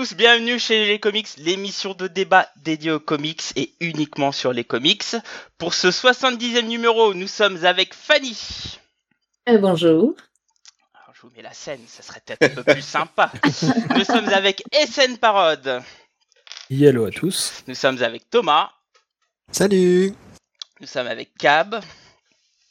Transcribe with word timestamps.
à 0.00 0.02
tous, 0.02 0.14
bienvenue 0.16 0.58
chez 0.58 0.86
les 0.86 0.98
comics, 0.98 1.28
l'émission 1.36 1.92
de 1.92 2.06
débat 2.06 2.48
dédiée 2.56 2.92
aux 2.92 3.00
comics 3.00 3.42
et 3.54 3.74
uniquement 3.80 4.32
sur 4.32 4.50
les 4.50 4.64
comics. 4.64 5.04
Pour 5.58 5.74
ce 5.74 5.88
70e 5.88 6.66
numéro, 6.66 7.12
nous 7.12 7.26
sommes 7.26 7.62
avec 7.66 7.92
Fanny. 7.92 8.78
Euh, 9.50 9.58
bonjour. 9.58 10.14
Alors, 10.94 11.14
je 11.14 11.20
vous 11.20 11.30
mets 11.36 11.42
la 11.42 11.52
scène, 11.52 11.80
ça 11.86 12.02
serait 12.02 12.22
peut-être 12.24 12.42
un 12.44 12.62
peu 12.62 12.72
plus 12.72 12.80
sympa. 12.80 13.30
nous 13.94 14.04
sommes 14.04 14.30
avec 14.30 14.62
SN 14.72 15.18
Parode. 15.18 15.82
Hello 16.70 17.04
à 17.04 17.10
tous. 17.10 17.62
Nous 17.66 17.74
sommes 17.74 18.02
avec 18.02 18.30
Thomas. 18.30 18.70
Salut 19.52 20.14
Nous 20.80 20.86
sommes 20.86 21.08
avec 21.08 21.36
Cab. 21.36 21.78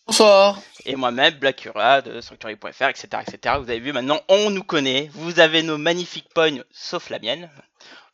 Bonsoir. 0.09 0.59
Et 0.88 0.95
moi-même, 0.95 1.36
Blackura 1.36 2.02
de 2.02 2.20
Sanctuary.fr, 2.20 2.86
etc., 2.86 3.08
etc. 3.27 3.58
Vous 3.59 3.70
avez 3.70 3.80
vu, 3.80 3.94
maintenant, 3.94 4.20
on 4.27 4.49
nous 4.49 4.63
connaît. 4.63 5.08
Vous 5.13 5.40
avez 5.40 5.62
nos 5.62 5.77
magnifiques 5.77 6.34
pognes, 6.34 6.63
sauf 6.72 7.12
la 7.12 7.20
mienne. 7.20 7.48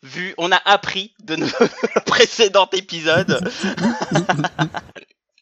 Vu, 0.04 0.36
on 0.38 0.52
a 0.52 0.60
appris 0.66 1.14
de 1.24 1.38
nos 1.38 1.48
précédents 2.06 2.68
épisodes. 2.74 3.40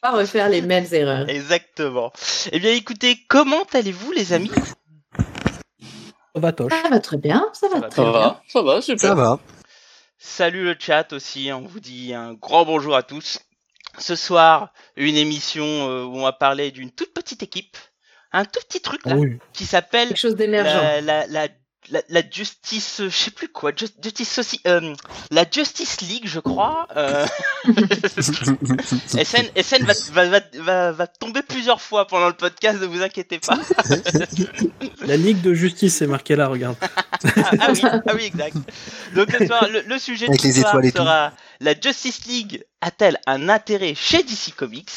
Pas 0.04 0.12
refaire 0.12 0.48
les 0.48 0.62
mêmes 0.62 0.86
erreurs. 0.92 1.28
Exactement. 1.28 2.14
Eh 2.52 2.60
bien, 2.60 2.74
écoutez, 2.74 3.18
comment 3.28 3.64
allez-vous, 3.74 4.12
les 4.12 4.32
amis? 4.34 4.52
Ça 5.16 6.40
va, 6.40 6.52
Toche. 6.52 6.72
Ça 6.84 6.88
va 6.88 7.00
très 7.00 7.18
bien, 7.18 7.48
ça 7.54 7.68
va 7.68 7.74
Ça 7.74 7.80
va 7.80 7.90
très 7.90 8.04
Ça 8.04 8.12
bien. 8.12 8.12
va, 8.12 8.42
ça 8.48 8.62
va, 8.62 8.82
super. 8.84 9.00
Ça 9.10 9.16
va 9.16 9.40
Salut 10.20 10.66
le 10.66 10.76
chat 10.78 11.14
aussi, 11.14 11.50
on 11.52 11.62
vous 11.62 11.80
dit 11.80 12.14
un 12.14 12.34
grand 12.36 12.64
bonjour 12.64 12.96
à 12.96 13.02
tous. 13.02 13.40
Ce 14.00 14.16
soir, 14.16 14.74
une 14.96 15.16
émission 15.16 15.66
euh, 15.66 16.04
où 16.04 16.18
on 16.18 16.24
va 16.24 16.34
parler 16.34 16.72
d'une 16.72 16.92
toute 16.92 17.14
petite 17.14 17.44
équipe, 17.44 17.78
un 18.32 18.46
tout 18.46 18.60
petit 18.68 18.82
truc 18.82 19.06
là, 19.06 19.16
Oui. 19.16 19.38
qui 19.54 19.66
s'appelle 19.66 20.10
la, 21.02 21.28
la, 21.28 21.48
la, 21.90 22.02
la 22.10 22.22
Justice, 22.30 23.02
euh, 23.02 23.10
je 23.10 23.16
sais 23.16 23.32
plus 23.32 23.48
quoi, 23.48 23.72
Just- 23.72 23.96
Justice 24.04 24.38
Soci- 24.40 24.62
euh, 24.68 24.94
la 25.32 25.46
Justice 25.50 26.02
League, 26.02 26.24
je 26.26 26.40
crois. 26.40 26.88
Euh... 26.96 27.26
SN, 29.24 29.46
SN 29.62 29.84
va, 29.86 29.94
va, 30.12 30.28
va, 30.30 30.40
va, 30.54 30.92
va 30.92 31.08
tomber 31.08 31.42
plusieurs 31.42 31.82
fois 31.82 32.08
pendant 32.08 32.28
le 32.28 32.34
podcast, 32.34 32.80
ne 32.82 32.86
vous 32.86 33.02
inquiétez 33.02 33.40
pas. 33.40 33.58
La 35.06 35.18
Ligue 35.18 35.42
de 35.42 35.54
Justice 35.54 36.02
est 36.02 36.08
marquée 36.08 36.36
là, 36.36 36.48
regarde. 36.48 36.76
ah, 36.82 37.52
ah 37.60 37.72
oui, 37.74 37.82
ah 37.84 38.12
oui, 38.16 38.24
exact. 38.26 38.56
Donc 39.16 39.30
ce 39.38 39.46
soir, 39.46 39.68
le, 39.70 39.82
le 39.82 40.00
sujet 40.00 40.28
Avec 40.28 40.42
de 40.42 40.52
ce 40.52 40.62
soir 40.62 40.82
tout. 40.82 40.90
sera 40.98 41.32
la 41.60 41.74
Justice 41.80 42.26
League 42.26 42.64
a-t-elle 42.82 43.20
un 43.28 43.50
intérêt 43.50 43.96
chez 43.96 44.24
DC 44.24 44.54
Comics? 44.56 44.90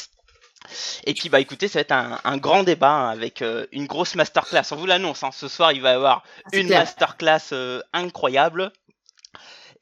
Et 1.04 1.14
puis 1.14 1.28
bah 1.28 1.40
écoutez, 1.40 1.68
ça 1.68 1.78
va 1.78 1.80
être 1.82 1.92
un, 1.92 2.20
un 2.24 2.36
grand 2.36 2.62
débat 2.62 2.90
hein, 2.90 3.08
avec 3.10 3.42
euh, 3.42 3.66
une 3.72 3.86
grosse 3.86 4.14
masterclass. 4.14 4.62
On 4.72 4.76
vous 4.76 4.86
l'annonce, 4.86 5.22
hein, 5.22 5.30
ce 5.32 5.48
soir 5.48 5.72
il 5.72 5.82
va 5.82 5.92
y 5.92 5.94
avoir 5.94 6.22
C'est 6.52 6.60
une 6.60 6.66
clair. 6.66 6.80
masterclass 6.80 7.52
euh, 7.52 7.80
incroyable. 7.92 8.72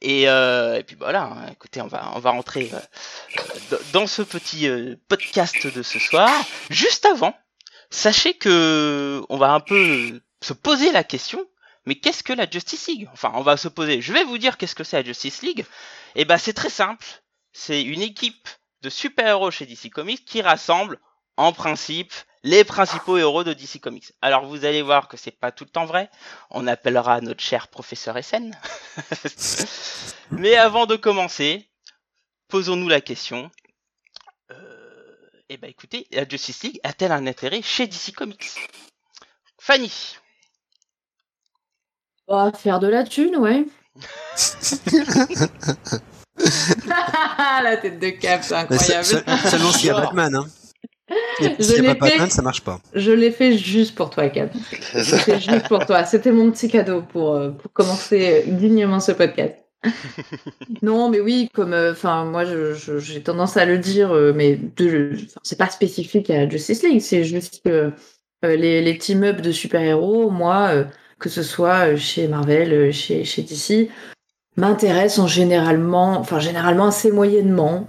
Et, 0.01 0.27
euh, 0.29 0.75
et 0.77 0.83
puis 0.83 0.95
voilà, 0.97 1.23
hein, 1.23 1.47
écoutez, 1.51 1.81
on 1.81 1.87
va 1.87 2.11
on 2.15 2.19
va 2.19 2.31
rentrer 2.31 2.71
dans 3.93 4.07
ce 4.07 4.21
petit 4.21 4.67
podcast 5.07 5.67
de 5.67 5.81
ce 5.83 5.99
soir. 5.99 6.29
Juste 6.69 7.05
avant, 7.05 7.33
sachez 7.89 8.33
que 8.33 9.23
on 9.29 9.37
va 9.37 9.53
un 9.53 9.61
peu 9.61 10.21
se 10.41 10.53
poser 10.53 10.91
la 10.91 11.03
question 11.03 11.45
mais 11.85 11.95
qu'est-ce 11.95 12.23
que 12.23 12.33
la 12.33 12.49
Justice 12.49 12.87
League? 12.87 13.09
Enfin, 13.13 13.31
on 13.35 13.41
va 13.41 13.57
se 13.57 13.67
poser. 13.67 14.01
Je 14.01 14.11
vais 14.11 14.23
vous 14.23 14.37
dire 14.37 14.57
qu'est-ce 14.57 14.75
que 14.75 14.83
c'est 14.83 14.97
la 14.97 15.03
Justice 15.03 15.41
League. 15.43 15.65
Et 16.15 16.25
ben, 16.25 16.37
c'est 16.37 16.53
très 16.53 16.69
simple. 16.69 17.05
C'est 17.53 17.83
une 17.83 18.01
équipe 18.01 18.49
de 18.85 18.89
super-héros 18.91 19.49
chez 19.49 19.65
DC 19.65 19.89
Comics 19.89 20.23
qui 20.23 20.43
rassemble, 20.43 20.99
en 21.37 21.51
principe, 21.51 22.13
les 22.43 22.63
principaux 22.63 23.17
héros 23.17 23.43
de 23.43 23.51
DC 23.51 23.81
Comics. 23.81 24.13
Alors, 24.21 24.45
vous 24.45 24.63
allez 24.63 24.83
voir 24.83 25.07
que 25.07 25.17
c'est 25.17 25.31
pas 25.31 25.51
tout 25.51 25.63
le 25.63 25.71
temps 25.71 25.85
vrai. 25.85 26.11
On 26.51 26.67
appellera 26.67 27.19
notre 27.19 27.41
cher 27.41 27.67
professeur 27.67 28.15
SN. 28.23 28.51
Mais 30.31 30.55
avant 30.55 30.85
de 30.85 30.95
commencer, 30.95 31.67
posons-nous 32.47 32.87
la 32.87 33.01
question. 33.01 33.49
Euh, 34.51 35.31
eh 35.49 35.57
ben, 35.57 35.67
écoutez, 35.67 36.05
la 36.11 36.27
Justice 36.27 36.61
League 36.61 36.79
a-t-elle 36.83 37.11
un 37.11 37.25
intérêt 37.25 37.63
chez 37.63 37.87
DC 37.87 38.13
Comics? 38.15 38.51
Fanny. 39.59 40.15
Bah, 42.27 42.51
faire 42.53 42.79
de 42.79 42.87
la 42.87 43.03
thune, 43.03 43.37
ouais. 43.37 43.65
la 47.63 47.77
tête 47.77 47.99
de 47.99 48.09
cap, 48.09 48.41
c'est 48.43 48.55
incroyable. 48.55 49.05
se- 49.05 49.49
Seulement 49.49 49.71
s'il 49.71 49.87
y 49.87 49.89
a. 49.91 49.99
Batman. 50.01 50.35
Hein. 50.35 50.45
S'il 51.59 51.81
n'y 51.81 51.87
a 51.87 51.95
pas 51.95 52.07
fait. 52.07 52.13
Batman, 52.13 52.29
ça 52.31 52.41
marche 52.41 52.61
pas. 52.61 52.79
Je 52.93 53.11
l'ai 53.11 53.31
fait 53.31 53.57
juste 53.57 53.95
pour 53.95 54.09
toi, 54.09 54.27
Cap. 54.29 54.51
C'était 54.93 55.39
juste 55.39 55.67
pour 55.67 55.85
toi. 55.85 56.03
C'était 56.05 56.31
mon 56.31 56.51
petit 56.51 56.67
cadeau 56.69 57.01
pour, 57.01 57.35
euh, 57.35 57.49
pour 57.51 57.71
commencer 57.73 58.43
dignement 58.47 58.99
ce 58.99 59.11
podcast. 59.11 59.53
non, 60.81 61.09
mais 61.09 61.19
oui, 61.19 61.49
comme, 61.53 61.73
euh, 61.73 61.91
enfin, 61.91 62.25
moi, 62.25 62.43
j'ai 62.45 63.21
tendance 63.21 63.55
à 63.57 63.65
le 63.65 63.77
dire, 63.77 64.11
euh, 64.11 64.33
mais 64.35 64.59
c'est 65.43 65.57
pas 65.57 65.69
spécifique 65.69 66.29
à 66.31 66.49
Justice 66.49 66.81
League, 66.83 67.01
c'est 67.01 67.23
juste 67.23 67.61
que 67.63 67.91
euh, 68.43 68.55
les, 68.55 68.81
les 68.81 68.97
team-up 68.97 69.41
de 69.41 69.51
super-héros, 69.51 70.31
moi, 70.31 70.85
que 71.19 71.29
ce 71.29 71.43
soit 71.43 71.95
chez 71.97 72.27
Marvel, 72.27 72.91
chez, 72.91 73.23
chez 73.25 73.43
DC, 73.43 73.89
m'intéressent 74.57 75.19
en 75.19 75.27
généralement, 75.27 76.17
enfin, 76.17 76.39
généralement 76.39 76.87
assez 76.87 77.11
moyennement. 77.11 77.87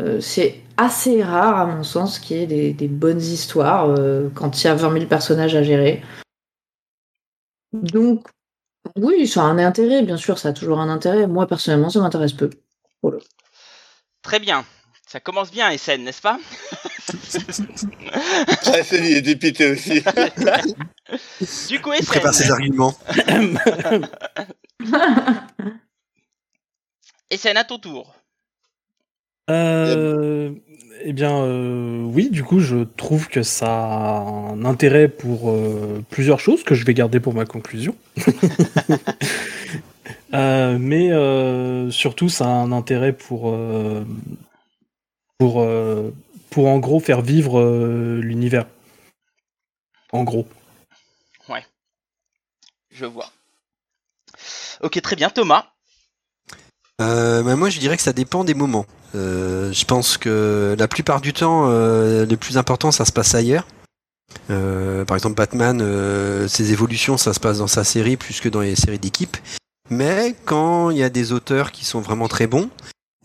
Euh, 0.00 0.20
c'est 0.20 0.60
assez 0.76 1.22
rare, 1.22 1.58
à 1.58 1.66
mon 1.66 1.82
sens, 1.82 2.18
qu'il 2.18 2.36
y 2.36 2.42
ait 2.42 2.46
des, 2.46 2.72
des 2.72 2.88
bonnes 2.88 3.20
histoires 3.20 3.88
euh, 3.88 4.28
quand 4.34 4.62
il 4.62 4.66
y 4.66 4.70
a 4.70 4.74
20 4.74 4.92
000 4.92 5.06
personnages 5.06 5.54
à 5.54 5.62
gérer. 5.62 6.02
Donc, 7.72 8.26
oui, 8.96 9.26
ça 9.26 9.42
a 9.42 9.44
un 9.44 9.58
intérêt, 9.58 10.02
bien 10.02 10.16
sûr, 10.16 10.38
ça 10.38 10.50
a 10.50 10.52
toujours 10.52 10.80
un 10.80 10.88
intérêt. 10.88 11.26
Moi, 11.26 11.46
personnellement, 11.46 11.90
ça 11.90 12.00
m'intéresse 12.00 12.32
peu. 12.32 12.50
Très 14.22 14.38
bien. 14.38 14.64
Ça 15.06 15.20
commence 15.20 15.50
bien, 15.50 15.76
SN, 15.76 16.02
n'est-ce 16.02 16.22
pas? 16.22 16.38
Ah, 18.66 18.82
c'est 18.82 18.98
il 18.98 19.16
est 19.16 19.22
dépité 19.22 19.70
aussi. 19.70 20.02
Du 21.68 21.80
coup, 21.80 21.92
Il 21.92 22.04
prépare 22.04 22.34
ses 22.34 22.44
SN, 22.44 22.62
arguments. 27.30 27.30
SN 27.30 27.56
à 27.56 27.64
ton 27.64 27.78
tour. 27.78 28.14
Euh, 29.48 30.52
eh 31.02 31.12
bien, 31.12 31.42
euh, 31.42 32.02
oui, 32.02 32.30
du 32.30 32.42
coup, 32.42 32.58
je 32.58 32.84
trouve 32.84 33.28
que 33.28 33.42
ça 33.42 33.68
a 33.68 34.20
un 34.20 34.64
intérêt 34.64 35.08
pour 35.08 35.50
euh, 35.50 36.02
plusieurs 36.10 36.40
choses 36.40 36.64
que 36.64 36.74
je 36.74 36.84
vais 36.84 36.94
garder 36.94 37.20
pour 37.20 37.34
ma 37.34 37.46
conclusion. 37.46 37.96
Mais 40.32 41.10
surtout, 41.90 42.28
ça 42.28 42.44
a 42.44 42.48
un 42.48 42.72
intérêt 42.72 43.12
pour, 43.12 43.56
pour, 45.38 45.66
pour 46.50 46.66
en 46.66 46.78
gros 46.78 47.00
faire 47.00 47.22
vivre 47.22 48.20
l'univers. 48.20 48.66
En 50.12 50.24
gros. 50.24 50.46
Je 52.96 53.04
vois. 53.04 53.30
Ok, 54.80 55.00
très 55.02 55.16
bien. 55.16 55.28
Thomas. 55.28 55.70
Euh, 57.00 57.42
bah, 57.42 57.56
moi, 57.56 57.68
je 57.68 57.78
dirais 57.78 57.96
que 57.96 58.02
ça 58.02 58.12
dépend 58.12 58.44
des 58.44 58.54
moments. 58.54 58.86
Euh, 59.14 59.72
je 59.72 59.84
pense 59.84 60.16
que 60.18 60.74
la 60.78 60.88
plupart 60.88 61.20
du 61.20 61.32
temps, 61.32 61.66
euh, 61.68 62.26
le 62.26 62.36
plus 62.36 62.58
important, 62.58 62.90
ça 62.90 63.04
se 63.04 63.12
passe 63.12 63.34
ailleurs. 63.34 63.66
Euh, 64.50 65.04
par 65.04 65.16
exemple, 65.16 65.36
Batman, 65.36 65.80
euh, 65.80 66.48
ses 66.48 66.72
évolutions, 66.72 67.16
ça 67.16 67.32
se 67.32 67.40
passe 67.40 67.58
dans 67.58 67.66
sa 67.66 67.84
série 67.84 68.16
plus 68.16 68.40
que 68.40 68.48
dans 68.48 68.60
les 68.60 68.76
séries 68.76 68.98
d'équipe. 68.98 69.36
Mais 69.90 70.34
quand 70.44 70.90
il 70.90 70.98
y 70.98 71.02
a 71.04 71.10
des 71.10 71.32
auteurs 71.32 71.70
qui 71.70 71.84
sont 71.84 72.00
vraiment 72.00 72.28
très 72.28 72.46
bons, 72.46 72.70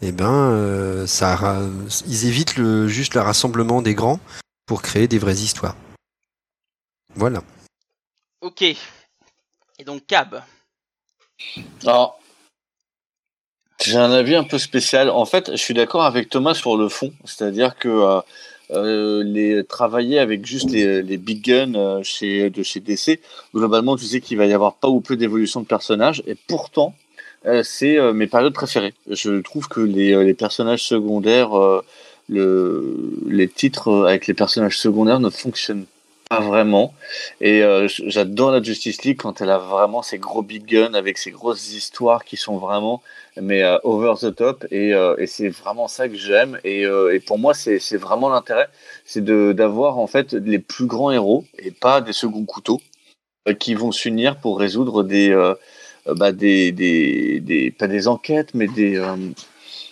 eh 0.01 0.11
ben, 0.11 0.31
euh, 0.31 1.07
ça, 1.07 1.35
ra- 1.35 1.61
ils 2.07 2.25
évitent 2.27 2.55
le, 2.57 2.87
juste 2.87 3.15
le 3.15 3.21
rassemblement 3.21 3.81
des 3.81 3.95
grands 3.95 4.19
pour 4.65 4.81
créer 4.81 5.07
des 5.07 5.17
vraies 5.17 5.35
histoires. 5.35 5.75
Voilà. 7.15 7.41
Ok. 8.41 8.61
Et 8.61 8.77
donc, 9.85 10.05
Cab. 10.05 10.43
Alors, 11.83 12.20
j'ai 13.83 13.97
un 13.97 14.11
avis 14.11 14.35
un 14.35 14.43
peu 14.43 14.57
spécial. 14.57 15.09
En 15.09 15.25
fait, 15.25 15.51
je 15.51 15.57
suis 15.57 15.73
d'accord 15.73 16.03
avec 16.03 16.29
Thomas 16.29 16.53
sur 16.53 16.77
le 16.77 16.89
fond, 16.89 17.11
c'est-à-dire 17.25 17.75
que 17.77 17.89
euh, 17.89 18.21
euh, 18.71 19.23
les 19.23 19.63
travailler 19.65 20.19
avec 20.19 20.45
juste 20.45 20.71
les, 20.71 21.01
les 21.01 21.17
big 21.17 21.43
guns 21.43 21.75
euh, 21.75 22.03
chez 22.03 22.49
de 22.49 22.63
chez 22.63 22.79
DC, 22.79 23.19
globalement, 23.53 23.97
tu 23.97 24.05
sais 24.05 24.21
qu'il 24.21 24.37
va 24.37 24.45
y 24.45 24.53
avoir 24.53 24.75
pas 24.75 24.87
ou 24.87 25.01
peu 25.01 25.17
d'évolution 25.17 25.61
de 25.61 25.65
personnages, 25.65 26.23
et 26.25 26.35
pourtant, 26.47 26.95
euh, 27.45 27.63
c'est 27.63 27.97
euh, 27.97 28.13
mes 28.13 28.27
périodes 28.27 28.53
préférées. 28.53 28.93
Je 29.09 29.41
trouve 29.41 29.67
que 29.67 29.81
les, 29.81 30.23
les 30.23 30.33
personnages 30.33 30.83
secondaires, 30.83 31.51
le, 32.29 32.95
les 33.27 33.47
titres 33.49 34.05
avec 34.05 34.27
les 34.27 34.33
personnages 34.33 34.77
secondaires 34.77 35.19
ne 35.19 35.29
fonctionnent 35.29 35.85
pas 36.31 36.39
vraiment. 36.39 36.93
Et 37.41 37.61
euh, 37.61 37.89
j'adore 37.89 38.51
la 38.51 38.63
Justice 38.63 39.03
League 39.03 39.17
quand 39.19 39.41
elle 39.41 39.49
a 39.49 39.57
vraiment 39.57 40.01
ces 40.01 40.17
gros 40.17 40.41
big 40.41 40.65
guns 40.65 40.93
avec 40.93 41.17
ces 41.17 41.29
grosses 41.29 41.73
histoires 41.73 42.23
qui 42.23 42.37
sont 42.37 42.57
vraiment 42.57 43.01
mais 43.39 43.63
euh, 43.63 43.77
over 43.83 44.13
the 44.19 44.33
top 44.33 44.65
et, 44.71 44.93
euh, 44.93 45.15
et 45.17 45.27
c'est 45.27 45.49
vraiment 45.49 45.89
ça 45.89 46.07
que 46.07 46.15
j'aime 46.15 46.57
et, 46.63 46.85
pour 47.25 47.37
moi 47.37 47.53
c'est 47.53 47.97
vraiment 47.97 48.29
l'intérêt 48.29 48.67
c'est 49.05 49.23
d'avoir 49.23 49.97
en 49.99 50.07
fait 50.07 50.33
les 50.33 50.59
plus 50.59 50.85
grands 50.85 51.11
héros 51.11 51.43
et 51.59 51.71
pas 51.71 51.99
des 52.01 52.13
seconds 52.13 52.45
couteaux 52.45 52.81
qui 53.59 53.73
vont 53.75 53.91
s'unir 53.91 54.37
pour 54.37 54.57
résoudre 54.57 55.03
des 55.03 55.33
bah, 56.05 56.31
des, 56.31 56.71
des, 56.71 57.39
des, 57.41 57.71
pas 57.71 57.87
des 57.87 58.07
enquêtes, 58.07 58.53
mais 58.55 58.67
des, 58.67 58.99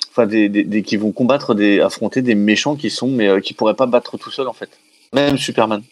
enfin 0.10 0.26
des, 0.26 0.50
des- 0.50 0.84
qui 0.84 0.98
vont 0.98 1.12
combattre, 1.12 1.54
des, 1.54 1.80
affronter 1.82 2.22
des 2.22 2.36
méchants 2.36 2.76
qui 2.76 2.90
sont, 2.90 3.08
mais 3.08 3.28
euh, 3.28 3.40
qui 3.40 3.54
pourraient 3.54 3.76
pas 3.76 3.86
battre 3.86 4.18
tout 4.18 4.32
seul 4.32 4.48
en 4.48 4.54
fait. 4.54 4.70
Même 5.14 5.38
Superman. 5.38 5.84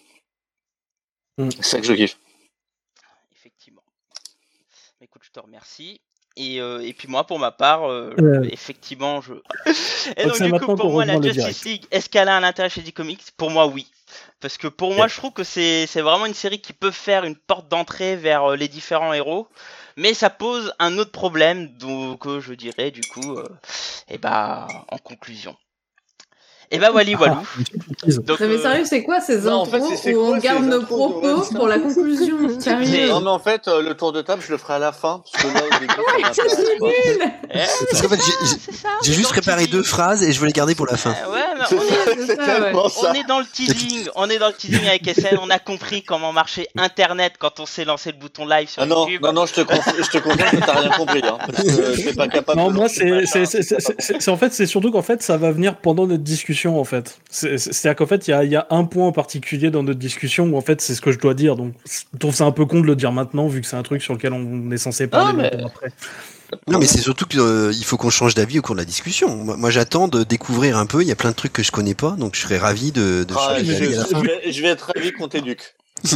Mm. 1.37 1.49
C'est 1.51 1.63
ça 1.63 1.79
que 1.79 1.85
je 1.85 1.93
kiffe. 1.93 2.17
Effectivement. 3.35 3.83
Écoute, 5.01 5.21
je 5.25 5.31
te 5.31 5.39
remercie. 5.39 6.01
Et, 6.39 6.61
euh, 6.61 6.85
et 6.85 6.93
puis 6.93 7.07
moi, 7.07 7.25
pour 7.25 7.39
ma 7.39 7.51
part, 7.51 7.89
euh, 7.89 8.13
Euh. 8.19 8.47
effectivement, 8.51 9.21
je. 9.21 9.33
Et 10.17 10.25
donc 10.25 10.41
du 10.41 10.51
coup, 10.53 10.75
pour 10.75 10.91
moi, 10.91 11.03
la 11.03 11.19
Justice 11.19 11.65
League, 11.65 11.85
est-ce 11.89 12.09
qu'elle 12.09 12.29
a 12.29 12.37
un 12.37 12.43
intérêt 12.43 12.69
chez 12.69 12.81
DC 12.81 12.93
Comics 12.93 13.23
Pour 13.37 13.49
moi, 13.49 13.65
oui. 13.65 13.87
Parce 14.39 14.57
que 14.57 14.67
pour 14.67 14.93
moi, 14.93 15.07
je 15.07 15.15
trouve 15.17 15.33
que 15.33 15.43
c'est 15.43 15.87
c'est 15.87 16.01
vraiment 16.01 16.27
une 16.27 16.35
série 16.35 16.61
qui 16.61 16.73
peut 16.73 16.91
faire 16.91 17.23
une 17.23 17.35
porte 17.35 17.67
d'entrée 17.69 18.15
vers 18.15 18.55
les 18.55 18.67
différents 18.67 19.13
héros. 19.13 19.47
Mais 19.95 20.13
ça 20.13 20.29
pose 20.29 20.71
un 20.77 20.99
autre 20.99 21.11
problème, 21.11 21.75
donc 21.79 22.27
je 22.39 22.53
dirais 22.53 22.91
du 22.91 23.01
coup, 23.01 23.35
euh, 23.35 23.47
et 24.07 24.19
bah, 24.19 24.67
en 24.89 24.99
conclusion. 24.99 25.57
Et 26.69 26.79
bah, 26.79 26.91
Wally 26.91 27.15
Walou. 27.15 27.35
Petite 27.57 27.83
surprise. 27.83 28.19
Donc, 28.19 28.39
Non 28.41 28.47
mais 28.47 28.55
euh, 28.55 28.61
sérieux, 28.61 28.85
c'est 28.85 29.03
quoi 29.03 29.21
ces 29.21 29.37
Non, 29.39 29.53
en 29.61 29.65
fait, 29.65 29.79
où 29.79 29.87
quoi 30.13 30.35
on 30.35 30.37
garde 30.37 30.65
nos 30.65 30.81
propos 30.81 31.41
pour 31.55 31.67
la 31.67 31.79
conclusion 31.79 32.37
Sérieux 32.59 33.07
Non 33.07 33.21
mais 33.21 33.29
en 33.29 33.39
fait, 33.39 33.67
euh, 33.69 33.81
le 33.81 33.95
tour 33.95 34.11
de 34.11 34.21
table, 34.21 34.41
je 34.45 34.51
le 34.51 34.57
ferai 34.57 34.73
à 34.73 34.79
la 34.79 34.91
fin, 34.91 35.21
parce 35.31 35.43
que 35.45 35.53
là, 35.53 35.63
au 35.65 35.79
début, 35.79 35.93
j'ai- 39.03 39.13
juste 39.13 39.29
préparé 39.29 39.67
deux 39.67 39.83
phrases 39.83 40.23
et 40.23 40.31
je 40.33 40.39
veux 40.39 40.47
les 40.47 40.51
garder 40.53 40.75
pour 40.75 40.85
la 40.87 40.97
fin. 40.97 41.11
Euh, 41.11 41.33
ouais, 41.33 41.39
mais 41.57 41.77
on 41.77 42.31
est, 42.31 42.35
ça. 42.35 42.71
On 43.23 43.27
dans 43.27 43.39
le 43.39 43.45
teasing, 43.45 44.07
on 44.15 44.29
est 44.29 44.37
dans 44.37 44.47
le 44.47 44.53
teasing 44.53 44.85
avec 44.87 45.07
SN, 45.07 45.37
on 45.41 45.49
a 45.49 45.59
compris 45.59 46.03
comment 46.03 46.33
marchait 46.33 46.67
Internet 46.77 47.33
quand 47.39 47.59
on 47.59 47.65
s'est 47.65 47.85
lancé 47.85 48.11
le 48.11 48.17
bouton 48.17 48.45
live 48.45 48.69
sur 48.69 48.81
Ah 48.81 48.85
non, 48.85 49.07
YouTube. 49.07 49.21
non, 49.23 49.33
non, 49.33 49.45
je 49.45 49.53
te, 49.53 49.61
confirme 49.61 50.49
que 50.51 50.65
t'as 50.65 50.79
rien 50.79 50.89
compris, 50.91 51.21
hein, 51.23 51.37
parce 51.39 51.63
que 51.63 52.03
t'es 52.03 52.13
pas 52.13 52.27
capable 52.27 52.59
Non, 52.59 52.71
moi, 52.71 52.87
c'est- 52.89 54.29
en 54.29 54.37
fait, 54.37 54.53
c'est 54.53 54.65
surtout 54.65 54.91
qu'en 54.91 55.01
fait, 55.01 55.21
ça 55.23 55.37
va 55.37 55.51
venir 55.51 55.77
pendant 55.77 56.05
notre 56.07 56.23
discussion, 56.23 56.56
en 56.65 56.83
fait. 56.83 57.19
C'est- 57.29 57.57
c'est- 57.57 57.73
C'est-à-dire 57.73 57.95
qu'en 57.97 58.07
fait, 58.07 58.27
il 58.27 58.31
y 58.31 58.33
a, 58.33 58.43
il 58.43 58.51
y 58.51 58.55
a 58.55 58.65
un 58.69 58.83
point 58.85 59.05
en 59.07 59.11
particulier 59.11 59.69
dans 59.69 59.83
notre 59.83 59.99
discussion 59.99 60.45
où, 60.45 60.57
en 60.57 60.61
fait, 60.61 60.81
c'est 60.81 60.95
ce 60.95 61.01
que 61.01 61.11
je 61.11 61.19
dois 61.19 61.33
dire. 61.33 61.55
Donc, 61.55 61.73
je 61.85 62.17
trouve 62.17 62.33
ça 62.33 62.45
un 62.45 62.51
peu 62.51 62.65
con 62.65 62.79
de 62.81 62.85
le 62.87 62.95
dire 62.95 63.11
maintenant, 63.11 63.47
vu 63.47 63.61
que 63.61 63.67
c'est 63.67 63.75
un 63.75 63.83
truc 63.83 64.01
sur 64.01 64.13
lequel 64.13 64.33
on 64.33 64.71
est 64.71 64.77
censé 64.77 65.07
parler 65.07 65.49
Ah, 65.51 65.55
mais- 65.57 65.63
après. 65.63 65.91
Non, 66.69 66.79
mais 66.79 66.85
c'est 66.85 67.01
surtout 67.01 67.25
qu'il 67.25 67.83
faut 67.83 67.97
qu'on 67.97 68.09
change 68.09 68.33
d'avis 68.33 68.59
au 68.59 68.61
cours 68.61 68.73
de 68.75 68.79
la 68.79 68.85
discussion. 68.85 69.35
Moi, 69.35 69.57
moi, 69.57 69.69
j'attends 69.69 70.07
de 70.07 70.23
découvrir 70.23 70.77
un 70.77 70.85
peu. 70.85 71.01
Il 71.01 71.07
y 71.07 71.11
a 71.11 71.15
plein 71.15 71.31
de 71.31 71.35
trucs 71.35 71.51
que 71.51 71.61
je 71.61 71.71
connais 71.73 71.93
pas, 71.93 72.11
donc 72.11 72.35
je 72.35 72.41
serais 72.41 72.57
ravi 72.57 72.93
de, 72.93 73.25
de 73.25 73.33
Ah, 73.37 73.57
changer 73.59 73.65
je, 73.65 73.83
je 73.83 74.21
vais, 74.21 74.51
je 74.53 74.61
vais 74.61 74.69
être 74.69 74.89
ravi 74.95 75.11
qu'on 75.11 75.27
t'éduque. 75.27 75.75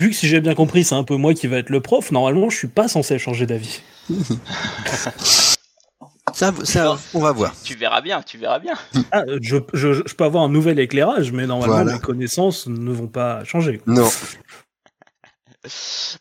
Vu 0.00 0.10
que 0.10 0.16
si 0.16 0.28
j'ai 0.28 0.40
bien 0.40 0.54
compris, 0.54 0.84
c'est 0.84 0.94
un 0.94 1.04
peu 1.04 1.16
moi 1.16 1.32
qui 1.32 1.46
va 1.46 1.56
être 1.58 1.70
le 1.70 1.80
prof, 1.80 2.10
normalement, 2.10 2.50
je 2.50 2.56
suis 2.56 2.68
pas 2.68 2.86
censé 2.88 3.18
changer 3.18 3.46
d'avis. 3.46 3.80
ça, 6.34 6.52
ça, 6.64 6.98
on 7.14 7.20
va 7.20 7.32
voir. 7.32 7.54
Tu 7.64 7.74
verras 7.76 8.00
bien, 8.00 8.22
tu 8.22 8.36
verras 8.38 8.58
bien. 8.58 8.74
Ah, 9.12 9.22
euh, 9.28 9.38
je, 9.42 9.56
je, 9.72 9.92
je 9.94 10.14
peux 10.14 10.24
avoir 10.24 10.44
un 10.44 10.48
nouvel 10.48 10.78
éclairage, 10.78 11.32
mais 11.32 11.46
normalement, 11.46 11.74
Voilà. 11.76 11.92
mes 11.94 12.00
connaissances 12.00 12.66
ne 12.66 12.92
vont 12.92 13.08
pas 13.08 13.44
changer. 13.44 13.80
Non. 13.86 14.08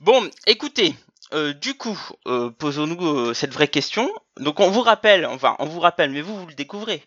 Bon, 0.01 0.27
écoutez, 0.47 0.95
euh, 1.33 1.53
du 1.53 1.75
coup, 1.75 1.99
euh, 2.27 2.49
posons-nous 2.49 3.05
euh, 3.05 3.33
cette 3.35 3.53
vraie 3.53 3.67
question. 3.67 4.11
Donc 4.39 4.59
on 4.59 4.71
vous 4.71 4.81
rappelle, 4.81 5.25
enfin 5.27 5.55
on 5.59 5.65
vous 5.67 5.79
rappelle, 5.79 6.09
mais 6.09 6.21
vous 6.21 6.35
vous 6.35 6.47
le 6.47 6.55
découvrez. 6.55 7.03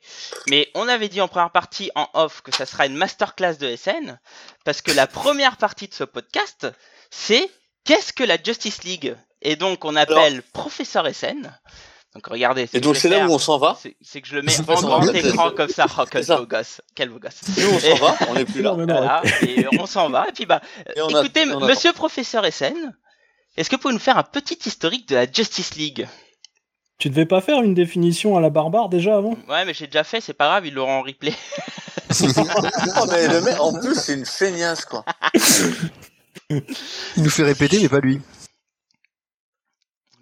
Mais 0.48 0.68
on 0.74 0.86
avait 0.86 1.08
dit 1.08 1.20
en 1.20 1.26
première 1.28 1.50
partie 1.50 1.90
en 1.96 2.08
off 2.14 2.40
que 2.42 2.54
ça 2.54 2.64
sera 2.64 2.86
une 2.86 2.94
masterclass 2.96 3.56
de 3.56 3.74
SN, 3.74 4.18
parce 4.64 4.82
que 4.82 4.92
la 4.92 5.06
première 5.08 5.56
partie 5.56 5.88
de 5.88 5.94
ce 5.94 6.04
podcast, 6.04 6.68
c'est 7.10 7.50
qu'est-ce 7.84 8.12
que 8.12 8.22
la 8.24 8.36
Justice 8.40 8.84
League? 8.84 9.16
Et 9.42 9.56
donc 9.56 9.84
on 9.84 9.96
appelle 9.96 10.42
Professeur 10.52 11.06
SN. 11.12 11.50
Donc 12.18 12.26
regardez. 12.26 12.66
ce 12.66 12.76
Et 12.76 12.80
donc 12.80 12.96
c'est 12.96 13.08
là 13.08 13.28
où 13.28 13.30
on 13.32 13.38
s'en 13.38 13.58
va. 13.58 13.78
C'est 14.00 14.20
que 14.20 14.26
je 14.26 14.34
le 14.34 14.42
mets 14.42 14.52
en 14.58 14.64
grand 14.82 15.02
écran 15.14 15.50
comme 15.52 15.68
ça. 15.68 15.86
Oh, 15.96 16.02
quel 16.10 16.26
beau 16.26 16.46
gosse, 16.46 16.80
quel 16.96 17.10
beau 17.10 17.20
gosse. 17.20 17.40
Nous 17.56 17.68
on 17.72 17.78
s'en 17.78 17.94
va, 17.94 18.16
on 18.28 18.34
n'est 18.34 18.44
plus 18.44 18.60
là. 18.62 18.72
Voilà, 18.72 19.22
et 19.42 19.64
on 19.78 19.86
s'en 19.86 20.10
va. 20.10 20.28
Et 20.28 20.32
puis 20.32 20.44
bah, 20.46 20.60
Et 20.96 21.00
on 21.00 21.14
a- 21.14 21.20
écoutez, 21.20 21.44
on. 21.48 21.60
Monsieur 21.60 21.92
Professeur 21.92 22.44
SN, 22.52 22.74
est-ce 23.56 23.70
que 23.70 23.76
vous 23.76 23.82
pouvez 23.82 23.94
nous 23.94 24.00
faire 24.00 24.18
un 24.18 24.24
petit 24.24 24.58
historique 24.66 25.08
de 25.08 25.14
la 25.14 25.30
Justice 25.30 25.76
League? 25.76 26.08
Tu 26.98 27.08
devais 27.10 27.26
pas 27.26 27.40
faire 27.40 27.62
une 27.62 27.74
définition 27.74 28.36
à 28.36 28.40
la 28.40 28.50
barbare 28.50 28.88
déjà 28.88 29.16
avant? 29.16 29.36
Ouais, 29.48 29.64
mais 29.64 29.72
j'ai 29.74 29.86
déjà 29.86 30.02
fait, 30.02 30.20
c'est 30.20 30.32
pas 30.32 30.46
grave, 30.48 30.66
ils 30.66 30.74
l'auront 30.74 30.98
en 30.98 31.02
replay. 31.02 31.32
Oh, 32.10 33.04
mais 33.10 33.28
le 33.28 33.42
mec, 33.42 33.60
en 33.60 33.78
plus, 33.78 33.94
c'est 33.94 34.14
une 34.14 34.24
feignasse, 34.24 34.86
quoi. 34.86 35.04
Il 36.50 36.62
nous 37.22 37.28
fait 37.28 37.42
répéter, 37.44 37.78
mais 37.80 37.88
pas 37.90 38.00
lui. 38.00 38.20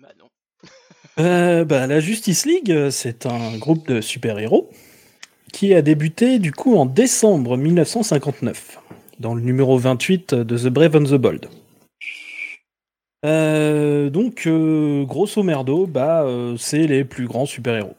Bah 0.01 0.09
non. 0.19 0.29
Euh, 1.19 1.65
bah, 1.65 1.87
la 1.87 2.01
Justice 2.01 2.45
League, 2.45 2.71
euh, 2.71 2.91
c'est 2.91 3.27
un 3.27 3.57
groupe 3.57 3.89
de 3.89 4.01
super-héros 4.01 4.71
qui 5.53 5.73
a 5.73 5.81
débuté 5.81 6.39
du 6.39 6.53
coup 6.53 6.77
en 6.77 6.85
décembre 6.85 7.57
1959, 7.57 8.79
dans 9.21 9.35
le 9.35 9.41
numéro 9.41 9.79
28 9.79 10.35
de 10.35 10.59
The 10.59 10.69
Brave 10.69 10.97
and 10.97 11.05
the 11.05 11.15
Bold. 11.15 11.49
Euh, 13.25 14.11
donc, 14.11 14.47
euh, 14.47 15.05
grosso 15.05 15.43
merdo, 15.43 15.87
bah, 15.87 16.23
euh, 16.25 16.57
c'est 16.57 16.87
les 16.87 17.05
plus 17.05 17.27
grands 17.27 17.47
super-héros. 17.47 17.97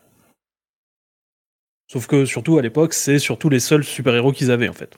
Sauf 1.91 2.07
que, 2.07 2.25
surtout 2.25 2.57
à 2.57 2.61
l'époque, 2.61 2.93
c'est 2.93 3.19
surtout 3.19 3.49
les 3.49 3.59
seuls 3.59 3.83
super-héros 3.83 4.31
qu'ils 4.31 4.51
avaient 4.51 4.69
en 4.69 4.73
fait. 4.73 4.97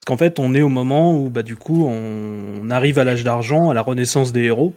Parce 0.00 0.06
qu'en 0.06 0.16
fait, 0.16 0.38
on 0.38 0.54
est 0.54 0.62
au 0.62 0.68
moment 0.68 1.16
où, 1.16 1.30
bah, 1.30 1.42
du 1.42 1.56
coup, 1.56 1.86
on, 1.86 2.60
on 2.62 2.70
arrive 2.70 2.98
à 2.98 3.04
l'âge 3.04 3.24
d'argent, 3.24 3.70
à 3.70 3.74
la 3.74 3.82
renaissance 3.82 4.32
des 4.32 4.44
héros. 4.44 4.74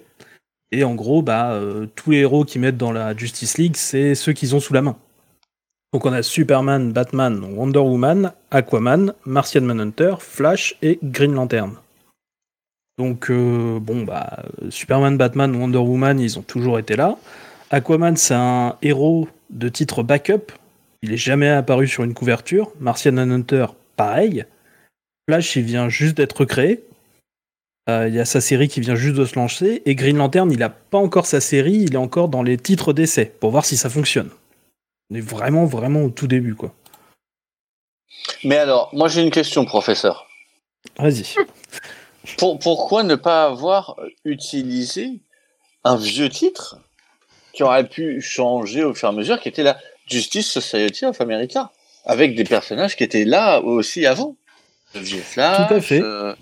Et 0.71 0.83
en 0.83 0.95
gros, 0.95 1.21
bah, 1.21 1.51
euh, 1.51 1.87
tous 1.95 2.11
les 2.11 2.19
héros 2.19 2.45
qu'ils 2.45 2.61
mettent 2.61 2.77
dans 2.77 2.91
la 2.91 3.15
Justice 3.15 3.57
League, 3.57 3.75
c'est 3.75 4.15
ceux 4.15 4.33
qu'ils 4.33 4.55
ont 4.55 4.59
sous 4.59 4.73
la 4.73 4.81
main. 4.81 4.97
Donc 5.93 6.05
on 6.05 6.13
a 6.13 6.23
Superman, 6.23 6.93
Batman, 6.93 7.43
Wonder 7.43 7.79
Woman, 7.79 8.31
Aquaman, 8.49 9.13
Martian 9.25 9.61
Manhunter, 9.61 10.15
Flash 10.19 10.77
et 10.81 10.99
Green 11.03 11.33
Lantern. 11.33 11.75
Donc 12.97 13.29
euh, 13.29 13.79
bon 13.79 14.03
bah 14.03 14.43
Superman, 14.69 15.17
Batman, 15.17 15.53
Wonder 15.53 15.79
Woman, 15.79 16.17
ils 16.19 16.39
ont 16.39 16.43
toujours 16.43 16.79
été 16.79 16.95
là. 16.95 17.17
Aquaman, 17.71 18.15
c'est 18.15 18.35
un 18.35 18.77
héros 18.81 19.27
de 19.49 19.67
titre 19.67 20.01
backup. 20.01 20.53
Il 21.01 21.11
est 21.11 21.17
jamais 21.17 21.49
apparu 21.49 21.87
sur 21.87 22.05
une 22.05 22.13
couverture. 22.13 22.71
Martian 22.79 23.11
Manhunter, 23.11 23.65
pareil. 23.97 24.45
Flash, 25.27 25.57
il 25.57 25.63
vient 25.63 25.89
juste 25.89 26.15
d'être 26.15 26.45
créé. 26.45 26.85
Euh, 27.89 28.07
Il 28.07 28.13
y 28.15 28.19
a 28.19 28.25
sa 28.25 28.41
série 28.41 28.67
qui 28.67 28.79
vient 28.79 28.95
juste 28.95 29.15
de 29.15 29.25
se 29.25 29.35
lancer. 29.35 29.81
Et 29.85 29.95
Green 29.95 30.17
Lantern, 30.17 30.51
il 30.51 30.59
n'a 30.59 30.69
pas 30.69 30.97
encore 30.97 31.25
sa 31.25 31.41
série, 31.41 31.73
il 31.73 31.93
est 31.93 31.97
encore 31.97 32.29
dans 32.29 32.43
les 32.43 32.57
titres 32.57 32.93
d'essai 32.93 33.25
pour 33.25 33.51
voir 33.51 33.65
si 33.65 33.77
ça 33.77 33.89
fonctionne. 33.89 34.29
On 35.11 35.15
est 35.15 35.21
vraiment, 35.21 35.65
vraiment 35.65 36.03
au 36.03 36.09
tout 36.09 36.27
début, 36.27 36.55
quoi. 36.55 36.73
Mais 38.43 38.57
alors, 38.57 38.89
moi 38.93 39.07
j'ai 39.07 39.21
une 39.21 39.31
question, 39.31 39.65
professeur. 39.65 40.27
Vas-y. 40.97 41.23
Pour- 42.37 42.59
pourquoi 42.59 43.03
ne 43.03 43.15
pas 43.15 43.45
avoir 43.45 43.99
utilisé 44.25 45.21
un 45.83 45.95
vieux 45.97 46.29
titre 46.29 46.77
qui 47.53 47.63
aurait 47.63 47.87
pu 47.89 48.21
changer 48.21 48.83
au 48.83 48.93
fur 48.93 49.09
et 49.09 49.11
à 49.11 49.15
mesure, 49.15 49.39
qui 49.39 49.49
était 49.49 49.63
la 49.63 49.77
Justice 50.07 50.49
Society 50.49 51.05
of 51.05 51.19
America, 51.19 51.71
avec 52.05 52.35
des 52.35 52.43
personnages 52.43 52.95
qui 52.95 53.03
étaient 53.03 53.25
là 53.25 53.59
aussi 53.61 54.05
avant? 54.05 54.35
Le 54.93 55.01
vieux 55.01 55.21
Flash, 55.21 55.67
Tout 55.67 55.73
à 55.73 55.81
fait. 55.81 56.01
euh, 56.01 56.33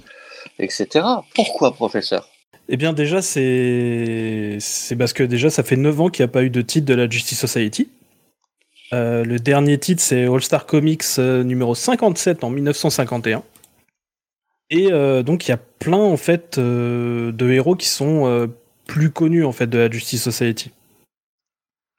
etc. 0.60 1.06
Pourquoi, 1.34 1.74
professeur? 1.74 2.30
Eh 2.72 2.78
bien, 2.78 2.94
déjà, 2.94 3.24
c'est 3.24 4.60
parce 4.98 5.14
que 5.14 5.24
déjà, 5.24 5.50
ça 5.50 5.64
fait 5.64 5.76
9 5.76 6.02
ans 6.02 6.10
qu'il 6.10 6.24
n'y 6.24 6.30
a 6.30 6.32
pas 6.32 6.44
eu 6.44 6.52
de 6.52 6.62
titre 6.62 6.86
de 6.86 6.94
la 6.94 7.10
Justice 7.10 7.40
Society. 7.40 7.90
Euh, 8.94 9.24
le 9.24 9.40
dernier 9.40 9.78
titre, 9.80 10.02
c'est 10.02 10.26
All 10.26 10.42
Star 10.42 10.68
Comics 10.68 11.04
euh, 11.18 11.44
numéro 11.44 11.74
57 11.74 12.44
en 12.44 12.52
1951. 12.52 13.44
Et 14.70 14.92
euh, 14.92 15.24
donc, 15.24 15.48
il 15.48 15.50
y 15.50 15.54
a 15.54 15.58
plein, 15.58 15.98
en 15.98 16.18
fait, 16.18 16.60
de 16.60 17.50
héros 17.50 17.76
qui 17.76 17.88
sont 17.88 18.48
plus 18.86 19.10
connus, 19.10 19.46
en 19.46 19.52
fait, 19.52 19.68
de 19.68 19.80
la 19.80 19.90
Justice 19.90 20.22
Society. 20.22 20.72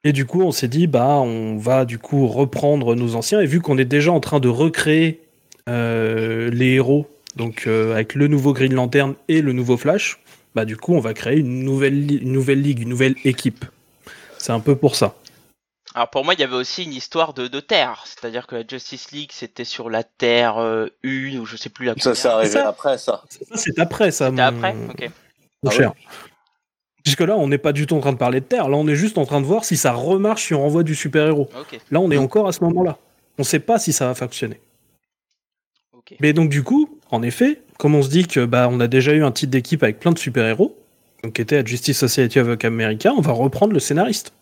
Et 0.05 0.13
du 0.13 0.25
coup, 0.25 0.41
on 0.41 0.51
s'est 0.51 0.69
dit, 0.69 0.87
bah, 0.87 1.19
on 1.19 1.57
va, 1.57 1.83
du 1.83 1.99
coup, 1.99 2.27
reprendre 2.27 2.95
nos 2.95 3.15
anciens. 3.15 3.41
Et 3.41 3.45
vu 3.45 3.59
qu'on 3.59 3.77
est 3.77 3.85
déjà 3.85 4.13
en 4.13 4.21
train 4.21 4.39
de 4.39 4.47
recréer 4.47 5.19
les 5.67 6.73
héros, 6.75 7.07
donc 7.35 7.65
euh, 7.67 7.93
avec 7.93 8.15
le 8.15 8.27
nouveau 8.27 8.53
Green 8.53 8.73
Lantern 8.73 9.15
et 9.27 9.41
le 9.41 9.53
nouveau 9.53 9.77
Flash, 9.77 10.19
bah, 10.55 10.65
du 10.65 10.75
coup, 10.77 10.93
on 10.95 10.99
va 10.99 11.13
créer 11.13 11.37
une 11.37 11.63
nouvelle, 11.63 12.05
li- 12.05 12.17
une 12.17 12.31
nouvelle 12.33 12.61
ligue, 12.61 12.79
une 12.81 12.89
nouvelle 12.89 13.15
équipe. 13.23 13.65
C'est 14.37 14.51
un 14.51 14.59
peu 14.59 14.75
pour 14.75 14.95
ça. 14.95 15.15
Alors 15.93 16.09
pour 16.09 16.23
moi, 16.23 16.33
il 16.33 16.39
y 16.39 16.43
avait 16.43 16.55
aussi 16.55 16.83
une 16.85 16.93
histoire 16.93 17.33
de, 17.33 17.47
de 17.47 17.59
Terre, 17.59 18.03
c'est-à-dire 18.05 18.47
que 18.47 18.55
la 18.55 18.63
Justice 18.67 19.11
League, 19.11 19.31
c'était 19.33 19.65
sur 19.65 19.89
la 19.89 20.03
Terre 20.03 20.57
euh, 20.57 20.87
1, 21.03 21.37
ou 21.37 21.45
je 21.45 21.57
sais 21.57 21.69
plus 21.69 21.85
la 21.85 21.95
Ça, 21.97 22.15
c'est 22.15 22.27
arrivé 22.29 22.49
Ça- 22.51 22.67
après, 22.67 22.97
ça. 22.97 23.23
Ça, 23.29 23.57
c'est 23.57 23.77
après, 23.79 24.11
ça, 24.11 24.29
C'était 24.29 24.41
mon, 24.51 24.57
après? 24.63 24.75
Ok. 24.89 25.09
mon 25.63 25.69
Ah 25.69 25.73
cher. 25.73 25.93
Puisque 27.03 27.21
là, 27.21 27.35
on 27.35 27.47
n'est 27.47 27.57
pas 27.57 27.73
du 27.73 27.87
tout 27.87 27.95
en 27.95 27.99
train 27.99 28.13
de 28.13 28.17
parler 28.17 28.39
de 28.41 28.45
Terre. 28.45 28.69
Là, 28.69 28.77
on 28.77 28.87
est 28.87 28.95
juste 28.95 29.17
en 29.17 29.25
train 29.25 29.41
de 29.41 29.45
voir 29.45 29.65
si 29.65 29.75
ça 29.75 29.91
remarche 29.91 30.45
si 30.47 30.53
on 30.53 30.61
renvoie 30.61 30.83
du 30.83 30.95
super-héros. 30.95 31.49
Ok. 31.59 31.79
Là, 31.89 31.99
on 31.99 32.11
est 32.11 32.17
encore 32.17 32.47
à 32.47 32.51
ce 32.51 32.63
moment-là. 32.63 32.97
On 33.37 33.41
ne 33.41 33.45
sait 33.47 33.59
pas 33.59 33.79
si 33.79 33.91
ça 33.91 34.05
va 34.05 34.13
fonctionner. 34.15 34.61
Ok. 35.93 36.15
Mais 36.19 36.31
donc, 36.33 36.49
du 36.49 36.63
coup, 36.63 36.99
en 37.11 37.21
effet, 37.21 37.61
comme 37.77 37.95
on 37.95 38.01
se 38.01 38.09
dit 38.09 38.27
que 38.27 38.45
bah, 38.45 38.67
on 38.71 38.79
a 38.79 38.87
déjà 38.87 39.13
eu 39.13 39.23
un 39.23 39.31
titre 39.31 39.51
d'équipe 39.51 39.83
avec 39.83 39.99
plein 39.99 40.11
de 40.11 40.19
super-héros, 40.19 40.77
donc 41.23 41.33
qui 41.33 41.41
était 41.41 41.57
à 41.57 41.65
Justice 41.65 41.99
Society 41.99 42.39
of 42.39 42.57
America, 42.63 43.13
on 43.15 43.21
va 43.21 43.31
reprendre 43.33 43.73
le 43.73 43.79
scénariste. 43.79 44.33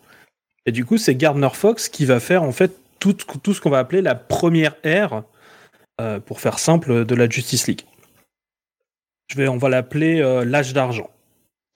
Et 0.66 0.72
du 0.72 0.84
coup, 0.84 0.96
c'est 0.96 1.14
Gardner 1.14 1.48
Fox 1.52 1.88
qui 1.88 2.04
va 2.04 2.20
faire 2.20 2.42
en 2.42 2.52
fait 2.52 2.72
tout, 2.98 3.14
tout 3.14 3.54
ce 3.54 3.60
qu'on 3.60 3.70
va 3.70 3.78
appeler 3.78 4.02
la 4.02 4.14
première 4.14 4.74
ère, 4.84 5.24
euh, 6.00 6.20
pour 6.20 6.40
faire 6.40 6.58
simple, 6.58 7.04
de 7.04 7.14
la 7.14 7.28
Justice 7.28 7.66
League. 7.66 7.82
Je 9.28 9.36
vais, 9.36 9.48
on 9.48 9.58
va 9.58 9.68
l'appeler 9.68 10.20
euh, 10.20 10.44
l'âge 10.44 10.72
d'argent. 10.72 11.10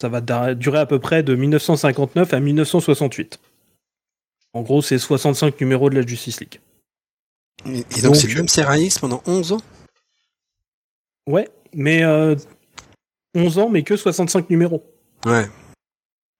Ça 0.00 0.08
va 0.08 0.54
durer 0.54 0.78
à 0.78 0.86
peu 0.86 0.98
près 0.98 1.22
de 1.22 1.34
1959 1.34 2.34
à 2.34 2.40
1968. 2.40 3.38
En 4.54 4.62
gros, 4.62 4.82
c'est 4.82 4.98
65 4.98 5.60
numéros 5.60 5.90
de 5.90 5.98
la 5.98 6.06
Justice 6.06 6.40
League. 6.40 6.60
Et, 7.66 8.02
donc, 8.02 8.16
c'est 8.16 8.26
le 8.28 8.34
même 8.34 8.48
scénariste 8.48 9.00
pendant 9.00 9.22
11 9.26 9.52
ans? 9.52 9.60
Ouais, 11.26 11.48
mais 11.72 12.02
11 13.34 13.58
ans, 13.58 13.68
mais 13.68 13.82
que 13.82 13.96
65 13.96 14.50
numéros. 14.50 14.84
Ouais. 15.26 15.46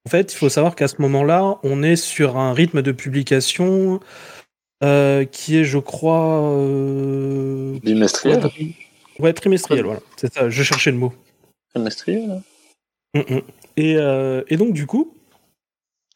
En 0.05 0.09
fait, 0.09 0.31
il 0.31 0.35
faut 0.35 0.49
savoir 0.49 0.75
qu'à 0.75 0.87
ce 0.87 1.01
moment-là, 1.01 1.59
on 1.63 1.81
est 1.81 1.95
sur 1.95 2.37
un 2.37 2.53
rythme 2.53 2.83
de 2.83 2.91
publication 2.91 3.99
euh, 4.83 5.25
qui 5.25 5.57
est, 5.57 5.63
je 5.63 5.79
crois. 5.79 6.41
Euh... 6.43 7.79
Bimestriel 7.83 8.43
Ouais, 9.19 9.33
trimestriel, 9.33 9.85
voilà. 9.85 10.01
C'est 10.17 10.33
ça, 10.33 10.49
je 10.49 10.63
cherchais 10.63 10.91
le 10.91 10.97
mot. 10.97 11.13
Trimestriel 11.73 12.41
mm, 13.13 13.19
mm. 13.19 13.41
et, 13.77 13.95
euh, 13.97 14.43
et, 14.49 14.57
donc, 14.57 14.73
du 14.73 14.85
coup, 14.85 15.15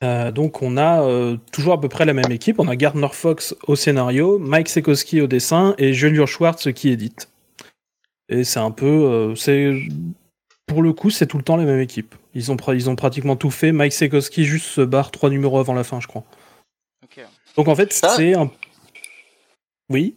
euh, 0.03 0.31
donc 0.31 0.61
on 0.61 0.77
a 0.77 1.01
euh, 1.01 1.38
toujours 1.51 1.73
à 1.73 1.81
peu 1.81 1.89
près 1.89 2.05
la 2.05 2.13
même 2.13 2.31
équipe. 2.31 2.59
On 2.59 2.67
a 2.67 2.75
Gardner 2.75 3.07
Fox 3.11 3.55
au 3.67 3.75
scénario, 3.75 4.38
Mike 4.38 4.69
Sekowski 4.69 5.21
au 5.21 5.27
dessin 5.27 5.75
et 5.77 5.93
Julio 5.93 6.27
Schwartz 6.27 6.71
qui 6.73 6.89
édite. 6.89 7.29
Et 8.29 8.43
c'est 8.43 8.59
un 8.59 8.71
peu. 8.71 9.33
c'est 9.36 9.74
pour 10.67 10.83
le 10.83 10.93
coup, 10.93 11.09
c'est 11.09 11.25
tout 11.25 11.38
le 11.38 11.43
temps 11.43 11.57
la 11.57 11.65
même 11.65 11.79
équipe. 11.79 12.15
Ils 12.36 12.51
ont, 12.51 12.57
ils 12.74 12.89
ont 12.89 12.95
pratiquement 12.95 13.36
tout 13.36 13.50
fait. 13.50 13.71
Mike 13.71 13.91
Sekowski 13.91 14.45
juste 14.45 14.67
se 14.67 14.81
barre 14.81 15.09
trois 15.09 15.31
numéros 15.31 15.57
avant 15.57 15.74
la 15.74 15.83
fin, 15.83 16.00
je 16.00 16.07
crois. 16.07 16.24
Donc 17.57 17.67
en 17.67 17.75
fait, 17.75 17.91
c'est 17.91 18.36
un. 18.36 18.50
Oui? 19.89 20.15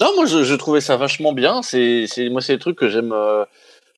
Non, 0.00 0.14
moi 0.14 0.26
je, 0.26 0.54
trouvais 0.54 0.80
ça 0.80 0.96
vachement 0.96 1.32
bien. 1.32 1.62
C'est, 1.62 2.06
moi 2.30 2.40
c'est 2.40 2.52
des 2.52 2.58
trucs 2.58 2.78
que 2.78 2.88
j'aime. 2.88 3.12
Euh, 3.12 3.44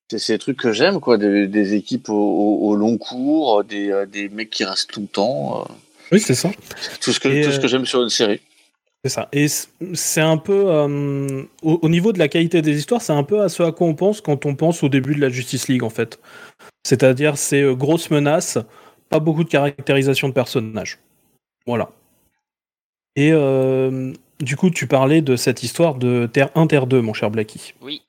c'est, 0.09 0.35
des 0.35 0.39
trucs 0.39 0.57
que 0.57 0.73
j'aime 0.73 1.01
quoi. 1.01 1.19
Des, 1.19 1.75
équipes 1.75 2.09
au, 2.09 2.75
long 2.75 2.97
cours, 2.97 3.65
des, 3.65 3.91
euh, 3.91 4.07
des, 4.07 4.29
mecs 4.29 4.51
qui 4.51 4.65
restent 4.65 4.91
tout 4.91 5.03
le 5.03 5.09
temps. 5.09 5.61
Euh. 5.61 5.73
Oui, 6.13 6.21
c'est 6.21 6.35
ça. 6.35 6.51
Tout 7.01 7.13
ce 7.13 7.21
que, 7.21 7.45
tout 7.45 7.53
ce 7.53 7.61
que 7.61 7.69
j'aime 7.69 7.85
sur 7.85 8.03
une 8.03 8.09
série. 8.09 8.41
C'est 9.05 9.11
ça. 9.11 9.29
Et 9.33 9.47
c'est 9.49 10.21
un 10.21 10.37
peu. 10.37 10.65
Euh, 10.67 11.45
au, 11.63 11.89
niveau 11.89 12.13
de 12.13 12.19
la 12.19 12.29
qualité 12.29 12.61
des 12.61 12.79
histoires, 12.79 13.01
c'est 13.01 13.15
un 13.15 13.23
peu 13.23 13.41
à 13.41 13.49
ce 13.49 13.63
à 13.63 13.73
quoi 13.73 13.87
on 13.87 13.95
pense 13.95 14.21
quand 14.21 14.45
on 14.45 14.55
pense 14.55 14.83
au 14.83 14.91
début 14.91 15.15
de 15.15 15.21
la 15.21 15.31
Justice 15.31 15.69
League, 15.69 15.83
en 15.83 15.91
fait. 15.91 16.21
C'est-à-dire, 16.85 17.39
c'est 17.39 17.63
euh, 17.63 17.75
grosse 17.75 18.11
menace, 18.11 18.59
pas 19.09 19.19
beaucoup 19.19 19.45
de 19.45 19.49
caractérisation 19.49 20.29
de 20.29 20.35
personnages. 20.35 20.99
Voilà. 21.67 21.91
Et 23.17 23.33
euh, 23.33 24.13
du 24.41 24.57
coup, 24.57 24.69
tu 24.69 24.87
parlais 24.87 25.23
de 25.23 25.35
cette 25.35 25.63
histoire 25.63 25.95
de 25.95 26.29
Terre 26.31 26.51
1, 26.55 26.67
Terre 26.67 26.87
2, 26.87 27.01
mon 27.01 27.15
cher 27.15 27.31
Blacky. 27.31 27.75
Oui. 27.81 28.03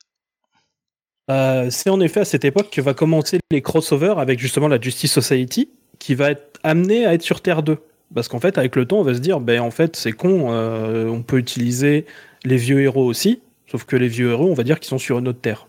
c'est 1.29 1.89
en 1.89 2.01
effet 2.01 2.19
à 2.19 2.25
cette 2.25 2.43
époque 2.43 2.69
que 2.69 2.81
va 2.81 2.93
commencer 2.93 3.39
les 3.49 3.61
crossovers 3.61 4.19
avec 4.19 4.39
justement 4.39 4.67
la 4.67 4.79
Justice 4.79 5.13
Society, 5.13 5.69
qui 5.99 6.15
va 6.15 6.31
être 6.31 6.59
amené 6.63 7.05
à 7.05 7.13
être 7.13 7.21
sur 7.21 7.41
Terre 7.41 7.63
2. 7.63 7.77
Parce 8.13 8.27
qu'en 8.27 8.39
fait, 8.39 8.57
avec 8.57 8.75
le 8.75 8.85
temps, 8.85 8.99
on 8.99 9.03
va 9.03 9.13
se 9.13 9.19
dire, 9.19 9.39
ben 9.39 9.61
en 9.61 9.71
fait, 9.71 9.95
c'est 9.95 10.11
con, 10.11 10.51
euh, 10.51 11.07
on 11.07 11.21
peut 11.21 11.37
utiliser 11.37 12.05
les 12.43 12.57
vieux 12.57 12.81
héros 12.81 13.05
aussi, 13.05 13.41
sauf 13.67 13.85
que 13.85 13.95
les 13.95 14.07
vieux 14.07 14.31
héros, 14.31 14.49
on 14.49 14.53
va 14.53 14.63
dire 14.63 14.79
qu'ils 14.79 14.89
sont 14.89 14.97
sur 14.97 15.19
une 15.19 15.27
autre 15.27 15.39
terre. 15.39 15.67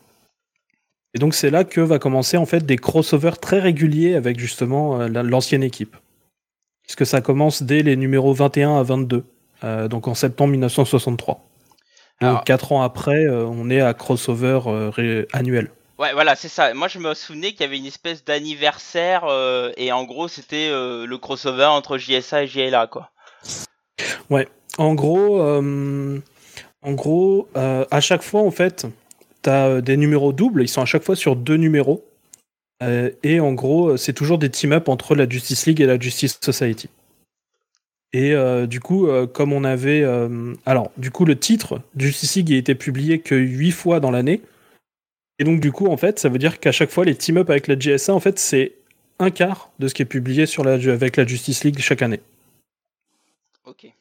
Et 1.14 1.18
donc 1.18 1.34
c'est 1.34 1.50
là 1.50 1.64
que 1.64 1.80
va 1.80 1.98
commencer 1.98 2.38
en 2.38 2.46
fait 2.46 2.64
des 2.64 2.76
crossovers 2.76 3.38
très 3.38 3.60
réguliers 3.60 4.14
avec 4.14 4.40
justement 4.40 5.00
euh, 5.00 5.08
l'ancienne 5.08 5.62
équipe. 5.62 5.96
Puisque 6.82 7.06
ça 7.06 7.20
commence 7.20 7.62
dès 7.62 7.82
les 7.82 7.96
numéros 7.96 8.32
21 8.32 8.78
à 8.78 8.82
22, 8.82 9.24
euh, 9.62 9.88
donc 9.88 10.08
en 10.08 10.14
septembre 10.14 10.52
1963. 10.52 11.46
Donc 12.20 12.44
4 12.44 12.72
ans 12.72 12.82
après, 12.82 13.28
on 13.28 13.68
est 13.68 13.80
à 13.80 13.94
crossover 13.94 14.60
annuel. 15.32 15.70
Ouais, 16.02 16.14
voilà, 16.14 16.34
c'est 16.34 16.48
ça. 16.48 16.74
Moi, 16.74 16.88
je 16.88 16.98
me 16.98 17.14
souvenais 17.14 17.52
qu'il 17.52 17.60
y 17.60 17.64
avait 17.64 17.78
une 17.78 17.86
espèce 17.86 18.24
d'anniversaire 18.24 19.22
euh, 19.24 19.70
et 19.76 19.92
en 19.92 20.02
gros, 20.02 20.26
c'était 20.26 20.68
euh, 20.68 21.06
le 21.06 21.16
crossover 21.16 21.66
entre 21.66 21.96
JSA 21.96 22.42
et 22.42 22.46
JLA, 22.48 22.88
quoi. 22.88 23.12
Ouais. 24.28 24.48
En 24.78 24.94
gros, 24.94 25.40
euh, 25.40 26.18
en 26.82 26.92
gros, 26.94 27.48
à 27.54 28.00
chaque 28.00 28.22
fois, 28.22 28.42
en 28.42 28.50
fait, 28.50 28.84
t'as 29.42 29.80
des 29.80 29.96
numéros 29.96 30.32
doubles. 30.32 30.64
Ils 30.64 30.68
sont 30.68 30.82
à 30.82 30.86
chaque 30.86 31.04
fois 31.04 31.14
sur 31.14 31.36
deux 31.36 31.56
numéros. 31.56 32.04
et 33.22 33.38
en 33.38 33.52
gros, 33.52 33.96
c'est 33.96 34.12
toujours 34.12 34.38
des 34.38 34.50
team-up 34.50 34.88
entre 34.88 35.14
la 35.14 35.28
Justice 35.28 35.66
League 35.66 35.80
et 35.80 35.86
la 35.86 36.00
Justice 36.00 36.36
Society. 36.42 36.88
Et 38.12 38.34
du 38.66 38.80
coup, 38.80 39.06
comme 39.34 39.52
on 39.52 39.62
avait, 39.62 40.04
alors, 40.66 40.90
du 40.96 41.12
coup, 41.12 41.26
le 41.26 41.38
titre 41.38 41.80
Justice 41.96 42.34
League 42.36 42.52
a 42.54 42.56
été 42.56 42.74
publié 42.74 43.20
que 43.20 43.36
huit 43.36 43.70
fois 43.70 44.00
dans 44.00 44.10
l'année. 44.10 44.40
Et 45.42 45.44
donc, 45.44 45.58
du 45.58 45.72
coup, 45.72 45.88
en 45.88 45.96
fait, 45.96 46.20
ça 46.20 46.28
veut 46.28 46.38
dire 46.38 46.60
qu'à 46.60 46.70
chaque 46.70 46.90
fois, 46.92 47.04
les 47.04 47.16
team-up 47.16 47.50
avec 47.50 47.66
la 47.66 47.74
GSA, 47.74 48.14
en 48.14 48.20
fait, 48.20 48.38
c'est 48.38 48.74
un 49.18 49.30
quart 49.30 49.72
de 49.80 49.88
ce 49.88 49.94
qui 49.94 50.02
est 50.02 50.04
publié 50.04 50.46
sur 50.46 50.62
la, 50.62 50.74
avec 50.74 51.16
la 51.16 51.26
Justice 51.26 51.64
League 51.64 51.80
chaque 51.80 52.00
année. 52.00 52.20
Ok. 53.64 53.92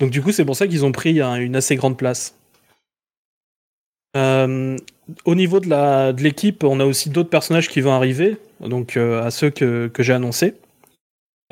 Donc, 0.00 0.10
du 0.10 0.20
coup, 0.22 0.32
c'est 0.32 0.44
pour 0.44 0.56
ça 0.56 0.66
qu'ils 0.66 0.84
ont 0.84 0.90
pris 0.90 1.20
une 1.20 1.54
assez 1.54 1.76
grande 1.76 1.96
place. 1.96 2.34
Euh, 4.16 4.76
au 5.24 5.36
niveau 5.36 5.60
de 5.60 6.20
l'équipe, 6.20 6.64
on 6.64 6.80
a 6.80 6.84
aussi 6.84 7.08
d'autres 7.08 7.30
personnages 7.30 7.68
qui 7.68 7.80
vont 7.80 7.92
arriver, 7.92 8.38
donc 8.58 8.96
euh, 8.96 9.22
à 9.22 9.30
ceux 9.30 9.50
que, 9.50 9.88
j'ai 10.00 10.14
annoncés. 10.14 10.54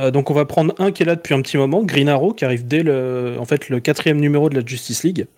Euh, 0.00 0.10
donc 0.10 0.28
on 0.28 0.34
va 0.34 0.44
prendre 0.44 0.74
un 0.78 0.90
qui 0.90 1.04
est 1.04 1.06
là 1.06 1.14
depuis 1.14 1.34
un 1.34 1.42
petit 1.42 1.56
moment, 1.56 1.84
Green 1.84 2.08
Arrow, 2.08 2.32
qui 2.32 2.44
arrive 2.44 2.66
dès 2.66 2.82
le, 2.82 3.36
en 3.38 3.44
fait, 3.44 3.68
le 3.68 3.78
quatrième 3.78 4.18
numéro 4.18 4.48
de 4.48 4.58
la 4.58 4.66
Justice 4.66 5.04
League. 5.04 5.28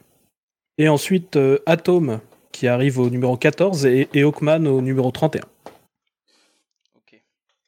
Et 0.79 0.89
ensuite 0.89 1.39
Atom, 1.67 2.21
qui 2.55 2.69
arrive 2.69 3.01
au 3.01 3.11
numéro 3.11 3.37
14 3.37 3.85
et, 3.85 4.09
Hawkman 4.15 4.69
au 4.69 4.81
numéro 4.81 5.11
31. 5.11 5.43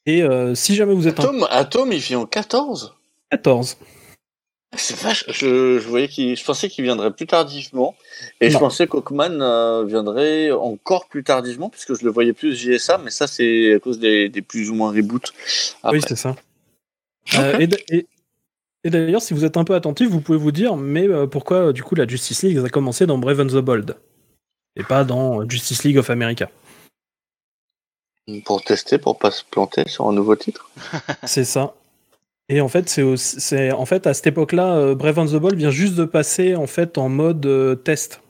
Et 0.08 0.22
euh, 0.22 0.54
si 0.54 0.76
jamais 0.76 0.94
vous 0.94 1.08
êtes 1.08 1.18
Atom, 1.18 1.44
Atom 1.50 1.92
il 1.92 1.98
vient 1.98 2.20
en 2.20 2.26
14 2.26 2.94
14. 3.32 3.76
C'est 4.76 4.96
vache, 4.98 5.24
je, 5.32 5.78
voyais 5.78 6.06
qu'il, 6.06 6.36
je 6.36 6.44
pensais 6.44 6.68
qu'il 6.68 6.84
viendrait 6.84 7.10
plus 7.10 7.26
tardivement, 7.26 7.96
et 8.40 8.50
je 8.50 8.58
pensais 8.58 8.86
qu'Hawkman 8.86 9.40
euh, 9.40 9.84
viendrait 9.84 10.50
encore 10.52 11.08
plus 11.08 11.24
tardivement, 11.24 11.70
puisque 11.70 11.98
je 11.98 12.04
le 12.04 12.10
voyais 12.10 12.32
plus 12.32 12.54
JSA, 12.54 12.98
mais 12.98 13.10
ça 13.10 13.26
c'est 13.26 13.74
à 13.74 13.78
cause 13.80 13.98
des, 13.98 14.30
plus 14.46 14.70
ou 14.70 14.74
moins 14.74 14.92
reboots. 14.92 15.32
Oui, 15.84 16.00
c'est 16.06 16.16
ça. 16.16 16.36
Euh, 17.38 17.66
et, 18.84 18.90
d'ailleurs, 18.90 19.22
si 19.22 19.34
vous 19.34 19.44
êtes 19.44 19.56
un 19.56 19.64
peu 19.64 19.74
attentif, 19.74 20.08
vous 20.08 20.20
pouvez 20.20 20.38
vous 20.38 20.52
dire, 20.52 20.76
mais 20.76 21.08
pourquoi 21.26 21.72
du 21.72 21.82
coup 21.82 21.94
la 21.94 22.06
Justice 22.06 22.42
League 22.42 22.58
a 22.58 22.68
commencé 22.68 23.06
dans 23.06 23.18
Brave 23.18 23.40
and 23.40 23.46
the 23.46 23.64
Bold? 23.64 23.96
Et 24.76 24.84
pas 24.84 25.04
dans 25.04 25.48
Justice 25.48 25.84
League 25.84 25.98
of 25.98 26.10
America. 26.10 26.50
Pour 28.44 28.62
tester, 28.62 28.98
pour 28.98 29.18
pas 29.18 29.30
se 29.30 29.44
planter 29.44 29.88
sur 29.88 30.08
un 30.08 30.12
nouveau 30.12 30.36
titre. 30.36 30.70
c'est 31.24 31.44
ça. 31.44 31.74
Et 32.48 32.60
en 32.60 32.68
fait, 32.68 32.88
c'est 32.88 33.72
en 33.72 33.86
fait 33.86 34.06
à 34.06 34.14
cette 34.14 34.28
époque-là, 34.28 34.76
euh, 34.76 34.94
Brave 34.94 35.18
and 35.18 35.26
the 35.26 35.36
Ball 35.36 35.56
vient 35.56 35.70
juste 35.70 35.94
de 35.94 36.04
passer 36.04 36.54
en 36.54 36.66
fait 36.66 36.96
en 36.98 37.08
mode 37.08 37.44
euh, 37.46 37.74
test. 37.74 38.20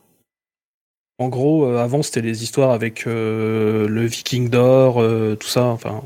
En 1.18 1.28
gros, 1.28 1.66
euh, 1.66 1.78
avant 1.78 2.02
c'était 2.02 2.22
les 2.22 2.42
histoires 2.42 2.70
avec 2.70 3.04
le 3.06 4.06
Viking 4.06 4.48
d'or, 4.48 5.02
tout 5.38 5.48
ça, 5.48 5.64
enfin 5.64 6.02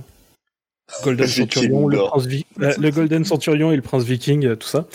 Golden 1.04 1.26
Centurion, 1.26 1.86
le, 1.86 1.98
prince 1.98 2.26
le 2.56 2.90
Golden 2.90 3.24
Centurion 3.24 3.70
et 3.70 3.76
le 3.76 3.82
Prince 3.82 4.04
Viking, 4.04 4.56
tout 4.56 4.68
ça. 4.68 4.86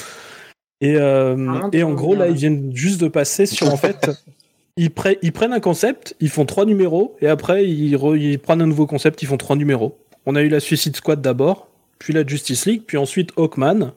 Et, 0.81 0.97
ah, 0.97 1.35
et 1.71 1.83
en 1.83 1.93
gros 1.93 2.15
là, 2.15 2.27
ils 2.27 2.35
viennent 2.35 2.75
juste 2.75 2.99
de 2.99 3.07
passer 3.07 3.45
sur 3.45 3.73
en 3.73 3.77
fait 3.77 4.09
ils, 4.77 4.91
prennent 4.91 5.53
un 5.53 5.59
concept, 5.59 6.15
ils 6.19 6.29
font 6.29 6.45
trois 6.45 6.65
numéros, 6.65 7.15
et 7.21 7.27
après 7.27 7.65
ils, 7.65 8.39
prennent 8.39 8.61
un 8.61 8.67
nouveau 8.67 8.87
concept, 8.87 9.21
ils 9.21 9.27
font 9.27 9.37
trois 9.37 9.55
numéros. 9.55 9.97
On 10.25 10.35
a 10.35 10.41
eu 10.41 10.49
la 10.49 10.59
Suicide 10.59 10.95
Squad 10.95 11.21
d'abord, 11.21 11.69
puis 11.99 12.13
la 12.13 12.25
Justice 12.25 12.65
League, 12.65 12.83
puis 12.85 12.97
ensuite 12.97 13.31
Hawkman 13.37 13.93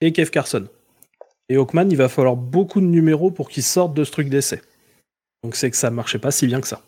et 0.00 0.12
Kev 0.12 0.30
Carson. 0.30 0.66
Et 1.48 1.56
Hawkman, 1.56 1.90
il 1.90 1.96
va 1.96 2.08
falloir 2.08 2.36
beaucoup 2.36 2.80
de 2.80 2.86
numéros 2.86 3.30
pour 3.30 3.50
qu'il 3.50 3.62
sorte 3.62 3.94
de 3.94 4.04
ce 4.04 4.10
truc 4.10 4.28
d'essai. 4.28 4.62
Donc 5.42 5.54
c'est 5.54 5.70
que 5.70 5.76
ça 5.76 5.90
marchait 5.90 6.18
pas 6.18 6.30
si 6.30 6.46
bien 6.46 6.60
que 6.60 6.68
ça. 6.68 6.80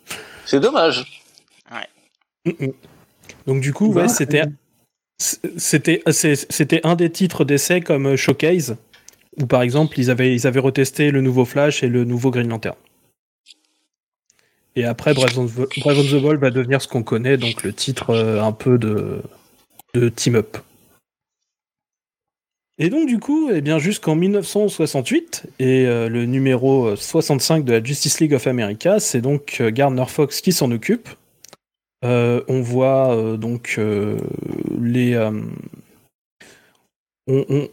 C'est 0.47 0.61
dommage. 0.61 1.23
Ouais. 1.71 2.75
Donc 3.47 3.61
du 3.61 3.73
coup, 3.73 3.93
ouais, 3.93 4.09
c'était 4.09 4.45
c'était 5.19 6.03
c'était 6.07 6.81
un 6.85 6.97
des 6.97 7.11
titres 7.11 7.45
d'essai 7.45 7.81
comme 7.81 8.17
Showcase 8.17 8.77
où 9.37 9.47
par 9.47 9.63
exemple 9.63 9.99
ils 9.99 10.11
avaient 10.11 10.35
ils 10.35 10.47
avaient 10.47 10.61
retesté 10.61 11.11
le 11.11 11.21
nouveau 11.21 11.45
Flash 11.45 11.83
et 11.83 11.89
le 11.89 12.05
nouveau 12.05 12.31
Green 12.31 12.49
Lantern. 12.49 12.77
Et 14.79 14.85
après, 14.85 15.13
Brave 15.13 15.37
on 15.37 15.47
the, 15.47 16.23
Ball 16.23 16.37
va 16.37 16.51
devenir 16.51 16.81
ce 16.81 16.87
qu'on 16.87 17.03
connaît, 17.03 17.37
donc 17.37 17.65
le 17.65 17.73
titre 17.73 18.11
euh, 18.11 18.41
un 18.41 18.53
peu 18.53 18.79
de, 18.79 19.23
Team 20.15 20.37
Up. 20.37 20.57
Et 22.79 22.89
donc 22.89 23.09
du 23.09 23.19
coup, 23.19 23.51
eh 23.53 23.61
bien 23.61 23.81
jusqu'en 23.81 24.15
1968 24.15 25.47
et 25.59 25.85
euh, 25.87 26.09
le 26.09 26.27
numéro 26.27 26.95
65 26.95 27.65
de 27.65 27.73
la 27.73 27.83
Justice 27.83 28.21
League 28.21 28.35
of 28.35 28.47
America, 28.47 29.01
c'est 29.01 29.21
donc 29.21 29.57
euh, 29.61 29.73
Gardner 29.73 30.05
Fox 30.07 30.41
qui 30.41 30.53
s'en 30.53 30.71
occupe. 30.71 31.09
Euh, 32.05 32.45
on 32.47 32.61
voit 32.61 33.17
euh, 33.17 33.37
donc 33.37 33.75
euh, 33.79 34.17
les 34.81 35.15
euh, 35.15 35.33
on- 37.27 37.69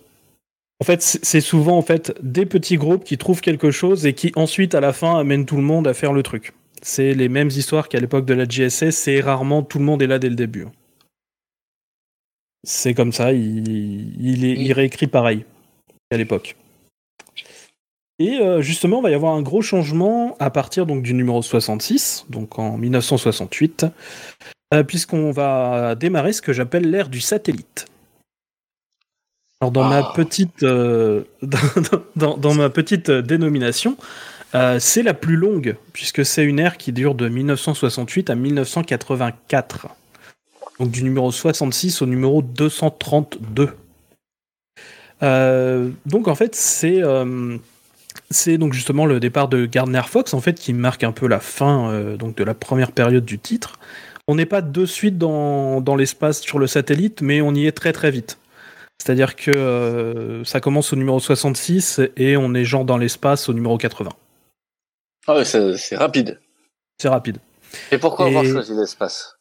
en 0.81 0.83
fait, 0.83 1.01
c'est 1.03 1.39
souvent 1.39 1.77
en 1.77 1.83
fait 1.83 2.17
des 2.24 2.47
petits 2.47 2.77
groupes 2.77 3.03
qui 3.03 3.19
trouvent 3.19 3.41
quelque 3.41 3.69
chose 3.69 4.07
et 4.07 4.13
qui 4.13 4.31
ensuite 4.35 4.74
à 4.74 4.81
la 4.81 4.91
fin 4.91 5.19
amènent 5.19 5.45
tout 5.45 5.55
le 5.55 5.62
monde 5.62 5.88
à 5.88 5.93
faire 5.93 6.12
le 6.12 6.24
truc. 6.24 6.53
C'est 6.88 7.15
les 7.15 7.30
mêmes 7.30 7.48
histoires 7.48 7.89
qu'à 7.89 8.00
l'époque 8.00 8.25
de 8.25 8.36
la 8.36 8.46
JSS, 8.48 8.92
c'est 8.92 9.20
rarement 9.20 9.63
tout 9.63 9.80
le 9.80 9.86
monde 9.86 10.04
est 10.04 10.08
là 10.08 10.20
dès 10.20 10.30
le 10.30 10.36
début. 10.36 10.68
C'est 12.63 12.94
comme 12.94 13.12
ça, 13.12 13.34
il, 13.34 13.68
il, 14.24 14.46
est, 14.46 14.54
il 14.54 14.72
réécrit 14.72 15.08
pareil 15.08 15.46
qu'à 16.12 16.18
l'époque. 16.18 16.56
Et 18.20 18.34
euh, 18.39 18.62
justement, 18.62 19.00
il 19.00 19.04
va 19.04 19.10
y 19.10 19.15
avoir 19.15 19.34
un 19.34 19.42
gros 19.42 19.63
changement 19.63 20.38
à 20.39 20.51
partir 20.51 20.86
donc, 20.86 21.01
du 21.01 21.15
numéro 21.15 21.42
66, 21.42 22.27
donc 22.30 22.60
en 22.60 22.77
1968, 22.77 23.88
euh, 24.75 24.84
puisqu'on 24.84 25.32
va 25.32 25.96
démarrer 25.96 26.34
ce 26.34 26.44
que 26.44 26.54
j'appelle 26.54 26.89
l'ère 26.92 27.10
du 27.10 27.20
satellite. 27.20 27.88
Alors 29.60 29.72
dans 29.72 29.88
ma 29.89 30.00
Ah. 30.10 30.13
petite 30.15 30.62
euh, 30.62 31.24
dans, 31.42 32.04
dans- 32.15 32.38
dans 32.38 32.54
ma 32.54 32.70
petite 32.70 33.10
dénomination, 33.10 33.98
euh, 34.55 34.79
c'est 34.79 35.03
la 35.03 35.13
plus 35.13 35.35
longue 35.35 35.75
puisque 35.91 36.25
c'est 36.25 36.45
une 36.45 36.59
ère 36.59 36.77
qui 36.77 36.93
dure 36.93 37.13
de 37.13 37.27
1968 37.27 38.29
à 38.29 38.35
1984. 38.35 39.88
Donc 40.79 40.91
du 40.91 41.03
numéro 41.03 41.29
66 41.31 42.01
au 42.01 42.05
numéro 42.05 42.41
232. 42.41 43.71
Euh, 45.24 45.89
donc 46.05 46.27
en 46.29 46.35
fait 46.35 46.55
c'est 46.55 47.03
euh, 47.03 47.57
c'est 48.31 48.57
donc 48.57 48.74
justement 48.74 49.05
le 49.05 49.19
départ 49.19 49.50
de 49.50 49.65
Gardner 49.65 50.01
Fox 50.07 50.33
en 50.33 50.39
fait 50.41 50.57
qui 50.57 50.74
marque 50.74 51.03
un 51.03 51.12
peu 51.12 51.27
la 51.27 51.39
fin 51.39 52.15
donc 52.17 52.35
de 52.35 52.43
la 52.43 52.53
première 52.53 52.93
période 52.93 53.25
du 53.25 53.39
titre. 53.39 53.77
On 54.27 54.35
n'est 54.35 54.45
pas 54.45 54.62
de 54.62 54.85
suite 54.85 55.17
dans, 55.17 55.95
l'espace 55.95 56.41
sur 56.41 56.59
le 56.59 56.65
satellite, 56.65 57.21
mais 57.21 57.41
on 57.41 57.53
y 57.53 57.67
est 57.67 57.74
très 57.74 57.93
très 57.93 58.09
vite. 58.09 58.39
C'est-à-dire 58.97 59.35
que 59.35 60.41
ça 60.45 60.59
commence 60.59 60.93
au 60.93 60.95
numéro 60.95 61.19
66 61.19 62.01
et 62.17 62.35
on 62.35 62.55
est 62.55 62.63
genre 62.63 62.85
dans 62.85 62.97
l'espace 62.97 63.50
au 63.50 63.53
numéro 63.53 63.77
80. 63.77 64.09
Ah 65.27 65.36
ouais, 65.36 65.46
c'est 65.46 65.96
rapide. 65.96 66.39
C'est 66.98 67.10
rapide. 67.10 67.38
Et 67.91 67.98
pourquoi 67.98 68.27
avoir 68.27 68.44
Et- 68.44 68.51
choisi 68.51 68.74
l'espace? 68.75 69.34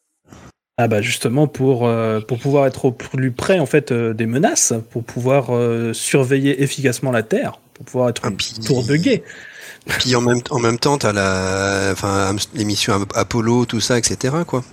Ah 0.77 0.89
bah 0.89 1.01
justement 1.03 1.47
pour, 1.47 1.87
euh, 1.87 2.21
pour 2.21 2.41
pouvoir 2.41 2.67
être 2.67 2.87
au 2.87 2.91
plus 2.91 3.31
près 3.31 3.61
en 3.61 3.67
fait 3.67 3.93
euh, 3.93 4.13
des 4.13 4.27
menaces, 4.27 4.73
pour 4.91 5.05
pouvoir 5.05 5.55
euh, 5.55 5.93
surveiller 5.93 6.65
efficacement 6.65 7.13
la 7.13 7.23
Terre, 7.23 7.61
pour 7.75 7.85
pouvoir 7.85 8.09
être 8.09 8.23
Ah, 8.25 8.31
une 8.31 8.37
puis- 8.37 8.55
tour 8.67 8.85
de 8.85 8.97
guet. 8.97 9.23
Puis 9.87 10.17
en 10.17 10.21
même, 10.21 10.41
en 10.51 10.59
même 10.59 10.79
temps, 10.81 10.99
t'as 10.99 11.13
la, 11.13 11.91
enfin, 11.93 12.35
l'émission 12.55 12.95
Ap- 13.03 13.13
Apollo, 13.15 13.67
tout 13.67 13.81
ça, 13.81 13.99
etc. 13.99 14.35
Quoi. 14.47 14.65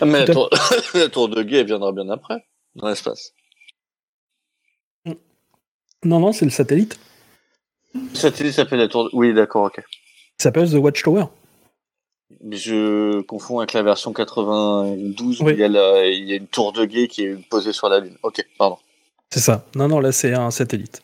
ah, 0.00 0.04
Mais 0.04 0.24
la 0.24 0.32
tour, 0.32 0.50
la 0.94 1.08
tour 1.08 1.28
de 1.28 1.42
guet 1.42 1.64
viendra 1.64 1.90
bien 1.92 2.08
après, 2.10 2.44
dans 2.76 2.88
l'espace. 2.88 3.32
Non, 6.04 6.20
non, 6.20 6.32
c'est 6.32 6.44
le 6.44 6.50
satellite. 6.50 6.98
Le 7.94 8.14
satellite 8.14 8.52
s'appelle 8.54 8.80
la 8.80 8.88
tour 8.88 9.04
de... 9.04 9.10
Oui, 9.14 9.32
d'accord, 9.34 9.64
ok. 9.64 9.82
Il 10.38 10.42
s'appelle 10.42 10.70
The 10.70 10.74
Watchtower. 10.74 11.24
Je 12.50 13.20
confonds 13.22 13.58
avec 13.60 13.72
la 13.72 13.82
version 13.82 14.12
92 14.12 15.40
où 15.40 15.44
Oui. 15.44 15.52
il, 15.54 15.58
y 15.60 15.64
a 15.64 15.68
la- 15.68 16.06
il 16.06 16.24
y 16.24 16.32
a 16.32 16.36
une 16.36 16.46
tour 16.48 16.72
de 16.72 16.84
guet 16.84 17.06
qui 17.08 17.22
est 17.24 17.48
posée 17.48 17.72
sur 17.72 17.88
la 17.88 18.00
Lune. 18.00 18.16
Ok, 18.22 18.44
pardon. 18.58 18.76
C'est 19.30 19.40
ça. 19.40 19.64
Non, 19.74 19.88
non, 19.88 20.00
là 20.00 20.12
c'est 20.12 20.32
un 20.34 20.50
satellite. 20.50 21.02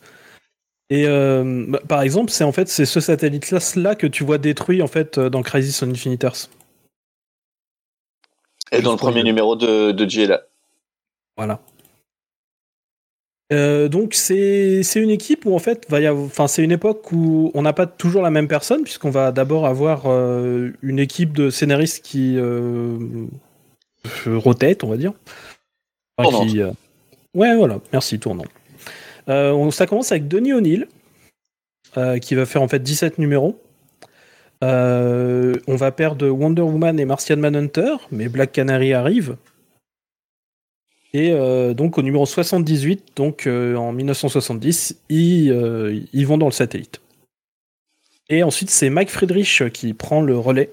Et 0.91 1.07
euh, 1.07 1.67
bah, 1.69 1.81
par 1.89 2.03
exemple, 2.03 2.31
c'est 2.31 2.45
en 2.45 2.53
fait 2.53 2.69
c'est 2.69 2.85
ce 2.85 3.01
satellite-là 3.01 3.59
là 3.77 3.95
que 3.95 4.07
tu 4.07 4.25
vois 4.25 4.39
détruit 4.39 4.83
en 4.83 4.89
fait 4.89 5.19
euh, 5.19 5.31
dans 5.31 5.43
Crisis 5.43 5.81
on 5.83 5.91
Infinite 5.91 6.25
Earths. 6.25 6.51
Et 8.73 8.83
dans 8.83 8.93
le 8.93 8.99
premier 8.99 9.23
numéro 9.23 9.57
de, 9.57 9.93
de 9.93 10.09
JLA. 10.09 10.43
Voilà. 11.37 11.61
Euh, 13.53 13.89
donc 13.89 14.15
c'est 14.15 14.83
une 14.95 15.11
équipe 15.11 15.45
où 15.45 15.55
en 15.55 15.59
fait 15.59 15.85
va 15.91 16.01
y 16.01 16.09
enfin 16.09 16.47
c'est 16.47 16.63
une 16.63 16.71
époque 16.71 17.11
où 17.11 17.51
on 17.55 17.63
n'a 17.63 17.73
pas 17.73 17.87
toujours 17.87 18.23
la 18.23 18.31
même 18.31 18.47
personne 18.47 18.85
puisqu'on 18.85 19.11
va 19.11 19.33
d'abord 19.33 19.67
avoir 19.67 20.05
euh, 20.07 20.71
une 20.83 21.01
équipe 21.01 21.33
de 21.33 21.51
scénaristes 21.51 22.05
qui 22.05 22.37
euh, 22.39 22.97
rotate 24.27 24.85
on 24.85 24.89
va 24.89 24.97
dire. 24.97 25.13
Enfin, 26.17 26.47
qui, 26.47 26.61
euh, 26.63 26.71
Ouais 27.35 27.57
voilà 27.57 27.81
merci 27.93 28.19
tournant. 28.21 28.45
On- 29.27 29.71
ça 29.73 29.87
commence 29.87 30.13
avec 30.13 30.29
Denis 30.29 30.53
O'Neill 30.53 30.87
qui 32.21 32.35
va 32.37 32.47
faire 32.47 32.63
en 32.63 32.69
fait 32.69 32.81
17 32.83 33.19
numéros. 33.19 33.61
On 34.63 35.77
va 35.77 35.91
perdre 35.93 36.29
Wonder 36.29 36.63
Woman 36.63 37.01
et 37.01 37.05
Martian 37.05 37.37
Manhunter 37.37 37.97
mais 38.13 38.29
Black 38.29 38.53
Canary 38.53 38.93
arrive. 38.93 39.37
Et 41.13 41.33
euh, 41.33 41.75
donc 41.75 41.99
au 41.99 42.03
numéro 42.03 42.25
78, 42.25 43.13
donc 43.17 43.47
euh, 43.47 43.75
en 43.75 43.93
1970, 43.93 44.97
ils, 45.09 45.51
euh, 45.51 46.01
ils 46.13 46.27
vont 46.27 46.39
dans 46.39 46.47
le 46.47 46.53
satellite. 46.53 47.01
Et 48.29 48.45
ensuite 48.45 48.71
c'est 48.71 48.91
Mike 48.91 49.11
Friedrich 49.11 49.71
qui 49.73 49.93
prend 49.93 50.23
le 50.23 50.39
relais, 50.39 50.71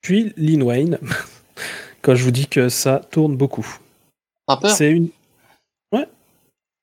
puis 0.00 0.32
Lin 0.36 0.62
Wayne. 0.62 0.98
Quand 2.02 2.14
je 2.14 2.24
vous 2.24 2.30
dis 2.30 2.46
que 2.48 2.68
ça 2.68 3.00
tourne 3.10 3.36
beaucoup, 3.36 3.66
c'est 4.70 4.90
une. 4.90 5.08
Ouais. 5.92 6.06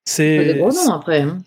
C'est. 0.06 0.54
Des 0.54 0.60
gros 0.60 0.72
noms 0.72 0.94
après. 0.94 1.22
hein. 1.22 1.40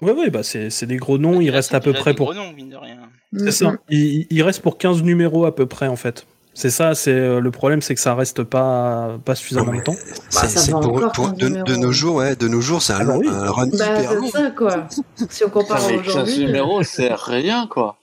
Ouais, 0.00 0.12
ouais, 0.12 0.30
bah 0.30 0.42
c'est 0.42 0.70
c'est 0.70 0.86
des 0.86 0.96
gros 0.96 1.18
noms. 1.18 1.40
Il 1.40 1.50
reste 1.50 1.74
à 1.74 1.80
peu 1.80 1.92
près 1.92 2.12
des 2.12 2.16
pour. 2.16 2.32
gros 2.32 2.34
noms, 2.34 2.52
mine 2.52 2.68
de 2.70 2.76
rien. 2.76 3.10
C'est 3.36 3.50
ça. 3.50 3.74
Il, 3.90 4.26
il 4.30 4.42
reste 4.42 4.62
pour 4.62 4.78
15 4.78 5.02
numéros 5.02 5.44
à 5.44 5.54
peu 5.54 5.66
près 5.66 5.88
en 5.88 5.96
fait. 5.96 6.26
C'est 6.58 6.70
ça. 6.70 6.94
C'est 6.96 7.12
euh, 7.12 7.38
le 7.40 7.50
problème, 7.52 7.80
c'est 7.82 7.94
que 7.94 8.00
ça 8.00 8.14
reste 8.16 8.42
pas 8.42 9.16
pas 9.24 9.34
suffisamment 9.36 9.70
Non, 9.72 9.78
de 9.78 9.82
temps. 9.84 9.94
C'est, 10.28 10.42
Bah, 10.42 10.48
c'est 10.48 10.70
pour, 10.72 11.32
de, 11.32 11.76
nos 11.76 11.92
jours, 11.92 12.16
ouais, 12.16 12.34
de 12.34 12.48
nos 12.48 12.60
jours, 12.60 12.82
c'est 12.82 12.94
un, 12.94 12.98
Ah 13.00 13.04
bah 13.04 13.12
long- 13.14 13.18
oui. 13.20 13.28
un 13.28 13.50
run 13.50 13.68
Bah, 13.68 14.00
hyper 14.00 14.14
long. 14.14 14.26
c'est 14.26 14.38
ça, 14.38 14.50
quoi. 14.50 14.86
Si 15.30 15.44
on 15.44 15.50
compare 15.50 15.80
mais 15.88 15.98
15 15.98 16.08
aujourd'hui. 16.08 16.42
euh, 16.42 16.46
numéros, 16.46 16.82
c'est 16.82 17.12
rien, 17.14 17.68
quoi. 17.68 17.96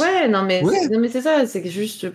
Ouais, 0.00 0.26
non, 0.28 0.42
mais, 0.42 0.64
Ouais. 0.64 0.88
non, 0.90 0.98
mais 0.98 1.08
c'est 1.08 1.20
ça, 1.20 1.46
c'est 1.46 1.62
que 1.62 1.68
juste. 1.68 2.06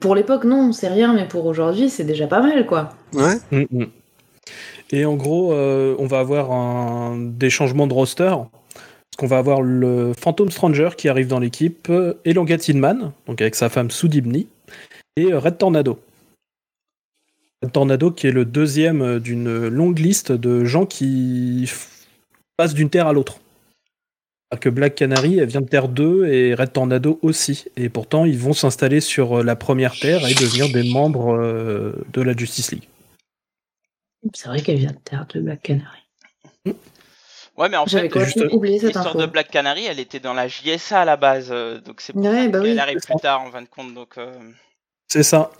Pour 0.00 0.14
l'époque, 0.16 0.44
non, 0.44 0.72
c'est 0.72 0.88
rien, 0.88 1.12
mais 1.14 1.28
pour 1.28 1.46
aujourd'hui, 1.46 1.90
c'est 1.90 2.04
déjà 2.04 2.26
pas 2.26 2.40
mal, 2.40 2.66
quoi. 2.66 2.88
Ouais. 3.12 3.36
Mm, 3.52 3.64
mm. 3.70 3.86
Et 4.90 5.04
en 5.04 5.14
gros, 5.14 5.52
euh, 5.52 5.94
on 6.00 6.06
va 6.06 6.18
avoir 6.18 6.50
un- 6.50 7.16
des 7.18 7.50
changements 7.50 7.86
de 7.86 7.94
roster. 7.94 8.30
Parce 8.34 9.16
qu'on 9.18 9.26
va 9.28 9.38
avoir 9.38 9.62
le 9.62 10.12
Phantom 10.18 10.50
Stranger 10.50 10.88
qui 10.96 11.08
arrive 11.08 11.28
dans 11.28 11.38
l'équipe, 11.38 11.88
Elonga 12.24 12.58
Tinman, 12.58 13.12
donc 13.28 13.40
avec 13.40 13.54
sa 13.54 13.68
femme 13.68 13.92
Sue 13.92 14.08
Dibny, 14.08 14.48
et 15.16 15.32
euh, 15.32 15.38
Red 15.38 15.58
Tornado. 15.58 15.98
Red 17.62 17.72
Tornado 17.72 18.10
qui 18.10 18.26
est 18.26 18.32
le 18.32 18.44
deuxième 18.44 19.02
euh, 19.02 19.20
d'une 19.20 19.68
longue 19.68 19.98
liste 19.98 20.32
de 20.32 20.64
gens 20.64 20.86
qui 20.86 21.70
passent 22.56 22.74
d'une 22.74 22.90
terre 22.90 23.06
à 23.06 23.12
l'autre. 23.12 23.38
Alors 24.50 24.60
que 24.60 24.68
Black 24.68 24.94
Canary, 24.94 25.38
elle 25.38 25.48
vient 25.48 25.62
de 25.62 25.68
Terre 25.68 25.88
2 25.88 26.26
et 26.26 26.54
Red 26.54 26.72
Tornado 26.72 27.18
aussi. 27.22 27.64
Et 27.76 27.88
pourtant, 27.88 28.24
ils 28.24 28.38
vont 28.38 28.52
s'installer 28.52 29.00
sur 29.00 29.40
euh, 29.40 29.42
la 29.42 29.56
première 29.56 29.94
Terre 29.98 30.26
et 30.28 30.34
devenir 30.34 30.68
des 30.70 30.90
membres 30.92 31.36
de 32.12 32.22
la 32.22 32.36
Justice 32.36 32.72
League. 32.72 32.88
C'est 34.32 34.48
vrai 34.48 34.62
qu'elle 34.62 34.78
vient 34.78 34.92
de 34.92 34.98
Terre 35.04 35.26
de 35.34 35.40
Black 35.40 35.62
Canary. 35.62 35.98
Ouais, 37.56 37.68
mais 37.68 37.76
en 37.76 37.86
J'avais 37.86 38.04
fait, 38.04 38.08
complètement 38.08 38.42
juste- 38.44 38.54
oublié 38.54 38.78
cette 38.80 38.94
l'histoire 38.94 39.16
de 39.16 39.26
Black 39.26 39.48
Canary, 39.50 39.84
elle 39.84 40.00
était 40.00 40.18
dans 40.18 40.34
la 40.34 40.48
JSA 40.48 41.02
à 41.02 41.04
la 41.04 41.16
base. 41.16 41.50
donc 41.84 42.00
c'est 42.00 42.12
pour 42.12 42.22
Ouais, 42.24 42.44
ça 42.44 42.48
bah 42.48 42.60
qu'elle 42.60 42.72
oui. 42.72 42.78
arrive 42.78 42.98
plus 43.00 43.14
tard, 43.20 43.42
en 43.42 43.50
fin 43.52 43.62
de 43.62 43.68
compte. 43.68 43.94
Donc, 43.94 44.18
euh, 44.18 44.32
C'est 45.08 45.22
ça. 45.22 45.50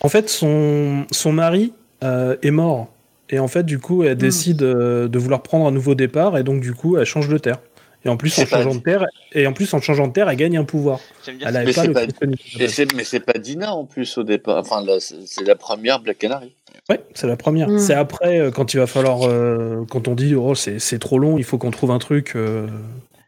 En 0.00 0.08
fait, 0.08 0.28
son, 0.28 1.06
son 1.10 1.32
mari 1.32 1.72
euh, 2.02 2.36
est 2.42 2.50
mort. 2.50 2.88
Et 3.30 3.38
en 3.38 3.48
fait, 3.48 3.62
du 3.64 3.78
coup, 3.78 4.02
elle 4.04 4.16
décide 4.16 4.62
euh, 4.62 5.08
de 5.08 5.18
vouloir 5.18 5.42
prendre 5.42 5.66
un 5.66 5.70
nouveau 5.70 5.94
départ. 5.94 6.36
Et 6.36 6.42
donc, 6.42 6.60
du 6.60 6.74
coup, 6.74 6.96
elle 6.98 7.06
change 7.06 7.28
de 7.28 7.38
terre. 7.38 7.58
Et 8.04 8.10
en 8.10 8.18
plus, 8.18 8.38
en 8.38 8.44
changeant 8.44 8.74
de 8.74 8.80
terre, 8.80 9.06
et 9.32 9.46
en 9.46 9.54
plus, 9.54 9.72
en 9.72 9.80
changeant 9.80 10.06
de 10.08 10.12
terre, 10.12 10.28
elle 10.28 10.36
gagne 10.36 10.58
un 10.58 10.64
pouvoir. 10.64 11.00
bien 11.26 11.48
Elle 11.48 11.64
Mais 11.64 11.72
pas 11.72 11.80
c'est 11.80 11.86
le 11.86 11.92
pas- 11.94 12.02
kryptonite. 12.02 12.40
Et 12.60 12.68
c'est- 12.68 12.92
mais 12.94 13.02
c'est 13.02 13.20
pas 13.20 13.32
Dina 13.38 13.72
en 13.74 13.86
plus 13.86 14.18
au 14.18 14.24
départ. 14.24 14.58
Enfin, 14.58 14.84
c'est 15.00 15.14
c'est 15.26 15.42
la 15.44 15.54
première 15.54 16.00
Black 16.00 16.18
Canary. 16.18 16.54
Ouais, 16.90 17.00
c'est 17.14 17.26
la 17.26 17.36
première. 17.38 17.70
Mm. 17.70 17.78
C'est 17.78 17.94
après, 17.94 18.38
euh, 18.40 18.50
quand 18.50 18.74
il 18.74 18.76
va 18.76 18.86
falloir, 18.86 19.20
euh, 19.22 19.86
quand 19.88 20.06
on 20.06 20.14
dit, 20.14 20.34
oh, 20.34 20.54
c'est 20.54 20.78
c'est 20.80 20.98
trop 20.98 21.18
long, 21.18 21.38
il 21.38 21.44
faut 21.44 21.56
qu'on 21.56 21.70
trouve 21.70 21.92
un 21.92 21.98
truc 21.98 22.32
euh, 22.36 22.66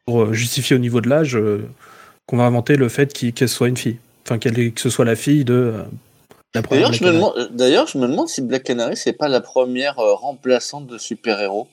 pour 0.04 0.34
justifier 0.34 0.76
au 0.76 0.78
niveau 0.78 1.00
de 1.00 1.08
l'âge, 1.08 1.36
euh, 1.38 1.66
qu'on 2.26 2.36
va 2.36 2.44
inventer 2.44 2.76
le 2.76 2.90
fait 2.90 3.14
qu'il- 3.14 3.32
qu'elle 3.32 3.48
soit 3.48 3.68
une 3.68 3.78
fille. 3.78 3.96
Enfin, 4.26 4.38
qu'elle 4.38 4.58
est- 4.58 4.72
que 4.72 4.80
ce 4.80 4.90
soit 4.90 5.04
la 5.04 5.14
fille 5.14 5.44
de 5.44 5.54
euh, 5.54 5.84
la 6.52 6.60
première. 6.62 6.90
D'ailleurs, 6.90 6.92
je, 6.98 7.04
me 7.04 7.10
Black 7.10 7.14
demande- 7.14 7.38
euh, 7.38 7.48
d'ailleurs, 7.56 7.86
je 7.86 7.96
me 7.96 8.08
demande 8.08 8.28
si 8.28 8.42
Black 8.42 8.64
Canary, 8.64 8.96
c'est 8.96 9.12
pas 9.12 9.28
la 9.28 9.40
première 9.40 10.00
euh, 10.00 10.14
remplaçante 10.14 10.88
de 10.88 10.98
super-héros. 10.98 11.68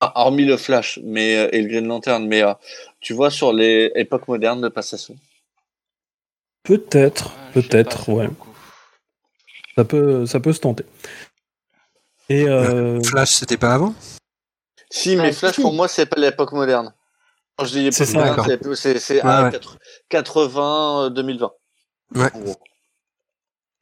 Ah, 0.00 0.12
hormis 0.14 0.46
le 0.46 0.56
Flash 0.56 0.98
mais, 1.04 1.36
euh, 1.36 1.48
et 1.52 1.60
le 1.60 1.68
Green 1.68 1.86
Lantern, 1.86 2.26
mais 2.26 2.42
euh, 2.42 2.54
tu 3.00 3.12
vois, 3.12 3.30
sur 3.30 3.52
les 3.52 3.92
époques 3.96 4.28
modernes 4.28 4.62
de 4.62 4.68
passation. 4.68 5.14
Peut-être, 6.62 7.32
sais 7.52 7.62
peut-être, 7.62 8.06
pas, 8.06 8.12
ouais. 8.12 8.28
Ça 9.76 9.84
peut, 9.84 10.24
ça 10.24 10.40
peut 10.40 10.54
se 10.54 10.60
tenter. 10.60 10.84
Et 12.30 12.48
euh, 12.48 13.02
Flash, 13.02 13.32
c'était 13.32 13.58
pas 13.58 13.74
avant? 13.74 13.94
Si, 14.90 15.16
Ah, 15.18 15.22
mais 15.22 15.32
si, 15.32 15.40
Flash, 15.40 15.56
si. 15.56 15.60
pour 15.60 15.74
moi, 15.74 15.86
c'est 15.86 16.06
pas 16.06 16.18
l'époque 16.18 16.52
moderne. 16.52 16.94
Quand 17.58 17.64
je 17.64 17.72
dis 17.78 17.88
C'est 17.92 18.04
ça, 18.06 18.36
c'est- 18.44 18.74
c'est 18.76 18.98
c'est 18.98 19.14
Ouais, 19.16 19.30
à 19.30 19.44
ouais. 19.44 19.50
80, 19.52 19.76
80, 20.08 21.04
euh, 21.06 21.10
2020. 21.10 21.50
Ouais. 22.14 22.28
En 22.34 22.38
gros. 22.40 22.56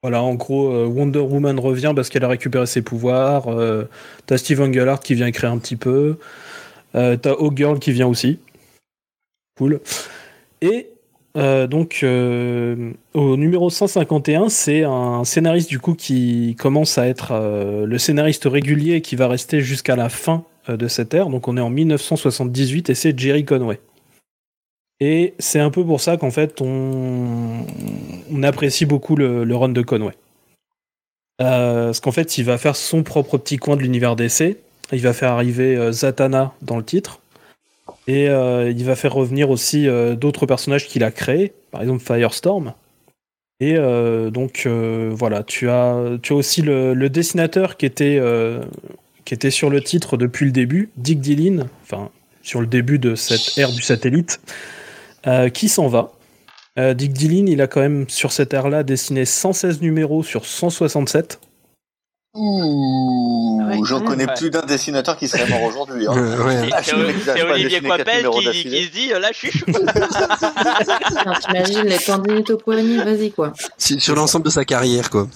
Voilà, 0.02 0.22
en 0.22 0.34
gros, 0.34 0.70
euh, 0.72 0.86
Wonder 0.86 1.18
Woman 1.20 1.58
revient 1.58 1.92
parce 1.94 2.08
qu'elle 2.08 2.24
a 2.24 2.28
récupéré 2.28 2.66
ses 2.66 2.82
pouvoirs. 2.82 3.48
euh, 3.48 3.84
t'as 4.26 4.38
Steve 4.38 4.60
Englehart 4.60 5.00
qui 5.00 5.14
vient 5.14 5.26
écrire 5.26 5.50
un 5.50 5.58
petit 5.58 5.76
peu. 5.76 6.16
euh, 6.94 7.16
t'as 7.16 7.32
Hawkgirl 7.32 7.78
qui 7.78 7.92
vient 7.92 8.06
aussi. 8.06 8.38
Cool. 9.58 9.80
Et 10.62 10.88
euh, 11.36 11.66
donc, 11.66 12.00
euh, 12.02 12.92
au 13.14 13.36
numéro 13.36 13.68
151, 13.68 14.48
c'est 14.48 14.84
un 14.84 15.24
scénariste 15.24 15.68
du 15.68 15.78
coup 15.80 15.94
qui 15.94 16.56
commence 16.58 16.96
à 16.98 17.06
être 17.06 17.32
euh, 17.32 17.84
le 17.84 17.98
scénariste 17.98 18.44
régulier 18.46 18.94
et 18.94 19.00
qui 19.02 19.16
va 19.16 19.28
rester 19.28 19.60
jusqu'à 19.60 19.96
la 19.96 20.08
fin 20.08 20.44
euh, 20.44 20.55
de 20.68 20.88
cette 20.88 21.14
ère. 21.14 21.28
Donc, 21.28 21.48
on 21.48 21.56
est 21.56 21.60
en 21.60 21.70
1978 21.70 22.90
et 22.90 22.94
c'est 22.94 23.18
Jerry 23.18 23.44
Conway. 23.44 23.80
Et 25.00 25.34
c'est 25.38 25.60
un 25.60 25.70
peu 25.70 25.84
pour 25.84 26.00
ça 26.00 26.16
qu'en 26.16 26.30
fait, 26.30 26.60
on, 26.60 27.66
apprécie 28.42 28.86
beaucoup 28.86 29.16
le, 29.16 29.44
le 29.44 29.56
run 29.56 29.68
de 29.68 29.82
Conway. 29.82 30.14
Euh, 31.42 31.86
parce 31.86 32.00
qu'en 32.00 32.12
fait, 32.12 32.38
il 32.38 32.44
va 32.44 32.56
faire 32.56 32.76
son 32.76 33.02
propre 33.02 33.36
petit 33.36 33.58
coin 33.58 33.76
de 33.76 33.82
l'univers 33.82 34.16
DC. 34.16 34.56
Il 34.92 35.00
va 35.00 35.12
faire 35.12 35.32
arriver 35.32 35.76
euh, 35.76 35.92
Zatanna 35.92 36.54
dans 36.62 36.78
le 36.78 36.84
titre. 36.84 37.20
Et 38.06 38.28
euh, 38.28 38.70
il 38.70 38.84
va 38.84 38.96
faire 38.96 39.12
revenir 39.12 39.50
aussi 39.50 39.88
euh, 39.88 40.14
d'autres 40.14 40.46
personnages 40.46 40.86
qu'il 40.86 41.04
a 41.04 41.10
créés, 41.10 41.52
par 41.70 41.82
exemple 41.82 42.02
Firestorm. 42.02 42.72
Et 43.58 43.76
euh, 43.76 44.30
donc 44.30 44.64
euh, 44.66 45.10
voilà, 45.12 45.42
tu 45.42 45.70
as, 45.70 46.18
aussi 46.30 46.60
le, 46.60 46.94
dessinateur 47.08 47.76
qui 47.76 47.86
était, 47.86 48.18
euh, 48.20 48.62
qui 49.26 49.34
était 49.34 49.50
sur 49.50 49.68
le 49.68 49.82
titre 49.82 50.16
depuis 50.16 50.46
le 50.46 50.52
début, 50.52 50.88
Dick 50.96 51.20
Dillon, 51.20 51.68
enfin 51.82 52.08
sur 52.42 52.60
le 52.60 52.66
début 52.66 52.98
de 52.98 53.16
cette 53.16 53.58
ère 53.58 53.72
du 53.72 53.82
satellite, 53.82 54.40
euh, 55.26 55.50
qui 55.50 55.68
s'en 55.68 55.88
va. 55.88 56.12
Euh, 56.78 56.94
Dick 56.94 57.12
Dillon, 57.12 57.46
il 57.48 57.60
a 57.60 57.66
quand 57.66 57.80
même 57.80 58.08
sur 58.08 58.30
cette 58.32 58.54
ère-là 58.54 58.84
dessiné 58.84 59.24
116 59.24 59.82
numéros 59.82 60.22
sur 60.22 60.46
167. 60.46 61.40
Ouh, 62.34 63.60
Ah 63.62 63.68
ouais, 63.68 63.78
j'en 63.84 64.00
connais 64.00 64.26
plus 64.26 64.50
d'un 64.50 64.64
dessinateur 64.64 65.16
qui 65.16 65.26
serait 65.26 65.48
mort 65.48 65.62
aujourd'hui. 65.62 66.06
Hein. 66.06 66.14
Ouais. 66.46 66.68
Ah, 66.72 66.82
C'est 66.82 67.42
Olivier 67.42 67.80
Coipel 67.80 68.28
qui, 68.30 68.44
se 68.44 68.92
dit 68.92 69.08
là 69.08 69.30
je 69.32 69.48
suis 69.48 69.64
T'imagines 71.40 71.88
les 71.88 71.98
tendinites 71.98 72.50
au 72.50 72.58
poignet, 72.58 73.02
vas-y 73.02 73.32
quoi. 73.32 73.54
Sur 73.78 74.14
l'ensemble 74.14 74.44
de 74.44 74.50
sa 74.50 74.64
carrière, 74.64 75.10
quoi. 75.10 75.26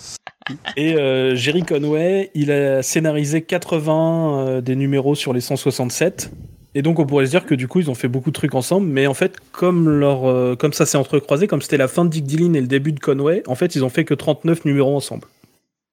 Et 0.76 0.94
euh, 0.96 1.34
Jerry 1.34 1.62
Conway, 1.62 2.30
il 2.34 2.50
a 2.50 2.82
scénarisé 2.82 3.42
80 3.42 4.46
euh, 4.48 4.60
des 4.60 4.76
numéros 4.76 5.14
sur 5.14 5.32
les 5.32 5.40
167. 5.40 6.30
Et 6.74 6.82
donc 6.82 6.98
on 7.00 7.06
pourrait 7.06 7.26
se 7.26 7.30
dire 7.30 7.46
que 7.46 7.54
du 7.56 7.66
coup 7.66 7.80
ils 7.80 7.90
ont 7.90 7.94
fait 7.96 8.06
beaucoup 8.08 8.30
de 8.30 8.34
trucs 8.34 8.54
ensemble, 8.54 8.86
mais 8.86 9.06
en 9.08 9.14
fait 9.14 9.38
comme 9.50 9.88
leur, 9.88 10.26
euh, 10.28 10.54
comme 10.54 10.72
ça 10.72 10.86
s'est 10.86 10.98
entrecroisé, 10.98 11.48
comme 11.48 11.62
c'était 11.62 11.76
la 11.76 11.88
fin 11.88 12.04
de 12.04 12.10
Dick 12.10 12.24
Dillon 12.24 12.54
et 12.54 12.60
le 12.60 12.68
début 12.68 12.92
de 12.92 13.00
Conway, 13.00 13.42
en 13.48 13.56
fait 13.56 13.74
ils 13.74 13.84
ont 13.84 13.88
fait 13.88 14.04
que 14.04 14.14
39 14.14 14.64
numéros 14.64 14.96
ensemble. 14.96 15.26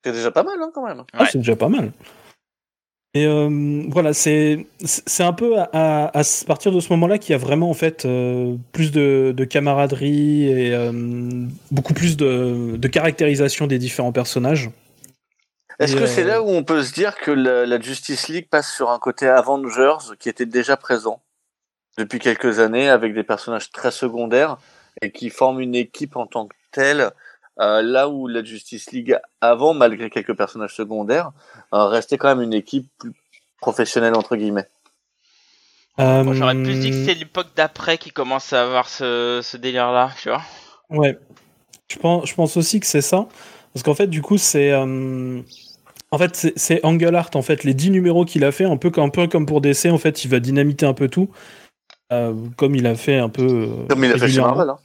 C'est 0.05 0.11
déjà 0.11 0.29
pas 0.29 0.43
mal, 0.43 0.53
hein, 0.61 0.69
quand 0.73 0.85
même. 0.85 1.03
Ah, 1.13 1.23
Ouais. 1.23 1.29
c'est 1.31 1.39
déjà 1.39 1.55
pas 1.55 1.67
mal. 1.69 1.91
Et 3.13 3.25
euh, 3.25 3.83
voilà, 3.89 4.13
c'est 4.13 4.67
un 5.19 5.33
peu 5.33 5.57
à, 5.57 5.69
à- 5.73 6.19
à 6.19 6.23
partir 6.45 6.71
de 6.71 6.79
ce 6.79 6.89
moment-là 6.93 7.17
qu'il 7.17 7.31
y 7.31 7.35
a 7.35 7.39
vraiment 7.39 7.69
en 7.69 7.73
fait 7.73 8.05
euh, 8.05 8.55
plus 8.73 8.91
de, 8.91 9.33
de 9.35 9.43
camaraderie 9.45 10.47
et 10.47 10.73
euh, 10.75 10.91
beaucoup 11.71 11.93
plus 11.93 12.15
de, 12.17 12.75
de 12.77 12.87
caractérisation 12.87 13.65
des 13.65 13.79
différents 13.79 14.11
personnages. 14.11 14.69
Est-ce 15.79 15.95
que 15.95 16.05
c'est 16.07 16.23
là 16.23 16.41
où 16.41 16.49
on 16.49 16.63
peut 16.63 16.83
se 16.83 16.91
dire 16.93 17.15
que 17.17 17.31
la, 17.31 17.65
la 17.65 17.79
Justice 17.79 18.27
League 18.29 18.47
passe 18.49 18.71
sur 18.73 18.89
un 18.89 18.99
côté 18.99 19.27
Avengers 19.27 20.15
qui 20.19 20.27
était 20.27 20.47
déjà 20.47 20.75
présent 20.75 21.21
depuis 21.97 22.19
quelques 22.19 22.59
années 22.59 22.89
avec 22.89 23.13
des 23.13 23.23
personnages 23.23 23.71
très 23.71 23.91
secondaires 23.91 24.57
et 25.01 25.11
qui 25.11 25.29
forment 25.29 25.61
une 25.61 25.75
équipe 25.75 26.15
en 26.15 26.25
tant 26.27 26.47
que 26.47 26.55
telle 26.71 27.11
euh, 27.59 27.81
là 27.81 28.09
où 28.09 28.27
la 28.27 28.43
Justice 28.43 28.91
League 28.91 29.17
avant, 29.41 29.73
malgré 29.73 30.09
quelques 30.09 30.35
personnages 30.35 30.75
secondaires, 30.75 31.31
euh, 31.73 31.85
restait 31.85 32.17
quand 32.17 32.27
même 32.29 32.41
une 32.41 32.53
équipe 32.53 32.87
plus 32.99 33.13
professionnelle 33.61 34.15
entre 34.15 34.35
guillemets. 34.35 34.67
Moi 35.97 36.33
j'aurais 36.33 36.53
plus 36.55 36.79
dit 36.79 36.91
que 36.91 36.95
Euh, 36.95 37.05
c'est 37.05 37.13
l'époque 37.15 37.47
d'après 37.55 37.97
qui 37.97 38.11
commence 38.11 38.53
à 38.53 38.61
avoir 38.63 38.87
ce, 38.87 39.39
ce 39.43 39.57
délire 39.57 39.91
là, 39.91 40.11
tu 40.21 40.29
vois. 40.29 40.41
Ouais. 40.91 41.17
Je 41.89 41.97
pense, 41.97 42.27
je 42.29 42.35
pense 42.35 42.55
aussi 42.57 42.79
que 42.79 42.85
c'est 42.85 43.01
ça. 43.01 43.27
Parce 43.73 43.83
qu'en 43.83 43.95
fait, 43.95 44.07
du 44.07 44.21
coup, 44.21 44.37
c'est. 44.37 44.71
euh, 44.71 45.41
En 46.11 46.17
fait, 46.17 46.51
c'est- 46.55 46.83
Engelhardt, 46.85 47.35
en 47.35 47.41
fait, 47.41 47.63
les 47.65 47.73
10 47.73 47.89
numéros 47.91 48.23
qu'il 48.25 48.45
a 48.45 48.51
fait, 48.53 48.63
un 48.65 48.77
peu, 48.77 48.89
comme- 48.91 49.05
un 49.05 49.09
peu 49.09 49.27
comme 49.27 49.45
pour 49.45 49.59
DC, 49.61 49.87
en 49.91 49.97
fait, 49.97 50.23
il 50.23 50.29
va 50.29 50.39
dynamiter 50.39 50.85
un 50.85 50.93
peu 50.93 51.07
tout. 51.09 51.29
euh, 52.13 52.33
comme 52.55 52.75
il 52.75 52.87
a 52.87 52.95
fait 52.95 53.17
un 53.17 53.27
peu. 53.29 53.43
euh, 53.45 53.87
Comme 53.89 54.03
il 54.05 54.11
a 54.13 54.17
fait 54.17 54.29
chez. 54.29 54.39
Marvel. 54.39 54.69
Hein. 54.69 54.77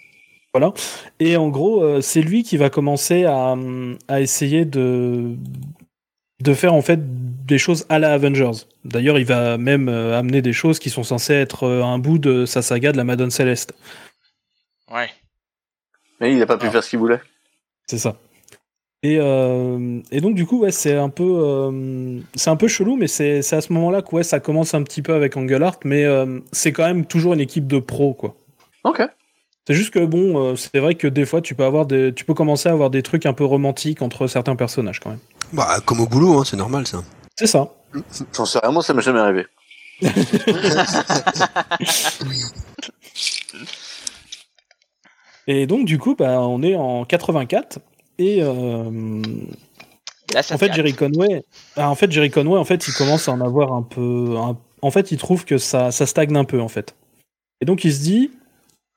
Voilà. 0.55 0.73
Et 1.19 1.37
en 1.37 1.49
gros, 1.49 1.83
euh, 1.83 2.01
c'est 2.01 2.21
lui 2.23 2.43
qui 2.43 2.57
va 2.57 2.69
commencer 2.71 3.25
à, 3.25 3.57
à 4.09 4.21
essayer 4.21 4.65
de, 4.65 5.35
de 6.43 6.55
faire 6.55 6.75
en 6.75 6.83
fait 6.83 7.01
des 7.47 7.59
choses 7.59 7.87
à 7.89 7.99
la 7.99 8.13
Avengers. 8.13 8.67
D'ailleurs, 8.85 9.19
il 9.19 9.25
va 9.25 9.57
même 9.57 9.89
euh, 9.89 10.19
amener 10.19 10.43
des 10.43 10.53
choses 10.53 10.79
qui 10.79 10.91
sont 10.91 11.05
censées 11.05 11.35
être 11.35 11.65
euh, 11.65 11.83
un 11.83 11.99
bout 11.99 12.19
de 12.19 12.45
sa 12.45 12.61
saga 12.63 12.93
de 12.93 12.97
la 12.99 13.05
Madone 13.05 13.31
Céleste. 13.31 13.73
Ouais. 14.93 15.09
Mais 16.21 16.33
il 16.33 16.39
n'a 16.39 16.47
pas 16.47 16.59
pu 16.59 16.67
Ah. 16.67 16.71
faire 16.71 16.85
ce 16.85 16.91
qu'il 16.91 16.99
voulait. 16.99 17.21
C'est 17.87 17.99
ça. 17.99 18.17
Et, 19.03 19.19
euh, 19.21 20.01
et 20.13 20.21
donc 20.21 20.35
du 20.37 20.47
coup, 20.47 20.61
ouais, 20.61 20.71
c'est 20.71 20.97
un 20.97 21.09
peu, 21.09 21.25
euh, 21.25 22.21
c'est 22.37 22.51
un 22.51 22.57
peu 22.57 22.69
chelou, 22.69 22.95
mais 22.97 23.09
c'est 23.09 23.43
c'est 23.43 23.57
à 23.57 23.61
ce 23.61 23.73
moment-là 23.73 24.01
que 24.03 24.15
ouais, 24.15 24.23
ça 24.23 24.39
commence 24.39 24.75
un 24.75 24.83
petit 24.85 25.03
peu 25.03 25.13
avec 25.15 25.37
Engelhardt, 25.37 25.79
mais 25.85 26.05
euh, 26.05 26.39
c'est 26.53 26.71
quand 26.73 26.85
même 26.85 27.05
toujours 27.05 27.33
une 27.35 27.41
équipe 27.41 27.67
de 27.67 27.81
pros, 27.81 28.15
quoi. 28.15 28.37
Ok. 28.85 29.03
C'est 29.67 29.75
juste 29.75 29.91
que 29.93 30.05
bon, 30.05 30.39
euh, 30.53 30.57
c'est 30.57 30.79
vrai 30.81 30.97
que 30.97 31.07
des 31.07 31.25
fois, 31.25 31.41
tu 31.41 31.55
peux 31.55 31.65
avoir 31.65 31.87
des, 31.87 32.13
tu 32.13 32.25
peux 32.25 32.35
commencer 32.35 32.69
à 32.69 32.73
avoir 32.73 32.91
des 32.91 33.03
trucs 33.03 33.27
un 33.27 33.33
peu 33.33 33.45
romantiques 33.45 34.03
entre 34.03 34.27
certains 34.27 34.57
personnages, 34.57 34.99
quand 35.01 35.11
même. 35.11 35.21
Bah, 35.53 35.79
comme 35.85 36.01
au 36.01 36.07
boulot, 36.07 36.39
hein, 36.41 36.45
c'est 36.45 36.57
normal, 36.57 36.87
ça. 36.87 37.03
C'est 37.37 37.47
ça. 37.47 37.69
J'en 38.35 38.45
sais 38.47 38.59
moi 38.71 38.83
ça 38.83 38.95
m'est 38.95 39.03
jamais 39.03 39.21
arrivé. 39.21 39.47
Et 45.47 45.67
donc 45.67 45.87
du 45.87 45.99
coup, 45.99 46.15
bah, 46.15 46.41
on 46.41 46.63
est 46.63 46.77
en 46.77 47.05
84 47.05 47.81
et 48.19 48.43
euh, 48.43 48.51
en 50.51 50.59
fait, 50.59 50.73
Jerry. 50.73 50.95
Conway, 50.95 51.45
ah, 51.77 51.91
en 51.91 51.95
fait, 51.95 52.11
Jerry 52.13 52.31
Conway, 52.31 52.59
en 52.59 52.65
fait, 52.65 52.87
il 52.87 52.95
commence 52.95 53.29
à 53.29 53.33
en 53.33 53.41
avoir 53.41 53.73
un 53.73 53.83
peu. 53.83 54.37
un- 54.39 54.57
En 54.83 54.91
fait, 54.91 55.11
il 55.13 55.19
trouve 55.19 55.45
que 55.45 55.59
ça, 55.59 55.91
ça 55.91 56.07
stagne 56.07 56.37
un 56.37 56.45
peu, 56.45 56.61
en 56.61 56.69
fait. 56.69 56.95
Et 57.61 57.65
donc, 57.65 57.85
il 57.85 57.93
se 57.93 58.01
dit, 58.01 58.31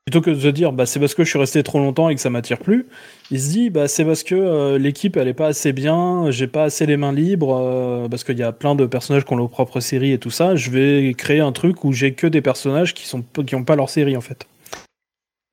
plutôt 0.06 0.22
que 0.22 0.30
de 0.30 0.40
se 0.40 0.48
dire, 0.50 0.72
bah, 0.72 0.86
c'est 0.86 1.00
parce 1.00 1.16
que 1.16 1.24
je 1.24 1.30
suis 1.30 1.40
resté 1.40 1.64
trop 1.64 1.80
longtemps 1.80 2.10
et 2.10 2.16
que 2.16 2.22
ça 2.22 2.30
m'attire 2.30 2.60
plus, 2.60 2.86
il 3.32 3.42
se 3.42 3.50
dit, 3.50 3.70
bah, 3.72 3.88
c'est 3.88 4.06
parce 4.06 4.22
que 4.22 4.36
euh, 4.36 4.78
l'équipe, 4.78 5.18
elle 5.18 5.28
est 5.28 5.34
pas 5.34 5.48
assez 5.48 5.74
bien, 5.74 6.30
j'ai 6.30 6.46
pas 6.46 6.66
assez 6.66 6.86
les 6.86 6.96
mains 6.96 7.12
libres, 7.12 7.58
euh, 7.60 8.08
parce 8.08 8.24
qu'il 8.24 8.38
y 8.38 8.44
a 8.44 8.52
plein 8.52 8.76
de 8.76 8.86
personnages 8.86 9.26
qui 9.26 9.34
ont 9.34 9.38
leur 9.38 9.50
propre 9.50 9.80
série 9.80 10.12
et 10.12 10.20
tout 10.20 10.30
ça. 10.30 10.56
Je 10.56 10.70
vais 10.70 11.14
créer 11.18 11.40
un 11.40 11.52
truc 11.52 11.84
où 11.84 11.92
j'ai 11.92 12.14
que 12.14 12.28
des 12.28 12.42
personnages 12.42 12.94
qui 12.94 13.08
sont 13.08 13.24
qui 13.48 13.56
ont 13.56 13.64
pas 13.64 13.76
leur 13.76 13.90
série, 13.90 14.16
en 14.16 14.22
fait. 14.22 14.46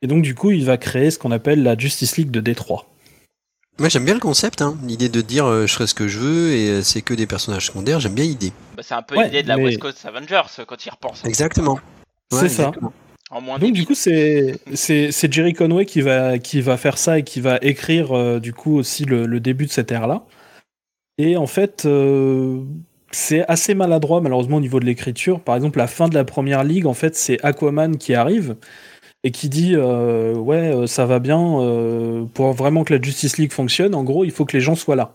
Et 0.02 0.06
donc, 0.06 0.22
du 0.22 0.34
coup, 0.34 0.50
il 0.50 0.66
va 0.66 0.76
créer 0.76 1.10
ce 1.10 1.18
qu'on 1.18 1.30
appelle 1.30 1.62
la 1.62 1.74
Justice 1.78 2.18
League 2.18 2.30
de 2.30 2.40
Détroit. 2.40 2.86
Moi, 3.78 3.88
j'aime 3.88 4.04
bien 4.04 4.12
le 4.14 4.20
concept, 4.20 4.60
hein, 4.60 4.76
l'idée 4.84 5.08
de 5.08 5.22
dire 5.22 5.46
euh, 5.46 5.66
je 5.66 5.72
ferai 5.72 5.86
ce 5.86 5.94
que 5.94 6.08
je 6.08 6.18
veux 6.18 6.52
et 6.52 6.68
euh, 6.68 6.82
c'est 6.82 7.00
que 7.00 7.14
des 7.14 7.26
personnages 7.26 7.68
secondaires. 7.68 8.00
J'aime 8.00 8.14
bien 8.14 8.26
l'idée. 8.26 8.52
Bah, 8.76 8.82
c'est 8.82 8.92
un 8.92 9.00
peu 9.00 9.16
Ouais, 9.16 9.24
l'idée 9.24 9.42
de 9.44 9.48
la 9.48 9.56
mais- 9.56 9.64
West 9.64 9.78
Coast 9.78 10.04
Avengers 10.04 10.42
quand 10.66 10.84
il 10.84 10.90
repense. 10.90 11.24
Exactement. 11.24 11.78
C'est 12.30 12.36
ça. 12.50 12.64
exactement. 12.64 12.92
En 13.32 13.40
moins 13.40 13.58
Donc 13.58 13.72
du 13.72 13.86
coup 13.86 13.94
c'est 13.94 14.58
c'est 14.74 15.32
Jerry 15.32 15.54
Conway 15.54 15.86
qui 15.86 16.02
va 16.02 16.38
qui 16.38 16.60
va 16.60 16.76
faire 16.76 16.98
ça 16.98 17.18
et 17.18 17.22
qui 17.22 17.40
va 17.40 17.58
écrire 17.62 18.12
euh, 18.12 18.40
du 18.40 18.52
coup 18.52 18.76
aussi 18.76 19.06
le, 19.06 19.24
le 19.24 19.40
début 19.40 19.64
de 19.64 19.70
cette 19.70 19.90
ère 19.90 20.06
là. 20.06 20.26
Et 21.16 21.38
en 21.38 21.46
fait 21.46 21.84
euh, 21.86 22.60
c'est 23.10 23.46
assez 23.48 23.74
maladroit 23.74 24.20
malheureusement 24.20 24.58
au 24.58 24.60
niveau 24.60 24.80
de 24.80 24.84
l'écriture. 24.84 25.40
Par 25.40 25.56
exemple 25.56 25.78
la 25.78 25.86
fin 25.86 26.08
de 26.08 26.14
la 26.14 26.24
première 26.24 26.62
ligue 26.62 26.84
en 26.84 26.92
fait 26.92 27.16
c'est 27.16 27.42
Aquaman 27.42 27.96
qui 27.96 28.14
arrive 28.14 28.56
et 29.24 29.30
qui 29.30 29.48
dit 29.48 29.72
euh, 29.76 30.34
ouais 30.34 30.86
ça 30.86 31.06
va 31.06 31.18
bien 31.18 31.40
pour 32.34 32.52
vraiment 32.52 32.84
que 32.84 32.92
la 32.92 33.00
Justice 33.00 33.38
League 33.38 33.52
fonctionne. 33.52 33.94
En 33.94 34.04
gros 34.04 34.24
il 34.24 34.30
faut 34.30 34.44
que 34.44 34.54
les 34.54 34.62
gens 34.62 34.74
soient 34.74 34.96
là. 34.96 35.14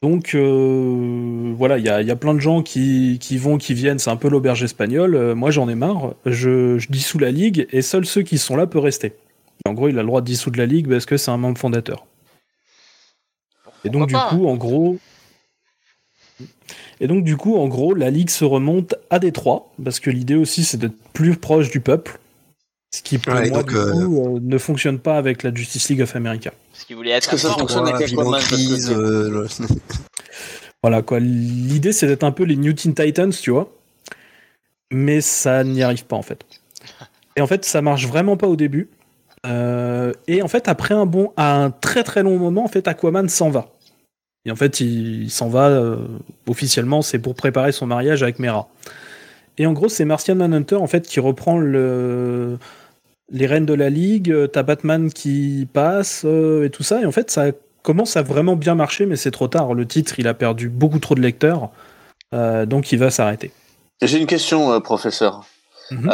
Donc 0.00 0.34
euh, 0.34 1.52
voilà, 1.56 1.78
il 1.78 1.84
y 1.84 1.88
a, 1.88 2.02
il 2.02 2.06
y 2.06 2.10
a 2.12 2.16
plein 2.16 2.34
de 2.34 2.38
gens 2.38 2.62
qui, 2.62 3.18
qui 3.20 3.36
vont, 3.36 3.58
qui 3.58 3.74
viennent, 3.74 3.98
c'est 3.98 4.10
un 4.10 4.16
peu 4.16 4.28
l'auberge 4.28 4.62
espagnole. 4.62 5.16
Euh, 5.16 5.34
moi 5.34 5.50
j'en 5.50 5.68
ai 5.68 5.74
marre, 5.74 6.14
je, 6.24 6.78
je 6.78 6.88
dissous 6.88 7.18
la 7.18 7.32
ligue 7.32 7.66
et 7.72 7.82
seuls 7.82 8.06
ceux 8.06 8.22
qui 8.22 8.38
sont 8.38 8.56
là 8.56 8.66
peuvent 8.66 8.82
rester. 8.82 9.14
Et 9.64 9.68
en 9.68 9.74
gros, 9.74 9.88
il 9.88 9.98
a 9.98 10.02
le 10.02 10.06
droit 10.06 10.20
de 10.20 10.26
dissoudre 10.26 10.58
la 10.58 10.66
ligue 10.66 10.88
parce 10.88 11.04
que 11.04 11.16
c'est 11.16 11.32
un 11.32 11.36
membre 11.36 11.58
fondateur. 11.58 12.06
Et 13.84 13.90
donc 13.90 14.08
Pourquoi 14.10 14.28
du 14.28 14.30
pas 14.30 14.36
coup, 14.36 14.48
en 14.48 14.56
gros, 14.56 14.98
et 17.00 17.06
donc 17.06 17.24
du 17.24 17.36
coup, 17.36 17.56
en 17.56 17.68
gros, 17.68 17.94
la 17.94 18.10
ligue 18.10 18.30
se 18.30 18.44
remonte 18.44 18.94
à 19.10 19.18
Détroit 19.18 19.72
parce 19.82 20.00
que 20.00 20.10
l'idée 20.10 20.34
aussi 20.34 20.64
c'est 20.64 20.76
d'être 20.76 20.96
plus 21.12 21.36
proche 21.36 21.70
du 21.70 21.80
peuple, 21.80 22.18
ce 22.90 23.02
qui 23.02 23.18
pour 23.18 23.34
Ouais, 23.34 23.50
moi 23.50 23.62
donc, 23.62 23.70
du 23.70 23.76
euh, 23.76 23.92
coup, 23.92 24.36
euh, 24.36 24.40
ne 24.40 24.58
fonctionne 24.58 24.98
pas 24.98 25.16
avec 25.16 25.42
la 25.42 25.52
Justice 25.54 25.88
League 25.90 26.02
of 26.02 26.16
America. 26.16 26.52
Parce 26.72 26.84
qu'il 26.84 26.96
voulait 26.96 27.10
être 27.10 27.32
Est-ce 27.32 27.42
que 27.42 27.48
ça 27.48 27.54
un 27.54 27.58
fonctionne 27.58 27.88
avec 27.88 28.10
Aquaman, 28.10 28.40
crise, 28.40 28.90
euh, 28.90 29.46
Voilà 30.82 31.02
quoi. 31.02 31.20
L'idée 31.20 31.92
c'est 31.92 32.06
d'être 32.06 32.24
un 32.24 32.32
peu 32.32 32.44
les 32.44 32.56
New 32.56 32.72
Teen 32.72 32.94
Titans, 32.94 33.30
tu 33.30 33.50
vois. 33.50 33.70
mais 34.90 35.20
ça 35.20 35.64
n'y 35.64 35.82
arrive 35.82 36.06
pas 36.06 36.16
en 36.16 36.22
fait. 36.22 36.44
Et 37.36 37.40
en 37.40 37.46
fait, 37.46 37.64
ça 37.64 37.82
marche 37.82 38.06
vraiment 38.06 38.36
pas 38.36 38.48
au 38.48 38.56
début. 38.56 38.88
Euh, 39.46 40.12
et 40.26 40.42
en 40.42 40.48
fait, 40.48 40.66
après 40.66 40.94
un 40.94 41.06
bon, 41.06 41.32
à 41.36 41.54
un 41.54 41.70
très 41.70 42.02
très 42.02 42.22
long 42.22 42.38
moment, 42.38 42.64
en 42.64 42.68
fait, 42.68 42.88
Aquaman 42.88 43.28
s'en 43.28 43.50
va. 43.50 43.68
Et 44.44 44.50
en 44.50 44.56
fait, 44.56 44.80
il, 44.80 45.24
il 45.24 45.30
s'en 45.30 45.48
va 45.48 45.68
euh, 45.68 45.96
officiellement, 46.48 47.02
c'est 47.02 47.18
pour 47.18 47.34
préparer 47.34 47.70
son 47.70 47.86
mariage 47.86 48.22
avec 48.22 48.38
Mera. 48.38 48.68
Et 49.58 49.66
en 49.66 49.72
gros, 49.72 49.88
c'est 49.88 50.04
Martian 50.04 50.36
Manhunter 50.36 50.76
en 50.76 50.86
fait 50.86 51.06
qui 51.06 51.20
reprend 51.20 51.58
le, 51.58 52.58
les 53.30 53.46
rênes 53.46 53.66
de 53.66 53.74
la 53.74 53.90
ligue. 53.90 54.30
euh, 54.30 54.46
T'as 54.46 54.62
Batman 54.62 55.12
qui 55.12 55.66
passe 55.72 56.22
euh, 56.24 56.64
et 56.64 56.70
tout 56.70 56.82
ça. 56.82 57.00
Et 57.02 57.06
en 57.06 57.12
fait, 57.12 57.30
ça 57.30 57.46
commence 57.82 58.16
à 58.16 58.22
vraiment 58.22 58.56
bien 58.56 58.74
marcher, 58.74 59.06
mais 59.06 59.16
c'est 59.16 59.30
trop 59.30 59.48
tard. 59.48 59.74
Le 59.74 59.86
titre, 59.86 60.18
il 60.18 60.28
a 60.28 60.34
perdu 60.34 60.68
beaucoup 60.68 60.98
trop 60.98 61.14
de 61.14 61.20
lecteurs, 61.20 61.70
euh, 62.34 62.66
donc 62.66 62.92
il 62.92 62.98
va 62.98 63.10
s'arrêter. 63.10 63.50
J'ai 64.02 64.18
une 64.18 64.26
question, 64.26 64.72
euh, 64.72 64.80
professeur. 64.80 65.44
Mhm. 65.90 66.06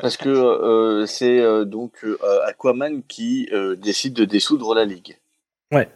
Parce 0.00 0.16
que 0.16 1.04
c'est 1.08 1.42
donc 1.64 2.06
Aquaman 2.46 3.02
qui 3.08 3.50
décide 3.82 4.14
de 4.14 4.24
dissoudre 4.24 4.72
la 4.72 4.84
ligue. 4.84 5.18
Ouais. 5.72 5.88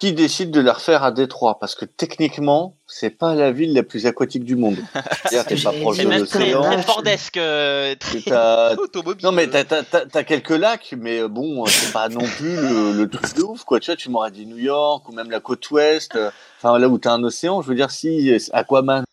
Qui 0.00 0.12
décide 0.12 0.50
de 0.50 0.60
la 0.60 0.72
refaire 0.72 1.04
à 1.04 1.12
Détroit 1.12 1.58
Parce 1.60 1.74
que 1.76 1.84
techniquement, 1.84 2.76
c'est 2.86 3.10
pas 3.10 3.34
la 3.34 3.52
ville 3.52 3.72
la 3.72 3.84
plus 3.84 4.06
aquatique 4.06 4.44
du 4.44 4.56
monde. 4.56 4.76
T'es 5.30 5.56
pas 5.56 5.72
proche 5.72 5.96
C'est 5.96 6.04
de 6.04 6.08
même 6.08 6.26
très, 6.26 6.50
l'océan. 6.50 6.62
très 6.62 6.82
fordesque, 6.82 7.36
euh. 7.36 7.94
Non 9.22 9.32
mais 9.32 9.46
t'as, 9.46 9.64
t'as, 9.64 9.82
t'as, 9.84 10.04
t'as 10.06 10.24
quelques 10.24 10.50
lacs, 10.50 10.94
mais 10.98 11.20
euh, 11.20 11.28
bon, 11.28 11.62
euh, 11.64 11.68
c'est 11.68 11.92
pas 11.92 12.08
non 12.08 12.24
plus 12.26 12.56
le, 12.56 12.92
le 12.92 13.08
truc 13.08 13.34
de 13.36 13.42
ouf, 13.42 13.62
quoi. 13.64 13.78
Tu 13.78 13.86
vois, 13.90 13.96
tu 13.96 14.10
m'aurais 14.10 14.32
dit 14.32 14.46
New 14.46 14.58
York 14.58 15.08
ou 15.08 15.12
même 15.12 15.30
la 15.30 15.40
côte 15.40 15.70
ouest, 15.70 16.16
euh, 16.16 16.30
enfin 16.60 16.76
là 16.78 16.88
où 16.88 16.98
t'as 16.98 17.12
un 17.12 17.22
océan. 17.22 17.62
Je 17.62 17.68
veux 17.68 17.76
dire, 17.76 17.90
si 17.92 18.32
Aquaman 18.52 19.04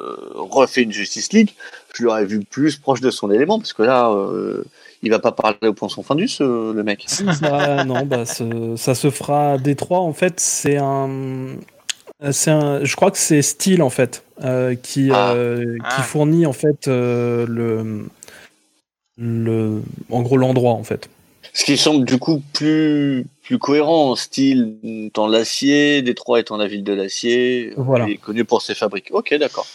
euh, 0.00 0.16
refait 0.34 0.82
une 0.82 0.92
Justice 0.92 1.32
League, 1.32 1.54
je 1.94 2.04
l'aurais 2.04 2.24
vu 2.24 2.40
plus 2.40 2.76
proche 2.76 3.00
de 3.00 3.10
son 3.10 3.30
élément, 3.30 3.58
parce 3.58 3.72
que 3.72 3.82
là, 3.82 4.10
euh, 4.10 4.64
il 5.02 5.10
va 5.10 5.18
pas 5.18 5.32
parler 5.32 5.56
au 5.68 5.72
poinçon 5.72 6.02
fendu, 6.02 6.28
ce, 6.28 6.72
le 6.72 6.82
mec. 6.82 7.06
Bah, 7.40 7.84
non, 7.84 8.04
bah, 8.06 8.24
ce- 8.26 8.74
ça 8.76 8.94
se 8.94 9.10
fera 9.10 9.52
à 9.52 9.58
Détroit. 9.58 10.00
En 10.00 10.12
fait, 10.12 10.40
c'est 10.40 10.76
un, 10.76 11.08
c'est 12.32 12.50
un, 12.50 12.84
je 12.84 12.96
crois 12.96 13.10
que 13.10 13.18
c'est 13.18 13.42
Steel 13.42 13.80
en 13.82 13.90
fait 13.90 14.24
euh, 14.44 14.74
qui 14.74 15.10
Ah. 15.12 15.32
euh, 15.32 15.62
qui 15.76 15.80
Ah. 15.98 16.02
fournit 16.02 16.46
en 16.46 16.52
fait 16.52 16.88
euh, 16.88 17.46
le, 17.48 18.06
le, 19.16 19.82
en 20.10 20.22
gros 20.22 20.36
l'endroit 20.36 20.72
en 20.72 20.84
fait. 20.84 21.08
Ce 21.54 21.64
qui 21.64 21.76
semble 21.76 22.04
du 22.04 22.18
coup 22.18 22.42
plus 22.52 23.26
plus 23.42 23.58
cohérent, 23.58 24.14
style 24.16 24.76
étant 24.84 25.26
l'acier, 25.26 26.02
Détroit 26.02 26.40
étant 26.40 26.56
la 26.56 26.66
ville 26.66 26.84
de 26.84 26.92
l'acier, 26.92 27.72
Voilà. 27.76 28.06
il 28.06 28.12
est 28.14 28.16
connu 28.18 28.44
pour 28.44 28.60
ses 28.62 28.74
fabriques. 28.74 29.08
Ok, 29.12 29.34
d'accord. 29.34 29.66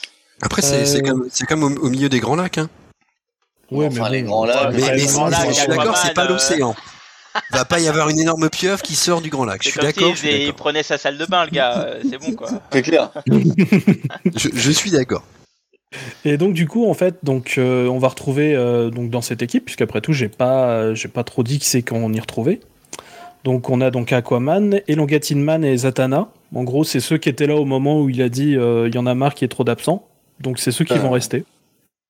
Après, 0.41 0.61
c'est 0.61 0.81
Euh, 0.81 0.85
c'est 0.85 1.01
comme, 1.01 1.27
comme 1.47 1.63
au, 1.63 1.87
au 1.87 1.89
milieu 1.89 2.07
des 2.09 2.19
grands 2.19 2.35
lacs. 2.35 2.57
Hein. 2.59 2.69
Ouais, 3.73 3.85
Enfin, 3.87 4.09
mais 4.09 4.17
les 4.17 4.23
bon, 4.23 4.29
grands 4.29 4.45
lacs, 4.45 4.73
Mais, 4.73 4.95
les 4.95 5.05
grands 5.05 5.27
lacs, 5.27 5.47
je 5.49 5.53
suis 5.53 5.67
d'accord, 5.67 5.97
c'est 5.97 6.13
pas 6.13 6.25
euh, 6.25 6.29
l'océan. 6.29 6.75
Il 7.51 7.57
va 7.57 7.65
pas 7.65 7.79
y 7.79 7.87
avoir 7.87 8.09
une 8.09 8.19
énorme 8.19 8.49
pieuvre 8.49 8.81
qui 8.81 8.95
sort 8.95 9.19
du 9.21 9.29
grand 9.29 9.45
lac. 9.45 9.63
Je 9.63 9.69
suis 9.71 9.79
d'accord. 9.79 10.13
Il 10.23 10.53
prenait 10.53 10.83
sa 10.83 10.97
salle 10.99 11.17
de 11.17 11.25
bain, 11.25 11.45
le 11.45 11.49
gars. 11.51 11.79
euh, 11.79 12.01
C'est 12.09 12.19
bon, 12.19 12.33
quoi. 12.35 12.49
C'est 12.71 12.81
clair. 12.83 13.09
Je, 14.35 14.49
je 14.53 14.71
suis 14.71 14.91
d'accord. 14.91 15.23
Et 16.25 16.37
donc 16.37 16.53
du 16.55 16.67
coup 16.67 16.89
en 16.89 16.95
fait 16.95 17.17
donc 17.21 17.55
euh, 17.59 17.87
on 17.87 17.99
va 17.99 18.07
retrouver 18.07 18.55
euh, 18.55 18.89
donc 18.89 19.11
dans 19.11 19.21
cette 19.21 19.43
équipe 19.43 19.65
puisqu'après 19.65 20.01
tout 20.01 20.11
j'ai 20.11 20.27
pas 20.27 20.95
j'ai 20.95 21.07
pas 21.07 21.23
trop 21.23 21.43
dit 21.43 21.59
qui 21.59 21.67
c'est 21.67 21.83
qu'on 21.83 22.11
y 22.13 22.19
retrouvait. 22.19 22.61
Donc 23.43 23.69
on 23.69 23.79
a 23.79 23.91
donc 23.91 24.11
Aquaman, 24.11 24.79
Elongatin 24.87 25.35
Man 25.35 25.63
et 25.63 25.77
Zatanna. 25.77 26.29
En 26.55 26.63
gros 26.63 26.83
c'est 26.83 26.99
ceux 26.99 27.17
qui 27.19 27.29
étaient 27.29 27.45
là 27.45 27.55
au 27.57 27.65
moment 27.65 28.01
où 28.01 28.09
il 28.09 28.23
a 28.23 28.29
dit 28.29 28.55
euh, 28.55 28.87
il 28.87 28.95
y 28.95 28.97
en 28.97 29.05
a 29.05 29.13
marre 29.13 29.35
qu'il 29.35 29.43
y 29.43 29.45
ait 29.45 29.49
trop 29.49 29.63
d'absents. 29.63 30.07
Donc 30.39 30.57
c'est 30.57 30.71
ceux 30.71 30.83
qui 30.85 30.93
Ah. 30.93 30.97
vont 30.99 31.11
rester. 31.11 31.45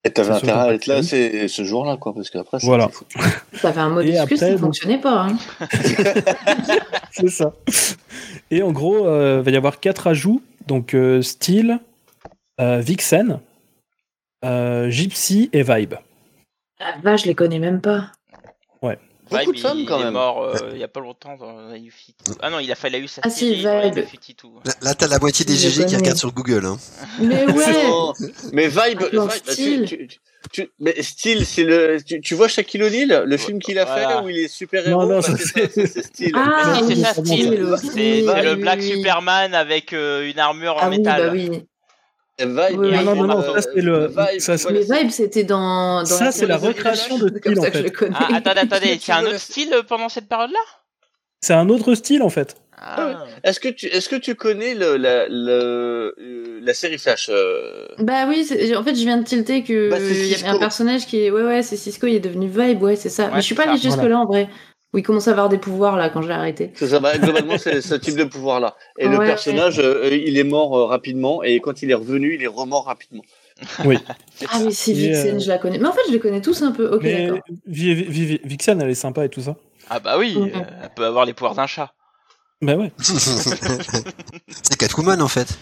Et 0.06 0.12
t'avais 0.12 0.32
intérêt 0.32 0.60
à 0.60 0.74
être 0.74 0.88
là 0.88 1.02
c'est, 1.02 1.48
ce 1.48 1.63
jour-là, 1.63 1.96
quoi, 1.98 2.13
parce 2.13 2.30
qu'après, 2.30 2.60
c'est 2.60 2.66
Voilà. 2.66 2.89
T'avais 3.62 3.80
un 3.82 3.89
mode 3.89 4.06
Et 4.06 4.16
excuse 4.16 4.42
après, 4.44 4.56
qui 4.56 4.62
donc- 4.62 4.74
fonctionnait 4.74 5.00
pas. 5.00 5.28
hein. 5.28 5.38
C'est 7.12 7.30
ça. 7.30 7.54
Et 8.52 8.62
en 8.62 8.72
gros 8.72 9.08
euh, 9.08 9.42
va 9.42 9.52
y 9.52 9.56
avoir 9.56 9.80
quatre 9.80 10.08
ajouts 10.08 10.42
donc 10.68 10.94
euh, 10.94 11.22
Steel, 11.22 11.80
euh, 12.60 12.80
Vixen, 12.80 13.39
euh, 14.46 14.89
Gypsy 14.89 15.50
et 15.54 15.63
Vibe. 15.63 15.96
Ah, 16.80 16.96
vache, 17.04 17.24
je 17.24 17.28
les 17.28 17.36
connais 17.36 17.60
même 17.60 17.82
pas. 17.82 18.12
Beaucoup 19.39 19.52
Vibe, 19.52 19.56
de 19.56 19.60
femmes, 19.60 19.80
il, 19.80 19.86
quand 19.86 19.98
il 19.98 20.02
est 20.02 20.06
même. 20.06 20.13
mort 20.13 20.43
euh, 20.43 20.54
il 20.74 20.78
y 20.80 20.84
a 20.84 20.88
pas 20.88 21.00
longtemps 21.00 21.36
dans 21.38 21.58
Infinity. 21.69 22.13
Ah 22.41 22.50
non, 22.50 22.60
il 22.60 22.72
a 22.72 22.76
fallu 22.76 23.08
sa 23.08 23.22
Ah 23.24 23.30
si, 23.30 23.56
Vibe. 23.56 23.65
Infinity. 23.98 24.36
Là, 24.65 24.74
là, 24.82 24.93
t'as 24.96 25.08
la 25.08 25.19
moitié 25.19 25.46
des 25.46 25.56
GG 25.56 25.86
qui 25.86 25.96
regardent 25.96 26.17
sur 26.17 26.32
Google. 26.32 26.65
Hein. 26.65 26.78
Mais 27.19 27.46
ouais 27.52 27.84
Non, 27.89 28.13
mais 28.54 28.67
Vibe, 28.67 29.02
Attends, 29.02 29.28
Vibe, 29.28 29.43
tu, 29.46 29.52
Steel. 29.54 29.86
tu, 29.86 30.08
tu- 30.08 30.19
tu- 30.52 30.69
mais 30.80 31.02
Steel, 31.02 31.46
c'est 31.46 31.63
le, 31.63 32.02
tu, 32.06 32.19
tu 32.22 32.36
vois 32.36 32.48
Shaquille 32.48 32.84
O'Neal, 32.84 33.24
le 33.26 33.38
film 33.38 33.60
qu'il 33.60 33.80
a 33.80 33.86
Voilà. 33.86 34.17
fait 34.19 34.24
où 34.26 34.30
il 34.30 34.38
est 34.39 34.48
super 34.48 34.86
héros, 34.88 35.02
Non, 35.04 35.08
non, 35.15 35.19
bah, 35.22 35.28
c'est 35.48 36.04
Steel. 36.04 36.32
Ah, 36.36 36.80
oui, 36.82 36.88
c'est 36.88 36.96
oui, 36.96 37.02
ça. 37.02 37.13
Steel, 37.13 37.26
C'est 37.78 37.96
oui, 37.96 38.22
le 38.43 38.54
oui, 38.54 38.56
Black 38.62 38.80
oui. 38.82 38.91
Superman 38.91 39.54
avec 39.56 39.93
euh, 39.93 40.30
une 40.30 40.39
armure 40.39 40.76
en 40.76 40.80
Ah 40.82 40.89
oui, 40.89 40.98
métal. 40.98 41.34
Vibe, 42.39 42.80
Oui, 42.80 42.89
il 42.91 42.98
oui. 42.98 43.04
Non, 43.06 43.15
non, 43.15 43.28
non, 43.28 43.41
ça, 43.56 43.62
c'est 43.62 43.82
le- 43.82 44.08
Vibe, 44.08 44.39
ça, 44.39 44.58
c'est- 44.58 44.63
voilà, 44.63 44.80
Mais 44.89 45.00
Vibe, 45.02 45.12
c'était 45.12 45.43
dans, 45.43 46.00
dans 46.00 46.06
Ça, 46.06 46.32
c'est 46.32 46.48
la 46.48 46.58
recréation 46.58 47.17
de 47.19 47.28
ça 47.30 47.36
en 47.36 47.39
que 47.39 47.78
je 47.78 47.84
fait. 47.84 47.93
Ah, 48.13 48.28
attendez, 48.34 48.60
attendez, 48.62 48.98
c'est 49.02 49.12
un 49.12 49.26
autre 49.26 49.39
style 49.39 49.72
euh, 49.74 49.84
pendant 49.84 50.10
cette 50.10 50.28
période-là? 50.28 50.60
C'est 51.41 51.54
un 51.54 51.69
autre 51.69 51.93
style 51.93 52.24
en 52.24 52.30
fait. 52.30 52.56
ah. 52.78 53.26
Est-ce 53.43 53.60
que 53.60 53.67
tu, 53.69 53.86
est-ce 53.88 54.10
que 54.10 54.15
tu 54.15 54.34
connais 54.36 54.74
le, 54.74 54.98
la, 54.98 55.28
le, 55.28 56.15
euh, 56.19 56.60
la 56.63 56.74
série 56.74 56.98
Flash 56.98 57.30
euh, 57.32 57.86
Bah 58.00 58.26
oui, 58.28 58.46
c'est- 58.46 58.76
en 58.76 58.84
fait, 58.84 58.96
je 58.96 59.02
viens 59.02 59.17
de 59.17 59.24
tilter 59.26 59.63
que 59.63 59.89
Bah, 59.91 59.98
il 60.00 60.28
y 60.28 60.34
avait 60.36 60.48
un 60.48 60.58
personnage 60.58 61.06
qui 61.06 61.24
est, 61.24 61.30
ouais, 61.32 61.43
ouais, 61.43 61.62
c'est 61.62 61.76
Cisco, 61.78 62.08
il 62.08 62.15
est 62.15 62.19
devenu 62.19 62.48
Vibe, 62.48 62.82
ouais, 62.82 62.96
c'est 62.96 63.10
ça. 63.10 63.26
Ouais, 63.26 63.32
Mais 63.36 63.41
je 63.41 63.46
suis 63.46 63.56
pas 63.56 63.63
allée 63.63 63.78
ça. 63.78 63.89
jusque 63.89 64.02
là 64.04 64.17
en 64.19 64.26
vrai. 64.26 64.50
Où 64.93 64.99
il 64.99 65.03
commence 65.03 65.27
à 65.27 65.32
avoir 65.32 65.49
des 65.49 65.58
pouvoirs 65.58 65.97
là 65.97 66.10
quand 66.10 66.21
je 66.21 66.27
l'ai 66.27 66.34
arrêté. 66.36 66.71
C'est 66.75 66.88
ça, 66.89 66.99
bah, 66.99 67.17
globalement, 67.17 67.58
c'est 67.58 67.82
ce 67.82 67.95
type 67.95 68.15
de 68.15 68.25
pouvoir-là. 68.25 68.75
Et 68.99 69.08
le 69.08 69.17
Ouais. 69.17 69.25
personnage, 69.25 69.79
euh, 69.79 70.08
il 70.12 70.38
est 70.38 70.43
mort 70.43 70.77
euh, 70.77 70.86
rapidement, 70.86 71.41
et 71.43 71.60
quand 71.60 71.82
il 71.82 71.89
est 71.91 71.95
revenu, 71.95 72.36
il 72.36 72.43
est 72.43 72.47
remort 72.47 72.86
rapidement. 72.86 73.23
C'est 74.36 74.47
Ah 74.49 74.60
mais 74.63 74.71
si 74.71 74.93
Vixen, 74.93 75.36
euh, 75.36 75.39
je 75.39 75.47
la 75.47 75.58
connais. 75.60 75.77
Mais 75.77 75.88
en 75.88 75.93
fait, 75.93 76.01
je 76.08 76.12
les 76.13 76.19
connais 76.19 76.41
tous 76.41 76.62
un 76.63 76.71
peu. 76.71 76.88
Ok, 76.93 77.03
Mais 77.03 77.27
d'accord. 77.27 77.39
Vi- 77.67 77.93
Vi- 77.93 78.25
Vi- 78.25 78.41
Vixen, 78.43 78.82
elle 78.82 78.89
est 78.89 78.95
sympa 78.95 79.25
et 79.25 79.29
tout 79.29 79.41
ça. 79.41 79.56
Ah 79.89 79.99
bah 79.99 80.17
oui, 80.17 80.36
Mhm. 80.38 80.51
elle 80.84 80.89
peut 80.95 81.06
avoir 81.06 81.25
les 81.25 81.34
pouvoirs 81.34 81.53
d'un 81.56 81.67
chat. 81.67 81.93
Bah 82.62 82.75
ouais. 82.75 82.91
c'est 82.99 84.77
Catwoman 84.77 85.21
en 85.21 85.27
fait. 85.27 85.58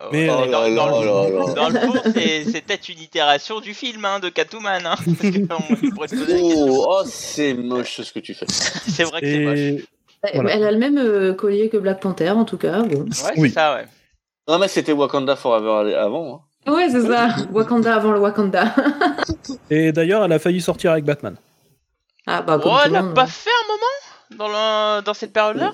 Euh, 0.00 0.08
Mais, 0.12 0.26
dans, 0.26 0.44
là 0.46 0.46
dans 0.70 0.86
là 0.86 1.00
le, 1.00 1.06
là 1.36 1.46
là. 1.46 1.52
dans 1.54 1.68
le 1.68 1.80
fond, 1.80 2.00
c'est 2.14 2.44
c'est 2.44 2.60
peut-être 2.62 2.88
une 2.88 2.98
itération 3.00 3.60
du 3.60 3.74
film 3.74 4.04
hein, 4.04 4.20
de 4.20 4.28
Catwoman. 4.30 4.86
Hein, 4.86 4.94
parce 4.96 6.10
que, 6.12 6.18
on 6.18 6.26
question. 6.26 6.26
Oh, 6.70 6.86
oh, 6.88 7.02
c'est 7.04 7.52
moche 7.54 8.00
ce 8.00 8.12
que 8.12 8.20
tu 8.20 8.32
fais. 8.34 8.46
C'est 8.48 9.04
vrai 9.04 9.20
que 9.20 9.26
c'est 9.26 9.72
moche. 9.72 9.82
Voilà. 10.34 10.54
Elle 10.54 10.64
a 10.64 10.70
le 10.70 10.78
même 10.78 10.98
euh, 10.98 11.34
collier 11.34 11.68
que 11.68 11.76
Black 11.76 12.00
Panther 12.00 12.30
en 12.30 12.44
tout 12.44 12.56
cas. 12.56 12.80
Bon. 12.82 13.00
Ouais, 13.02 13.08
c'est 13.12 13.38
Oui. 13.40 13.50
ça, 13.50 13.74
ouais. 13.74 13.86
Non, 14.48 14.58
mais 14.58 14.68
c'était 14.68 14.92
Wakanda 14.92 15.36
Forever 15.36 15.94
avant. 15.94 16.42
Hein. 16.66 16.72
Ouais, 16.72 16.88
c'est 16.90 17.02
ça. 17.06 17.28
Wakanda 17.52 17.94
avant 17.96 18.12
le 18.12 18.20
Wakanda. 18.20 18.72
Et 19.70 19.92
d'ailleurs, 19.92 20.24
elle 20.24 20.32
a 20.32 20.38
failli 20.38 20.60
sortir 20.60 20.92
avec 20.92 21.04
Batman. 21.04 21.36
ah 22.26 22.40
bah 22.42 22.58
comme 22.58 22.72
Oh, 22.72 22.78
elle 22.84 22.92
le 22.92 22.96
a 22.98 23.02
monde. 23.02 23.14
pas 23.14 23.26
fait 23.26 23.50
un 23.50 23.72
moment 23.72 24.38
dans, 24.38 24.48
le, 24.48 25.02
dans 25.02 25.14
cette 25.14 25.32
période-là? 25.32 25.72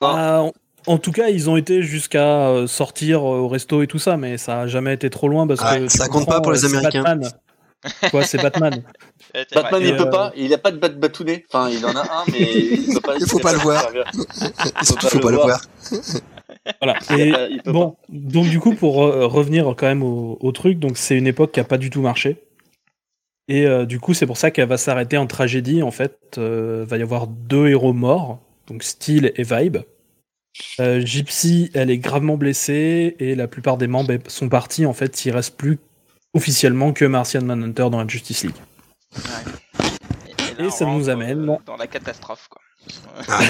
Ah. 0.00 0.14
Ah, 0.44 0.50
en, 0.86 0.98
tout 0.98 1.12
cas, 1.12 1.28
ils 1.28 1.48
ont 1.50 1.56
été 1.56 1.82
jusqu'à 1.82 2.48
euh, 2.48 2.66
sortir 2.66 3.20
euh, 3.20 3.38
au 3.40 3.48
resto 3.48 3.82
et 3.82 3.86
tout 3.86 3.98
ça, 3.98 4.16
mais 4.16 4.38
ça 4.38 4.60
a 4.62 4.66
jamais 4.66 4.94
été 4.94 5.10
trop 5.10 5.28
loin 5.28 5.46
parce 5.46 5.60
que 5.60 5.88
ça 5.88 6.08
compte 6.08 6.26
pas 6.26 6.40
pour 6.40 6.52
les 6.52 6.64
euh, 6.64 6.68
c'est 6.68 6.76
Américains. 6.76 7.02
Batman. 7.02 7.30
Quoi, 8.10 8.24
c'est 8.24 8.42
Batman. 8.42 8.82
Batman, 9.54 9.82
il 9.84 9.96
peut 9.96 10.10
pas. 10.10 10.32
Il 10.36 10.52
a 10.52 10.58
pas 10.58 10.70
de 10.72 10.78
bat 10.78 10.88
batounet. 10.88 11.44
Enfin, 11.52 11.68
il 11.70 11.84
en 11.84 11.94
a 11.94 12.00
un, 12.00 12.24
mais 12.32 12.40
il 12.40 12.94
peut 12.94 13.00
pas. 13.00 13.16
Il 13.18 13.26
faut 13.26 13.38
pas 13.38 13.52
le 13.52 13.58
voir. 13.58 13.82
servir. 13.82 14.04
Surtout, 14.82 15.06
faut 15.08 15.20
pas 15.20 15.30
le 15.30 15.36
voir. 15.36 15.60
Voilà. 16.82 16.98
Il 17.10 17.20
Et 17.20 17.32
peut- 17.32 17.48
il 17.50 17.62
peut 17.62 17.72
bon, 17.72 17.96
donc 18.08 18.48
du 18.48 18.58
coup, 18.58 18.74
pour 18.74 19.04
euh, 19.04 19.26
revenir 19.26 19.66
quand 19.76 19.86
même 19.86 20.02
au, 20.02 20.36
au 20.40 20.50
truc, 20.50 20.80
donc 20.80 20.96
c'est 20.96 21.16
une 21.16 21.28
époque 21.28 21.52
qui 21.52 21.60
a 21.60 21.64
pas 21.64 21.78
du 21.78 21.90
tout 21.90 22.00
marché. 22.00 22.42
Et 23.48 23.66
euh, 23.66 23.86
du 23.86 24.00
coup, 24.00 24.14
c'est 24.14 24.26
pour 24.26 24.36
ça 24.36 24.50
qu'elle 24.50 24.68
va 24.68 24.76
s'arrêter 24.76 25.16
en 25.16 25.26
tragédie. 25.28 25.82
En 25.84 25.92
fait, 25.92 26.18
euh, 26.38 26.84
va 26.88 26.96
y 26.96 27.02
avoir 27.02 27.28
deux 27.28 27.68
héros 27.68 27.92
morts, 27.92 28.40
donc 28.66 28.82
Steel 28.82 29.32
et 29.36 29.42
Vibe. 29.44 29.78
Euh, 30.80 31.00
Gypsy, 31.04 31.70
elle 31.74 31.90
est 31.90 31.98
gravement 31.98 32.36
blessée 32.36 33.16
et 33.18 33.34
la 33.34 33.48
plupart 33.48 33.76
des 33.76 33.86
membres 33.86 34.14
sont 34.28 34.48
partis. 34.48 34.86
En 34.86 34.92
fait, 34.92 35.24
il 35.24 35.30
reste 35.32 35.56
plus 35.56 35.78
officiellement 36.34 36.92
que 36.92 37.04
Martian 37.04 37.42
Manhunter 37.42 37.88
dans 37.90 38.00
la 38.00 38.06
Justice 38.06 38.44
League. 38.44 38.54
là, 40.58 40.64
Et 40.66 40.70
ça 40.70 40.84
nous 40.84 41.08
amène- 41.08 41.58
Dans 41.66 41.76
la 41.76 41.86
catastrophe, 41.86 42.46
quoi. 42.50 42.60
Ah 43.28 43.40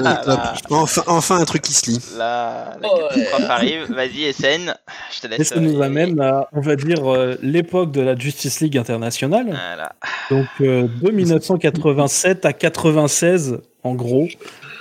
non, 0.00 0.14
top, 0.24 0.24
top. 0.24 0.40
Enfin, 0.70 1.02
enfin 1.06 1.36
un 1.38 1.44
truc 1.44 1.62
qui 1.62 1.72
se 1.72 1.88
lit. 1.90 2.00
là, 2.18 2.76
la 2.82 2.88
Oh, 2.90 2.98
catastrophe 3.10 3.40
ouais. 3.40 3.46
arrive. 3.46 3.92
Vas-y, 3.94 4.32
SN, 4.32 4.74
je 5.14 5.20
te 5.20 5.26
laisse. 5.28 5.40
Et 5.40 5.44
ça 5.44 5.60
nous 5.60 5.78
euh, 5.80 5.84
amène 5.84 6.20
à, 6.20 6.48
on 6.52 6.60
va 6.60 6.74
dire, 6.74 7.06
euh, 7.14 7.36
l'époque 7.42 7.92
de 7.92 8.00
la 8.00 8.16
Justice 8.16 8.60
League 8.60 8.76
internationale. 8.76 9.46
Voilà. 9.46 9.92
Donc 10.30 10.46
euh, 10.62 10.88
de 11.00 11.10
1987 11.12 12.44
à 12.44 12.52
96 12.52 13.58
en 13.84 13.94
gros, 13.94 14.26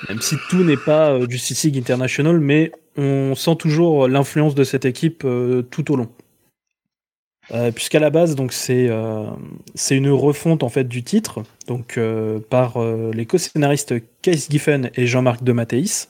même 0.09 0.21
si 0.21 0.35
tout 0.49 0.63
n'est 0.63 0.77
pas 0.77 1.11
euh, 1.11 1.27
Justice 1.29 1.63
League 1.63 1.77
International, 1.77 2.39
mais 2.39 2.71
on 2.97 3.35
sent 3.35 3.55
toujours 3.57 4.07
l'influence 4.07 4.55
de 4.55 4.63
cette 4.63 4.85
équipe 4.85 5.23
euh, 5.25 5.61
tout 5.63 5.91
au 5.91 5.95
long. 5.95 6.09
Euh, 7.51 7.71
puisqu'à 7.71 7.99
la 7.99 8.09
base, 8.09 8.35
c'est 8.49 9.97
une 9.97 10.09
refonte 10.09 10.63
en 10.63 10.69
fait 10.69 10.85
du 10.85 11.03
titre, 11.03 11.43
donc 11.67 11.99
par 12.49 12.79
les 13.13 13.25
co-scénaristes 13.27 13.93
Case 14.23 14.47
Giffen 14.49 14.89
et 14.95 15.05
Jean-Marc 15.05 15.43
de 15.43 15.51
Mathéis 15.51 16.07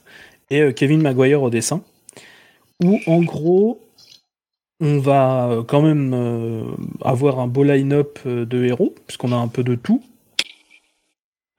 et 0.49 0.73
Kevin 0.73 1.01
Maguire 1.01 1.43
au 1.43 1.49
dessin, 1.49 1.83
où 2.81 2.99
en 3.05 3.21
gros 3.21 3.81
on 4.79 4.99
va 4.99 5.65
quand 5.67 5.81
même 5.81 6.77
avoir 7.01 7.39
un 7.39 7.47
beau 7.47 7.63
line-up 7.63 8.25
de 8.25 8.63
héros, 8.63 8.95
puisqu'on 9.05 9.33
a 9.33 9.35
un 9.35 9.49
peu 9.49 9.65
de 9.65 9.75
tout, 9.75 10.01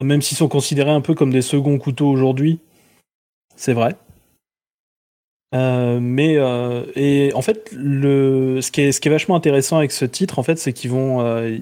même 0.03 0.23
s'ils 0.23 0.37
sont 0.37 0.49
considérés 0.49 0.91
un 0.91 1.01
peu 1.01 1.15
comme 1.15 1.33
des 1.33 1.43
seconds 1.43 1.79
couteaux 1.79 2.09
aujourd'hui, 2.09 2.61
c'est 3.57 3.73
vrai. 3.73 3.97
Euh, 5.55 6.01
mais 6.01 6.37
euh, 6.37 6.85
et 6.97 7.33
en 7.35 7.43
fait, 7.43 7.71
ce, 7.73 8.71
qui 8.71 8.81
est, 8.83 8.93
ce 8.93 9.09
vachement 9.09 9.37
intéressant 9.37 9.79
avec 9.79 9.93
ce 9.93 10.05
titre, 10.05 10.39
en 10.39 10.43
fait, 10.43 10.59
c'est 10.59 10.73
qu'ils 10.73 10.91
vont, 10.91 11.23
euh, 11.23 11.59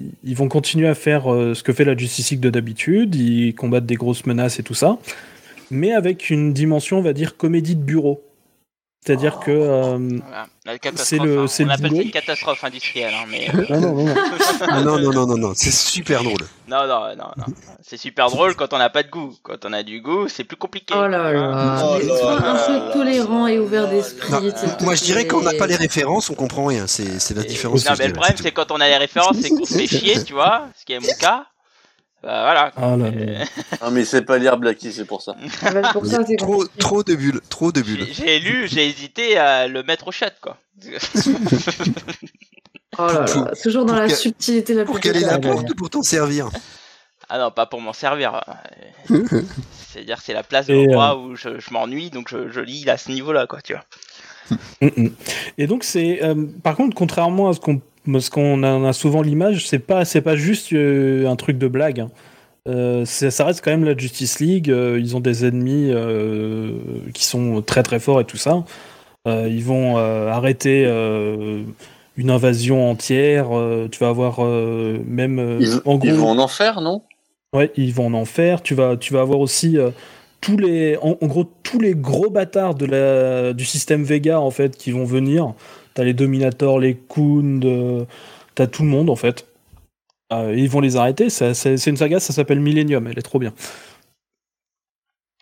continuer 0.49 0.87
à 0.87 0.95
faire 0.95 1.23
ce 1.25 1.61
que 1.63 1.71
fait 1.71 1.85
la 1.85 1.95
Justice 1.95 2.31
League 2.31 2.39
de 2.39 2.49
d'habitude. 2.49 3.15
Ils 3.15 3.53
combattent 3.53 3.85
des 3.85 3.95
grosses 3.95 4.25
menaces 4.25 4.59
et 4.59 4.63
tout 4.63 4.73
ça, 4.73 4.97
mais 5.71 5.93
avec 5.93 6.29
une 6.29 6.51
dimension, 6.53 6.99
on 6.99 7.01
va 7.01 7.13
dire, 7.13 7.37
comédie 7.37 7.75
de 7.75 7.83
bureau. 7.83 8.21
C'est-à-dire 9.05 9.39
que 9.39 9.51
euh, 9.51 9.97
Voilà. 10.27 10.47
C'est 10.95 11.19
le- 11.19 11.41
hein. 11.41 11.47
c'est 11.47 11.63
On 11.63 11.67
le 11.67 11.73
appelle 11.73 11.95
ça 11.95 12.01
une 12.01 12.09
catastrophe 12.11 12.63
industrielle, 12.63 13.13
hein, 13.13 13.25
mais 13.29 13.47
euh, 13.53 13.79
non, 13.79 13.93
non, 13.93 14.05
non, 14.83 14.99
non. 14.99 15.11
Non, 15.13 15.27
non, 15.27 15.37
non, 15.37 15.51
c'est 15.55 15.71
super 15.71 16.23
drôle. 16.23 16.41
non, 16.67 16.87
non, 16.87 17.15
non, 17.15 17.29
non. 17.37 17.45
C'est 17.83 17.97
super 17.97 18.31
drôle 18.31 18.55
quand 18.55 18.73
on 18.73 18.79
n'a 18.79 18.89
pas 18.89 19.03
de 19.03 19.09
goût. 19.09 19.35
Quand 19.43 19.63
on 19.63 19.73
a 19.73 19.83
du 19.83 20.01
goût, 20.01 20.27
c'est 20.27 20.43
plus 20.43 20.57
compliqué. 20.57 20.95
Oh 20.97 21.05
là 21.07 21.31
là. 21.31 21.83
Oh 21.85 21.97
Mais 21.99 22.05
là 22.07 22.17
sois 22.17 22.39
là 22.39 22.51
un 22.51 22.79
peu 22.87 22.93
tolérant 22.93 23.45
et 23.45 23.59
ouvert 23.59 23.87
d'esprit. 23.87 24.33
Moi, 24.81 24.95
je 24.95 25.03
dirais 25.03 25.27
qu'on 25.27 25.43
n'a 25.43 25.53
pas 25.53 25.67
les 25.67 25.75
références, 25.75 26.31
on 26.31 26.33
comprend 26.33 26.65
rien. 26.65 26.87
C'est 26.87 27.19
c'est 27.19 27.35
la 27.35 27.43
différence. 27.43 27.85
Non, 27.85 27.91
mais 27.99 28.07
le 28.07 28.13
problème, 28.13 28.33
c'est 28.37 28.43
c'est 28.43 28.51
quand 28.51 28.71
on 28.71 28.77
a 28.81 28.87
les 28.87 28.97
références, 28.97 29.37
c'est 29.39 29.49
qu'on 29.49 29.65
se 29.65 29.77
fait 29.77 29.87
chier, 29.87 30.23
tu 30.23 30.33
vois, 30.33 30.67
ce 30.79 30.83
qui 30.83 30.93
est 30.93 30.99
mon 30.99 31.13
cas. 31.19 31.45
Bah, 32.25 32.41
voilà. 32.43 32.71
Ah 32.75 32.97
là. 32.97 33.11
Non, 33.83 33.91
mais 33.91 34.03
c'est 34.03 34.23
pas 34.23 34.37
lire 34.39 34.57
Blacky, 34.57 34.91
c'est 34.91 35.05
pour 35.05 35.21
ça. 35.21 35.35
Ah 35.61 35.71
bah, 35.71 35.89
pour 35.93 36.05
ça, 36.07 36.23
Trop, 36.37 36.57
compliqué. 36.57 36.79
trop 36.79 37.03
de 37.03 37.15
bulles, 37.15 37.41
trop 37.49 37.71
de 37.71 37.81
bulles. 37.81 38.07
J'ai 38.11 38.39
lu, 38.39 38.67
j'ai 38.67 38.87
hésité 38.87 39.37
à 39.37 39.67
le 39.67 39.83
mettre 39.83 40.07
au 40.07 40.11
chat, 40.11 40.33
quoi. 40.41 40.57
Oh 42.97 43.07
là 43.07 43.13
là. 43.13 43.25
Pour- 43.25 43.51
Toujours 43.61 43.85
dans 43.85 43.93
pour 43.93 44.01
la 44.01 44.07
que- 44.07 44.15
subtilité 44.15 44.73
la 44.73 44.85
Pour 44.85 44.95
plus 44.95 45.01
quelle 45.01 45.17
est 45.17 45.25
la 45.25 45.39
porte 45.39 45.69
ou 45.69 45.75
pour 45.75 45.89
t'en 45.89 46.01
servir 46.01 46.49
Ah 47.29 47.37
non, 47.37 47.51
pas 47.51 47.65
pour 47.65 47.81
m'en 47.81 47.93
servir. 47.93 48.41
C'est-à-dire, 49.71 50.19
c'est 50.21 50.33
la 50.33 50.43
place 50.43 50.67
de 50.67 50.73
l'endroit 50.73 51.17
où 51.17 51.35
je, 51.35 51.59
je 51.59 51.71
m'ennuie, 51.71 52.09
donc 52.09 52.29
je, 52.29 52.49
je 52.49 52.59
lis 52.61 52.89
à 52.89 52.97
ce 52.97 53.11
niveau-là, 53.11 53.47
quoi, 53.47 53.61
tu 53.61 53.73
vois. 53.73 53.83
Mm, 54.81 54.87
mm. 55.05 55.09
Et 55.57 55.67
donc 55.67 55.83
c'est, 55.83 56.23
euh, 56.23 56.45
par 56.63 56.75
contre, 56.75 56.95
contrairement 56.95 57.49
à 57.49 57.53
ce 57.53 57.59
qu'on, 57.59 57.81
ce 58.19 58.29
qu'on 58.29 58.61
en 58.63 58.85
a 58.85 58.93
souvent 58.93 59.21
l'image, 59.21 59.67
c'est 59.67 59.79
pas, 59.79 60.05
c'est 60.05 60.21
pas 60.21 60.35
juste 60.35 60.73
euh, 60.73 61.27
un 61.27 61.35
truc 61.35 61.57
de 61.57 61.67
blague. 61.67 61.99
hein. 62.01 62.09
Euh, 62.67 63.05
ça 63.05 63.45
reste 63.45 63.61
quand 63.63 63.71
même 63.71 63.83
la 63.85 63.95
Justice 63.95 64.39
League. 64.39 64.71
euh, 64.71 64.99
ils 64.99 65.15
ont 65.15 65.19
des 65.19 65.45
ennemis 65.45 65.91
qui 67.13 67.23
sont 67.25 67.61
très 67.61 67.83
très 67.83 67.99
forts 67.99 68.21
et 68.21 68.25
tout 68.25 68.37
ça. 68.37 68.63
Ils 69.27 69.63
vont 69.63 69.97
arrêter 69.97 70.85
une 70.85 72.29
invasion 72.29 72.89
entière. 72.89 73.47
tu 73.91 73.99
vas 73.99 74.09
avoir 74.09 74.39
même 74.41 75.57
Ils, 75.59 75.79
en 75.85 75.95
gros. 75.95 76.07
ils 76.07 76.13
vont 76.13 76.29
en 76.29 76.39
enfer, 76.39 76.81
non? 76.81 77.01
Ouais, 77.53 77.71
ils 77.75 77.93
vont 77.93 78.07
en 78.07 78.13
enfer. 78.13 78.61
Tu 78.61 78.75
vas, 78.75 78.97
tu 78.97 79.13
vas 79.13 79.21
avoir 79.21 79.39
aussi 79.39 79.77
tous 80.41 80.57
les, 80.57 80.97
en, 80.97 81.17
en 81.21 81.25
gros, 81.27 81.45
tous 81.63 81.79
les 81.79 81.95
gros 81.95 82.29
bâtards 82.29 82.75
de 82.75 82.85
la, 82.85 83.53
du 83.53 83.65
système 83.65 84.03
Vega 84.03 84.39
en 84.39 84.51
fait 84.51 84.77
qui 84.77 84.91
vont 84.91 85.05
venir. 85.05 85.53
T'as 85.95 86.03
les 86.03 86.13
Dominators, 86.13 86.79
les 86.79 86.95
Kund, 86.95 87.65
euh, 87.65 88.05
t'as 88.53 88.67
tout 88.67 88.83
le 88.83 88.89
monde 88.89 89.09
en 89.09 89.15
fait. 89.15 89.47
Euh, 90.33 90.53
ils 90.55 90.69
vont 90.69 90.81
les 90.81 90.97
arrêter. 90.97 91.29
C'est 91.29 91.87
une 91.87 91.97
saga, 91.97 92.19
ça 92.19 92.33
s'appelle 92.33 92.59
Millennium. 92.59 93.07
Elle 93.07 93.17
est 93.17 93.23
trop 93.23 93.39
bien. 93.39 93.53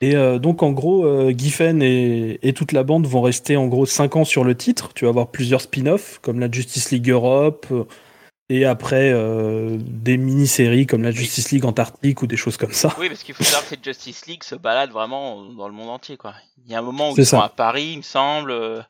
Et 0.02 0.16
euh, 0.16 0.38
donc 0.38 0.64
en 0.64 0.72
gros, 0.72 1.06
euh, 1.06 1.34
Giffen 1.36 1.82
et, 1.82 2.40
et 2.48 2.54
toute 2.54 2.72
la 2.72 2.84
bande 2.84 3.08
vont 3.08 3.22
rester 3.22 3.58
en 3.58 3.68
gros 3.68 3.86
5 3.86 4.16
ans 4.18 4.26
sur 4.26 4.44
le 4.44 4.56
titre. 4.56 4.94
Tu 4.94 5.06
vas 5.06 5.10
avoir 5.10 5.28
plusieurs 5.32 5.62
spin-offs 5.62 6.20
comme 6.22 6.40
la 6.40 6.52
Justice 6.52 6.92
League 6.92 7.10
Europe. 7.10 7.66
Euh, 8.52 8.54
et 8.56 8.66
après, 8.66 9.12
euh, 9.14 9.78
des 9.80 10.18
mini-séries 10.18 10.86
comme 10.86 11.04
la 11.04 11.12
Justice 11.12 11.52
League 11.52 11.66
Antarctique 11.66 12.22
ou 12.22 12.28
des 12.28 12.38
choses 12.38 12.58
comme 12.58 12.74
ça. 12.74 12.94
Oui, 13.00 13.08
parce 13.10 13.24
qu'il 13.24 13.34
faut 13.36 13.44
savoir 13.44 13.64
que 13.64 13.70
cette 13.70 13.84
Justice 13.84 14.26
League 14.28 14.44
se 14.44 14.56
balade 14.56 14.92
vraiment 14.92 15.44
dans 15.46 15.68
le 15.68 15.74
monde 15.74 15.90
entier, 15.90 16.18
quoi. 16.18 16.34
Il 16.66 16.72
y 16.72 16.76
a 16.76 16.80
un 16.80 16.82
moment 16.82 17.12
où 17.12 17.16
C'est 17.16 17.24
ils 17.24 17.26
sont 17.26 17.40
ça. 17.40 17.46
à 17.46 17.50
Paris, 17.50 17.90
il 17.94 17.98
me 17.98 18.02
semble. 18.04 18.52
euh, 18.52 18.82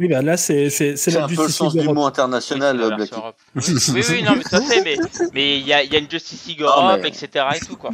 Oui, 0.00 0.08
bah 0.08 0.20
là, 0.20 0.36
c'est 0.36 0.68
c'est- 0.68 0.96
c'est 0.96 1.10
C'est 1.10 1.18
la 1.18 1.24
un 1.24 1.28
peu 1.28 1.42
le 1.44 1.48
sens 1.48 1.72
League 1.72 1.82
du 1.82 1.86
Europe. 1.86 1.96
mot 1.96 2.04
international, 2.06 2.78
c'est 2.80 2.94
Blacky. 2.96 3.14
Europe. 3.14 3.36
Oui, 3.54 3.62
oui, 3.94 4.02
oui, 4.10 4.22
non, 4.22 4.32
mais 4.36 4.44
à 4.54 4.60
fait, 4.60 4.82
mais 4.82 4.96
mais 5.32 5.58
il 5.58 5.66
y 5.66 5.72
a, 5.72 5.82
il 5.82 5.92
y 5.92 5.96
a 5.96 5.98
une 6.00 6.10
Justice 6.10 6.46
League 6.46 6.60
Europe, 6.62 7.00
mais- 7.02 7.08
etc. 7.08 7.46
et 7.56 7.60
tout, 7.64 7.76
quoi. 7.76 7.90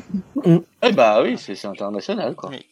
Eh 0.82 0.92
bah 0.92 1.22
oui, 1.22 1.36
c'est 1.38 1.54
c'est 1.54 1.68
international, 1.68 2.34
quoi. 2.34 2.50
Oui. 2.50 2.64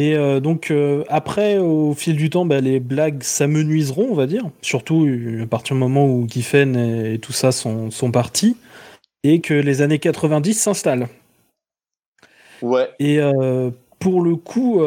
Et 0.00 0.14
euh, 0.16 0.40
donc, 0.40 0.70
euh, 0.70 1.04
après, 1.08 1.58
au 1.58 1.92
fil 1.92 2.16
du 2.16 2.30
temps, 2.30 2.46
bah, 2.46 2.62
les 2.62 2.80
blagues 2.80 3.22
s'amenuiseront, 3.22 4.08
on 4.10 4.14
va 4.14 4.26
dire. 4.26 4.48
Surtout 4.62 5.04
euh, 5.04 5.42
à 5.42 5.46
partir 5.46 5.76
du 5.76 5.80
moment 5.80 6.06
où 6.06 6.26
Giffen 6.26 6.74
et, 6.74 7.14
et 7.14 7.18
tout 7.18 7.34
ça 7.34 7.52
sont, 7.52 7.90
sont 7.90 8.10
partis. 8.10 8.56
Et 9.24 9.42
que 9.42 9.52
les 9.52 9.82
années 9.82 9.98
90 9.98 10.54
s'installent. 10.54 11.06
Ouais. 12.62 12.88
Et 12.98 13.20
euh, 13.20 13.70
pour 13.98 14.22
le 14.22 14.36
coup, 14.36 14.80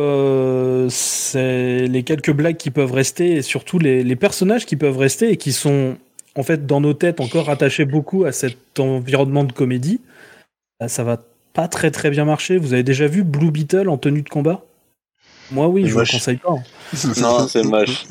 c'est 0.90 1.86
les 1.86 2.02
quelques 2.02 2.34
blagues 2.34 2.58
qui 2.58 2.72
peuvent 2.72 2.92
rester 2.92 3.34
et 3.34 3.42
surtout 3.44 3.78
les, 3.78 4.04
les 4.04 4.16
personnages 4.16 4.66
qui 4.66 4.78
peuvent 4.78 4.98
rester 4.98 5.30
et 5.30 5.38
qui 5.38 5.52
sont 5.54 5.96
en 6.36 6.42
fait 6.42 6.66
dans 6.66 6.82
nos 6.82 6.96
têtes 6.96 7.22
encore 7.22 7.52
attachés 7.52 7.86
beaucoup 7.86 8.26
à 8.26 8.32
cet 8.32 8.80
environnement 8.80 9.44
de 9.44 9.52
comédie. 9.52 10.02
bah, 10.80 10.88
ça 10.88 11.04
va 11.04 11.22
pas 11.54 11.68
très 11.68 11.92
très 11.92 12.10
bien 12.10 12.26
marcher. 12.26 12.58
Vous 12.58 12.74
avez 12.74 12.82
déjà 12.82 13.06
vu 13.06 13.22
Blue 13.22 13.52
Beetle 13.52 13.90
en 13.90 14.00
tenue 14.00 14.24
de 14.24 14.30
combat? 14.30 14.66
Moi 15.54 15.68
oui, 15.68 15.88
je 15.88 15.94
vous 15.94 16.00
le 16.00 16.06
conseille 16.06 16.38
pas. 16.38 16.56
Non, 17.18 17.48
c'est 17.48 17.64
moche. 17.64 18.06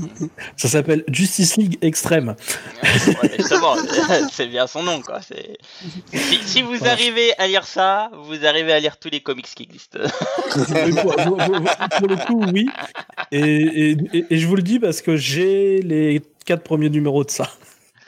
Ça 0.57 0.69
s'appelle 0.69 1.05
Justice 1.07 1.57
League 1.57 1.79
Extrême. 1.83 2.35
Ouais, 2.83 3.31
justement, 3.39 3.77
c'est 4.33 4.47
bien 4.49 4.67
son 4.67 4.83
nom, 4.83 5.01
quoi. 5.01 5.21
Si, 5.23 6.41
si 6.45 6.63
vous 6.63 6.85
arrivez 6.85 7.33
à 7.39 7.47
lire 7.47 7.65
ça, 7.65 8.11
vous 8.25 8.45
arrivez 8.45 8.73
à 8.73 8.81
lire 8.81 8.97
tous 8.97 9.09
les 9.11 9.21
comics 9.21 9.47
qui 9.55 9.63
existent. 9.65 10.01
Pour, 10.51 11.15
pour- 11.15 11.37
pour- 11.37 11.37
pour 11.99 12.09
le 12.09 12.17
coup, 12.27 12.45
oui. 12.53 12.69
Et, 13.31 13.39
et- 13.41 13.97
et- 14.13 14.25
et 14.31 14.39
je 14.39 14.47
vous 14.49 14.57
le 14.57 14.63
dis 14.63 14.79
parce 14.81 15.01
que 15.01 15.17
j'ai 15.17 15.81
les 15.83 16.21
quatre 16.45 16.63
premiers 16.65 16.91
numéros 16.91 17.23
de 17.25 17.31
ça. 17.31 17.49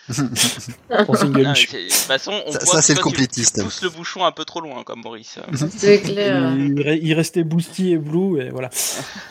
Mais 0.09 1.43
issue. 1.53 1.69
c'est- 1.69 1.77
De 1.79 1.89
toute 1.89 1.93
façon, 1.93 2.33
on 2.47 2.53
Ça- 2.53 2.59
voit 2.59 2.67
ça, 2.67 2.79
que 2.79 2.85
c'est 2.85 2.93
le 2.93 2.99
tu- 2.99 3.03
complétiste. 3.03 3.57
Tu 3.59 3.65
pousses 3.65 3.83
le 3.83 3.91
bouchon 3.91 4.25
un 4.25 4.33
peu 4.33 4.45
trop 4.45 4.61
loin, 4.61 4.83
comme 4.85 5.01
Maurice. 5.03 5.39
C'est 5.77 6.01
clair. 6.03 6.55
Il, 6.57 6.75
re- 6.75 6.99
il 7.03 7.15
restait 7.15 7.45
Boosty 7.45 7.93
et 7.93 7.99
Blue 7.99 8.41
et 8.41 8.51
voilà. 8.51 8.71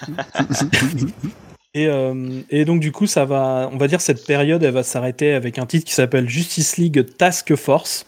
et, 1.74 1.88
euh, 1.88 2.42
et 2.50 2.66
donc 2.66 2.80
du 2.82 2.92
coup 2.92 3.08
ça 3.08 3.26
va, 3.26 3.70
on 3.72 3.78
va 3.78 3.88
dire 3.88 4.02
cette 4.02 4.26
période 4.26 4.64
elle 4.64 4.74
va 4.74 4.84
s'arrêter 4.84 5.34
avec 5.34 5.58
un 5.58 5.66
titre 5.66 5.86
qui 5.86 5.94
s'appelle 5.94 6.30
Justice 6.30 6.78
League 6.78 7.06
Task 7.18 7.56
Force 7.56 8.06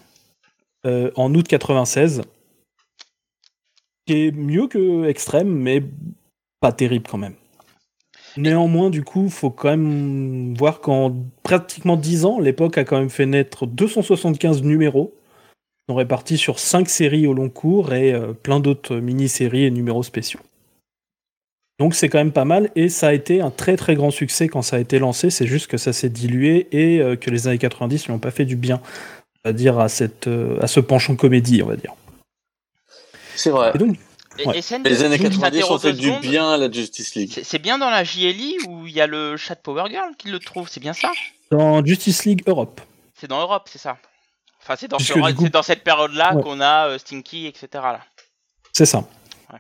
euh, 0.86 1.10
en 1.16 1.34
août 1.34 1.48
96, 1.48 2.22
qui 4.06 4.14
est 4.28 4.32
mieux 4.32 4.68
que 4.68 5.06
Extrême 5.08 5.50
mais 5.50 5.84
pas 6.60 6.72
terrible 6.72 7.08
quand 7.10 7.18
même. 7.18 7.34
Néanmoins, 8.38 8.90
du 8.90 9.04
coup, 9.04 9.30
faut 9.30 9.50
quand 9.50 9.70
même 9.70 10.54
voir 10.56 10.82
qu'en 10.82 11.16
pratiquement 11.44 11.96
10 11.96 12.26
ans, 12.26 12.40
l'époque 12.40 12.78
a 12.78 12.84
quand 12.84 13.00
même 13.00 13.10
fait 13.10 13.26
naître 13.26 13.66
275 13.66 14.62
numéros, 14.64 15.14
sont 15.88 15.96
répartis 15.96 16.38
sur 16.38 16.60
5 16.60 16.90
séries 16.90 17.28
au 17.28 17.34
long 17.34 17.50
cours 17.50 17.94
et 17.94 18.14
euh, 18.14 18.34
plein 18.34 18.60
d'autres 18.60 18.98
mini-séries 18.98 19.66
et 19.66 19.72
numéros 19.72 20.04
spéciaux. 20.04 20.42
Donc 21.80 21.94
c'est 21.94 22.08
quand 22.08 22.18
même 22.18 22.32
pas 22.32 22.46
mal 22.46 22.72
et 22.76 22.88
ça 22.88 23.10
a 23.10 23.14
été 23.14 23.42
un 23.42 23.52
très 23.52 23.76
très 23.76 23.96
grand 23.96 24.12
succès 24.12 24.48
quand 24.48 24.62
ça 24.62 24.78
a 24.78 24.80
été 24.80 24.98
lancé, 24.98 25.30
c'est 25.30 25.46
juste 25.46 25.68
que 25.68 25.78
ça 25.78 25.92
s'est 25.92 26.10
dilué 26.10 26.68
et 26.72 27.02
euh, 27.02 27.18
que 27.18 27.30
les 27.30 27.48
années 27.48 27.58
90 27.58 28.06
lui 28.06 28.14
ont 28.14 28.20
pas 28.20 28.32
fait 28.32 28.46
du 28.46 28.56
bien, 28.56 28.82
on 29.44 29.50
va 29.50 29.54
dire 29.54 29.78
à, 29.80 29.90
cette, 29.90 30.28
euh, 30.28 30.58
à 30.62 30.68
ce 30.68 30.80
penchant 30.80 31.16
comédie, 31.16 31.62
on 31.64 31.68
va 31.68 31.76
dire. 31.76 31.94
C'est 33.36 33.50
vrai. 33.50 33.72
Et 33.76 33.78
donc, 33.78 33.98
Et, 34.38 34.46
Ouais. 34.48 34.58
et 34.58 34.62
scène 34.62 34.84
Les 34.84 35.04
années 35.04 35.18
je 35.18 35.24
90 35.24 35.64
ont 35.64 35.80
fait 35.80 35.94
du 35.94 36.12
bien 36.20 36.52
à 36.52 36.58
la 36.58 36.70
Justice 36.72 37.16
League. 37.16 37.40
C'est 37.44 37.60
bien 37.60 37.78
dans 37.78 37.90
la 37.90 38.04
JLI 38.04 38.58
où 38.68 38.86
il 38.86 38.94
y 38.94 39.00
a 39.02 39.08
le 39.08 39.38
chat 39.38 39.56
de 39.56 39.62
Power 39.62 39.86
Girl 39.90 40.10
qui 40.18 40.28
le 40.30 40.40
trouve, 40.40 40.68
c'est 40.70 40.80
bien 40.82 40.94
ça? 40.94 41.12
Dans 41.52 41.84
Justice 41.86 42.26
League 42.26 42.44
Europe. 42.48 42.82
C'est 43.14 43.28
dans 43.28 43.40
Europe, 43.40 43.70
c'est 43.72 43.78
ça? 43.80 43.98
Enfin, 44.62 44.76
c'est 44.78 44.88
dans, 44.90 45.00
ce- 45.00 45.14
coup- 45.14 45.50
dans 45.50 45.62
cette 45.64 45.84
période-là 45.84 46.36
Ouais. 46.36 46.44
qu'on 46.44 46.60
a 46.60 46.88
euh, 46.90 46.98
Stinky, 46.98 47.46
etc. 47.48 47.84
C'est 48.74 48.86
ça. 48.86 49.08
Ouais. 49.54 49.60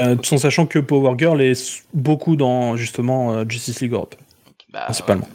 Euh, 0.00 0.14
tout 0.14 0.34
en 0.34 0.38
sachant 0.38 0.66
que 0.66 0.78
Power 0.78 1.14
Girl 1.18 1.40
est 1.40 1.84
beaucoup 1.94 2.36
dans 2.36 2.76
justement 2.76 3.32
euh, 3.32 3.44
Justice 3.48 3.80
League 3.80 3.92
Europe, 3.92 4.14
bah, 4.68 4.82
principalement. 4.84 5.28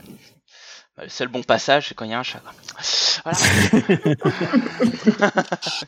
Bah, 0.95 1.03
le 1.03 1.09
seul 1.09 1.27
bon 1.27 1.41
passage, 1.41 1.87
c'est 1.89 1.95
quand 1.95 2.05
il 2.05 2.11
y 2.11 2.13
a 2.13 2.19
un 2.19 2.23
chat. 2.23 2.41
Voilà. 3.23 3.37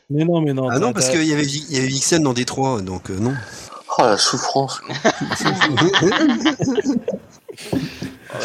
Mais 0.10 0.26
non, 0.26 0.42
mais 0.42 0.54
non. 0.54 0.70
Ah 0.70 0.80
non, 0.80 0.94
parce 0.94 1.10
qu'il 1.10 1.24
y 1.26 1.34
avait, 1.34 1.46
il 1.46 1.74
y 1.74 1.78
avait 1.78 1.88
Vixen 1.88 2.24
dans 2.24 2.34
Détroit, 2.34 2.82
donc 2.82 3.10
euh, 3.10 3.18
non. 3.20 3.34
Oh 3.98 4.02
la 4.04 4.18
souffrance. 4.18 4.82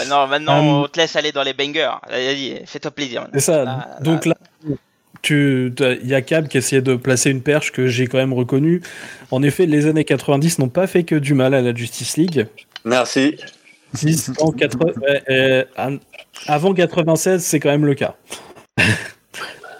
non, 0.09 0.27
maintenant, 0.27 0.59
Euh, 0.59 0.85
on 0.85 0.89
te 0.89 0.99
laisse 0.99 1.17
aller 1.17 1.33
dans 1.33 1.43
les 1.43 1.55
bangers. 1.55 1.93
Vas-y, 2.09 2.63
fais-toi 2.67 2.91
plaisir. 2.91 3.27
C'est 3.35 3.41
ça. 3.41 3.65
Là, 3.65 3.97
Donc 4.01 4.27
là, 4.27 4.37
tu, 5.23 5.73
il 5.79 6.07
y 6.09 6.15
a 6.15 6.23
Cab 6.23 6.49
qui 6.49 6.59
essayait 6.59 6.83
de 6.83 6.95
placer 6.95 7.31
une 7.31 7.43
perche 7.43 7.73
que 7.73 7.87
j'ai 7.87 8.07
quand 8.07 8.19
même 8.19 8.33
reconnue. 8.33 8.83
En 9.31 9.43
effet, 9.43 9.67
les 9.67 9.87
années 9.87 10.05
90 10.05 10.59
n'ont 10.59 10.69
pas 10.69 10.87
fait 10.87 11.05
que 11.05 11.15
du 11.15 11.35
mal 11.35 11.55
à 11.55 11.63
la 11.63 11.75
Justice 11.75 12.17
League. 12.17 12.47
Merci. 12.85 13.37
Euh, 15.09 15.21
euh, 15.31 15.65
an- 15.77 15.99
avant 16.47 16.73
96, 16.75 17.45
c'est 17.45 17.61
quand 17.61 17.71
même 17.71 17.87
le 17.87 17.95
cas. 17.95 18.15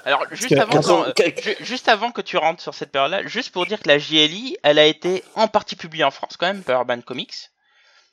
Alors, 0.05 0.25
juste 0.33 0.49
que- 0.49 0.55
avant, 0.59 1.05
que- 1.15 1.43
ju- 1.43 1.57
juste 1.61 1.89
avant 1.89 2.11
que 2.11 2.21
tu 2.23 2.37
rentres 2.37 2.63
sur 2.63 2.75
cette 2.75 2.91
période-là, 2.91 3.27
juste 3.27 3.53
pour 3.53 3.67
dire 3.67 3.79
que 3.81 3.89
la 3.89 3.99
JLI, 3.99 4.57
elle 4.63 4.79
a 4.79 4.87
été 4.87 5.23
en 5.37 5.47
partie 5.47 5.77
publiée 5.77 6.05
en 6.05 6.11
France 6.11 6.37
quand 6.39 6.47
même 6.47 6.63
par 6.63 6.81
Urban 6.81 7.01
Comics. 7.03 7.51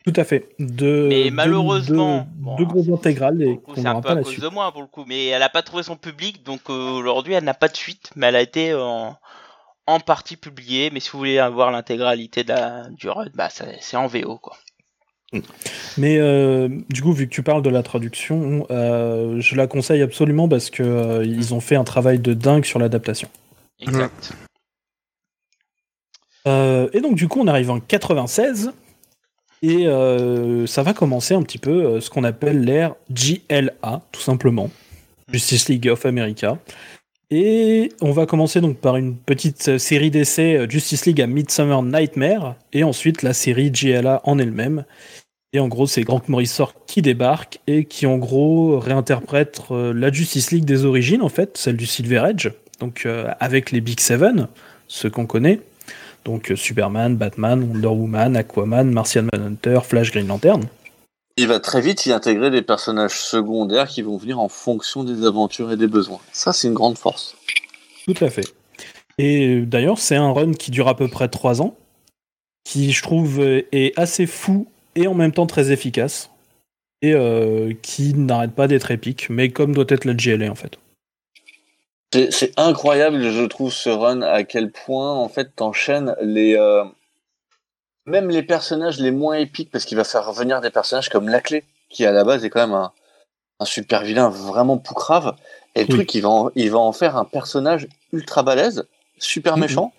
Tout 0.05 0.13
à 0.15 0.23
fait. 0.23 0.49
De, 0.59 1.07
Mais 1.09 1.25
de- 1.25 1.29
malheureusement, 1.35 2.19
de- 2.19 2.25
bon, 2.43 2.55
deux 2.57 2.65
grosses 2.65 2.89
intégrales 2.93 3.41
et 3.41 3.59
c'est 3.75 3.85
un 3.85 3.95
peu 3.95 4.01
pas 4.01 4.11
à 4.11 4.15
la 4.15 4.21
cause 4.23 4.31
suite. 4.33 4.43
de 4.43 4.49
moi 4.49 4.71
pour 4.71 4.81
le 4.81 4.87
coup, 4.87 5.05
mais 5.07 5.27
elle 5.27 5.39
n'a 5.39 5.49
pas 5.49 5.63
trouvé 5.63 5.83
son 5.83 5.95
public, 5.95 6.43
donc 6.43 6.61
euh, 6.69 6.91
aujourd'hui 6.91 7.33
elle 7.33 7.43
n'a 7.43 7.53
pas 7.53 7.67
de 7.67 7.75
suite, 7.75 8.11
mais 8.15 8.27
elle 8.27 8.35
a 8.35 8.41
été 8.41 8.73
en, 8.73 9.17
en 9.85 9.99
partie 9.99 10.37
publiée. 10.37 10.91
Mais 10.93 10.99
si 10.99 11.09
vous 11.11 11.17
voulez 11.17 11.39
avoir 11.39 11.71
l'intégralité 11.71 12.43
de 12.43 12.89
du 12.95 13.09
run, 13.09 13.27
bah 13.33 13.49
c'est 13.49 13.97
en 13.97 14.07
VO 14.07 14.37
quoi. 14.37 14.55
Mais 15.97 16.17
euh, 16.17 16.69
du 16.89 17.01
coup, 17.01 17.11
vu 17.11 17.27
que 17.27 17.33
tu 17.33 17.43
parles 17.43 17.61
de 17.61 17.69
la 17.69 17.83
traduction, 17.83 18.65
euh, 18.71 19.39
je 19.39 19.55
la 19.55 19.67
conseille 19.67 20.01
absolument 20.01 20.47
parce 20.47 20.69
que 20.69 20.83
euh, 20.83 21.25
ils 21.25 21.53
ont 21.53 21.59
fait 21.59 21.75
un 21.75 21.83
travail 21.83 22.19
de 22.19 22.33
dingue 22.33 22.65
sur 22.65 22.79
l'adaptation. 22.79 23.29
Exact. 23.79 24.33
Euh, 26.47 26.87
et 26.93 27.01
donc 27.01 27.15
du 27.15 27.27
coup, 27.27 27.41
on 27.41 27.47
arrive 27.47 27.69
en 27.71 27.79
96 27.79 28.71
et 29.61 29.87
euh, 29.87 30.65
ça 30.65 30.83
va 30.83 30.93
commencer 30.93 31.33
un 31.33 31.41
petit 31.41 31.57
peu 31.57 31.71
euh, 31.71 32.01
ce 32.01 32.09
qu'on 32.09 32.23
appelle 32.23 32.61
l'ère 32.61 32.95
JLA, 33.13 34.01
tout 34.11 34.21
simplement, 34.21 34.69
Justice 35.31 35.67
League 35.67 35.89
of 35.89 36.05
America. 36.05 36.57
Et 37.29 37.91
on 37.99 38.11
va 38.11 38.25
commencer 38.25 38.61
donc 38.61 38.77
par 38.77 38.95
une 38.95 39.17
petite 39.17 39.67
euh, 39.67 39.77
série 39.77 40.11
d'essais 40.11 40.55
euh, 40.55 40.69
Justice 40.69 41.05
League 41.05 41.21
à 41.21 41.27
Midsummer 41.27 41.83
Nightmare 41.83 42.55
et 42.71 42.85
ensuite 42.85 43.21
la 43.21 43.33
série 43.33 43.69
JLA 43.73 44.21
en 44.23 44.39
elle-même. 44.39 44.85
Et 45.51 45.59
en 45.59 45.67
gros, 45.67 45.87
c'est 45.87 46.03
Grant 46.03 46.21
Morrison 46.29 46.69
qui 46.85 47.01
débarque 47.01 47.59
et 47.67 47.83
qui 47.83 48.05
en 48.05 48.17
gros 48.17 48.79
réinterprète 48.79 49.61
euh, 49.71 49.93
la 49.93 50.09
Justice 50.09 50.51
League 50.51 50.63
des 50.63 50.85
origines 50.85 51.21
en 51.21 51.27
fait, 51.27 51.57
celle 51.57 51.75
du 51.75 51.85
Silver 51.85 52.23
Edge, 52.29 52.49
donc 52.79 53.07
avec 53.39 53.71
les 53.71 53.81
Big 53.81 53.99
Seven, 53.99 54.47
ceux 54.87 55.09
qu'on 55.09 55.25
connaît. 55.25 55.59
Donc 56.25 56.53
Superman, 56.55 57.15
Batman, 57.15 57.63
Wonder 57.63 57.87
Woman, 57.87 58.37
Aquaman, 58.37 58.91
Martian 58.91 59.25
Manhunter, 59.33 59.79
Flash, 59.83 60.11
Green 60.11 60.27
Lantern. 60.27 60.61
Il 61.37 61.47
va 61.47 61.59
très 61.59 61.81
vite 61.81 62.05
y 62.07 62.11
intégrer 62.11 62.49
des 62.49 62.63
personnages 62.63 63.19
secondaires 63.19 63.87
qui 63.87 64.01
vont 64.01 64.17
venir 64.17 64.39
en 64.39 64.49
fonction 64.49 65.03
des 65.03 65.25
aventures 65.25 65.71
et 65.71 65.77
des 65.77 65.87
besoins. 65.87 66.19
Ça, 66.31 66.51
c'est 66.51 66.67
une 66.67 66.73
grande 66.73 66.97
force. 66.97 67.35
Tout 68.07 68.15
à 68.23 68.29
fait. 68.29 68.53
Et 69.19 69.47
euh, 69.47 69.65
d'ailleurs, 69.65 69.99
c'est 69.99 70.15
un 70.15 70.31
run 70.31 70.53
qui 70.53 70.71
dure 70.71 70.87
à 70.87 70.95
peu 70.95 71.07
près 71.07 71.27
3 71.27 71.61
ans, 71.61 71.75
qui 72.63 72.91
je 72.91 73.03
trouve 73.03 73.39
euh, 73.39 73.67
est 73.71 73.97
assez 73.99 74.25
fou 74.25 74.67
et 74.95 75.07
en 75.07 75.13
même 75.13 75.31
temps 75.31 75.45
très 75.45 75.71
efficace, 75.71 76.31
et 77.03 77.13
euh, 77.13 77.73
qui 77.83 78.15
n'arrête 78.15 78.53
pas 78.53 78.67
d'être 78.67 78.89
épique, 78.89 79.29
mais 79.29 79.49
comme 79.49 79.73
doit 79.75 79.85
être 79.89 80.05
la 80.05 80.13
GLA 80.15 80.49
en 80.51 80.55
fait. 80.55 80.79
C'est- 82.13 82.31
C'est 82.31 82.53
incroyable, 82.57 83.21
je 83.31 83.43
trouve, 83.45 83.71
ce 83.71 83.89
run, 83.89 84.21
à 84.23 84.43
quel 84.43 84.71
point, 84.71 85.13
en 85.13 85.29
fait, 85.29 85.55
t'enchaînes 85.55 86.15
les... 86.21 86.55
euh, 86.55 86.83
Même 88.07 88.29
les 88.29 88.43
personnages 88.43 88.99
les 88.99 89.11
moins 89.11 89.35
épiques, 89.35 89.69
parce 89.69 89.85
qu'il 89.85 89.97
va 89.97 90.03
faire 90.03 90.25
revenir 90.25 90.61
des 90.61 90.69
personnages 90.69 91.09
comme 91.09 91.27
La 91.27 91.41
Clé, 91.41 91.65
qui 91.89 92.05
à 92.05 92.11
la 92.11 92.23
base 92.23 92.43
est 92.45 92.49
quand 92.49 92.61
même 92.61 92.73
un, 92.73 92.91
un 93.59 93.65
super 93.65 94.03
vilain 94.03 94.29
vraiment 94.29 94.77
poucrave. 94.77 95.35
Et 95.75 95.81
le 95.81 95.87
Oui. 95.87 95.93
truc, 95.95 96.15
il 96.15 96.21
va, 96.21 96.29
en, 96.29 96.49
il 96.55 96.71
va 96.71 96.79
en 96.79 96.93
faire 96.93 97.17
un 97.17 97.25
personnage 97.25 97.87
ultra 98.13 98.43
balèze, 98.43 98.87
super 99.19 99.55
Mhm. 99.55 99.61
méchant. 99.61 99.93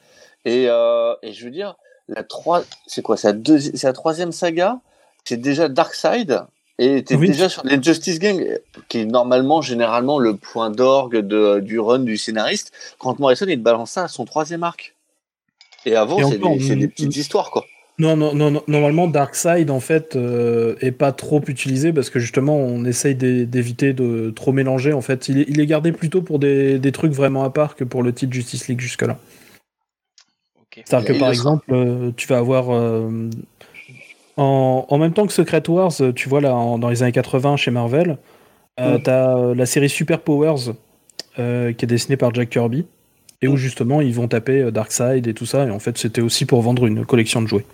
Et, 0.44 0.66
euh, 0.68 1.14
et 1.22 1.32
je 1.32 1.44
veux 1.44 1.50
dire, 1.50 1.76
la 2.08 2.22
trois, 2.22 2.64
c'est 2.86 3.02
quoi, 3.02 3.16
c'est 3.16 3.32
la, 3.32 3.58
la 3.82 3.92
troisième 3.92 4.32
saga, 4.32 4.80
c'est 5.24 5.36
déjà 5.36 5.68
Darkseid, 5.68 6.42
et 6.78 7.04
t'es 7.04 7.16
Oui. 7.16 7.26
déjà 7.26 7.48
sur 7.48 7.64
les 7.64 7.82
Justice 7.82 8.18
Gang, 8.20 8.60
qui 8.88 9.00
est 9.00 9.04
normalement, 9.04 9.60
généralement, 9.60 10.18
le 10.18 10.36
point 10.36 10.70
d'orgue 10.70 11.18
du 11.60 11.80
run 11.80 11.98
du 11.98 12.16
scénariste. 12.16 12.72
Quand 12.98 13.18
Morrison, 13.18 13.46
il 13.48 13.58
te 13.58 13.62
balance 13.62 13.90
ça 13.90 14.04
à 14.04 14.08
son 14.08 14.24
troisième 14.24 14.62
arc. 14.62 14.94
Et 15.84 15.96
avant, 15.96 16.30
c'est 16.30 16.38
des, 16.38 16.88
petites 16.88 17.16
histoires, 17.16 17.50
quoi. 17.50 17.66
Non, 17.98 18.16
non, 18.16 18.32
non, 18.32 18.50
non, 18.52 18.62
normalement 18.68 19.08
Darkseid 19.08 19.70
en 19.70 19.80
fait 19.80 20.14
euh, 20.14 20.76
est 20.80 20.92
pas 20.92 21.10
trop 21.10 21.42
utilisé 21.48 21.92
parce 21.92 22.10
que 22.10 22.20
justement 22.20 22.56
on 22.56 22.84
essaye 22.84 23.16
d'é- 23.16 23.44
d'éviter 23.44 23.92
de 23.92 24.30
trop 24.30 24.52
mélanger 24.52 24.92
en 24.92 25.00
fait. 25.00 25.28
Il 25.28 25.40
est, 25.40 25.46
il 25.48 25.58
est 25.60 25.66
gardé 25.66 25.90
plutôt 25.90 26.22
pour 26.22 26.38
des, 26.38 26.78
des 26.78 26.92
trucs 26.92 27.12
vraiment 27.12 27.42
à 27.42 27.50
part 27.50 27.74
que 27.74 27.82
pour 27.82 28.04
le 28.04 28.12
titre 28.12 28.32
Justice 28.32 28.68
League 28.68 28.80
jusque-là. 28.80 29.18
C'est-à-dire 30.84 31.08
que 31.14 31.18
par 31.18 31.28
exemple, 31.32 31.64
euh, 31.74 32.12
tu 32.16 32.28
vas 32.28 32.38
avoir. 32.38 32.70
euh, 32.70 33.30
en, 34.36 34.86
en 34.88 34.98
même 34.98 35.12
temps 35.12 35.26
que 35.26 35.32
Secret 35.32 35.68
Wars, 35.68 35.92
tu 36.14 36.28
vois 36.28 36.40
là, 36.40 36.54
en- 36.54 36.78
dans 36.78 36.90
les 36.90 37.02
années 37.02 37.10
80 37.10 37.56
chez 37.56 37.72
Marvel, 37.72 38.18
euh, 38.78 38.98
Mm. 38.98 39.02
t'as 39.02 39.36
euh, 39.36 39.54
la 39.56 39.66
série 39.66 39.88
Super 39.88 40.20
Powers 40.20 40.72
euh, 41.40 41.72
qui 41.72 41.84
est 41.84 41.88
dessinée 41.88 42.16
par 42.16 42.32
Jack 42.32 42.50
Kirby, 42.50 42.86
et 43.42 43.48
où 43.48 43.54
Mm. 43.54 43.56
justement 43.56 44.00
ils 44.00 44.14
vont 44.14 44.28
taper 44.28 44.62
euh, 44.62 44.70
Darkseid 44.70 45.26
et 45.26 45.34
tout 45.34 45.46
ça, 45.46 45.64
et 45.66 45.70
en 45.70 45.78
fait 45.78 45.96
c'était 45.98 46.20
aussi 46.20 46.46
pour 46.46 46.60
vendre 46.62 46.86
une 46.86 47.04
collection 47.06 47.40
de 47.42 47.46
jouets. 47.46 47.66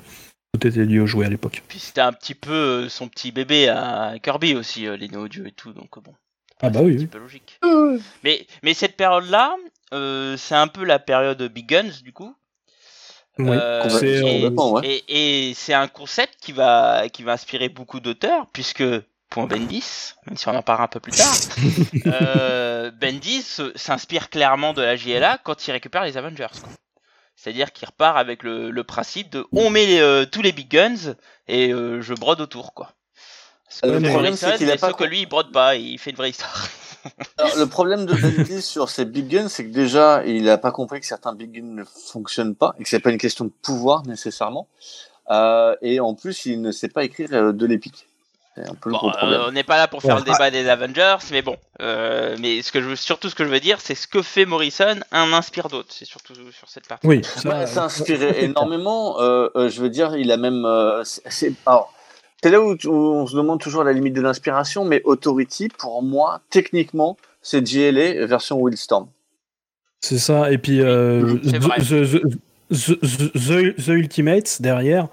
Tout 0.53 0.67
était 0.69 0.85
lié 0.85 1.01
aux 1.01 1.07
jouets 1.07 1.27
à 1.27 1.31
l'époque. 1.31 1.63
Puis 1.69 1.81
c'était 1.81 2.01
un 2.01 2.13
petit 2.13 2.35
peu 2.37 2.53
euh, 2.53 2.89
son 2.89 3.09
petit 3.09 3.33
bébé 3.33 3.69
à 3.69 4.15
Kirby 4.23 4.55
aussi, 4.55 4.87
euh, 4.87 4.97
les 4.97 5.09
Néo-Dieux 5.09 5.49
et 5.49 5.53
tout, 5.53 5.73
donc 5.73 6.01
bon. 6.03 6.13
Ah 6.63 6.71
bah 6.71 6.79
c'est 6.81 6.85
oui, 6.85 6.93
un 6.93 6.95
petit 6.97 7.03
oui. 7.05 7.07
peu 7.09 7.19
logique. 7.19 7.61
Mais, 8.23 8.47
mais 8.63 8.73
cette 8.75 8.97
période-là, 8.97 9.57
euh, 9.93 10.37
c'est 10.37 10.55
un 10.55 10.69
peu 10.69 10.85
la 10.85 10.99
période 11.01 11.43
Big 11.53 11.67
Guns 11.69 11.91
du 12.05 12.13
coup. 12.13 12.35
Oui, 13.39 13.49
Euh, 13.51 13.89
c'est, 13.89 14.13
et- 14.19 14.21
Complètement, 14.43 14.73
ouais. 14.75 15.03
Et, 15.09 15.49
et 15.51 15.55
c'est 15.55 15.75
un 15.75 15.89
concept 15.89 16.35
qui 16.41 16.53
va, 16.53 17.09
qui 17.13 17.25
va 17.25 17.33
inspirer 17.33 17.69
beaucoup 17.69 17.99
d'auteurs, 17.99 18.47
puisque, 18.53 18.85
point 19.31 19.47
Bendis, 19.47 20.15
même 20.27 20.37
si 20.37 20.49
on 20.49 20.55
en 20.55 20.63
parle 20.63 20.83
un 20.83 20.89
peu 20.89 21.01
plus 21.01 21.13
tard, 21.13 21.35
euh, 22.07 22.91
Bendis 22.91 23.45
s'inspire 23.75 24.31
clairement 24.31 24.73
de 24.73 24.83
la 24.83 24.97
JLA 24.97 25.39
quand 25.39 25.67
il 25.67 25.73
récupère 25.73 26.05
les 26.05 26.17
Avengers. 26.17 26.47
quoi. 26.61 26.71
C'est-à-dire 27.37 27.73
qu'il 27.73 27.87
repart 27.87 28.17
avec 28.17 28.43
le, 28.43 28.71
le 28.71 28.85
principe 28.85 29.31
de 29.31 29.45
on 29.53 29.71
met 29.71 29.87
les, 29.87 30.01
euh, 30.01 30.25
tous 30.25 30.41
les 30.41 30.53
big 30.53 30.71
guns 30.71 31.15
et 31.49 31.73
euh, 31.73 32.01
je 32.01 32.15
brode 32.15 32.41
autour. 32.41 32.75
quoi. 32.75 32.93
Que 33.83 33.89
Le 33.89 34.09
problème, 34.09 34.37
c'est 34.37 34.57
qu'il 34.57 34.69
a 34.71 34.75
mais 34.75 34.79
pas 34.79 34.89
sauf 34.91 34.97
que 34.97 35.05
lui 35.05 35.23
il 35.23 35.27
brode 35.27 35.51
pas, 35.53 35.75
il 35.75 35.99
fait 35.99 36.11
une 36.11 36.17
vraie 36.17 36.31
histoire. 36.31 36.69
Alors, 37.39 37.57
le 37.57 37.67
problème 37.67 38.07
de 38.07 38.15
Bendis 38.15 38.63
sur 38.63 38.89
ces 38.89 39.05
big 39.05 39.29
guns, 39.29 39.49
c'est 39.49 39.65
que 39.67 39.73
déjà, 39.73 40.25
il 40.25 40.49
a 40.49 40.59
pas 40.59 40.71
compris 40.71 41.01
que 41.01 41.07
certains 41.07 41.35
big 41.35 41.53
guns 41.53 41.75
ne 41.75 41.85
fonctionnent 41.85 42.55
pas, 42.55 42.75
et 42.79 42.83
que 42.83 42.89
c'est 42.89 43.01
pas 43.01 43.11
une 43.11 43.19
question 43.19 43.45
de 43.45 43.53
pouvoir 43.63 44.07
nécessairement. 44.07 44.69
Euh, 45.31 45.75
et 45.83 46.01
en 46.01 46.15
plus, 46.15 46.47
il 46.47 46.61
ne 46.61 46.71
sait 46.71 46.89
pas 46.89 47.05
écrire 47.05 47.29
euh, 47.33 47.53
de 47.53 47.67
l'épique. 47.67 48.07
C'est 48.57 48.63
un 48.71 48.75
peu 48.75 48.89
le 48.91 48.93
Bon, 48.93 48.99
gros 48.99 49.11
problème. 49.11 49.41
euh, 49.41 49.49
on 49.49 49.53
n'est 49.53 49.65
pas 49.65 49.77
là 49.77 49.89
pour 49.89 50.01
faire 50.01 50.15
Ouais. 50.15 50.21
le 50.25 50.31
débat 50.33 50.51
des 50.51 50.69
Avengers, 50.69 51.17
mais 51.33 51.43
bon. 51.43 51.57
Euh, 51.83 52.37
mais 52.41 52.63
ce 52.63 52.71
que 52.71 52.81
je 52.81 52.87
veux, 52.87 52.95
surtout 52.97 53.29
ce 53.29 53.35
que 53.35 53.45
je 53.45 53.49
veux 53.51 53.59
dire, 53.59 53.81
c'est 53.81 53.97
ce 53.97 54.07
que 54.07 54.23
fait 54.23 54.47
Morrison, 54.47 54.97
un 55.11 55.33
inspire 55.33 55.69
d'autres. 55.69 55.89
C'est 55.91 56.05
surtout 56.05 56.35
sur 56.53 56.69
cette 56.69 56.87
partie. 56.87 57.07
Oui, 57.07 57.17
Ouais, 57.17 57.23
ça, 57.25 57.67
ça 57.67 57.83
a 57.83 57.85
inspiré 57.87 58.45
énormément. 58.45 59.21
Euh, 59.21 59.49
euh, 59.57 59.69
je 59.69 59.81
veux 59.83 59.91
dire, 59.91 60.17
il 60.17 60.31
a 60.31 60.37
même. 60.37 60.65
euh, 60.65 61.03
c'est- 61.03 61.23
c'est 61.31 61.53
alors, 61.67 61.93
c'est 62.43 62.51
là 62.51 62.61
où, 62.61 62.77
on 62.89 63.27
se 63.27 63.35
demande 63.37 63.61
toujours 63.61 63.83
la 63.83 63.93
limite 63.93 64.15
de 64.15 64.21
l'inspiration, 64.21 64.85
mais 64.85 65.01
Authority, 65.05 65.69
pour 65.69 66.03
moi, 66.03 66.41
techniquement, 66.51 67.17
c'est 67.43 67.61
GLA 67.63 68.25
version 68.27 68.61
Wildstorm. 68.61 69.09
c'est 70.01 70.19
ça. 70.19 70.53
Et 70.53 70.59
puis 70.59 70.81
euh, 70.81 71.39
C'est 71.43 71.59
vrai. 71.59 71.79
the, 71.79 72.05
the- 72.05 72.23
the- 72.71 73.01
the- 73.01 73.33
the- 73.33 73.77
The 73.85 73.89
Ultimates 73.89 74.61
derrière 74.63 75.09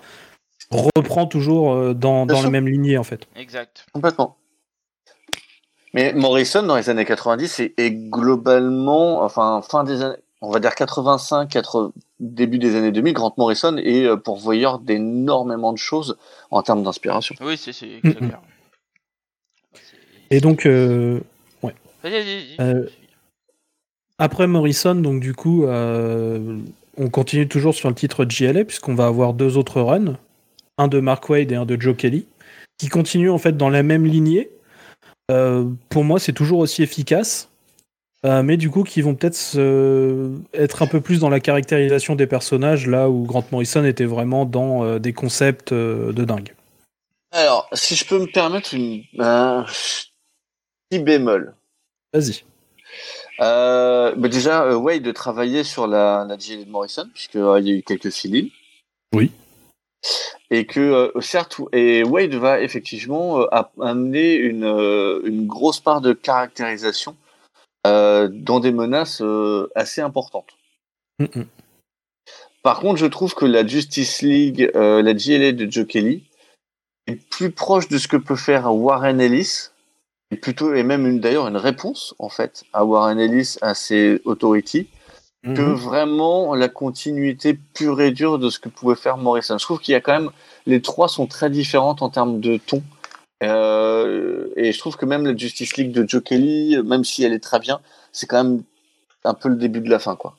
reprend 0.71 1.27
toujours 1.27 1.73
euh, 1.73 1.93
dans, 1.93 2.25
dans 2.25 2.49
même 2.49 2.67
lignée 2.67 2.97
en 2.97 3.03
fait. 3.03 3.27
Exact. 3.35 3.85
Complètement. 3.93 4.37
Mais 5.93 6.13
Morrison, 6.13 6.63
dans 6.63 6.77
les 6.77 6.89
années 6.89 7.05
90, 7.05 7.59
est, 7.59 7.73
est 7.77 7.91
globalement, 7.91 9.21
enfin, 9.23 9.61
fin 9.61 9.83
des 9.83 10.01
années, 10.01 10.15
on 10.39 10.49
va 10.49 10.59
dire 10.59 10.73
85, 10.73 11.49
80, 11.49 11.91
début 12.21 12.59
des 12.59 12.75
années 12.75 12.91
2000, 12.91 13.13
Grant 13.13 13.33
Morrison 13.37 13.75
est 13.77 14.05
euh, 14.05 14.15
pourvoyeur 14.15 14.79
d'énormément 14.79 15.73
de 15.73 15.77
choses 15.77 16.17
en 16.49 16.63
termes 16.63 16.83
d'inspiration. 16.83 17.35
Oui, 17.41 17.57
c'est 17.57 17.73
c'est 17.73 17.99
Mm, 18.03 18.29
Et 20.29 20.39
donc 20.39 20.65
euh, 20.65 21.19
Vas-y, 21.61 21.73
vas-y, 22.03 22.55
vas-y. 22.57 22.67
Euh, 22.75 22.89
Après 24.17 24.47
Morrison, 24.47 24.95
donc 24.95 25.19
du 25.19 25.33
coup, 25.35 25.65
euh, 25.65 26.57
on 26.97 27.09
continue 27.09 27.47
toujours 27.47 27.75
sur 27.75 27.89
le 27.89 27.95
titre 27.95 28.25
JLA, 28.27 28.65
puisqu'on 28.65 28.95
va 28.95 29.05
avoir 29.07 29.33
deux 29.33 29.57
autres 29.57 29.81
runs, 29.81 30.17
un 30.81 30.87
de 30.87 30.99
Mark 30.99 31.27
Wade 31.29 31.51
et 31.51 31.55
un 31.55 31.65
de 31.65 31.79
Joe 31.79 31.95
Kelly, 31.95 32.25
qui 32.77 32.89
continuent 32.89 33.31
en 33.31 33.37
fait 33.37 33.55
dans 33.55 33.69
la 33.69 33.83
même 33.83 34.05
lignée. 34.05 34.49
Euh, 35.29 35.65
pour 35.89 36.03
moi, 36.03 36.19
c'est 36.19 36.33
toujours 36.33 36.59
aussi 36.59 36.81
efficace, 36.83 37.49
euh, 38.25 38.43
mais 38.43 38.57
du 38.57 38.69
coup, 38.69 38.83
qui 38.83 39.01
vont 39.01 39.15
peut-être 39.15 39.35
se- 39.35 40.31
être 40.53 40.81
un 40.81 40.87
peu 40.87 40.99
plus 40.99 41.19
dans 41.19 41.29
la 41.29 41.39
caractérisation 41.39 42.15
des 42.15 42.27
personnages, 42.27 42.87
là 42.87 43.09
où 43.09 43.23
Grant 43.23 43.45
Morrison 43.51 43.85
était 43.85 44.05
vraiment 44.05 44.45
dans 44.45 44.83
euh, 44.83 44.99
des 44.99 45.13
concepts 45.13 45.73
de 45.73 46.23
dingue. 46.25 46.53
Alors, 47.31 47.69
si 47.73 47.95
je 47.95 48.05
peux 48.05 48.19
me 48.19 48.25
permettre 48.25 48.73
une, 48.73 49.03
un 49.19 49.65
petit 50.89 50.99
bémol. 50.99 51.53
Vas-y. 52.13 52.43
Bah 53.39 54.27
déjà, 54.27 54.77
Wade 54.77 55.13
travaillait 55.13 55.63
sur 55.63 55.87
la, 55.87 56.25
la 56.27 56.35
de 56.35 56.69
Morrison, 56.69 57.07
puisqu'il 57.13 57.39
y 57.39 57.71
a 57.71 57.77
eu 57.77 57.83
quelques 57.83 58.09
fill 58.09 58.51
Oui. 59.13 59.31
Et 60.49 60.65
que, 60.65 60.79
euh, 60.79 61.21
certes, 61.21 61.61
et 61.71 62.03
Wade 62.03 62.33
va 62.33 62.61
effectivement 62.61 63.41
euh, 63.41 63.45
amener 63.79 64.33
une, 64.33 64.63
euh, 64.63 65.21
une 65.23 65.47
grosse 65.47 65.79
part 65.79 66.01
de 66.01 66.13
caractérisation 66.13 67.15
euh, 67.87 68.27
dans 68.31 68.59
des 68.59 68.71
menaces 68.71 69.23
assez 69.75 70.01
importantes. 70.01 70.57
Mm 71.19 71.25
-mm. 71.25 71.45
Par 72.63 72.79
contre, 72.79 72.99
je 72.99 73.07
trouve 73.07 73.33
que 73.33 73.45
la 73.45 73.65
Justice 73.65 74.21
League, 74.21 74.69
la 74.75 75.13
GLA 75.13 75.51
de 75.51 75.65
Joe 75.71 75.87
Kelly, 75.87 76.23
est 77.07 77.15
plus 77.15 77.51
proche 77.51 77.87
de 77.87 77.97
ce 77.97 78.07
que 78.07 78.17
peut 78.17 78.35
faire 78.35 78.63
Warren 78.73 79.19
Ellis, 79.19 79.71
et 80.31 80.37
plutôt 80.37 80.73
et 80.73 80.83
même 80.83 81.19
d'ailleurs 81.19 81.47
une 81.47 81.57
réponse 81.57 82.15
en 82.19 82.29
fait 82.29 82.63
à 82.71 82.85
Warren 82.85 83.19
Ellis 83.19 83.57
à 83.61 83.73
ses 83.73 84.21
Mhm. 85.43 85.55
que 85.55 85.61
vraiment 85.61 86.53
la 86.53 86.69
continuité 86.69 87.57
pure 87.73 87.99
et 88.01 88.11
dure 88.11 88.37
de 88.37 88.49
ce 88.49 88.59
que 88.59 88.69
pouvait 88.69 88.95
faire 88.95 89.17
Morrison. 89.17 89.57
Je 89.57 89.63
trouve 89.63 89.79
qu'il 89.79 89.93
y 89.93 89.95
a 89.95 90.01
quand 90.01 90.13
même 90.13 90.29
les 90.67 90.81
trois 90.81 91.07
sont 91.07 91.25
très 91.25 91.49
différentes 91.49 92.01
en 92.01 92.09
termes 92.09 92.39
de 92.39 92.57
ton. 92.57 92.83
Euh, 93.43 94.49
et 94.55 94.71
je 94.71 94.77
trouve 94.77 94.97
que 94.97 95.05
même 95.05 95.25
la 95.25 95.35
Justice 95.35 95.75
League 95.77 95.91
de 95.91 96.07
Joe 96.07 96.21
Kelly, 96.21 96.77
même 96.83 97.03
si 97.03 97.23
elle 97.23 97.33
est 97.33 97.39
très 97.39 97.59
bien, 97.59 97.79
c'est 98.11 98.27
quand 98.27 98.43
même 98.43 98.61
un 99.23 99.33
peu 99.33 99.49
le 99.49 99.55
début 99.55 99.81
de 99.81 99.89
la 99.89 99.97
fin, 99.97 100.15
quoi. 100.15 100.35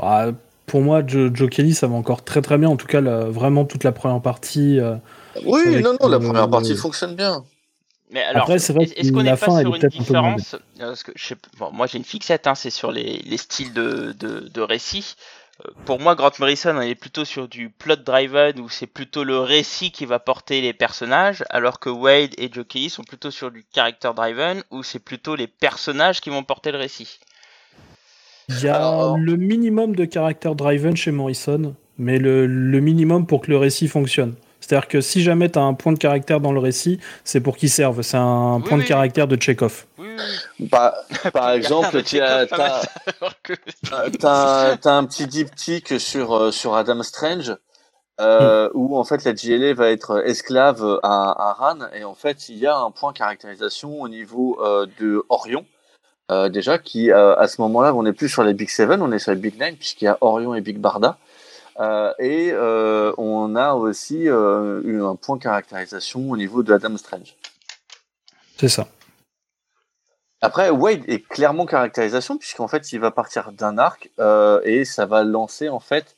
Ah, 0.00 0.30
pour 0.66 0.80
moi, 0.80 1.02
Joe, 1.06 1.30
Joe, 1.32 1.48
Kelly, 1.48 1.74
ça 1.74 1.86
va 1.86 1.94
encore 1.94 2.24
très 2.24 2.42
très 2.42 2.58
bien. 2.58 2.68
En 2.68 2.76
tout 2.76 2.86
cas, 2.86 3.00
vraiment 3.00 3.64
toute 3.64 3.84
la 3.84 3.92
première 3.92 4.20
partie. 4.20 4.80
Euh, 4.80 4.96
oui, 5.44 5.80
non, 5.80 5.96
non, 6.00 6.08
la 6.08 6.18
première 6.18 6.50
partie 6.50 6.74
fonctionne 6.74 7.14
bien. 7.14 7.44
Mais 8.10 8.22
alors, 8.22 8.42
Après, 8.42 8.58
c'est 8.58 8.72
vrai 8.72 8.84
est-ce 8.84 9.12
qu'on 9.12 9.18
la 9.18 9.32
n'est 9.32 9.36
pas 9.36 9.60
sur 9.60 9.76
est 9.76 9.82
une 9.82 9.88
différence 9.90 10.56
parce 10.78 11.02
que 11.02 11.12
je 11.14 11.24
sais, 11.26 11.36
bon, 11.58 11.70
Moi, 11.72 11.86
j'ai 11.86 11.98
une 11.98 12.04
fixette, 12.04 12.46
hein, 12.46 12.54
c'est 12.54 12.70
sur 12.70 12.90
les, 12.90 13.18
les 13.18 13.36
styles 13.36 13.72
de, 13.74 14.12
de, 14.18 14.40
de 14.48 14.60
récit. 14.62 15.14
Euh, 15.66 15.70
Pour 15.84 16.00
moi, 16.00 16.14
Grant 16.14 16.30
Morrison, 16.38 16.74
on 16.76 16.80
est 16.80 16.94
plutôt 16.94 17.26
sur 17.26 17.48
du 17.48 17.68
plot 17.68 17.96
driven 17.96 18.58
où 18.60 18.68
c'est 18.70 18.86
plutôt 18.86 19.24
le 19.24 19.38
récit 19.40 19.90
qui 19.90 20.06
va 20.06 20.18
porter 20.20 20.62
les 20.62 20.72
personnages, 20.72 21.44
alors 21.50 21.80
que 21.80 21.90
Wade 21.90 22.30
et 22.38 22.48
Joe 22.50 22.64
Kelly 22.66 22.88
sont 22.88 23.02
plutôt 23.04 23.30
sur 23.30 23.50
du 23.50 23.66
character 23.74 24.10
driven 24.16 24.62
où 24.70 24.82
c'est 24.82 25.00
plutôt 25.00 25.34
les 25.36 25.46
personnages 25.48 26.20
qui 26.22 26.30
vont 26.30 26.44
porter 26.44 26.72
le 26.72 26.78
récit. 26.78 27.18
Il 28.48 28.60
y 28.60 28.68
a 28.68 28.76
Alors- 28.76 29.18
le 29.18 29.36
minimum 29.36 29.94
de 29.94 30.06
caractère 30.06 30.54
driven 30.54 30.96
chez 30.96 31.10
Morrison, 31.10 31.74
mais 31.98 32.18
le, 32.18 32.46
le 32.46 32.80
minimum 32.80 33.26
pour 33.26 33.42
que 33.42 33.50
le 33.50 33.58
récit 33.58 33.88
fonctionne. 33.88 34.34
C'est-à-dire 34.68 34.88
que 34.88 35.00
si 35.00 35.22
jamais 35.22 35.48
tu 35.48 35.58
as 35.58 35.62
un 35.62 35.72
point 35.72 35.92
de 35.94 35.98
caractère 35.98 36.40
dans 36.40 36.52
le 36.52 36.60
récit, 36.60 37.00
c'est 37.24 37.40
pour 37.40 37.56
qu'il 37.56 37.70
serve. 37.70 38.02
C'est 38.02 38.18
un 38.18 38.56
Oui, 38.56 38.68
point 38.68 38.76
de 38.76 38.82
caractère 38.82 39.26
de 39.26 39.40
Chekhov. 39.40 39.86
Oui, 39.96 40.08
oui. 40.60 40.68
Par, 40.68 40.92
par 41.32 41.52
exemple, 41.52 42.02
tu 42.02 42.20
as, 42.20 42.46
un 44.84 45.04
petit 45.06 45.26
diptyque 45.26 45.98
sur 45.98 46.34
euh, 46.36 46.50
sur 46.50 46.74
Adam 46.74 47.02
Strange 47.02 47.56
euh, 48.20 48.68
où 48.74 48.98
en 48.98 49.04
fait 49.04 49.24
la 49.24 49.32
GLA 49.32 49.72
va 49.72 49.88
être 49.88 50.22
esclave 50.26 51.00
à, 51.02 51.50
à 51.50 51.52
Ran 51.54 51.78
et 51.94 52.04
en 52.04 52.14
fait 52.14 52.50
il 52.50 52.58
y 52.58 52.66
a 52.66 52.76
un 52.76 52.90
point 52.90 53.14
caractérisation 53.14 54.02
au 54.02 54.08
niveau 54.08 54.58
euh, 54.60 54.86
de 55.00 55.24
Orion 55.30 55.64
euh, 56.30 56.48
déjà 56.48 56.78
qui 56.78 57.10
euh, 57.10 57.36
à 57.36 57.46
ce 57.48 57.60
moment-là 57.62 57.94
on 57.94 58.02
n'est 58.02 58.12
plus 58.12 58.28
sur 58.28 58.42
les 58.42 58.54
Big 58.54 58.68
Seven 58.68 59.00
on 59.00 59.12
est 59.12 59.18
sur 59.18 59.32
les 59.32 59.38
Big 59.38 59.58
Nine 59.60 59.76
puisqu'il 59.76 60.06
y 60.06 60.08
a 60.08 60.18
Orion 60.20 60.54
et 60.54 60.60
Big 60.60 60.78
Barda 60.78 61.16
Euh, 61.80 62.12
et 62.18 62.50
euh, 62.52 63.12
on 63.18 63.54
a 63.54 63.74
aussi 63.74 64.28
euh, 64.28 64.80
eu 64.84 65.02
un 65.02 65.14
point 65.14 65.38
caractérisation 65.38 66.28
au 66.30 66.36
niveau 66.36 66.62
de 66.62 66.72
Adam 66.72 66.96
Strange. 66.96 67.36
C'est 68.56 68.68
ça. 68.68 68.88
Après, 70.40 70.70
Wade 70.70 71.02
est 71.08 71.26
clairement 71.26 71.66
caractérisation 71.66 72.38
puisqu'en 72.38 72.68
fait, 72.68 72.92
il 72.92 73.00
va 73.00 73.10
partir 73.10 73.52
d'un 73.52 73.78
arc 73.78 74.10
euh, 74.18 74.60
et 74.64 74.84
ça 74.84 75.06
va 75.06 75.24
lancer 75.24 75.68
en 75.68 75.80
fait 75.80 76.16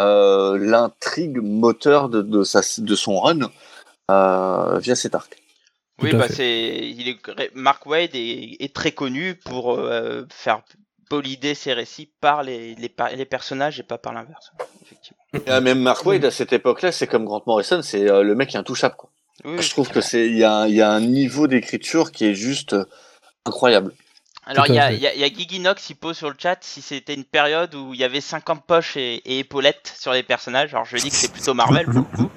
euh, 0.00 0.58
l'intrigue 0.58 1.38
moteur 1.38 2.08
de, 2.08 2.22
de, 2.22 2.44
sa, 2.44 2.60
de 2.78 2.94
son 2.94 3.20
run 3.20 3.50
euh, 4.10 4.78
via 4.78 4.94
cet 4.94 5.14
arc. 5.14 5.42
Oui, 6.00 6.10
Tout 6.10 6.18
bah 6.18 6.28
c'est, 6.28 6.88
il 6.90 7.08
est, 7.08 7.54
Mark 7.54 7.84
Wade 7.86 8.14
est, 8.14 8.56
est 8.60 8.74
très 8.74 8.92
connu 8.92 9.34
pour 9.34 9.72
euh, 9.72 10.24
faire 10.30 10.62
polider 11.08 11.54
ses 11.54 11.72
récits 11.72 12.10
par 12.20 12.42
les, 12.42 12.74
les, 12.74 12.92
les 13.16 13.24
personnages 13.24 13.80
et 13.80 13.82
pas 13.82 13.98
par 13.98 14.12
l'inverse. 14.12 14.52
Effectivement. 14.82 15.18
Euh, 15.48 15.60
même 15.60 15.80
Mark 15.80 16.04
Wade 16.06 16.24
à 16.24 16.30
cette 16.30 16.52
époque-là, 16.52 16.92
c'est 16.92 17.06
comme 17.06 17.24
Grant 17.24 17.42
Morrison, 17.46 17.80
c'est 17.82 18.08
euh, 18.10 18.22
le 18.22 18.34
mec 18.34 18.54
intouchable. 18.54 18.96
Quoi. 18.96 19.10
Oui, 19.44 19.60
Je 19.62 19.70
trouve 19.70 19.88
que 19.90 20.00
c'est 20.00 20.26
il 20.26 20.36
y, 20.36 20.44
a 20.44 20.52
un- 20.52 20.66
il 20.68 20.74
y 20.74 20.82
a 20.82 20.90
un 20.90 21.00
niveau 21.00 21.46
d'écriture 21.46 22.10
qui 22.12 22.24
est 22.26 22.34
juste 22.34 22.74
incroyable. 23.44 23.94
Alors 24.48 24.66
il 24.66 24.74
y 24.74 24.78
a, 24.78 24.92
y, 24.92 25.06
a, 25.06 25.14
y 25.14 25.22
a 25.24 25.26
il 25.26 25.96
pose 25.96 26.16
sur 26.16 26.28
le 26.30 26.36
chat 26.38 26.56
si 26.62 26.80
c'était 26.80 27.14
une 27.14 27.24
période 27.24 27.74
où 27.74 27.92
il 27.92 28.00
y 28.00 28.04
avait 28.04 28.20
50 28.22 28.64
poches 28.66 28.96
et, 28.96 29.16
et 29.26 29.40
épaulettes 29.40 29.92
sur 29.98 30.12
les 30.12 30.22
personnages. 30.22 30.72
Alors 30.74 30.86
je 30.86 30.96
dis 30.96 31.10
que 31.10 31.14
c'est 31.16 31.30
plutôt 31.30 31.52
Marvel 31.54 31.84
pour 31.84 31.94
le 31.94 32.16
coup. 32.16 32.30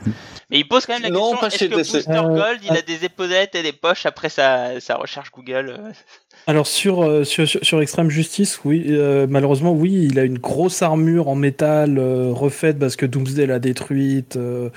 Mais 0.50 0.60
il 0.60 0.68
pose 0.68 0.86
quand 0.86 0.94
même 0.94 1.04
la 1.04 1.10
Non, 1.10 1.38
pas 1.38 1.50
question 1.50 1.70
chez 1.70 1.80
est-ce 1.80 1.92
que 1.94 1.98
DC. 2.00 2.06
Booster 2.06 2.20
Euh, 2.20 2.36
Gold 2.36 2.60
il 2.64 2.72
a 2.76 2.82
des 2.82 3.06
épaulettes 3.06 3.56
et 3.56 3.64
des 3.64 3.72
poches 3.72 4.06
après 4.06 4.28
sa, 4.28 4.80
sa 4.82 4.96
recherche 4.96 5.32
Google 5.32 5.78
euh, 5.80 5.92
Alors 6.48 6.68
sur, 6.68 7.04
euh, 7.04 7.24
sur, 7.24 7.48
sur, 7.48 7.64
sur 7.64 7.82
Extreme 7.82 8.10
Justice, 8.10 8.60
oui, 8.66 8.84
euh, 8.90 9.28
malheureusement, 9.30 9.72
oui, 9.72 10.08
il 10.12 10.20
a 10.20 10.24
une 10.24 10.40
grosse 10.40 10.82
armure 10.82 11.30
en 11.30 11.36
métal 11.36 11.98
euh, 11.98 12.32
refaite 12.34 12.80
parce 12.80 12.98
que 12.98 13.06
Doomsday 13.06 13.46
l'a 13.46 13.60
détruite. 13.60 14.36
euh, 14.36 14.70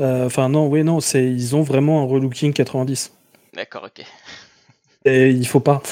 euh, 0.00 0.26
Enfin 0.26 0.48
non, 0.48 0.66
oui, 0.66 0.82
non, 0.82 0.98
ils 0.98 1.54
ont 1.54 1.62
vraiment 1.62 2.02
un 2.02 2.06
relooking 2.06 2.52
90. 2.52 3.12
D'accord, 3.54 3.84
ok. 3.84 4.04
Et 5.04 5.28
il 5.30 5.46
faut 5.46 5.60
pas. 5.60 5.82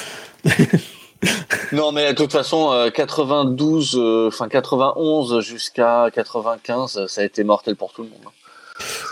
Non, 1.71 1.91
mais 1.91 2.13
de 2.13 2.15
toute 2.17 2.31
façon, 2.31 2.71
euh, 2.71 2.89
92, 2.91 3.95
euh, 3.97 4.27
enfin 4.27 4.47
91 4.47 5.39
jusqu'à 5.41 6.09
95, 6.13 7.07
ça 7.07 7.21
a 7.21 7.23
été 7.23 7.43
mortel 7.43 7.75
pour 7.75 7.93
tout 7.93 8.03
le 8.03 8.09
monde. 8.09 8.19
hein. 8.27 8.31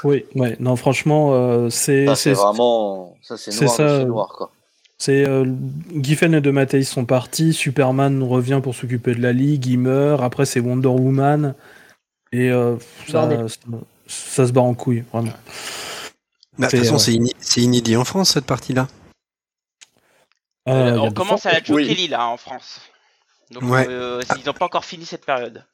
Oui, 0.04 0.26
ouais, 0.36 0.56
non, 0.60 0.76
franchement, 0.76 1.34
euh, 1.34 1.70
c'est 1.70 2.06
Ça, 2.06 2.16
c'est 2.16 2.36
c'est 2.36 2.42
vraiment, 2.42 3.16
ça 3.22 3.38
c'est 3.38 3.52
noir, 3.60 3.76
ça, 3.76 3.88
chez 3.88 3.94
euh, 3.94 4.06
noir 4.06 4.28
quoi. 4.28 4.52
C'est 4.98 5.28
euh, 5.28 5.46
Giffen 5.96 6.34
et 6.36 6.42
de 6.42 6.52
Mathéis 6.52 6.86
sont 6.86 7.06
partis, 7.06 7.54
Superman 7.54 8.22
revient 8.24 8.60
pour 8.62 8.76
s'occuper 8.76 9.16
de 9.16 9.22
la 9.22 9.32
Ligue, 9.34 9.66
il 9.66 9.80
meurt, 9.80 10.22
après 10.22 10.46
c'est 10.46 10.60
Wonder 10.60 10.90
Woman, 10.90 11.56
et 12.32 12.52
euh, 12.52 12.76
ça, 13.08 13.26
Bordel. 13.26 13.50
ça, 13.50 13.58
ça 14.08 14.48
se 14.48 14.52
bat 14.52 14.62
en 14.62 14.74
couille, 14.74 15.04
vraiment. 15.12 15.32
Bah, 16.60 16.68
De 16.68 16.72
toute 16.72 16.80
façon, 16.88 16.96
euh, 17.12 17.26
c'est 17.40 17.62
inédit 17.62 17.96
en 17.96 18.04
France, 18.06 18.32
cette 18.32 18.46
partie-là. 18.46 18.88
Euh, 20.68 20.72
Euh, 20.94 20.98
on 21.00 21.12
commence 21.12 21.46
à 21.46 21.52
la 21.52 21.62
Joe 21.64 21.76
Oui. 21.78 21.88
Kelly 21.88 22.08
là 22.08 22.28
en 22.28 22.38
France. 22.38 22.80
Donc 23.52 23.64
Ouais. 23.64 23.86
euh, 23.90 24.22
ils 24.40 24.46
n'ont 24.46 24.54
pas 24.54 24.66
encore 24.66 24.86
fini 24.86 25.06
cette 25.06 25.26
période. 25.26 25.66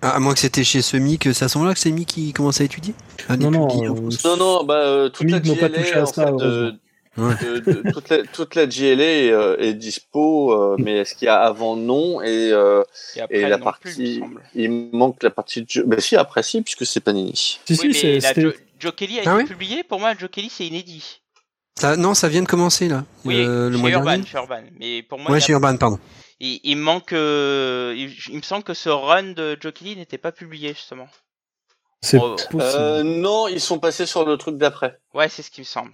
Ah, 0.00 0.10
à 0.16 0.18
moins 0.18 0.32
que 0.34 0.40
c'était 0.40 0.64
chez 0.64 0.82
Semi, 0.82 1.18
que 1.18 1.32
ça 1.32 1.48
semble 1.48 1.68
là 1.68 1.74
que 1.74 1.78
c'est 1.80 1.92
Mi 1.92 2.06
qui 2.06 2.32
commence 2.32 2.60
à 2.60 2.64
étudier 2.64 2.94
Ah, 3.28 3.36
Non, 3.36 3.50
non, 3.52 3.68
publiés 3.68 3.88
en 3.88 3.96
euh. 3.96 4.10
Non, 4.24 4.36
non, 4.36 4.64
bah, 4.64 4.74
euh, 4.74 5.08
toute 5.10 5.30
la 5.30 5.38
pas 5.38 5.68
touché 5.68 5.92
à 5.94 6.06
ça, 6.06 6.24
fait, 6.26 6.30
euh, 6.30 6.32
heureusement. 6.32 6.78
Ouais. 7.18 7.34
de- 7.44 7.58
de- 7.60 7.82
toute, 7.92 8.08
la, 8.08 8.22
toute 8.24 8.54
la 8.56 8.66
GLA 8.66 9.04
est, 9.04 9.30
euh, 9.30 9.56
est 9.60 9.74
dispo, 9.74 10.52
euh, 10.54 10.76
mais 10.78 10.96
est-ce 10.98 11.14
qu'il 11.14 11.26
y 11.26 11.28
a 11.28 11.40
avant 11.40 11.76
non 11.76 12.20
et, 12.22 12.50
euh, 12.50 12.82
Et 13.14 13.20
après 13.20 13.36
et 13.36 13.42
la 13.48 13.58
non 13.58 13.70
plus, 13.80 13.96
il 13.98 14.20
me 14.24 14.34
partie, 14.34 14.48
il 14.54 14.70
manque 14.92 15.22
la 15.22 15.30
partie 15.30 15.62
de 15.62 15.68
jeu. 15.70 15.84
Bah 15.86 16.00
si, 16.00 16.16
après 16.16 16.42
si, 16.42 16.62
puisque 16.62 16.84
c'est 16.86 17.00
Panini. 17.00 17.32
Si, 17.36 17.60
Oui, 17.68 17.76
si, 17.76 17.86
mais 17.88 17.92
c'est- 17.92 18.18
la 18.20 18.28
c'était- 18.28 18.40
Joe, 18.40 18.54
Joe 18.80 18.92
Kelly 18.96 19.18
a 19.18 19.22
Ah 19.26 19.34
été 19.34 19.42
oui 19.42 19.44
publié. 19.44 19.84
Pour 19.84 20.00
moi, 20.00 20.14
Joe 20.18 20.30
Kelly 20.30 20.48
c'est 20.50 20.66
inédit. 20.66 21.20
Ça, 21.78 21.96
non, 21.96 22.14
ça 22.14 22.28
vient 22.28 22.42
de 22.42 22.46
commencer, 22.48 22.88
là. 22.88 23.04
Oui, 23.24 23.36
euh, 23.38 23.68
le 23.70 23.76
chez 23.76 23.80
mois 23.80 23.90
Urban, 23.90 24.04
dernier. 24.10 24.26
chez 24.26 24.36
Urban. 24.38 24.60
Mais 24.78 25.02
pour 25.02 25.18
moi, 25.18 25.30
Ouais, 25.32 25.40
chez 25.40 25.52
Urban, 25.52 25.76
pardon. 25.76 25.98
il, 26.40 26.60
il 26.64 26.76
manque. 26.76 27.12
euh, 27.12 27.94
il, 27.96 28.10
il 28.30 28.36
me 28.36 28.42
semble 28.42 28.62
que 28.62 28.74
ce 28.74 28.88
run 28.88 29.32
de 29.32 29.56
Joe 29.60 29.72
Kelly 29.72 29.96
n'était 29.96 30.18
pas 30.18 30.32
publié 30.32 30.68
justement. 30.74 31.08
c'est 32.02 32.18
Oh. 32.20 32.36
possible. 32.50 32.62
Euh, 32.62 33.02
non, 33.02 33.48
ils 33.48 33.60
sont 33.60 33.78
passés 33.78 34.06
sur 34.06 34.24
le 34.26 34.36
truc 34.36 34.58
d'après. 34.58 34.98
Ouais, 35.14 35.28
c'est 35.28 35.42
ce 35.42 35.50
qui 35.50 35.60
me 35.60 35.64
semble. 35.66 35.92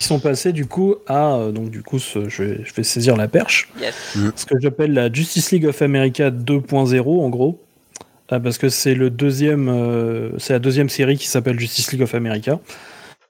Ils 0.00 0.04
sont 0.06 0.18
passés 0.20 0.52
du 0.52 0.66
coup 0.66 0.96
à 1.06 1.34
euh, 1.36 1.52
donc 1.52 1.70
du 1.70 1.82
coup 1.82 1.98
ce- 1.98 2.28
je, 2.28 2.42
vais, 2.42 2.64
je 2.64 2.72
vais 2.74 2.82
saisir 2.82 3.16
la 3.16 3.28
perche. 3.28 3.68
Yes. 3.80 3.94
Ce 4.36 4.44
que 4.46 4.54
j'appelle 4.60 4.92
la 4.92 5.12
Justice 5.12 5.50
League 5.52 5.66
of 5.66 5.80
America 5.82 6.30
2.0 6.30 7.20
en 7.24 7.28
gros, 7.28 7.62
parce 8.28 8.58
que 8.58 8.68
c'est 8.68 8.94
le 8.94 9.10
deuxième, 9.10 9.68
euh, 9.68 10.30
c'est 10.38 10.52
la 10.52 10.58
deuxième 10.58 10.88
série 10.88 11.16
qui 11.16 11.26
s'appelle 11.28 11.58
Justice 11.58 11.92
League 11.92 12.02
of 12.02 12.14
America, 12.14 12.58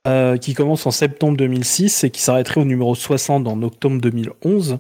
euh, 0.09 0.39
qui 0.39 0.55
commence 0.55 0.87
en 0.87 0.91
septembre 0.91 1.37
2006 1.37 2.05
et 2.05 2.11
qui 2.11 2.23
s'arrêterait 2.23 2.63
au 2.63 2.65
numéro 2.65 2.95
60 2.95 3.47
en 3.47 3.63
octobre 3.63 4.01
2011. 4.01 4.79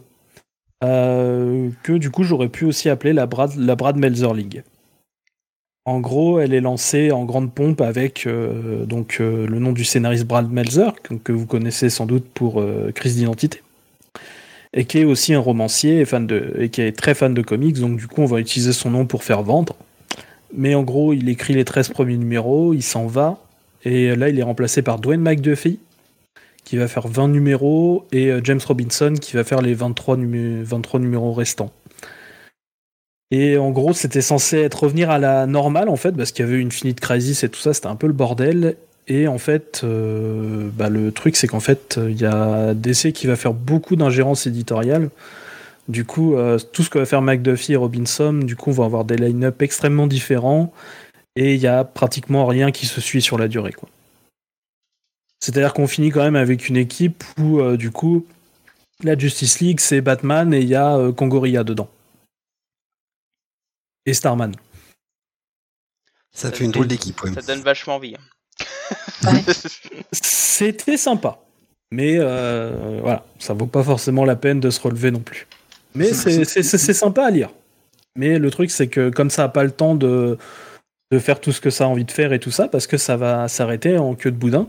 euh, 0.85 1.71
que 1.83 1.93
du 1.93 2.11
coup 2.11 2.23
j'aurais 2.23 2.49
pu 2.49 2.65
aussi 2.65 2.89
appeler 2.89 3.13
la 3.13 3.27
Brad, 3.27 3.55
la 3.57 3.77
Brad 3.77 3.97
Meltzer 3.97 4.33
League. 4.33 4.63
En 5.85 6.01
gros, 6.01 6.39
elle 6.39 6.55
est 6.55 6.61
lancée 6.61 7.11
en 7.13 7.25
grande 7.25 7.53
pompe 7.53 7.81
avec 7.81 8.27
euh, 8.27 8.87
donc 8.87 9.19
le 9.19 9.59
nom 9.59 9.73
du 9.73 9.85
scénariste 9.85 10.25
Brad 10.25 10.51
Meltzer, 10.51 10.93
que, 11.03 11.33
vous 11.33 11.47
connaissez 11.47 11.91
sans 11.91 12.07
doute 12.07 12.27
pour 12.33 12.63
Crise 12.95 13.17
d'identité, 13.17 13.63
et 14.73 14.85
qui 14.85 14.99
est 14.99 15.05
aussi 15.05 15.35
un 15.35 15.41
romancier 15.41 16.05
fan 16.05 16.27
de, 16.27 16.55
et 16.59 16.69
qui 16.69 16.81
est 16.83 16.93
très 16.93 17.15
fan 17.15 17.35
de 17.35 17.43
comics, 17.43 17.81
donc 17.81 17.99
du 17.99 18.07
coup 18.07 18.23
on 18.23 18.27
va 18.27 18.39
utiliser 18.39 18.73
son 18.73 18.91
nom 18.91 19.05
pour 19.05 19.25
faire 19.25 19.43
vendre. 19.43 19.77
Mais 20.55 20.75
en 20.75 20.83
gros, 20.83 21.13
il 21.13 21.29
écrit 21.29 21.55
les 21.55 21.65
13 21.65 21.91
premiers 21.91 22.17
numéros, 22.17 22.73
il 22.73 22.83
s'en 22.83 23.07
va, 23.07 23.39
Et 23.85 24.15
là, 24.17 24.29
il 24.29 24.39
est 24.39 24.43
remplacé 24.43 24.83
par 24.83 24.99
Dwayne 24.99 25.21
McDuffie, 25.21 25.79
qui 26.65 26.77
va 26.77 26.89
faire 26.89 27.09
20 27.09 27.29
numéros, 27.29 28.07
et 28.13 28.31
euh, 28.31 28.41
James 28.45 28.61
Robinson, 28.67 29.15
qui 29.21 29.37
va 29.37 29.45
faire 29.45 29.63
les 29.63 29.75
23, 29.75 30.17
23 30.17 31.01
numéros 31.01 31.33
restants. 31.33 31.73
Et 33.31 33.59
en 33.59 33.71
gros, 33.71 33.93
c'était 33.93 34.23
censé 34.23 34.59
être 34.59 34.85
revenir 34.85 35.11
à 35.11 35.19
la 35.19 35.47
normale, 35.47 35.89
en 35.89 35.97
fait, 35.97 36.13
parce 36.13 36.33
qu'il 36.33 36.45
y 36.45 36.49
avait 36.49 36.59
eu 36.59 36.67
Infinite 36.67 37.01
Crisis 37.01 37.45
et 37.45 37.49
tout 37.49 37.61
ça, 37.61 37.75
c'était 37.75 37.87
un 37.87 37.97
peu 37.97 38.07
le 38.07 38.13
bordel. 38.13 38.77
Et 39.07 39.27
en 39.27 39.39
fait, 39.39 39.83
euh, 39.85 40.69
bah, 40.75 40.91
le 40.91 41.13
truc, 41.13 41.37
c'est 41.37 41.47
qu'en 41.47 41.61
fait, 41.61 41.99
il 42.09 42.21
y 42.21 42.27
a 42.27 42.75
DC 42.75 43.13
qui 43.13 43.27
va 43.27 43.37
faire 43.37 43.55
beaucoup 43.55 43.97
d'ingérence 43.97 44.47
éditoriale. 44.47 45.11
Du 45.89 46.05
coup, 46.05 46.37
euh, 46.37 46.59
tout 46.73 46.83
ce 46.83 46.91
que 46.91 46.99
va 46.99 47.07
faire 47.07 47.23
McDuffie 47.23 47.73
et 47.73 47.77
Robinson, 47.77 48.35
du 48.35 48.57
coup, 48.57 48.71
on 48.71 48.75
va 48.75 48.85
avoir 48.85 49.07
des 49.07 49.17
line-up 49.17 49.63
extrêmement 49.63 50.07
différents. 50.07 50.73
Et 51.41 51.55
il 51.55 51.61
y 51.61 51.69
a 51.69 51.85
pratiquement 51.85 52.47
rien 52.47 52.73
qui 52.73 52.87
se 52.87 53.01
suit 53.01 53.23
sur 53.23 53.39
la 53.39 53.47
durée. 53.47 53.73
Quoi. 53.73 53.89
C'est-à-dire 55.39 55.73
qu'on 55.73 55.87
finit 55.87 56.11
quand 56.11 56.25
même 56.25 56.35
avec 56.35 56.69
une 56.69 56.77
équipe 56.77 57.23
où, 57.39 57.61
euh, 57.61 57.77
du 57.77 57.93
coup, 57.93 58.27
la 59.05 59.17
Justice 59.17 59.61
League, 59.61 59.79
c'est 59.79 60.01
Batman 60.01 60.53
et 60.53 60.59
il 60.59 60.67
y 60.67 60.75
a 60.75 60.97
euh, 60.97 61.13
Congoria 61.13 61.63
dedans. 61.63 61.89
Et 64.05 64.15
Starman. 64.15 64.53
Ça, 66.35 66.51
fait 66.51 66.65
une 66.65 66.73
drôle 66.73 66.89
d'équipe, 66.89 67.23
ouais. 67.23 67.33
Ça 67.33 67.43
donne 67.43 67.61
vachement 67.61 67.95
envie. 67.95 68.17
C'était 70.11 70.97
sympa. 70.97 71.39
Mais 71.93 72.17
euh, 72.19 72.99
voilà, 73.01 73.25
ça 73.39 73.55
vaut 73.55 73.67
pas 73.67 73.85
forcément 73.85 74.25
la 74.25 74.35
peine 74.35 74.59
de 74.59 74.71
se 74.71 74.81
relever 74.81 75.13
non 75.13 75.21
plus. 75.21 75.47
Mais 75.95 76.13
c'est 76.13 76.75
sympa 76.75 77.27
à 77.27 77.31
lire. 77.31 77.51
Mais 78.17 78.41
le 78.41 78.51
truc, 78.51 78.73
c'est 78.73 78.89
que 78.89 79.11
comme 79.11 79.31
ça 79.31 79.43
n'a 79.43 79.49
pas 79.51 79.63
le 79.63 79.71
temps 79.71 79.95
de, 79.95 80.37
de 81.11 81.19
faire 81.19 81.41
tout 81.41 81.53
ce 81.53 81.61
que 81.61 81.71
ça 81.71 81.85
a 81.85 81.87
envie 81.87 82.05
de 82.05 82.11
faire 82.11 82.33
et 82.33 82.39
tout 82.39 82.51
ça, 82.51 82.69
parce 82.69 82.87
que 82.87 82.97
ça 82.99 83.17
va 83.17 83.49
s'arrêter 83.49 83.97
en 83.99 84.15
queue 84.15 84.31
de 84.31 84.37
boudin, 84.37 84.69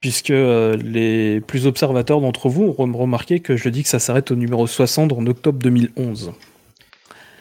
puisque 0.00 0.30
euh, 0.30 0.76
les 0.76 1.40
plus 1.40 1.66
observateurs 1.66 2.20
d'entre 2.20 2.48
vous 2.48 2.74
ont 2.78 2.92
remarqué 2.96 3.40
que 3.40 3.56
je 3.56 3.68
dis 3.68 3.82
que 3.82 3.88
ça 3.88 3.98
s'arrête 3.98 4.30
au 4.30 4.34
numéro 4.36 4.66
60 4.66 5.12
en 5.12 5.26
octobre 5.26 5.58
2011. 5.58 6.32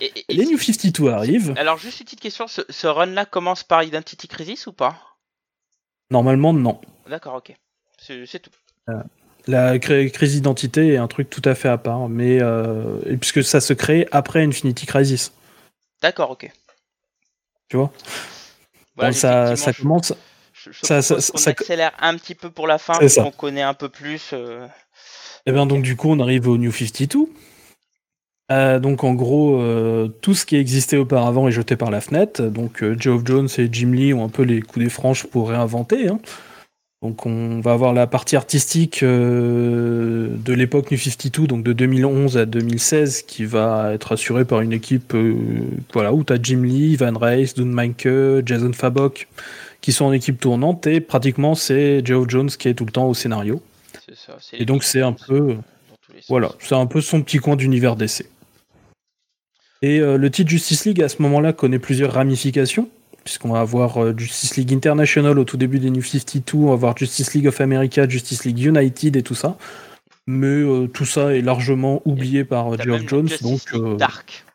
Et, 0.02 0.12
et- 0.16 0.24
Les 0.34 0.46
New 0.46 0.58
52 0.58 1.10
arrivent. 1.10 1.54
Alors, 1.58 1.78
juste 1.78 2.00
une 2.02 2.06
petite 2.06 2.20
question, 2.22 2.48
ce, 2.48 2.62
ce 2.70 2.88
run-là 2.88 3.26
commence 3.26 3.64
par 3.64 3.84
Identity 3.84 4.28
Crisis 4.28 4.68
ou 4.68 4.74
pas? 4.74 4.96
Normalement, 6.12 6.54
non. 6.54 6.80
D'accord, 7.10 7.36
ok. 7.36 7.54
C'est 7.98 8.40
tout. 8.40 8.52
La 9.48 9.78
cri- 9.80 10.12
crise 10.12 10.34
d'identité 10.34 10.90
est 10.94 10.98
un 10.98 11.08
truc 11.08 11.30
tout 11.30 11.42
à 11.46 11.54
fait 11.56 11.70
à 11.70 11.78
part, 11.78 12.08
mais 12.10 12.42
euh, 12.42 12.98
puisque 13.20 13.44
ça 13.44 13.62
se 13.62 13.74
crée 13.74 14.08
après 14.12 14.44
Infinity 14.44 14.86
Crisis, 14.86 15.32
D'accord, 16.02 16.32
ok. 16.32 16.50
Tu 17.70 17.78
vois. 17.78 17.92
Voilà, 18.96 19.12
Donc 19.12 19.20
ça, 19.20 19.56
ça 19.56 19.72
commence. 19.74 20.14
Je, 20.54 20.72
je 20.72 20.80
ça- 20.86 21.02
ça- 21.02 21.16
qu'on 21.16 21.38
ça- 21.38 21.50
accélère 21.52 21.92
un 22.02 22.16
petit 22.18 22.36
peu 22.36 22.50
pour 22.50 22.68
la 22.68 22.78
fin, 22.78 22.94
qu'on 23.24 23.32
connaît 23.32 23.62
un 23.62 23.74
peu 23.74 23.88
plus. 23.88 24.32
euh, 24.34 24.68
Et 25.46 25.52
bien 25.54 25.66
donc 25.66 25.84
du 25.84 25.96
coup 25.96 26.10
on 26.12 26.20
arrive 26.20 26.48
au 26.50 26.58
New 26.58 26.72
52. 26.72 27.30
Euh, 28.52 28.80
donc 28.80 29.04
en 29.04 29.14
gros 29.14 29.62
euh, 29.62 30.08
tout 30.08 30.34
ce 30.34 30.44
qui 30.46 30.56
existait 30.58 30.98
auparavant 30.98 31.48
est 31.48 31.52
jeté 31.52 31.76
par 31.78 31.92
la 31.92 32.02
fenêtre. 32.02 32.42
Donc 32.44 32.84
Geoff 32.98 33.22
Jones 33.26 33.48
et 33.58 33.70
Jim 33.72 33.92
Lee 33.94 34.14
ont 34.14 34.26
un 34.26 34.30
peu 34.30 34.42
les 34.44 34.62
coups 34.62 34.84
des 34.84 34.90
franches 34.90 35.26
pour 35.28 35.50
réinventer. 35.50 36.10
hein. 36.10 36.20
Donc 37.02 37.26
on 37.26 37.62
va 37.62 37.72
avoir 37.72 37.94
la 37.94 38.08
partie 38.08 38.36
artistique 38.36 39.04
euh, 39.04 40.28
de 40.36 40.54
l'époque 40.54 40.92
New 40.92 40.98
52, 40.98 41.48
donc 41.48 41.64
de 41.64 41.72
2011 41.72 42.38
à 42.38 42.46
2016, 42.46 43.22
qui 43.22 43.46
va 43.46 43.94
être 43.94 44.12
assurée 44.12 44.44
par 44.44 44.60
une 44.60 44.74
équipe 44.74 45.14
euh, 45.14 45.62
voilà, 45.94 46.14
où 46.14 46.26
tu 46.26 46.34
as 46.34 46.38
Jim 46.42 46.64
Lee, 46.64 46.98
Van 46.98 47.18
Reis, 47.18 47.54
Dun 47.56 47.66
Meinke, 47.66 48.46
Jason 48.46 48.74
Fabok, 48.74 49.30
qui 49.80 49.94
sont 49.94 50.06
en 50.06 50.12
équipe 50.12 50.42
tournante, 50.42 50.88
et 50.88 51.00
pratiquement 51.00 51.56
c'est 51.56 52.06
Geoff 52.06 52.28
Jones 52.28 52.50
qui 52.50 52.68
est 52.68 52.74
tout 52.74 52.86
le 52.86 52.92
temps 52.92 53.08
au 53.08 53.14
scénario. 53.14 53.62
ça, 54.14 54.38
Et 54.52 54.66
donc 54.66 54.84
c'est 54.84 55.02
un 55.02 55.14
peu... 55.14 55.56
Voilà, 56.28 56.52
c'est 56.60 56.76
un 56.76 56.86
peu 56.86 57.00
son 57.00 57.22
petit 57.22 57.38
coin 57.38 57.56
d'univers 57.56 57.96
d'essai. 57.96 58.26
Et 59.82 60.00
euh, 60.00 60.18
le 60.18 60.30
titre 60.30 60.50
Justice 60.50 60.86
League 60.86 61.02
à 61.02 61.08
ce 61.08 61.22
moment-là 61.22 61.54
connaît 61.54 61.80
plusieurs 61.80 62.12
ramifications, 62.12 62.90
puisqu'on 63.24 63.54
va 63.54 63.60
avoir 63.60 64.04
euh, 64.04 64.14
Justice 64.18 64.58
League 64.58 64.74
International 64.74 65.38
au 65.38 65.44
tout 65.44 65.58
début 65.58 65.80
des 65.80 65.90
New 65.90 66.02
52, 66.02 66.58
on 66.58 66.68
va 66.68 66.74
avoir 66.74 66.98
Justice 66.98 67.34
League 67.34 67.48
of 67.48 67.62
America, 67.62 68.08
Justice 68.08 68.46
League 68.46 68.60
United 68.60 69.16
et 69.16 69.24
tout 69.24 69.36
ça. 69.36 69.58
Mais 70.28 70.48
euh, 70.48 70.88
tout 70.88 71.06
ça 71.06 71.36
est 71.36 71.42
largement 71.42 72.02
oublié 72.06 72.44
par 72.44 72.74
euh, 72.74 72.78
Geoff 72.78 73.00
même 73.00 73.10
Jones, 73.10 73.30
donc 73.42 73.62
euh, 73.74 73.96
Dark. 73.96 74.46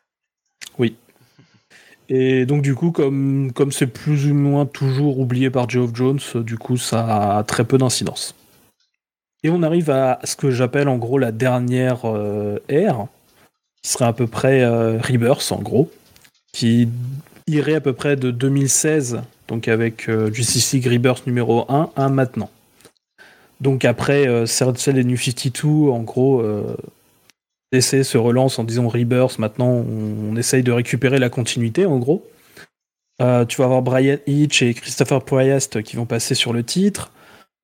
et 2.07 2.45
donc 2.45 2.61
du 2.61 2.75
coup 2.75 2.91
comme 2.91 3.51
comme 3.53 3.71
c'est 3.71 3.87
plus 3.87 4.27
ou 4.27 4.33
moins 4.33 4.65
toujours 4.65 5.19
oublié 5.19 5.49
par 5.49 5.69
Geoff 5.69 5.91
Jones, 5.93 6.19
euh, 6.35 6.43
du 6.43 6.57
coup 6.57 6.77
ça 6.77 7.37
a 7.37 7.43
très 7.43 7.65
peu 7.65 7.77
d'incidence. 7.77 8.35
Et 9.43 9.49
on 9.49 9.61
arrive 9.61 9.91
à 9.91 10.19
ce 10.23 10.35
que 10.35 10.49
j'appelle 10.49 10.87
en 10.87 10.97
gros 10.97 11.19
la 11.19 11.31
dernière 11.31 12.05
euh, 12.05 12.57
ère, 12.67 13.05
qui 13.83 13.91
serait 13.91 14.05
à 14.05 14.13
peu 14.13 14.27
près 14.27 14.63
euh, 14.63 14.99
Rebirth 14.99 15.51
en 15.51 15.61
gros, 15.61 15.91
qui 16.51 16.89
irait 17.47 17.75
à 17.75 17.81
peu 17.81 17.93
près 17.93 18.15
de 18.15 18.31
2016, 18.31 19.21
donc 19.47 19.67
avec 19.67 20.09
euh, 20.09 20.31
Justice 20.31 20.73
League 20.73 20.87
Rebirth 20.87 21.27
numéro 21.27 21.65
1 21.71 21.91
à 21.95 22.09
maintenant. 22.09 22.49
Donc 23.61 23.85
après 23.85 24.27
euh, 24.27 24.45
celle 24.45 24.95
des 24.95 25.03
New 25.03 25.17
52, 25.17 25.89
en 25.89 26.01
gros, 26.01 26.41
euh, 26.41 26.75
DC 27.71 28.03
se 28.03 28.17
relance 28.17 28.59
en 28.59 28.63
disant 28.63 28.87
Rebirth, 28.87 29.39
maintenant 29.39 29.69
on, 29.69 30.35
essaye 30.35 30.63
de 30.63 30.71
récupérer 30.71 31.19
la 31.19 31.29
continuité 31.29 31.85
en 31.85 31.97
gros. 31.97 32.25
Euh, 33.21 33.45
tu 33.45 33.57
vas 33.57 33.65
avoir 33.65 33.81
Brian 33.81 34.17
Hitch 34.27 34.61
et 34.61 34.73
Christopher 34.73 35.23
Priest 35.23 35.81
qui 35.83 35.95
vont 35.95 36.05
passer 36.05 36.35
sur 36.35 36.51
le 36.51 36.63
titre. 36.63 37.11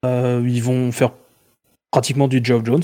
Euh, 0.05 0.41
ils 0.47 0.63
vont 0.63 0.91
faire 0.91 1.11
pratiquement 1.91 2.27
du 2.27 2.39
Geoff 2.43 2.65
Jones. 2.65 2.83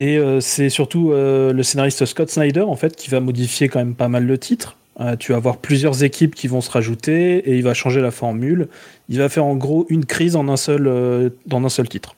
Et 0.00 0.18
euh, 0.18 0.40
c'est 0.40 0.68
surtout 0.68 1.12
le 1.12 1.62
scénariste 1.62 2.04
Scott 2.04 2.30
Snyder 2.30 2.62
en 2.62 2.76
fait 2.76 2.96
qui 2.96 3.08
va 3.08 3.20
modifier 3.20 3.68
quand 3.68 3.78
même 3.78 3.94
pas 3.94 4.08
mal 4.08 4.26
le 4.26 4.38
titre. 4.38 4.76
Euh, 5.00 5.16
tu 5.16 5.32
vas 5.32 5.38
avoir 5.38 5.56
plusieurs 5.56 6.04
équipes 6.04 6.34
qui 6.34 6.48
vont 6.48 6.60
se 6.60 6.70
rajouter 6.70 7.38
et 7.38 7.56
il 7.56 7.62
va 7.62 7.74
changer 7.74 8.00
la 8.00 8.10
formule. 8.10 8.68
Il 9.08 9.18
va 9.18 9.28
faire 9.28 9.44
en 9.44 9.56
gros 9.56 9.86
une 9.88 10.04
crise 10.04 10.36
en 10.36 10.48
un 10.48 10.56
seul, 10.56 10.86
euh, 10.86 11.30
dans 11.46 11.64
un 11.64 11.68
seul 11.68 11.88
titre. 11.88 12.14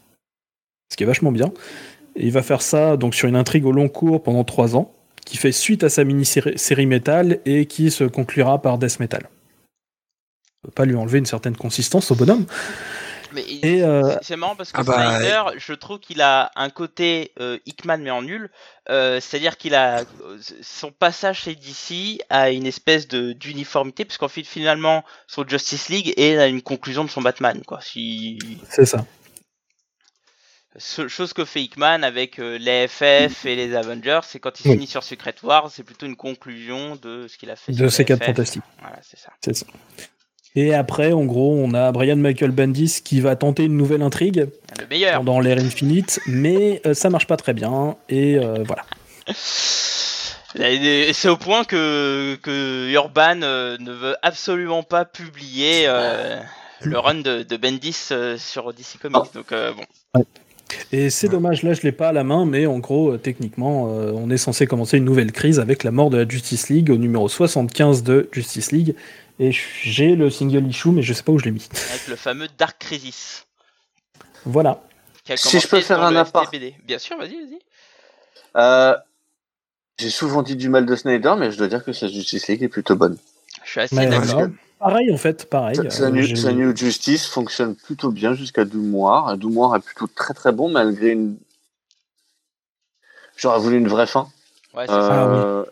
Ce 0.90 0.96
qui 0.96 1.04
est 1.04 1.06
vachement 1.06 1.32
bien. 1.32 1.52
Et 2.16 2.26
il 2.26 2.32
va 2.32 2.42
faire 2.42 2.62
ça 2.62 2.96
donc 2.96 3.14
sur 3.14 3.28
une 3.28 3.36
intrigue 3.36 3.66
au 3.66 3.72
long 3.72 3.88
cours 3.88 4.22
pendant 4.22 4.44
trois 4.44 4.76
ans, 4.76 4.92
qui 5.24 5.36
fait 5.36 5.52
suite 5.52 5.84
à 5.84 5.88
sa 5.88 6.04
mini-série 6.04 6.58
série 6.58 6.86
Metal 6.86 7.40
et 7.44 7.66
qui 7.66 7.90
se 7.90 8.04
conclura 8.04 8.60
par 8.60 8.78
Death 8.78 9.00
Metal. 9.00 9.28
On 10.62 10.68
peut 10.68 10.72
pas 10.72 10.84
lui 10.84 10.96
enlever 10.96 11.18
une 11.18 11.26
certaine 11.26 11.56
consistance 11.56 12.10
au 12.10 12.14
bonhomme. 12.14 12.46
Mais 13.34 13.44
Et, 13.62 13.82
euh, 13.82 14.16
c'est- 14.22 14.36
marrant 14.36 14.56
parce 14.56 14.72
que 14.72 14.80
ah 14.80 14.84
bah, 14.84 15.18
Snyder, 15.18 15.42
je 15.58 15.72
trouve 15.74 15.98
qu'il 15.98 16.20
a 16.22 16.50
un 16.56 16.70
côté 16.70 17.32
euh, 17.40 17.58
Hickman 17.66 17.98
mais 17.98 18.10
en 18.10 18.22
nul. 18.22 18.50
Euh, 18.88 19.20
C'est-à-dire 19.20 19.56
qu'il 19.56 19.74
a 19.74 20.04
son 20.62 20.92
passage 20.92 21.40
chez 21.42 21.54
DC 21.54 22.20
a 22.30 22.50
une 22.50 22.66
espèce 22.66 23.08
de 23.08 23.32
d'uniformité 23.32 24.04
puisqu'en 24.04 24.28
fait 24.28 24.44
finalement 24.44 25.04
son 25.26 25.46
Justice 25.46 25.88
League 25.88 26.14
est 26.16 26.36
à 26.38 26.46
une 26.46 26.62
conclusion 26.62 27.04
de 27.04 27.10
son 27.10 27.22
Batman 27.22 27.62
quoi. 27.66 27.80
Si 27.80 28.38
C'est 28.70 28.86
ça. 28.86 29.04
ce- 30.76 31.08
chose 31.08 31.32
que 31.32 31.44
fait 31.44 31.62
Hickman 31.62 32.02
avec 32.02 32.38
les 32.38 32.88
FF 32.88 33.46
et 33.46 33.54
les 33.56 33.74
Avengers, 33.74 34.20
c'est 34.24 34.40
quand 34.40 34.58
il 34.60 34.66
Oui. 34.68 34.74
finit 34.74 34.86
sur 34.86 35.02
Secret 35.04 35.34
Wars, 35.42 35.70
c'est 35.70 35.84
plutôt 35.84 36.06
une 36.06 36.16
conclusion 36.16 36.96
de 36.96 37.26
ce 37.28 37.38
qu'il 37.38 37.50
a 37.50 37.56
fait. 37.56 37.72
De 37.72 37.88
ces 37.88 38.04
quatre 38.04 38.24
fantastiques. 38.24 38.64
Voilà, 38.80 38.98
c'est 39.02 39.18
ça. 39.18 39.30
C'est 39.44 39.54
ça. 39.56 39.66
Et 40.56 40.72
après, 40.72 41.12
en 41.12 41.24
gros, 41.24 41.52
on 41.56 41.74
a 41.74 41.90
Brian 41.90 42.16
Michael 42.16 42.52
Bendis 42.52 43.00
qui 43.04 43.20
va 43.20 43.34
tenter 43.34 43.64
une 43.64 43.76
nouvelle 43.76 44.02
intrigue 44.02 44.48
Le 44.80 44.86
meilleur. 44.88 45.16
pendant 45.16 45.40
l'ère 45.40 45.58
Infinite, 45.58 46.20
mais 46.26 46.80
euh, 46.86 46.94
ça 46.94 47.10
marche 47.10 47.26
pas 47.26 47.36
très 47.36 47.54
bien. 47.54 47.96
Et 48.08 48.36
euh, 48.38 48.62
voilà. 48.64 48.84
C'est 50.56 51.28
au 51.28 51.36
point 51.36 51.64
que, 51.64 52.36
que 52.40 52.88
Urban 52.92 53.42
euh, 53.42 53.76
ne 53.80 53.92
veut 53.92 54.14
absolument 54.22 54.84
pas 54.84 55.04
publier 55.04 55.84
euh, 55.88 56.40
le 56.82 56.98
run 56.98 57.16
de, 57.16 57.42
de 57.42 57.56
Bendis 57.56 57.96
euh, 58.12 58.36
sur 58.38 58.72
DC 58.72 58.98
Comics. 59.02 59.34
Donc 59.34 59.50
euh, 59.50 59.72
bon, 60.14 60.22
Et 60.92 61.10
c'est 61.10 61.28
dommage, 61.28 61.64
là 61.64 61.72
je 61.74 61.82
l'ai 61.82 61.90
pas 61.90 62.10
à 62.10 62.12
la 62.12 62.22
main, 62.22 62.46
mais 62.46 62.66
en 62.66 62.78
gros, 62.78 63.12
euh, 63.14 63.18
techniquement, 63.18 63.88
euh, 63.90 64.12
on 64.14 64.30
est 64.30 64.36
censé 64.36 64.68
commencer 64.68 64.96
une 64.98 65.04
nouvelle 65.04 65.32
crise 65.32 65.58
avec 65.58 65.82
la 65.82 65.90
mort 65.90 66.10
de 66.10 66.18
la 66.18 66.28
Justice 66.28 66.68
League 66.68 66.88
au 66.90 66.98
numéro 66.98 67.28
75 67.28 68.04
de 68.04 68.28
Justice 68.30 68.70
League. 68.70 68.94
Et 69.40 69.50
j'ai 69.52 70.14
le 70.14 70.30
single 70.30 70.66
issue, 70.68 70.90
mais 70.90 71.02
je 71.02 71.12
sais 71.12 71.22
pas 71.22 71.32
où 71.32 71.38
je 71.38 71.44
l'ai 71.44 71.50
mis. 71.50 71.68
avec 71.90 72.06
le 72.08 72.16
fameux 72.16 72.46
Dark 72.56 72.76
Crisis. 72.78 73.46
Voilà. 74.44 74.82
Si 75.36 75.58
je 75.60 75.66
peux 75.68 75.80
faire 75.80 76.02
un 76.02 76.12
appart. 76.20 76.54
Bien 76.84 76.98
sûr, 76.98 77.16
vas-y, 77.18 77.34
vas-y. 77.36 77.58
Euh, 78.56 78.94
J'ai 79.98 80.10
souvent 80.10 80.42
dit 80.42 80.54
du 80.56 80.68
mal 80.68 80.86
de 80.86 80.94
Snyder, 80.96 81.34
mais 81.38 81.50
je 81.50 81.58
dois 81.58 81.66
dire 81.68 81.84
que 81.84 81.92
sa 81.92 82.06
Justice 82.08 82.46
League 82.48 82.62
est 82.62 82.68
plutôt 82.68 82.94
bonne. 82.96 83.16
Je 83.64 83.70
suis 83.70 83.80
assez 83.80 83.96
d'accord. 84.10 84.40
euh, 84.40 84.48
Pareil 84.78 85.12
en 85.12 85.16
fait, 85.16 85.48
pareil. 85.48 85.76
Sa- 85.90 86.04
Euh, 86.04 86.10
New, 86.10 86.36
sa 86.36 86.52
New 86.52 86.76
Justice 86.76 87.26
fonctionne 87.26 87.74
plutôt 87.74 88.10
bien 88.10 88.34
jusqu'à 88.34 88.64
Doumoir. 88.64 89.36
Doumoir 89.38 89.74
est 89.76 89.80
plutôt 89.80 90.06
très 90.06 90.34
très 90.34 90.52
bon 90.52 90.68
malgré 90.70 91.10
une. 91.10 91.38
J'aurais 93.36 93.58
voulu 93.60 93.78
une 93.78 93.88
vraie 93.88 94.06
fin. 94.06 94.28
Ouais, 94.74 94.86
c'est 94.86 94.92
ça. 94.92 95.22
Ah 95.22 95.28
oui. 95.28 95.64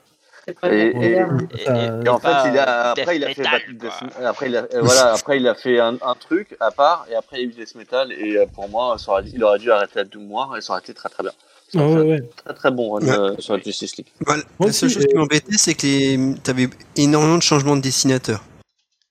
Pas 0.60 0.72
Et- 0.72 0.90
populaire. 0.92 1.28
Et, 1.56 2.06
Et 2.06 2.08
en 2.08 2.18
fait, 2.18 2.48
il 2.50 2.58
a, 2.58 2.90
après, 2.90 3.16
il 3.16 3.24
a 3.24 3.28
fait 3.34 3.42
metal, 3.42 3.60
après, 4.24 4.46
il 4.48 4.56
a, 4.56 4.60
euh, 4.74 4.80
voilà, 4.82 5.12
après, 5.14 5.36
il 5.36 5.46
a 5.46 5.54
fait 5.54 5.78
un, 5.78 5.94
un 6.02 6.14
truc 6.14 6.56
à 6.60 6.70
part, 6.72 7.06
et 7.10 7.14
après, 7.14 7.36
il 7.40 7.42
y 7.42 7.42
a 7.44 7.48
eu 7.48 7.52
Death 7.52 7.74
Metal, 7.76 8.10
et 8.12 8.36
euh, 8.38 8.46
pour 8.52 8.68
moi, 8.68 8.96
ça 8.98 9.12
aurait, 9.12 9.24
il 9.32 9.42
aurait 9.44 9.58
dû 9.60 9.70
arrêter 9.70 10.00
à 10.00 10.04
deux 10.04 10.18
mois, 10.18 10.50
et 10.58 10.60
ça 10.60 10.72
aurait 10.72 10.80
été 10.82 10.94
très 10.94 11.08
très 11.08 11.22
bien. 11.22 11.32
Ça 11.72 11.86
ouais, 11.86 12.02
ouais. 12.02 12.22
Très 12.44 12.54
très 12.54 12.70
bon 12.70 12.90
run, 12.92 13.02
Ouais. 13.02 13.10
euh, 13.18 13.34
sur 13.38 13.56
la 13.56 13.62
Justice 13.62 13.96
League. 13.96 14.08
Voilà. 14.26 14.42
Moi 14.58 14.66
La 14.68 14.72
seule 14.72 14.90
chose 14.90 15.06
qui 15.06 15.14
m'embêtait, 15.14 15.56
c'est 15.56 15.74
que 15.74 15.86
les... 15.86 16.34
t'avais 16.42 16.68
énormément 16.96 17.36
de 17.38 17.42
changements 17.42 17.76
de 17.76 17.80
dessinateurs. 17.82 18.42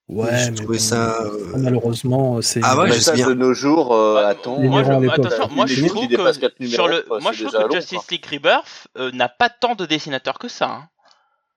Ouais, 0.09 0.37
je 0.37 0.51
mais 0.51 0.65
bon, 0.67 0.77
ça. 0.77 1.21
euh, 1.23 1.53
Malheureusement, 1.55 2.41
c'est. 2.41 2.59
Ah 2.63 2.77
ouais, 2.77 2.91
ça, 2.99 3.13
de 3.15 3.33
nos 3.33 3.53
jours, 3.53 3.95
euh, 3.95 4.25
attends. 4.25 4.59
moi, 4.59 4.83
je, 4.83 4.91
attention, 5.09 5.47
moi 5.55 5.65
trouve 5.65 6.07
que, 6.09 6.65
sur 6.67 6.89
le, 6.89 7.05
moi 7.21 7.31
je 7.31 7.45
trouve 7.45 7.57
que 7.57 7.67
long, 7.67 7.71
Justice. 7.75 8.11
League 8.11 8.25
Rebirth 8.29 8.89
euh, 8.97 9.09
n'a 9.13 9.29
pas 9.29 9.49
tant 9.49 9.73
de 9.75 9.85
dessinateurs 9.85 10.37
que 10.37 10.49
ça. 10.49 10.65
hein. 10.69 10.87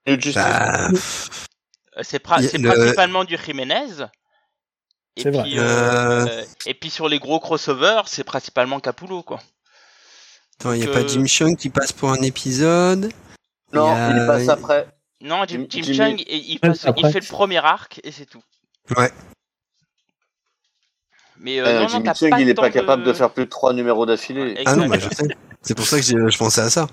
Justice 0.06 0.34
Bah, 0.34 0.88
Euh, 1.96 2.00
C'est 2.02 2.22
pra- 2.24 2.40
le- 2.40 2.68
principalement 2.74 3.24
du 3.24 3.36
Jiménez. 3.38 4.04
Et 5.16 5.22
puis, 5.30 5.58
euh, 5.60 6.26
Euh. 6.26 6.44
et 6.66 6.74
puis 6.74 6.90
sur 6.90 7.08
les 7.08 7.20
gros 7.20 7.38
crossovers, 7.38 8.02
c'est 8.06 8.24
principalement 8.24 8.80
Capullo 8.80 9.22
quoi. 9.22 9.40
attends, 10.58 10.72
il 10.72 10.80
n'y 10.80 10.86
a 10.88 10.92
pas 10.92 11.06
Jim 11.06 11.24
Chung 11.26 11.56
qui 11.56 11.70
passe 11.70 11.92
pour 11.92 12.10
un 12.10 12.20
épisode. 12.22 13.12
Non, 13.72 13.86
Il 13.86 13.98
y 13.98 14.00
a- 14.00 14.10
il 14.22 14.26
passe 14.26 14.48
après. 14.48 14.88
Non, 15.20 15.44
Jim, 15.46 15.66
Jim- 15.68 15.82
Jim 15.84 15.94
Chung, 15.94 16.24
il, 16.28 16.58
passe- 16.58 16.86
il 16.96 17.10
fait 17.12 17.20
le 17.20 17.28
premier 17.28 17.58
arc 17.58 18.00
et 18.02 18.10
c'est 18.10 18.26
tout. 18.26 18.42
Ouais. 18.96 19.12
Mais 21.38 21.60
euh, 21.60 21.64
Euh, 21.66 21.74
non, 21.74 21.80
non, 21.82 21.88
Jimmy 21.88 22.04
t'as 22.04 22.14
Chung, 22.14 22.30
pas 22.30 22.40
il 22.40 22.48
est 22.48 22.54
tant 22.54 22.62
pas 22.62 22.70
capable 22.70 23.02
de 23.04 23.08
de 23.08 23.12
faire 23.16 23.30
plus 23.32 23.44
de 23.44 23.50
trois 23.50 23.72
numéros 23.72 24.06
d'affilée. 24.06 24.60
Ah 24.66 24.76
non, 24.76 24.86
bah, 24.88 24.98
je 24.98 25.08
sais. 25.14 25.28
C'est 25.62 25.74
pour 25.76 25.84
ça 25.86 25.98
que 25.98 26.04
je 26.04 26.38
pensais 26.38 26.60
à 26.60 26.70
ça. 26.70 26.86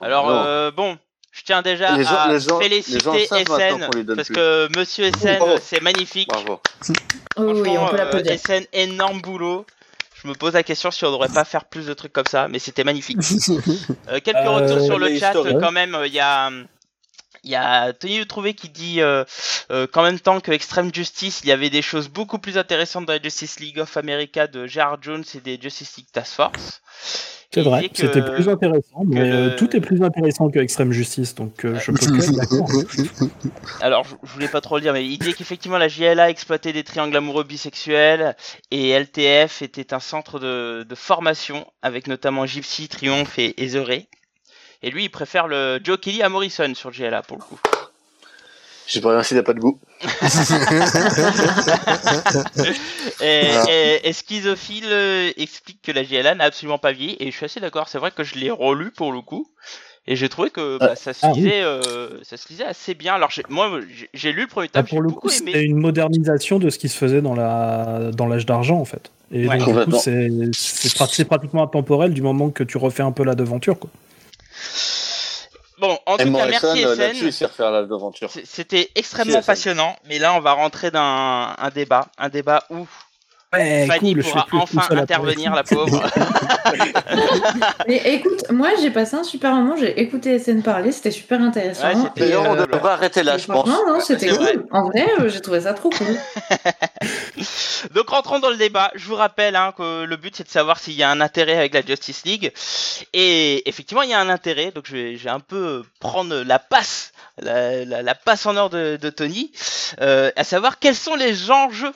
Alors 0.00 0.28
euh, 0.30 0.70
bon, 0.70 0.98
je 1.38 1.42
tiens 1.44 1.60
déjà 1.62 1.96
Les 1.96 2.04
gens- 2.04 2.10
à 2.16 2.32
les 2.32 2.40
gens- 2.40 2.58
les 2.58 2.68
féliciter 2.82 3.26
SN 3.26 3.44
parce 4.16 4.26
plus. 4.28 4.34
que 4.34 4.68
Monsieur 4.78 5.10
SN, 5.12 5.38
c'est 5.62 5.82
magnifique. 5.82 6.28
Bravo. 6.28 6.60
Oui, 7.36 7.76
on 7.78 7.86
peut 7.88 7.94
euh, 7.94 7.96
l'applaudir. 7.98 8.32
SN, 8.38 8.64
énorme 8.72 9.20
boulot. 9.20 9.66
Je 10.22 10.28
me 10.28 10.34
pose 10.34 10.54
la 10.54 10.62
question 10.62 10.90
si 10.90 11.04
on 11.04 11.12
devrait 11.12 11.28
pas 11.28 11.44
faire 11.44 11.66
plus 11.66 11.86
de 11.86 11.92
trucs 11.94 12.12
comme 12.12 12.26
ça, 12.26 12.48
mais 12.48 12.58
c'était 12.58 12.84
magnifique. 12.84 13.18
Euh, 14.08 14.18
quelques 14.24 14.36
Euh, 14.38 14.50
retours 14.50 14.80
sur 14.84 14.98
le 14.98 15.16
chat 15.18 15.34
quand 15.60 15.72
même. 15.72 15.96
Il 16.06 16.12
y 16.12 16.20
a, 16.20 16.50
il 17.44 17.50
y 17.50 17.54
a 17.54 17.92
Tony 17.92 18.26
Trouvé 18.26 18.54
qui 18.54 18.70
dit 18.70 19.00
euh, 19.02 19.24
euh, 19.70 19.86
qu'en 19.86 20.02
même 20.02 20.18
temps 20.18 20.40
que 20.40 20.50
Extreme 20.52 20.90
Justice, 20.94 21.40
il 21.44 21.48
y 21.50 21.52
avait 21.52 21.70
des 21.70 21.82
choses 21.82 22.08
beaucoup 22.08 22.38
plus 22.38 22.56
intéressantes 22.56 23.04
dans 23.04 23.12
la 23.12 23.20
Justice 23.22 23.60
League 23.60 23.78
of 23.78 23.94
America 23.98 24.46
de 24.46 24.66
Gerard 24.66 24.98
Jones 25.02 25.24
et 25.34 25.40
des 25.40 25.58
Justice 25.60 25.96
League 25.98 26.06
Task 26.12 26.32
Force. 26.34 26.80
C'est 27.54 27.62
vrai, 27.62 27.88
c'était 27.94 28.22
plus 28.22 28.48
intéressant, 28.48 29.04
mais 29.06 29.20
le- 29.30 29.34
euh, 29.34 29.56
tout 29.56 29.74
est 29.76 29.80
plus 29.80 30.02
intéressant 30.02 30.50
que 30.50 30.58
Extreme 30.58 30.92
Justice, 30.92 31.34
donc 31.34 31.64
euh, 31.64 31.78
je 31.78 31.90
peux 31.92 32.06
que 32.06 32.22
être 32.22 32.32
d'accord. 32.32 32.68
Alors, 33.80 34.04
je, 34.04 34.14
je 34.22 34.32
voulais 34.32 34.48
pas 34.48 34.60
trop 34.60 34.76
le 34.76 34.82
dire, 34.82 34.92
mais 34.92 35.06
il 35.06 35.18
dit 35.18 35.32
qu'effectivement 35.32 35.78
la 35.78 35.88
JLA 35.88 36.28
exploitait 36.28 36.72
des 36.72 36.84
triangles 36.84 37.16
amoureux 37.16 37.44
bisexuels 37.44 38.36
et 38.70 38.90
LTF 38.90 39.62
était 39.62 39.94
un 39.94 40.00
centre 40.00 40.38
de, 40.38 40.84
de 40.88 40.94
formation 40.94 41.66
avec 41.82 42.08
notamment 42.08 42.46
Gypsy, 42.46 42.88
Triomphe 42.88 43.38
et, 43.38 43.54
Ray. 43.74 44.06
Et 44.82 44.90
lui, 44.90 45.04
il 45.04 45.10
préfère 45.10 45.46
le 45.48 45.80
Joe 45.82 45.98
Kelly 45.98 46.22
à 46.22 46.28
Morrison 46.28 46.74
sur 46.74 46.92
JLA 46.92 47.22
pour 47.22 47.38
le 47.38 47.42
coup. 47.42 47.58
J'ai 48.86 49.00
pas 49.00 49.10
rien 49.12 49.22
s'il 49.22 49.36
a 49.38 49.42
pas 49.42 49.52
de 49.54 49.58
goût. 49.60 49.78
Et, 53.20 53.42
Voilà. 53.50 53.64
et- 53.70 54.08
et 54.08 54.12
Schizophile 54.12 54.84
euh, 54.88 55.30
explique 55.36 55.80
que 55.82 55.92
la 55.92 56.02
JLA 56.04 56.34
n'a 56.34 56.44
absolument 56.44 56.78
pas 56.78 56.92
vieilli, 56.92 57.16
et 57.18 57.30
je 57.30 57.36
suis 57.36 57.44
assez 57.46 57.60
d'accord. 57.60 57.88
C'est 57.88 57.98
vrai 57.98 58.10
que 58.10 58.24
je 58.24 58.34
l'ai 58.36 58.50
relu 58.50 58.90
pour 58.90 59.12
le 59.12 59.20
coup, 59.22 59.48
et 60.06 60.16
j'ai 60.16 60.28
trouvé 60.28 60.50
que 60.50 60.78
bah, 60.78 60.94
ça, 60.96 61.12
se 61.14 61.20
Ah 61.26 61.32
oui. 61.34 61.50
euh, 61.50 62.08
ça 62.22 62.36
se 62.36 62.46
lisait 62.48 62.64
assez 62.64 62.94
bien. 62.94 63.14
Alors 63.14 63.30
moi, 63.48 63.80
j'ai- 64.12 64.32
lu 64.32 64.42
le 64.42 64.46
premier 64.46 64.68
Ah, 64.74 64.78
tome, 64.80 64.86
j'ai 64.86 64.90
pour 64.90 65.00
le 65.02 65.08
beaucoup 65.08 65.28
coup, 65.28 65.34
aimé. 65.34 65.52
c'était 65.52 65.64
une 65.64 65.78
modernisation 65.78 66.58
de 66.58 66.68
ce 66.70 66.78
qui 66.78 66.88
se 66.88 66.96
faisait 66.96 67.22
dans 67.22 67.34
la 67.34 68.10
dans 68.12 68.26
l'âge 68.26 68.46
d'argent 68.46 68.76
en 68.78 68.84
fait. 68.84 69.10
Et 69.32 69.48
Ouais. 69.48 69.58
donc, 69.58 69.68
du 69.88 69.92
coup, 69.92 69.98
c'est 70.52 71.24
pratiquement 71.26 71.62
intemporel 71.64 72.12
du 72.14 72.22
moment 72.22 72.50
que 72.50 72.62
tu 72.62 72.76
refais 72.78 73.02
un 73.02 73.12
peu 73.12 73.24
la 73.24 73.34
devanture. 73.34 73.78
Quoi. 73.78 73.90
Bon, 75.78 75.98
en 76.06 76.16
tout 76.24 76.32
cas, 76.38 76.44
merci 76.50 76.84
euh, 76.86 76.94
l'aventure. 77.12 77.36
C- 78.30 78.42
C'était 78.46 78.90
extrêmement 78.94 79.34
passionnant, 79.46 79.96
mais 80.06 80.18
là 80.18 80.32
on 80.34 80.40
va 80.40 80.52
rentrer 80.52 80.90
dans 80.90 81.00
un, 81.00 81.54
un 81.58 81.70
débat, 81.70 82.06
un 82.18 82.28
débat 82.30 82.64
où 82.70 82.86
Ouais, 83.52 83.86
Fanny 83.86 84.14
cool, 84.14 84.22
pourra 84.24 84.46
enfin 84.52 84.82
intervenir, 84.96 85.54
la 85.54 85.62
pauvre. 85.62 86.02
Mais 87.88 88.02
écoute, 88.14 88.50
moi 88.50 88.70
j'ai 88.80 88.90
passé 88.90 89.14
un 89.16 89.22
super 89.24 89.54
moment, 89.54 89.76
j'ai 89.76 89.98
écouté 90.00 90.38
SN 90.38 90.62
parler, 90.62 90.90
c'était 90.92 91.12
super 91.12 91.40
intéressant. 91.40 91.86
Ouais, 91.88 92.10
D'ailleurs, 92.16 92.42
on 92.42 92.56
euh, 92.56 92.66
devrait 92.66 92.90
arrêter 92.92 93.22
là, 93.22 93.38
je 93.38 93.46
pense. 93.46 93.68
franchement, 93.68 93.92
non, 93.94 94.00
c'était 94.00 94.28
cool. 94.28 94.38
vrai. 94.38 94.56
En 94.72 94.84
vrai, 94.88 95.06
euh, 95.20 95.28
j'ai 95.28 95.40
trouvé 95.40 95.60
ça 95.60 95.74
trop 95.74 95.90
cool. 95.90 96.06
Donc 97.94 98.08
rentrons 98.08 98.40
dans 98.40 98.50
le 98.50 98.56
débat. 98.56 98.90
Je 98.94 99.06
vous 99.06 99.14
rappelle 99.14 99.54
hein, 99.56 99.72
que 99.76 100.04
le 100.04 100.16
but 100.16 100.34
c'est 100.36 100.44
de 100.44 100.48
savoir 100.48 100.78
s'il 100.78 100.94
y 100.94 101.02
a 101.02 101.10
un 101.10 101.20
intérêt 101.20 101.56
avec 101.56 101.72
la 101.74 101.82
Justice 101.82 102.24
League. 102.24 102.52
Et 103.12 103.68
effectivement, 103.68 104.02
il 104.02 104.10
y 104.10 104.14
a 104.14 104.20
un 104.20 104.28
intérêt. 104.28 104.72
Donc 104.72 104.84
je 104.88 104.96
vais, 104.96 105.16
je 105.16 105.24
vais 105.24 105.30
un 105.30 105.40
peu 105.40 105.84
prendre 106.00 106.34
la 106.42 106.58
passe, 106.58 107.12
la, 107.40 107.84
la- 107.84 108.02
la 108.02 108.14
passe 108.14 108.44
en 108.46 108.56
or 108.56 108.70
de, 108.70 108.98
de 109.00 109.10
Tony, 109.10 109.52
euh, 110.00 110.30
à 110.36 110.44
savoir 110.44 110.78
quels 110.78 110.94
sont 110.96 111.14
les 111.14 111.50
enjeux 111.50 111.92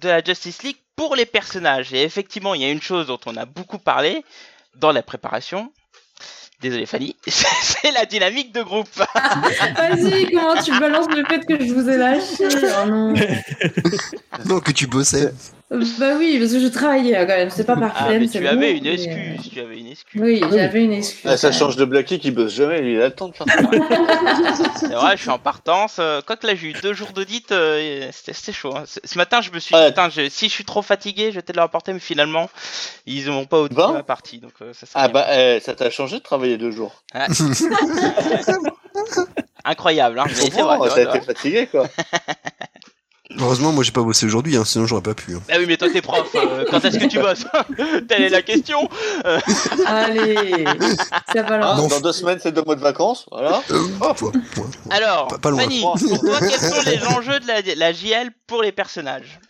de 0.00 0.08
la 0.08 0.22
Justice 0.22 0.62
League 0.62 0.76
pour 0.96 1.16
les 1.16 1.26
personnages. 1.26 1.92
Et 1.92 2.02
effectivement, 2.02 2.54
il 2.54 2.62
y 2.62 2.64
a 2.64 2.70
une 2.70 2.82
chose 2.82 3.06
dont 3.06 3.20
on 3.26 3.36
a 3.36 3.44
beaucoup 3.44 3.78
parlé 3.78 4.24
dans 4.76 4.92
la 4.92 5.02
préparation. 5.02 5.72
Désolé 6.60 6.86
Fanny, 6.86 7.16
c'est 7.26 7.90
la 7.92 8.06
dynamique 8.06 8.52
de 8.52 8.62
groupe. 8.62 8.88
Vas-y, 9.76 10.30
comment 10.32 10.62
tu 10.62 10.70
balances 10.78 11.08
le 11.08 11.24
fait 11.26 11.44
que 11.44 11.62
je 11.62 11.74
vous 11.74 11.88
ai 11.88 11.98
lâché? 11.98 12.48
Oh 12.82 12.86
non. 12.86 13.14
Non, 14.46 14.60
que 14.60 14.72
tu 14.72 14.86
bossais. 14.86 15.32
Bah 15.98 16.14
oui, 16.18 16.38
parce 16.38 16.52
que 16.52 16.60
je 16.60 16.66
travaillais 16.68 17.16
euh, 17.16 17.26
quand 17.26 17.36
même, 17.36 17.50
c'est 17.50 17.64
pas 17.64 17.76
par 17.76 17.92
Ah, 17.96 18.06
mais 18.10 18.26
tu 18.28 18.40
bon, 18.40 18.46
avais 18.46 18.72
une 18.76 18.84
mais, 18.84 18.90
euh, 18.90 18.92
excuse, 18.94 19.50
tu 19.52 19.60
avais 19.60 19.78
une 19.78 19.86
excuse. 19.88 20.20
Oui, 20.22 20.40
j'avais 20.52 20.84
une 20.84 20.92
excuse. 20.92 21.20
Ah, 21.30 21.36
ça 21.36 21.52
change 21.52 21.76
de 21.76 21.84
Blacky 21.84 22.18
qui 22.18 22.30
bosse 22.30 22.54
jamais, 22.54 22.80
lui, 22.80 22.94
il 22.94 23.00
a 23.02 23.06
le 23.08 23.14
temps 23.14 23.28
de 23.28 23.34
faire 23.34 23.46
ça. 23.48 23.60
C'est 24.76 24.92
vrai, 24.94 25.16
je 25.16 25.22
suis 25.22 25.30
en 25.30 25.38
partance. 25.38 25.96
Euh, 25.98 26.20
Quoique 26.26 26.46
là, 26.46 26.54
j'ai 26.54 26.68
eu 26.68 26.72
deux 26.82 26.92
jours 26.94 27.12
d'audit, 27.12 27.50
euh, 27.52 28.08
c'était 28.12 28.32
c'était 28.32 28.52
chaud. 28.52 28.74
hein. 28.76 28.84
Ce 28.86 29.18
matin, 29.18 29.40
je 29.40 29.50
me 29.50 29.58
suis 29.58 29.74
dit, 29.74 29.80
Ouais. 29.80 29.88
putain, 29.88 30.08
je- 30.10 30.28
si 30.28 30.48
je 30.48 30.52
suis 30.52 30.64
trop 30.64 30.82
fatigué, 30.82 31.30
je 31.30 31.36
vais 31.36 31.42
peut-être 31.42 31.56
leur 31.56 31.64
apporter, 31.66 31.92
mais 31.92 31.98
finalement, 32.00 32.48
ils 33.06 33.26
n'ont 33.26 33.46
pas 33.46 33.58
audité 33.60 33.82
Ben 33.82 33.92
ma 33.92 34.02
partie. 34.02 34.38
Donc, 34.38 34.52
euh, 34.62 34.72
ça, 34.72 34.86
Ah 34.94 35.08
bah, 35.08 35.26
eh, 35.36 35.60
ça 35.60 35.74
t'a 35.74 35.90
changé 35.90 36.16
de 36.18 36.22
travailler 36.22 36.56
deux 36.58 36.70
jours. 36.70 37.02
Incroyable, 39.64 40.18
hein. 40.18 40.24
Je 40.28 40.42
comprends, 40.42 40.76
vrai. 40.76 40.90
t'as 41.04 41.16
été 41.16 41.20
fatigué, 41.24 41.66
quoi. 41.66 41.86
Heureusement, 43.38 43.72
moi 43.72 43.82
j'ai 43.82 43.90
pas 43.92 44.02
bossé 44.02 44.26
aujourd'hui, 44.26 44.56
hein, 44.56 44.64
sinon 44.64 44.86
j'aurais 44.86 45.02
pas 45.02 45.14
pu. 45.14 45.34
hein. 45.34 45.40
Bah 45.48 45.54
oui, 45.58 45.64
mais 45.66 45.76
toi, 45.76 45.88
t'es 45.92 46.00
prof. 46.02 46.28
euh, 46.36 46.64
quand 46.70 46.84
est-ce 46.84 46.98
que 46.98 47.06
tu 47.06 47.18
bosses 47.18 47.44
Telle 48.08 48.22
est 48.22 48.28
la 48.28 48.42
question. 48.42 48.88
Allez, 49.86 50.64
ça 51.32 51.42
balance. 51.42 51.78
Non. 51.80 51.88
dans 51.88 52.00
deux 52.00 52.12
semaines, 52.12 52.38
c'est 52.40 52.52
deux 52.52 52.62
mois 52.62 52.76
de 52.76 52.80
vacances, 52.80 53.26
voilà. 53.30 53.62
Euh, 53.70 53.80
point, 53.98 54.14
point, 54.14 54.32
point. 54.54 54.66
Alors, 54.90 55.28
Pas- 55.28 55.38
pas 55.38 55.50
loin. 55.50 55.60
Fanny, 55.62 55.80
pour 55.80 56.20
toi, 56.20 56.38
quels 56.38 56.50
sont 56.60 56.90
les 56.90 57.04
enjeux 57.06 57.40
de 57.40 57.46
la, 57.46 57.60
la 57.76 57.92
JL 57.92 58.30
pour 58.46 58.62
les 58.62 58.72
personnages 58.72 59.40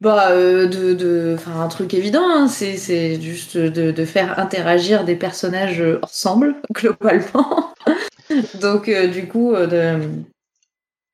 Bah, 0.00 0.30
euh, 0.30 0.66
de, 0.66 0.94
de, 0.94 1.36
enfin, 1.38 1.60
un 1.60 1.68
truc 1.68 1.94
évident, 1.94 2.24
hein, 2.28 2.48
c'est, 2.48 2.76
c'est 2.76 3.20
juste 3.20 3.56
de, 3.56 3.90
de 3.92 4.04
faire 4.04 4.38
interagir 4.38 5.04
des 5.04 5.16
personnages 5.16 5.82
ensemble, 6.02 6.56
globalement. 6.74 7.72
Donc, 8.60 8.88
euh, 8.88 9.08
du 9.08 9.28
coup, 9.28 9.54
euh, 9.54 9.66
de, 9.66 10.02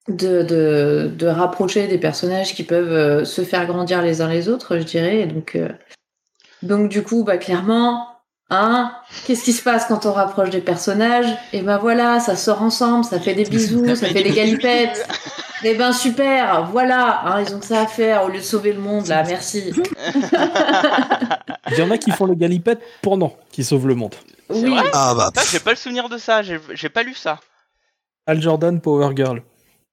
de, 0.09 0.43
de, 0.43 1.11
de 1.15 1.27
rapprocher 1.27 1.87
des 1.87 1.99
personnages 1.99 2.55
qui 2.55 2.63
peuvent 2.63 2.93
euh, 2.93 3.25
se 3.25 3.43
faire 3.43 3.67
grandir 3.67 4.03
les 4.03 4.21
uns 4.21 4.29
les 4.29 4.49
autres, 4.49 4.79
je 4.79 4.85
dirais. 4.85 5.21
Et 5.21 5.27
donc, 5.27 5.55
euh, 5.55 5.69
donc, 6.63 6.89
du 6.89 7.03
coup, 7.03 7.25
bah, 7.25 7.37
clairement, 7.37 8.09
hein, 8.51 8.93
qu'est-ce 9.27 9.45
qui 9.45 9.53
se 9.53 9.63
passe 9.63 9.87
quand 9.87 10.07
on 10.07 10.13
rapproche 10.13 10.51
des 10.51 10.61
personnages? 10.61 11.31
Et 11.53 11.63
ben 11.63 11.79
voilà, 11.79 12.21
ça 12.21 12.37
sort 12.37 12.63
ensemble, 12.63 13.05
ça 13.05 13.21
fait 13.21 13.35
des 13.35 13.45
bisous, 13.51 13.95
ça 13.95 14.07
fait 14.09 14.23
des 14.23 14.33
galipettes. 14.33 15.07
Eh 15.65 15.75
ben 15.75 15.93
super, 15.93 16.69
voilà, 16.71 17.23
hein, 17.27 17.43
ils 17.45 17.53
ont 17.53 17.59
que 17.59 17.67
ça 17.67 17.81
à 17.81 17.87
faire 17.89 18.25
au 18.25 18.29
lieu 18.29 18.39
de 18.39 18.45
sauver 18.45 18.73
le 18.73 18.79
monde 18.79 19.09
là, 19.09 19.25
merci. 19.25 19.73
Il 21.71 21.79
y 21.79 21.83
en 21.83 21.91
a 21.91 21.99
qui 21.99 22.13
font 22.13 22.27
les 22.27 22.37
galipettes 22.37 22.81
pendant 23.03 23.37
qu'ils 23.51 23.65
sauvent 23.65 23.89
le 23.89 23.97
monde. 23.97 24.15
Oui, 24.51 24.71
vrai? 24.71 24.89
Ah 24.93 25.15
bah, 25.17 25.33
Ça, 25.35 25.43
j'ai 25.51 25.59
pas 25.59 25.71
le 25.71 25.77
souvenir 25.77 26.09
de 26.09 26.17
ça. 26.17 26.43
J'ai 26.43 26.89
pas 26.89 27.03
lu 27.03 27.15
ça. 27.15 27.41
Al 28.27 28.41
Jordan, 28.41 28.81
Power 28.81 29.11
Girl. 29.17 29.43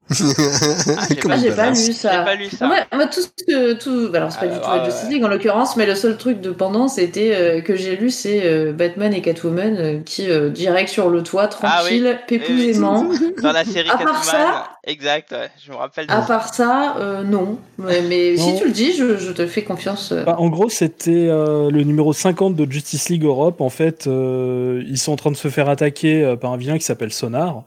Moi, 0.09 1.35
j'ai 1.37 1.49
pas 1.49 1.55
balance 1.55 1.87
lu 1.87 1.93
ça. 1.93 2.11
J'ai 2.19 2.23
pas 2.25 2.35
lu 2.35 2.45
ça. 2.49 2.69
Ouais, 2.69 2.83
moi, 2.93 3.07
tout 3.07 3.21
ce 3.21 3.27
que. 3.27 3.73
Tout... 3.73 4.11
Alors, 4.15 4.31
c'est 4.31 4.39
pas 4.39 4.45
Ah, 4.45 4.53
du 4.55 4.59
tout 4.61 4.69
la 4.69 4.85
Justice 4.85 5.03
ouais. 5.05 5.13
League 5.15 5.23
en 5.23 5.27
l'occurrence, 5.27 5.75
mais 5.77 5.85
le 5.85 5.95
seul 5.95 6.15
truc 6.17 6.41
de 6.41 6.51
pendant, 6.51 6.87
c'était 6.87 7.31
euh, 7.33 7.61
que 7.61 7.75
j'ai 7.75 7.95
lu, 7.95 8.11
c'est 8.11 8.41
euh, 8.45 8.71
Batman 8.71 9.13
et 9.13 9.21
Catwoman 9.21 9.75
euh, 9.77 9.99
qui, 10.05 10.29
euh, 10.29 10.49
direct 10.49 10.89
sur 10.89 11.09
le 11.09 11.23
toit, 11.23 11.49
Ah 11.63 11.81
oui. 11.85 12.01
tranquille, 12.01 12.19
pépousément. 12.27 13.05
Dans 13.41 13.51
la 13.51 13.65
série 13.65 13.89
À 13.89 13.93
part 13.97 13.99
Catwoman. 13.99 14.23
ça- 14.23 14.69
Exact, 14.87 15.31
ouais, 15.31 15.49
je 15.65 15.71
me 15.71 15.77
rappelle. 15.77 16.05
À 16.09 16.21
part 16.21 16.53
ça, 16.53 16.97
euh, 16.99 17.23
non. 17.23 17.57
Mais, 17.79 18.01
mais 18.03 18.37
si 18.37 18.55
tu 18.59 18.65
le 18.65 18.71
dis, 18.71 18.93
je, 18.95 19.17
je 19.17 19.31
te 19.31 19.47
fais 19.47 19.63
confiance. 19.63 20.11
euh. 20.11 20.23
Bah, 20.23 20.35
en 20.37 20.49
gros, 20.49 20.69
c'était 20.69 21.27
euh, 21.27 21.71
le 21.71 21.81
numéro 21.83 22.13
50 22.13 22.55
de 22.55 22.71
Justice 22.71 23.09
League 23.09 23.23
Europe. 23.23 23.59
En 23.61 23.69
fait, 23.71 24.05
euh, 24.05 24.83
ils 24.87 24.99
sont 24.99 25.13
en 25.13 25.15
train 25.15 25.31
de 25.31 25.35
se 25.37 25.47
faire 25.47 25.67
attaquer 25.69 26.23
euh, 26.23 26.35
par 26.35 26.51
un 26.53 26.57
vilain 26.57 26.77
qui 26.77 26.83
s'appelle 26.85 27.11
Sonar. 27.11 27.63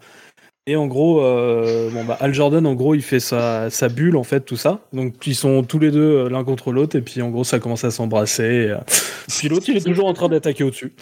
Et 0.70 0.76
en 0.76 0.86
gros, 0.86 1.22
euh, 1.22 1.88
bon, 1.90 2.04
bah, 2.04 2.18
Al 2.20 2.34
Jordan, 2.34 2.66
en 2.66 2.74
gros, 2.74 2.94
il 2.94 3.00
fait 3.00 3.20
sa, 3.20 3.70
sa 3.70 3.88
bulle, 3.88 4.18
en 4.18 4.22
fait, 4.22 4.40
tout 4.40 4.58
ça. 4.58 4.80
Donc, 4.92 5.14
ils 5.26 5.34
sont 5.34 5.62
tous 5.62 5.78
les 5.78 5.90
deux 5.90 6.26
euh, 6.26 6.28
l'un 6.28 6.44
contre 6.44 6.72
l'autre. 6.72 6.94
Et 6.94 7.00
puis, 7.00 7.22
en 7.22 7.30
gros, 7.30 7.42
ça 7.42 7.58
commence 7.58 7.84
à 7.84 7.90
s'embrasser. 7.90 8.42
et, 8.44 8.70
euh, 8.72 8.76
Puis 9.38 9.48
l'autre, 9.48 9.64
il 9.68 9.78
est 9.78 9.84
toujours 9.84 10.08
en 10.08 10.12
train 10.12 10.28
d'attaquer 10.28 10.64
au-dessus. 10.64 10.92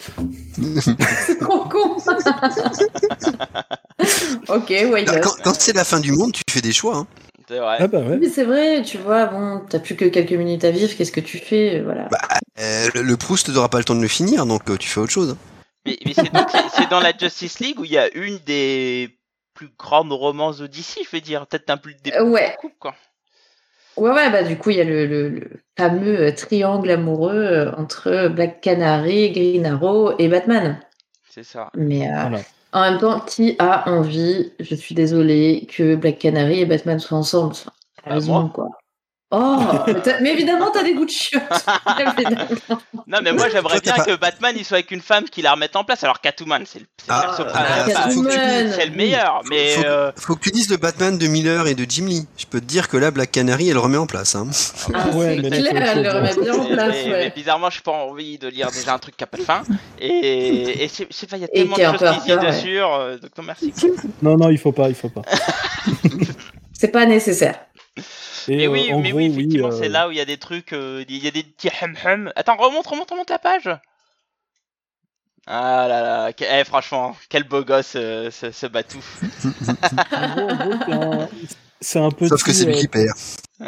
C'est 1.25 1.37
trop 1.39 1.65
con. 1.65 1.97
ok, 4.49 4.73
not? 5.05 5.19
Quand, 5.21 5.35
quand 5.43 5.53
c'est 5.59 5.73
la 5.75 5.83
fin 5.83 5.99
du 5.99 6.11
monde, 6.13 6.31
tu 6.31 6.41
fais 6.49 6.61
des 6.61 6.73
choix. 6.73 6.95
hein. 6.97 7.07
C'est 7.49 7.59
vrai. 7.59 7.77
Ah 7.79 7.87
bah 7.87 7.99
ouais. 7.99 8.17
Mais 8.19 8.27
c'est 8.29 8.43
vrai, 8.43 8.81
tu 8.83 8.97
vois, 8.97 9.25
bon, 9.27 9.61
t'as 9.69 9.79
plus 9.79 9.95
que 9.95 10.05
quelques 10.05 10.33
minutes 10.33 10.65
à 10.65 10.71
vivre, 10.71 10.91
qu'est-ce 10.97 11.11
que 11.13 11.21
tu 11.21 11.37
fais 11.37 11.81
Voilà. 11.81 12.09
Euh, 12.59 12.89
le, 12.95 13.01
le 13.03 13.17
Proust 13.17 13.49
n'aura 13.49 13.69
pas 13.69 13.77
le 13.77 13.83
temps 13.85 13.95
de 13.95 14.01
le 14.01 14.07
finir, 14.07 14.45
donc 14.45 14.69
euh, 14.69 14.75
tu 14.77 14.89
fais 14.89 14.99
autre 14.99 15.11
chose. 15.13 15.31
hein. 15.31 15.37
Mais, 15.85 15.97
mais 16.05 16.13
c'est 16.13 16.33
donc- 16.33 16.49
c'est- 16.51 16.57
c'est 16.83 16.89
dans 16.89 16.99
la 16.99 17.13
Justice 17.17 17.59
League 17.59 17.79
où 17.79 17.85
il 17.85 17.91
y 17.91 17.97
a 17.97 18.13
une 18.15 18.39
des 18.45 19.09
plus 19.57 19.69
grandes 19.77 20.13
romances 20.13 20.59
de 20.59 20.67
DC, 20.67 20.99
je 21.03 21.09
veux 21.15 21.21
dire. 21.21 21.47
Peut-être 21.47 21.69
un 21.71 21.77
plus 21.77 21.95
Euh, 22.15 22.23
ouais. 22.23 22.55
quoi. 22.79 22.93
Ouais, 23.97 24.11
ouais, 24.11 24.29
bah 24.31 24.43
du 24.43 24.57
coup, 24.57 24.69
il 24.69 24.77
y 24.77 24.81
a 24.81 24.83
le, 24.83 25.07
le- 25.07 25.29
le 25.29 25.49
fameux 25.75 26.19
euh, 26.27 26.31
triangle 26.31 26.91
amoureux 26.91 27.33
euh, 27.33 27.71
entre 27.75 28.27
Black 28.27 28.61
Canary, 28.61 29.31
Green 29.31 29.65
Arrow 29.65 30.13
et 30.19 30.27
Batman. 30.27 30.79
C'est 31.29 31.43
ça. 31.43 31.71
Mais 31.75 32.07
euh, 32.07 32.21
Voilà. 32.21 32.39
en 32.73 32.81
même 32.81 32.99
temps, 32.99 33.19
qui 33.21 33.55
a 33.57 33.89
envie, 33.89 34.53
je 34.59 34.75
suis 34.75 34.93
désolée, 34.93 35.67
que 35.75 35.95
Black 35.95 36.19
Canary 36.19 36.59
et 36.61 36.65
Batman 36.67 36.99
soient 36.99 37.17
ensemble 37.17 37.53
Enfin, 37.53 37.71
Bah, 38.05 38.19
moi. 38.27 38.51
quoi. 38.53 38.69
Oh, 39.29 39.59
mais, 40.21 40.31
évidemment, 40.31 40.71
t'as 40.71 40.83
des 40.83 40.93
goûts 40.93 41.03
de 41.03 41.09
chiottes. 41.09 41.43
Non, 43.09 43.19
mais 43.23 43.31
moi 43.31 43.47
j'aimerais 43.49 43.79
bien 43.79 43.93
pas- 43.95 44.03
que 44.03 44.15
Batman 44.17 44.53
il 44.57 44.65
soit 44.65 44.77
avec 44.77 44.91
une 44.91 44.99
femme 45.01 45.25
qui 45.25 45.41
la 45.41 45.53
remette 45.53 45.75
en 45.77 45.83
place. 45.85 46.03
Alors 46.03 46.19
Catwoman, 46.19 46.63
c'est 46.65 46.79
le, 46.79 46.85
c'est 46.97 47.05
Ah, 47.09 47.35
le 47.39 47.45
ah, 47.53 47.85
femme. 47.89 48.11
faut 48.11 48.21
que 48.23 48.27
tu- 48.29 48.35
Catwoman. 48.35 48.71
C'est 48.73 48.85
le 48.85 48.95
meilleur, 48.95 49.41
mais 49.49 49.69
faut, 49.75 49.85
euh, 49.85 50.11
faut 50.17 50.35
que 50.35 50.41
tu 50.41 50.51
dises 50.51 50.69
le 50.69 50.75
Batman 50.77 51.17
de 51.17 51.27
Miller 51.27 51.67
et 51.67 51.75
de 51.75 51.85
Jim 51.89 52.05
Lee. 52.07 52.27
Je 52.37 52.45
peux 52.45 52.59
te 52.59 52.65
dire 52.65 52.89
que 52.89 52.97
là, 52.97 53.11
Black 53.11 53.31
Canary, 53.31 53.69
elle 53.69 53.77
remet 53.77 53.97
en 53.97 54.07
place. 54.07 54.35
Hein. 54.35 54.47
Ah, 54.93 55.07
Ouais, 55.15 55.35
c'est 55.35 55.41
mais 55.41 55.49
là, 55.49 55.69
clair, 55.71 55.83
faut- 55.93 55.97
elle 55.99 56.03
le 56.03 56.09
remet 56.11 56.35
bien 56.41 56.53
en 56.53 56.65
place. 56.65 56.89
mais- 56.89 57.03
ouais. 57.11 57.19
mais 57.19 57.29
bizarrement, 57.33 57.69
j'ai 57.69 57.81
pas 57.81 57.91
envie 57.91 58.37
de 58.37 58.47
lire 58.49 58.71
déjà 58.71 58.93
un 58.93 58.99
truc 58.99 59.15
qui 59.15 59.23
a 59.23 59.27
pas 59.27 59.37
de 59.37 59.43
fin. 59.43 59.63
Et, 59.99 60.83
et 60.83 60.87
je 60.89 61.05
sais 61.09 61.27
pas, 61.27 61.37
il 61.37 61.41
y 61.41 61.45
a 61.45 61.47
tellement 61.47 61.77
de 61.77 61.81
choses 61.81 62.09
qui 62.23 62.31
disent 62.31 62.39
dessus. 62.39 62.79
euh, 62.81 63.17
donc 63.19 63.31
non, 63.37 63.43
merci. 63.43 63.73
Non, 64.21 64.35
non, 64.37 64.49
il 64.49 64.57
faut 64.57 64.73
pas, 64.73 64.89
il 64.89 64.95
faut 64.95 65.09
pas. 65.09 65.21
C'est 66.73 66.89
pas 66.89 67.05
nécessaire. 67.05 67.55
Et, 68.49 68.55
Mais 68.57 68.67
euh, 68.67 68.71
oui, 68.71 68.93
en 68.93 68.99
mais 68.99 69.09
gros, 69.09 69.17
oui, 69.19 69.25
effectivement, 69.25 69.67
euh, 69.69 69.71
c'est 69.71 69.89
là 69.89 70.07
où 70.07 70.11
il 70.11 70.17
y 70.17 70.21
a 70.21 70.25
des 70.25 70.37
trucs, 70.37 70.73
euh, 70.73 71.03
il 71.07 71.23
y 71.23 71.27
a 71.27 71.31
des 71.31 71.43
petits 71.43 71.69
hum 71.81 71.95
hum. 72.05 72.31
Attends, 72.35 72.55
remonte, 72.57 72.87
remonte, 72.87 73.09
remonte 73.11 73.29
la 73.29 73.39
page. 73.39 73.69
Ah 75.49 75.85
là 75.87 76.01
là, 76.01 76.33
que- 76.33 76.43
eh, 76.43 76.63
franchement, 76.65 77.15
quel 77.29 77.43
beau 77.45 77.63
gosse 77.63 77.93
euh, 77.95 78.29
ce, 78.31 78.51
ce 78.51 78.65
Batou. 78.67 78.99
en 80.13 80.27
gros, 80.35 80.49
en 80.49 80.55
gros, 81.15 81.23
c'est 81.79 81.99
un- 81.99 82.11
petit. 82.11 82.27
Sauf 82.27 82.43
que 82.43 82.51
c'est 82.51 82.65
lui 82.65 82.75
euh, 82.75 82.79
qui 82.79 82.87
perd. 82.87 83.15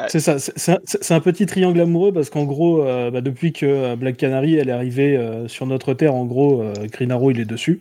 C'est 0.10 0.20
ça, 0.20 0.38
c'est- 0.40 1.12
un, 1.12 1.20
petit 1.22 1.46
triangle 1.46 1.80
amoureux 1.80 2.12
parce 2.12 2.30
qu'en 2.30 2.44
gros, 2.44 2.84
euh, 2.84 3.12
bah, 3.12 3.22
depuis 3.22 3.54
que 3.54 3.66
euh, 3.66 3.96
Black 3.96 4.18
Canary 4.18 4.56
elle 4.56 4.70
est 4.70 4.74
arrivée 4.74 5.16
euh, 5.18 5.48
sur 5.48 5.66
notre 5.66 5.94
terre, 5.94 6.14
en 6.14 6.26
gros, 6.26 6.62
euh, 6.62 6.74
Green 6.92 7.12
Arrow 7.12 7.32
il 7.32 7.40
est 7.40 7.46
dessus. 7.46 7.80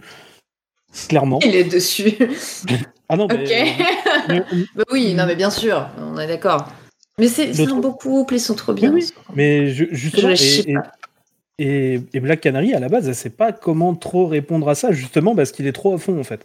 Clairement. 1.08 1.38
Il 1.42 1.54
est 1.54 1.64
dessus. 1.64 2.14
Ah 3.08 3.16
non, 3.16 3.24
Ok. 3.30 3.32
mais, 3.36 3.74
mais, 4.28 4.42
Bah 4.74 4.84
oui, 4.92 5.12
non, 5.14 5.26
mais 5.26 5.36
bien 5.36 5.50
sûr, 5.50 5.88
on 5.98 6.18
est 6.18 6.26
d'accord. 6.26 6.68
Mais 7.18 7.28
c'est 7.28 7.66
un 7.66 7.76
beau 7.80 7.92
couple, 7.92 8.34
ils 8.34 8.40
sont 8.40 8.54
trop 8.54 8.72
bien. 8.72 8.92
Oui, 8.92 9.04
oui. 9.04 9.22
mais 9.34 9.68
ju- 9.68 9.88
justement, 9.92 10.34
Je 10.34 10.60
et, 10.60 10.70
et, 10.70 10.74
pas. 10.74 10.92
et- 11.58 12.00
et 12.14 12.20
Black 12.20 12.40
Canary 12.40 12.74
à 12.74 12.80
la 12.80 12.88
base, 12.88 13.08
elle 13.08 13.14
sait 13.14 13.30
pas 13.30 13.52
comment 13.52 13.94
trop 13.94 14.26
répondre 14.26 14.68
à 14.68 14.74
ça, 14.74 14.92
justement 14.92 15.34
parce 15.34 15.50
qu'il 15.52 15.66
est 15.66 15.72
trop 15.72 15.94
à 15.94 15.98
fond 15.98 16.18
en 16.18 16.24
fait. 16.24 16.44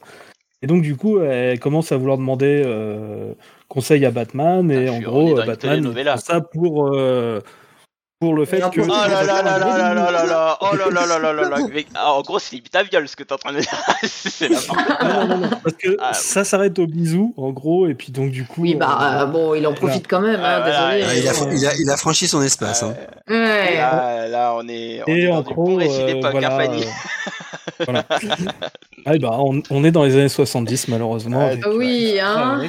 Et 0.62 0.68
donc 0.68 0.82
du 0.82 0.96
coup, 0.96 1.20
elle 1.20 1.60
commence 1.60 1.92
à 1.92 1.98
vouloir 1.98 2.18
demander 2.18 2.64
euh, 2.66 3.34
conseil 3.68 4.06
à 4.06 4.12
Batman 4.12 4.72
et 4.72 4.88
Ah, 4.88 4.94
en 4.94 5.00
gros, 5.02 5.40
euh, 5.40 5.46
Batman 5.46 5.94
ça 6.18 6.42
pour 6.42 6.88
euh, 6.88 7.42
pour 8.24 8.36
le 8.36 8.46
fait 8.46 8.62
que. 8.72 8.80
Oh 8.80 8.88
là 8.88 9.24
là 9.24 9.42
là 9.42 9.58
là 9.60 9.78
là 9.78 9.94
là 9.94 10.12
là 10.12 10.26
là 10.26 10.58
Oh 10.62 10.76
là 10.78 10.86
là 10.90 11.06
là 11.06 11.20
là 11.20 11.34
là 11.34 11.50
là 11.50 12.06
En 12.06 12.22
gros, 12.22 12.40
c'est 12.40 12.56
limite 12.56 12.74
à 12.74 12.84
viol 12.84 13.06
ce 13.06 13.18
que 13.18 13.24
t'es 13.24 13.34
en 13.34 13.38
train 13.38 13.52
de 13.52 13.60
dire. 13.60 13.84
c'est 14.04 14.48
la 14.48 14.60
non, 15.04 15.28
non, 15.28 15.38
non, 15.40 15.50
parce 15.62 15.76
que 15.76 15.98
Ah, 16.00 16.14
ça 16.14 16.46
s'arrête 16.46 16.80
au 16.80 16.88
bisou, 16.88 17.34
en 17.36 17.50
gros, 17.52 17.88
et 17.88 17.96
puis 17.96 18.14
donc 18.14 18.32
du 18.32 18.46
coup. 18.46 18.62
Oui, 18.62 18.76
bah 18.76 18.98
euh, 19.02 19.24
euh, 19.24 19.26
bon, 19.26 19.56
il 19.56 19.68
en 19.68 19.74
profite 19.74 20.08
quand 20.08 20.22
même, 20.22 20.40
désolé. 20.40 21.22
Il, 21.80 21.90
a, 21.90 21.98
franchi 21.98 22.28
son 22.28 22.42
espace. 22.42 22.84
hein. 22.84 22.94
Là, 23.28 24.56
on 24.56 24.68
est, 24.70 25.02
Et 25.08 25.28
dans 25.28 25.38
en 25.38 25.42
gros, 25.42 25.80
euh, 25.80 26.22
voilà, 26.32 26.58
hein, 26.62 26.70
voilà. 27.84 28.06
Ah, 29.06 29.18
bah, 29.18 29.38
on, 29.70 29.84
est 29.84 29.92
dans 29.92 30.06
les 30.06 30.16
années 30.16 30.30
70 30.30 30.88
malheureusement. 30.88 31.50
Oui, 31.76 32.18
hein. 32.22 32.62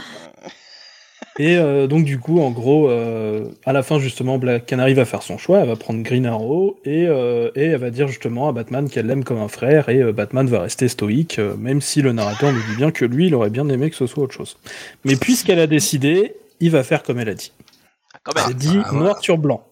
Et 1.38 1.56
euh, 1.56 1.88
donc 1.88 2.04
du 2.04 2.18
coup, 2.18 2.40
en 2.40 2.50
gros, 2.50 2.88
euh, 2.88 3.48
à 3.64 3.72
la 3.72 3.82
fin 3.82 3.98
justement, 3.98 4.38
Black 4.38 4.66
Canary 4.66 4.94
va 4.94 5.04
faire 5.04 5.22
son 5.22 5.36
choix, 5.36 5.60
elle 5.60 5.68
va 5.68 5.74
prendre 5.74 6.00
Green 6.02 6.26
Arrow 6.26 6.78
et, 6.84 7.06
euh, 7.08 7.50
et 7.56 7.64
elle 7.64 7.80
va 7.80 7.90
dire 7.90 8.06
justement 8.06 8.48
à 8.48 8.52
Batman 8.52 8.88
qu'elle 8.88 9.06
l'aime 9.06 9.24
comme 9.24 9.38
un 9.38 9.48
frère 9.48 9.88
et 9.88 10.00
euh, 10.00 10.12
Batman 10.12 10.46
va 10.46 10.60
rester 10.60 10.86
stoïque, 10.86 11.40
euh, 11.40 11.56
même 11.56 11.80
si 11.80 12.02
le 12.02 12.12
narrateur 12.12 12.52
nous 12.52 12.62
dit 12.70 12.76
bien 12.76 12.92
que 12.92 13.04
lui, 13.04 13.26
il 13.26 13.34
aurait 13.34 13.50
bien 13.50 13.68
aimé 13.68 13.90
que 13.90 13.96
ce 13.96 14.06
soit 14.06 14.22
autre 14.22 14.34
chose. 14.34 14.58
Mais 15.04 15.16
puisqu'elle 15.16 15.58
a 15.58 15.66
décidé, 15.66 16.36
il 16.60 16.70
va 16.70 16.84
faire 16.84 17.02
comme 17.02 17.18
elle 17.18 17.30
a 17.30 17.34
dit. 17.34 17.52
Ah. 18.24 18.46
Elle 18.48 18.54
dit 18.54 18.78
ah, 18.78 18.88
voilà. 18.90 19.04
noir 19.04 19.18
sur 19.20 19.36
blanc. 19.36 19.66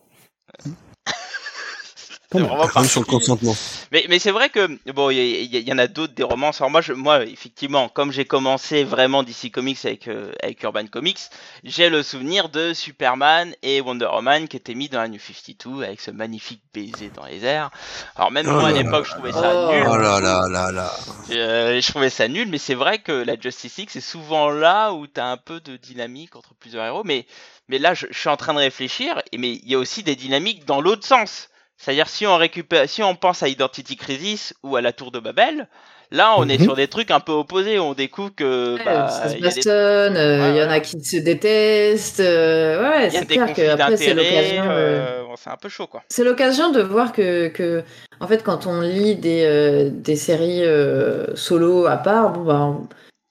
C'est 2.33 2.39
Quand 2.39 2.39
même. 2.41 2.49
vraiment 2.49 2.69
Comme 2.69 2.85
sur 2.87 3.01
le 3.01 3.07
particulier. 3.07 3.37
consentement. 3.37 3.57
Mais, 3.93 4.07
mais 4.09 4.19
c'est 4.19 4.31
vrai 4.31 4.49
que 4.49 4.79
bon, 4.93 5.11
il 5.11 5.19
y, 5.19 5.45
y- 5.57 5.61
y 5.69 5.73
en 5.73 5.79
a 5.79 5.87
d'autres 5.87 6.15
des 6.15 6.23
romances. 6.23 6.61
Alors 6.61 6.71
moi, 6.71 6.81
je, 6.81 6.93
moi, 6.93 7.25
effectivement, 7.25 7.89
comme 7.89 8.11
j'ai 8.13 8.25
commencé 8.25 8.85
vraiment 8.85 9.23
DC 9.23 9.51
Comics 9.53 9.79
avec 9.85 10.09
euh, 10.09 10.33
avec 10.43 10.63
Urban 10.63 10.87
Comics, 10.87 11.19
j'ai 11.65 11.91
le 11.91 12.03
souvenir 12.03 12.49
de 12.49 12.73
Superman 12.75 13.55
et 13.63 13.81
Wonder 13.81 14.07
Woman 14.13 14.49
qui 14.49 14.57
étaient 14.57 14.75
mis 14.75 14.89
dans 14.89 15.01
la 15.01 15.09
New 15.09 15.21
52 15.21 15.83
avec 15.85 16.01
ce 16.01 16.11
magnifique 16.11 16.63
baiser 16.75 17.11
dans 17.15 17.27
les 17.27 17.45
airs. 17.45 17.71
Alors 18.17 18.31
même 18.31 18.47
Oh 18.49 18.53
moi 18.53 18.69
à 18.69 18.73
l'époque, 18.73 19.07
je 19.07 19.13
trouvais 19.13 19.33
ça 19.33 19.53
Oh. 19.69 19.73
nul. 19.73 19.85
Oh 19.89 19.97
là 19.97 20.21
là 20.21 20.49
là 20.49 20.73
là. 20.73 20.93
Euh, 21.31 21.81
je 21.81 21.87
trouvais 21.89 22.11
ça 22.11 22.29
nul, 22.29 22.49
mais 22.49 22.59
c'est 22.59 22.75
vrai 22.75 22.99
que 22.99 23.13
la 23.13 23.39
Justice 23.39 23.77
League, 23.77 23.89
c'est 23.93 24.01
souvent 24.01 24.51
là 24.51 24.93
où 24.93 25.07
t'as 25.07 25.27
un 25.27 25.37
peu 25.37 25.61
de 25.61 25.77
dynamique 25.77 26.37
entre 26.37 26.55
plusieurs 26.55 26.85
héros. 26.87 27.03
Mais, 27.05 27.27
mais 27.69 27.79
là, 27.79 27.95
je, 27.95 28.07
je 28.11 28.19
suis 28.19 28.29
en 28.29 28.37
train 28.37 28.55
de 28.55 28.59
réfléchir, 28.59 29.21
et 29.33 29.39
mais 29.39 29.53
il 29.53 29.69
y 29.71 29.75
a 29.75 29.79
aussi 29.79 30.03
des 30.03 30.17
dynamiques 30.17 30.65
dans 30.65 30.81
l'autre 30.81 31.07
sens. 31.07 31.49
C'est-à-dire 31.77 32.09
si 32.09 32.27
on 32.27 32.37
récupère, 32.37 32.89
si 32.89 33.03
on 33.03 33.15
pense 33.17 33.43
à 33.43 33.49
Identity 33.49 33.97
Crisis 33.97 34.55
ou 34.63 34.77
à 34.77 34.81
la 34.81 34.93
Tour 34.93 35.11
de 35.11 35.19
Babel, 35.19 35.67
là, 36.13 36.35
on 36.39 36.49
est 36.49 36.59
Mhm. 36.59 36.65
sur 36.65 36.77
des 36.77 36.87
trucs 36.87 37.11
un 37.11 37.19
peu 37.21 37.33
opposés. 37.33 37.79
On 37.81 37.93
découvre 37.95 38.33
que 38.35 38.77
bah, 38.85 39.09
ça 39.09 39.29
se 39.31 39.35
il 39.37 39.41
y 39.41 39.47
a 39.47 39.51
des, 39.51 39.55
bastonne, 39.57 40.17
euh, 40.17 40.37
il 40.51 40.55
Ouais, 40.55 40.61
y 40.61 40.65
en 40.65 40.71
a 40.71 40.81
qui 40.81 41.03
se 41.03 41.17
détestent. 41.17 42.21
euh, 42.21 42.83
ouais, 42.83 43.11
c'est 43.11 43.27
clair 43.27 43.53
que 43.53 43.69
après 43.71 43.97
c'est 43.97 44.15
l'occasion. 44.15 44.63
euh, 44.71 45.23
bon, 45.25 45.35
c'est 45.37 45.51
un 45.51 45.57
peu 45.57 45.69
chaud, 45.69 45.87
quoi. 45.89 46.03
C'est 46.09 46.25
l'occasion 46.25 46.71
de 46.71 46.83
voir 46.83 47.13
que, 47.13 47.49
que, 47.49 47.83
en 48.21 48.29
fait, 48.29 48.45
quand 48.45 48.67
on 48.67 48.81
lit 48.81 49.17
des, 49.17 49.43
euh, 49.45 49.91
des 49.91 50.17
séries 50.17 50.65
euh, 50.65 51.35
solo 51.35 51.87
à 51.87 51.97
part, 51.97 52.31
bon, 52.33 52.43
bah, 52.45 52.75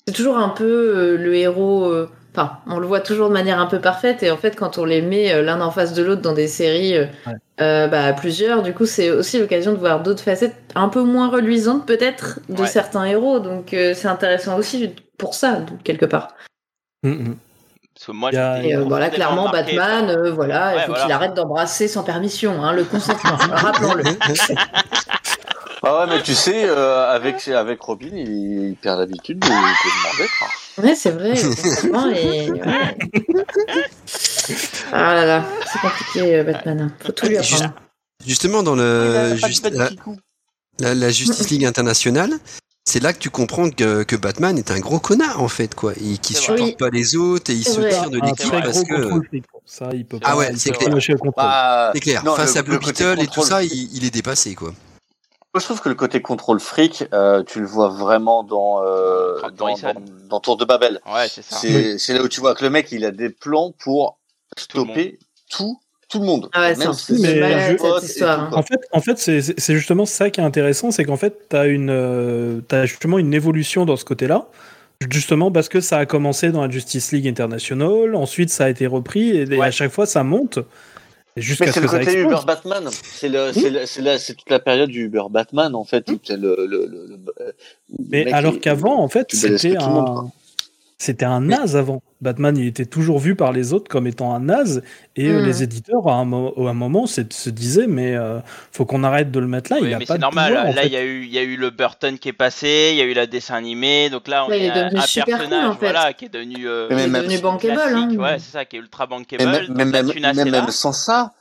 c'est 0.07 0.13
toujours 0.13 0.37
un 0.37 0.49
peu 0.49 1.15
le 1.15 1.35
héros. 1.35 1.93
Enfin, 2.33 2.59
on 2.65 2.79
le 2.79 2.87
voit 2.87 3.01
toujours 3.01 3.27
de 3.27 3.33
manière 3.33 3.59
un 3.59 3.65
peu 3.65 3.79
parfaite, 3.81 4.23
et 4.23 4.31
en 4.31 4.37
fait, 4.37 4.55
quand 4.55 4.77
on 4.77 4.85
les 4.85 5.01
met 5.01 5.33
euh, 5.33 5.41
l'un 5.41 5.59
en 5.59 5.69
face 5.69 5.93
de 5.93 6.01
l'autre 6.01 6.21
dans 6.21 6.31
des 6.33 6.47
séries 6.47 6.95
euh, 6.97 7.05
Ouais. 7.27 7.33
euh, 7.59 7.87
bah, 7.87 8.05
à 8.05 8.13
plusieurs, 8.13 8.61
du 8.63 8.73
coup, 8.73 8.85
c'est 8.85 9.09
aussi 9.11 9.37
l'occasion 9.37 9.73
de 9.73 9.77
voir 9.77 10.01
d'autres 10.01 10.23
facettes 10.23 10.55
un 10.75 10.87
peu 10.87 11.01
moins 11.03 11.29
reluisantes, 11.29 11.85
peut-être, 11.85 12.39
de 12.47 12.61
Ouais. 12.61 12.67
certains 12.67 13.03
héros. 13.03 13.39
Donc, 13.39 13.73
euh, 13.73 13.93
c'est 13.93 14.07
intéressant 14.07 14.57
aussi 14.57 14.93
pour 15.17 15.33
ça, 15.33 15.59
quelque 15.83 16.05
part. 16.05 16.29
Parce 17.03 18.05
que 18.07 18.11
moi, 18.13 18.29
Il 18.31 18.35
y 18.35 18.37
a- 18.37 18.55
j'étais 18.61 18.69
Et 18.69 18.75
euh, 18.77 18.83
voilà, 18.85 19.09
clairement, 19.09 19.51
marqué 19.51 19.75
Batman, 19.75 20.09
euh, 20.17 20.31
voilà, 20.31 20.73
il 20.75 20.79
faut 20.81 20.87
voilà. 20.91 21.03
qu'il 21.03 21.11
arrête 21.11 21.33
d'embrasser 21.33 21.89
sans 21.89 22.03
permission, 22.03 22.63
hein, 22.63 22.71
le 22.71 22.85
consentement, 22.85 23.35
rappelons-le. 23.51 24.03
Ah 25.83 25.99
ouais, 26.01 26.07
mais 26.15 26.21
tu 26.21 26.35
sais, 26.35 26.65
euh, 26.65 27.09
avec, 27.09 27.47
avec 27.47 27.81
Robin, 27.81 28.09
il, 28.13 28.69
il 28.69 28.75
perd 28.75 28.99
l'habitude 28.99 29.39
de, 29.39 29.47
de 29.47 29.51
demander. 29.51 30.29
quoi. 30.37 30.83
Ouais, 30.83 30.95
c'est 30.95 31.11
vrai, 31.11 31.33
et... 32.15 32.51
ouais. 32.51 32.97
Ah 34.91 35.13
là 35.13 35.25
là, 35.25 35.45
c'est 35.71 35.79
compliqué, 35.79 36.35
euh, 36.35 36.43
Batman. 36.43 36.91
Faut 37.03 37.11
tout 37.11 37.25
lui 37.27 37.37
apprendre. 37.37 37.73
Justement, 38.25 38.61
dans 38.63 38.75
le, 38.75 39.35
juste, 39.43 39.67
la, 40.79 41.09
Justice 41.09 41.49
League 41.49 41.65
internationale, 41.65 42.31
c'est 42.85 43.01
là 43.01 43.13
que 43.13 43.19
tu 43.19 43.29
comprends 43.29 43.69
que, 43.69 44.03
que 44.03 44.15
Batman 44.15 44.57
est 44.57 44.69
un 44.71 44.79
gros 44.79 44.99
connard 44.99 45.41
en 45.41 45.47
fait 45.47 45.73
quoi, 45.75 45.93
et 45.93 46.17
qui 46.17 46.33
supporte 46.33 46.59
vrai. 46.59 46.75
pas 46.77 46.89
les 46.89 47.15
autres 47.15 47.51
et 47.51 47.55
il 47.55 47.63
se 47.67 47.79
vrai. 47.79 47.89
tire 47.89 48.09
de 48.09 48.19
l'équipe 48.19 48.51
parce 48.51 48.83
que. 48.83 49.09
Ça, 49.65 49.89
il 49.93 50.05
peut 50.05 50.19
Ah 50.23 50.31
pas. 50.31 50.37
ouais, 50.37 50.49
il 50.51 50.59
c'est 50.59 50.71
clair. 50.71 50.89
Bah, 51.35 51.91
c'est 51.93 51.99
clair. 51.99 52.23
non, 52.23 52.35
Face 52.35 52.53
le- 52.53 52.59
à 52.59 52.63
Blue 52.63 52.77
Beetle 52.79 53.19
et 53.21 53.27
tout 53.27 53.43
ça, 53.43 53.63
il, 53.63 53.89
il 53.95 54.05
est 54.05 54.11
dépassé 54.11 54.53
quoi. 54.55 54.73
Moi, 55.53 55.59
je 55.59 55.65
trouve 55.65 55.81
que 55.81 55.89
le 55.89 55.95
côté 55.95 56.21
contrôle 56.21 56.61
fric, 56.61 57.03
euh, 57.13 57.43
tu 57.43 57.59
le 57.59 57.65
vois 57.65 57.89
vraiment 57.89 58.43
dans, 58.43 58.81
euh, 58.85 59.35
dans, 59.57 59.75
dans, 59.75 59.93
dans 60.29 60.39
Tour 60.39 60.55
de 60.55 60.63
Babel. 60.63 61.01
Ouais, 61.05 61.27
c'est 61.27 61.41
ça. 61.43 61.57
C'est 61.57 62.13
là 62.13 62.23
où 62.23 62.29
tu 62.29 62.39
vois 62.39 62.55
que 62.55 62.63
le 62.63 62.69
mec, 62.69 62.91
il 62.93 63.03
a 63.03 63.11
des 63.11 63.29
plans 63.29 63.73
pour 63.77 64.17
Tout 64.55 64.77
le 64.77 64.83
stopper 64.83 65.19
tout, 65.49 65.77
tout 66.07 66.19
le 66.19 66.25
monde. 66.25 66.49
Ah 66.53 66.61
ouais, 66.61 66.75
c'est 66.75 67.19
Même 67.19 67.39
malade, 67.41 67.77
cette 67.77 68.03
et 68.03 68.05
histoire, 68.05 68.49
tout, 68.49 68.55
hein. 68.55 68.59
En 68.59 68.63
fait, 68.63 68.79
en 68.93 69.01
fait 69.01 69.17
c'est 69.17 69.41
c'est 69.59 69.75
justement 69.75 70.05
ça 70.05 70.29
qui 70.29 70.39
est 70.39 70.43
intéressant, 70.43 70.91
c'est 70.91 71.03
qu'en 71.03 71.17
fait, 71.17 71.49
tu 71.49 71.55
as, 71.57 71.65
une, 71.65 71.89
euh, 71.89 72.61
t'as 72.69 72.85
justement 72.85 73.17
une 73.19 73.33
évolution 73.33 73.83
dans 73.85 73.97
ce 73.97 74.05
côté-là, 74.05 74.47
justement 75.09 75.51
parce 75.51 75.67
que 75.67 75.81
ça 75.81 75.97
a 75.97 76.05
commencé 76.05 76.51
dans 76.53 76.61
la 76.61 76.69
Justice 76.69 77.11
League 77.11 77.27
International, 77.27 78.15
ensuite 78.15 78.49
ça 78.49 78.63
a 78.65 78.69
été 78.69 78.87
repris, 78.87 79.31
et, 79.31 79.41
et 79.41 79.57
Ouais. 79.57 79.67
à 79.67 79.71
chaque 79.71 79.91
fois 79.91 80.05
ça 80.05 80.23
monte, 80.23 80.59
jusqu'à 81.37 81.67
c'est 81.67 81.73
ce 81.73 81.79
le 81.79 81.85
que 81.87 81.91
ça 81.91 81.99
côté. 81.99 82.19
Uber 82.19 82.37
Batman. 82.45 82.89
C'est 83.03 83.29
le, 83.29 83.51
le- 83.53 83.85
toute 84.35 84.49
la 84.49 84.59
période 84.59 84.89
du 84.89 85.05
Uber 85.05 85.23
Batman 85.29 85.75
en 85.75 85.83
fait. 85.83 86.09
Le, 86.09 86.17
le, 86.35 86.65
le, 86.65 86.85
le- 86.85 87.07
le 87.07 87.55
Mais 88.09 88.31
alors 88.31 88.59
qu'avant, 88.59 88.99
en 89.01 89.07
fait, 89.07 89.27
c'était 89.33 89.69
le 89.69 89.81
un... 89.81 90.31
C'était 91.03 91.25
un 91.25 91.41
naze 91.41 91.75
avant. 91.75 92.03
Batman, 92.21 92.55
il 92.55 92.67
était 92.67 92.85
toujours 92.85 93.17
vu 93.17 93.35
par 93.35 93.51
les 93.51 93.73
autres 93.73 93.89
comme 93.89 94.05
étant 94.05 94.35
un 94.35 94.39
naze, 94.39 94.83
et 95.15 95.29
euh, 95.29 95.43
les 95.43 95.63
éditeurs, 95.63 96.07
à 96.07 96.13
un, 96.13 96.25
mo- 96.25 96.53
à 96.55 96.69
un 96.69 96.73
moment, 96.75 97.07
se 97.07 97.21
disaient, 97.49 97.87
mais 97.87 98.15
euh, 98.15 98.37
faut 98.71 98.85
qu'on 98.85 99.03
arrête 99.03 99.31
de 99.31 99.39
le 99.39 99.47
mettre 99.47 99.71
là. 99.73 99.79
Oui, 99.81 99.87
il 99.87 99.93
a 99.95 99.97
mais 99.97 100.05
pas 100.05 100.13
c'est 100.13 100.17
de 100.19 100.21
normal. 100.21 100.53
pouvoir, 100.53 100.75
là, 100.75 100.85
il 100.85 100.91
y 100.91 100.95
a 100.97 101.03
eu, 101.03 101.23
il 101.23 101.31
y 101.33 101.39
a 101.39 101.41
eu 101.41 101.55
le 101.55 101.71
Burton 101.71 102.19
qui 102.19 102.29
est 102.29 102.33
passé, 102.33 102.89
il 102.91 102.97
y 102.99 103.01
a 103.01 103.05
eu 103.05 103.13
la 103.15 103.25
dessin 103.25 103.55
animé, 103.55 104.11
donc 104.11 104.27
là, 104.27 104.45
on 104.45 104.49
Ouais, 104.49 104.59
devenu 104.69 104.79
un 104.79 104.89
cool, 105.01 105.23
personnage, 105.25 105.65
en 105.69 105.73
fait. 105.73 105.79
voilà, 105.79 106.13
qui 106.13 106.25
est 106.25 106.29
devenu, 106.29 106.67
euh, 106.67 106.87
Mais 106.91 106.95
Il 106.97 106.99
est 107.05 107.07
même- 107.07 107.23
devenu 107.23 107.39
bankable. 107.39 107.81
Hein. 107.95 108.15
ouais, 108.17 108.37
c'est 108.37 108.51
ça, 108.51 108.65
qui 108.65 108.75
est 108.75 108.79
ultra 108.79 109.07
Mais 109.09 109.15
bankable. 109.17 109.43
même, 109.73 109.91
donc 109.91 110.15
même, 110.45 110.69
sans 110.69 110.93
ça, 110.93 111.31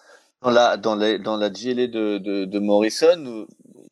dans 0.41 0.51
la, 0.51 0.79
dans 0.79 0.95
la, 0.95 1.19
dans 1.19 1.37
la 1.37 1.51
GLA 1.51 1.87
de, 1.87 2.17
de, 2.17 2.47
de 2.47 2.59
Morrison, 2.59 3.45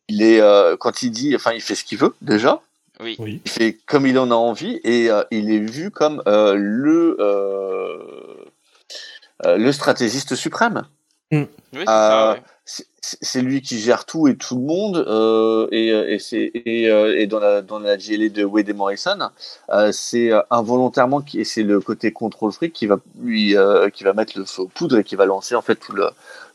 il 0.07 0.23
est, 0.23 0.41
euh, 0.41 0.75
quand 0.79 1.03
il 1.03 1.11
dit, 1.11 1.35
enfin, 1.35 1.51
il 1.53 1.61
fait 1.61 1.75
ce 1.75 1.83
qu'il 1.83 1.99
veut, 1.99 2.15
déjà. 2.23 2.59
Oui. 3.01 3.15
Oui. 3.19 3.41
Il 3.45 3.51
fait 3.51 3.77
comme 3.85 4.05
il 4.05 4.17
en 4.19 4.31
a 4.31 4.35
envie 4.35 4.79
et 4.83 5.09
euh, 5.09 5.23
il 5.31 5.51
est 5.51 5.59
vu 5.59 5.91
comme 5.91 6.21
euh, 6.27 6.55
le, 6.55 7.15
euh, 7.19 7.97
euh, 9.45 9.57
le 9.57 9.71
stratégiste 9.71 10.35
suprême. 10.35 10.83
Oui, 11.31 11.47
c'est 11.73 11.85
ça, 11.85 12.33
ouais. 12.33 12.41
c'est 12.65 12.85
c'est 13.01 13.41
lui 13.41 13.61
qui 13.61 13.79
gère 13.79 14.05
tout 14.05 14.27
et 14.27 14.35
tout 14.35 14.55
le 14.55 14.61
monde 14.61 14.97
euh, 14.97 15.67
et, 15.71 15.89
et 15.89 16.19
c'est 16.19 16.51
et, 16.53 16.89
euh, 16.89 17.17
et 17.17 17.27
dans 17.27 17.39
la 17.39 17.61
dans 17.61 17.79
la 17.79 17.97
GLA 17.97 18.29
de 18.29 18.43
Wade 18.43 18.75
Morrison 18.75 19.29
euh, 19.69 19.91
c'est 19.91 20.31
involontairement 20.51 21.21
qui 21.21 21.39
et 21.39 21.43
c'est 21.45 21.63
le 21.63 21.79
côté 21.79 22.11
contrôle 22.11 22.51
fric 22.51 22.73
qui 22.73 22.87
va 22.87 22.97
lui 23.21 23.55
euh, 23.55 23.89
qui 23.89 24.03
va 24.03 24.13
mettre 24.13 24.37
le 24.37 24.45
feu 24.45 24.63
aux 24.63 24.67
poudres 24.67 24.97
et 24.99 25.03
qui 25.03 25.15
va 25.15 25.25
lancer 25.25 25.55
en 25.55 25.61
fait 25.61 25.75
tout 25.75 25.93
le 25.93 26.07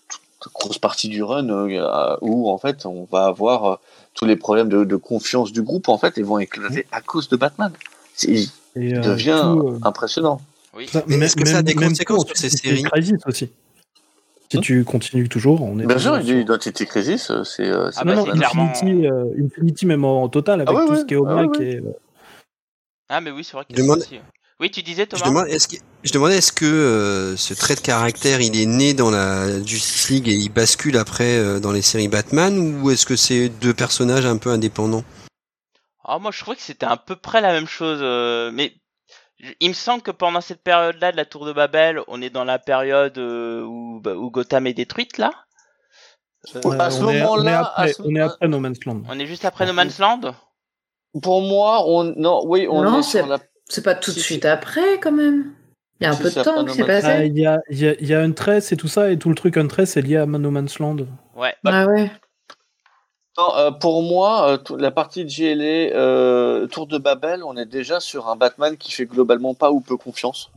toute 0.08 0.52
grosse 0.52 0.78
partie 0.78 1.08
du 1.08 1.22
run 1.22 1.48
euh, 1.48 2.16
où 2.20 2.50
en 2.50 2.58
fait 2.58 2.84
on 2.84 3.06
va 3.10 3.24
avoir 3.26 3.64
euh, 3.64 3.76
tous 4.14 4.24
les 4.26 4.36
problèmes 4.36 4.68
de, 4.68 4.84
de 4.84 4.96
confiance 4.96 5.52
du 5.52 5.62
groupe 5.62 5.88
en 5.88 5.98
fait 5.98 6.16
et 6.18 6.22
vont 6.22 6.38
éclater 6.38 6.86
à 6.92 7.00
cause 7.00 7.28
de 7.28 7.36
Batman. 7.36 7.72
Il 8.22 8.48
Et, 8.76 8.94
euh, 8.96 9.00
devient 9.00 9.40
tout, 9.42 9.68
euh, 9.68 9.78
impressionnant. 9.82 10.40
Oui. 10.76 10.88
Même- 11.06 11.22
est-ce 11.22 11.36
que 11.36 11.46
ça 11.46 11.58
a 11.58 11.62
des 11.62 11.74
même 11.74 11.90
conséquences 11.90 12.24
pour 12.24 12.36
sur 12.36 12.36
ces 12.36 12.46
Identity 12.48 12.68
séries 12.68 12.82
Crisis 12.84 13.18
aussi. 13.26 13.50
Si 14.50 14.58
Hmm 14.58 14.60
tu 14.60 14.84
continues 14.84 15.28
toujours, 15.28 15.62
on 15.62 15.78
est 15.80 15.86
Bien 15.86 15.98
sûr, 15.98 16.18
Identity 16.20 16.86
Crisis, 16.86 17.30
euh, 17.30 17.42
c'est 17.44 17.68
euh, 17.68 17.90
Ah 17.96 18.04
non, 18.04 18.10
bah, 18.12 18.16
non, 18.16 18.24
c'est 18.26 18.38
clairement- 18.38 18.70
Infinity, 18.70 19.06
euh, 19.06 19.24
Infinity 19.44 19.86
même 19.86 20.04
en 20.04 20.28
total 20.28 20.60
avec 20.60 20.68
Ah 20.68 20.74
ouais, 20.74 20.86
tout 20.86 20.92
ouais. 20.92 20.98
ce 21.00 21.04
qui 21.04 21.14
est 21.14 21.16
au 21.16 21.26
Ah 21.26 21.34
ouais, 21.36 21.42
Mac 21.46 21.58
ouais. 21.58 21.64
et 21.66 21.76
euh, 21.78 21.92
Ah, 23.08 23.20
mais 23.20 23.30
oui, 23.32 23.42
c'est 23.42 23.54
vrai 23.54 23.64
qu'il 23.68 23.78
y 23.78 23.82
a. 23.90 23.94
Oui, 24.60 24.70
tu 24.70 24.82
disais, 24.82 25.02
Je 25.04 25.16
Thomas 25.16 25.26
demande, 25.26 25.48
est-ce 25.48 25.66
que, 25.68 25.76
je 26.04 26.12
demandais 26.12 26.36
est-ce 26.38 26.52
que 26.52 26.64
euh, 26.64 27.36
ce 27.36 27.54
trait 27.54 27.74
de 27.74 27.80
caractère 27.80 28.40
il 28.40 28.56
est 28.60 28.66
né 28.66 28.94
dans 28.94 29.10
la 29.10 29.62
Justice 29.64 30.08
League 30.10 30.28
et 30.28 30.32
il 30.34 30.48
bascule 30.48 30.96
après 30.96 31.36
euh, 31.38 31.58
dans 31.58 31.72
les 31.72 31.82
séries 31.82 32.06
Batman 32.08 32.80
ou 32.80 32.90
est-ce 32.90 33.04
que 33.04 33.16
c'est 33.16 33.48
deux 33.48 33.74
personnages 33.74 34.26
un 34.26 34.36
peu 34.36 34.50
indépendants? 34.50 35.02
Ah, 36.04 36.18
moi, 36.18 36.30
je 36.32 36.38
trouvais 36.40 36.56
que 36.56 36.62
c'était 36.62 36.86
à 36.86 36.96
peu 36.96 37.16
près 37.16 37.40
la 37.40 37.52
même 37.52 37.66
chose. 37.66 37.98
euh, 38.02 38.50
mais 38.52 38.74
je- 39.40 39.52
il 39.58 39.70
me 39.70 39.74
semble 39.74 40.02
que 40.02 40.12
pendant 40.12 40.40
cette 40.40 40.62
période-là 40.62 41.10
de 41.10 41.16
la 41.16 41.24
Tour 41.24 41.46
de 41.46 41.52
Babel, 41.52 42.00
on 42.06 42.22
est 42.22 42.30
dans 42.30 42.44
la 42.44 42.58
période 42.60 43.18
euh, 43.18 43.62
où, 43.64 44.00
bah, 44.00 44.14
où 44.14 44.30
Gotham 44.30 44.66
est 44.68 44.74
détruite, 44.74 45.18
là. 45.18 45.32
Euh. 46.54 46.78
À 46.78 46.90
ce 46.90 47.02
on, 47.02 47.08
est, 47.10 47.10
on, 47.10 47.10
est 47.10 47.20
moment-là, 47.22 47.60
après, 47.60 47.90
à 47.90 47.92
ce 47.92 48.02
on 48.02 48.04
est 48.04 48.12
moment- 48.12 48.26
après 48.26 48.48
No 48.48 48.60
Man's 48.60 48.84
Land. 48.84 49.02
on 49.08 49.18
est 49.18 49.26
juste 49.26 49.44
après 49.46 49.66
No 49.66 49.72
Man's 49.72 49.98
Land? 49.98 50.20
Pour 51.22 51.40
moi, 51.40 51.82
on 51.86 52.04
non, 52.16 52.42
oui, 52.46 52.66
on 52.70 52.82
Non, 52.82 52.98
est 53.00 53.02
sur 53.02 53.26
la 53.26 53.38
C'est 53.68 53.82
pas 53.82 53.94
tout 53.94 54.12
de 54.12 54.18
suite 54.18 54.44
après, 54.44 54.98
quand 55.00 55.12
même. 55.12 55.52
Il 56.00 56.04
y 56.04 56.06
a 56.06 56.12
un 56.12 56.16
peu 56.16 56.28
c'est 56.28 56.40
de 56.40 56.44
temps 56.44 56.64
qui 56.64 56.66
No 56.66 56.72
s'est 56.74 56.82
Man's 56.82 57.04
Ah, 57.04 57.08
passé. 57.08 57.26
Il 57.26 57.38
y, 57.38 57.46
a, 57.46 57.60
y, 57.70 58.14
Huntress 58.14 58.72
et 58.72 58.76
tout 58.76 58.88
ça, 58.88 59.10
et 59.10 59.18
tout 59.18 59.28
le 59.28 59.34
truc 59.34 59.56
Huntress 59.56 59.96
est 59.96 60.02
lié 60.02 60.16
à 60.16 60.26
No 60.26 60.50
Man's 60.50 60.78
Land. 60.78 61.06
Ouais. 61.36 61.54
Ah 61.64 61.86
ouais. 61.86 62.10
Non, 63.36 63.56
euh, 63.56 63.70
pour 63.72 64.02
moi, 64.02 64.48
euh, 64.50 64.76
la 64.78 64.90
partie 64.92 65.24
de 65.24 65.30
GLA 65.30 65.96
euh, 65.96 66.66
Tour 66.68 66.86
de 66.86 66.98
Babel, 66.98 67.42
on 67.42 67.56
est 67.56 67.66
déjà 67.66 67.98
sur 67.98 68.28
un 68.28 68.36
Batman 68.36 68.76
qui 68.76 68.92
fait 68.92 69.06
globalement 69.06 69.54
pas 69.54 69.72
ou 69.72 69.80
peu 69.80 69.96
confiance. 69.96 70.50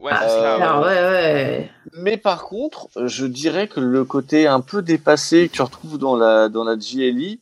Ouais, 0.00 0.12
Ah, 0.14 0.20
c'est 0.22 0.34
c'est 0.34 0.56
clair, 0.56 0.80
ouais. 0.80 0.86
ouais, 0.86 1.02
ouais. 1.02 1.70
Mais 1.92 2.16
par 2.16 2.44
contre, 2.44 2.88
je 3.04 3.26
dirais 3.26 3.68
que 3.68 3.80
le 3.80 4.04
côté 4.04 4.46
un 4.46 4.60
peu 4.60 4.82
dépassé 4.82 5.48
que 5.48 5.52
tu 5.52 5.62
retrouves 5.62 5.98
dans 5.98 6.16
la 6.16 6.48
dans 6.48 6.64
la 6.64 6.76
GLE 6.76 7.38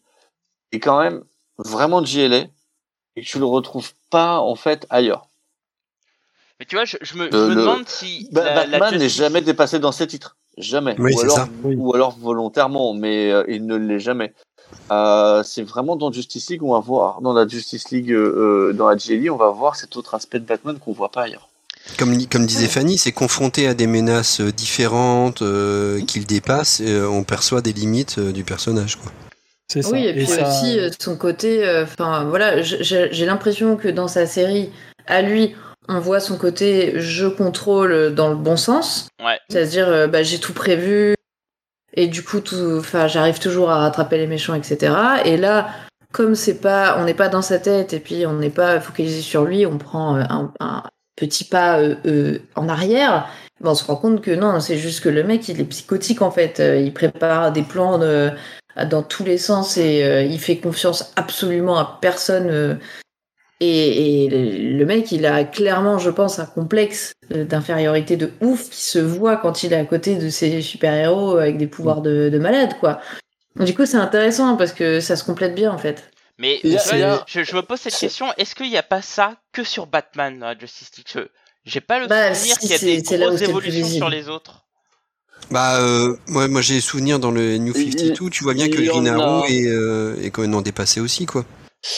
est 0.73 0.81
quand 0.81 1.01
même 1.01 1.23
vraiment 1.59 2.03
GLA 2.03 2.45
et 3.17 3.23
que 3.23 3.27
tu 3.27 3.39
le 3.39 3.45
retrouves 3.45 3.93
pas 4.11 4.39
en 4.41 4.55
fait 4.55 4.87
ailleurs. 4.91 5.27
Mais 6.59 6.67
tu 6.67 6.77
vois, 6.77 6.85
je, 6.85 6.97
je 7.01 7.15
me, 7.15 7.31
je 7.31 7.37
Le- 7.37 7.49
me 7.49 7.55
le- 7.55 7.61
demande 7.63 7.89
si. 7.89 8.29
Ba- 8.33 8.45
la- 8.45 8.67
la 8.67 8.79
Batman 8.79 8.99
n'est 8.99 9.05
Justice- 9.07 9.19
jamais 9.19 9.41
dépassé 9.41 9.79
dans 9.79 9.93
ses 9.93 10.07
titres, 10.07 10.37
jamais. 10.59 10.95
Oui, 10.99 11.15
ou 11.15 11.21
alors 11.21 11.37
ça. 11.37 11.49
Oui. 11.65 11.75
ou 11.77 11.95
alors 11.95 12.17
volontairement, 12.19 12.93
mais 12.95 13.31
euh, 13.33 13.45
il 13.49 13.67
ne 13.67 13.77
l'est 13.77 13.99
jamais. 14.01 14.35
Euh, 14.93 15.43
c'est 15.43 15.63
vraiment 15.63 15.97
dans 15.97 16.13
Justice 16.13 16.49
League 16.51 16.63
on 16.63 16.73
va 16.75 16.79
voir 16.79 17.23
dans 17.23 17.33
la 17.33 17.45
Justice 17.49 17.91
League 17.91 18.13
euh, 18.13 18.69
euh, 18.71 18.73
dans 18.73 18.89
la 18.89 18.95
GLE 18.95 19.29
on 19.29 19.37
va 19.37 19.51
voir 19.51 19.75
cet 19.75 19.97
autre 19.97 20.15
aspect 20.15 20.39
de 20.39 20.45
Batman 20.45 20.79
qu'on 20.79 20.93
voit 20.93 21.09
pas 21.11 21.23
ailleurs. 21.23 21.49
Comme, 21.99 22.15
comme 22.29 22.47
disait 22.47 22.69
Fanny, 22.69 22.97
c'est 22.99 23.11
confronté 23.11 23.67
à 23.67 23.75
des 23.75 23.87
menaces 23.89 24.41
euh, 24.41 24.53
différentes 24.53 25.43
euh, 25.43 26.01
qu'il 26.05 26.25
dépasse, 26.27 26.79
et, 26.81 26.89
euh, 26.93 27.09
on 27.09 27.25
perçoit 27.25 27.63
des 27.63 27.73
limites 27.73 28.19
euh, 28.19 28.31
du 28.33 28.45
personnage. 28.45 28.97
Quoi. 28.97 29.11
C'est 29.73 29.83
ça. 29.83 29.91
Oui, 29.93 30.05
et 30.07 30.13
puis 30.15 30.27
ça- 30.27 30.49
aussi 30.49 30.79
euh, 30.79 30.91
son 31.01 31.17
côté. 31.17 31.63
Enfin, 31.83 32.25
voilà, 32.25 32.61
j'ai 32.63 33.25
l'impression 33.27 33.77
que 33.77 33.89
dans 33.89 34.09
sa 34.09 34.27
série, 34.27 34.71
à 35.07 35.23
lui, 35.23 35.55
on 35.89 35.99
voit 36.01 36.21
son 36.21 36.37
côté 36.37 36.95
je 36.97 37.27
contrôle 37.27 38.15
dans 38.15 38.29
le 38.31 38.37
bon 38.37 38.57
sens. 38.57 39.09
Ouais. 39.25 39.39
C'est-à-dire, 39.49 39.89
euh, 39.89 40.07
bah, 40.07 40.23
j'ai 40.23 40.39
tout 40.39 40.53
prévu. 40.53 41.15
Et 41.95 42.07
du 42.07 42.23
coup, 42.23 42.41
tout, 42.41 42.77
enfin, 42.79 43.07
j'arrive 43.09 43.39
toujours 43.41 43.71
à 43.71 43.79
rattraper 43.79 44.17
les 44.19 44.27
méchants, 44.29 44.55
etc. 44.55 44.93
Et 45.25 45.37
là, 45.37 45.69
comme 46.13 46.35
c'est 46.37 46.61
pas, 46.61 46.97
on 47.01 47.05
n'est 47.05 47.15
pas 47.15 47.29
dans 47.29 47.43
sa 47.43 47.59
tête 47.59 47.93
et 47.93 48.01
puis 48.01 48.27
on 48.27 48.35
n'est 48.35 48.51
pas 48.51 48.81
focalisé 48.81 49.21
sur 49.23 49.45
lui, 49.45 49.67
on 49.67 49.79
prend 49.79 50.17
euh, 50.17 50.23
un, 50.31 50.53
un 50.61 50.83
petit 51.17 51.45
pas 51.45 51.79
euh, 51.81 51.95
euh, 52.07 52.39
en 52.55 52.69
arrière. 52.69 53.29
ben, 53.61 53.71
on 53.71 53.75
se 53.75 53.85
rend 53.85 53.97
compte 53.97 54.21
que 54.21 54.31
non, 54.31 54.61
c'est 54.61 54.77
juste 54.79 55.01
que 55.03 55.09
le 55.09 55.23
mec, 55.25 55.49
il 55.49 55.61
est 55.61 55.65
psychotique 55.65 56.23
en 56.23 56.31
fait. 56.31 56.61
Euh, 56.61 56.77
Il 56.79 56.93
prépare 56.95 57.51
des 57.53 57.63
plans 57.63 57.99
de- 57.99 58.31
dans 58.85 59.03
tous 59.03 59.25
les 59.25 59.39
sens 59.39 59.77
et 59.77 60.03
euh, 60.05 60.23
il 60.23 60.39
fait 60.41 60.59
confiance 60.59 61.13
absolument 61.17 61.79
à 61.79 61.99
personne. 62.01 62.49
euh, 62.51 62.75
et, 63.63 64.25
et 64.25 64.29
le- 64.31 64.87
mec, 64.87 65.13
il 65.13 65.27
a 65.27 65.45
clairement, 65.45 65.99
je 65.99 66.09
pense, 66.11 66.39
un 66.39 66.47
complexe 66.47 67.13
euh, 67.35 67.45
d'infériorité 67.45 68.17
de 68.17 68.31
ouf 68.41 68.71
qui 68.71 68.81
se 68.81 68.99
voit 68.99 69.37
quand 69.37 69.63
il 69.63 69.73
est 69.75 69.77
à 69.77 69.85
côté 69.85 70.17
de 70.17 70.31
ses 70.31 70.63
super-héros 70.63 71.37
avec 71.37 71.59
des 71.59 71.67
pouvoirs 71.67 72.01
de, 72.01 72.31
de 72.31 72.39
malade, 72.39 72.75
quoi. 72.81 73.01
Du 73.57 73.75
coup, 73.75 73.85
c'est 73.85 73.99
intéressant 73.99 74.57
parce 74.57 74.73
que 74.73 75.01
ça 75.01 75.17
se 75.17 75.25
complète 75.25 75.55
bien, 75.55 75.71
en 75.73 75.79
fait. 75.79 76.11
Mais 76.39 76.59
je, 76.65 77.43
je 77.45 77.55
me 77.57 77.61
pose 77.61 77.81
cette 77.81 77.95
question 77.97 78.27
est-ce 78.39 78.55
qu'il 78.55 78.71
n'y 78.71 78.79
a 78.79 78.83
pas 78.83 79.03
ça 79.03 79.37
que 79.53 79.63
sur 79.63 79.87
Batman 79.87 80.55
Justice 80.59 80.91
League? 80.97 81.27
J'ai 81.67 81.83
pas 81.83 81.99
le 81.99 82.07
Bah, 82.07 82.33
souvenir 82.35 82.55
si, 82.55 82.61
qu'il 82.61 82.71
y 82.71 82.75
a 82.75 82.79
c'est- 82.79 83.03
des 83.03 83.19
grosses 83.19 83.43
évolutions 83.43 83.87
sur 83.89 84.09
les 84.09 84.31
autres. 84.31 84.65
Bah, 85.51 85.81
euh, 85.81 86.17
moi, 86.29 86.47
moi 86.49 86.61
j'ai 86.61 86.81
souvenir 86.81 87.19
dans 87.19 87.31
le 87.33 87.57
New 87.59 87.73
Il- 87.77 87.93
52, 87.99 88.31
tu 88.31 88.45
vois 88.45 88.55
bien 88.55 88.69
que 88.69 88.77
Green 88.81 89.09
en 89.11 89.19
a- 89.19 89.23
Arrow 89.25 89.45
est, 89.47 89.67
euh, 89.67 90.15
est 90.23 90.31
quand 90.31 90.43
même 90.47 90.63
dépassé 90.63 91.01
aussi, 91.01 91.27
quoi. 91.27 91.45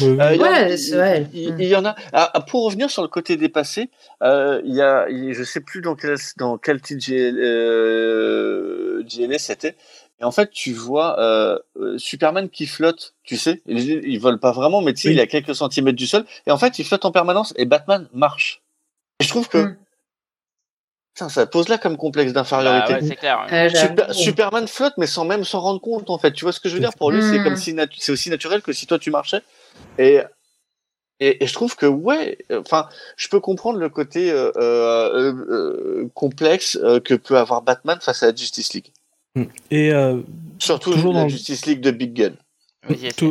Euh, 0.00 0.16
Euh, 0.20 0.34
il 0.34 0.40
en- 0.40 0.44
Ouais, 0.44 0.72
il- 0.72 0.78
c'est 0.78 0.96
vrai. 0.96 1.26
Il, 1.34 1.52
Mm. 1.54 1.60
il 1.60 1.68
y 1.68 1.76
en 1.76 1.84
a. 1.84 1.94
Ah, 2.12 2.30
ah, 2.32 2.40
pour 2.40 2.64
revenir 2.64 2.88
sur 2.88 3.02
le 3.02 3.08
côté 3.08 3.36
dépassé, 3.36 3.90
euh, 4.22 4.60
il 4.64 4.74
y 4.74 4.80
a, 4.80 5.08
il- 5.10 5.34
je 5.34 5.42
sais 5.42 5.60
plus 5.60 5.80
dans 5.82 5.96
quel 5.96 6.16
dans 6.38 6.56
quel 6.56 6.80
titre 6.80 7.00
GL, 7.02 7.36
euh, 7.40 9.02
GLS 9.06 9.38
c'était. 9.42 9.74
Et 10.20 10.24
en 10.24 10.30
fait, 10.30 10.50
tu 10.50 10.72
vois 10.72 11.18
euh, 11.20 11.58
euh, 11.80 11.98
Superman 11.98 12.48
qui 12.48 12.66
flotte, 12.66 13.14
tu 13.24 13.36
sais, 13.36 13.60
il, 13.66 13.80
il 14.06 14.18
vole 14.20 14.38
pas 14.38 14.52
vraiment, 14.52 14.80
mais 14.80 14.94
tu 14.94 15.02
sais, 15.02 15.08
Oui. 15.08 15.14
il 15.14 15.18
est 15.18 15.22
à 15.22 15.26
quelques 15.26 15.54
centimètres 15.56 15.98
du 15.98 16.06
sol. 16.06 16.24
Et 16.46 16.52
en 16.52 16.58
fait, 16.58 16.78
il 16.78 16.84
flotte 16.86 17.04
en 17.04 17.10
permanence. 17.10 17.52
Et 17.56 17.64
Batman 17.64 18.08
marche. 18.14 18.62
Et 19.20 19.24
je 19.24 19.28
trouve 19.28 19.48
que 19.48 19.58
Mm. 19.58 19.76
Putain, 21.14 21.28
ça 21.28 21.46
pose 21.46 21.68
là 21.68 21.76
comme 21.78 21.96
complexe 21.98 22.32
Bah, 22.32 22.40
d'infériorité. 22.40 23.06
ouais, 23.08 23.16
clair. 23.16 23.46
Euh, 23.52 23.68
Super-. 23.68 24.12
Superman 24.14 24.66
flotte, 24.66 24.94
mais 24.96 25.06
sans 25.06 25.24
même 25.26 25.44
s'en 25.44 25.60
rendre 25.60 25.80
compte, 25.80 26.08
en 26.08 26.18
fait. 26.18 26.32
Tu 26.32 26.44
vois 26.44 26.52
ce 26.52 26.60
que 26.60 26.68
je 26.68 26.74
veux 26.74 26.80
dire? 26.80 26.94
Pour 26.94 27.10
lui, 27.10 27.20
c'est 27.22 27.38
Mm. 27.38 27.44
comme 27.44 27.56
si 27.56 27.74
natu- 27.74 27.98
c'est 27.98 28.12
aussi 28.12 28.30
naturel 28.30 28.62
que 28.62 28.72
si 28.72 28.86
toi 28.86 28.98
tu 28.98 29.10
marchais. 29.10 29.42
Et 29.98 30.20
Et, 31.20 31.46
je 31.46 31.52
trouve 31.52 31.76
que 31.76 31.86
ouais, 31.86 32.36
enfin, 32.52 32.88
je 33.16 33.28
peux 33.28 33.38
comprendre 33.38 33.78
le 33.78 33.88
côté 33.88 34.32
euh, 34.32 34.50
euh, 34.56 35.32
euh, 35.50 36.08
complexe 36.14 36.76
que 37.04 37.14
peut 37.14 37.38
avoir 37.38 37.62
Batman 37.62 37.96
face 38.00 38.24
à 38.24 38.26
la 38.30 38.34
Justice 38.34 38.74
League. 38.74 38.88
Hmm. 39.36 39.44
Et 39.70 39.92
surtout 40.58 40.92
toujours 40.92 41.12
la 41.12 41.28
Justice 41.28 41.64
League 41.66 41.80
de 41.80 41.92
Big 41.92 42.12
Gun. 42.14 42.32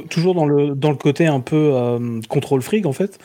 toujours 0.09 0.35
dans 0.35 0.45
le 0.45 0.73
dans 0.73 0.91
le 0.91 0.95
côté 0.95 1.27
un 1.27 1.41
peu 1.41 1.99
contrôle 2.29 2.61
fric 2.61 2.85
en 2.85 2.93
fait. 2.93 3.19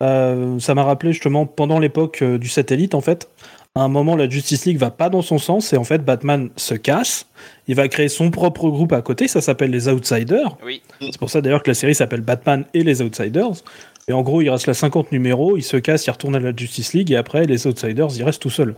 ça 0.00 0.74
m'a 0.74 0.84
rappelé 0.84 1.12
justement 1.12 1.46
pendant 1.46 1.80
l'époque 1.80 2.22
du 2.22 2.48
satellite 2.48 2.94
en 2.94 3.00
fait. 3.00 3.28
À 3.74 3.82
un 3.82 3.88
moment, 3.88 4.16
la 4.16 4.28
Justice 4.28 4.66
League 4.66 4.78
va 4.78 4.90
pas 4.90 5.08
dans 5.08 5.22
son 5.22 5.38
sens 5.38 5.72
et 5.72 5.76
en 5.76 5.84
fait, 5.84 6.04
Batman 6.04 6.50
se 6.56 6.74
casse. 6.74 7.26
Il 7.68 7.76
va 7.76 7.86
créer 7.88 8.08
son 8.08 8.30
propre 8.30 8.68
groupe 8.70 8.92
à 8.92 9.02
côté, 9.02 9.28
ça 9.28 9.40
s'appelle 9.40 9.70
les 9.70 9.88
Outsiders. 9.88 10.56
Oui. 10.64 10.82
C'est 11.00 11.18
pour 11.18 11.30
ça 11.30 11.40
d'ailleurs 11.40 11.62
que 11.62 11.70
la 11.70 11.74
série 11.74 11.94
s'appelle 11.94 12.22
Batman 12.22 12.64
et 12.74 12.82
les 12.82 13.02
Outsiders. 13.02 13.62
Et 14.08 14.12
en 14.14 14.22
gros, 14.22 14.40
il 14.40 14.48
reste 14.48 14.66
là 14.66 14.74
50 14.74 15.12
numéros, 15.12 15.58
il 15.58 15.62
se 15.62 15.76
casse, 15.76 16.06
il 16.06 16.10
retourne 16.10 16.34
à 16.34 16.40
la 16.40 16.56
Justice 16.56 16.94
League 16.94 17.12
et 17.12 17.16
après, 17.16 17.44
les 17.44 17.66
Outsiders, 17.66 18.08
ils 18.16 18.24
restent 18.24 18.40
tout 18.40 18.50
seuls. 18.50 18.74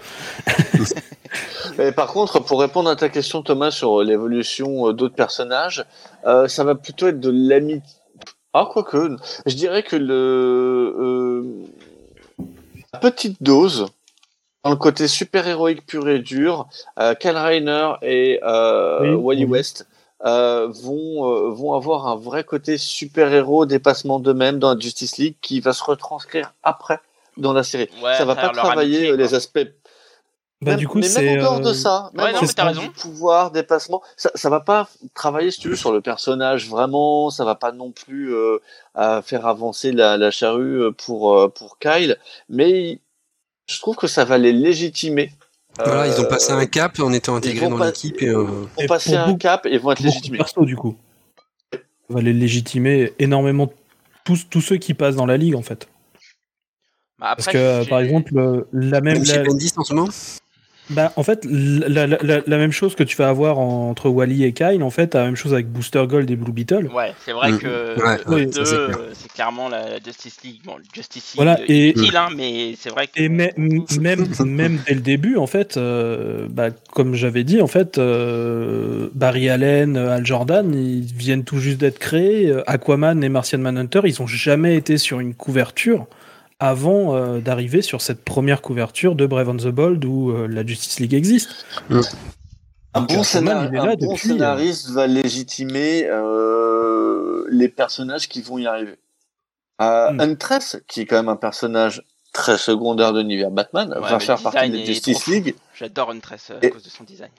par 1.96 2.08
contre, 2.08 2.40
pour 2.40 2.60
répondre 2.60 2.90
à 2.90 2.96
ta 2.96 3.08
question, 3.08 3.42
Thomas, 3.42 3.70
sur 3.70 4.02
l'évolution 4.02 4.88
euh, 4.88 4.92
d'autres 4.92 5.14
personnages, 5.14 5.84
euh, 6.26 6.48
ça 6.48 6.64
va 6.64 6.74
plutôt 6.74 7.06
être 7.06 7.20
de 7.20 7.30
l'amitié. 7.30 7.82
Ah, 8.52 8.68
quoique, 8.70 9.16
je 9.46 9.54
dirais 9.54 9.84
que 9.84 9.94
le. 9.94 10.94
Euh, 10.98 11.44
petite 13.00 13.40
dose 13.40 13.86
dans 14.64 14.70
le 14.70 14.76
côté 14.76 15.08
super-héroïque 15.08 15.86
pur 15.86 16.08
et 16.08 16.18
dur, 16.18 16.68
euh, 16.98 17.14
Kyle 17.14 17.36
Rayner 17.36 17.92
et 18.02 18.40
euh, 18.42 19.14
Wally 19.14 19.44
West 19.44 19.86
euh, 20.24 20.68
vont, 20.68 21.32
euh, 21.32 21.50
vont 21.50 21.72
avoir 21.74 22.06
un 22.06 22.16
vrai 22.16 22.44
côté 22.44 22.76
super-héros, 22.76 23.64
dépassement 23.64 24.20
d'eux-mêmes 24.20 24.58
dans 24.58 24.74
la 24.74 24.78
Justice 24.78 25.16
League 25.16 25.36
qui 25.40 25.60
va 25.60 25.72
se 25.72 25.82
retranscrire 25.82 26.52
après 26.62 27.00
dans 27.38 27.54
la 27.54 27.62
série. 27.62 27.88
ça 28.02 28.24
va 28.24 28.34
pas 28.36 28.50
travailler 28.50 29.16
les 29.16 29.34
aspects 29.34 29.66
bah, 30.62 30.74
du 30.74 30.86
coup, 30.86 30.98
mais 30.98 31.08
même 31.08 31.38
en 31.38 31.40
dehors 31.40 31.60
de 31.60 31.72
ça, 31.72 32.10
même 32.12 32.26
ouais, 32.26 32.32
non, 32.34 32.40
raison. 32.40 32.88
pouvoir, 32.94 33.50
dépassement, 33.50 34.02
ça, 34.18 34.30
ça 34.34 34.50
va 34.50 34.60
pas 34.60 34.90
travailler, 35.14 35.50
si 35.50 35.58
tu 35.58 35.70
veux, 35.70 35.76
sur 35.76 35.90
le 35.90 36.02
personnage 36.02 36.68
vraiment. 36.68 37.30
Ça 37.30 37.46
va 37.46 37.54
pas 37.54 37.72
non 37.72 37.92
plus 37.92 38.34
euh, 38.34 38.58
faire 39.22 39.46
avancer 39.46 39.90
la, 39.90 40.18
la 40.18 40.30
charrue 40.30 40.92
pour 40.92 41.50
pour 41.54 41.78
Kyle, 41.78 42.18
mais 42.50 43.00
je 43.70 43.80
trouve 43.80 43.96
que 43.96 44.06
ça 44.06 44.24
va 44.24 44.38
les 44.38 44.52
légitimer. 44.52 45.32
Voilà, 45.78 46.08
ils 46.08 46.20
ont 46.20 46.28
passé 46.28 46.52
un 46.52 46.66
cap 46.66 46.98
en 46.98 47.12
étant 47.12 47.36
intégrés 47.36 47.68
dans 47.68 47.78
l'équipe. 47.78 48.20
Et, 48.20 48.28
euh... 48.28 48.46
Ils 48.78 48.84
ont 48.84 48.88
passé 48.88 49.14
un 49.14 49.36
cap 49.36 49.66
et 49.66 49.78
vont 49.78 49.92
être 49.92 50.00
légitimés. 50.00 50.38
Perso, 50.38 50.64
du 50.64 50.76
coup. 50.76 50.96
Ça 51.72 51.78
va 52.10 52.20
les 52.20 52.32
légitimer 52.32 53.12
énormément 53.18 53.72
tous, 54.24 54.48
tous 54.50 54.60
ceux 54.60 54.76
qui 54.76 54.94
passent 54.94 55.16
dans 55.16 55.26
la 55.26 55.36
ligue, 55.36 55.54
en 55.54 55.62
fait. 55.62 55.88
Bah 57.18 57.28
après, 57.30 57.44
Parce 57.44 57.48
que, 57.48 57.88
par 57.88 58.00
exemple, 58.00 58.66
la 58.72 59.00
même. 59.00 59.14
même 59.14 59.24
chez 59.24 59.42
Bendis 59.42 59.72
en 59.76 59.84
ce 59.84 59.94
moment 59.94 60.08
bah, 60.90 61.12
en 61.16 61.22
fait, 61.22 61.46
la, 61.48 62.06
la, 62.06 62.18
la, 62.20 62.58
même 62.58 62.72
chose 62.72 62.94
que 62.94 63.04
tu 63.04 63.16
vas 63.16 63.28
avoir 63.28 63.58
entre 63.58 64.08
Wally 64.08 64.44
et 64.44 64.52
Kyle, 64.52 64.82
en 64.82 64.90
fait, 64.90 65.14
la 65.14 65.24
même 65.24 65.36
chose 65.36 65.52
avec 65.52 65.68
Booster 65.68 66.04
Gold 66.08 66.30
et 66.30 66.36
Blue 66.36 66.52
Beetle. 66.52 66.88
Ouais, 66.92 67.14
c'est 67.24 67.32
vrai 67.32 67.52
mm. 67.52 67.58
que 67.58 67.96
c'est 69.12 69.32
clairement 69.32 69.68
la 69.68 69.98
Justice 70.04 70.38
League. 70.42 70.60
Bon, 70.64 70.74
Justice 70.92 71.34
League 71.34 71.36
voilà, 71.36 71.60
et, 71.68 71.90
utile, 71.90 72.16
hein, 72.16 72.28
mais 72.36 72.74
c'est 72.78 72.90
vrai 72.90 73.06
que. 73.06 73.20
Et 73.20 73.28
même, 73.28 73.52
même 74.44 74.78
dès 74.86 74.94
le 74.94 75.00
début, 75.00 75.36
en 75.36 75.46
fait, 75.46 75.76
euh, 75.76 76.46
bah, 76.50 76.70
comme 76.92 77.14
j'avais 77.14 77.44
dit, 77.44 77.60
en 77.60 77.68
fait, 77.68 77.98
euh, 77.98 79.08
Barry 79.14 79.48
Allen, 79.48 79.96
Al 79.96 80.26
Jordan, 80.26 80.74
ils 80.74 81.02
viennent 81.14 81.44
tout 81.44 81.58
juste 81.58 81.78
d'être 81.78 81.98
créés. 81.98 82.52
Aquaman 82.66 83.22
et 83.22 83.28
Martian 83.28 83.58
Manhunter, 83.58 84.00
ils 84.04 84.20
ont 84.20 84.26
jamais 84.26 84.76
été 84.76 84.98
sur 84.98 85.20
une 85.20 85.34
couverture 85.34 86.06
avant 86.60 87.16
euh, 87.16 87.40
d'arriver 87.40 87.82
sur 87.82 88.02
cette 88.02 88.22
première 88.22 88.62
couverture 88.62 89.16
de 89.16 89.26
Brave 89.26 89.48
and 89.48 89.56
the 89.56 89.68
Bold 89.68 90.04
où 90.04 90.30
euh, 90.30 90.46
la 90.46 90.64
Justice 90.64 91.00
League 91.00 91.14
existe. 91.14 91.48
Mm. 91.88 92.00
Un 92.92 93.00
bon, 93.02 93.22
scénariste 93.22 94.90
va 94.90 95.06
légitimer 95.06 96.06
euh, 96.06 97.44
les 97.50 97.68
personnages 97.68 98.28
qui 98.28 98.42
vont 98.42 98.58
y 98.58 98.66
arriver. 98.66 98.98
Mm. 99.80 100.20
Huntress, 100.20 100.82
qui 100.86 101.00
est 101.00 101.06
quand 101.06 101.16
même 101.16 101.30
un 101.30 101.36
personnage 101.36 102.02
très 102.32 102.58
secondaire 102.58 103.12
de 103.12 103.20
l'univers 103.20 103.50
Batman, 103.50 103.92
va 103.98 104.20
faire 104.20 104.40
partie 104.40 104.70
de 104.70 104.76
la 104.76 104.84
Justice 104.84 105.26
League. 105.26 105.54
J'adore 105.74 106.10
Huntress 106.10 106.52
à 106.62 106.68
cause 106.68 106.82
de 106.82 106.90
son 106.90 107.04
design. 107.04 107.30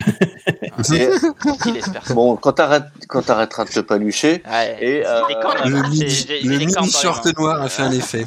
bon, 2.16 2.36
quand 2.38 2.54
t'arrêteras 2.54 3.66
de 3.66 3.70
te 3.70 3.80
palucher, 3.82 4.42
et 4.82 5.04
le 5.04 6.58
mini 6.58 6.92
short 6.92 7.28
noir 7.38 7.62
a 7.62 7.70
fait 7.70 7.84
un 7.84 7.92
effet. 7.92 8.26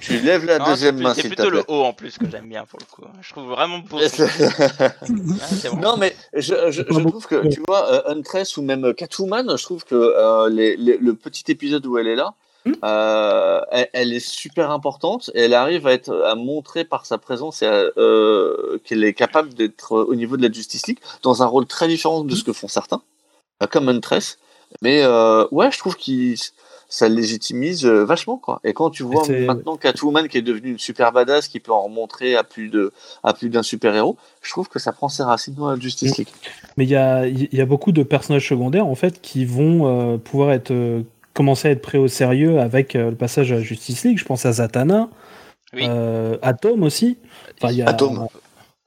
Tu, 0.00 0.18
lèves 0.20 0.44
la 0.44 0.58
deuxième 0.58 1.00
main. 1.00 1.14
C'est 1.14 1.28
plutôt 1.28 1.50
le 1.50 1.64
haut 1.66 1.82
en 1.82 1.92
plus 1.92 2.18
que 2.18 2.28
j'aime 2.30 2.48
bien 2.48 2.64
pour 2.66 2.78
le 2.78 2.84
coup. 2.84 3.02
Je 3.20 3.30
trouve 3.32 3.48
vraiment 3.48 3.78
beau. 3.78 3.98
Non, 5.80 5.96
mais 5.96 6.14
je, 6.34 6.70
je, 6.70 6.82
trouve 6.82 7.26
que, 7.26 7.48
tu 7.48 7.62
vois, 7.66 7.90
euh, 7.90 8.02
Huntress 8.12 8.56
ou 8.56 8.62
même 8.62 8.94
Catwoman, 8.94 9.56
je 9.56 9.62
trouve 9.62 9.84
que 9.84 9.94
euh, 9.94 10.48
les, 10.48 10.76
le 10.76 11.14
petit 11.14 11.50
épisode 11.50 11.86
où 11.86 11.98
elle 11.98 12.06
est 12.06 12.14
là, 12.14 12.34
hmm. 12.64 12.72
euh, 12.84 13.60
elle, 13.70 14.12
est 14.12 14.24
super 14.24 14.70
importante 14.70 15.30
et 15.34 15.42
elle 15.42 15.54
arrive 15.54 15.86
à 15.86 15.92
être 15.92 16.14
à 16.26 16.34
montrer 16.34 16.84
par 16.84 17.06
sa 17.06 17.18
présence 17.18 17.60
qu'elle 17.60 19.04
est 19.04 19.14
capable 19.14 19.54
d'être 19.54 19.92
au 19.92 20.14
niveau 20.14 20.36
de 20.36 20.46
la 20.46 20.52
Justice 20.52 20.86
League 20.86 21.00
dans 21.22 21.42
un 21.42 21.46
rôle 21.46 21.66
très 21.66 21.88
différent 21.88 22.22
de 22.22 22.34
ce 22.34 22.44
que 22.44 22.52
font 22.52 22.68
certains, 22.68 23.02
comme 23.70 23.88
Huntress. 23.88 24.38
Mais 24.82 25.04
ouais, 25.50 25.70
je 25.72 25.78
trouve 25.78 25.96
qu'il 25.96 26.36
ça 26.92 27.08
légitimise 27.08 27.86
euh, 27.86 28.04
vachement 28.04 28.36
quoi. 28.36 28.60
Et 28.64 28.74
quand 28.74 28.90
tu 28.90 29.02
vois 29.02 29.26
maintenant 29.26 29.78
Catwoman 29.78 30.28
qui 30.28 30.36
est 30.36 30.42
devenue 30.42 30.72
une 30.72 30.78
super 30.78 31.10
badass 31.10 31.48
qui 31.48 31.58
peut 31.58 31.72
en 31.72 31.84
remontrer 31.84 32.36
à 32.36 32.44
plus 32.44 32.68
de 32.68 32.92
à 33.24 33.32
plus 33.32 33.48
d'un 33.48 33.62
super 33.62 33.94
héros, 33.94 34.18
je 34.42 34.50
trouve 34.50 34.68
que 34.68 34.78
ça 34.78 34.92
prend 34.92 35.08
ses 35.08 35.22
racines 35.22 35.54
dans 35.54 35.70
la 35.70 35.80
Justice 35.80 36.18
League. 36.18 36.28
Mais 36.76 36.84
il 36.84 36.90
y 36.90 36.96
a 36.96 37.26
il 37.26 37.48
y 37.50 37.62
a 37.62 37.64
beaucoup 37.64 37.92
de 37.92 38.02
personnages 38.02 38.46
secondaires 38.46 38.86
en 38.86 38.94
fait 38.94 39.22
qui 39.22 39.46
vont 39.46 39.86
euh, 39.86 40.18
pouvoir 40.18 40.52
être 40.52 40.70
euh, 40.70 41.00
commencer 41.32 41.68
à 41.68 41.70
être 41.70 41.80
pris 41.80 41.96
au 41.96 42.08
sérieux 42.08 42.60
avec 42.60 42.92
le 42.92 43.14
passage 43.14 43.52
à 43.52 43.54
la 43.54 43.62
Justice 43.62 44.04
League. 44.04 44.18
Je 44.18 44.26
pense 44.26 44.44
à 44.44 44.52
Zatanna, 44.52 45.08
oui. 45.72 45.86
Atom 46.42 46.82
aussi. 46.82 47.16
Enfin, 47.56 47.72
y 47.72 47.80
a, 47.80 47.88
Atom. 47.88 48.28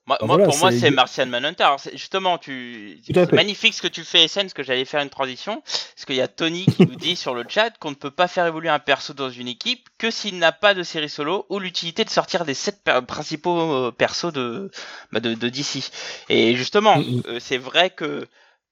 Moi, 0.07 0.17
pour 0.19 0.57
moi, 0.57 0.71
c'est 0.71 0.91
Martian 0.91 1.25
Manhunter. 1.25 1.75
justement, 1.93 2.37
tu, 2.37 3.01
c'est 3.03 3.31
magnifique 3.31 3.73
ce 3.73 3.81
que 3.81 3.87
tu 3.87 4.03
fais, 4.03 4.27
SN, 4.27 4.41
parce 4.41 4.53
que 4.53 4.61
j'allais 4.61 4.85
faire 4.85 5.01
une 5.01 5.09
transition. 5.09 5.61
Parce 5.61 6.05
qu'il 6.05 6.15
y 6.15 6.21
a 6.21 6.27
Tony 6.27 6.65
qui 6.65 6.85
nous 6.85 6.95
dit 6.95 7.15
sur 7.15 7.33
le 7.33 7.43
chat 7.47 7.71
qu'on 7.79 7.89
ne 7.89 7.95
peut 7.95 8.11
pas 8.11 8.27
faire 8.27 8.45
évoluer 8.45 8.69
un 8.69 8.77
perso 8.77 9.13
dans 9.13 9.31
une 9.31 9.47
équipe 9.47 9.89
que 9.97 10.11
s'il 10.11 10.37
n'a 10.37 10.51
pas 10.51 10.75
de 10.75 10.83
série 10.83 11.09
solo 11.09 11.47
ou 11.49 11.57
l'utilité 11.57 12.03
de 12.03 12.11
sortir 12.11 12.45
des 12.45 12.53
sept 12.53 12.83
principaux 13.07 13.59
euh, 13.59 13.91
persos 13.91 14.31
de, 14.31 14.69
bah, 15.11 15.19
de, 15.19 15.33
de, 15.33 15.49
DC. 15.49 15.89
Et 16.29 16.55
justement, 16.55 16.97
mm. 16.97 17.23
Euh, 17.27 17.39
c'est 17.39 17.57
vrai 17.57 17.89
que, 17.89 18.27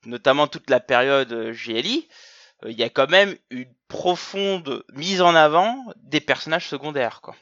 notamment 0.05 0.45
toute 0.47 0.69
la 0.69 0.79
période 0.79 1.31
euh, 1.31 1.53
GLI, 1.53 2.07
il 2.67 2.77
y 2.77 2.83
a 2.83 2.89
quand 2.89 3.09
même 3.09 3.35
une 3.49 3.73
profonde 3.87 4.83
mise 4.93 5.21
en 5.21 5.35
avant 5.35 5.83
des 5.97 6.21
personnages 6.21 6.67
secondaires, 6.67 7.21
quoi. 7.21 7.35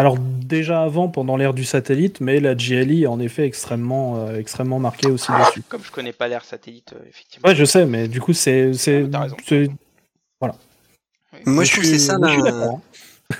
Alors 0.00 0.16
déjà 0.16 0.84
avant, 0.84 1.08
pendant 1.08 1.36
l'ère 1.36 1.52
du 1.52 1.64
satellite, 1.64 2.20
mais 2.20 2.38
la 2.38 2.54
GLI 2.54 3.02
est 3.02 3.06
en 3.08 3.18
effet 3.18 3.44
extrêmement, 3.44 4.16
euh, 4.16 4.38
extrêmement 4.38 4.78
marquée 4.78 5.08
aussi 5.08 5.32
dessus. 5.32 5.62
Comme 5.68 5.82
je 5.82 5.90
connais 5.90 6.12
pas 6.12 6.28
l'ère 6.28 6.44
satellite, 6.44 6.92
euh, 6.92 7.04
effectivement. 7.08 7.48
Ouais, 7.48 7.56
je 7.56 7.64
sais, 7.64 7.84
mais 7.84 8.06
du 8.06 8.20
coup 8.20 8.32
c'est, 8.32 8.72
c'est, 8.74 9.02
voilà. 10.40 10.54
Moi 11.44 11.64
je 11.64 11.72
trouve 11.72 11.82
que 11.82 11.90
c'est 11.90 11.98
ça. 11.98 12.16
Hein. 12.22 12.80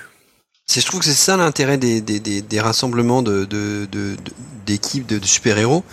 C'est, 0.67 0.81
je 0.81 0.85
trouve 0.85 0.99
que 0.99 1.07
c'est 1.07 1.13
ça 1.13 1.35
l'intérêt 1.35 1.79
des, 1.79 1.99
des, 1.99 2.19
des, 2.19 2.59
rassemblements 2.59 3.23
de, 3.23 3.45
de, 3.45 3.87
d'équipes 4.67 5.07
de, 5.07 5.25
super-héros. 5.25 5.83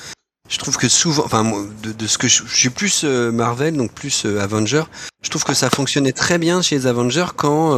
Je 0.50 0.58
trouve 0.58 0.76
que 0.76 0.86
souvent, 0.86 1.24
enfin, 1.24 1.50
de, 1.82 2.06
ce 2.06 2.18
que 2.18 2.28
je, 2.28 2.44
suis 2.46 2.68
plus 2.68 3.02
euh, 3.02 3.32
Marvel, 3.32 3.74
donc 3.74 3.94
plus 3.94 4.26
Avenger, 4.26 4.82
je 5.22 5.30
trouve 5.30 5.44
que 5.44 5.54
ça 5.54 5.70
fonctionnait 5.70 6.12
très 6.12 6.36
bien 6.36 6.60
chez 6.60 6.76
les 6.76 6.86
Avengers 6.86 7.28
quand 7.34 7.74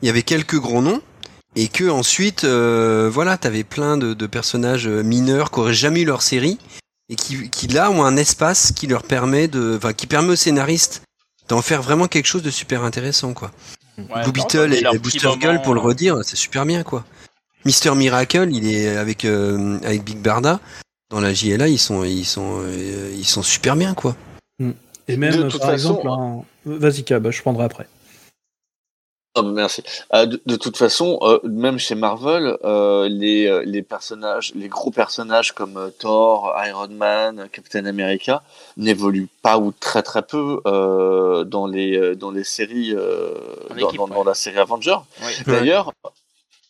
il 0.00 0.06
y 0.06 0.08
avait 0.08 0.22
quelques 0.22 0.60
gros 0.60 0.80
noms, 0.80 1.02
et 1.56 1.68
que 1.68 1.88
ensuite, 1.88 2.44
euh, 2.44 3.10
voilà, 3.12 3.36
t'avais 3.36 3.64
plein 3.64 3.96
de, 3.96 4.14
de, 4.14 4.26
personnages 4.26 4.86
euh, 4.86 5.02
mineurs 5.02 5.50
qui 5.50 5.60
auraient 5.60 5.74
jamais 5.74 6.02
eu 6.02 6.04
leur 6.04 6.22
série 6.22 6.58
et 7.08 7.16
qui, 7.16 7.50
qui 7.50 7.66
là 7.68 7.90
ont 7.90 8.04
un 8.04 8.16
espace 8.16 8.72
qui 8.72 8.86
leur 8.86 9.02
permet 9.02 9.48
de, 9.48 9.76
enfin, 9.76 9.92
qui 9.92 10.06
permet 10.06 10.30
aux 10.30 10.36
scénaristes 10.36 11.02
d'en 11.48 11.62
faire 11.62 11.82
vraiment 11.82 12.06
quelque 12.06 12.26
chose 12.26 12.42
de 12.42 12.50
super 12.50 12.84
intéressant, 12.84 13.34
quoi. 13.34 13.50
Blue 13.98 14.32
Beetle 14.32 14.72
et, 14.72 14.98
Booster 14.98 15.30
Girl, 15.40 15.60
pour 15.62 15.74
le 15.74 15.80
redire, 15.80 16.18
c'est 16.24 16.36
super 16.36 16.64
bien, 16.64 16.82
quoi. 16.82 17.04
Mister 17.64 17.94
Miracle, 17.94 18.48
il 18.52 18.66
est 18.72 18.96
avec 18.96 19.24
euh, 19.24 19.78
avec 19.84 20.04
Big 20.04 20.18
Barda 20.18 20.60
dans 21.10 21.20
la 21.20 21.34
JLA, 21.34 21.68
ils 21.68 21.78
sont 21.78 22.04
ils 22.04 22.24
sont 22.24 22.60
euh, 22.62 23.12
ils 23.14 23.26
sont 23.26 23.42
super 23.42 23.76
bien, 23.76 23.92
quoi. 23.94 24.16
Mm. 24.58 24.70
Et 25.08 25.16
même 25.16 25.50
par 25.58 25.72
exemple, 25.72 26.06
vas-y, 26.64 27.02
bah, 27.02 27.30
je 27.30 27.42
prendrai 27.42 27.64
après. 27.64 27.88
Oh, 29.36 29.42
merci. 29.42 29.82
Euh, 30.12 30.26
de, 30.26 30.40
de, 30.44 30.56
toute 30.56 30.76
façon, 30.76 31.18
euh, 31.22 31.38
même 31.44 31.78
chez 31.78 31.94
Marvel, 31.94 32.56
euh, 32.64 33.08
les, 33.08 33.64
les 33.64 33.82
personnages, 33.82 34.52
les 34.56 34.68
gros 34.68 34.90
personnages 34.90 35.52
comme 35.52 35.92
Thor, 36.00 36.52
Iron 36.66 36.88
Man, 36.88 37.48
Captain 37.52 37.86
America 37.86 38.42
n'évoluent 38.76 39.28
pas 39.42 39.58
ou 39.58 39.70
très 39.70 40.02
très 40.02 40.22
peu 40.22 40.60
dans 40.64 41.66
les 41.68 42.16
dans 42.16 42.32
les 42.32 42.42
séries, 42.44 42.92
dans, 42.92 43.76
équipe, 43.76 43.98
dans- 43.98 44.08
ouais. 44.08 44.14
dans 44.14 44.24
la 44.24 44.34
série 44.34 44.58
Avengers. 44.58 44.98
Oui. 45.22 45.32
D'ailleurs, 45.46 45.92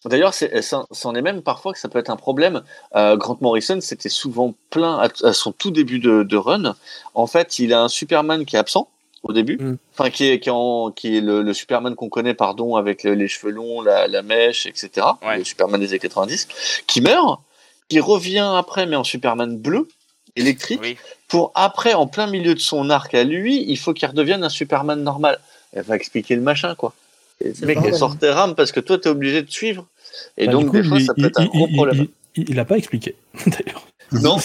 d'ailleurs, 0.04 0.34
c'en 0.34 1.14
est 1.14 1.22
même 1.22 1.40
parfois 1.40 1.72
que 1.72 1.78
ça 1.78 1.88
peut 1.88 1.98
être 1.98 2.10
un 2.10 2.16
problème. 2.16 2.62
Euh, 2.94 3.16
Grant 3.16 3.38
Morrison 3.40 3.80
s'était 3.80 4.10
souvent 4.10 4.54
plaint 4.68 5.10
à, 5.24 5.28
à 5.28 5.32
son 5.32 5.52
tout 5.52 5.70
début 5.70 5.98
de, 5.98 6.24
de 6.24 6.36
run. 6.36 6.76
En 7.14 7.26
fait, 7.26 7.58
il 7.58 7.72
a 7.72 7.80
un 7.82 7.88
Superman 7.88 8.44
qui 8.44 8.56
est 8.56 8.58
absent 8.58 8.88
au 9.22 9.32
début, 9.32 9.56
Mm. 9.58 9.76
enfin 9.92 10.10
qui 10.10 10.26
est 10.28 10.40
qui 10.40 10.48
est, 10.48 10.52
en- 10.52 10.90
qui 10.90 11.16
est 11.16 11.20
le, 11.20 11.42
le 11.42 11.52
Superman 11.54 11.94
qu'on 11.94 12.08
connaît, 12.08 12.34
pardon, 12.34 12.76
avec 12.76 13.02
le- 13.04 13.14
les 13.14 13.28
cheveux 13.28 13.52
longs, 13.52 13.82
la, 13.82 14.06
la 14.08 14.22
mèche, 14.22 14.66
etc. 14.66 15.06
Ouais. 15.26 15.38
Le 15.38 15.44
Superman 15.44 15.80
des 15.80 15.88
années 15.90 15.98
90, 15.98 16.48
qui 16.86 17.00
meurt, 17.00 17.40
qui 17.88 18.00
revient 18.00 18.48
après, 18.56 18.86
mais 18.86 18.96
en 18.96 19.04
Superman 19.04 19.56
bleu, 19.58 19.88
électrique, 20.36 20.80
Oui. 20.82 20.96
pour 21.28 21.52
après, 21.54 21.92
en 21.92 22.06
plein 22.06 22.26
milieu 22.28 22.54
de 22.54 22.60
son 22.60 22.88
arc 22.88 23.14
à 23.14 23.24
lui, 23.24 23.64
il 23.68 23.76
faut 23.76 23.92
qu'il 23.92 24.08
redevienne 24.08 24.42
un 24.44 24.48
Superman 24.48 25.02
normal. 25.02 25.38
Elle 25.72 25.82
va 25.82 25.96
expliquer 25.96 26.34
le 26.36 26.42
machin, 26.42 26.74
quoi. 26.74 26.94
Et 27.42 27.52
C'est 27.54 27.62
le 27.62 27.66
mec, 27.68 27.80
le 27.80 27.88
elle 27.88 27.94
sort 27.96 28.16
tes 28.18 28.30
rames 28.30 28.54
parce 28.54 28.70
que 28.72 28.80
toi, 28.80 28.98
t'es 28.98 29.08
obligé 29.08 29.42
de 29.42 29.50
suivre. 29.50 29.86
Et 30.36 30.46
Bah, 30.46 30.52
donc, 30.52 30.66
coup, 30.68 30.76
des 30.76 30.82
fois, 30.84 30.98
lui, 30.98 31.04
ça 31.04 31.14
peut 31.14 31.20
il- 31.22 31.26
être 31.26 31.40
un 31.40 31.44
il- 31.44 31.48
gros 31.48 31.66
il- 31.68 31.74
problème. 31.76 32.06
Il, 32.36 32.50
il 32.50 32.58
a 32.58 32.64
pas 32.64 32.76
expliqué, 32.78 33.14
d'ailleurs. 33.46 33.86
Non, 34.12 34.38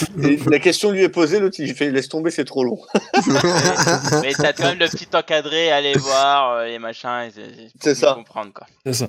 la 0.50 0.58
question 0.58 0.90
lui 0.92 1.02
est 1.02 1.08
posée, 1.08 1.40
l'autre, 1.40 1.56
il 1.58 1.74
fait 1.74 1.90
laisse 1.90 2.08
tomber, 2.08 2.30
c'est 2.30 2.44
trop 2.44 2.62
long. 2.64 2.78
Mais 4.22 4.32
t'as 4.36 4.52
quand 4.52 4.64
même 4.64 4.78
le 4.78 4.86
petit 4.88 5.08
encadré, 5.14 5.70
aller 5.72 5.94
voir 5.98 6.52
euh, 6.58 6.66
les 6.66 6.78
machins. 6.78 7.28
et 7.28 7.30
C'est 7.34 7.94
C'est 7.94 7.94
ça. 7.96 8.12
comprendre 8.14 8.52
quoi. 8.54 8.66
C'est 8.84 8.92
ça. 8.94 9.08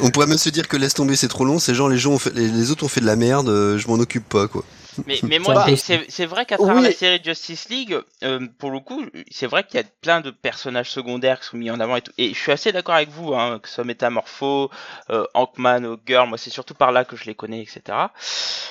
On 0.00 0.10
pourrait 0.10 0.26
même 0.26 0.38
se 0.38 0.48
dire 0.50 0.68
que 0.68 0.76
laisse 0.76 0.94
tomber, 0.94 1.16
c'est 1.16 1.28
trop 1.28 1.44
long. 1.44 1.58
Ces 1.58 1.74
gens, 1.74 1.88
les 1.88 1.98
gens, 1.98 2.12
ont 2.12 2.18
fait- 2.18 2.34
les, 2.34 2.48
les 2.48 2.70
autres 2.70 2.84
ont 2.84 2.88
fait 2.88 3.00
de 3.00 3.06
la 3.06 3.16
merde. 3.16 3.48
euh, 3.48 3.78
je 3.78 3.88
m'en 3.88 3.94
occupe 3.94 4.28
pas, 4.28 4.46
quoi. 4.48 4.64
Mais, 5.06 5.18
mais 5.28 5.38
moi, 5.38 5.54
Bah, 5.54 5.66
c'est- 5.76 6.26
vrai 6.26 6.46
qu'à 6.46 6.56
travers 6.56 6.76
oui. 6.76 6.82
la 6.84 6.92
série 6.92 7.20
Justice 7.22 7.68
League, 7.68 7.98
euh, 8.24 8.46
pour 8.58 8.70
le 8.70 8.80
coup, 8.80 9.04
c'est 9.30 9.46
vrai 9.46 9.64
qu'il 9.64 9.78
y 9.80 9.82
a 9.82 9.86
plein 10.00 10.20
de 10.20 10.30
personnages 10.30 10.90
secondaires 10.90 11.40
qui 11.40 11.46
sont 11.48 11.56
mis 11.56 11.70
en 11.70 11.80
avant 11.80 11.96
et 11.96 12.02
tout. 12.02 12.12
Et 12.18 12.32
je 12.32 12.38
suis 12.38 12.52
assez 12.52 12.72
d'accord 12.72 12.94
avec 12.94 13.10
vous, 13.10 13.34
hein, 13.34 13.58
que 13.62 13.68
ce 13.68 13.74
soit 13.76 13.84
Métamorpho, 13.84 14.70
euh, 15.10 15.24
Ant-Man, 15.34 15.86
ou 15.86 15.96
Girl, 16.06 16.28
moi 16.28 16.38
c'est 16.38 16.50
surtout 16.50 16.74
par 16.74 16.92
là 16.92 17.04
que 17.04 17.16
je 17.16 17.24
les 17.24 17.34
connais, 17.34 17.60
etc. 17.62 17.82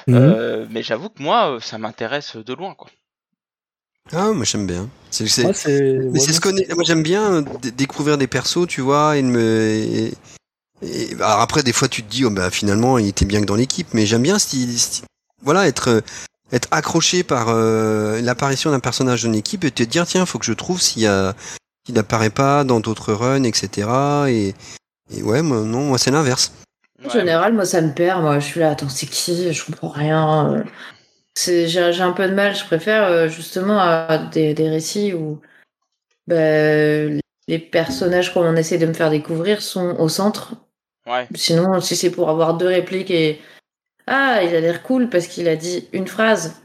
Mhm. 0.07 0.15
Euh, 0.15 0.65
mais 0.69 0.84
j'avoue 0.84 1.10
que 1.10 1.22
moi, 1.22 1.52
euh, 1.56 1.60
ça 1.60 1.77
m'intéresse 1.77 2.35
de 2.38 2.53
loin, 2.53 2.73
quoi. 2.73 2.89
Ah, 4.14 4.31
moi 4.34 4.45
j'aime 4.45 4.68
bien. 4.68 4.88
C'est, 5.10 5.27
c'est- 5.27 5.43
Moi, 5.43 5.53
c'est. 5.53 5.99
mais 6.11 6.19
c'est 6.19 6.34
ce 6.34 6.39
qu'on 6.41 6.56
est- 6.56 6.72
Moi 6.76 6.84
j'aime 6.85 7.02
bien 7.03 7.41
découvrir 7.76 8.18
des 8.18 8.27
persos, 8.27 8.68
tu 8.68 8.81
vois, 8.81 9.18
et 9.18 9.23
me. 9.23 9.39
Et, 9.41 10.14
et- 10.84 11.14
alors 11.15 11.39
après, 11.41 11.64
des 11.64 11.73
fois, 11.73 11.88
tu 11.88 12.03
te 12.03 12.10
dis, 12.11 12.23
oh, 12.26 12.30
bah 12.30 12.52
finalement, 12.52 12.97
il 12.99 13.07
était 13.07 13.26
bien 13.26 13.41
que 13.41 13.45
dans 13.47 13.56
l'équipe, 13.56 13.88
mais 13.93 14.06
j'aime 14.06 14.22
bien 14.22 14.38
ce 14.38 14.49
ce- 14.77 15.02
voilà, 15.45 15.67
être 15.67 15.89
euh, 15.89 16.01
être 16.51 16.67
accroché 16.72 17.23
par 17.23 17.47
euh, 17.49 18.22
l'apparition 18.22 18.72
d'un 18.72 18.80
personnage 18.80 19.23
d'une 19.23 19.35
équipe 19.35 19.63
et 19.63 19.72
te 19.72 19.84
dire, 19.84 20.05
tiens, 20.05 20.26
faut 20.26 20.39
que 20.39 20.45
je 20.45 20.53
trouve 20.53 20.81
s'il 20.81 21.03
y 21.03 21.07
a 21.07 21.34
s'il 21.85 21.95
n'apparaît 21.95 22.31
pas 22.31 22.63
dans 22.63 22.80
d'autres 22.80 23.13
runs, 23.13 23.43
etc. 23.43 23.88
Et, 24.27 24.55
et 25.15 25.22
ouais, 25.22 25.41
moi, 25.41 25.61
non, 25.61 25.81
moi 25.81 25.97
c'est 25.97 26.11
l'inverse. 26.11 26.51
En 27.05 27.09
général, 27.09 27.53
moi, 27.53 27.65
ça 27.65 27.81
me 27.81 27.93
perd. 27.93 28.22
Moi, 28.22 28.39
je 28.39 28.45
suis 28.45 28.59
là, 28.59 28.72
attends, 28.72 28.89
c'est 28.89 29.05
qui? 29.05 29.53
Je 29.53 29.65
comprends 29.65 29.89
rien. 29.89 30.63
C'est, 31.35 31.67
j'ai, 31.67 31.93
j'ai 31.93 32.01
un 32.01 32.13
peu 32.13 32.27
de 32.27 32.34
mal. 32.34 32.55
Je 32.55 32.65
préfère 32.65 33.03
euh, 33.03 33.27
justement 33.27 33.80
à 33.80 34.17
des, 34.17 34.53
des 34.53 34.69
récits 34.69 35.13
où 35.13 35.39
bah, 36.27 36.35
les 37.47 37.59
personnages 37.59 38.34
qu'on 38.34 38.55
essaie 38.55 38.80
de 38.80 38.88
me 38.88 38.93
faire 38.93 39.11
découvrir 39.11 39.61
sont 39.61 39.95
au 39.99 40.09
centre. 40.09 40.53
Ouais. 41.05 41.27
Sinon, 41.35 41.81
si 41.81 41.95
c'est 41.95 42.09
pour 42.09 42.30
avoir 42.30 42.55
deux 42.55 42.67
répliques 42.67 43.11
et 43.11 43.39
ah, 44.07 44.41
il 44.44 44.56
a 44.56 44.60
l'air 44.61 44.84
cool 44.84 45.10
parce 45.10 45.27
qu'il 45.27 45.48
a 45.48 45.56
dit 45.56 45.88
une 45.94 46.07
phrase. 46.07 46.56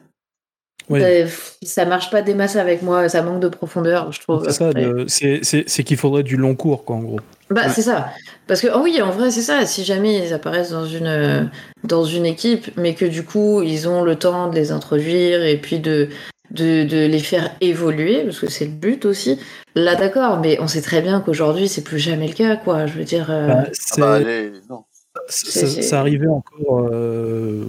Oui. 0.89 0.99
pff, 1.01 1.57
ça 1.62 1.85
marche 1.85 2.11
pas 2.11 2.21
des 2.21 2.35
masses 2.35 2.57
avec 2.57 2.83
moi. 2.83 3.09
Ça 3.09 3.23
manque 3.23 3.39
de 3.41 3.49
profondeur, 3.49 4.11
je 4.11 4.21
trouve. 4.21 4.45
C'est 4.51 4.53
ça, 4.53 5.65
c'est- 5.69 5.85
qu'il 5.85 5.97
faudrait 5.97 6.25
du 6.25 6.37
long 6.37 6.57
cours, 6.57 6.85
quoi, 6.85 6.97
en 6.97 7.01
gros. 7.03 7.21
Bah, 7.49 7.62
Ouais. 7.67 7.69
c'est 7.73 7.83
ça. 7.83 8.09
Parce 8.49 8.61
que, 8.61 8.67
oh 8.75 8.81
oui, 8.83 9.01
en 9.01 9.11
vrai, 9.12 9.31
c'est 9.31 9.43
ça. 9.43 9.65
Si 9.67 9.85
jamais 9.85 10.19
ils 10.27 10.33
apparaissent 10.35 10.71
dans 10.73 10.87
une, 10.87 11.49
dans 11.85 12.05
une 12.05 12.27
équipe, 12.27 12.73
mais 12.77 12.95
que 12.95 13.05
du 13.05 13.23
coup, 13.25 13.62
ils 13.62 13.89
ont 13.89 14.03
le 14.03 14.17
temps 14.17 14.49
de 14.51 14.57
les 14.57 14.73
introduire 14.73 15.45
et 15.45 15.59
puis 15.59 15.79
de, 15.79 16.09
de, 16.51 16.83
de 16.83 17.07
les 17.07 17.21
faire 17.21 17.53
évoluer, 17.61 18.25
parce 18.25 18.41
que 18.41 18.51
c'est 18.51 18.65
le 18.65 18.73
but 18.73 19.05
aussi. 19.05 19.39
Là, 19.77 19.95
d'accord, 19.95 20.41
mais 20.41 20.59
on 20.61 20.67
sait 20.67 20.83
très 20.83 21.03
bien 21.03 21.21
qu'aujourd'hui, 21.21 21.69
c'est 21.69 21.85
plus 21.85 22.01
jamais 22.01 22.27
le 22.27 22.35
cas, 22.35 22.57
quoi. 22.57 22.87
Je 22.87 22.95
veux 22.95 23.05
dire. 23.05 23.31
euh, 23.31 23.47
Bah, 23.47 23.65
Ah 23.69 23.95
bah, 23.99 24.15
allez, 24.15 24.51
non. 24.69 24.83
Ça, 25.31 26.01
arrivait 26.01 26.27
encore. 26.28 26.89
euh, 26.93 27.65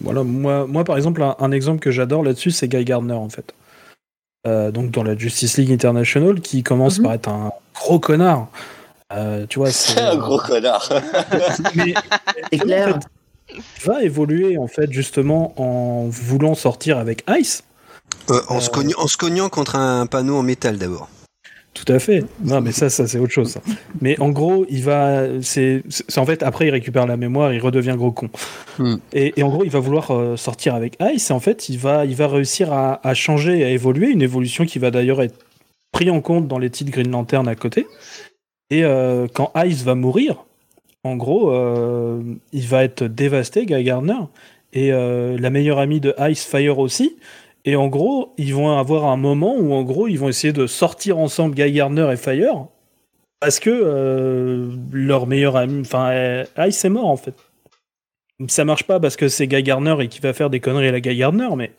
voilà, 0.00 0.22
moi, 0.24 0.66
moi, 0.66 0.84
par 0.84 0.96
exemple, 0.96 1.22
un, 1.22 1.36
un 1.38 1.52
exemple 1.52 1.78
que 1.80 1.90
j'adore 1.90 2.22
là-dessus, 2.22 2.50
c'est 2.50 2.68
Guy 2.68 2.84
Gardner, 2.84 3.14
en 3.14 3.28
fait. 3.28 3.54
Euh, 4.46 4.70
donc, 4.72 4.90
dans 4.90 5.04
la 5.04 5.16
Justice 5.16 5.56
League 5.58 5.70
International, 5.72 6.40
qui 6.40 6.62
commence 6.62 6.98
Mhm. 6.98 7.04
par 7.04 7.12
être 7.14 7.28
un 7.28 7.52
gros 7.74 7.98
connard. 8.00 8.48
Euh, 9.12 9.46
tu 9.48 9.58
vois, 9.58 9.70
C'est 9.70 10.00
un 10.00 10.16
gros 10.16 10.38
connard. 10.38 10.88
Mais, 11.76 11.94
clair. 12.58 12.96
en 12.96 13.00
fait, 13.00 13.58
va 13.84 14.02
évoluer, 14.02 14.56
en 14.58 14.66
fait, 14.66 14.90
justement, 14.90 15.52
en 15.60 16.08
voulant 16.08 16.54
sortir 16.54 16.98
avec 16.98 17.24
Ice. 17.38 17.62
Euh, 18.30 18.40
en, 18.48 18.60
se 18.60 18.68
Euh. 18.68 18.72
cognant, 18.72 18.96
en 18.98 19.06
se 19.06 19.16
cognant 19.16 19.48
contre 19.48 19.76
un 19.76 20.06
panneau 20.06 20.36
en 20.36 20.42
métal 20.42 20.78
d'abord. 20.78 21.08
Tout 21.74 21.90
à 21.90 21.98
fait. 21.98 22.24
Non, 22.44 22.60
mais 22.60 22.70
ça, 22.70 22.90
ça 22.90 23.06
c'est 23.06 23.18
autre 23.18 23.32
chose. 23.32 23.48
ça. 23.48 23.60
Mais 24.00 24.20
en 24.20 24.28
gros, 24.28 24.66
il 24.68 24.82
va, 24.82 25.40
c'est, 25.40 25.82
en 26.16 26.26
fait 26.26 26.42
après 26.42 26.66
il 26.66 26.70
récupère 26.70 27.06
la 27.06 27.16
mémoire, 27.16 27.52
il 27.52 27.60
redevient 27.60 27.94
gros 27.96 28.12
con. 28.12 28.28
Hmm. 28.78 28.96
Et, 29.12 29.32
et 29.38 29.42
en 29.42 29.48
gros, 29.48 29.64
il 29.64 29.70
va 29.70 29.80
vouloir 29.80 30.10
euh, 30.10 30.36
sortir 30.36 30.74
avec 30.74 30.96
Ice. 31.00 31.30
Et 31.30 31.32
en 31.32 31.40
fait, 31.40 31.68
il 31.70 31.78
va, 31.78 32.04
il 32.04 32.14
va 32.14 32.28
réussir 32.28 32.72
à, 32.72 33.06
à 33.06 33.14
changer, 33.14 33.64
à 33.64 33.70
évoluer. 33.70 34.10
Une 34.10 34.22
évolution 34.22 34.66
qui 34.66 34.78
va 34.78 34.90
d'ailleurs 34.90 35.22
être 35.22 35.38
pris 35.92 36.10
en 36.10 36.20
compte 36.20 36.48
dans 36.48 36.58
les 36.58 36.70
titres 36.70 36.90
Green 36.90 37.10
Lantern 37.10 37.48
à 37.48 37.54
côté. 37.54 37.86
Et 38.70 38.84
euh, 38.84 39.26
quand 39.32 39.52
Ice 39.64 39.82
va 39.82 39.94
mourir, 39.94 40.44
en 41.04 41.16
gros, 41.16 41.52
euh, 41.52 42.22
il 42.52 42.66
va 42.66 42.84
être 42.84 43.04
dévasté, 43.04 43.66
Guy 43.66 43.82
Gardner. 43.84 44.20
Et 44.72 44.92
euh, 44.92 45.36
la 45.38 45.50
meilleure 45.50 45.78
amie 45.78 46.00
de 46.00 46.14
Ice, 46.30 46.44
Fire 46.44 46.78
aussi. 46.78 47.16
Et 47.64 47.76
en 47.76 47.88
gros, 47.88 48.32
ils 48.38 48.54
vont 48.54 48.76
avoir 48.76 49.04
un 49.06 49.16
moment 49.16 49.54
où, 49.56 49.72
en 49.72 49.82
gros, 49.82 50.08
ils 50.08 50.18
vont 50.18 50.28
essayer 50.28 50.52
de 50.52 50.66
sortir 50.66 51.18
ensemble 51.18 51.54
Guy 51.54 51.70
Gardner 51.72 52.08
et 52.12 52.16
Fire. 52.16 52.66
Parce 53.40 53.58
que 53.60 53.70
euh, 53.70 54.68
leur 54.92 55.26
meilleur 55.26 55.56
ami, 55.56 55.80
enfin, 55.80 56.10
euh, 56.10 56.44
Ice 56.58 56.84
est 56.84 56.88
mort 56.88 57.08
en 57.08 57.16
fait. 57.16 57.34
Ça 58.48 58.64
marche 58.64 58.84
pas 58.84 58.98
parce 59.00 59.16
que 59.16 59.28
c'est 59.28 59.46
Guy 59.46 59.62
Gardner 59.62 59.96
et 60.00 60.08
qui 60.08 60.20
va 60.20 60.32
faire 60.32 60.50
des 60.50 60.60
conneries 60.60 60.88
à 60.88 60.92
la 60.92 61.00
Guy 61.00 61.16
Gardner, 61.16 61.48
mais 61.56 61.72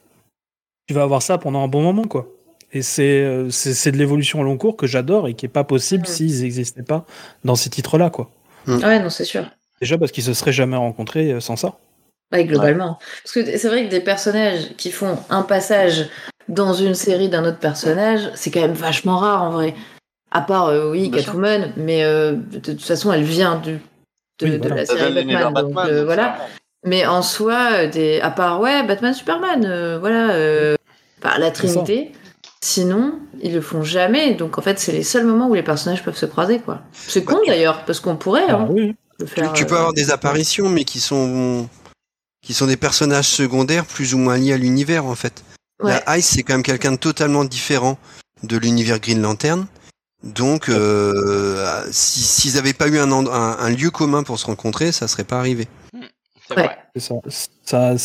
tu 0.88 0.94
vas 0.94 1.04
avoir 1.04 1.22
ça 1.22 1.38
pendant 1.38 1.64
un 1.64 1.68
bon 1.68 1.82
moment, 1.82 2.04
quoi. 2.04 2.28
Et 2.74 2.82
c'est 2.82 3.22
euh, 3.24 3.50
c'est 3.50 3.74
c'est 3.74 3.92
de 3.92 3.98
l'évolution 3.98 4.40
au 4.42 4.44
long 4.44 4.58
cours 4.58 4.76
que 4.76 4.88
j'adore 4.88 5.28
et 5.28 5.36
qui 5.36 5.46
est 5.46 5.50
pas 5.50 5.64
possible 5.64 6.04
Mhm. 6.08 6.14
s'ils 6.14 6.42
n'existaient 6.42 6.84
pas 6.84 7.06
dans 7.46 7.56
ces 7.56 7.70
titres-là, 7.70 8.10
quoi. 8.10 8.30
Ouais, 8.68 9.00
non, 9.02 9.10
c'est 9.10 9.26
sûr. 9.26 9.46
Déjà 9.82 9.98
parce 9.98 10.12
qu'ils 10.12 10.24
se 10.24 10.34
seraient 10.34 10.54
jamais 10.54 10.78
rencontrés 10.78 11.40
sans 11.42 11.56
ça. 11.56 11.78
Ouais, 12.34 12.46
globalement. 12.46 12.98
Parce 13.24 13.34
que 13.34 13.58
c'est 13.58 13.68
vrai 13.70 13.86
que 13.86 13.90
des 13.92 14.00
personnages 14.02 14.76
qui 14.76 14.92
font 14.92 15.18
un 15.30 15.44
passage 15.44 16.10
dans 16.50 16.74
une 16.74 16.96
série 16.96 17.30
d'un 17.30 17.46
autre 17.46 17.60
personnage, 17.60 18.22
c'est 18.36 18.52
quand 18.52 18.62
même 18.62 18.74
vachement 18.74 19.18
rare 19.18 19.44
en 19.44 19.52
vrai. 19.52 19.76
À 20.32 20.42
part, 20.42 20.68
euh, 20.68 20.90
oui, 20.92 21.10
Bien 21.10 21.20
sûr. 21.22 21.26
Catwoman, 21.28 21.72
mais 21.78 22.04
euh, 22.04 22.32
de, 22.34 22.58
de 22.58 22.72
toute 22.74 22.82
façon, 22.82 23.14
elle 23.14 23.24
vient 23.24 23.58
du, 23.58 23.74
de, 23.74 23.80
Oui, 24.46 24.52
de 24.52 24.58
voilà. 24.68 24.76
la 24.78 24.86
série 24.86 25.14
Batman. 25.14 25.44
donc, 25.44 25.54
Batman, 25.54 25.88
euh, 25.90 26.06
voilà. 26.06 26.38
Mais 26.86 27.06
en 27.06 27.22
soi, 27.22 27.86
des... 27.86 28.20
à 28.20 28.32
part, 28.32 28.60
ouais, 28.60 28.84
Batman, 28.84 29.14
Superman, 29.14 29.64
euh, 29.66 30.00
voilà, 30.00 30.32
euh, 30.34 30.76
par 31.22 31.38
la. 31.40 31.52
Trinité. 31.52 32.12
Sinon, 32.62 33.20
ils 33.42 33.54
le 33.54 33.62
font 33.62 33.84
jamais. 33.84 34.34
Donc 34.36 34.58
en 34.58 34.62
fait, 34.62 34.80
c'est 34.80 34.92
les 34.94 35.04
seuls 35.04 35.26
moments 35.26 35.50
où 35.50 35.54
les 35.54 35.64
personnages 35.64 36.02
peuvent 36.04 36.18
se 36.18 36.26
croiser, 36.26 36.60
quoi. 36.60 36.82
C'est 36.94 37.24
con 37.24 37.38
d'ailleurs, 37.46 37.84
parce 37.86 38.00
qu'on 38.00 38.16
pourrait 38.16 38.46
Ah 38.50 38.54
hein, 38.56 38.68
oui. 38.70 38.96
le 39.20 39.26
Tu, 39.26 39.32
faire. 39.34 39.54
tu 39.54 39.66
peux 39.66 39.76
euh, 39.76 39.78
avoir 39.80 39.94
des 39.94 40.12
apparitions, 40.12 40.68
mais 40.70 40.84
qui 40.86 41.00
sont 41.00 41.68
qui 42.44 42.54
sont 42.54 42.68
des 42.68 42.78
personnages 42.78 43.28
secondaires 43.30 43.86
plus 43.86 44.14
ou 44.14 44.20
moins 44.20 44.38
liés 44.38 44.54
à 44.54 44.58
l'univers 44.58 45.06
en 45.06 45.16
fait. 45.16 45.44
ouais. 45.82 46.00
La 46.06 46.18
Ice, 46.20 46.28
c'est 46.28 46.44
quand 46.44 46.54
même 46.54 46.62
quelqu'un 46.64 46.92
de 46.92 46.98
totalement 46.98 47.46
différent 47.46 47.98
de 48.44 48.58
l'univers 48.58 49.00
Green 49.00 49.22
Lantern. 49.22 49.66
Donc, 50.24 50.70
euh, 50.70 51.84
si- 51.92 52.22
s'ils 52.22 52.54
n'avaient 52.56 52.74
pas 52.74 52.88
eu 52.88 52.98
un, 53.00 53.12
end- 53.12 53.28
un, 53.28 53.58
un 53.60 53.70
lieu 53.70 53.90
commun 53.90 54.24
pour 54.24 54.40
se 54.40 54.46
rencontrer, 54.46 54.92
ça 54.92 55.08
serait 55.08 55.24
pas 55.26 55.40
arrivé. 55.40 55.68
C'est 56.48 56.54
vrai. 56.54 56.78
Ça. 57.66 57.96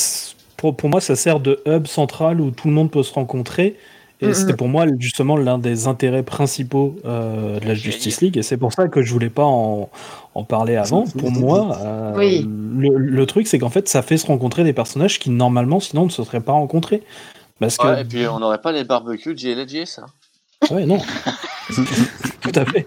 pour, 0.56 0.77
pour 0.77 0.89
moi, 0.89 1.01
ça 1.01 1.15
sert 1.16 1.39
de 1.40 1.60
hub 1.66 1.86
central 1.86 2.40
où 2.40 2.51
tout 2.51 2.69
le 2.69 2.74
monde 2.74 2.90
peut 2.90 3.02
se 3.02 3.12
rencontrer. 3.12 3.77
Et 4.20 4.35
c'était 4.35 4.55
pour 4.56 4.66
moi 4.66 4.85
justement 4.98 5.36
l'un 5.36 5.59
des 5.59 5.86
intérêts 5.86 6.24
principaux 6.24 6.97
euh, 7.05 7.60
de 7.60 7.66
la 7.66 7.74
Justice 7.74 8.20
League. 8.20 8.36
Et 8.36 8.43
c'est 8.43 8.56
pour 8.56 8.73
ça 8.73 8.89
que 8.89 9.01
je 9.01 9.12
voulais 9.12 9.31
pas 9.31 9.44
en, 9.44 9.89
en 10.39 10.44
parler 10.44 10.77
avant. 10.77 11.05
Pour 11.06 11.31
moi, 11.32 11.77
euh, 11.82 12.12
Oui. 12.16 12.47
le, 12.77 12.97
le 12.97 13.27
truc, 13.27 13.47
c'est 13.47 13.59
qu'en 13.59 13.70
fait, 13.70 13.89
ça 13.89 14.02
fait 14.02 14.16
se 14.16 14.27
rencontrer 14.27 14.65
des 14.65 14.73
personnages 14.73 15.19
qui 15.19 15.31
normalement, 15.31 15.81
sinon, 15.81 16.05
ne 16.05 16.10
se 16.10 16.23
seraient 16.24 16.40
pas 16.40 16.52
rencontrés. 16.52 17.02
Parce 17.60 17.77
que, 17.77 17.86
Ouais, 17.86 18.02
et 18.02 18.05
puis 18.05 18.27
on 18.28 18.39
n'aurait 18.39 18.60
pas 18.60 18.73
les 18.73 18.85
barbecues 18.85 19.35
de 19.35 19.39
JLG, 19.39 19.85
ça. 19.85 20.06
ouais, 20.70 20.86
non. 20.86 20.98
Tout 22.40 22.52
à 22.55 22.65
fait. 22.65 22.86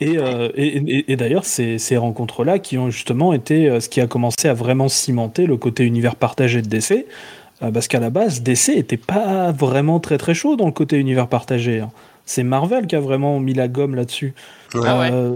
Et, 0.00 0.16
euh, 0.18 0.48
et, 0.54 0.76
et- 0.76 1.12
et 1.12 1.16
d'ailleurs, 1.16 1.44
ces, 1.44 1.78
ces 1.78 1.96
rencontres-là 1.96 2.58
qui 2.60 2.78
ont 2.78 2.90
justement 2.90 3.32
été 3.32 3.68
euh, 3.68 3.80
ce 3.80 3.88
qui 3.88 4.00
a 4.00 4.06
commencé 4.06 4.48
à 4.48 4.54
vraiment 4.54 4.88
cimenter 4.88 5.46
le 5.46 5.56
côté 5.56 5.84
univers 5.84 6.14
partagé 6.16 6.62
de 6.62 6.68
DC. 6.68 7.04
parce 7.74 7.88
qu'à 7.88 7.98
la 7.98 8.10
base, 8.10 8.42
DC 8.42 8.68
était 8.76 8.96
pas 8.96 9.50
vraiment 9.50 9.98
très 9.98 10.16
très 10.18 10.34
chaud 10.34 10.54
dans 10.54 10.66
le 10.66 10.72
côté 10.72 10.96
univers 10.98 11.26
partagé. 11.26 11.80
hein. 11.80 11.90
C'est 12.26 12.44
Marvel 12.44 12.86
qui 12.86 12.94
a 12.94 13.00
vraiment 13.00 13.40
mis 13.40 13.54
la 13.54 13.66
gomme 13.68 13.94
là-dessus. 13.96 14.34
Ah 14.74 14.98
ouais. 15.00 15.10
Euh, 15.12 15.34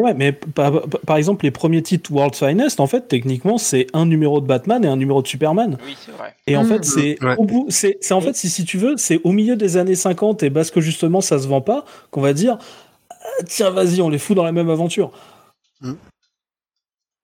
ouais, 0.00 0.14
mais 0.14 0.32
par, 0.32 1.16
exemple, 1.16 1.44
les 1.44 1.50
premiers 1.50 1.82
titres 1.82 2.10
World's 2.12 2.38
Finest, 2.38 2.80
en 2.80 2.86
fait, 2.86 3.08
techniquement, 3.08 3.58
c'est 3.58 3.86
un 3.92 4.06
numéro 4.06 4.40
de 4.40 4.46
Batman 4.46 4.84
et 4.84 4.88
un 4.88 4.96
numéro 4.96 5.22
de 5.22 5.26
Superman. 5.26 5.78
Oui, 5.84 5.96
c'est 6.04 6.12
vrai. 6.12 6.34
Et 6.46 6.56
en 6.56 6.62
Mhm. 6.62 6.68
fait, 6.68 6.84
c'est 6.84 7.22
Ouais. 7.24 7.34
au 7.38 7.44
bout, 7.44 7.66
c'est, 7.68 7.98
c'est 8.00 8.14
en 8.14 8.20
fait, 8.20 8.34
si, 8.36 8.48
si 8.48 8.64
tu 8.64 8.78
veux, 8.78 8.96
c'est 8.96 9.20
au 9.24 9.32
milieu 9.32 9.56
des 9.56 9.76
années 9.76 9.94
50 9.94 10.42
et 10.42 10.50
parce 10.50 10.70
que 10.70 10.80
justement 10.80 11.20
ça 11.20 11.38
se 11.38 11.46
vend 11.48 11.60
pas, 11.60 11.84
qu'on 12.10 12.20
va 12.20 12.32
dire, 12.32 12.58
Ah, 13.10 13.42
tiens, 13.46 13.70
vas-y, 13.70 14.00
on 14.02 14.08
les 14.08 14.18
fout 14.18 14.36
dans 14.36 14.44
la 14.44 14.52
même 14.52 14.70
aventure. 14.70 15.10
Mhm. 15.80 15.96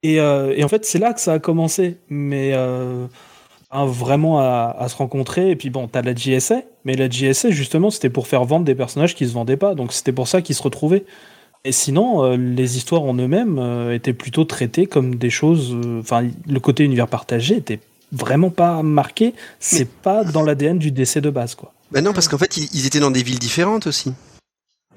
Et, 0.03 0.19
euh, 0.21 0.53
et 0.57 0.65
en 0.65 0.69
fait, 0.69 0.85
c'est 0.85 0.99
là 0.99 1.13
que 1.13 1.21
ça 1.21 1.35
a 1.35 1.39
commencé, 1.39 1.99
mais 2.09 2.53
euh, 2.55 3.07
hein, 3.71 3.87
vraiment 3.87 4.41
à, 4.41 4.75
à 4.79 4.89
se 4.89 4.97
rencontrer. 4.97 5.51
Et 5.51 5.57
puis 5.57 5.71
bon, 5.71 5.87
t'as 5.87 6.03
la 6.03 6.15
JSA, 6.15 6.63
mais 6.85 6.95
la 6.97 7.09
JSA 7.09 7.51
justement, 7.51 7.91
c'était 7.91 8.11
pour 8.11 8.27
faire 8.27 8.45
vendre 8.45 8.65
des 8.65 8.75
personnages 8.75 9.15
qui 9.15 9.29
se 9.29 9.33
vendaient 9.33 9.57
pas, 9.57 9.75
donc 9.77 9.93
c'était 9.93 10.13
pour 10.13 10.27
ça 10.27 10.43
qu'ils 10.43 10.57
se 10.57 10.63
retrouvaient. 10.63 11.05
Et 11.65 11.73
sinon, 11.73 12.25
euh, 12.25 12.37
les 12.37 12.77
histoires 12.77 13.03
en 13.03 13.15
eux-mêmes 13.15 13.59
euh, 13.59 13.95
étaient 13.95 14.13
plutôt 14.13 14.45
traitées 14.45 14.87
comme 14.87 15.15
des 15.15 15.31
choses. 15.31 15.73
euh, 15.73 16.01
Enfin, 16.01 16.27
le 16.49 16.61
côté 16.61 16.83
univers 16.85 17.07
partagé 17.07 17.57
était 17.57 17.79
vraiment 18.11 18.51
pas 18.51 18.83
marqué. 18.83 19.33
C'est 19.61 19.89
pas 19.89 20.25
dans 20.25 20.43
l'ADN 20.43 20.79
du 20.79 20.91
décès 20.91 21.21
de 21.21 21.31
base, 21.31 21.55
quoi. 21.55 21.73
Bah 21.93 22.01
non, 22.01 22.13
parce 22.13 22.27
qu'en 22.27 22.39
fait, 22.39 22.57
ils 22.57 22.87
étaient 22.87 23.01
dans 23.01 23.11
des 23.11 23.23
villes 23.23 23.39
différentes 23.39 23.87
aussi. 23.87 24.13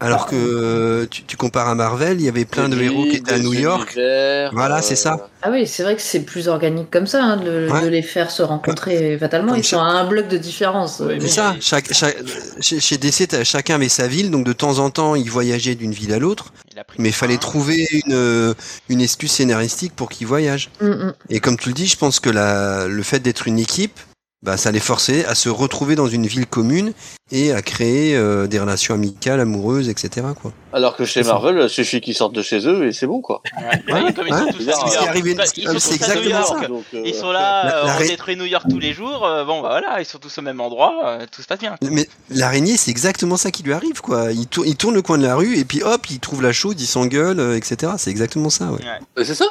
Alors 0.01 0.27
que 0.27 0.35
euh, 0.35 1.05
tu, 1.09 1.23
tu 1.23 1.37
compares 1.37 1.69
à 1.69 1.75
Marvel, 1.75 2.19
il 2.19 2.25
y 2.25 2.27
avait 2.27 2.43
plein 2.43 2.67
de 2.67 2.79
héros 2.81 3.03
qui 3.05 3.15
étaient 3.15 3.33
à 3.33 3.39
New 3.39 3.53
York. 3.53 3.93
univers, 3.95 4.51
Voilà, 4.53 4.77
euh, 4.77 4.81
c'est 4.81 4.97
ça. 4.97 5.29
Ah 5.41 5.49
oui, 5.51 5.65
c'est 5.65 5.83
vrai 5.83 5.95
que 5.95 6.01
c'est 6.01 6.19
plus 6.19 6.49
organique 6.49 6.91
comme 6.91 7.07
ça, 7.07 7.23
hein, 7.23 7.37
de, 7.37 7.69
Ouais. 7.71 7.81
de 7.81 7.87
les 7.87 8.01
faire 8.01 8.29
se 8.29 8.43
rencontrer 8.43 9.17
fatalement. 9.17 9.51
Comme 9.53 9.59
Ils 9.59 9.63
sont 9.63 9.79
à 9.79 9.85
un 9.85 10.05
bloc 10.05 10.27
de 10.27 10.37
différence. 10.37 11.01
Oui, 11.05 11.13
Euh, 11.13 11.17
C'est 11.21 11.29
ça. 11.29 11.55
Chaque, 11.61 11.93
chaque- 11.93 12.17
chez, 12.59 12.79
chez 12.81 12.97
DC, 12.97 13.43
chacun 13.45 13.75
avait 13.75 13.87
sa 13.89 14.07
ville, 14.07 14.31
donc 14.31 14.45
de 14.45 14.53
temps 14.53 14.79
en 14.79 14.89
temps, 14.89 15.15
ils 15.15 15.29
voyageaient 15.31 15.75
d'une 15.75 15.93
ville 15.93 16.13
à 16.13 16.19
l'autre. 16.19 16.51
Il 16.73 16.79
a 16.79 16.83
pris 16.83 16.97
Mais 17.01 17.09
il 17.09 17.15
fallait 17.15 17.37
trouver 17.37 17.87
une, 18.05 18.13
euh, 18.13 18.53
une 18.89 18.99
excuse 18.99 19.31
scénaristique 19.31 19.95
pour 19.95 20.09
qu'ils 20.09 20.27
voyagent. 20.27 20.69
Mm, 20.81 20.87
mm. 20.89 21.13
Et 21.29 21.39
comme 21.39 21.57
tu 21.57 21.69
le 21.69 21.73
dis, 21.73 21.87
je 21.87 21.95
pense 21.97 22.19
que 22.19 22.29
la, 22.29 22.87
le 22.87 23.01
fait 23.03 23.19
d'être 23.19 23.47
une 23.47 23.59
équipe, 23.59 23.97
bah, 24.43 24.57
ça 24.57 24.71
les 24.71 24.79
forçait 24.79 25.25
à 25.25 25.33
se 25.33 25.49
retrouver 25.49 25.95
dans 25.95 26.07
une 26.07 26.27
ville 26.27 26.45
commune 26.45 26.93
et 27.31 27.51
à 27.51 27.61
créer 27.63 28.15
euh, 28.15 28.45
des 28.45 28.59
relations 28.59 28.93
amicales, 28.93 29.39
amoureuses, 29.39 29.89
etc. 29.89 30.27
Quoi. 30.39 30.51
Alors 30.71 30.95
que 30.95 31.03
chez. 31.05 31.23
Marvel, 31.23 31.59
il 31.63 31.69
suffit 31.69 31.99
qu'ils 31.99 32.13
sortent 32.13 32.35
de 32.35 32.43
chez 32.43 32.67
eux 32.67 32.85
et 32.85 32.91
c'est 32.93 33.07
bon 33.07 33.21
quoi. 33.21 33.41
Ouais. 33.57 33.81
Oui, 34.05 34.13
comme 34.13 34.27
ils 34.27 34.33
sont 34.33 34.43
Ouais. 34.45 34.51
tous 34.53 34.69
à 34.69 34.73
C'est 34.87 34.97
arrivé- 34.97 35.31
exactement 35.31 36.45
ça. 36.45 36.67
Donc, 36.67 36.83
euh, 36.93 37.01
Ils 37.05 37.15
sont 37.15 37.31
là, 37.31 37.63
La- 37.65 37.75
euh, 37.83 37.85
la 37.87 37.95
on 37.95 37.97
ré- 37.97 38.07
détruit 38.09 38.35
New 38.35 38.45
York 38.45 38.65
tous 38.69 38.77
les 38.79 38.93
jours. 38.93 39.25
euh, 39.25 39.43
bon, 39.45 39.61
bah 39.61 39.69
voilà, 39.69 39.99
ils 39.99 40.05
sont 40.05 40.19
tous 40.19 40.37
au 40.37 40.41
même 40.43 40.61
endroit. 40.61 40.93
euh, 41.05 41.25
tout 41.31 41.41
se 41.41 41.47
passe 41.47 41.59
bien. 41.59 41.75
Mais 41.81 42.07
l'araignée, 42.29 42.77
c'est 42.77 42.91
exactement 42.91 43.37
ça 43.37 43.49
qui 43.49 43.63
lui 43.63 43.73
arrive. 43.73 44.01
quoi. 44.01 44.31
Il, 44.31 44.45
tour- 44.47 44.65
il 44.65 44.75
tourne 44.75 44.93
le 44.95 45.01
coin 45.01 45.17
de 45.17 45.23
la 45.25 45.35
rue 45.35 45.57
et 45.57 45.65
puis 45.65 45.81
hop, 45.81 46.07
il 46.11 46.19
trouve 46.19 46.43
la 46.43 46.51
chose, 46.53 46.75
il 46.77 46.85
s'engueule, 46.85 47.39
euh, 47.39 47.57
etc. 47.57 47.93
C'est 47.97 48.11
exactement 48.11 48.51
ça. 48.51 48.65
Ouais. 48.71 49.23
C'est 49.25 49.33
ça? 49.35 49.45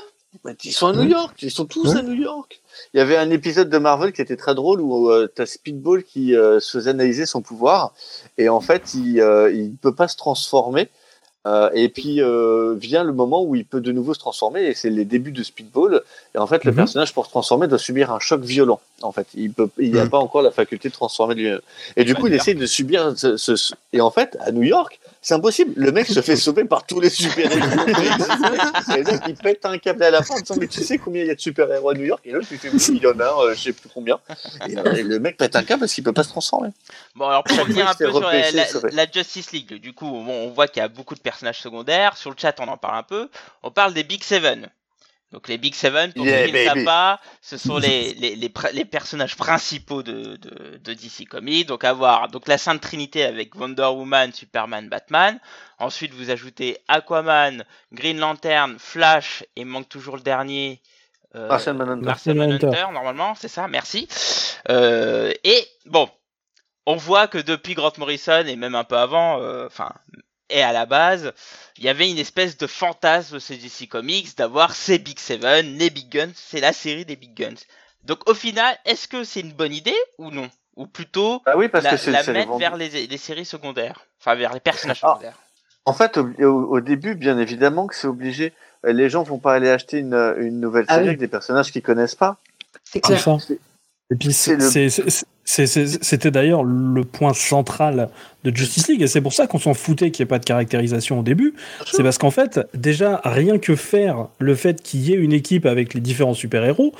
Ils 0.64 0.72
sont 0.72 0.88
à 0.88 0.92
New. 0.92 1.04
York, 1.08 1.36
ils 1.42 1.50
sont 1.50 1.64
tous 1.64 1.92
Ouais. 1.94 1.98
à 2.00 2.02
New 2.02 2.14
York. 2.14 2.60
Il 2.92 2.98
y 2.98 3.00
avait 3.00 3.16
un 3.16 3.30
épisode 3.30 3.70
de 3.70 3.78
Marvel 3.78 4.12
qui 4.12 4.20
était 4.20 4.36
très 4.36 4.54
drôle 4.54 4.80
où 4.80 5.10
euh, 5.10 5.30
t'as 5.32 5.46
Speedball 5.46 6.02
qui 6.02 6.34
euh, 6.34 6.60
se 6.60 6.78
faisait 6.78 6.90
analyser 6.90 7.24
son 7.26 7.40
pouvoir 7.40 7.92
et 8.38 8.48
en 8.48 8.60
fait 8.60 8.94
il 8.94 9.20
euh, 9.20 9.52
il 9.52 9.72
peut 9.76 9.94
pas 9.94 10.08
se 10.08 10.16
transformer 10.16 10.88
euh, 11.46 11.70
et 11.74 11.88
puis 11.88 12.20
euh, 12.22 12.74
vient 12.74 13.04
le 13.04 13.12
moment 13.12 13.44
où 13.44 13.54
il 13.54 13.64
peut 13.64 13.80
de 13.80 13.92
nouveau 13.92 14.12
se 14.14 14.18
transformer 14.18 14.64
et 14.64 14.74
c'est 14.74 14.90
les 14.90 15.04
débuts 15.04 15.30
de 15.30 15.42
Speedball 15.42 16.02
et 16.34 16.38
en 16.38 16.46
fait 16.48 16.64
le 16.64 16.72
Mhm. 16.72 16.76
personnage 16.78 17.14
pour 17.14 17.26
se 17.26 17.30
transformer 17.30 17.68
doit 17.68 17.78
subir 17.78 18.10
un 18.10 18.18
choc 18.18 18.40
violent 18.42 18.80
en 19.02 19.12
fait 19.12 19.28
il 19.34 19.52
peut 19.52 19.68
il 19.78 19.92
n'a 19.92 20.04
Mhm. 20.04 20.10
pas 20.10 20.18
encore 20.18 20.42
la 20.42 20.50
faculté 20.50 20.88
de 20.88 20.94
transformer 20.94 21.34
lui 21.36 21.48
et 21.96 22.04
du 22.04 22.14
Bah, 22.14 22.20
coup 22.20 22.26
il 22.26 22.34
essaye 22.34 22.54
de 22.56 22.66
subir 22.66 23.12
ce- 23.16 23.74
et 23.92 24.00
en 24.00 24.10
fait 24.10 24.36
à 24.40 24.50
New 24.52 24.62
York 24.62 24.98
c'est 25.24 25.32
impossible. 25.32 25.72
Le 25.76 25.90
mec 25.90 26.06
se 26.06 26.20
fait 26.20 26.36
sauver 26.44 26.66
par 26.66 26.84
tous 26.84 27.00
les 27.00 27.08
super-héros. 27.08 27.56
il 29.26 29.34
pète 29.34 29.64
un 29.64 29.78
câble 29.78 30.02
à 30.02 30.10
la 30.10 30.22
fin 30.22 30.34
en 30.34 30.40
disant, 30.40 30.56
mais 30.60 30.68
tu 30.68 30.82
sais 30.82 30.98
combien 30.98 31.22
il 31.22 31.28
y 31.28 31.30
a 31.30 31.34
de 31.34 31.40
super-héros 31.40 31.88
à 31.88 31.94
New 31.94 32.04
York? 32.04 32.20
Et 32.26 32.32
il 32.32 32.44
fait, 32.44 32.68
oui, 32.68 32.78
il 32.90 33.02
y 33.02 33.06
en 33.06 33.18
a 33.18 33.24
un, 33.24 33.40
euh, 33.40 33.54
je 33.54 33.62
sais 33.62 33.72
plus 33.72 33.88
combien. 33.88 34.20
Et, 34.68 34.76
euh, 34.76 34.92
et 34.92 35.02
le 35.02 35.18
mec 35.18 35.38
pète 35.38 35.56
un 35.56 35.62
câble 35.62 35.80
parce 35.80 35.94
qu'il 35.94 36.04
peut 36.04 36.12
pas 36.12 36.24
se 36.24 36.28
transformer. 36.28 36.68
Bon, 37.14 37.26
alors 37.26 37.42
pour 37.42 37.56
revenir 37.60 37.88
un 37.88 37.94
peu 37.94 38.10
sur 38.10 38.20
la, 38.92 39.06
Justice 39.10 39.52
League, 39.52 39.80
du 39.80 39.94
coup, 39.94 40.06
bon, 40.06 40.46
on 40.46 40.50
voit 40.50 40.68
qu'il 40.68 40.82
y 40.82 40.84
a 40.84 40.88
beaucoup 40.88 41.14
de 41.14 41.20
personnages 41.20 41.60
secondaires. 41.60 42.18
Sur 42.18 42.28
le 42.28 42.36
chat, 42.38 42.54
on 42.60 42.68
en 42.68 42.76
parle 42.76 42.98
un 42.98 43.02
peu. 43.02 43.30
On 43.62 43.70
parle 43.70 43.94
des 43.94 44.04
Big 44.04 44.22
Seven. 44.22 44.68
Donc 45.34 45.48
les 45.48 45.58
Big 45.58 45.74
Seven, 45.74 46.14
pour 46.14 46.26
Yeah, 46.26 46.30
ceux 46.30 46.40
qui 46.40 46.52
ne 46.52 46.58
savent 46.58 46.76
baby. 46.76 46.84
pas, 46.84 47.20
ce 47.42 47.58
sont 47.58 47.78
les, 47.78 48.14
les, 48.14 48.36
les, 48.36 48.52
les 48.72 48.84
personnages 48.86 49.36
principaux 49.36 50.02
de, 50.04 50.36
de, 50.36 50.78
de 50.78 50.94
DC 50.94 51.26
Comics. 51.28 51.66
Donc 51.66 51.84
avoir 51.84 52.28
donc 52.28 52.48
la 52.48 52.58
Sainte 52.58 52.80
Trinité 52.80 53.24
avec 53.24 53.54
Wonder 53.56 53.82
Woman, 53.94 54.32
Superman, 54.32 54.88
Batman. 54.88 55.40
Ensuite, 55.78 56.14
vous 56.14 56.30
ajoutez 56.30 56.78
Aquaman, 56.88 57.64
Green 57.92 58.18
Lantern, 58.18 58.78
Flash 58.78 59.42
et 59.56 59.62
il 59.62 59.66
manque 59.66 59.88
toujours 59.88 60.16
le 60.16 60.22
dernier. 60.22 60.80
euh, 61.36 61.48
Martian 61.48 61.74
Manhunter. 61.74 62.04
Martian 62.04 62.34
Martian 62.34 62.34
Manhunter, 62.34 62.66
Manhunter. 62.70 62.86
normalement, 62.92 63.34
c'est 63.34 63.48
ça, 63.48 63.68
merci. 63.68 64.08
Euh, 64.70 65.32
et 65.44 65.66
bon, 65.86 66.08
on 66.86 66.96
voit 66.96 67.28
que 67.28 67.38
depuis 67.38 67.74
Grant 67.74 67.92
Morrison 67.98 68.44
et 68.46 68.56
même 68.56 68.74
un 68.74 68.84
peu 68.84 68.96
avant, 68.98 69.40
euh, 69.42 69.66
enfin, 69.66 69.92
et 70.50 70.62
à 70.62 70.72
la 70.72 70.86
base, 70.86 71.32
il 71.78 71.84
y 71.84 71.88
avait 71.88 72.10
une 72.10 72.18
espèce 72.18 72.56
de 72.56 72.66
fantasme 72.66 73.40
chez 73.40 73.56
DC 73.56 73.88
Comics 73.88 74.36
d'avoir 74.36 74.72
ces 74.74 74.98
Big 74.98 75.18
Seven, 75.18 75.76
les 75.78 75.90
Big 75.90 76.08
Guns, 76.10 76.32
c'est 76.34 76.60
la 76.60 76.72
série 76.72 77.04
des 77.04 77.16
Big 77.16 77.34
Guns. 77.34 77.54
Donc 78.04 78.28
au 78.28 78.34
final, 78.34 78.76
est-ce 78.84 79.08
que 79.08 79.24
c'est 79.24 79.40
une 79.40 79.52
bonne 79.52 79.72
idée 79.72 79.96
ou 80.18 80.30
non? 80.30 80.50
Ou 80.76 80.86
plutôt 80.86 81.40
Ah 81.46 81.56
oui, 81.56 81.68
parce 81.68 81.84
la, 81.84 81.90
que 81.92 81.96
c'est 81.96 82.10
la 82.10 82.22
c'est 82.24 82.32
mettre 82.32 82.56
vers 82.58 82.76
les, 82.76 83.06
les 83.06 83.16
séries 83.16 83.44
secondaires, 83.44 84.06
enfin 84.20 84.34
vers 84.34 84.52
les 84.52 84.60
personnages 84.60 85.00
Ah. 85.02 85.10
secondaires. 85.12 85.38
En 85.86 85.92
fait, 85.92 86.16
au, 86.18 86.80
début, 86.80 87.14
bien 87.14 87.38
évidemment 87.38 87.86
que 87.86 87.94
c'est 87.94 88.06
obligé. 88.06 88.54
Les 88.84 89.10
gens 89.10 89.22
vont 89.22 89.38
pas 89.38 89.54
aller 89.54 89.68
acheter 89.68 89.98
une, 89.98 90.14
une 90.38 90.58
nouvelle 90.58 90.86
Ah 90.88 90.94
série 90.94 91.02
oui. 91.04 91.08
avec 91.10 91.20
des 91.20 91.28
personnages 91.28 91.70
qu'ils 91.72 91.82
connaissent 91.82 92.14
pas. 92.14 92.38
C'est 92.84 93.00
clair. 93.00 93.20
C'est- 93.40 93.58
Et 94.10 94.16
puis 94.16 94.32
c'est 94.32 94.58
c'est- 94.60 95.02
le- 95.02 95.10
c'était 95.44 96.30
d'ailleurs 96.30 96.64
le 96.64 97.04
point 97.04 97.34
central 97.34 98.08
de 98.44 98.54
Justice 98.54 98.88
League, 98.88 99.02
et 99.02 99.06
c'est 99.06 99.20
pour 99.20 99.32
ça 99.32 99.46
qu'on 99.46 99.58
s'en 99.58 99.74
foutait 99.74 100.10
qu'il 100.10 100.22
n'y 100.22 100.28
ait 100.28 100.30
pas 100.30 100.38
de 100.38 100.44
caractérisation 100.44 101.20
au 101.20 101.22
début. 101.22 101.54
C'est 101.90 102.02
parce 102.02 102.18
qu'en 102.18 102.30
fait, 102.30 102.60
déjà, 102.74 103.20
rien 103.24 103.58
que 103.58 103.76
faire 103.76 104.28
le 104.38 104.54
fait 104.54 104.82
qu'il 104.82 105.00
y 105.00 105.12
ait 105.12 105.16
une 105.16 105.32
équipe 105.32 105.66
avec 105.66 105.94
les 105.94 106.00
différents 106.00 106.34
super-héros, 106.34 106.92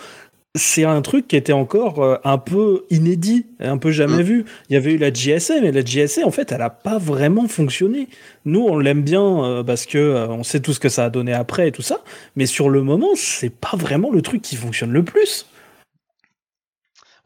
c'est 0.57 0.85
un 0.85 1.03
truc 1.03 1.27
qui 1.27 1.37
était 1.37 1.53
encore 1.53 2.03
euh, 2.03 2.17
un 2.23 2.39
peu 2.39 2.85
inédit, 2.91 3.47
un 3.59 3.77
peu 3.77 3.91
jamais 3.91 4.19
Mm. 4.19 4.27
vu. 4.27 4.45
Il 4.71 4.75
y 4.75 4.77
avait 4.77 4.93
eu 4.93 4.99
la 4.99 5.13
JSA, 5.13 5.61
mais 5.61 5.73
la 5.73 5.85
JSA, 5.85 6.25
en 6.25 6.31
fait, 6.31 6.53
elle 6.53 6.59
n'a 6.59 6.71
pas 6.71 6.99
vraiment 6.99 7.49
fonctionné. 7.49 8.09
Nous, 8.45 8.61
on 8.61 8.79
l'aime 8.79 9.03
bien 9.03 9.45
euh, 9.45 9.63
parce 9.65 9.85
que 9.85 9.99
euh, 9.99 10.29
on 10.29 10.45
sait 10.45 10.61
tout 10.61 10.73
ce 10.73 10.79
que 10.79 10.89
ça 10.89 11.07
a 11.07 11.11
donné 11.11 11.33
après 11.33 11.69
et 11.69 11.73
tout 11.73 11.83
ça, 11.83 12.03
mais 12.37 12.47
sur 12.47 12.69
le 12.71 12.83
moment, 12.83 13.11
c'est 13.17 13.51
pas 13.51 13.77
vraiment 13.77 14.13
le 14.13 14.23
truc 14.23 14.43
qui 14.43 14.55
fonctionne 14.55 14.93
le 14.93 15.03
plus. 15.03 15.47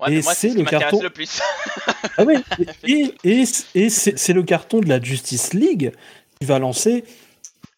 Ouais, 0.01 0.15
Et 0.15 0.23
c'est 0.23 0.55
le 0.55 0.65
carton- 0.65 1.01
le 1.03 1.11
plus. 1.11 1.41
Ah 2.19 2.25
oui, 2.25 2.35
et, 2.87 3.13
et, 3.25 3.45
et 3.75 3.89
c'est 3.91 4.19
c'est 4.19 4.33
le 4.33 4.43
carton 4.43 4.81
de 4.81 4.89
la 4.89 5.01
Justice 5.01 5.55
League 5.55 5.93
qui 6.41 6.47
va 6.47 6.59
lancer 6.59 7.05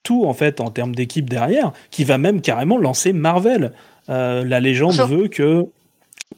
tout 0.02 0.24
en 0.24 0.32
fait 0.34 0.60
en 0.60 0.70
termes 0.70 0.94
d'équipe 0.94 1.28
derrière, 1.28 1.72
qui 1.90 2.04
va 2.04 2.18
même 2.18 2.40
carrément 2.40 2.78
lancer 2.78 3.12
Marvel. 3.12 3.72
Euh, 4.08 4.44
la 4.44 4.60
légende 4.60 4.96
veut 5.08 5.28
que, 5.28 5.66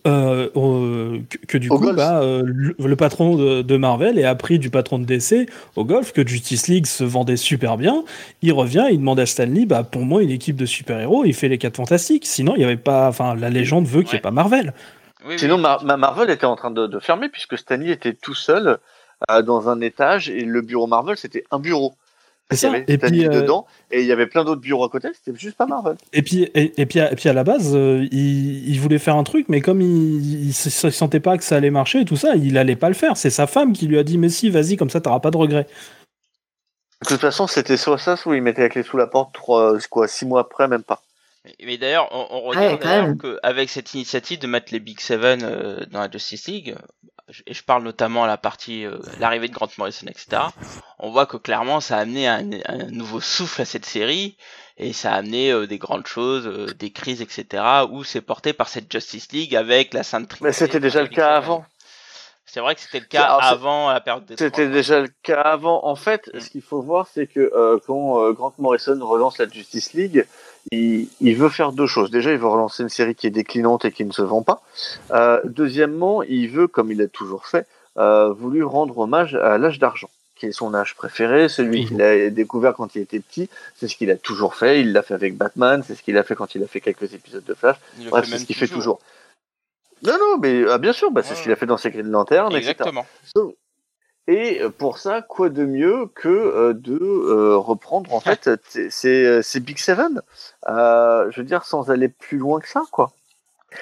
euh, 0.07 0.49
euh, 0.57 1.19
que, 1.29 1.39
que 1.47 1.59
du 1.59 1.69
Au 1.71 1.79
coup, 1.79 1.93
bah, 1.93 2.21
euh, 2.23 2.43
le, 2.45 2.75
le 2.79 2.97
patron 2.97 3.37
de, 3.37 3.63
de 3.63 3.77
Marvel 3.77 4.19
ait 4.19 4.25
appris 4.25 4.59
du 4.59 4.69
patron 4.69 4.99
de 4.99 5.05
DC 5.05 5.49
au 5.77 5.85
golf 5.85 6.13
que 6.13 6.27
Justice 6.27 6.67
League 6.69 6.87
se 6.87 7.05
vendait 7.05 7.37
super 7.37 7.77
bien. 7.77 8.03
Il 8.43 8.53
revient, 8.53 8.87
il 8.91 8.99
demande 8.99 9.21
à 9.21 9.27
Stanley, 9.27 9.65
bah, 9.65 9.85
pour 9.85 10.03
moi, 10.03 10.23
une 10.23 10.31
équipe 10.31 10.57
de 10.57 10.67
super-héros, 10.67 11.25
il 11.25 11.35
fait 11.35 11.49
les 11.49 11.59
4 11.59 11.77
fantastiques. 11.77 12.27
Sinon, 12.27 12.55
il 12.57 12.63
y 12.63 12.65
avait 12.65 12.77
pas, 12.77 13.09
enfin, 13.09 13.35
la 13.37 13.49
légende 13.49 13.87
veut 13.87 14.03
qu'il 14.03 14.11
n'y 14.11 14.15
ait 14.15 14.17
Ouais. 14.17 14.21
pas 14.23 14.31
Marvel. 14.33 14.75
Oui, 15.25 15.35
oui. 15.35 15.39
Sinon, 15.39 15.59
Mar- 15.59 15.85
Ma- 15.85 15.97
Marvel 15.97 16.31
était 16.31 16.47
en 16.47 16.57
train 16.57 16.71
de, 16.71 16.87
de 16.87 16.99
fermer 17.01 17.29
puisque 17.29 17.57
Stanley 17.59 17.91
était 17.91 18.15
tout 18.15 18.35
seul 18.35 18.79
euh, 19.31 19.43
dans 19.43 19.69
un 19.69 19.81
étage 19.81 20.29
et 20.31 20.45
le 20.45 20.61
bureau 20.63 20.87
Marvel 20.87 21.17
c'était 21.17 21.45
un 21.51 21.59
bureau. 21.59 21.95
C'est 22.51 22.57
Il 22.57 22.59
y 22.59 22.61
ça. 22.61 22.69
avait 22.69 22.85
Et 22.89 22.97
Stanley 22.97 23.19
puis, 23.19 23.27
euh, 23.27 23.41
dedans 23.41 23.67
et 23.91 24.01
il 24.01 24.07
y 24.07 24.13
avait 24.13 24.27
plein 24.27 24.45
d'autres 24.45 24.61
bureaux 24.61 24.85
à 24.85 24.89
côté. 24.89 25.09
C'était 25.15 25.39
juste 25.39 25.57
pas 25.57 25.67
Marvel. 25.67 25.97
Et 26.13 26.23
puis, 26.23 26.43
et, 26.55 26.73
et 26.81 26.87
puis, 26.87 27.01
à, 27.01 27.13
et 27.13 27.15
puis 27.17 27.29
à 27.29 27.33
la 27.33 27.45
base, 27.45 27.73
euh, 27.75 28.07
il, 28.11 28.69
il 28.69 28.81
voulait 28.81 28.99
faire 28.99 29.17
un 29.17 29.23
truc, 29.25 29.47
mais 29.49 29.61
comme 29.61 29.81
il, 29.81 30.49
il, 30.49 30.53
se 30.53 30.69
se 30.71 30.91
sentait 30.91 31.21
pas 31.21 31.39
que 31.39 31.45
ça 31.45 31.57
allait 31.57 31.71
marcher 31.71 32.01
et 32.01 32.05
tout 32.05 32.17
ça, 32.17 32.35
il 32.37 32.59
allait 32.59 32.77
pas 32.77 32.89
le 32.89 32.95
faire. 32.95 33.17
C'est 33.17 33.31
sa 33.31 33.47
femme 33.47 33.73
qui 33.73 33.87
lui 33.87 33.99
a 33.99 34.03
dit 34.05 34.19
Mais 34.19 34.29
si, 34.29 34.51
vas-y, 34.51 34.77
comme 34.77 34.91
ça, 34.91 35.01
t'auras 35.01 35.21
pas 35.21 35.31
de 35.31 35.37
regrets. 35.37 35.67
De 37.03 37.09
toute 37.09 37.21
façon, 37.21 37.47
c'était 37.47 37.77
soit 37.77 37.99
ça, 37.99 38.17
soit 38.17 38.37
il 38.37 38.43
mettait 38.43 38.63
la 38.63 38.69
clé 38.69 38.83
sous 38.83 38.97
la 38.97 39.07
porte 39.09 39.33
trois, 39.35 39.77
quoi, 39.91 40.07
six 40.07 40.25
mois 40.25 40.43
après, 40.43 40.69
même 40.69 40.85
pas. 40.85 41.01
Mais, 41.65 41.77
d'ailleurs, 41.77 42.09
on, 42.13 42.27
on 42.31 42.51
Ouais, 42.51 42.73
regarde 42.75 42.85
même. 42.85 43.19
qu'avec 43.19 43.69
cette 43.69 43.95
initiative 43.95 44.39
de 44.39 44.47
mettre 44.47 44.73
les 44.73 44.81
Big 44.81 45.01
Seven 45.01 45.41
euh, 45.43 45.85
dans 45.91 46.01
la 46.01 46.11
Justice 46.11 46.47
League, 46.47 46.77
et 47.47 47.55
je 47.55 47.65
parle 47.65 47.83
notamment 47.83 48.25
à 48.25 48.27
la 48.27 48.37
partie 48.37 48.85
euh, 48.85 48.99
l'arrivée 49.19 49.49
de 49.49 49.55
Grant 49.55 49.69
Morrison, 49.79 50.07
etc. 50.07 50.43
On 50.99 51.11
voit 51.11 51.27
que 51.27 51.37
clairement 51.37 51.81
ça 51.81 51.97
a 51.97 52.01
amené 52.01 52.29
un, 52.29 52.49
un 52.67 52.87
nouveau 52.91 53.21
souffle 53.21 53.63
à 53.63 53.65
cette 53.65 53.87
série 53.87 54.37
et 54.77 54.93
ça 54.93 55.13
a 55.13 55.17
amené 55.17 55.51
euh, 55.51 55.67
des 55.67 55.79
grandes 55.79 56.07
choses, 56.07 56.47
euh, 56.47 56.67
des 56.79 56.91
crises, 56.91 57.23
etc. 57.23 57.63
Où 57.91 58.05
c'est 58.05 58.21
porté 58.21 58.53
par 58.53 58.69
cette 58.69 58.91
Justice 58.93 59.33
League 59.33 59.57
avec 59.57 59.95
la 59.95 60.03
Sainte 60.03 60.29
Trinité. 60.29 60.45
Mais 60.45 60.53
c'était 60.53 60.81
déjà 60.81 61.01
le 61.03 61.09
cas 61.09 61.15
Seven. 61.29 61.37
avant. 61.37 61.65
C'est 62.45 62.61
vrai 62.61 62.75
que 62.75 62.83
c'était 62.83 63.01
le 63.01 63.07
cas 63.07 63.23
Alors, 63.25 63.43
avant 63.45 63.91
la 63.91 64.01
période 64.01 64.27
des 64.27 64.37
C'était 64.37 64.69
déjà 64.69 65.01
le 65.01 65.09
cas 65.23 65.41
avant. 65.41 65.87
En 65.87 65.97
fait, 65.97 66.29
Mm. 66.35 66.41
ce 66.41 66.51
qu'il 66.51 66.61
faut 66.63 66.83
voir, 66.83 67.07
c'est 67.11 67.27
que 67.27 67.41
euh, 67.41 67.79
quand 67.87 68.23
euh, 68.23 68.33
Grant 68.33 68.53
Morrison 68.59 68.99
relance 69.01 69.39
la 69.39 69.49
Justice 69.49 69.95
League, 69.95 70.27
il, 70.71 71.09
il 71.21 71.37
veut 71.37 71.49
faire 71.49 71.73
deux 71.73 71.87
choses. 71.87 72.11
Déjà, 72.11 72.33
il 72.33 72.39
veut 72.39 72.47
relancer 72.47 72.83
une 72.83 72.89
série 72.89 73.15
qui 73.15 73.27
est 73.27 73.31
déclinante 73.31 73.85
et 73.85 73.93
qui 73.93 74.05
ne 74.05 74.13
se 74.13 74.23
vend 74.23 74.43
pas. 74.43 74.63
Euh, 75.11 75.41
deuxièmement, 75.45 76.23
il 76.23 76.49
veut, 76.49 76.69
comme 76.69 76.93
il 76.93 77.01
a 77.03 77.09
toujours 77.09 77.47
fait, 77.47 77.67
euh, 77.99 78.33
voulu 78.33 78.63
rendre 78.63 78.97
hommage 78.99 79.35
à 79.35 79.59
l'âge 79.59 79.79
d'argent, 79.79 80.09
qui 80.37 80.47
est 80.47 80.53
son 80.53 80.75
âge 80.75 80.95
préféré, 80.95 81.49
celui 81.49 81.87
qu'il 81.87 82.01
a 82.01 82.31
découvert 82.31 82.75
quand 82.75 82.95
il 82.95 83.03
était 83.03 83.21
petit. 83.21 83.49
C'est 83.77 83.89
ce 83.89 83.97
qu'il 83.97 84.11
a 84.11 84.17
toujours 84.17 84.55
fait. 84.55 84.81
Il 84.81 84.93
l'a 84.93 85.03
fait 85.03 85.15
avec 85.15 85.37
Batman. 85.37 85.83
C'est 85.87 85.95
ce 85.95 86.03
qu'il 86.03 86.17
a 86.17 86.23
fait 86.23 86.35
quand 86.35 86.55
il 86.55 86.63
a 86.63 86.67
fait 86.67 86.81
quelques 86.81 87.13
épisodes 87.15 87.45
de 87.45 87.55
Flash. 87.55 87.77
Il 87.99 88.09
Bref, 88.09 88.27
c'est 88.29 88.39
ce 88.39 88.45
qu'il 88.45 88.57
fait 88.57 88.69
toujours. 88.69 89.01
Non, 90.03 90.15
non, 90.19 90.39
mais 90.39 90.65
ah, 90.69 90.79
bien 90.79 90.93
sûr, 90.93 91.11
bah, 91.11 91.23
c'est 91.23 91.31
Ouais, 91.31 91.37
ce 91.37 91.43
qu'il 91.43 91.53
a 91.53 91.57
fait 91.57 91.67
dans 91.67 91.77
Secret 91.77 92.03
Lantern, 92.03 92.51
etc. 92.57 92.71
Exactement. 92.71 93.07
Et 94.29 94.61
euh, 94.63 94.71
pour 94.71 94.99
ça, 94.99 95.21
quoi 95.23 95.49
de 95.49 95.65
mieux 95.65 96.07
que 96.15 96.29
euh, 96.29 96.73
de 96.75 96.97
euh, 97.03 97.57
reprendre 97.57 98.13
en 98.15 98.21
fait 98.21 98.49
ces- 98.91 99.61
Big 99.61 99.79
Seven? 99.79 100.23
Euh, 100.69 101.31
Je 101.31 101.41
veux 101.41 101.47
dire, 101.47 101.65
sans 101.65 101.91
aller 101.91 102.09
plus 102.09 102.39
loin 102.39 102.61
que 102.61 102.69
ça, 102.69 102.83
quoi. 102.93 103.13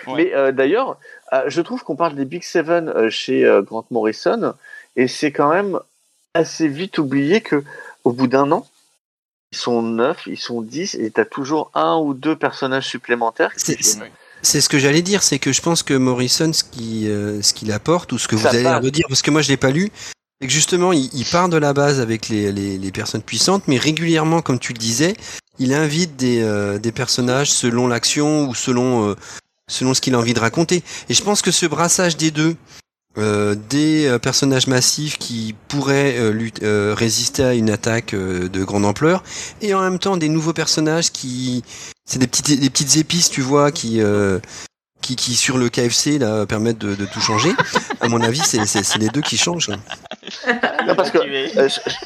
Ouais. 0.06 0.14
Mais 0.16 0.34
euh, 0.34 0.52
d'ailleurs, 0.52 0.98
euh, 1.32 1.42
je 1.48 1.60
trouve 1.60 1.82
qu'on 1.82 1.96
parle 1.96 2.14
des 2.14 2.24
Big 2.24 2.42
Seven 2.42 2.88
euh, 2.88 3.10
chez 3.10 3.44
euh, 3.44 3.60
Grant 3.60 3.84
Morrison, 3.90 4.54
et 4.96 5.08
c'est 5.08 5.32
quand 5.32 5.50
même 5.52 5.78
assez 6.34 6.68
vite 6.68 6.98
oublié 6.98 7.40
que 7.40 7.62
au 8.04 8.12
bout 8.12 8.28
d'un 8.28 8.50
an, 8.52 8.66
ils 9.52 9.58
sont 9.58 9.82
neuf, 9.82 10.26
ils 10.26 10.38
sont 10.38 10.62
dix, 10.62 10.94
et 10.94 11.10
t'as 11.10 11.24
toujours 11.24 11.70
un 11.74 11.96
ou 11.98 12.14
deux 12.14 12.36
personnages 12.36 12.86
supplémentaires. 12.86 13.52
qui 13.54 13.60
C'est- 14.42 14.60
ce 14.62 14.68
que 14.70 14.78
j'allais 14.78 15.02
dire, 15.02 15.22
c'est 15.22 15.38
que 15.40 15.52
je 15.52 15.60
pense 15.60 15.82
que 15.82 15.92
Morrison, 15.92 16.52
ce 16.52 16.64
qui, 16.64 17.08
euh, 17.10 17.42
ce 17.42 17.52
qu'il 17.52 17.72
apporte, 17.72 18.12
ou 18.12 18.18
ce 18.18 18.26
que 18.28 18.36
vous 18.36 18.46
allez 18.46 18.62
redire, 18.86 19.04
parce 19.08 19.20
que 19.22 19.30
moi 19.30 19.42
je 19.42 19.48
l'ai 19.48 19.56
pas 19.58 19.70
lu, 19.70 19.90
justement 20.48 20.92
il, 20.92 21.24
part 21.30 21.48
de 21.48 21.56
la 21.56 21.72
base 21.72 22.00
avec 22.00 22.28
les, 22.28 22.90
personnes 22.92 23.22
puissantes, 23.22 23.64
mais 23.66 23.78
régulièrement, 23.78 24.40
comme 24.40 24.58
tu 24.58 24.72
le 24.72 24.78
disais, 24.78 25.14
il 25.58 25.74
invite 25.74 26.16
des, 26.16 26.40
euh, 26.42 26.78
personnages 26.94 27.52
selon 27.52 27.86
l'action 27.86 28.48
ou 28.48 28.54
selon, 28.54 29.10
euh, 29.10 29.14
selon 29.70 29.94
ce 29.94 30.00
qu'il 30.00 30.14
a 30.14 30.18
envie 30.18 30.34
de 30.34 30.40
raconter. 30.40 30.82
Et 31.08 31.14
je 31.14 31.22
pense 31.22 31.42
que 31.42 31.50
ce 31.50 31.66
brassage 31.66 32.16
des 32.16 32.30
deux, 32.30 32.56
euh, 33.18 33.54
des 33.68 34.16
personnages 34.22 34.66
massifs 34.66 35.18
qui 35.18 35.54
pourraient 35.68 36.16
résister 36.94 37.44
à 37.44 37.54
une 37.54 37.70
attaque 37.70 38.14
de 38.14 38.64
grande 38.64 38.86
ampleur, 38.86 39.22
et 39.60 39.74
en 39.74 39.82
même 39.82 39.98
temps 39.98 40.16
des 40.16 40.30
nouveaux 40.30 40.54
personnages 40.54 41.10
qui, 41.10 41.62
c'est 42.06 42.18
des 42.18 42.26
petites, 42.26 42.58
des 42.58 42.70
petites 42.70 42.96
épices, 42.96 43.28
tu 43.28 43.42
vois, 43.42 43.70
qui, 43.72 44.00
qui, 45.02 45.34
sur 45.34 45.58
le 45.58 45.68
KFC 45.68 46.18
permettent 46.48 46.78
de, 46.78 46.94
de 46.94 47.04
tout 47.04 47.20
changer. 47.20 47.52
À 48.00 48.08
mon 48.08 48.22
avis, 48.22 48.40
c'est, 48.40 48.96
les 48.98 49.08
deux 49.08 49.20
qui 49.20 49.36
changent. 49.36 49.70
Non, 50.86 50.94
parce 50.94 51.10
que. 51.10 51.18
Euh, 51.18 51.68
je, 51.68 51.80
je- 51.90 51.96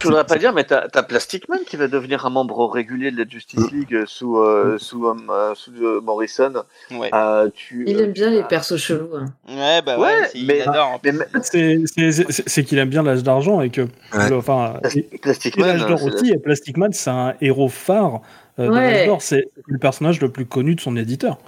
je 0.00 0.06
voudrais 0.08 0.24
pas 0.24 0.36
dire, 0.36 0.52
mais 0.52 0.64
t'as, 0.64 0.88
t'as 0.88 1.02
Plastic 1.02 1.48
Man 1.48 1.60
qui 1.66 1.76
va 1.76 1.88
devenir 1.88 2.26
un 2.26 2.30
membre 2.30 2.66
régulier 2.68 3.10
de 3.10 3.16
la 3.16 3.28
Justice 3.28 3.70
League 3.72 3.94
euh, 3.94 4.04
sous 4.06 4.38
euh, 4.38 4.76
sous, 4.78 5.06
euh, 5.06 5.54
sous 5.54 5.72
euh, 5.82 6.00
Morrison. 6.02 6.52
Ouais. 6.90 7.10
Euh, 7.14 7.48
tu, 7.54 7.84
Il 7.86 8.00
aime 8.00 8.12
bien 8.12 8.28
les 8.30 8.40
as- 8.40 8.44
persos 8.44 8.76
chelous. 8.76 9.08
hein. 9.16 9.26
Ouais, 9.48 9.80
bah 9.82 9.98
ouais, 9.98 10.04
Ouais, 10.20 10.28
mais- 10.46 10.60
adore. 10.62 11.00
Mais 11.04 11.12
mais 11.12 11.24
C'est, 11.42 12.64
qu'il 12.64 12.78
aime 12.78 12.90
bien 12.90 13.02
l'âge 13.02 13.22
d'argent 13.22 13.60
et 13.60 13.70
que, 13.70 13.82
Ouais. 14.12 14.32
enfin, 14.32 14.74
et- 14.94 15.02
Plastic 15.18 15.56
Man, 15.56 15.68
l'âge 15.78 15.86
d'or 15.86 15.98
c'est- 15.98 16.04
aussi, 16.12 16.32
et 16.32 16.38
Plastic 16.38 16.76
Man, 16.76 16.92
c'est 16.92 17.10
un 17.10 17.34
héros 17.40 17.68
phare 17.68 18.20
euh, 18.58 18.68
de 18.68 18.74
l'âge 18.74 19.06
d'or. 19.06 19.22
C'est 19.22 19.44
le 19.66 19.78
personnage 19.78 20.20
le 20.20 20.28
plus 20.30 20.44
connu 20.46 20.74
de 20.74 20.80
son 20.80 20.96
éditeur. 20.96 21.38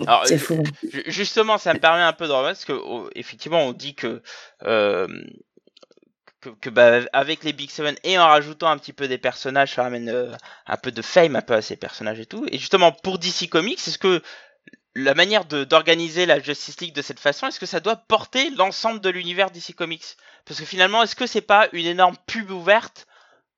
Alors, 0.06 0.26
C'est 0.26 0.38
fou. 0.38 0.62
Ju- 0.82 1.04
Justement, 1.06 1.58
ça 1.58 1.72
me 1.74 1.78
permet 1.78 2.02
un 2.02 2.12
peu 2.12 2.26
de 2.26 2.32
remettre 2.32 2.58
parce 2.58 2.64
que 2.64 2.72
oh, 2.72 3.08
effectivement, 3.14 3.60
on 3.60 3.72
dit 3.72 3.94
que 3.94 4.22
euh, 4.64 5.06
que, 6.40 6.50
que, 6.50 6.70
bah, 6.70 7.00
avec 7.12 7.44
les 7.44 7.52
Big 7.52 7.70
Seven 7.70 7.94
et 8.04 8.18
en 8.18 8.26
rajoutant 8.26 8.68
un 8.68 8.76
petit 8.78 8.92
peu 8.92 9.08
des 9.08 9.18
personnages, 9.18 9.74
ça 9.74 9.82
ramène 9.84 10.08
euh, 10.08 10.32
un 10.66 10.76
peu 10.76 10.90
de 10.92 11.00
fame 11.02 11.36
un 11.36 11.42
peu 11.42 11.54
à 11.54 11.62
ces 11.62 11.76
personnages 11.76 12.20
et 12.20 12.26
tout. 12.26 12.46
Et 12.50 12.58
justement, 12.58 12.92
pour 12.92 13.18
DC 13.18 13.48
Comics, 13.48 13.78
est-ce 13.86 13.98
que 13.98 14.22
la 14.96 15.14
manière 15.14 15.44
de 15.44 15.64
d'organiser 15.64 16.26
la 16.26 16.38
Justice 16.40 16.80
League 16.80 16.94
de 16.94 17.02
cette 17.02 17.18
façon, 17.20 17.46
est-ce 17.46 17.58
que 17.60 17.66
ça 17.66 17.80
doit 17.80 17.96
porter 17.96 18.50
l'ensemble 18.50 19.00
de 19.00 19.10
l'univers 19.10 19.50
DC 19.50 19.74
Comics? 19.74 20.16
Parce 20.44 20.60
que 20.60 20.66
finalement, 20.66 21.02
est-ce 21.02 21.16
que 21.16 21.26
c'est 21.26 21.40
pas 21.40 21.68
une 21.72 21.86
énorme 21.86 22.16
pub 22.26 22.50
ouverte 22.50 23.06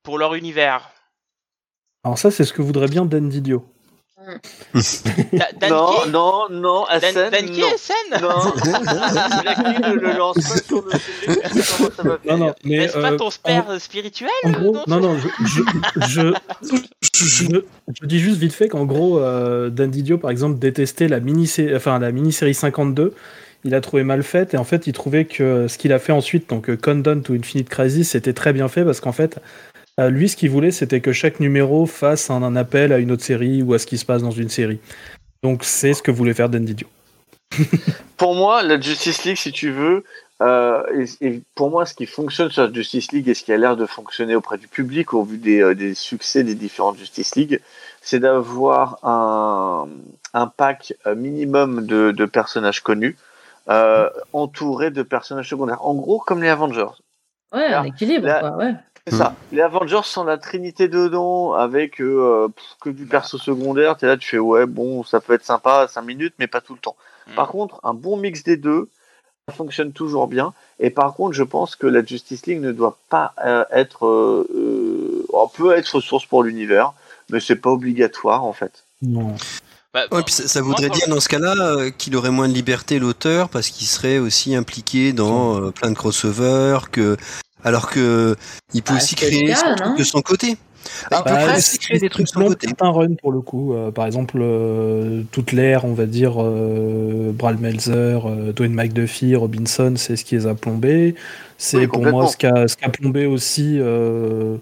pour 0.03 0.19
leur 0.19 0.35
univers? 0.35 0.89
Alors 2.05 2.19
ça, 2.19 2.31
c'est 2.31 2.45
ce 2.45 2.53
que 2.53 2.63
voudrait 2.63 2.89
bien 2.89 3.05
Dan 3.05 3.29
Didio. 3.29 3.73
Dan 4.75 5.71
Non, 5.71 5.87
Key 6.05 6.11
non, 6.11 6.43
non, 6.51 6.85
Dan, 7.01 7.13
SN, 7.13 7.31
Dan 7.31 7.47
Key, 7.51 7.61
non. 7.61 7.77
SN 7.77 8.23
Non, 8.23 9.95
le 9.95 10.17
lance 10.19 10.37
pas 10.37 10.59
sur 10.59 10.83
le 12.05 12.19
Non, 12.31 12.37
non, 12.39 12.55
mais 12.65 12.79
N'est-ce 12.79 12.99
pas 12.99 13.13
euh, 13.13 13.17
ton 13.17 13.29
père 13.43 13.81
spirituel 13.81 14.29
en 14.45 14.51
gros, 14.51 14.77
non, 14.87 15.01
non, 15.01 15.17
je, 15.19 15.29
je, 15.47 15.63
je, 16.09 16.33
je- 17.15 17.63
je 18.01 18.07
dis 18.07 18.19
juste 18.19 18.39
vite 18.39 18.53
fait 18.53 18.69
qu'en 18.69 18.85
gros, 18.85 19.19
euh, 19.21 19.71
Dan 19.71 19.91
Didio, 19.91 20.19
par 20.19 20.31
exemple, 20.31 20.59
détestait 20.59 21.09
la 21.09 21.21
mini-série 21.21 21.75
enfin, 21.77 21.99
la 21.99 22.13
mini-série 22.13 22.55
52. 22.55 23.15
Il 23.65 23.75
a 23.75 23.81
trouvé 23.81 24.05
mal 24.05 24.23
faite 24.23 24.55
et 24.55 24.59
en 24.59 24.65
fait, 24.65 24.87
il 24.87 24.93
trouvait 24.93 25.25
que 25.25 25.67
ce 25.67 25.77
qu'il 25.79 25.93
a 25.93 25.99
fait 25.99 26.13
ensuite, 26.13 26.49
donc 26.51 26.69
euh, 26.71 26.77
Countdown 26.77 27.23
to 27.23 27.33
Infinite 27.35 27.69
Crisis, 27.69 28.11
c'était 28.11 28.33
très 28.33 28.53
bien 28.53 28.69
fait 28.69 28.85
parce 28.85 29.01
qu'en 29.01 29.13
fait, 29.13 29.39
euh, 30.01 30.11
lui, 30.11 30.29
ce 30.29 30.37
qu'il 30.37 30.51
voulait, 30.51 30.71
c'était 30.71 31.01
que 31.01 31.13
chaque 31.13 31.41
numéro 31.41 31.87
fasse 31.87 32.31
un, 32.31 32.43
un 32.43 32.57
appel 32.57 32.93
à 32.93 32.99
une 32.99 33.11
autre 33.11 33.25
série 33.25 33.63
ou 33.63 33.75
à 33.75 33.79
ce 33.79 33.87
qui 33.87 33.99
se 33.99 34.05
passe 34.05 34.23
dans 34.23 34.31
une 34.31 34.49
série. 34.49 34.81
Donc, 35.43 35.65
c'est 35.65 35.95
ce 35.95 36.03
que 36.03 36.11
voulait 36.11 36.35
faire 36.35 36.49
Dan 36.49 36.65
Didio. 36.65 36.89
Pour 38.17 38.35
moi, 38.35 38.63
la 38.63 38.81
Justice 38.81 39.25
League, 39.25 39.37
si 39.37 39.53
tu 39.53 39.71
veux, 39.71 40.05
euh, 40.43 40.83
et, 41.21 41.27
et 41.27 41.43
pour 41.55 41.71
moi, 41.71 41.87
ce 41.87 41.95
qui 41.95 42.07
fonctionne 42.07 42.51
sur 42.51 42.63
la 42.63 42.73
Justice 42.73 43.13
League 43.13 43.29
et 43.29 43.35
ce 43.35 43.43
qui 43.43 43.53
a 43.53 43.57
l'air 43.57 43.77
de 43.77 43.87
fonctionner 43.87 44.35
auprès 44.35 44.59
du 44.59 44.69
public 44.69 45.15
au 45.15 45.23
vu 45.23 45.39
des, 45.39 45.63
euh, 45.63 45.75
des 45.75 45.95
succès 45.95 46.45
des 46.45 46.55
différentes 46.55 46.99
Justice 46.99 47.37
League, 47.37 47.61
c'est 48.03 48.21
d'avoir 48.21 48.99
un, 49.03 49.89
un 50.35 50.47
pack 50.47 50.95
minimum 51.15 51.87
de, 51.87 52.11
de 52.11 52.25
personnages 52.27 52.81
connus 52.81 53.17
euh, 53.69 54.09
entouré 54.33 54.91
de 54.91 55.03
personnages 55.03 55.49
secondaires. 55.49 55.85
En 55.85 55.95
gros, 55.95 56.21
comme 56.21 56.43
les 56.43 56.49
Avengers. 56.49 56.87
Ouais, 57.53 57.73
un 57.73 57.85
équilibre, 57.85 58.29
quoi. 58.41 58.57
Ouais. 58.57 58.75
C'est 59.07 59.17
ça. 59.17 59.37
Les 59.53 59.61
Avengers 59.61 60.01
sont 60.05 60.25
la 60.25 60.37
trinité 60.37 60.89
dedans 60.89 61.53
avec 61.53 62.01
euh, 62.01 62.49
pff, 62.49 62.65
que 62.81 62.91
du 62.91 63.07
perso 63.07 63.39
secondaire. 63.39 63.97
T'es 63.97 64.07
là, 64.07 64.17
tu 64.17 64.29
fais 64.29 64.39
ouais, 64.39 64.67
bon, 64.67 65.05
ça 65.05 65.21
peut 65.21 65.33
être 65.35 65.45
sympa 65.45 65.83
à 65.83 65.89
5 65.89 66.03
minutes, 66.03 66.35
mais 66.39 66.49
pas 66.49 66.61
tout 66.61 66.75
le 66.75 66.81
temps. 66.81 66.97
Mm. 67.29 67.35
Par 67.35 67.49
contre, 67.49 67.81
un 67.85 67.95
bon 67.95 68.17
mix 68.17 68.43
des 68.43 68.57
deux, 68.57 68.89
ça 69.49 69.55
fonctionne 69.55 69.93
toujours 69.93 70.27
bien. 70.27 70.55
Et 70.81 70.91
par 70.91 71.15
contre, 71.15 71.35
je 71.35 71.45
pense 71.45 71.77
que 71.77 71.87
la 71.87 72.05
Justice 72.05 72.47
League 72.47 72.61
ne 72.61 72.73
doit 72.73 72.99
pas 73.09 73.33
euh, 73.45 73.65
être. 73.71 74.07
Euh, 74.07 74.47
euh, 74.55 75.27
on 75.33 75.47
peut 75.47 75.77
être 75.77 76.01
source 76.01 76.27
pour 76.27 76.43
l'univers, 76.43 76.93
mais 77.31 77.39
c'est 77.39 77.57
pas 77.57 77.71
obligatoire 77.71 78.45
en 78.45 78.53
fait. 78.53 78.85
Non. 79.03 79.37
Bah, 79.97 80.05
Ouais, 80.13 80.23
puis 80.23 80.35
ça, 80.35 80.61
voudrait 80.61 80.91
dire 80.91 81.09
dans 81.09 81.21
ce 81.21 81.29
cas-là 81.31 81.55
euh, 81.59 81.91
qu'il 81.91 82.17
aurait 82.17 82.31
moins 82.31 82.49
de 82.49 82.53
liberté 82.53 82.99
l'auteur 82.99 83.49
parce 83.49 83.71
qu'il 83.71 83.87
serait 83.87 84.19
aussi 84.19 84.55
impliqué 84.55 85.15
dans 85.15 85.59
euh, 85.59 85.71
plein 85.71 85.91
de 85.91 85.95
crossovers 85.95 86.91
que 86.93 87.17
alors 87.65 87.91
que 87.91 88.37
il 88.75 88.83
peut 88.83 88.93
Bah, 88.93 88.99
aussi 88.99 89.15
créer 89.15 89.47
cas, 89.49 89.57
son 89.57 89.69
non 89.71 89.75
truc 89.77 89.99
de 89.99 90.05
son 90.05 90.21
côté. 90.23 90.57
Bah, 91.11 91.19
il 91.21 91.29
peut 91.29 91.35
Bah, 91.35 91.45
presque 91.47 91.67
c'est- 91.73 91.79
créer 91.79 91.99
des 91.99 92.09
trucs 92.09 92.27
de 92.27 92.31
son 92.31 92.41
côté. 92.45 92.69
certains 92.69 92.91
runs 92.91 93.15
pour 93.21 93.33
le 93.33 93.41
coup. 93.41 93.75
Euh, 93.75 93.91
par 93.91 94.07
exemple, 94.07 94.39
euh, 94.41 95.23
toute 95.33 95.51
l'ère, 95.53 95.85
on 95.85 95.95
va 95.95 96.07
dire, 96.07 96.35
euh, 96.39 97.33
Brad 97.33 97.61
Melzer, 97.61 98.21
euh, 98.27 98.53
Dwayne 98.53 98.73
McDuffie, 98.73 99.35
Robinson, 99.35 99.95
c'est 99.97 100.15
ce 100.17 100.25
qui 100.25 100.37
les 100.37 100.47
a 100.47 100.55
plombés. 100.55 101.17
C'est 101.59 101.79
Oui, 101.79 101.87
pour 101.89 102.07
moi 102.07 102.29
ce 102.29 102.37
qui 102.37 102.47
a, 102.47 102.67
plombé 102.91 103.27
aussi 103.27 103.79
euh, 103.81 104.57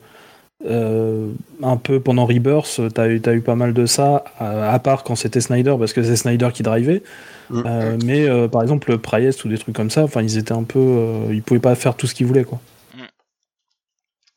euh, 0.65 1.29
un 1.63 1.77
peu 1.77 2.01
pendant 2.01 2.25
Rebirth. 2.25 2.81
T'as 2.95 3.09
eu, 3.09 3.21
t'as 3.21 3.35
eu 3.35 3.43
pas 3.43 3.55
mal 3.57 3.75
de 3.75 3.85
ça, 3.85 4.25
à, 4.39 4.73
à 4.73 4.79
part 4.79 5.05
quand 5.05 5.17
c'était 5.17 5.43
Snyder, 5.43 5.75
parce 5.79 5.93
que 5.93 6.03
c'est 6.03 6.17
Snyder 6.17 6.49
qui 6.55 6.63
drivait. 6.63 7.03
Mm. 7.51 7.63
Euh, 7.67 7.99
mais 8.03 8.27
euh, 8.27 8.49
par 8.49 8.63
exemple, 8.63 8.97
Priest 8.97 9.45
ou 9.45 9.49
des 9.49 9.59
trucs 9.59 9.75
comme 9.77 9.91
ça, 9.91 10.05
enfin, 10.05 10.23
ils 10.23 10.39
étaient 10.39 10.53
un 10.53 10.63
peu. 10.63 10.79
euh, 10.79 11.27
ils 11.33 11.43
pouvaient 11.43 11.61
pas 11.61 11.75
faire 11.75 11.95
tout 11.97 12.07
ce 12.07 12.15
qu'ils 12.15 12.27
voulaient, 12.27 12.45
quoi. 12.45 12.61
Pour 12.93 12.99
Mais 12.99 13.01
moi, 13.01 13.03
c'est- 13.03 13.03
je 13.03 13.03
suis- 13.03 14.33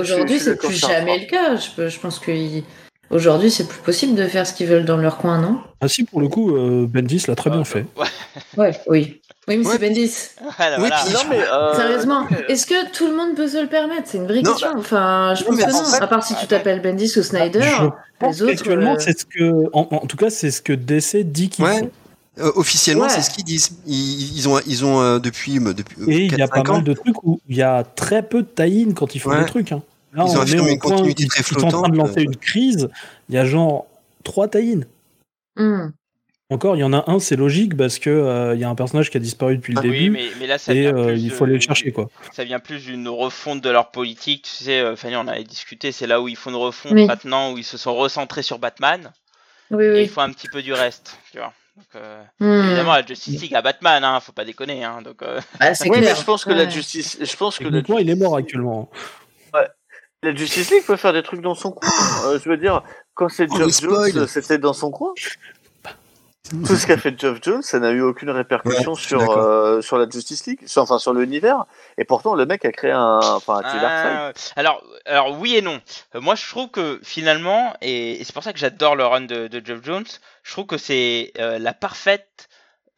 Aujourd'hui, 0.00 0.38
c'est 0.40 0.56
plus 0.56 0.74
jamais 0.74 1.18
le 1.20 1.26
cas. 1.26 1.56
Je, 1.56 1.70
peux- 1.74 1.88
je 1.88 1.98
pense 1.98 2.18
que 2.18 2.30
il- 2.30 2.64
aujourd'hui, 3.10 3.50
c'est 3.50 3.66
plus 3.68 3.80
possible 3.80 4.14
de 4.14 4.26
faire 4.26 4.46
ce 4.46 4.52
qu'ils 4.54 4.66
veulent 4.66 4.84
dans 4.84 4.96
leur 4.96 5.18
coin, 5.18 5.38
non? 5.40 5.58
Ah 5.80 5.88
si, 5.88 6.04
pour 6.04 6.20
le 6.20 6.28
coup, 6.28 6.56
euh, 6.56 6.86
Bendis 6.88 7.24
l'a 7.28 7.34
très 7.34 7.50
bien 7.50 7.64
fait. 7.64 7.84
Ouais. 7.96 8.06
Ouais, 8.56 8.72
oui. 8.86 9.20
Oui, 9.48 9.56
mais 9.56 9.66
Ouais, 9.66 9.72
c'est 9.72 9.78
Bendis. 9.88 10.14
Voilà, 10.56 10.76
Oui, 10.76 10.80
voilà. 10.88 10.96
puis- 11.04 11.12
Non, 11.14 11.20
mais. 11.28 11.40
euh, 11.52 11.74
Sérieusement, 11.74 12.26
euh, 12.30 12.36
est-ce 12.48 12.64
que 12.66 12.92
tout 12.92 13.08
le 13.08 13.16
monde 13.16 13.34
peut 13.34 13.48
se 13.48 13.60
le 13.60 13.66
permettre? 13.66 14.02
C'est 14.06 14.18
une 14.18 14.26
vraie 14.26 14.40
Non, 14.42 14.52
question. 14.52 14.70
Enfin, 14.76 15.34
je 15.36 15.42
pense 15.44 15.56
mais 15.56 15.64
que 15.64 15.70
en 15.70 15.72
non. 15.72 15.84
fait- 15.84 16.02
à 16.02 16.06
part 16.06 16.22
si 16.24 16.34
tu 16.36 16.46
t'appelles 16.46 16.80
Bendis 16.80 17.12
ou 17.18 17.22
Snyder, 17.22 17.60
Je 17.62 17.86
pense 18.20 18.36
les 18.36 18.42
autres. 18.42 18.52
qu'actuellement, 18.52 18.94
euh, 18.94 18.98
c'est 18.98 19.18
ce 19.18 19.24
que, 19.26 19.64
en, 19.72 19.88
en 19.90 20.06
tout 20.06 20.16
cas, 20.16 20.30
c'est 20.30 20.50
ce 20.52 20.62
que 20.62 20.72
DC 20.72 21.24
dit 21.24 21.48
qu'ils 21.48 21.64
Ouais. 21.64 21.78
font. 21.80 21.90
Euh, 22.38 22.50
officiellement, 22.56 23.04
Ouais. 23.04 23.10
c'est 23.10 23.20
ce 23.22 23.30
qu'ils 23.30 23.44
disent. 23.44 23.78
Ils, 23.86 24.36
ils 24.36 24.48
ont, 24.48 24.58
ils 24.66 24.84
ont 24.84 25.00
euh, 25.02 25.18
depuis, 25.18 25.58
euh, 25.58 25.74
depuis 25.74 25.96
euh, 26.00 26.08
Et 26.08 26.24
il 26.26 26.38
y 26.38 26.42
a 26.42 26.46
4-5 26.46 26.48
pas 26.48 26.60
ans, 26.70 26.74
mal 26.76 26.84
de 26.84 26.92
trucs 26.94 27.22
où 27.24 27.40
il 27.48 27.56
y 27.56 27.62
a 27.62 27.84
très 27.84 28.22
peu 28.22 28.42
de 28.42 28.48
tie 28.48 28.92
quand 28.94 29.14
ils 29.14 29.18
font 29.18 29.30
Ouais. 29.30 29.40
des 29.40 29.46
trucs. 29.46 29.70
Hein. 29.72 29.82
Là, 30.14 30.24
Ils 30.26 30.36
ont 30.36 30.38
on 30.38 30.42
affirmé 30.42 30.70
est 30.70 30.72
une 30.74 30.78
point 30.78 30.90
continuité 30.92 31.24
ils, 31.24 31.28
très 31.28 31.40
ils 31.40 31.44
sont 31.44 31.54
en 31.56 31.68
train 31.68 31.68
de 31.68 31.94
flottante, 31.94 31.96
lancer 31.96 32.22
une 32.22 32.36
crise. 32.36 32.88
Il 33.28 33.34
y 33.34 33.38
a 33.38 33.44
genre 33.44 33.86
trois 34.24 34.48
tie 34.48 34.80
hmm. 35.56 35.88
Encore, 36.50 36.76
il 36.76 36.80
y 36.80 36.84
en 36.84 36.92
a 36.92 37.10
un, 37.10 37.18
c'est 37.18 37.36
logique 37.36 37.76
parce 37.78 37.98
que 37.98 38.10
euh, 38.10 38.54
il 38.54 38.60
y 38.60 38.64
a 38.64 38.68
un 38.68 38.74
personnage 38.74 39.10
qui 39.10 39.16
a 39.16 39.20
disparu 39.20 39.56
depuis 39.56 39.72
le 39.72 39.80
Oui, 39.80 39.90
début 39.90 40.10
mais, 40.10 40.28
mais 40.38 40.46
là, 40.46 40.58
ça 40.58 40.74
et 40.74 40.86
euh, 40.86 41.06
plus 41.06 41.20
il 41.22 41.30
faut 41.30 41.44
aller 41.44 41.54
le 41.54 41.60
chercher 41.60 41.92
quoi. 41.92 42.10
Ça 42.32 42.44
vient 42.44 42.60
plus 42.60 42.84
d'une 42.84 43.08
refonte 43.08 43.62
de 43.62 43.70
leur 43.70 43.90
politique. 43.90 44.42
Tu 44.44 44.64
sais, 44.64 44.80
euh, 44.80 44.94
Fanny, 44.94 45.16
on 45.16 45.26
avait 45.28 45.44
discuté, 45.44 45.92
c'est 45.92 46.06
là 46.06 46.20
où 46.20 46.28
ils 46.28 46.36
font 46.36 46.50
une 46.50 46.56
refonte 46.56 46.92
Oui. 46.92 47.06
maintenant, 47.06 47.52
où 47.52 47.58
ils 47.58 47.64
se 47.64 47.78
sont 47.78 47.94
recentrés 47.94 48.42
sur 48.42 48.58
Batman, 48.58 49.12
Oui, 49.70 49.84
et 49.84 49.92
oui. 49.92 50.02
ils 50.02 50.08
font 50.10 50.20
un 50.20 50.30
petit 50.30 50.48
peu 50.48 50.60
du 50.60 50.74
reste, 50.74 51.18
tu 51.30 51.38
vois. 51.38 51.54
Donc, 51.76 51.86
euh, 51.96 52.22
Hmm. 52.38 52.64
Évidemment, 52.66 52.92
la 52.92 53.06
Justice 53.06 53.40
League 53.40 53.54
à 53.54 53.62
Batman, 53.62 54.04
hein, 54.04 54.20
faut 54.20 54.32
pas 54.32 54.44
déconner. 54.44 54.84
Hein, 54.84 55.00
donc, 55.02 55.22
euh, 55.22 55.40
Bah, 55.58 55.74
c'est 55.74 55.88
Oui, 55.88 56.00
mais 56.00 56.14
je 56.14 56.22
pense 56.22 56.44
que 56.44 56.50
la 56.50 56.64
Ouais. 56.64 56.70
justice, 56.70 57.18
je 57.20 57.36
pense 57.36 57.58
que 57.58 57.64
la, 57.64 57.80
il 58.00 58.10
est 58.10 58.14
mort 58.14 58.36
actuellement. 58.36 58.90
la 60.24 60.34
Justice 60.36 60.70
League 60.70 60.84
peut 60.86 60.96
faire 60.96 61.12
des 61.12 61.22
trucs 61.22 61.40
dans 61.40 61.54
son 61.54 61.72
coin. 61.72 61.88
Euh, 62.26 62.38
je 62.42 62.48
veux 62.48 62.56
dire, 62.56 62.82
quand 63.14 63.28
c'est 63.28 63.46
Oh. 63.50 63.58
Jones, 63.58 64.26
c'était 64.28 64.58
dans 64.58 64.72
son 64.72 64.90
coin. 64.90 65.12
Tout 66.50 66.76
ce 66.76 66.86
qu'a 66.86 66.98
fait 66.98 67.18
Geoff 67.18 67.38
Jones, 67.40 67.62
ça 67.62 67.78
n'a 67.78 67.90
eu 67.92 68.02
aucune 68.02 68.28
répercussion 68.28 68.92
Ouais, 68.92 68.98
sur 69.00 69.30
euh, 69.30 69.80
sur 69.80 69.96
la 69.96 70.08
Justice 70.10 70.44
League, 70.46 70.60
sur- 70.66 70.82
enfin 70.82 70.98
sur 70.98 71.14
l'univers. 71.14 71.64
Et 71.98 72.04
pourtant, 72.04 72.34
le 72.34 72.44
mec 72.46 72.64
a 72.64 72.72
créé 72.72 72.90
un, 72.90 73.20
enfin, 73.22 73.60
un. 73.64 73.78
Ah, 73.80 74.32
alors, 74.56 74.82
alors 75.06 75.38
oui 75.38 75.54
et 75.56 75.62
non. 75.62 75.80
Euh, 76.14 76.20
moi, 76.20 76.34
je 76.34 76.46
trouve 76.48 76.68
que 76.68 76.98
finalement, 77.04 77.74
et, 77.80 78.20
et 78.20 78.24
c'est 78.24 78.32
pour 78.34 78.42
ça 78.42 78.52
que 78.52 78.58
j'adore 78.58 78.96
le 78.96 79.04
run 79.06 79.22
de, 79.22 79.46
de 79.46 79.64
Geoff 79.64 79.84
Jones, 79.84 80.04
je 80.42 80.52
trouve 80.52 80.66
que 80.66 80.78
c'est 80.78 81.32
euh, 81.38 81.58
la 81.60 81.72
parfaite 81.72 82.48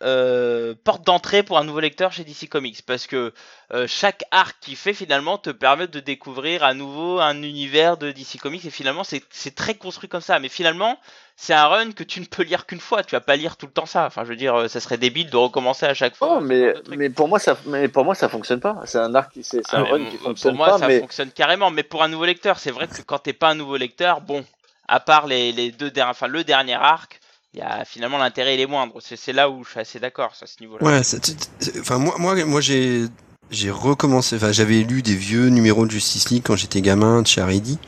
euh, 0.05 0.75
porte 0.85 1.03
d'entrée 1.07 1.43
pour 1.43 1.57
un 1.59 1.65
nouveau 1.65 1.81
lecteur 1.81 2.13
chez 2.13 2.25
DC 2.25 2.49
Comics, 2.49 2.83
parce 2.87 3.07
que 3.07 3.33
euh, 3.73 3.87
chaque 3.89 4.23
arc 4.31 4.57
qu'il 4.61 4.77
fait 4.77 4.93
finalement 4.93 5.39
te 5.39 5.49
permet 5.51 5.87
de 5.89 5.99
découvrir 6.01 6.63
à 6.63 6.75
nouveau 6.75 7.21
un 7.21 7.43
univers 7.43 7.97
de 7.97 8.11
DC 8.13 8.39
Comics, 8.41 8.65
et 8.67 8.71
finalement 8.71 9.03
c'est 9.05 9.55
très 9.55 9.75
construit 9.75 10.09
comme 10.09 10.21
ça. 10.21 10.39
Mais 10.39 10.49
finalement, 10.49 10.99
c'est 11.37 11.55
un 11.55 11.67
run 11.67 11.93
que 11.93 12.05
tu 12.05 12.21
ne 12.21 12.27
peux 12.27 12.43
lire 12.43 12.67
qu'une 12.67 12.81
fois. 12.81 13.03
Tu 13.03 13.15
vas 13.17 13.21
pas 13.23 13.37
lire 13.37 13.57
tout 13.57 13.67
le 13.67 13.73
temps 13.73 13.87
ça. 13.87 14.05
Enfin, 14.07 14.25
je 14.25 14.29
veux 14.29 14.37
dire, 14.37 14.55
euh, 14.55 14.69
ça 14.69 14.79
serait 14.81 14.99
débile 14.99 15.31
de 15.31 15.37
recommencer 15.37 15.87
à 15.87 15.95
chaque 15.95 16.15
fois. 16.17 16.37
Oh, 16.37 16.41
mais 16.41 16.75
mais 16.91 17.09
pour 17.11 17.27
moi 17.29 17.39
ça, 17.39 17.57
mais 17.67 17.89
pour 17.89 18.05
moi 18.05 18.15
ça 18.15 18.29
fonctionne 18.29 18.61
pas. 18.61 18.81
C'est 18.85 18.99
un 18.99 19.15
arc 19.15 19.33
qui, 19.33 19.43
c'est 19.43 19.63
Ah, 19.71 19.79
un 19.79 19.85
run 19.85 20.05
qui 20.05 20.17
pour 20.19 20.27
fonctionne 20.29 20.55
moi, 20.55 20.69
pas. 20.69 20.79
ça 20.79 20.87
mais 20.89 21.01
fonctionne 21.01 21.31
carrément. 21.31 21.71
Mais 21.71 21.83
pour 21.83 22.03
un 22.03 22.09
nouveau 22.09 22.27
lecteur, 22.27 22.59
c'est 22.59 22.71
vrai 22.71 22.87
que 22.89 23.01
quand 23.03 23.19
t'es 23.21 23.33
pas 23.33 23.49
un 23.49 23.55
nouveau 23.55 23.77
lecteur, 23.79 24.21
bon, 24.21 24.45
à 24.87 25.01
part 25.01 25.27
les, 25.27 25.51
les 25.53 25.71
deux 25.71 25.91
derniers, 25.91 26.11
enfin 26.11 26.27
le 26.29 26.45
dernier 26.45 26.75
arc, 26.75 27.21
y 27.59 27.63
a 27.63 27.85
finalement 27.85 28.19
l'intérêt 28.19 28.55
il 28.55 28.61
est 28.61 28.67
moindre. 28.67 28.95
C'est 29.01 29.17
c'est 29.17 29.33
là 29.33 29.49
où 29.51 29.65
je 29.65 29.71
suis 29.71 29.81
assez 29.81 30.01
d'accord 30.01 30.33
à 30.41 30.47
ce 30.47 30.61
niveau-là. 30.61 30.85
Ouais, 30.85 31.03
c'est- 31.03 31.25
c'est- 31.25 31.51
c'est- 31.61 31.81
enfin 31.81 31.99
moi, 31.99 32.15
moi, 32.19 32.43
moi 32.45 32.61
j'ai, 32.61 33.07
j'ai 33.51 33.71
recommencé. 33.71 34.37
Enfin, 34.37 34.53
j'avais 34.53 34.83
lu 34.83 35.03
des 35.03 35.15
vieux 35.15 35.49
numéros 35.49 35.87
de 35.87 35.91
Justice 35.91 36.31
League 36.31 36.43
quand 36.45 36.57
j'étais 36.57 36.81
gamin 36.81 37.23
de 37.23 37.41
Haredi, 37.41 37.79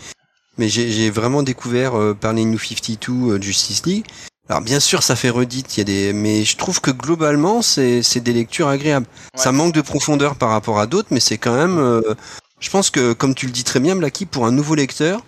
mais 0.58 0.68
j'ai, 0.68 0.90
j'ai 0.90 1.10
vraiment 1.10 1.42
découvert 1.42 1.98
euh, 1.98 2.14
par 2.14 2.32
les 2.32 2.44
New 2.44 2.58
52 2.58 3.32
euh, 3.34 3.40
Justice 3.42 3.84
League. 3.86 4.06
Alors 4.48 4.62
bien 4.62 4.78
sûr, 4.78 5.02
ça 5.02 5.16
fait 5.16 5.30
redite, 5.30 5.76
il 5.76 5.80
y 5.80 5.80
a 5.80 5.84
des, 5.84 6.12
mais 6.12 6.44
je 6.44 6.56
trouve 6.56 6.80
que 6.80 6.92
globalement, 6.92 7.62
c'est, 7.62 8.02
c'est 8.04 8.20
des 8.20 8.32
lectures 8.32 8.68
agréables. 8.68 9.06
Ouais. 9.34 9.42
Ça 9.42 9.50
manque 9.50 9.74
de 9.74 9.80
profondeur 9.80 10.36
par 10.36 10.50
rapport 10.50 10.78
à 10.78 10.86
d'autres, 10.86 11.08
mais 11.10 11.18
c'est 11.18 11.36
quand 11.38 11.54
même. 11.56 11.78
euh, 11.78 12.14
je 12.60 12.70
pense 12.70 12.90
que, 12.90 13.12
comme 13.12 13.34
tu 13.34 13.46
le 13.46 13.52
dis 13.52 13.64
très 13.64 13.80
bien, 13.80 13.96
Blacky, 13.96 14.24
pour 14.24 14.46
un 14.46 14.52
nouveau 14.52 14.76
lecteur, 14.76 15.20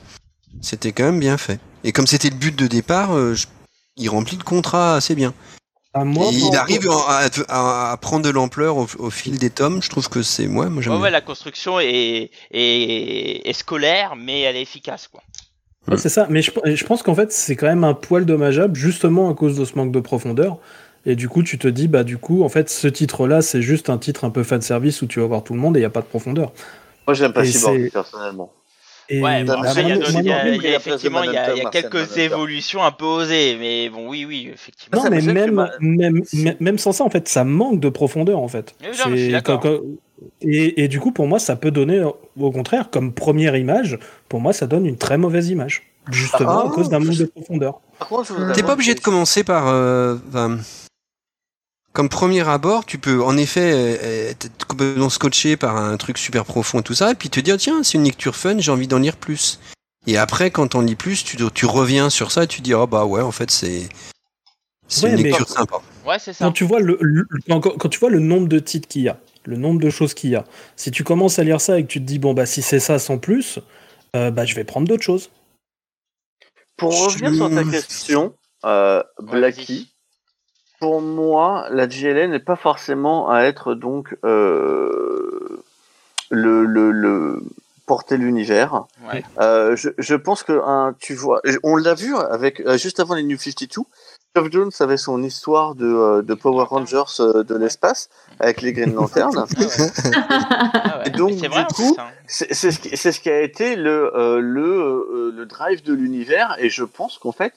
c'était 0.63 0.93
quand 0.93 1.03
même 1.05 1.19
bien 1.19 1.37
fait. 1.37 1.59
Et 1.83 1.91
comme 1.93 2.07
c'était 2.07 2.31
le 2.31 2.37
but 2.37 2.55
de 2.55 2.69
départ, 2.69 3.13
euh, 3.17 3.35
je- 3.35 3.47
il 3.99 4.09
remplit 4.09 4.37
le 4.37 4.45
contrat 4.45 4.95
assez 4.97 5.15
bien. 5.15 5.35
À 5.95 6.05
moi, 6.05 6.29
Et 6.33 6.39
pour- 6.39 6.55
il 6.55 6.57
arrive 6.57 6.89
à, 6.91 7.27
à- 7.49 7.93
à 7.93 7.97
prendre 7.97 8.25
de 8.25 8.31
l'ampleur 8.31 8.77
au, 8.77 8.87
au 8.99 9.11
fil 9.11 9.39
des 9.39 9.51
tomes. 9.51 9.83
Je 9.83 9.89
trouve 9.91 10.09
que 10.09 10.23
c'est 10.23 10.47
moi, 10.47 10.69
moi 10.69 10.83
j'aime 10.83 10.95
Ouais, 10.95 11.01
ouais, 11.01 11.11
la 11.11 11.21
construction 11.21 11.81
est, 11.81 12.31
est, 12.51 13.49
est 13.49 13.53
scolaire, 13.53 14.15
mais 14.17 14.43
elle 14.43 14.57
est 14.57 14.63
efficace, 14.63 15.09
quoi. 15.09 15.23
Ouais, 15.89 15.97
c'est 15.97 16.11
ça, 16.11 16.27
mais 16.29 16.43
je, 16.43 16.51
je 16.65 16.85
pense 16.85 17.03
qu'en 17.03 17.15
fait 17.15 17.33
c'est 17.33 17.57
quand 17.57 17.67
même 17.67 17.83
un 17.85 17.95
poil 17.95 18.27
dommageable 18.27 18.77
justement 18.77 19.31
à 19.31 19.35
cause 19.35 19.57
de 19.57 19.65
ce 19.65 19.75
manque 19.75 19.91
de 19.93 20.01
profondeur. 20.01 20.59
Et 21.07 21.17
du 21.17 21.29
coup, 21.31 21.43
tu 21.43 21.57
te 21.59 21.69
dis, 21.69 21.89
bah 21.89 22.05
du 22.05 22.19
coup, 22.19 22.43
en 22.43 22.51
fait, 22.51 22.69
ce 22.69 22.87
titre-là, 22.89 23.41
c'est 23.41 23.63
juste 23.63 23.89
un 23.89 23.97
titre 23.97 24.25
un 24.25 24.31
peu 24.31 24.43
fan 24.43 24.61
service 24.61 25.01
où 25.01 25.07
tu 25.07 25.21
vas 25.21 25.27
voir 25.27 25.43
tout 25.43 25.55
le 25.55 25.61
monde 25.61 25.77
et 25.77 25.79
il 25.79 25.83
n'y 25.83 25.87
a 25.87 25.91
pas 25.91 26.03
de 26.03 26.07
profondeur. 26.07 26.53
moi 27.07 27.15
j'aime 27.15 27.33
pas 27.33 27.45
Cyborg 27.47 27.91
personnellement. 27.91 28.53
Et 29.11 29.23
Ouais, 29.23 29.43
bon, 29.45 29.55
après, 29.55 29.83
il 29.83 29.89
y 29.89 29.93
a, 29.93 29.97
il 29.97 30.03
y 30.03 30.57
il 30.57 30.63
y 30.63 30.67
effectivement, 30.75 31.23
il 31.23 31.33
y 31.33 31.37
a, 31.37 31.55
il 31.55 31.59
y 31.59 31.61
a 31.61 31.63
Manhunter, 31.63 31.63
Marcel 31.65 31.83
quelques 31.83 31.95
Manhunter. 31.95 32.21
évolutions 32.25 32.85
un 32.85 32.93
peu 32.93 33.05
osées, 33.07 33.57
mais 33.59 33.89
bon, 33.89 34.09
oui, 34.09 34.25
oui, 34.27 34.51
effectivement. 34.53 35.03
Non, 35.03 35.11
mais 35.11 35.23
même, 35.23 35.69
même, 35.81 36.23
même, 36.61 36.79
sans 36.79 36.93
ça, 36.93 37.05
en 37.05 37.11
fait, 37.11 37.27
ça 37.29 37.45
manque 37.45 37.81
de 37.81 37.89
profondeur, 37.89 38.39
en 38.39 38.49
fait. 38.49 38.75
Je 38.83 38.93
suis 39.17 39.33
d'accord. 39.33 39.65
Et, 40.43 40.83
et 40.85 40.89
du 40.89 41.01
coup, 41.01 41.13
pour 41.13 41.27
moi, 41.27 41.39
ça 41.39 41.57
peut 41.57 41.71
donner, 41.71 42.03
au 42.39 42.51
contraire, 42.51 42.91
comme 42.91 43.13
première 43.13 43.57
image, 43.57 43.99
pour 44.29 44.41
moi, 44.41 44.53
ça 44.53 44.67
donne 44.67 44.85
une 44.85 44.99
très 44.99 45.17
mauvaise 45.17 45.49
image. 45.49 45.85
Justement, 46.11 46.63
Ah, 46.65 46.67
à 46.69 46.71
cause 46.71 46.89
d'un 46.89 46.99
manque 47.01 47.17
de 47.17 47.25
profondeur. 47.27 47.81
T'es 48.55 48.63
pas 48.63 48.73
obligé 48.73 48.95
de 48.95 49.01
commencer 49.01 49.45
par. 49.45 49.69
euh, 49.69 50.17
comme 51.93 52.09
premier 52.09 52.47
abord, 52.49 52.85
tu 52.87 52.99
peux 52.99 53.23
en 53.23 53.37
effet 53.37 53.73
euh, 53.73 54.31
être 54.31 54.67
complètement 54.67 55.09
scotché 55.11 55.57
par 55.57 55.77
un 55.77 55.97
truc 55.97 56.19
super 56.19 56.45
profond, 56.45 56.83
tout 56.83 56.95
ça, 56.95 57.11
et 57.13 57.15
puis 57.15 57.31
te 57.31 57.41
dire 57.41 57.57
tiens, 57.57 57.83
c'est 57.83 57.99
une 57.99 58.05
lecture 58.05 58.37
fun, 58.37 58.59
j'ai 58.59 58.71
envie 58.71 58.87
d'en 58.89 58.99
lire 58.99 59.17
plus. 59.17 59.59
Et 60.07 60.17
après, 60.17 60.51
quand 60.51 60.75
on 60.75 60.81
lit 60.81 60.95
plus, 60.97 61.25
tu, 61.25 61.37
tu 61.53 61.67
reviens 61.67 62.09
sur 62.09 62.31
ça 62.31 62.45
et 62.45 62.47
tu 62.47 62.61
dis 62.61 62.73
oh 62.75 62.87
bah 62.87 63.05
ouais, 63.05 63.21
en 63.21 63.33
fait 63.33 63.51
c'est 63.51 63.89
c'est 64.87 65.05
Ouais, 65.07 65.11
une 65.11 65.17
mais- 65.17 65.23
lecture 65.25 65.49
sympa. 65.49 65.81
Ouais, 66.07 66.19
c'est 66.19 66.33
ça. 66.33 66.47
Quand 66.47 66.53
tu 66.53 66.65
vois 66.65 66.81
le, 66.81 66.97
le- 67.03 67.27
quand, 67.61 67.89
tu 67.91 67.99
vois 67.99 68.09
le 68.11 68.21
nombre 68.21 68.49
de 68.49 68.59
titres 68.59 68.89
qu'il 68.89 69.03
y 69.03 69.09
a, 69.09 69.19
le 69.45 69.57
nombre 69.57 69.81
de 69.81 69.91
choses 69.91 70.15
qu'il 70.15 70.31
y 70.31 70.37
a, 70.37 70.45
si 70.77 70.91
tu 70.91 71.05
commences 71.05 71.39
à 71.39 71.45
lire 71.45 71.61
ça 71.61 71.79
et 71.79 71.83
que 71.83 71.89
tu 71.89 71.99
te 72.01 72.05
dis 72.07 72.19
bon 72.19 72.33
bah 72.33 72.47
si 72.47 72.63
c'est 72.63 72.81
ça 72.81 72.99
sans 72.99 73.19
plus, 73.19 73.59
euh, 74.17 74.31
bah 74.31 74.47
je 74.47 74.55
vais 74.55 74.65
prendre 74.65 74.89
d'autres 74.89 75.03
choses. 75.03 75.31
Pour 76.79 76.91
revenir 77.07 77.35
sur 77.35 77.51
ta 77.51 77.65
Je- 77.65 77.71
question, 77.71 78.35
euh, 78.65 79.03
Ouais, 79.21 79.27
Blacky, 79.33 79.93
pour 80.81 81.01
moi, 81.03 81.67
la 81.71 81.89
JLN 81.89 82.31
n'est 82.31 82.39
pas 82.39 82.57
forcément 82.57 83.31
à 83.31 83.43
être 83.43 83.75
donc 83.75 84.17
euh, 84.25 85.63
le, 86.31 86.65
le, 86.65 86.91
le 86.93 87.43
porter 87.87 88.17
l'univers. 88.17 88.85
Ouais. 89.11 89.25
Euh, 89.41 89.75
je, 89.77 89.89
je 89.99 90.15
pense 90.15 90.43
que 90.43 90.61
un, 90.65 90.95
tu 90.99 91.15
vois, 91.15 91.41
on 91.63 91.77
l'a 91.77 91.95
vu 91.95 92.15
avec 92.17 92.61
euh, 92.61 92.77
juste 92.77 93.01
avant 93.01 93.15
les 93.15 93.23
New 93.23 93.39
52. 93.39 93.83
Geoff 94.37 94.53
Jones 94.53 94.71
avait 94.81 94.99
son 94.99 95.23
histoire 95.23 95.75
de, 95.75 96.21
de 96.21 96.35
Power 96.35 96.67
Rangers 96.69 97.19
de 97.19 97.57
l'espace 97.57 98.09
avec 98.39 98.61
les 98.63 98.73
Green 98.73 98.95
Lanterns. 98.95 99.47
Ah 99.57 99.65
ouais. 99.67 99.91
Ah 100.75 100.99
ouais. 100.99 101.05
Et 101.07 101.11
donc, 101.11 101.33
du 101.35 101.49
vrai, 101.49 101.67
coup, 101.75 101.97
hein. 101.99 102.07
C'est 102.27 102.53
ce, 102.55 102.71
ce 102.71 103.21
qui 103.21 103.31
a 103.31 103.41
été 103.41 103.75
le, 103.75 104.13
le, 104.41 105.33
le 105.35 105.47
drive 105.47 105.83
de 105.83 105.93
l'univers, 105.95 106.57
et 106.59 106.69
je 106.69 106.85
pense 106.85 107.19
qu'en 107.19 107.33
fait, 107.33 107.55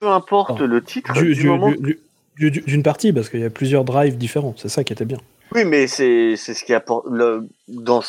peu 0.00 0.08
importe 0.08 0.58
Oh. 0.60 0.66
le 0.66 0.82
titre, 0.82 1.12
Du- 1.12 1.34
du, 1.34 1.40
du- 1.42 1.46
moment. 1.48 1.70
du- 1.70 2.00
du- 2.36 2.50
du- 2.50 2.60
D'une 2.62 2.82
partie, 2.82 3.12
parce 3.12 3.28
qu'il 3.28 3.40
y 3.40 3.44
a 3.44 3.50
plusieurs 3.50 3.84
drives 3.84 4.16
différents, 4.16 4.54
c'est 4.56 4.68
ça 4.70 4.82
qui 4.82 4.92
était 4.92 5.04
bien. 5.04 5.18
Oui, 5.54 5.64
mais 5.64 5.86
c'est 5.86 6.36
c'est 6.36 6.54
ce 6.54 6.64
qui 6.64 6.72
apporte 6.72 7.04
le, 7.10 7.46
dans 7.68 8.02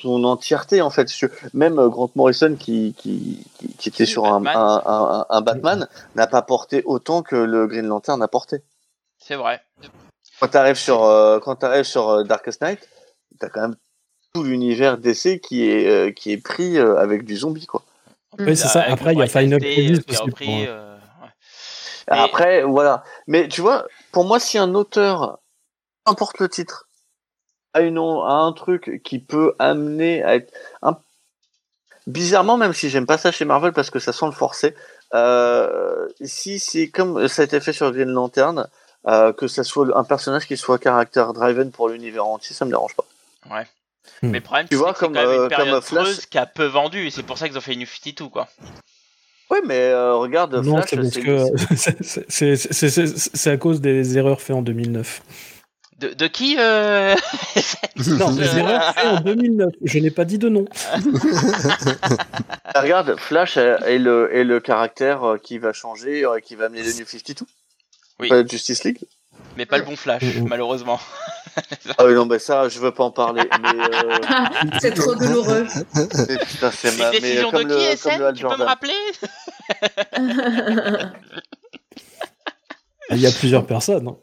son 0.00 0.24
entièreté 0.24 0.80
en 0.80 0.88
fait. 0.90 1.08
Même 1.52 1.78
euh, 1.78 1.88
Grant 1.88 2.10
Morrison 2.14 2.54
qui 2.58 2.94
qui, 2.96 3.44
qui, 3.58 3.68
qui 3.76 3.88
était 3.90 4.06
sur 4.06 4.24
un, 4.24 4.40
Batman. 4.40 4.56
un, 4.56 4.82
un, 4.86 5.26
un 5.28 5.40
Batman 5.42 5.88
n'a 6.14 6.26
pas 6.26 6.42
porté 6.42 6.82
autant 6.86 7.22
que 7.22 7.36
le 7.36 7.66
Green 7.66 7.86
Lantern 7.86 8.22
a 8.22 8.28
porté. 8.28 8.62
C'est 9.18 9.34
vrai. 9.36 9.60
Quand 10.40 10.48
t'arrives 10.48 10.76
sur 10.76 11.04
euh, 11.04 11.38
quand 11.40 11.56
t'arrives 11.56 11.84
sur 11.84 12.08
euh, 12.08 12.22
Darkest 12.24 12.62
Knight, 12.62 12.88
t'as 13.40 13.48
quand 13.50 13.60
même 13.62 13.76
tout 14.32 14.44
l'univers 14.44 14.96
d'essai 14.96 15.38
qui 15.40 15.68
est 15.68 15.86
euh, 15.88 16.12
qui 16.12 16.32
est 16.32 16.42
pris 16.42 16.78
euh, 16.78 16.96
avec 16.96 17.24
du 17.24 17.36
zombie 17.36 17.66
quoi. 17.66 17.82
Oui, 18.38 18.56
c'est 18.56 18.68
ça. 18.68 18.80
Avec 18.82 18.92
Après, 18.94 19.12
il 19.12 19.18
y 19.18 19.22
a 19.22 19.26
Final 19.26 19.60
Crisis 19.60 19.98
aussi 20.08 20.22
repris, 20.22 20.46
pour- 20.46 20.74
Après, 22.10 22.62
voilà. 22.62 23.04
Mais 23.26 23.48
tu 23.48 23.60
vois, 23.60 23.86
pour 24.12 24.24
moi, 24.24 24.40
si 24.40 24.58
un 24.58 24.74
auteur, 24.74 25.38
peu 26.04 26.10
importe 26.10 26.38
le 26.40 26.48
titre, 26.48 26.88
a, 27.72 27.80
une, 27.82 27.98
a 27.98 28.32
un 28.32 28.52
truc 28.52 29.00
qui 29.04 29.18
peut 29.20 29.54
amener 29.58 30.22
à 30.24 30.34
être 30.34 30.52
un... 30.82 30.98
bizarrement, 32.06 32.56
même 32.56 32.72
si 32.72 32.90
j'aime 32.90 33.06
pas 33.06 33.18
ça 33.18 33.30
chez 33.30 33.44
Marvel 33.44 33.72
parce 33.72 33.90
que 33.90 34.00
ça 34.00 34.12
sent 34.12 34.26
le 34.26 34.32
forcer, 34.32 34.74
euh, 35.14 36.08
si 36.24 36.58
c'est 36.58 36.88
comme 36.88 37.28
ça 37.28 37.42
a 37.42 37.44
été 37.44 37.60
fait 37.60 37.72
sur 37.72 37.90
Green 37.92 38.10
Lantern, 38.10 38.68
euh, 39.06 39.32
que 39.32 39.46
ça 39.46 39.62
soit 39.64 39.96
un 39.96 40.04
personnage 40.04 40.46
qui 40.46 40.56
soit 40.56 40.78
caractère 40.78 41.32
driven 41.32 41.70
pour 41.70 41.88
l'univers 41.88 42.26
entier, 42.26 42.54
ça 42.54 42.64
me 42.64 42.70
dérange 42.70 42.94
pas. 42.96 43.04
Ouais. 43.50 43.66
Hmm. 44.22 44.28
Mais 44.30 44.38
le 44.38 44.44
problème, 44.44 44.66
Tu 44.68 44.74
c'est 44.74 44.82
vois, 44.82 44.92
que 44.92 44.98
c'est 44.98 45.04
comme, 45.06 45.14
quand 45.14 45.20
même 45.20 45.28
euh, 45.30 45.42
une 45.44 45.48
période 45.48 45.74
comme 45.74 45.82
Flash- 45.82 46.26
qui 46.26 46.38
a 46.38 46.46
peu 46.46 46.66
vendu, 46.66 47.06
et 47.06 47.10
c'est 47.10 47.22
pour 47.22 47.38
ça 47.38 47.48
qu'ils 47.48 47.56
ont 47.56 47.62
fait 47.62 47.74
une 47.74 47.86
52, 47.86 48.28
quoi. 48.28 48.48
Oui, 49.50 49.58
mais 49.66 49.78
euh, 49.78 50.14
regarde, 50.14 50.54
Non, 50.64 50.76
Flash, 50.76 50.90
c'est 50.90 50.96
parce 50.96 51.10
c'est- 51.10 51.20
que 51.22 51.44
c'est- 51.76 52.02
c'est- 52.28 52.56
c'est 52.72 52.88
c'est- 52.90 53.30
c'est 53.36 53.50
à 53.50 53.56
cause 53.56 53.80
des 53.80 54.16
erreurs 54.16 54.40
faites 54.40 54.54
en 54.56 54.62
2009. 54.62 55.22
De, 55.98 56.14
de 56.14 56.26
qui 56.28 56.56
euh... 56.58 57.14
Non, 58.18 58.30
des 58.34 58.56
erreurs 58.56 58.94
faites 58.94 59.06
en 59.06 59.20
2009. 59.20 59.72
Je 59.84 59.98
n'ai 59.98 60.10
pas 60.10 60.24
dit 60.24 60.38
de 60.38 60.48
nom. 60.48 60.64
Ah, 62.74 62.80
regarde, 62.80 63.16
Flash 63.18 63.56
est 63.56 63.98
le, 63.98 64.34
est 64.34 64.44
le 64.44 64.60
caractère 64.60 65.24
euh, 65.24 65.36
qui 65.38 65.58
va 65.58 65.72
changer, 65.72 66.24
qui 66.44 66.54
va 66.54 66.66
amener 66.66 66.82
le 66.82 66.92
New 66.92 67.04
52. 67.06 67.44
Oui. 68.20 68.28
Pas 68.28 68.46
Justice 68.46 68.84
League. 68.84 68.98
Mais 69.56 69.66
pas 69.66 69.78
le 69.78 69.84
bon 69.84 69.96
Flash, 69.96 70.22
malheureusement. 70.46 71.00
Ah 71.98 72.04
oui, 72.06 72.14
non, 72.14 72.26
mais 72.26 72.38
ça, 72.38 72.68
je 72.68 72.78
veux 72.78 72.92
pas 72.92 73.04
en 73.04 73.10
parler. 73.10 73.42
Mais, 73.60 73.68
euh, 73.68 74.18
C'est 74.80 74.94
trop 74.94 75.14
douloureux. 75.14 75.66
mais 76.28 76.38
putain, 76.38 76.70
c'est 76.70 76.96
ma. 76.98 77.10
Mais 77.10 77.20
décision 77.20 77.50
comme 77.50 77.64
de 77.64 77.74
qui, 77.76 77.90
le, 77.90 77.96
SN 77.96 78.10
comme 78.10 78.18
le 78.18 78.26
Hal 78.26 78.34
Tu 78.34 78.42
peux 78.46 78.56
me 78.56 78.64
rappeler? 78.64 78.94
Il 83.10 83.18
y 83.20 83.26
a 83.26 83.32
plusieurs 83.32 83.66
personnes. 83.66 84.08
hein. 84.08 84.16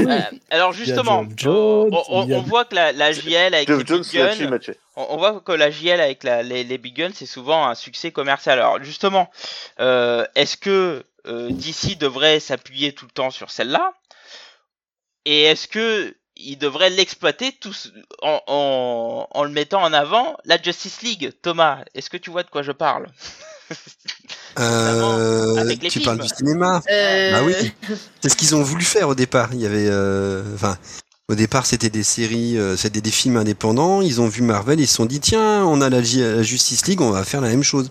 Euh, 0.00 0.20
Alors 0.50 0.72
justement, 0.72 1.24
Jones, 1.36 1.90
on, 1.92 2.02
on- 2.08 2.24
il 2.24 2.30
y 2.30 2.34
a- 2.34 2.38
on 2.38 2.42
voit 2.42 2.64
que 2.64 2.74
la, 2.74 2.90
la 2.92 3.12
JL 3.12 3.54
avec 3.54 3.68
les 3.68 3.86
Jones, 3.86 4.00
Big 4.02 4.20
Guns, 4.20 4.58
on, 4.96 5.06
on 5.10 5.16
voit 5.16 5.40
que 5.40 5.52
la 5.52 5.70
JL 5.70 6.00
avec 6.00 6.24
la- 6.24 6.42
les, 6.42 6.64
les 6.64 6.76
Big 6.78 6.96
Guns, 6.96 7.12
c'est 7.14 7.26
souvent 7.26 7.68
un 7.68 7.76
succès 7.76 8.10
commercial. 8.10 8.58
Alors 8.58 8.82
justement, 8.82 9.30
euh, 9.78 10.26
est-ce 10.34 10.56
que 10.56 11.04
euh, 11.28 11.50
DC 11.50 11.96
devrait 11.98 12.40
s'appuyer 12.40 12.94
tout 12.94 13.04
le 13.04 13.12
temps 13.12 13.30
sur 13.30 13.50
celle-là? 13.52 13.92
Et 15.24 15.42
est-ce 15.44 15.68
que 15.68 16.16
il 16.44 16.56
devrait 16.56 16.90
l'exploiter 16.90 17.58
en, 18.22 18.40
en, 18.46 19.28
en 19.30 19.44
le 19.44 19.50
mettant 19.50 19.82
en 19.82 19.92
avant 19.92 20.36
la 20.44 20.60
Justice 20.60 21.02
League 21.02 21.32
Thomas, 21.42 21.84
est-ce 21.94 22.10
que 22.10 22.16
tu 22.16 22.30
vois 22.30 22.42
de 22.42 22.50
quoi 22.50 22.62
je 22.62 22.72
parle? 22.72 23.06
Euh, 24.58 25.56
avec 25.56 25.80
les 25.82 25.88
tu 25.88 26.00
films. 26.00 26.04
parles 26.06 26.18
du 26.18 26.28
cinéma. 26.28 26.82
Euh, 26.90 27.30
Bah 27.32 27.42
oui. 27.44 27.54
C'est 28.20 28.28
ce 28.28 28.36
qu'ils 28.36 28.56
ont 28.56 28.62
voulu 28.62 28.84
faire 28.84 29.08
au 29.08 29.14
départ. 29.14 29.50
Il 29.52 29.60
y 29.60 29.66
avait, 29.66 29.86
euh, 29.88 30.42
enfin, 30.56 30.76
au 31.28 31.36
départ 31.36 31.66
c'était 31.66 31.88
des 31.88 32.02
séries, 32.02 32.58
euh, 32.58 32.76
c'était 32.76 33.00
des 33.00 33.12
films 33.12 33.36
indépendants. 33.36 34.02
Ils 34.02 34.20
ont 34.20 34.26
vu 34.26 34.42
Marvel, 34.42 34.80
ils 34.80 34.88
se 34.88 34.94
sont 34.96 35.06
dit 35.06 35.20
tiens, 35.20 35.64
on 35.64 35.80
a 35.80 35.88
la, 35.88 36.00
la 36.00 36.42
Justice 36.42 36.84
League, 36.86 37.00
on 37.00 37.10
va 37.10 37.24
faire 37.24 37.40
la 37.40 37.48
même 37.48 37.62
chose. 37.62 37.90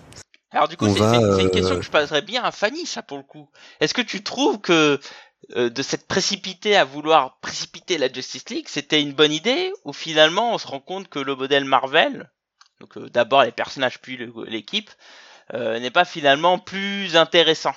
Alors 0.52 0.68
du 0.68 0.76
coup, 0.76 0.86
c'est 0.86 0.98
une 1.00 1.24
euh, 1.24 1.48
question 1.48 1.76
que 1.76 1.82
je 1.82 1.90
poserais 1.90 2.22
bien 2.22 2.42
à 2.42 2.50
Fanny, 2.50 2.84
ça 2.84 3.02
pour 3.02 3.16
le 3.16 3.22
coup. 3.22 3.48
Est-ce 3.80 3.94
que 3.94 4.02
tu 4.02 4.22
trouves 4.22 4.58
que 4.58 5.00
de 5.48 5.82
cette 5.82 6.06
précipité 6.06 6.76
à 6.76 6.84
vouloir 6.84 7.38
précipiter 7.40 7.98
la 7.98 8.12
Justice 8.12 8.48
League, 8.50 8.66
c'était 8.68 9.00
une 9.00 9.12
bonne 9.12 9.32
idée 9.32 9.72
ou 9.84 9.92
finalement 9.92 10.54
on 10.54 10.58
se 10.58 10.66
rend 10.66 10.80
compte 10.80 11.08
que 11.08 11.18
le 11.18 11.34
modèle 11.34 11.64
Marvel, 11.64 12.30
donc 12.80 12.96
euh, 12.96 13.08
d'abord 13.10 13.44
les 13.44 13.52
personnages 13.52 14.00
puis 14.00 14.18
l'équipe, 14.46 14.90
euh, 15.54 15.78
n'est 15.78 15.90
pas 15.90 16.04
finalement 16.04 16.58
plus 16.58 17.16
intéressant? 17.16 17.74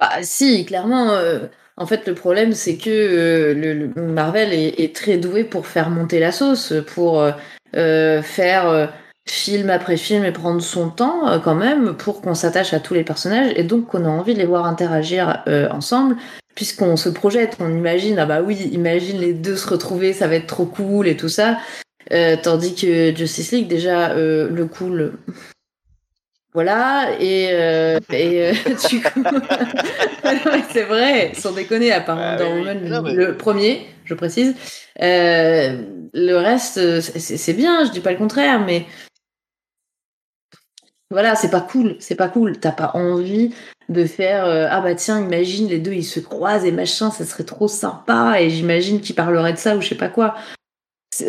Bah 0.00 0.22
si, 0.22 0.64
clairement. 0.64 1.10
euh, 1.10 1.46
en 1.76 1.86
fait, 1.86 2.06
le 2.06 2.14
problème, 2.14 2.52
c'est 2.52 2.76
que 2.76 2.90
euh, 2.90 3.54
le, 3.54 3.88
Marvel 4.00 4.52
est, 4.52 4.94
très 4.94 5.16
doué 5.16 5.42
pour 5.42 5.66
faire 5.66 5.90
monter 5.90 6.20
la 6.20 6.30
sauce, 6.30 6.72
pour 6.94 7.20
euh, 7.20 7.32
euh, 7.74 8.22
faire 8.22 8.68
euh, 8.68 8.86
film 9.26 9.70
après 9.70 9.96
film 9.96 10.24
et 10.24 10.32
prendre 10.32 10.60
son 10.60 10.90
temps 10.90 11.28
euh, 11.28 11.38
quand 11.38 11.54
même 11.54 11.94
pour 11.96 12.20
qu'on 12.20 12.34
s'attache 12.34 12.74
à 12.74 12.80
tous 12.80 12.94
les 12.94 13.04
personnages 13.04 13.52
et 13.56 13.62
donc 13.64 13.86
qu'on 13.86 14.04
a 14.04 14.08
envie 14.08 14.34
de 14.34 14.38
les 14.38 14.46
voir 14.46 14.66
interagir 14.66 15.42
euh, 15.48 15.68
ensemble. 15.70 16.16
Puisqu'on 16.54 16.96
se 16.96 17.08
projette, 17.08 17.56
on 17.58 17.68
imagine, 17.68 18.16
ah 18.20 18.26
bah 18.26 18.40
oui, 18.40 18.54
imagine 18.72 19.18
les 19.18 19.32
deux 19.32 19.56
se 19.56 19.68
retrouver, 19.68 20.12
ça 20.12 20.28
va 20.28 20.36
être 20.36 20.46
trop 20.46 20.66
cool 20.66 21.08
et 21.08 21.16
tout 21.16 21.28
ça. 21.28 21.58
Euh, 22.12 22.36
tandis 22.40 22.74
que 22.76 23.12
Justice 23.16 23.50
League, 23.50 23.66
déjà, 23.66 24.10
euh, 24.10 24.48
le 24.50 24.66
cool, 24.66 25.14
voilà, 26.52 27.08
et, 27.18 27.48
euh, 27.50 27.98
et 28.12 28.50
euh, 28.50 28.52
du 28.88 29.00
coup, 29.02 29.24
c'est 30.70 30.84
vrai, 30.84 31.32
sans 31.34 31.50
déconner, 31.50 31.90
à 31.90 32.00
part 32.00 32.18
Ah 32.20 32.36
oui. 32.40 32.58
Woman, 32.60 32.88
Non, 32.88 33.02
mais- 33.02 33.14
le 33.14 33.36
premier, 33.36 33.86
je 34.04 34.14
précise. 34.14 34.54
Euh, 35.02 35.82
le 36.12 36.34
reste, 36.36 37.00
c'est 37.00 37.52
bien, 37.54 37.84
je 37.84 37.90
dis 37.90 37.98
pas 38.00 38.12
le 38.12 38.18
contraire, 38.18 38.60
mais 38.64 38.86
voilà, 41.14 41.36
c'est 41.36 41.50
pas 41.50 41.60
cool, 41.60 41.94
c'est 42.00 42.16
pas 42.16 42.26
cool. 42.26 42.58
T'as 42.58 42.72
pas 42.72 42.90
envie 42.94 43.54
de 43.88 44.04
faire 44.04 44.46
euh, 44.46 44.66
ah 44.68 44.80
bah 44.80 44.96
tiens, 44.96 45.20
imagine 45.20 45.68
les 45.68 45.78
deux 45.78 45.92
ils 45.92 46.02
se 46.02 46.18
croisent 46.18 46.64
et 46.64 46.72
machin, 46.72 47.12
ça 47.12 47.24
serait 47.24 47.44
trop 47.44 47.68
sympa 47.68 48.40
et 48.40 48.50
j'imagine 48.50 49.00
qu'ils 49.00 49.14
parleraient 49.14 49.52
de 49.52 49.58
ça 49.58 49.76
ou 49.76 49.80
je 49.80 49.90
sais 49.90 49.94
pas 49.94 50.08
quoi. 50.08 50.34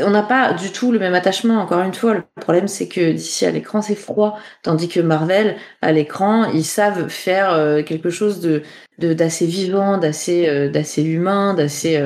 On 0.02 0.10
n'a 0.10 0.24
pas 0.24 0.54
du 0.54 0.72
tout 0.72 0.92
le 0.92 0.98
même 0.98 1.14
attachement, 1.14 1.62
encore 1.62 1.82
une 1.82 1.94
fois. 1.94 2.16
Le 2.16 2.24
problème, 2.42 2.68
c'est 2.68 2.88
que 2.88 3.12
d'ici 3.12 3.46
à 3.46 3.52
l'écran, 3.52 3.84
c'est 3.84 3.94
froid. 3.94 4.40
Tandis 4.64 4.88
que 4.88 5.00
Marvel, 5.00 5.56
à 5.84 5.92
l'écran, 5.92 6.46
ils 6.46 6.66
savent 6.66 7.08
faire 7.08 7.54
euh, 7.54 7.84
quelque 7.84 8.10
chose 8.10 8.40
de 8.40 8.64
d'assez 8.98 9.46
vivant, 9.46 10.00
d'assez 10.00 10.48
euh, 10.50 10.68
d'assez 10.68 11.04
humain, 11.04 11.54
d'assez 11.54 12.04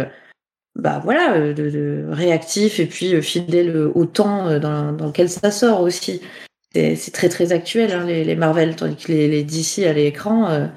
bah 0.76 0.99
voilà, 1.01 1.53
réactif 2.10 2.81
et 2.81 2.88
puis 2.88 3.22
fidèle 3.22 3.77
au 3.95 4.06
temps 4.06 4.60
dans, 4.60 4.91
dans 4.91 5.07
lequel 5.07 5.30
ça 5.30 5.49
sort 5.49 5.80
aussi. 5.80 6.22
C'est 6.73 6.95
c'est 6.95 7.11
très 7.11 7.29
très 7.29 7.51
actuel 7.51 7.91
hein, 7.93 8.05
les, 8.05 8.23
les 8.23 8.35
Marvel, 8.35 8.75
tandis 8.75 8.95
que 8.95 9.11
les, 9.11 9.27
les 9.27 9.43
DC 9.43 9.79
à 9.87 9.93
l'écran, 9.93 10.49
euh, 10.49 10.67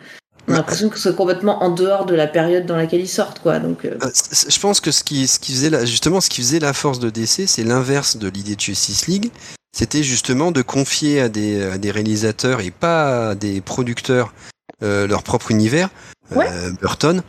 on 0.48 0.54
a 0.54 0.56
l'impression 0.56 0.88
que 0.88 0.98
c'est 0.98 1.14
complètement 1.14 1.62
en 1.62 1.70
dehors 1.70 2.06
de 2.06 2.14
la 2.14 2.26
période 2.26 2.66
dans 2.66 2.76
laquelle 2.76 3.00
ils 3.00 3.08
sortent 3.08 3.40
quoi. 3.40 3.58
Donc 3.58 3.84
euh, 3.84 3.96
Euh, 4.02 4.08
Je 4.48 4.58
pense 4.58 4.80
que 4.80 4.90
ce 4.90 5.04
qui, 5.04 5.26
ce 5.28 5.38
qui 5.38 5.52
faisait 5.52 5.70
la, 5.70 5.84
justement 5.84 6.20
ce 6.20 6.30
qui 6.30 6.40
faisait 6.40 6.58
la 6.60 6.72
force 6.72 6.98
de 6.98 7.10
DC, 7.10 7.46
c'est 7.46 7.62
l'inverse 7.64 8.16
de 8.16 8.28
l'idée 8.28 8.56
de 8.56 8.60
Justice 8.60 9.06
League. 9.06 9.30
C'était 9.76 10.02
justement 10.02 10.50
de 10.50 10.60
confier 10.62 11.20
à 11.20 11.28
des, 11.28 11.62
à 11.62 11.78
des 11.78 11.90
réalisateurs 11.90 12.60
et 12.60 12.70
pas 12.70 13.30
à 13.30 13.34
des 13.34 13.60
producteurs 13.60 14.34
euh, 14.82 15.06
leur 15.06 15.22
propre 15.22 15.50
univers. 15.50 15.88
Ouais. 16.34 16.46
Euh, 16.50 16.70
Burton. 16.80 17.22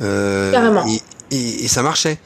Euh, 0.00 0.52
Carrément. 0.52 0.84
Et, 0.86 1.00
et, 1.30 1.64
et 1.64 1.68
ça 1.68 1.82
marchait. 1.82 2.18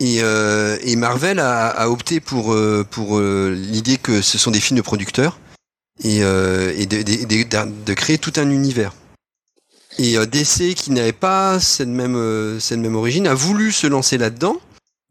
Et, 0.00 0.18
euh, 0.22 0.78
et 0.82 0.96
Marvel 0.96 1.38
a, 1.38 1.68
a 1.68 1.88
opté 1.88 2.20
pour, 2.20 2.52
euh, 2.54 2.84
pour 2.90 3.18
euh, 3.18 3.54
l'idée 3.54 3.98
que 3.98 4.22
ce 4.22 4.38
sont 4.38 4.50
des 4.50 4.60
films 4.60 4.78
de 4.78 4.82
producteurs 4.82 5.38
et, 6.02 6.24
euh, 6.24 6.72
et 6.76 6.86
de, 6.86 7.02
de, 7.02 7.24
de- 7.26 7.84
de 7.84 7.94
créer 7.94 8.16
tout 8.16 8.32
un 8.36 8.48
univers. 8.50 8.94
Et 9.98 10.16
DC, 10.26 10.74
qui 10.74 10.92
n'avait 10.92 11.12
pas 11.12 11.60
cette 11.60 11.88
même, 11.88 12.58
cette 12.60 12.78
même 12.78 12.96
origine, 12.96 13.26
a 13.26 13.34
voulu 13.34 13.70
se 13.72 13.86
lancer 13.86 14.16
là-dedans, 14.16 14.56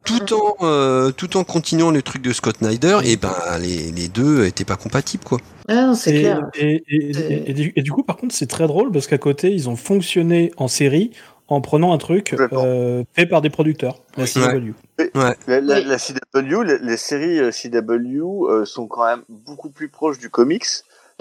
tout 0.06 0.34
en, 0.34 0.56
euh, 0.64 1.12
tout 1.12 1.38
en 1.38 1.44
continuant 1.44 1.92
le 1.92 2.02
truc 2.02 2.24
de 2.24 2.34
Scott 2.34 2.58
Snyder, 2.58 3.00
et 3.04 3.16
ben 3.16 3.36
les, 3.62 3.92
les 3.92 4.08
deux 4.08 4.46
étaient 4.46 4.66
pas 4.66 4.78
compatibles, 4.78 5.24
quoi. 5.24 5.38
ah 5.68 5.88
non, 5.88 5.94
c'est 5.96 6.16
Et, 6.16 6.20
clair. 6.22 6.42
et- 6.56 6.84
et- 6.88 7.14
C'est- 7.14 7.22
et- 7.30 7.50
et 7.52 7.54
du, 7.54 7.74
et 7.76 7.82
du 7.84 7.92
coup, 7.92 8.02
par 8.02 8.18
contre, 8.18 8.34
c'est 8.34 8.48
très 8.48 8.66
drôle 8.66 8.92
parce 8.92 9.06
qu'à 9.06 9.20
côté, 9.20 9.52
ils 9.54 9.70
ont 9.70 9.76
fonctionné 9.76 10.52
en 10.58 10.68
série 10.68 11.12
en 11.50 11.62
prenant 11.62 11.94
un 11.94 11.98
truc 11.98 12.36
euh, 12.54 13.04
fait 13.14 13.26
par 13.26 13.42
des 13.42 13.50
producteurs, 13.50 13.96
la. 14.18 14.26
CW. 14.26 14.74
La, 14.98 15.62
la- 15.62 15.76
Oui. 15.80 15.84
la 15.86 15.98
CW, 15.98 16.64
les, 16.64 16.78
les 16.80 16.98
séries 16.98 17.40
euh, 17.40 17.52
CW 17.52 18.48
euh, 18.50 18.66
sont 18.66 18.88
quand 18.88 19.06
même 19.06 19.24
beaucoup 19.30 19.70
plus 19.70 19.90
proches 19.90 20.20
du 20.20 20.30
comics 20.30 20.66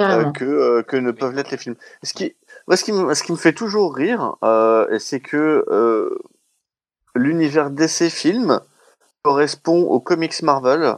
euh, 0.00 0.30
que, 0.32 0.44
euh, 0.44 0.82
que 0.82 0.96
ne 0.96 1.10
peuvent 1.10 1.34
l'être 1.34 1.50
les 1.50 1.56
films. 1.56 1.76
Ce 2.02 2.12
qui, 2.14 2.34
moi, 2.66 2.76
ce 2.76 2.84
qui, 2.84 2.92
me, 2.92 3.14
ce 3.14 3.22
qui 3.22 3.32
me 3.32 3.36
fait 3.36 3.52
toujours 3.52 3.94
rire, 3.94 4.36
euh, 4.44 4.98
c'est 4.98 5.20
que 5.20 5.64
euh, 5.70 6.18
l'univers 7.14 7.70
DC 7.70 8.08
film 8.10 8.60
correspond 9.22 9.82
au 9.82 10.00
comics 10.00 10.40
Marvel, 10.42 10.96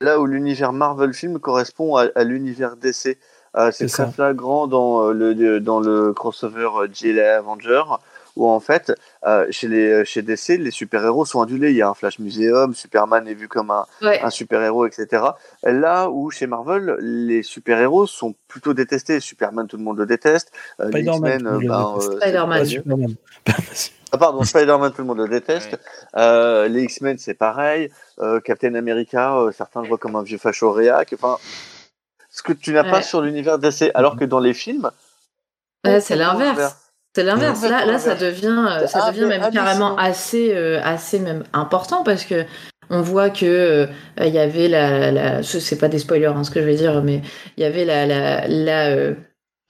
là 0.00 0.18
où 0.20 0.26
l'univers 0.26 0.72
Marvel 0.72 1.12
film 1.14 1.38
correspond 1.38 1.96
à, 1.96 2.06
à 2.14 2.24
l'univers 2.24 2.76
DC. 2.76 3.18
Euh, 3.54 3.70
c'est 3.70 3.86
très 3.86 4.04
ça. 4.06 4.10
flagrant 4.10 4.66
dans 4.66 5.10
le 5.10 5.60
dans 5.60 5.78
le 5.78 6.14
crossover 6.14 6.70
JLA 6.90 7.36
Avenger 7.38 7.82
où 8.36 8.48
en 8.48 8.60
fait 8.60 8.92
euh, 9.26 9.46
chez 9.50 9.68
les 9.68 10.04
chez 10.04 10.22
DC 10.22 10.58
les 10.58 10.70
super 10.70 11.04
héros 11.04 11.24
sont 11.24 11.40
adulés. 11.42 11.70
Il 11.70 11.76
y 11.76 11.82
a 11.82 11.88
un 11.88 11.94
Flash 11.94 12.18
Museum, 12.18 12.74
Superman 12.74 13.26
est 13.28 13.34
vu 13.34 13.48
comme 13.48 13.70
un 13.70 13.84
Ouais. 14.00 14.20
un 14.22 14.30
super-héros, 14.30 14.86
etc. 14.86 15.22
Là 15.62 16.08
où 16.10 16.30
chez 16.30 16.46
Marvel, 16.46 16.96
les 17.00 17.42
super-héros 17.42 18.06
sont 18.06 18.34
plutôt 18.48 18.74
détestés. 18.74 19.20
Superman, 19.20 19.66
tout 19.66 19.76
le 19.76 19.82
monde 19.84 19.98
le 19.98 20.06
déteste. 20.06 20.50
Euh, 20.80 20.84
les 20.90 21.02
Spider-Man, 21.02 21.14
X-Men, 21.14 21.38
tout 21.38 21.44
le 21.44 21.50
monde 21.52 21.62
le 21.62 21.68
ben, 21.68 21.92
déteste. 21.94 22.12
euh, 22.12 22.20
Spider-Man. 22.20 22.64
C'est- 22.64 22.70
Superman. 22.74 23.14
Ah, 24.14 24.18
pardon, 24.18 24.42
Spider-Man, 24.44 24.92
tout 24.92 25.00
le 25.00 25.06
monde 25.06 25.18
le 25.18 25.28
déteste. 25.28 25.78
Euh, 26.16 26.68
les 26.68 26.82
X-Men, 26.82 27.16
c'est 27.18 27.32
pareil. 27.34 27.90
Euh, 28.18 28.40
Captain 28.40 28.74
America, 28.74 29.36
euh, 29.38 29.52
certains 29.52 29.80
le 29.80 29.88
voient 29.88 29.96
comme 29.96 30.16
un 30.16 30.22
vieux 30.22 30.36
facho 30.36 30.70
réac. 30.70 31.14
Enfin, 31.14 31.38
ce 32.28 32.42
que 32.42 32.52
tu 32.52 32.72
n'as 32.72 32.84
pas 32.84 33.00
sur 33.02 33.22
l'univers 33.22 33.58
DC, 33.58 33.90
alors 33.94 34.16
que 34.16 34.24
dans 34.26 34.38
les 34.40 34.52
films, 34.54 34.90
Ouais, 35.86 36.00
c'est 36.00 36.14
l'inverse. 36.16 36.91
C'est 37.14 37.24
l'inverse. 37.24 37.60
Ouais. 37.62 37.68
Là, 37.68 37.84
là, 37.84 37.98
ça 37.98 38.14
devient, 38.14 38.64
euh, 38.80 38.86
ça 38.86 39.00
Ah, 39.04 39.10
devient 39.10 39.26
même 39.26 39.50
carrément 39.52 39.96
assez, 39.96 40.52
euh, 40.54 40.80
assez 40.82 41.18
même 41.18 41.44
important 41.52 42.02
parce 42.04 42.24
que 42.24 42.44
on 42.90 43.00
voit 43.02 43.30
que 43.30 43.44
euh, 43.46 43.86
il 44.20 44.28
y 44.32 44.38
avait 44.38 44.68
la, 44.68 45.10
la 45.12 45.42
ce- 45.42 45.60
c'est 45.60 45.76
pas 45.78 45.88
des 45.88 45.98
spoilers 45.98 46.26
hein, 46.26 46.44
ce 46.44 46.50
que 46.50 46.60
je 46.60 46.66
vais 46.66 46.74
dire, 46.74 47.02
mais 47.02 47.20
il 47.56 47.62
y 47.62 47.66
avait 47.66 47.84
la, 47.84 48.06
la, 48.06 48.46
la, 48.48 48.88
euh, 48.90 49.14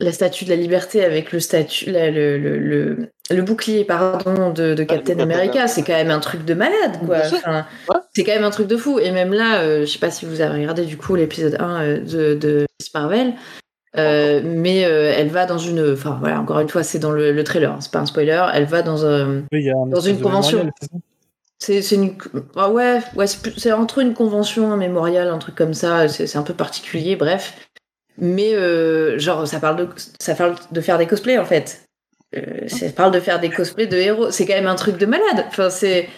la 0.01 0.13
statue 0.13 0.45
de 0.45 0.51
la 0.51 0.57
liberté 0.57 1.05
avec 1.05 1.33
le 1.33 1.41
statut, 1.41 1.91
la- 1.91 2.11
le, 2.11 2.39
le, 2.39 2.59
le, 2.59 2.97
le 3.31 3.43
bouclier 3.43 3.85
pardon 3.85 4.51
de, 4.51 4.75
de 4.75 4.83
Captain 4.85 5.19
America. 5.19 5.67
C'est 5.69 5.83
quand 5.83 5.93
même 5.95 6.11
un 6.11 6.21
truc 6.21 6.45
de 6.45 6.55
malade, 6.55 6.99
quoi. 7.07 7.19
Enfin. 7.19 7.67
C'est 8.15 8.25
quand 8.25 8.33
même 8.35 8.45
un 8.45 8.51
truc 8.51 8.67
de 8.69 8.77
fou. 8.77 8.99
Et 8.99 9.11
même 9.11 9.33
là, 9.33 9.81
je 9.81 9.85
sais 9.87 9.99
pas 9.99 10.11
si 10.11 10.27
vous 10.27 10.41
avez 10.41 10.59
regardé 10.61 10.85
du 10.85 10.97
coup 10.97 11.15
l'épisode 11.17 11.57
1 11.61 11.83
euh, 11.83 11.99
de, 12.01 12.35
de 12.35 12.67
Miss 12.81 12.93
Marvel. 12.95 13.33
Euh, 13.99 14.41
mais 14.45 14.85
euh, 14.85 15.13
elle 15.17 15.29
va 15.29 15.45
dans 15.47 15.59
une. 15.59 15.93
Enfin 15.93 16.17
voilà, 16.19 16.41
encore 16.41 16.61
une 16.61 16.69
fois, 16.69 16.83
c'est 16.83 16.99
dans 16.99 17.11
le, 17.11 17.33
le 17.33 17.45
trailer, 17.45 17.73
hein, 17.73 17.79
c'est 17.81 17.93
pas 17.93 18.01
un 18.01 18.07
spoiler. 18.07 18.47
Elle 18.55 18.65
va 18.65 18.83
dans 18.83 19.05
un. 19.05 19.41
Oui, 19.53 19.61
il 19.61 19.65
y 19.65 19.71
a 19.71 19.77
un 19.77 19.87
Dans 19.87 20.01
une 20.01 20.21
convention. 20.21 20.71
c'est 21.59 21.81
une. 21.93 22.17
Ah 22.57 22.71
ouais, 22.71 23.01
ouais 23.17 23.27
c'est 23.27 23.73
entre 23.73 23.99
une 23.99 24.15
convention, 24.15 24.73
un 24.73 24.77
mémorial, 24.77 25.29
un 25.29 25.39
truc 25.39 25.55
comme 25.55 25.75
ça. 25.75 26.09
C'est 26.09 26.27
c'est 26.27 26.39
un 26.39 26.43
peu 26.43 26.55
particulier, 26.55 27.17
bref. 27.17 27.55
Mais 28.19 28.55
euh, 28.55 29.19
genre, 29.19 29.47
ça 29.47 29.59
parle, 29.59 29.77
de, 29.77 29.89
ça 30.19 30.35
parle 30.35 30.57
de 30.71 30.81
faire 30.81 30.99
des 30.99 31.07
cosplays 31.07 31.39
en 31.39 31.45
fait. 31.45 31.87
Euh, 32.37 32.67
ça 32.69 32.91
parle 32.91 33.13
de 33.13 33.21
faire 33.21 33.41
des 33.41 33.51
cosplays 33.51 33.87
de 33.87 33.97
héros. 33.97 34.31
C'est 34.31 34.47
quand 34.47 34.55
même 34.55 34.67
un 34.67 34.75
truc 34.75 34.97
de 34.97 35.07
malade. 35.07 35.45
Enfin, 35.49 35.71
c'est. 35.71 36.09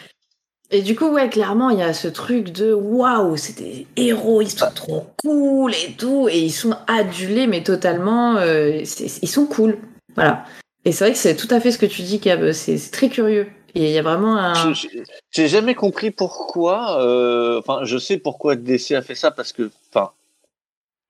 Et 0.74 0.82
du 0.82 0.96
coup, 0.96 1.06
ouais, 1.08 1.28
clairement, 1.28 1.70
il 1.70 1.78
y 1.78 1.82
a 1.82 1.92
ce 1.94 2.08
truc 2.08 2.50
de 2.50 2.72
waouh, 2.72 3.36
c'est 3.36 3.56
des 3.58 3.86
héros, 3.96 4.42
ils 4.42 4.50
sont 4.50 4.70
trop 4.74 5.06
cool 5.22 5.72
et 5.72 5.92
tout, 5.96 6.28
et 6.28 6.40
ils 6.40 6.50
sont 6.50 6.74
adulés, 6.88 7.46
mais 7.46 7.62
totalement, 7.62 8.36
euh, 8.38 8.80
c'est- 8.84 9.22
ils 9.22 9.28
sont 9.28 9.46
cool. 9.46 9.78
Voilà. 10.16 10.44
Et 10.84 10.90
c'est 10.90 11.04
vrai 11.04 11.12
que 11.12 11.18
c'est 11.18 11.36
tout 11.36 11.46
à 11.50 11.60
fait 11.60 11.70
ce 11.70 11.78
que 11.78 11.86
tu 11.86 12.02
dis, 12.02 12.18
Cab, 12.18 12.50
c'est 12.50 12.76
c'est 12.76 12.90
très 12.90 13.08
curieux. 13.08 13.46
Et 13.76 13.84
il 13.86 13.90
y 13.92 13.98
a 13.98 14.02
vraiment 14.02 14.36
un. 14.36 14.72
J'ai 15.30 15.46
jamais 15.48 15.74
compris 15.76 16.10
pourquoi. 16.10 17.00
euh, 17.02 17.58
Enfin, 17.60 17.80
je 17.84 17.96
sais 17.96 18.18
pourquoi 18.18 18.56
DC 18.56 18.92
a 18.96 19.02
fait 19.02 19.14
ça 19.14 19.30
parce 19.30 19.52
que, 19.52 19.70
enfin, 19.94 20.10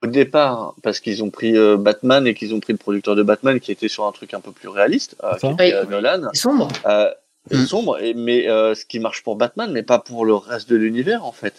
au 0.02 0.06
départ, 0.06 0.74
parce 0.82 1.00
qu'ils 1.00 1.24
ont 1.24 1.30
pris 1.30 1.56
euh, 1.56 1.76
Batman 1.78 2.26
et 2.26 2.34
qu'ils 2.34 2.54
ont 2.54 2.60
pris 2.60 2.72
le 2.74 2.78
producteur 2.78 3.16
de 3.16 3.22
Batman 3.22 3.58
qui 3.60 3.72
était 3.72 3.88
sur 3.88 4.04
un 4.04 4.12
truc 4.12 4.34
un 4.34 4.40
peu 4.40 4.52
plus 4.52 4.68
réaliste, 4.68 5.16
euh, 5.24 5.34
qui 5.36 5.46
était, 5.54 5.74
euh. 5.74 5.84
Nolan, 5.86 6.28
sombre. 6.34 6.68
Euh, 7.52 7.56
et 7.56 7.58
Mm. 7.62 7.66
sombre, 7.66 7.98
et, 8.02 8.14
mais 8.14 8.48
euh, 8.48 8.74
ce 8.74 8.84
qui 8.84 8.98
marche 8.98 9.22
pour 9.22 9.36
Batman, 9.36 9.70
mais 9.72 9.82
pas 9.82 9.98
pour 9.98 10.24
le 10.24 10.34
reste 10.34 10.68
de 10.70 10.76
l'univers 10.76 11.24
en 11.24 11.32
fait. 11.32 11.54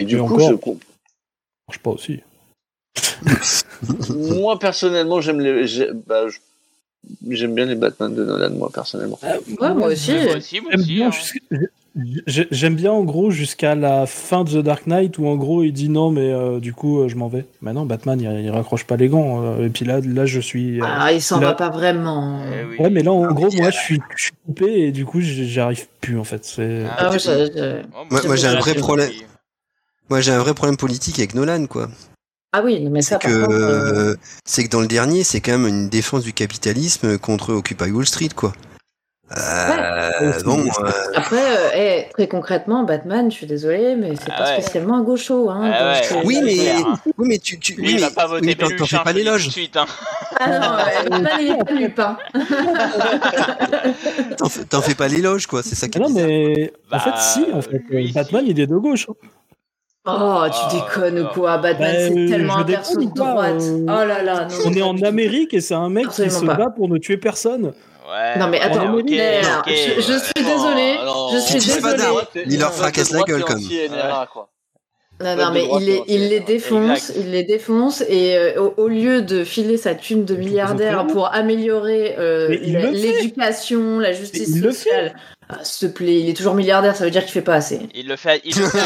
Et 0.00 0.04
du 0.04 0.16
Et 0.16 0.18
coup, 0.18 0.34
encore. 0.34 0.48
je 0.50 0.54
comp- 0.54 0.80
Ça 0.82 0.88
marche 1.68 1.78
pas 1.80 1.90
aussi. 1.90 2.20
moi 4.10 4.58
personnellement, 4.58 5.20
j'aime 5.20 5.40
les, 5.40 5.66
bah, 6.06 6.28
je- 6.28 6.38
j'aime 7.34 7.54
bien 7.54 7.66
les 7.66 7.74
Batman 7.74 8.14
de 8.14 8.24
Nolan, 8.24 8.50
moi 8.50 8.70
personnellement. 8.72 9.18
Ouais, 9.22 9.74
moi 9.74 9.88
aussi. 9.88 10.12
Moi 10.12 10.36
aussi, 10.36 10.60
moi 10.60 10.72
aussi. 10.74 11.02
hein. 11.02 11.10
J'aime 12.26 12.74
bien 12.74 12.90
en 12.92 13.04
gros 13.04 13.30
jusqu'à 13.30 13.74
la 13.74 14.06
fin 14.06 14.42
de 14.44 14.50
The 14.50 14.64
Dark 14.64 14.86
Knight 14.86 15.18
où 15.18 15.26
en 15.26 15.36
gros 15.36 15.62
il 15.62 15.72
dit 15.72 15.88
non 15.88 16.10
mais 16.10 16.32
euh, 16.32 16.58
du 16.58 16.72
coup 16.72 17.00
euh, 17.00 17.08
je 17.08 17.14
m'en 17.16 17.28
vais. 17.28 17.46
Maintenant 17.62 17.86
Batman 17.86 18.20
il, 18.20 18.28
il 18.44 18.50
raccroche 18.50 18.84
pas 18.84 18.96
les 18.96 19.08
gants 19.08 19.42
euh, 19.44 19.66
et 19.66 19.68
puis 19.70 19.84
là 19.84 20.00
là 20.00 20.26
je 20.26 20.40
suis. 20.40 20.80
euh, 20.80 20.84
Ah, 20.86 21.12
il 21.12 21.22
s'en 21.22 21.38
va 21.38 21.54
pas 21.54 21.70
vraiment. 21.70 22.40
Eh 22.46 22.64
oui. 22.64 22.76
Ouais 22.78 22.90
mais 22.90 23.02
là 23.02 23.12
en 23.12 23.24
Ah, 23.24 23.32
gros 23.32 23.48
moi 23.52 23.70
je 23.70 23.78
suis, 23.78 24.00
je 24.16 24.22
suis 24.24 24.32
coupé 24.44 24.64
et 24.86 24.92
du 24.92 25.04
coup 25.06 25.20
j'arrive 25.20 25.86
plus 26.00 26.18
en 26.18 26.24
fait. 26.24 26.42
Ah, 26.58 26.96
Ah 26.98 27.10
ouais, 27.10 27.18
je- 27.18 27.82
Oh, 27.94 28.04
Moi- 28.10 28.22
moi, 28.26 28.36
j'ai 28.36 28.46
un 28.48 28.58
vrai 28.58 28.74
problème. 28.74 29.10
Moi, 30.10 30.20
j'ai 30.20 30.32
un 30.32 30.38
vrai 30.38 30.52
problème 30.52 30.76
politique 30.76 31.18
avec 31.18 31.34
Nolan, 31.34 31.66
quoi. 31.66 31.88
ah 32.52 32.60
oui, 32.62 32.86
mais 32.90 33.00
ça, 33.00 33.18
C'est 33.22 33.26
que, 33.28 33.44
contre. 33.46 34.18
c'est 34.44 34.64
que 34.64 34.68
dans 34.68 34.80
le 34.82 34.86
dernier, 34.86 35.24
c'est 35.24 35.40
quand 35.40 35.52
même 35.52 35.66
une 35.66 35.88
défense 35.88 36.24
du 36.24 36.32
capitalisme 36.34 37.16
contre 37.18 37.54
Occupy 37.54 37.90
Wall 37.90 38.04
Street, 38.04 38.28
quoi. 38.36 38.52
Euh, 39.36 40.30
Ouais. 40.30 40.42
bon, 40.44 40.60
euh, 40.60 40.90
Après, 41.14 41.42
euh, 41.74 42.02
très 42.12 42.28
concrètement, 42.28 42.84
Batman, 42.84 43.30
je 43.30 43.36
suis 43.36 43.46
désolée, 43.46 43.96
mais 43.96 44.12
c'est 44.16 44.30
Ah 44.30 44.38
pas 44.42 44.50
ouais. 44.50 44.60
spécialement 44.62 44.96
un 44.98 45.02
gaucho. 45.02 45.50
Hein, 45.50 45.70
Ah 45.74 45.92
ouais. 45.92 46.00
Oui, 46.24 46.40
mais- 46.44 46.54
clair, 46.54 46.76
hein. 46.86 46.94
oui, 47.18 47.26
mais 47.28 47.38
tu, 47.38 47.58
tu, 47.58 47.74
Lui, 47.74 47.94
oui, 47.94 47.98
va 47.98 48.10
pas 48.10 48.26
voter 48.26 48.46
oui, 48.46 48.56
t'en 48.56 48.86
fais 48.86 48.96
hein, 48.96 49.00
pas 49.04 49.12
l'éloge. 49.12 49.42
tout 49.42 49.48
de 49.48 49.52
suite. 49.52 49.76
hein. 49.76 49.86
Ah 50.38 50.58
non, 50.58 50.76
ouais, 50.76 51.04
Batman, 51.10 51.32
il 51.40 51.50
est 51.50 51.64
pas 51.64 51.72
Lupin. 51.72 52.16
T'en 54.36 54.48
fais- 54.48 54.64
T'en 54.64 54.80
fais 54.82 54.94
pas 54.94 55.08
l'éloge, 55.08 55.46
quoi. 55.46 55.62
C'est 55.62 55.74
ça 55.74 55.88
qui 55.88 55.98
Ah 55.98 56.00
est 56.00 56.04
non 56.08 56.14
bizarre. 56.14 56.28
mais 56.28 56.72
en 56.72 56.90
Bah, 56.90 56.98
fait 57.00 57.18
si 57.18 57.46
en 57.52 57.60
fait 57.62 57.82
oui, 57.90 58.10
euh, 58.10 58.12
Batman 58.14 58.44
il 58.46 58.60
est 58.60 58.66
de 58.66 58.76
gauche. 58.76 59.06
hein. 59.10 59.14
Oh, 60.06 60.42
tu 60.46 60.52
Ah, 60.62 60.68
déconnes 60.72 61.18
ou 61.18 61.22
non. 61.22 61.30
quoi 61.32 61.56
Batman, 61.58 61.92
Bah, 61.92 61.98
c'est 62.08 62.26
tellement 62.28 62.56
un 62.58 62.64
perso 62.64 63.00
de 63.00 63.06
droite. 63.14 63.54
euh, 63.62 63.78
Oh 63.84 63.86
là 63.86 64.22
là, 64.22 64.46
non. 64.48 64.54
On 64.66 64.72
est 64.74 64.82
en. 64.82 64.94
Amérique 65.02 65.54
et 65.54 65.60
c'est 65.60 65.74
un 65.74 65.88
mec 65.88 66.08
qui 66.08 66.30
se 66.30 66.44
bat 66.44 66.70
pour 66.74 66.88
ne 66.88 66.98
tuer 66.98 67.16
personne. 67.16 67.72
Ouais, 68.14 68.38
Non, 68.38 68.46
mais 68.48 68.58
ouais, 68.58 68.64
attends, 68.64 68.80
alors, 68.82 68.96
je- 69.66 70.00
je 70.00 70.12
ouais. 70.12 70.18
suis 70.18 70.44
désolée, 70.44 70.98
je 71.32 71.38
suis. 71.38 71.60
Fada, 71.80 72.10
il 72.46 72.60
leur 72.60 72.72
fracasse 72.72 73.10
la 73.10 73.22
gueule, 73.22 73.44
comme. 73.44 73.60
Non, 73.60 73.66
Ouais, 75.20 75.36
non, 75.36 75.52
mais 75.52 75.64
il 75.80 75.86
les, 75.86 76.02
il 76.08 76.44
défonce, 76.44 77.10
Exact. 77.10 77.20
il 77.20 77.30
les 77.30 77.44
défonce, 77.44 78.02
et 78.08 78.36
euh, 78.36 78.60
au, 78.60 78.74
au 78.82 78.88
lieu 78.88 79.22
de 79.22 79.44
filer 79.44 79.76
sa 79.76 79.94
thune 79.94 80.24
de 80.24 80.34
milliardaire 80.34 81.06
pour 81.06 81.32
améliorer 81.32 82.16
euh, 82.18 82.48
l'éducation, 82.48 84.00
la 84.00 84.12
justice 84.12 84.48
il 84.56 84.60
le 84.62 84.72
sociale, 84.72 85.14
ah, 85.48 85.58
s'il 85.62 85.88
te 85.90 85.94
plaît, 85.94 86.18
il 86.18 86.28
est 86.30 86.34
toujours 86.34 86.54
milliardaire, 86.54 86.96
ça 86.96 87.04
veut 87.04 87.12
dire 87.12 87.22
qu'il 87.22 87.30
fait 87.32 87.42
pas 87.42 87.54
assez. 87.54 87.80
Il 87.94 88.08
le 88.08 88.16
fait, 88.16 88.40
il 88.44 88.58
le 88.58 88.66
fait 88.66 88.78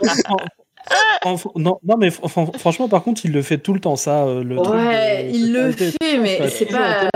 non, 1.56 1.78
non, 1.82 1.96
mais 1.98 2.08
fr- 2.10 2.28
fr- 2.28 2.58
franchement, 2.58 2.88
par 2.88 3.02
contre, 3.02 3.24
il 3.24 3.32
le 3.32 3.42
fait 3.42 3.58
tout 3.58 3.72
le 3.72 3.80
temps, 3.80 3.96
ça. 3.96 4.24
euh, 4.24 4.42
Le 4.44 4.58
Ouais, 4.58 5.24
de 5.24 5.36
il 5.36 5.52
le 5.52 5.72
fait, 5.72 6.18
mais 6.20 6.48
c'est 6.50 6.66
pas. 6.66 7.08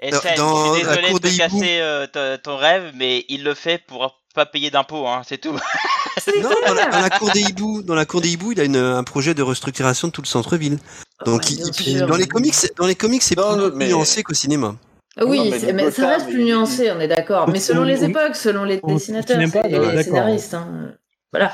Et 0.00 0.10
Dans- 0.10 0.20
je 0.20 0.28
suis 0.28 0.84
la 0.84 0.94
désolé 0.94 1.08
cour 1.08 1.20
de 1.20 1.28
te 1.28 1.28
des 1.28 1.34
hiboux. 1.34 1.38
casser 1.60 1.78
euh, 1.80 2.06
ton- 2.42 2.56
rêve, 2.56 2.92
mais 2.94 3.24
il 3.28 3.42
le 3.44 3.54
fait 3.54 3.78
pour 3.86 4.20
pas 4.34 4.46
payer 4.46 4.70
d'impôts, 4.70 5.06
hein, 5.06 5.22
c'est 5.26 5.38
tout. 5.38 5.52
Non, 6.42 6.50
dans 6.66 6.74
la, 6.74 6.82
clair. 6.82 6.90
dans 6.90 7.00
la 7.00 7.10
cour 7.10 7.30
des 7.30 7.40
hiboux, 7.42 7.82
dans 7.82 7.94
la 7.94 8.04
cour 8.06 8.20
des 8.20 8.30
hiboux, 8.32 8.52
il 8.52 8.60
a 8.60 8.64
une- 8.64 8.76
un 8.76 9.04
projet 9.04 9.34
de 9.34 9.42
restructuration 9.42 10.08
de 10.08 10.12
tout 10.12 10.22
le 10.22 10.26
centre-ville. 10.26 10.78
Donc, 11.24 11.42
Ouais, 11.42 11.46
il- 11.50 11.56
bien 11.56 11.66
il- 11.86 11.98
sûr. 11.98 12.06
dans 12.06 12.16
les 12.16 12.26
comics, 12.26 12.54
c'est- 12.54 12.76
dans 12.76 12.86
les 12.86 12.94
comics, 12.94 13.22
c'est 13.22 13.34
plus 13.36 13.44
mais- 13.74 13.88
nuancé 13.88 14.22
qu'au 14.22 14.34
cinéma. 14.34 14.74
Ah 15.18 15.24
Oui, 15.24 15.38
Non, 15.50 15.72
mais 15.74 15.90
ça 15.90 16.08
reste 16.08 16.28
plus 16.28 16.44
nuancé, 16.44 16.90
on 16.90 17.00
est 17.00 17.08
d'accord. 17.08 17.48
Mais 17.48 17.58
selon 17.60 17.84
les 17.84 18.04
époques, 18.04 18.36
selon 18.36 18.64
les 18.64 18.80
dessinateurs 18.82 19.40
et 19.40 19.78
les 19.96 20.02
scénaristes. 20.02 20.54
hein. 20.54 20.92
Voilà. 21.32 21.52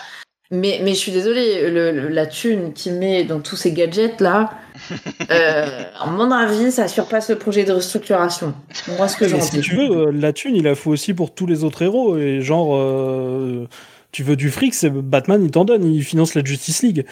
Mais, 0.55 0.81
mais 0.85 0.91
je 0.91 0.99
suis 0.99 1.13
désolée, 1.13 1.71
le- 1.71 1.91
le- 1.93 2.09
la 2.09 2.27
thune 2.27 2.75
qu'il 2.75 2.93
met 2.95 3.25
dans 3.25 3.41
tous 3.41 3.57
ces 3.57 3.73
gadgets 3.73 4.21
là, 4.21 4.51
euh, 5.31 5.83
à 5.99 6.07
mon 6.07 6.31
avis, 6.31 6.71
ça 6.71 6.89
surpasse 6.89 7.31
le 7.31 7.37
projet 7.37 7.65
de 7.65 7.73
restructuration. 7.73 8.53
Moi, 8.99 9.09
ce 9.09 9.17
que 9.17 9.27
j'en 9.27 9.41
si 9.41 9.61
tu 9.61 9.77
veux, 9.77 9.91
euh, 10.09 10.13
la 10.13 10.33
thune, 10.35 10.55
il 10.55 10.65
la 10.65 10.75
faut 10.75 10.91
aussi 10.91 11.15
pour 11.15 11.33
tous 11.35 11.47
les 11.47 11.65
autres 11.65 11.81
héros. 11.83 12.19
Et 12.19 12.43
genre, 12.43 12.77
euh, 12.77 13.67
tu 14.13 14.23
veux 14.23 14.37
du 14.37 14.51
fric, 14.51 14.75
c'est 14.75 14.91
Batman, 14.91 15.43
il 15.43 15.51
t'en 15.51 15.65
donne, 15.65 15.85
il 15.91 16.05
finance 16.05 16.35
la 16.35 16.45
Justice 16.45 16.83
League. 16.83 17.07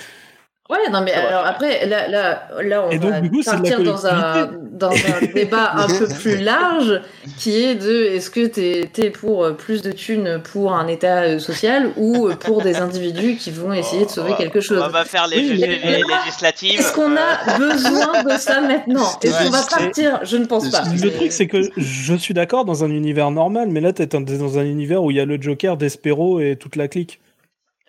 Ouais, 0.70 0.88
non, 0.92 1.00
mais 1.00 1.12
alors 1.12 1.44
après, 1.44 1.84
là, 1.86 2.06
là, 2.06 2.48
là 2.62 2.86
on 2.88 2.96
donc, 2.96 3.10
va 3.10 3.20
coup, 3.28 3.42
partir 3.44 3.82
dans 3.82 4.06
un, 4.06 4.50
dans 4.70 4.90
un 4.92 5.26
débat 5.34 5.72
un 5.74 5.88
peu 5.88 6.06
plus 6.20 6.36
large 6.36 7.00
qui 7.38 7.60
est 7.64 7.74
de 7.74 8.04
est-ce 8.04 8.30
que 8.30 8.46
t'es 8.46 8.88
es 8.98 9.10
pour 9.10 9.44
euh, 9.44 9.52
plus 9.52 9.82
de 9.82 9.90
thunes 9.90 10.40
pour 10.52 10.72
un 10.74 10.86
état 10.86 11.22
euh, 11.22 11.38
social 11.40 11.90
ou 11.96 12.28
euh, 12.28 12.36
pour 12.36 12.62
des 12.62 12.76
individus 12.76 13.34
qui 13.34 13.50
vont 13.50 13.72
essayer 13.72 14.04
de 14.04 14.10
sauver 14.10 14.28
On 14.30 14.32
va- 14.34 14.38
quelque 14.38 14.60
chose? 14.60 14.80
On 14.86 14.90
va 14.90 15.04
faire 15.04 15.26
les, 15.26 15.38
Oui, 15.38 15.56
les- 15.56 16.02
législatives. 16.04 16.78
Est-ce 16.78 16.92
qu'on 16.94 17.16
a 17.16 17.58
besoin 17.58 18.22
de 18.22 18.38
ça 18.38 18.60
maintenant? 18.60 19.08
Est-ce 19.24 19.44
qu'on 19.44 19.50
va 19.50 19.62
partir? 19.68 20.20
Je 20.22 20.36
ne 20.36 20.44
pense 20.46 20.70
pas. 20.70 20.82
Le 21.02 21.10
truc, 21.10 21.32
c'est 21.32 21.48
que 21.48 21.62
je 21.76 22.14
suis 22.14 22.32
d'accord 22.34 22.64
dans 22.64 22.84
un 22.84 22.90
univers 22.90 23.32
normal, 23.32 23.68
mais 23.70 23.80
là, 23.80 23.92
t'es 23.92 24.06
dans- 24.06 24.20
dans 24.20 24.58
un 24.58 24.64
univers 24.64 25.02
où 25.02 25.10
il 25.10 25.16
y 25.16 25.20
a 25.20 25.24
le 25.24 25.40
Joker, 25.42 25.76
Despero 25.76 26.38
et 26.38 26.54
toute 26.54 26.76
la 26.76 26.86
clique. 26.86 27.18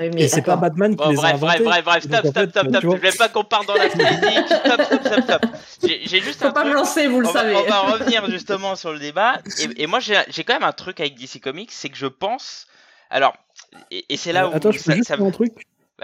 Oui, 0.01 0.09
mais 0.13 0.23
Et 0.23 0.27
c'est 0.27 0.41
pas. 0.41 0.55
Batman 0.55 0.91
qui 0.95 1.03
Bon, 1.03 1.09
les 1.11 1.17
a 1.19 1.21
bref, 1.21 1.39
bref, 1.39 1.43
inventés. 1.61 1.63
bref, 1.63 1.83
bref, 1.85 2.03
stop, 2.03 2.19
stop, 2.19 2.33
fait, 2.33 2.49
stop, 2.49 2.67
stop. 2.69 2.81
Je 2.81 2.87
voulais 2.87 3.11
pas 3.17 3.29
qu'on 3.29 3.43
parte 3.43 3.67
dans 3.67 3.75
la 3.75 3.87
politique. 3.87 4.47
Stop, 4.65 4.81
stop, 4.81 5.01
stop, 5.05 5.23
stop. 5.23 5.45
J'ai 5.83 6.19
juste 6.21 6.43
un 6.43 6.47
Faut 6.47 6.53
pas 6.53 6.63
me 6.63 6.69
truc. 6.71 6.79
lancer, 6.79 7.07
vous 7.07 7.21
le 7.21 7.27
on, 7.27 7.31
va, 7.31 7.39
savez. 7.41 7.55
on 7.55 7.63
va 7.69 7.79
revenir 7.93 8.29
justement 8.29 8.75
sur 8.75 8.91
le 8.91 8.99
débat. 8.99 9.39
Et, 9.59 9.83
et 9.83 9.87
moi, 9.87 9.99
j'ai 9.99 10.43
quand 10.43 10.53
même 10.53 10.63
un 10.63 10.71
truc 10.71 10.99
avec 10.99 11.15
DC 11.15 11.39
Comics, 11.41 11.71
c'est 11.71 11.89
que 11.89 11.97
je 11.97 12.07
pense. 12.07 12.65
Alors, 13.09 13.33
et, 13.91 14.05
et 14.09 14.17
c'est 14.17 14.33
là 14.33 14.47
où. 14.47 14.51
Euh, 14.51 14.55
Attends, 14.55 14.71
je 14.71 14.77
peux 14.77 14.83
ça- 14.83 14.95
juste 14.95 15.07
ça- 15.09 15.15
un 15.19 15.31
truc 15.31 15.53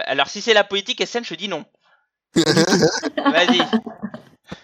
Alors, 0.04 0.28
si 0.28 0.40
c'est 0.40 0.54
la 0.54 0.64
politique, 0.64 1.04
SN, 1.04 1.24
je 1.24 1.34
dis 1.34 1.48
non. 1.48 1.64
Vas-y. 2.36 3.60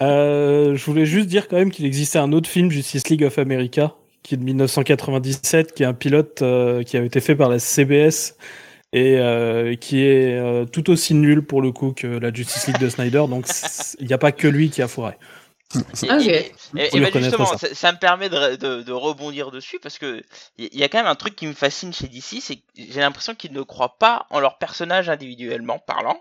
Euh, 0.03 0.75
je 0.77 0.85
voulais 0.85 1.07
juste 1.07 1.27
dire 1.29 1.49
quand 1.49 1.57
même 1.57 1.71
qu'il 1.71 1.85
existait 1.87 2.19
un 2.19 2.33
autre 2.33 2.49
film, 2.49 2.71
Justice 2.71 3.09
League 3.09 3.25
of 3.25 3.39
America, 3.39 3.95
qui 4.23 4.35
est 4.35 4.39
de 4.39 4.45
1997, 4.45 5.73
qui 5.75 5.83
est 5.83 5.87
un 5.87 5.95
pilote 5.95 6.41
euh, 6.43 6.83
qui 6.83 6.97
a 6.97 7.03
été 7.03 7.21
fait 7.21 7.35
par 7.37 7.49
la 7.49 7.59
CBS 7.59 8.37
et 8.97 9.19
euh, 9.19 9.75
qui 9.75 10.05
est 10.05 10.39
euh, 10.39 10.65
tout 10.67 10.89
aussi 10.89 11.15
nul 11.15 11.43
pour 11.43 11.61
le 11.61 11.73
coup 11.73 11.93
que 11.93 12.07
la 12.07 12.33
Justice 12.33 12.69
League 12.69 12.79
de 12.79 12.89
Snyder. 12.89 13.25
Donc 13.29 13.47
il 13.99 14.07
n'y 14.07 14.13
a 14.13 14.19
pas 14.19 14.31
que 14.33 14.47
lui 14.49 14.71
qui 14.71 14.81
a 14.83 14.89
foiré. 14.89 15.15
Et, 16.05 16.11
Ok. 16.13 16.27
et- 16.29 16.53
ben 17.01 17.11
justement, 17.21 17.47
ça. 17.47 17.59
ça. 17.59 17.75
ça 17.75 17.93
me 17.93 17.99
permet 17.99 18.29
de, 18.29 18.55
de- 18.55 18.83
de 18.83 18.93
rebondir 18.93 19.51
dessus 19.51 19.81
parce 19.83 19.99
que 19.99 20.23
il 20.57 20.73
y, 20.73 20.79
y 20.79 20.85
a 20.85 20.89
quand 20.89 20.99
même 20.99 21.09
un 21.09 21.17
truc 21.17 21.35
qui 21.35 21.49
me 21.49 21.53
fascine 21.55 21.93
chez 21.93 22.07
DC, 22.07 22.41
c'est 22.41 22.57
que 22.57 22.63
j'ai 22.77 23.01
l'impression 23.01 23.35
qu'ils 23.35 23.53
ne 23.53 23.63
croient 23.63 23.99
pas 23.99 24.27
en 24.31 24.39
leurs 24.39 24.59
personnages 24.59 25.09
individuellement 25.09 25.81
parlant, 25.81 26.21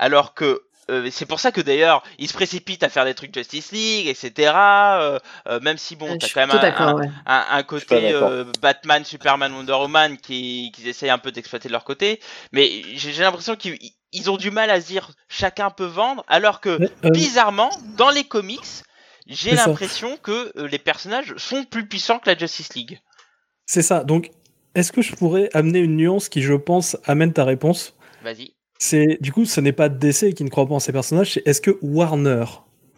alors 0.00 0.34
que 0.34 0.62
euh, 0.90 1.08
c'est 1.10 1.26
pour 1.26 1.40
ça 1.40 1.52
que 1.52 1.60
d'ailleurs 1.60 2.02
ils 2.18 2.28
se 2.28 2.34
précipitent 2.34 2.82
à 2.82 2.88
faire 2.88 3.04
des 3.04 3.14
trucs 3.14 3.34
Justice 3.34 3.72
League, 3.72 4.08
etc. 4.08 4.52
euh, 5.00 5.18
euh, 5.48 5.60
même 5.60 5.78
si 5.78 5.96
bon, 5.96 6.18
t'as 6.18 6.28
quand 6.28 6.40
même 6.46 6.50
un, 6.50 6.60
d'accord, 6.60 6.88
un- 6.88 6.94
ouais. 7.00 7.08
un, 7.26 7.44
un 7.50 7.56
pas 7.58 7.62
côté 7.62 8.12
euh, 8.12 8.44
Batman, 8.60 9.04
Superman, 9.04 9.52
Wonder 9.54 9.72
Woman 9.72 10.16
qui 10.18 10.72
qu'ils 10.74 10.88
essayent 10.88 11.10
un 11.10 11.18
peu 11.18 11.30
d'exploiter 11.32 11.68
de 11.68 11.72
leur 11.72 11.84
côté, 11.84 12.20
mais 12.52 12.82
j'ai 12.94 13.12
l'impression 13.22 13.56
qu'ils 13.56 13.78
ils 14.12 14.30
ont 14.30 14.36
du 14.36 14.50
mal 14.50 14.70
à 14.70 14.80
se 14.80 14.86
dire 14.86 15.12
chacun 15.28 15.70
peut 15.70 15.86
vendre, 15.86 16.24
alors 16.28 16.60
que 16.60 16.68
euh, 17.04 17.10
bizarrement, 17.10 17.70
dans 17.96 18.10
les 18.10 18.24
comics, 18.24 18.60
j'ai 19.26 19.54
l'impression 19.54 20.16
que 20.16 20.52
euh, 20.58 20.68
les 20.68 20.78
personnages 20.78 21.34
sont 21.36 21.64
plus 21.64 21.86
puissants 21.86 22.18
que 22.18 22.28
la 22.28 22.36
Justice 22.36 22.74
League. 22.74 23.00
c'est 23.66 23.82
ça. 23.82 24.04
Donc 24.04 24.30
est-ce 24.74 24.92
que 24.92 25.02
je 25.02 25.14
pourrais 25.14 25.48
amener 25.54 25.78
une 25.80 25.96
nuance 25.96 26.28
qui, 26.28 26.42
je 26.42 26.54
pense, 26.54 26.96
amène 27.04 27.32
ta 27.32 27.44
réponse? 27.44 27.94
Vas-y. 28.22 28.54
C'est 28.84 29.18
du 29.20 29.30
coup, 29.32 29.44
ce 29.44 29.60
n'est 29.60 29.72
pas 29.72 29.88
DC 29.88 30.34
qui 30.34 30.42
ne 30.42 30.48
croit 30.48 30.66
pas 30.66 30.74
en 30.74 30.80
ses 30.80 30.90
personnages, 30.92 31.34
c'est 31.34 31.46
est-ce 31.46 31.60
que 31.60 31.78
Warner? 31.82 32.44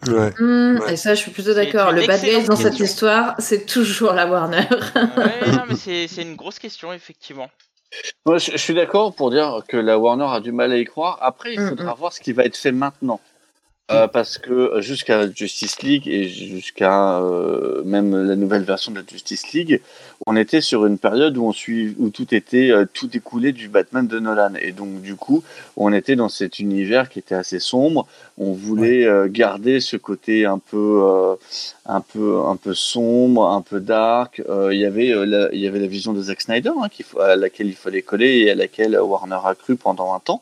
Ouais. 0.07 0.31
Hmm, 0.39 0.79
Ouais. 0.79 0.93
Et 0.93 0.97
ça, 0.97 1.13
je 1.13 1.19
suis 1.21 1.29
plutôt 1.31 1.53
d'accord. 1.53 1.91
Le 1.91 2.05
bad 2.07 2.21
guy 2.21 2.43
dans 2.47 2.55
cette 2.55 2.79
histoire, 2.79 3.35
c'est 3.37 3.65
toujours 3.67 4.13
la 4.13 4.25
Warner. 4.27 4.67
Ouais, 4.95 5.51
non, 5.51 5.63
mais 5.69 5.75
c'est 5.75 6.07
c'est 6.07 6.23
une 6.23 6.35
grosse 6.35 6.57
question, 6.57 6.91
effectivement. 6.91 7.49
Moi, 8.25 8.39
je, 8.39 8.51
je 8.51 8.57
suis 8.57 8.73
d'accord 8.73 9.13
pour 9.13 9.29
dire 9.29 9.61
que 9.67 9.77
la 9.77 9.99
Warner 9.99 10.25
a 10.27 10.39
du 10.39 10.51
mal 10.51 10.71
à 10.71 10.77
y 10.77 10.85
croire. 10.85 11.19
Après, 11.21 11.53
il 11.53 11.61
Mm, 11.61 11.69
faudra 11.69 11.93
voir 11.93 12.11
ce 12.13 12.19
qui 12.19 12.33
va 12.33 12.43
être 12.45 12.57
fait 12.57 12.71
maintenant. 12.71 13.19
Euh, 13.91 14.07
parce 14.07 14.39
que 14.39 14.81
jusqu'à 14.81 15.31
Justice 15.31 15.83
League 15.83 16.07
et 16.07 16.27
jusqu'à 16.27 17.19
euh, 17.19 17.83
même 17.83 18.15
la 18.19 18.35
nouvelle 18.35 18.63
version 18.63 18.91
de 18.91 18.97
la 18.97 19.05
Justice 19.05 19.53
League, 19.53 19.79
on 20.25 20.35
était 20.35 20.59
sur 20.59 20.87
une 20.87 20.97
période 20.97 21.37
où 21.37 21.45
on 21.45 21.51
suit, 21.51 21.95
où 21.99 22.09
tout 22.09 22.33
était 22.33 22.71
euh, 22.71 22.87
tout 22.91 23.05
découlé 23.05 23.51
du 23.51 23.67
Batman 23.69 24.07
de 24.07 24.17
Nolan 24.19 24.53
et 24.59 24.71
donc 24.71 25.01
du 25.01 25.15
coup 25.15 25.43
on 25.77 25.93
était 25.93 26.15
dans 26.15 26.29
cet 26.29 26.57
univers 26.57 27.09
qui 27.09 27.19
était 27.19 27.35
assez 27.35 27.59
sombre. 27.59 28.07
On 28.39 28.53
voulait 28.53 29.05
euh, 29.05 29.27
garder 29.29 29.79
ce 29.79 29.97
côté 29.97 30.45
un 30.45 30.57
peu 30.57 31.03
euh, 31.03 31.35
un 31.85 32.01
peu 32.01 32.39
un 32.43 32.55
peu 32.55 32.73
sombre, 32.73 33.47
un 33.47 33.61
peu 33.61 33.79
dark. 33.79 34.41
Euh, 34.49 34.73
Il 34.73 34.79
y 34.79 34.85
avait 34.85 35.11
euh, 35.11 35.25
la, 35.25 35.53
il 35.53 35.59
y 35.59 35.67
avait 35.67 35.79
la 35.79 35.85
vision 35.85 36.11
de 36.13 36.23
Zack 36.23 36.41
Snyder 36.41 36.71
hein, 36.75 36.89
à 37.19 37.35
laquelle 37.35 37.67
il 37.67 37.75
fallait 37.75 38.01
coller 38.01 38.39
et 38.39 38.49
à 38.49 38.55
laquelle 38.55 38.99
Warner 38.99 39.37
a 39.45 39.53
cru 39.53 39.75
pendant 39.75 40.15
un 40.15 40.19
temps. 40.19 40.41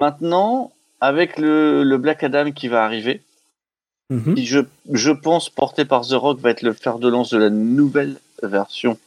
Maintenant, 0.00 0.73
avec 1.04 1.38
le, 1.38 1.82
le 1.84 1.98
Black 1.98 2.22
Adam 2.24 2.50
qui 2.52 2.68
va 2.68 2.84
arriver, 2.84 3.22
Mhm. 4.10 4.34
qui 4.34 4.46
je, 4.46 4.60
je 4.92 5.10
pense 5.10 5.48
porté 5.50 5.84
par 5.86 6.02
The 6.06 6.12
Rock 6.12 6.38
va 6.40 6.50
être 6.50 6.62
le 6.62 6.72
fer 6.74 6.98
de 6.98 7.08
lance 7.08 7.30
de 7.30 7.38
la 7.38 7.48
nouvelle 7.50 8.16
version 8.42 8.98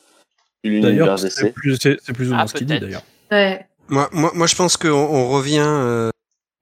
de 0.64 0.70
l'univers 0.72 0.90
D'ailleurs, 0.92 1.20
c'est 1.20 1.44
DC. 1.44 1.54
plus, 1.54 1.78
c'est- 1.80 1.98
c'est 2.04 2.14
plus 2.14 2.30
ou 2.30 2.34
Ah, 2.34 2.38
moins 2.38 2.48
ce 2.48 2.54
qu'il 2.54 2.66
dit 2.68 2.80
d'ailleurs. 2.80 3.04
Ouais. 3.32 3.66
Moi, 3.90 4.10
moi, 4.12 4.32
moi, 4.34 4.48
je 4.48 4.56
pense 4.56 4.76
qu'on 4.76 4.90
on 4.90 5.30
revient, 5.30 5.62
euh, 5.64 6.10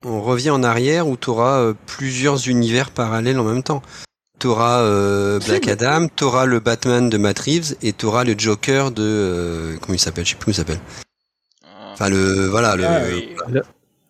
on 0.04 0.20
revient 0.20 0.50
en 0.50 0.62
arrière 0.62 1.08
où 1.08 1.16
tu 1.16 1.30
auras 1.30 1.72
plusieurs 1.86 2.46
univers 2.48 2.90
parallèles 2.90 3.38
en 3.38 3.44
même 3.44 3.62
temps. 3.62 3.82
Tu 4.38 4.48
auras 4.48 4.82
Black 5.46 5.66
Adam, 5.68 6.08
tu 6.14 6.24
auras 6.24 6.44
le 6.44 6.60
Batman 6.60 7.08
de 7.08 7.16
Matt 7.16 7.38
Reeves 7.38 7.74
et 7.82 7.94
tu 7.94 8.04
auras 8.04 8.22
le 8.24 8.34
Joker 8.38 8.90
de. 8.90 9.02
euh, 9.02 9.76
comment 9.80 9.94
il 9.94 9.98
s'appelle? 9.98 10.26
Je 10.26 10.30
sais 10.32 10.36
plus 10.36 10.44
comment 10.44 10.52
il 10.52 10.56
s'appelle. 10.56 10.80
Euh, 11.64 11.92
Enfin, 11.94 12.10
le. 12.10 12.46
Voilà, 12.48 12.76
le. 12.76 12.84
Ah, 12.84 13.00
oui. 13.08 13.34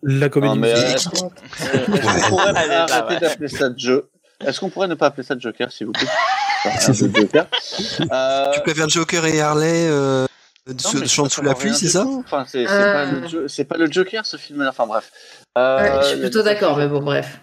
La 0.03 0.29
comédie 0.29 0.55
Non, 0.55 0.61
mais, 0.61 0.73
musicale. 0.75 0.95
euh, 0.95 0.97
est-ce 0.97 2.23
qu'on 2.23 2.29
pourrait 2.29 2.53
là, 2.53 2.87
arrêter 2.91 3.21
d'appeler 3.27 3.49
ça 3.49 3.69
Jo- 3.77 4.03
Est-ce 4.45 4.61
qu'on 4.61 4.69
pourrait 4.71 4.89
ne 4.89 4.95
pas 4.95 5.07
appeler 5.07 5.23
ça 5.27 5.35
Joker, 5.39 5.71
s'il 5.73 5.87
vous 5.87 5.93
plaît? 5.93 6.07
De 6.89 6.93
Joker. 7.17 7.47
Euh, 8.13 8.53
Tu 8.55 8.61
préfères 8.63 8.89
Joker 8.89 9.25
et 9.27 9.41
Harley 9.41 9.87
euh, 9.89 10.27
non, 10.67 10.79
se- 10.79 10.97
mais 10.99 11.07
chantent 11.07 11.31
ça 11.31 11.37
sous 11.37 11.43
la 11.43 11.55
pluie, 11.55 11.75
c'est 11.75 11.89
ça? 11.89 12.05
Enfin, 12.07 12.45
c'est 12.49 12.67
Euh. 12.69 12.93
pas, 12.93 13.05
le 13.05 13.29
Jo- 13.29 13.49
c'est 13.49 13.65
pas 13.65 13.77
le 13.77 13.91
Joker, 13.91 14.27
ce 14.27 14.37
film-là. 14.37 14.71
Enfin, 14.71 14.87
bref. 14.87 15.11
Euh, 15.57 15.81
Ouais, 15.81 16.03
je 16.03 16.09
suis 16.09 16.19
plutôt 16.21 16.43
d'accord, 16.43 16.77
mais 16.77 16.89
bon, 16.89 17.01
bref. 17.03 17.39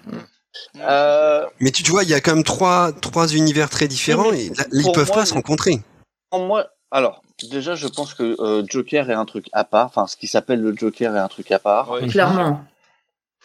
Mais 1.60 1.72
tu, 1.72 1.84
tu 1.84 1.92
vois, 1.92 2.04
il 2.04 2.10
y 2.10 2.14
a 2.14 2.20
quand 2.22 2.36
même 2.36 2.44
trois, 2.44 2.92
trois 2.92 3.28
univers 3.34 3.70
très 3.70 3.88
différents 3.88 4.30
Oui, 4.30 4.52
et 4.54 4.56
là, 4.58 4.66
ils 4.72 4.92
peuvent 4.92 5.08
moi, 5.08 5.16
pas 5.16 5.26
se 5.26 5.34
rencontrer. 5.34 5.82
pour 6.30 6.46
moi, 6.46 6.68
alors, 6.94 7.22
déjà, 7.50 7.76
je 7.76 7.88
pense 7.88 8.14
que 8.14 8.36
euh, 8.40 8.64
Joker 8.68 9.10
est 9.10 9.14
un 9.14 9.26
truc 9.26 9.50
à 9.52 9.64
part. 9.66 9.88
Enfin, 9.88 10.08
ce 10.08 10.16
qui 10.16 10.28
s'appelle 10.28 10.62
le 10.62 10.76
Joker 10.76 11.16
est 11.16 11.20
un 11.20 11.28
truc 11.28 11.52
à 11.52 11.60
part. 11.60 11.90
Clairement. 12.10 12.62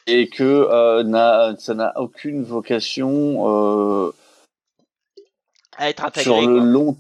et 0.07 0.29
que 0.29 0.43
euh, 0.45 1.03
n'a- 1.03 1.55
ça 1.59 1.75
n'a 1.75 1.93
aucune 2.01 2.43
vocation 2.45 3.45
euh, 3.49 4.13
À 5.77 5.91
être 5.91 6.05
intégré. 6.05 6.23
sur 6.25 6.41
le 6.49 6.57
quoi. 6.59 6.65
long 6.67 6.97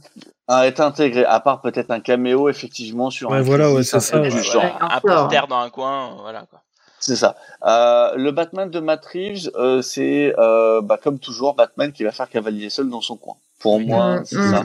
à 0.51 0.66
être 0.66 0.81
intégré, 0.81 1.25
à 1.27 1.41
part 1.41 1.61
peut-être 1.61 1.91
un 1.91 2.01
caméo 2.01 2.49
effectivement 2.49 3.11
sur 3.11 3.31
Ouais, 3.31 3.39
un 3.39 3.43
voilà, 3.43 3.70
ouais, 3.73 3.83
c'est 3.83 4.01
ça, 4.01 4.19
truc 4.19 4.33
ouais. 4.33 4.39
du 4.39 4.43
genre. 4.43 4.62
Ouais, 4.65 4.73
un 4.81 4.87
Encore. 4.97 5.29
poster 5.29 5.47
dans 5.47 5.59
un 5.59 5.69
coin, 5.70 6.16
voilà 6.23 6.45
quoi. 6.49 6.62
C'est 7.01 7.16
ça. 7.16 7.37
Euh, 7.65 8.15
le 8.16 8.31
Batman 8.33 8.69
de 8.70 8.81
Matt 8.81 9.05
Reeves, 9.07 9.51
euh, 9.57 9.83
c'est 9.83 10.35
euh, 10.39 10.81
bah, 10.83 10.99
comme 11.03 11.19
toujours 11.19 11.55
Batman 11.55 11.93
qui 11.93 12.03
va 12.03 12.12
faire 12.12 12.29
cavalier 12.29 12.70
seul 12.70 12.89
dans 12.91 13.01
son 13.03 13.16
coin. 13.16 13.37
Pour 13.61 13.79
moi, 13.79 14.20
Mm, 14.20 14.25
c'est 14.25 14.37
mm. 14.39 14.51
ça. 14.51 14.65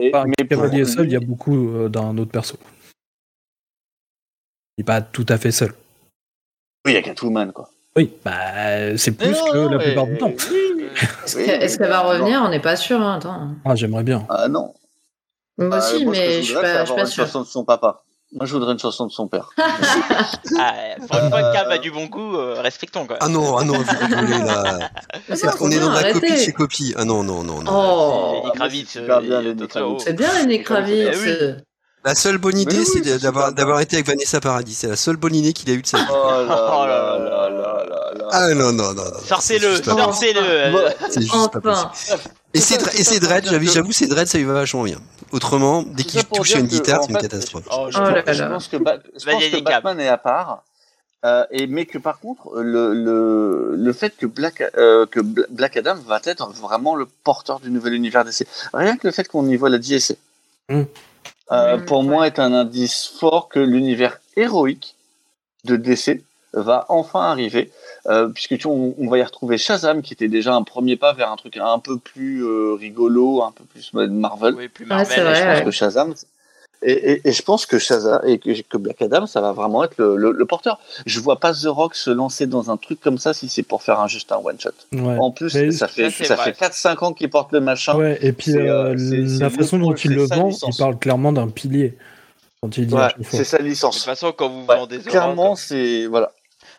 Et, 0.00 0.08
Enfin, 0.14 0.24
mais 0.26 0.44
pour 0.46 0.62
Cavalier 0.62 0.84
seul, 0.84 1.06
il 1.06 1.12
y 1.12 1.16
a 1.16 1.20
beaucoup 1.20 1.68
euh, 1.70 1.88
d'un 1.88 2.16
autre 2.18 2.30
perso. 2.30 2.56
Il 4.76 4.82
n'est 4.82 4.84
pas 4.84 5.02
tout 5.02 5.26
à 5.28 5.36
fait 5.38 5.52
seul. 5.52 5.70
Oui, 6.86 6.92
il 6.92 6.94
y 6.94 6.96
a 6.96 7.02
Catwoman 7.02 7.52
quoi. 7.52 7.68
Oui, 7.96 8.12
bah, 8.24 8.96
c'est 8.96 9.12
plus 9.12 9.32
que 9.32 9.56
non, 9.56 9.68
la 9.70 9.78
mais- 9.78 9.84
plupart 9.84 10.06
du 10.06 10.16
temps. 10.16 10.32
oui. 10.50 10.84
Est-ce 11.24 11.36
Oui, 11.36 11.44
qu'elle 11.78 11.88
va 11.88 12.02
non. 12.02 12.08
revenir? 12.08 12.42
On 12.44 12.48
n'est 12.48 12.60
pas 12.60 12.76
sûr. 12.76 13.00
Hein, 13.00 13.16
attends. 13.16 13.54
Ah, 13.64 13.74
j'aimerais 13.74 14.02
bien. 14.04 14.26
Ah 14.28 14.48
non. 14.48 14.74
Moi 15.58 15.68
Ah, 15.72 15.78
aussi, 15.78 16.04
moi, 16.04 16.12
mais 16.14 16.32
je 16.38 16.40
suis 16.42 16.54
voudrais, 16.54 16.68
c'est 16.86 16.94
pas, 16.94 17.04
je 17.04 17.10
suis 17.10 17.20
pas 17.22 17.26
sûr. 17.28 17.40
de 17.42 17.46
son 17.46 17.64
papa. 17.64 18.02
Moi, 18.32 18.46
je 18.46 18.52
voudrais 18.52 18.72
une 18.72 18.78
chanson 18.78 19.06
de 19.06 19.10
son 19.12 19.26
père. 19.28 19.50
Ah, 20.58 20.74
pour 21.08 21.16
une 21.18 21.30
fois 21.30 21.42
que 21.42 21.52
Cam 21.54 21.70
a 21.70 21.78
du 21.78 21.90
bon 21.90 22.06
goût, 22.06 22.36
euh, 22.36 22.60
respectons 22.60 23.06
quoi. 23.06 23.16
Ah 23.20 23.28
non, 23.28 23.56
ah 23.56 23.64
non, 23.64 23.74
vous 23.74 23.84
rigolez 24.00 24.38
là. 24.44 24.90
Trop 25.36 25.64
On 25.66 25.70
est 25.70 25.78
dans 25.78 25.90
la 25.90 26.12
copie 26.12 26.32
de 26.32 26.36
chez 26.36 26.52
copie. 26.52 26.92
Ah 26.96 27.04
non, 27.04 27.22
non, 27.22 27.42
non, 27.42 27.62
non. 27.62 27.70
Oh, 27.72 28.42
Lenny 28.42 28.52
Kravitz, 28.56 28.88
c'est 28.92 29.00
super 29.00 29.16
euh, 29.18 29.20
bien, 29.20 29.66
Kravitz. 29.66 30.04
c'est 30.04 30.12
bien 30.12 30.32
Lenny 30.38 30.62
Kravitz. 30.62 31.18
Eh 31.26 31.54
La 32.04 32.14
seule 32.14 32.38
bonne 32.38 32.58
idée, 32.58 32.78
oui, 32.78 32.86
c'est 33.04 33.18
d'avoir 33.22 33.80
été 33.80 33.96
avec 33.96 34.06
Vanessa 34.06 34.40
Paradis. 34.40 34.74
C'est 34.74 34.88
la 34.88 34.96
seule 34.96 35.16
bonne 35.16 35.34
idée 35.34 35.52
qu'il 35.52 35.70
a 35.70 35.74
eue 35.74 35.82
de 35.82 35.86
sa 35.86 35.98
vie. 35.98 36.04
Oh 36.10 36.30
là 36.46 36.70
Oh 36.72 36.86
là 36.86 37.18
là 37.18 37.18
là 37.18 37.50
là 37.50 37.84
là 37.88 38.12
là. 38.18 38.28
Ah 38.32 38.54
non, 38.54 38.72
non, 38.72 38.92
non. 38.92 39.04
non. 39.04 39.20
Sortez-le, 39.24 39.82
sortez-le. 39.82 40.40
C'est 41.10 41.20
juste 41.22 41.32
pas 41.32 41.46
Enfin, 41.46 41.60
possible. 41.60 42.18
Et 42.54 42.60
c'est 42.60 43.20
Dread, 43.20 43.46
j'avoue, 43.46 43.66
j'avoue, 43.70 43.92
c'est 43.92 44.06
Dread, 44.08 44.26
ça 44.26 44.38
lui 44.38 44.44
va 44.44 44.54
vachement 44.54 44.82
bien. 44.82 44.98
Autrement, 45.32 45.82
dès 45.82 46.02
qu'il 46.02 46.24
touche 46.24 46.54
à 46.56 46.58
une 46.58 46.66
guitare, 46.66 47.02
c'est 47.04 47.10
une 47.10 47.16
fait, 47.16 47.22
catastrophe. 47.22 47.64
Oh, 47.70 47.86
Je, 47.90 47.98
Oh 47.98 48.00
pense- 48.24 48.34
je 48.34 48.42
là. 48.42 48.48
pense 48.48 48.68
que, 48.68 48.76
Ba- 48.76 48.98
je 49.18 49.24
Vas-y, 49.24 49.34
pense 49.34 49.44
que 49.44 49.50
vas-y, 49.52 49.64
Cap. 49.64 49.84
Batman 49.84 50.00
est 50.00 50.08
à 50.08 50.18
part. 50.18 50.64
euh, 51.24 51.44
et, 51.52 51.66
mais 51.66 51.84
que 51.86 51.98
par 51.98 52.18
contre, 52.18 52.60
le, 52.60 52.92
le, 52.94 53.74
le 53.76 53.92
fait 53.92 54.16
que 54.16 54.26
Black, 54.26 54.62
euh, 54.76 55.06
que 55.06 55.20
Bla- 55.20 55.46
Black 55.50 55.76
Adam 55.76 55.94
va 56.06 56.18
être 56.24 56.50
vraiment 56.52 56.96
le 56.96 57.06
porteur 57.24 57.60
du 57.60 57.70
nouvel 57.70 57.92
univers 57.94 58.24
DC. 58.24 58.46
Rien 58.72 58.96
que 58.96 59.06
le 59.06 59.12
fait 59.12 59.28
qu'on 59.28 59.46
y 59.48 59.56
voit 59.56 59.68
la 59.68 59.78
Mm. 59.78 60.82
euh, 61.52 61.76
Mm, 61.76 61.84
pour 61.84 61.98
ouais. 62.00 62.04
moi, 62.06 62.26
est 62.26 62.38
un 62.38 62.52
indice 62.52 63.12
fort 63.20 63.48
que 63.48 63.60
l'univers 63.60 64.18
héroïque 64.36 64.96
de 65.64 65.76
DC 65.76 66.22
va 66.52 66.86
enfin 66.88 67.20
arriver. 67.20 67.70
Euh, 68.06 68.28
puisque 68.28 68.56
tu 68.58 68.66
vois, 68.66 68.76
on, 68.76 68.94
on 68.98 69.08
va 69.08 69.18
y 69.18 69.22
retrouver 69.22 69.58
Shazam, 69.58 70.02
qui 70.02 70.12
était 70.14 70.28
déjà 70.28 70.54
un 70.54 70.62
premier 70.62 70.96
pas 70.96 71.12
vers 71.12 71.30
un 71.30 71.36
truc 71.36 71.56
un 71.56 71.78
peu 71.78 71.98
plus 71.98 72.44
euh, 72.44 72.74
rigolo, 72.74 73.42
un 73.42 73.52
peu 73.52 73.64
plus 73.64 73.92
Marvel. 73.92 74.54
Oui, 74.54 74.68
plus 74.68 74.84
Ouais, 74.84 74.88
Marvel. 74.90 75.06
c'est 75.08 75.20
vrai, 75.22 75.34
Je 75.36 75.42
pense 75.44 75.58
ouais. 75.58 75.64
que 75.64 75.70
Shazam 75.70 76.14
et, 76.82 76.92
et, 76.92 77.28
et 77.28 77.32
je 77.32 77.42
pense 77.42 77.66
que 77.66 77.78
Shazam 77.78 78.22
et 78.26 78.38
que, 78.38 78.58
que 78.62 78.78
Black 78.78 79.02
Adam, 79.02 79.26
ça 79.26 79.42
va 79.42 79.52
vraiment 79.52 79.84
être 79.84 79.98
le, 79.98 80.16
le, 80.16 80.32
le 80.32 80.46
porteur. 80.46 80.80
Je 81.04 81.20
vois 81.20 81.38
pas 81.38 81.52
The 81.52 81.66
Rock 81.66 81.94
se 81.94 82.08
lancer 82.08 82.46
dans 82.46 82.70
un 82.70 82.78
truc 82.78 83.02
comme 83.02 83.18
ça 83.18 83.34
si 83.34 83.50
c'est 83.50 83.62
pour 83.62 83.82
faire 83.82 84.00
un 84.00 84.08
juste 84.08 84.32
un 84.32 84.38
one 84.42 84.58
shot. 84.58 84.70
Ouais. 84.92 85.18
En 85.20 85.30
plus, 85.30 85.54
Mais 85.54 85.72
ça 85.72 85.88
fait 85.88 86.08
ça, 86.08 86.38
fait 86.38 86.52
4-5 86.58 87.04
ans 87.04 87.12
qu'il 87.12 87.28
porte 87.28 87.52
le 87.52 87.60
machin. 87.60 87.96
Ouais, 87.96 88.18
et 88.22 88.32
puis 88.32 88.56
euh, 88.56 88.94
euh, 88.94 89.38
la 89.38 89.50
façon 89.50 89.76
dont 89.78 89.92
il 89.92 90.14
le 90.14 90.24
vend, 90.24 90.46
licence. 90.46 90.74
il 90.74 90.78
parle 90.80 90.98
clairement 90.98 91.32
d'un 91.34 91.48
pilier. 91.48 91.98
Ouais, 92.62 92.68
c'est 93.30 93.44
sa 93.44 93.56
De 93.58 93.62
toute 93.62 93.70
licence. 93.70 94.04
façon, 94.04 94.32
quand 94.32 94.48
vous 94.48 94.66
Ouais, 94.66 94.76
vendez 94.76 94.98
The 95.00 95.08
Clairement, 95.08 95.56
c'est 95.56 96.06
voilà. 96.06 96.32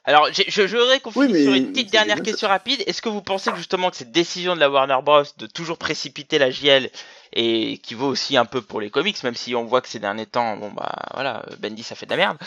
Alors, 0.03 0.30
je 0.34 0.44
je 0.48 0.78
voudrais 0.78 0.99
qu'on 0.99 1.11
Oui, 1.15 1.44
sur 1.44 1.53
une 1.53 1.72
petite 1.72 1.91
dernière 1.91 2.23
question 2.23 2.48
rapide. 2.48 2.84
Est-ce 2.88 3.03
que 3.03 3.10
vous 3.10 3.22
pensez 3.22 3.52
que 3.52 3.57
justement 3.57 3.91
que 3.91 3.98
cette 3.98 4.11
décision 4.11 4.56
de 4.56 4.60
la 4.60 4.69
Warner 4.69 4.98
Bros. 5.03 5.23
de 5.38 5.45
toujours 5.45 5.78
précipiter 5.78 6.40
la 6.40 6.49
JL 6.49 6.90
et 7.34 7.78
qui 7.78 7.94
vaut 7.94 8.07
aussi 8.07 8.36
un 8.36 8.45
peu 8.45 8.61
pour 8.61 8.82
les 8.82 8.90
comics, 8.90 9.23
même 9.23 9.36
si 9.36 9.53
on 9.53 9.64
voit 9.64 9.82
que 9.82 9.88
ces 9.88 9.99
derniers 9.99 10.26
temps, 10.26 10.57
bon 10.57 10.72
bah 10.72 10.91
voilà, 11.14 11.45
Bendy 11.60 11.84
ça 11.84 11.95
fait 11.95 12.07
de 12.07 12.11
la 12.11 12.18
merde. 12.18 12.38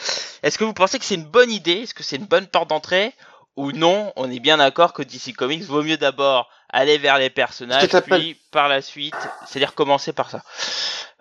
Est-ce 0.43 0.59
que 0.59 0.65
vous 0.65 0.75
pensez 0.75 0.99
que 0.99 1.05
c'est 1.05 1.15
une 1.15 1.25
bonne 1.25 1.51
idée? 1.51 1.83
Est-ce 1.83 1.95
que 1.95 2.03
c'est 2.03 2.17
une 2.17 2.27
bonne 2.27 2.47
porte 2.47 2.69
d'entrée? 2.69 3.13
Ou 3.57 3.71
non 3.71 4.13
On 4.17 4.29
est 4.33 4.41
bien 4.41 4.57
d'accord 4.57 4.93
que 4.93 5.03
DC 5.03 5.35
Comics 5.37 5.63
vaut 5.63 5.85
mieux 5.85 5.97
d'abord 5.97 6.51
aller 6.71 6.99
vers 6.99 7.19
les 7.19 7.31
personnages, 7.31 7.89
puis 8.11 8.37
par 8.51 8.69
la 8.69 8.83
suite, 8.83 9.15
c'est-à-dire 9.47 9.75
commencer 9.75 10.13
par 10.13 10.29
ça, 10.29 10.43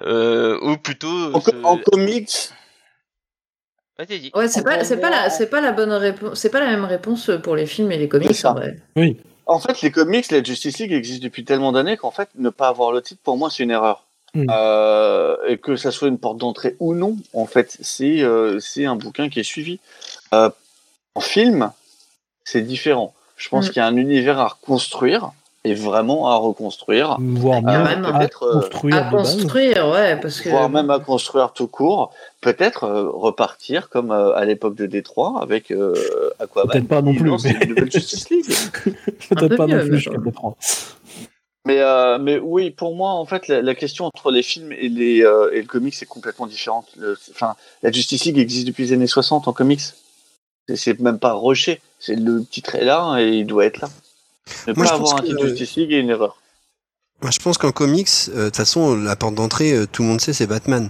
euh, 0.02 0.60
ou 0.62 0.78
plutôt. 0.78 1.32
En 1.64 1.78
comics, 1.78 2.50
Vas-y. 3.98 4.32
Ouais, 4.34 4.48
c'est 4.48 4.64
pas, 4.64 4.84
c'est 4.84 4.98
pas 4.98 5.10
la, 5.10 5.30
c'est 5.30 5.48
pas 5.48 5.62
la 5.62 5.72
bonne 5.72 5.92
réponse, 5.92 6.40
c'est 6.40 6.50
pas 6.50 6.60
la 6.60 6.68
même 6.72 6.86
réponse 6.86 7.30
pour 7.44 7.56
les 7.56 7.66
films 7.68 7.92
et 7.92 7.98
les 7.98 8.08
comics 8.10 8.34
ça. 8.36 8.52
en 8.52 8.56
vrai. 8.56 8.78
Oui, 8.96 9.18
en 9.46 9.60
fait, 9.60 9.82
les 9.82 9.92
comics, 9.92 10.32
la 10.32 10.42
Justice 10.44 10.80
League 10.80 10.92
existe 10.94 11.22
depuis 11.22 11.44
tellement 11.46 11.72
d'années 11.72 11.98
qu'en 11.98 12.12
fait, 12.12 12.30
ne 12.36 12.50
pas 12.50 12.70
avoir 12.70 12.92
le 12.92 13.02
titre 13.02 13.22
pour 13.24 13.38
moi, 13.38 13.50
c'est 13.52 13.64
une 13.64 13.72
erreur. 13.72 14.06
Mm. 14.34 14.48
Euh, 14.50 15.36
et 15.48 15.58
que 15.60 15.76
ça 15.76 15.92
soit 15.92 16.08
une 16.08 16.18
porte 16.18 16.38
d'entrée 16.38 16.76
ou 16.80 16.96
non, 16.96 17.18
en 17.34 17.46
fait, 17.46 17.78
c'est 17.82 18.22
euh, 18.24 18.60
c'est 18.60 18.86
un 18.86 18.96
bouquin 18.96 19.30
qui 19.30 19.40
est 19.40 19.44
suivi. 19.44 19.80
Euh, 20.34 20.50
en 21.14 21.20
film, 21.22 21.72
c'est 22.44 22.62
différent. 22.62 23.14
Je 23.38 23.50
pense 23.50 23.68
Mm. 23.68 23.70
qu'il 23.70 23.78
y 23.78 23.84
a 23.84 23.88
un 23.88 23.96
univers 23.98 24.40
à 24.40 24.48
reconstruire 24.48 25.32
et 25.66 25.74
vraiment 25.76 26.28
à 26.30 26.36
reconstruire, 26.36 27.18
voire 27.20 27.62
Ah, 27.66 27.72
même 27.72 28.02
carrément. 28.02 28.08
à 28.10 28.20
Peut-être, 28.20 28.44
euh, 28.44 28.62
construire 28.70 28.96
À 28.98 29.10
construire, 29.10 29.88
ouais, 29.90 30.20
parce 30.20 30.42
que. 30.42 30.50
voire 30.50 30.70
même 30.70 30.90
à 30.90 31.00
construire 31.00 31.54
tout 31.54 31.68
court. 31.68 32.14
Peut-être 32.42 32.84
euh, 32.84 33.10
repartir 33.10 33.90
comme 33.90 34.12
euh, 34.12 34.34
à 34.36 34.44
l'époque 34.44 34.76
de 34.76 34.86
Détroit 34.88 35.40
avec 35.42 35.72
euh, 35.72 35.94
Aquaman. 36.40 36.70
Peut-être 36.72 36.88
pas 36.90 37.02
non 37.02 37.16
plus, 37.16 37.32
mais- 37.44 37.90
Justice 37.92 38.30
League. 38.30 38.46
Peut-être 38.84 39.48
peu 39.48 39.56
pas 39.56 39.68
non 39.68 39.76
mieux, 39.78 39.88
plus. 39.88 40.10
Détroit. 40.26 40.58
Mais, 41.66 41.80
euh, 41.80 42.18
mais 42.20 42.40
oui, 42.40 42.72
pour 42.72 42.94
moi, 42.94 43.12
en 43.12 43.26
fait, 43.26 43.48
la, 43.48 43.62
la 43.62 43.74
question 43.74 44.04
entre 44.06 44.32
les 44.32 44.44
films 44.44 44.74
et, 44.74 44.90
les, 44.90 45.24
euh, 45.24 45.50
et 45.54 45.62
le 45.62 45.68
comics 45.68 45.96
est 46.02 46.06
complètement 46.06 46.46
différente. 46.48 46.88
Le- 46.98 47.18
Enfin, 47.32 47.56
la 47.84 47.90
Justice 47.92 48.26
League 48.26 48.38
existe 48.38 48.68
depuis 48.68 48.84
les 48.84 48.92
années 48.92 49.08
60 49.08 49.48
en 49.48 49.54
comics. 49.54 49.80
C'est- 50.68 50.76
C'est 50.76 51.00
même 51.00 51.20
pas 51.20 51.32
rushé. 51.34 51.80
C'est 52.00 52.16
le 52.16 52.44
titre 52.44 52.76
est 52.76 52.84
là 52.84 53.16
et 53.20 53.30
il 53.30 53.46
doit 53.48 53.64
être 53.66 53.80
là. 53.80 53.88
Ne 54.68 54.74
Moi, 54.74 54.84
pas 54.86 54.90
je 54.90 54.94
avoir 54.96 55.12
pense 55.16 55.20
un 55.22 55.24
titre 55.24 55.42
que- 55.42 55.48
Justice 55.50 55.76
League 55.76 55.92
est 55.94 56.00
une 56.00 56.10
erreur. 56.10 56.38
Moi, 57.22 57.32
je 57.32 57.40
pense 57.40 57.58
qu'en 57.58 57.72
comics, 57.72 58.10
euh, 58.30 58.40
de 58.40 58.46
toute 58.46 58.58
façon, 58.58 58.96
la 58.96 59.16
porte 59.16 59.36
d'entrée, 59.36 59.72
euh, 59.74 59.86
tout 59.90 60.02
le 60.02 60.10
monde 60.10 60.22
sait, 60.22 60.34
c'est 60.34 60.48
Batman. 60.48 60.90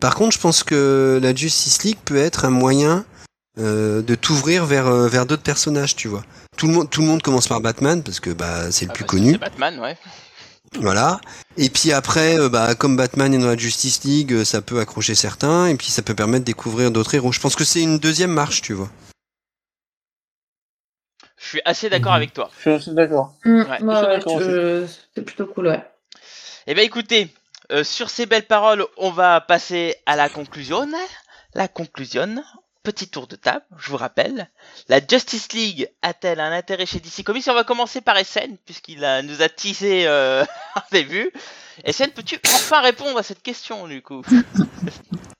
Par 0.00 0.14
contre, 0.14 0.32
je 0.34 0.40
pense 0.40 0.62
que 0.62 1.18
la 1.22 1.34
Justice 1.34 1.82
League 1.84 1.98
peut 2.04 2.16
être 2.16 2.44
un 2.44 2.50
moyen 2.50 3.04
euh, 3.58 4.02
de 4.02 4.14
t'ouvrir 4.14 4.66
vers, 4.66 4.86
euh, 4.86 5.08
vers 5.08 5.24
d'autres 5.26 5.42
personnages, 5.42 5.96
tu 5.96 6.08
vois. 6.08 6.22
Tout 6.58 6.66
le, 6.66 6.74
monde, 6.74 6.90
tout 6.90 7.00
le 7.00 7.06
monde 7.06 7.22
commence 7.22 7.48
par 7.48 7.60
Batman, 7.62 8.02
parce 8.02 8.20
que 8.20 8.30
bah, 8.30 8.70
c'est 8.70 8.84
le 8.86 8.90
Ah, 8.90 8.94
plus 8.94 9.04
que 9.04 9.08
connu. 9.10 9.32
C'est 9.32 9.38
Batman, 9.38 9.80
ouais. 9.80 9.96
Voilà. 10.80 11.20
Et 11.56 11.70
puis 11.70 11.92
après, 11.92 12.38
euh, 12.38 12.48
bah, 12.50 12.74
comme 12.74 12.96
Batman 12.98 13.32
est 13.32 13.38
dans 13.38 13.46
la 13.46 13.56
Justice 13.56 14.04
League, 14.04 14.32
euh, 14.34 14.44
ça 14.44 14.60
peut 14.60 14.78
accrocher 14.80 15.14
certains, 15.14 15.68
et 15.68 15.74
puis 15.74 15.88
ça 15.88 16.02
peut 16.02 16.14
permettre 16.14 16.40
de 16.44 16.46
découvrir 16.46 16.90
d'autres 16.90 17.14
héros. 17.14 17.32
Je 17.32 17.40
pense 17.40 17.54
que 17.56 17.64
c'est 17.64 17.80
une 17.82 17.98
deuxième 17.98 18.32
marche, 18.32 18.60
tu 18.60 18.74
vois. 18.74 18.90
Je 21.46 21.50
suis 21.50 21.62
assez 21.64 21.88
d'accord 21.88 22.10
Mhm. 22.12 22.16
avec 22.16 22.32
toi. 22.34 22.50
Je 22.56 22.60
suis 22.60 22.70
aussi 22.70 22.92
d'accord. 22.94 23.32
Mm, 23.44 23.60
Ouais, 23.62 23.82
ouais, 23.82 24.00
ouais, 24.02 24.20
je- 24.40 24.86
c'est 25.14 25.22
plutôt 25.22 25.46
cool, 25.46 25.68
ouais. 25.68 25.80
Eh 26.66 26.74
ben 26.74 26.84
écoutez, 26.84 27.28
euh, 27.70 27.84
sur 27.84 28.10
ces 28.10 28.26
belles 28.26 28.46
paroles, 28.48 28.84
on 28.96 29.10
va 29.10 29.40
passer 29.40 29.94
à 30.06 30.16
la 30.16 30.28
conclusion. 30.28 30.88
La 31.54 31.68
conclusion, 31.68 32.42
petit 32.82 33.08
tour 33.08 33.28
de 33.28 33.36
table, 33.36 33.64
je 33.78 33.90
vous 33.90 33.96
rappelle. 33.96 34.48
La 34.88 34.98
Justice 34.98 35.52
League 35.52 35.88
a-t-elle 36.02 36.40
un 36.40 36.50
intérêt 36.50 36.84
chez 36.84 36.98
DC 36.98 37.22
Comics? 37.22 37.44
On 37.48 37.54
va 37.54 37.62
commencer 37.62 38.00
par 38.00 38.16
SN, 38.18 38.56
puisqu'il 38.64 38.98
nous 39.24 39.40
a 39.42 39.48
teasé 39.48 40.08
euh, 40.08 40.44
en 40.74 40.82
début. 40.90 41.30
SN, 41.84 42.10
peux-tu 42.14 42.38
enfin 42.46 42.80
répondre 42.80 43.18
à 43.18 43.22
cette 43.22 43.42
question, 43.42 43.86
du 43.86 44.02
coup? 44.02 44.22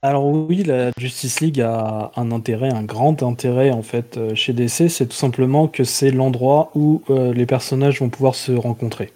Alors 0.03 0.27
oui, 0.27 0.63
la 0.63 0.91
Justice 0.99 1.41
League 1.41 1.61
a 1.61 2.13
un 2.17 2.31
intérêt, 2.31 2.73
un 2.73 2.85
grand 2.85 3.23
intérêt 3.23 3.71
en 3.71 3.83
fait 3.83 4.17
euh, 4.17 4.35
chez 4.35 4.53
DC, 4.53 4.89
c'est 4.89 5.07
tout 5.07 5.17
simplement 5.17 5.69
que 5.69 5.85
c'est 5.85 6.11
l'endroit 6.11 6.71
où 6.75 7.03
euh, 7.11 7.33
les 7.33 7.47
personnages 7.47 8.01
vont 8.01 8.09
pouvoir 8.11 8.35
se 8.35 8.53
rencontrer. 8.53 9.13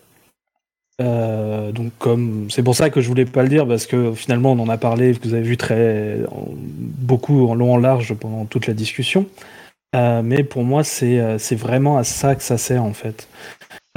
Euh, 1.00 1.70
donc 1.70 1.92
comme 1.98 2.48
c'est 2.50 2.62
pour 2.62 2.74
ça 2.74 2.90
que 2.90 3.00
je 3.00 3.08
voulais 3.08 3.24
pas 3.24 3.42
le 3.42 3.48
dire 3.48 3.68
parce 3.68 3.86
que 3.86 4.12
finalement 4.14 4.52
on 4.52 4.58
en 4.58 4.68
a 4.68 4.78
parlé, 4.78 5.12
vous 5.12 5.32
avez 5.32 5.42
vu 5.42 5.56
très 5.56 6.18
beaucoup 6.32 7.48
en 7.48 7.54
long 7.54 7.74
en 7.74 7.78
large 7.78 8.14
pendant 8.14 8.44
toute 8.44 8.66
la 8.66 8.74
discussion. 8.74 9.26
Mais 9.94 10.44
pour 10.44 10.64
moi 10.64 10.82
c'est 10.82 11.54
vraiment 11.54 11.98
à 11.98 12.04
ça 12.04 12.34
que 12.34 12.42
ça 12.42 12.58
sert 12.58 12.82
en 12.82 12.92
fait. 12.92 13.28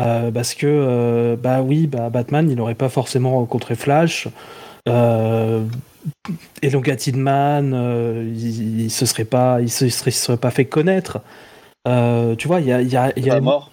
Euh, 0.01 0.31
parce 0.31 0.55
que 0.55 0.65
euh, 0.67 1.35
bah 1.35 1.61
oui 1.61 1.85
bah 1.85 2.09
Batman 2.09 2.49
il 2.49 2.59
aurait 2.59 2.73
pas 2.75 2.89
forcément 2.89 3.31
rencontré 3.31 3.75
Flash. 3.75 4.27
Euh, 4.89 5.63
Elongated 6.61 7.15
Man, 7.15 7.73
euh, 7.73 8.29
il, 8.35 8.81
il 8.81 8.91
se 8.91 9.05
serait 9.05 9.25
pas, 9.25 9.61
il 9.61 9.69
se, 9.69 9.85
il 9.85 9.91
serait, 9.91 10.11
il 10.11 10.13
se 10.13 10.25
serait 10.25 10.37
pas 10.37 10.51
fait 10.51 10.65
connaître. 10.65 11.21
Tu 11.85 12.47
vois, 12.47 12.59
il 12.61 12.67
y 12.67 12.71
a, 12.73 12.81
il 12.81 12.89
y 12.91 12.97
a, 12.97 13.11
il 13.15 13.25
y 13.25 13.29
a 13.29 13.35
Pas 13.35 13.41
mort. 13.41 13.71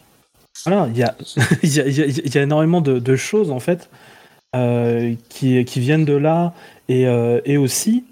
voilà, 0.66 0.88
il 0.92 0.98
y 0.98 1.02
a, 1.02 1.14
il 1.62 1.74
y 1.74 1.80
a, 1.80 1.86
il 1.86 1.96
y 1.98 2.02
a- 2.02 2.06
il 2.06 2.34
y 2.34 2.38
a 2.38 2.42
énormément 2.42 2.80
de, 2.80 2.98
de 2.98 3.16
choses 3.16 3.50
en 3.50 3.60
fait 3.60 3.88
qui, 5.28 5.64
qui 5.64 5.80
viennent 5.80 6.04
de 6.04 6.14
là 6.16 6.52
et, 6.88 7.02
et 7.44 7.56
aussi 7.56 8.04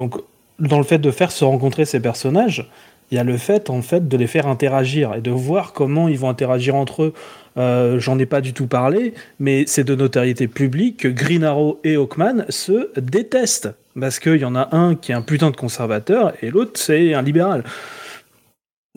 donc 0.00 0.16
dans 0.58 0.78
le 0.78 0.84
fait 0.84 0.98
de 0.98 1.10
faire 1.10 1.32
se 1.32 1.44
rencontrer 1.44 1.84
ces 1.84 1.98
personnages, 2.00 2.70
il 3.12 3.16
y 3.16 3.18
a 3.18 3.24
le 3.24 3.36
fait 3.36 3.70
en 3.70 3.82
fait 3.82 4.08
de 4.08 4.16
les 4.16 4.26
faire 4.26 4.46
interagir 4.48 5.14
et 5.14 5.20
de 5.20 5.30
voir 5.30 5.72
comment 5.74 6.08
ils 6.08 6.18
vont 6.18 6.28
interagir 6.30 6.74
entre 6.74 7.02
eux. 7.04 7.12
Euh, 7.58 8.00
J'en 8.00 8.18
ai 8.18 8.24
pas 8.26 8.40
du 8.40 8.54
tout 8.54 8.66
parlé, 8.66 9.12
mais 9.38 9.64
c'est 9.66 9.84
de 9.84 9.94
notoriété 9.94 10.48
publique 10.48 10.96
que 11.00 11.08
Green 11.08 11.44
Arrow 11.44 11.78
et 11.84 11.96
Hawkman 11.96 12.46
se 12.48 12.90
détestent 12.98 13.68
parce 14.00 14.18
qu'il 14.18 14.36
y 14.38 14.44
en 14.46 14.56
a 14.56 14.74
un 14.74 14.94
qui 14.96 15.12
est 15.12 15.14
un 15.14 15.20
putain 15.22 15.50
de 15.50 15.56
conservateur 15.56 16.32
et 16.42 16.50
l'autre 16.50 16.72
c'est 16.80 17.12
un 17.14 17.20
libéral. 17.22 17.62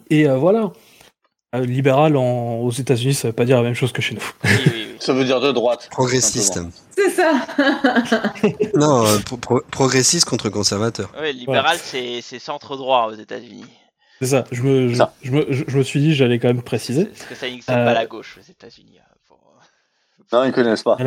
Et 0.10 0.28
euh, 0.30 0.38
voilà. 0.38 0.72
Euh, 1.54 1.66
libéral 1.66 2.16
en- 2.18 2.56
aux 2.62 2.72
États-Unis, 2.72 3.14
ça 3.14 3.28
veut 3.30 3.34
pas 3.34 3.46
dire 3.46 3.58
la 3.58 3.64
même 3.64 3.74
chose 3.76 3.92
que 3.92 4.02
chez 4.02 4.16
nous. 4.16 4.32
Oui, 4.46 4.50
oui, 4.66 4.72
oui. 4.74 4.96
Ça 5.00 5.14
veut 5.14 5.26
dire 5.26 5.42
de 5.42 5.52
droite. 5.52 5.90
Progressiste. 5.92 6.60
C'est 6.98 7.10
ça. 7.12 7.46
non, 8.76 9.04
pro- 9.26 9.38
pro- 9.38 9.62
progressiste 9.72 10.26
contre 10.26 10.50
conservateur. 10.50 11.12
Ouais, 11.20 11.34
libéral, 11.34 11.78
c'est 11.82 12.22
c'est 12.22 12.40
centre 12.40 12.78
droit 12.78 13.10
aux 13.12 13.16
États-Unis. 13.16 13.66
C'est 14.22 14.28
ça. 14.28 14.44
Je 14.52 14.62
me, 14.64 14.88
je, 14.90 14.96
Ça. 14.96 15.14
je 15.24 15.32
me, 15.32 15.46
je- 15.50 15.64
je 15.68 15.78
me 15.78 15.84
suis 15.84 16.00
dit, 16.00 16.14
j'allais 16.16 16.40
quand 16.40 16.48
même 16.48 16.62
préciser. 16.62 17.06
Parce 17.06 17.26
que 17.26 17.36
ça 17.36 17.46
n'existe 17.48 17.70
Euh, 17.70 17.74
pas 17.86 17.94
la 17.94 18.06
gauche 18.06 18.38
aux 18.40 18.50
États-Unis. 18.50 18.98
hein, 19.00 19.16
pour- 19.28 19.40
Non, 20.32 20.44
ils 20.46 20.52
connaissent 20.54 20.84
pas. 20.84 20.98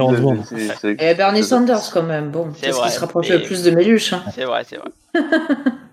C'est- 0.80 0.90
Et 1.02 1.14
Bernie 1.14 1.42
Sanders, 1.42 1.90
quand 1.92 2.02
même. 2.02 2.30
Bon, 2.30 2.48
C'est 2.56 2.70
ce 2.72 2.76
vrai, 2.76 2.88
qui 2.88 2.94
se 2.94 3.00
rapproche 3.00 3.28
mais- 3.30 3.38
le 3.38 3.42
plus 3.44 3.62
de 3.62 3.70
Méluche. 3.70 4.12
Hein. 4.12 4.22
C'est 4.34 4.44
vrai, 4.44 4.62
c'est 4.68 4.76
vrai. 4.76 4.90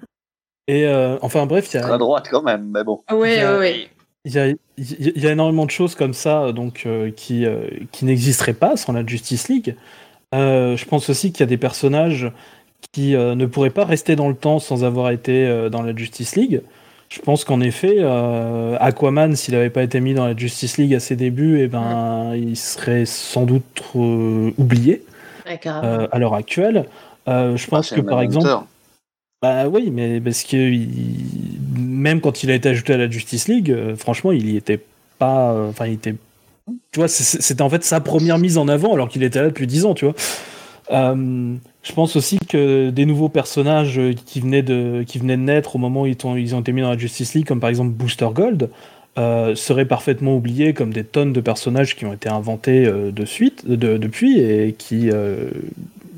Et 0.67 0.87
euh, 0.87 1.17
enfin 1.21 1.45
bref, 1.45 1.69
il 1.73 1.77
y 1.77 1.83
À 1.83 1.87
la 1.87 1.93
a, 1.93 1.97
droite 1.97 2.27
quand 2.29 2.41
même, 2.41 2.71
mais 2.73 2.83
bon. 2.83 3.03
Oui, 3.11 3.17
oui, 3.19 3.37
Euh, 3.39 3.59
oui. 3.59 3.87
il 4.25 4.33
y, 4.33 4.39
a, 4.39 4.47
il 4.47 5.21
y 5.23 5.27
a 5.27 5.31
énormément 5.31 5.65
de 5.65 5.69
choses 5.71 5.93
comme 5.93 6.13
ça 6.15 6.51
donc, 6.53 6.83
euh, 6.87 7.11
qui, 7.11 7.45
euh, 7.45 7.67
qui 7.91 8.05
n'existeraient 8.05 8.53
pas 8.53 8.75
sans 8.75 8.91
la 8.93 9.05
Justice 9.05 9.47
League. 9.47 9.75
Euh, 10.33 10.75
je 10.75 10.85
pense 10.85 11.07
aussi 11.09 11.31
qu'il 11.31 11.41
y 11.41 11.43
a 11.43 11.47
des 11.47 11.57
personnages 11.57 12.31
qui 12.91 13.15
euh, 13.15 13.35
ne 13.35 13.45
pourraient 13.45 13.69
pas 13.69 13.85
rester 13.85 14.15
dans 14.15 14.27
le 14.27 14.35
temps 14.35 14.57
sans 14.57 14.83
avoir 14.83 15.11
été 15.11 15.45
euh, 15.45 15.69
dans 15.69 15.83
la 15.83 15.95
Justice 15.95 16.35
League. 16.35 16.63
Je 17.15 17.21
pense 17.21 17.45
qu'en 17.45 17.61
effet, 17.61 17.95
euh, 17.99 18.75
Aquaman, 18.81 19.35
s'il 19.37 19.53
n'avait 19.53 19.69
pas 19.69 19.83
été 19.83 20.01
mis 20.01 20.13
dans 20.13 20.25
la 20.27 20.35
Justice 20.35 20.77
League 20.77 20.93
à 20.93 20.99
ses 20.99 21.15
débuts, 21.15 21.61
eh 21.61 21.67
ben, 21.67 22.33
il 22.35 22.57
serait 22.57 23.05
sans 23.05 23.45
doute 23.45 23.83
euh, 23.95 24.51
oublié 24.57 25.01
Ouais, 25.45 25.57
euh, 25.65 26.07
à 26.11 26.19
l'heure 26.19 26.33
actuelle. 26.33 26.85
Euh, 27.29 27.55
je 27.55 27.67
pense 27.67 27.91
que 27.91 28.01
par 28.01 28.17
même 28.17 28.25
exemple, 28.25 28.47
auteur. 28.47 28.65
bah 29.41 29.67
oui, 29.69 29.91
mais 29.93 30.19
parce 30.19 30.43
que 30.43 30.57
il- 30.57 31.57
même 31.77 32.19
quand 32.19 32.43
il 32.43 32.51
a 32.51 32.55
été 32.55 32.67
ajouté 32.69 32.93
à 32.93 32.97
la 32.97 33.09
Justice 33.09 33.47
League, 33.47 33.71
euh, 33.71 33.95
franchement, 33.95 34.31
il 34.33 34.49
y 34.49 34.57
était 34.57 34.79
pas. 35.17 35.53
euh, 35.53 35.69
Enfin, 35.69 35.85
il 35.87 35.93
était. 35.93 36.15
Tu 36.91 36.99
vois, 36.99 37.07
c'était 37.07 37.61
en 37.61 37.69
fait 37.69 37.83
sa 37.85 38.01
première 38.01 38.39
mise 38.39 38.57
en 38.57 38.67
avant 38.67 38.93
alors 38.93 39.07
qu'il 39.07 39.23
était 39.23 39.39
là 39.39 39.47
depuis 39.47 39.67
10 39.67 39.85
ans, 39.85 39.93
tu 39.93 40.03
vois. 40.05 40.15
Euh, 40.91 41.55
je 41.83 41.93
pense 41.93 42.15
aussi 42.15 42.37
que 42.47 42.89
des 42.89 43.05
nouveaux 43.05 43.29
personnages 43.29 43.99
qui 44.25 44.39
venaient 44.39 44.61
de, 44.61 45.03
qui 45.05 45.17
venaient 45.19 45.37
de 45.37 45.41
naître 45.41 45.75
au 45.75 45.79
moment 45.79 46.03
où 46.03 46.05
ils 46.05 46.17
ont, 46.25 46.35
ils 46.35 46.55
ont 46.55 46.61
été 46.61 46.71
mis 46.71 46.81
dans 46.81 46.89
la 46.91 46.97
Justice 46.97 47.33
League, 47.33 47.47
comme 47.47 47.59
par 47.59 47.69
exemple 47.69 47.91
Booster 47.91 48.27
Gold, 48.33 48.69
euh, 49.17 49.55
seraient 49.55 49.85
parfaitement 49.85 50.35
oubliés 50.35 50.73
comme 50.73 50.91
des 50.93 51.03
tonnes 51.03 51.33
de 51.33 51.41
personnages 51.41 51.95
qui 51.95 52.05
ont 52.05 52.13
été 52.13 52.29
inventés 52.29 52.85
euh, 52.85 53.11
de 53.11 53.25
suite, 53.25 53.67
de- 53.67 53.97
depuis 53.97 54.39
et 54.39 54.75
qui, 54.77 55.09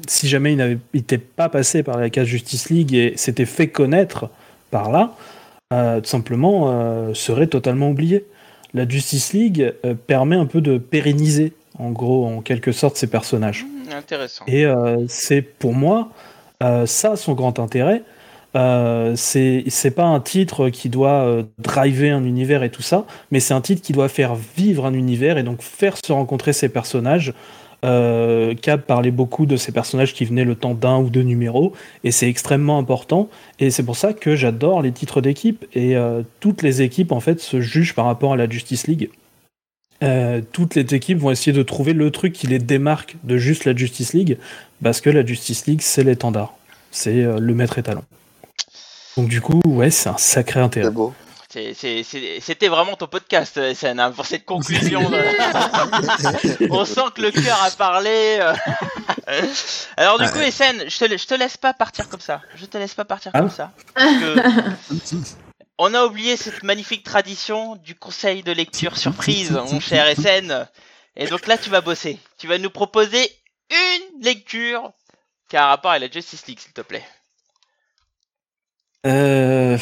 si 0.08 0.28
jamais 0.28 0.54
ils 0.54 0.58
n'avaient 0.58 0.80
été 0.94 1.18
pas 1.18 1.50
passés 1.50 1.84
par 1.84 1.98
la 1.98 2.10
case 2.10 2.28
Justice 2.28 2.70
League 2.70 2.94
et 2.94 3.14
s'étaient 3.16 3.46
fait 3.46 3.68
connaître 3.68 4.30
par 4.72 4.92
là, 4.92 5.16
tout 5.70 6.10
simplement 6.10 7.14
seraient 7.14 7.48
totalement 7.48 7.90
oubliés. 7.90 8.26
La 8.74 8.88
Justice 8.88 9.34
League 9.34 9.74
permet 10.08 10.36
un 10.36 10.46
peu 10.46 10.62
de 10.62 10.78
pérenniser, 10.78 11.54
en 11.78 11.92
gros, 11.92 12.26
en 12.26 12.42
quelque 12.42 12.72
sorte, 12.72 12.98
ces 12.98 13.08
personnages. 13.08 13.66
Et 14.48 14.66
euh, 14.66 15.06
c'est 15.08 15.42
pour 15.42 15.74
moi 15.74 16.10
euh, 16.64 16.86
ça 16.86 17.16
son 17.16 17.34
grand 17.34 17.60
intérêt. 17.60 18.04
Euh, 18.56 19.14
c'est 19.16 19.96
pas 19.96 20.06
un 20.06 20.20
titre 20.20 20.70
qui 20.70 20.90
doit 20.90 21.26
euh, 21.26 21.44
driver 21.60 22.12
un 22.12 22.24
univers 22.24 22.64
et 22.64 22.72
tout 22.72 22.82
ça, 22.82 23.06
mais 23.30 23.40
c'est 23.40 23.54
un 23.54 23.62
titre 23.62 23.82
qui 23.82 23.94
doit 23.94 24.10
faire 24.10 24.36
vivre 24.36 24.86
un 24.86 24.94
univers 24.94 25.38
et 25.38 25.44
donc 25.44 25.62
faire 25.62 25.96
se 26.04 26.12
rencontrer 26.12 26.54
ces 26.54 26.70
personnages. 26.70 27.34
Euh, 27.86 28.56
Cab 28.56 28.82
parlait 28.82 29.12
beaucoup 29.12 29.46
de 29.46 29.58
ces 29.58 29.72
personnages 29.72 30.16
qui 30.16 30.26
venaient 30.26 30.46
le 30.46 30.56
temps 30.56 30.74
d'un 30.74 30.98
ou 30.98 31.12
deux 31.12 31.22
numéros, 31.22 31.74
et 32.04 32.12
c'est 32.12 32.28
extrêmement 32.28 32.80
important. 32.80 33.30
Et 33.60 33.70
c'est 33.70 33.84
pour 33.84 33.96
ça 33.96 34.14
que 34.14 34.36
j'adore 34.36 34.82
les 34.82 34.92
titres 34.92 35.22
d'équipe. 35.22 35.66
Et 35.76 35.96
toutes 36.40 36.64
les 36.64 36.82
équipes 36.82 37.12
en 37.12 37.20
fait 37.20 37.40
se 37.40 37.62
jugent 37.62 37.94
par 37.94 38.06
rapport 38.06 38.34
à 38.34 38.38
la 38.38 38.50
Justice 38.50 38.88
League. 38.88 39.12
Euh, 40.04 40.42
toutes 40.52 40.76
les 40.76 40.94
équipes 40.94 41.18
vont 41.18 41.32
essayer 41.32 41.54
de 41.54 41.64
trouver 41.64 41.94
le 41.94 42.12
truc 42.12 42.34
qui 42.34 42.46
les 42.48 42.60
démarque 42.60 43.16
de 43.24 43.38
juste 43.38 43.66
la 43.66 43.76
Justice 43.76 44.14
League, 44.14 44.38
parce 44.84 45.02
que 45.02 45.10
la 45.10 45.26
Justice 45.26 45.66
League, 45.66 45.82
c'est 45.82 46.04
l'étendard. 46.04 46.54
C'est 46.92 47.24
euh, 47.24 47.40
le 47.40 47.54
maître 47.56 47.78
étalon. 47.80 48.04
Donc 49.18 49.28
du 49.30 49.42
coup, 49.42 49.60
ouais, 49.66 49.90
c'est 49.90 50.10
un 50.10 50.18
sacré 50.18 50.60
intérêt. 50.60 50.92
C'était 51.50 52.68
vraiment 52.68 52.96
ton 52.96 53.08
podcast, 53.08 53.60
SN, 53.74 54.00
hein, 54.00 54.12
pour 54.12 54.26
cette 54.28 54.46
conclusion. 54.46 55.10
de- 55.10 56.68
On 56.72 56.86
sent 56.86 57.02
que 57.16 57.22
le 57.24 57.32
cœur 57.32 57.58
a 57.64 57.72
parlé. 57.72 58.38
euh. 58.40 58.54
Alors 59.96 60.20
du 60.20 60.28
coup, 60.30 60.40
SN, 60.52 60.84
je 60.88 60.98
te, 61.06 61.18
je 61.18 61.26
te 61.26 61.34
laisse 61.34 61.58
pas 61.58 61.74
partir 61.74 62.08
comme 62.10 62.20
ça. 62.20 62.42
Je 62.56 62.66
te 62.66 62.78
laisse 62.78 62.94
pas 62.94 63.06
partir 63.06 63.32
Ah. 63.34 63.40
comme 63.40 63.50
ça. 63.50 63.72
Parce 63.96 64.12
que 64.20 64.36
on 65.78 65.94
a 65.94 66.06
oublié 66.06 66.38
cette 66.38 66.64
magnifique 66.64 67.04
tradition 67.04 67.76
du 67.78 67.96
conseil 67.96 68.44
de 68.44 68.52
lecture 68.52 68.98
surprise, 68.98 69.52
mon 69.52 69.80
cher 69.80 70.08
SN. 70.16 70.68
Et 71.16 71.28
donc 71.28 71.48
là, 71.48 71.58
tu 71.58 71.70
vas 71.70 71.82
bosser. 71.82 72.20
Tu 72.38 72.48
vas 72.48 72.58
nous 72.58 72.70
proposer 72.70 73.32
une 73.70 74.24
lecture 74.24 74.92
qui 75.50 75.58
a 75.58 75.66
un 75.66 75.68
rapport 75.68 75.92
avec 75.92 76.04
la 76.04 76.20
Justice 76.20 76.46
League, 76.48 76.60
s'il 76.60 76.74
te 76.74 76.82
plaît. 76.82 77.04
Euh, 79.06 79.78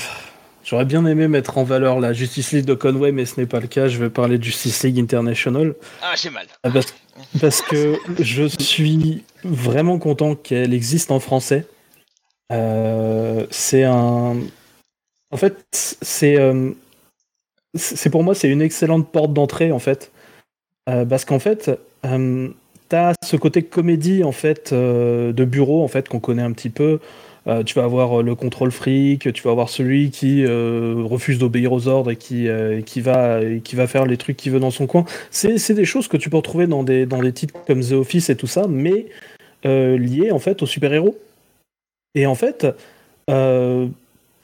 J'aurais 0.66 0.86
bien 0.86 1.06
aimé 1.06 1.28
mettre 1.28 1.60
en 1.60 1.64
valeur 1.64 2.00
la 2.00 2.12
Justice 2.12 2.52
League 2.52 2.66
de 2.66 2.74
Conway, 2.74 3.12
mais 3.12 3.26
ce 3.26 3.40
n'est 3.40 3.46
pas 3.46 3.60
le 3.60 3.68
cas. 3.68 3.88
Je 3.88 4.00
vais 4.00 4.10
parler 4.10 4.40
de 4.40 4.44
Justice 4.44 4.82
League 4.84 5.00
International. 5.00 5.76
Ah, 6.02 6.16
j'ai 6.18 6.32
mal. 6.32 6.48
Ah, 6.64 6.72
Parce, 6.72 6.96
parce 7.40 7.62
que 7.62 8.00
je 8.20 8.48
suis 8.48 9.24
vraiment 9.44 10.00
content 10.00 10.34
qu'elle 10.36 10.74
existe 10.74 11.12
en 11.12 11.20
français. 11.20 11.68
Euh, 12.52 13.46
c'est 13.52 13.84
un. 13.84 14.38
En 15.32 15.38
fait, 15.38 15.56
c'est. 15.72 16.38
euh, 16.40 16.72
c'est 17.76 18.10
pour 18.10 18.24
moi, 18.24 18.36
c'est 18.36 18.50
une 18.50 18.62
excellente 18.62 19.12
porte 19.12 19.34
d'entrée, 19.34 19.72
en 19.72 19.80
fait, 19.80 20.12
Euh, 20.88 21.06
parce 21.06 21.26
qu'en 21.26 21.40
fait, 21.40 21.72
euh, 22.06 22.50
tu 22.90 22.96
as 22.96 23.14
ce 23.26 23.38
côté 23.38 23.64
comédie 23.64 24.24
en 24.24 24.32
fait 24.32 24.72
euh, 24.72 25.34
de 25.34 25.44
bureau 25.46 25.84
en 25.84 25.88
fait 25.88 26.08
qu'on 26.08 26.20
connaît 26.20 26.44
un 26.44 26.52
petit 26.52 26.70
peu. 26.70 27.00
Tu 27.68 27.76
vas 27.76 27.84
avoir 27.84 28.24
le 28.24 28.34
contrôle 28.34 28.72
fric, 28.72 29.32
tu 29.32 29.44
vas 29.44 29.52
avoir 29.52 29.70
celui 29.70 30.10
qui 30.10 30.44
refuse 30.48 31.38
d'obéir 31.38 31.74
aux 31.74 31.88
ordres 31.88 32.10
et 32.10 32.16
qui, 32.16 32.48
qui, 32.88 33.02
va, 33.02 33.40
qui 33.64 33.76
va 33.76 33.86
faire 33.86 34.08
les 34.08 34.18
trucs 34.18 34.36
qu'il 34.36 34.52
veut 34.52 34.60
dans 34.60 34.72
son 34.72 34.88
coin. 34.88 35.06
C'est 35.30 35.76
des 35.76 35.86
choses 35.86 36.08
que 36.08 36.18
tu 36.18 36.32
peux 36.32 36.38
retrouver 36.38 36.66
dans 36.66 36.82
des, 36.82 37.06
dans 37.06 37.22
des 37.22 37.34
titres 37.34 37.54
comme 37.68 37.82
The 37.82 37.92
Office 37.92 38.32
et 38.32 38.36
tout 38.36 38.48
ça, 38.48 38.66
mais 38.68 39.06
liées 39.64 40.32
en 40.32 40.40
fait 40.40 40.64
aux 40.64 40.66
super-héros. 40.66 41.16
Et 42.16 42.26
en 42.26 42.34
fait, 42.34 42.66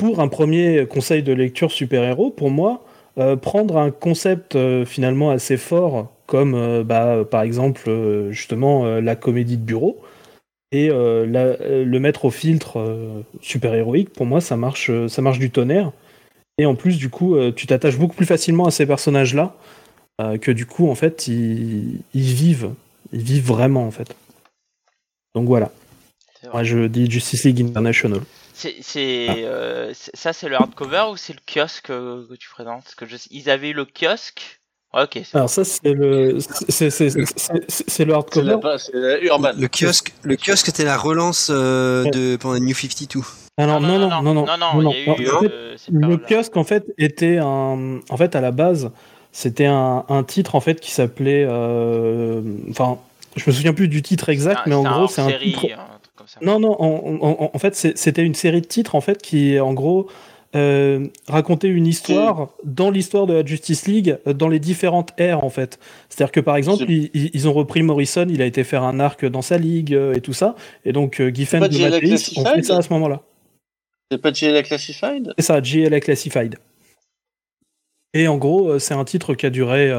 pour 0.02 0.20
un 0.20 0.30
premier 0.30 0.88
conseil 0.88 1.22
de 1.22 1.32
lecture 1.32 1.72
super-héros, 1.72 2.32
pour 2.32 2.50
moi, 2.50 2.84
euh, 3.20 3.36
prendre 3.36 3.78
un 3.78 3.92
concept 3.92 4.56
euh, 4.56 4.84
finalement 4.84 5.30
assez 5.30 5.58
fort 5.58 6.12
comme 6.26 6.56
euh, 6.56 6.84
bah, 6.84 7.24
par 7.30 7.44
exemple 7.44 7.84
euh, 7.88 8.32
justement 8.32 9.00
la 9.00 9.16
comédie 9.16 9.58
de 9.58 9.64
bureau 9.64 10.02
et 10.72 10.88
la- 10.88 11.58
le 11.60 12.00
mettre 12.00 12.26
au 12.26 12.32
filtre 12.32 12.80
super-héroïque, 13.42 14.12
pour 14.12 14.26
moi 14.26 14.42
ça 14.42 14.58
marche, 14.58 14.90
ça 15.08 15.22
marche 15.22 15.38
du 15.38 15.52
tonnerre. 15.52 15.92
Et 16.58 16.66
en 16.66 16.74
plus 16.74 16.98
du 16.98 17.10
coup 17.10 17.36
tu 17.56 17.68
t'attaches 17.68 17.98
beaucoup 18.00 18.16
plus 18.16 18.26
facilement 18.26 18.66
à 18.66 18.72
ces 18.72 18.86
personnages-là 18.86 19.54
que 20.40 20.52
du 20.52 20.66
coup 20.66 20.90
en 20.90 20.96
fait 20.96 21.28
ils, 21.28 22.00
ils 22.14 22.22
vivent, 22.22 22.72
ils 23.12 23.22
vivent 23.22 23.48
vraiment 23.48 23.86
en 23.86 23.92
fait. 23.92 24.16
Donc 25.36 25.48
voilà, 25.48 25.72
moi 26.54 26.64
je 26.64 26.88
dis 26.88 27.12
Justice 27.12 27.44
League 27.44 27.62
International. 27.62 28.22
C'est, 28.82 29.26
Ah. 29.30 29.34
euh, 29.38 29.92
c'est- 29.94 30.16
ça, 30.16 30.34
c'est 30.34 30.48
le 30.50 30.56
hardcover 30.56 31.06
ou 31.12 31.18
c'est 31.18 31.34
le 31.34 31.40
kiosque 31.46 31.90
euh, 31.90 32.26
que 32.30 32.36
tu 32.36 32.50
présentes? 32.50 32.84
Parce 32.84 32.96
que 32.96 33.06
je, 33.08 33.16
ils 33.32 33.50
avaient 33.50 33.70
eu 33.70 33.74
le 33.74 33.86
kiosque. 33.86 34.60
Ouais, 34.94 35.04
ok. 35.04 35.22
c'est 35.24 35.36
Alors 35.36 35.50
ça 35.50 35.64
c'est 35.64 35.94
le, 35.94 36.38
c'est 36.68 38.06
le 38.06 38.14
hardcover. 38.14 38.58
c'est 38.78 39.24
Urban. 39.24 39.54
Le 39.58 39.68
kiosque, 39.68 40.14
le 40.24 40.36
kiosque 40.36 40.66
c'était 40.66 40.84
la 40.84 40.98
relance 40.98 41.50
euh, 41.50 42.04
de 42.12 42.36
pendant 42.36 42.60
New 42.60 42.76
52. 42.76 43.22
Alors 43.58 43.80
non 43.82 43.98
non 44.00 44.10
non 44.10 44.22
non 44.22 44.34
non, 44.46 44.82
non, 44.82 44.94
eu. 44.94 45.10
En 45.10 45.16
fait, 45.40 45.48
euh, 45.52 45.76
Le 45.92 46.18
kiosque, 46.18 46.58
en 46.58 46.64
fait, 46.64 46.86
était 46.98 47.38
un. 47.38 48.00
En 48.10 48.18
fait, 48.18 48.36
à 48.36 48.42
la 48.42 48.52
base, 48.52 48.92
c'était 49.32 49.66
un, 49.66 50.04
un 50.10 50.24
titre 50.24 50.56
en 50.56 50.62
fait 50.62 50.80
qui 50.80 50.92
s'appelait. 50.92 51.46
euh, 51.48 52.42
Enfin, 52.70 52.98
je 53.36 53.44
me 53.48 53.54
souviens 53.54 53.74
plus 53.74 53.88
du 53.88 54.02
titre 54.02 54.30
exact, 54.30 54.62
mais 54.68 54.76
en 54.76 54.84
gros, 54.84 55.08
c'est 55.08 55.22
un 55.22 55.32
titre. 55.40 55.62
ça. 55.70 55.91
Non, 56.42 56.60
non. 56.60 56.76
En, 56.82 57.20
en- 57.22 57.44
en- 57.44 57.52
en 57.54 57.60
fait, 57.60 57.76
c'était 57.76 58.24
une 58.24 58.36
série 58.36 58.62
de 58.62 58.66
titres 58.68 58.96
en 58.96 59.02
fait 59.02 59.22
qui, 59.22 59.60
en 59.60 59.74
gros, 59.74 60.08
euh, 60.54 61.08
racontait 61.28 61.70
une 61.70 61.88
histoire 61.88 62.50
dans 62.66 62.90
l'histoire 62.92 63.26
de 63.26 63.34
la 63.36 63.46
Justice 63.46 63.88
League 63.88 64.18
euh, 64.28 64.34
dans 64.34 64.50
les 64.50 64.60
différentes 64.60 65.14
ères 65.18 65.46
en 65.46 65.50
fait. 65.50 65.80
C'est-à-dire 66.10 66.32
que 66.34 66.42
par 66.42 66.58
exemple, 66.58 66.84
ils, 66.90 67.48
ont 67.48 67.54
repris 67.54 67.84
Morrison, 67.84 68.26
il 68.30 68.42
a 68.42 68.46
été 68.46 68.64
faire 68.66 68.84
un 68.84 69.00
arc 69.00 69.26
dans 69.26 69.42
sa 69.42 69.58
ligue 69.58 69.94
euh, 69.94 70.14
et 70.14 70.20
tout 70.20 70.34
ça, 70.34 70.56
et 70.84 70.92
donc 70.92 71.22
euh, 71.22 71.30
Giffen 71.34 71.62
de 71.62 71.78
Mathéis 71.78 72.34
ont 72.38 72.44
fait 72.46 72.64
ça 72.64 72.78
à 72.78 72.82
ce 72.82 72.92
moment-là. 72.92 73.22
C'est 74.12 74.18
pas 74.18 74.32
GLA 74.32 74.64
Classified? 74.64 75.34
C'est 75.38 75.46
ça, 75.46 75.62
GLA 75.62 76.02
Classified. 76.02 76.58
Et 78.14 78.28
en 78.28 78.38
gros, 78.38 78.78
c'est 78.78 78.94
un 78.94 79.06
titre 79.06 79.36
qui 79.36 79.46
a 79.46 79.50
duré 79.50 79.90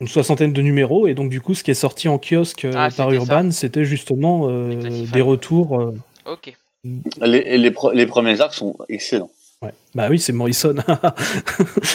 une 0.00 0.06
soixantaine 0.08 0.52
de 0.52 0.62
numéros, 0.62 1.08
et 1.08 1.14
donc 1.14 1.28
du 1.30 1.40
coup, 1.40 1.54
ce 1.54 1.64
qui 1.64 1.70
est 1.72 1.74
sorti 1.74 2.08
en 2.08 2.18
kiosque 2.18 2.64
euh, 2.64 2.72
Ah, 2.76 2.88
par 2.96 3.10
Urban, 3.12 3.50
c'était 3.50 3.84
justement 3.84 4.48
euh, 4.48 4.74
des 5.12 5.20
retours. 5.20 5.80
euh, 5.80 5.94
Ok. 6.30 6.54
les, 6.84 7.58
les, 7.58 7.70
pro- 7.72 7.90
les 7.90 8.06
premiers 8.06 8.40
arcs 8.40 8.54
sont 8.54 8.76
excellents. 8.88 9.30
ouais. 9.60 9.72
Bah 9.96 10.06
oui, 10.08 10.20
c'est 10.20 10.32
Morrison. 10.32 10.74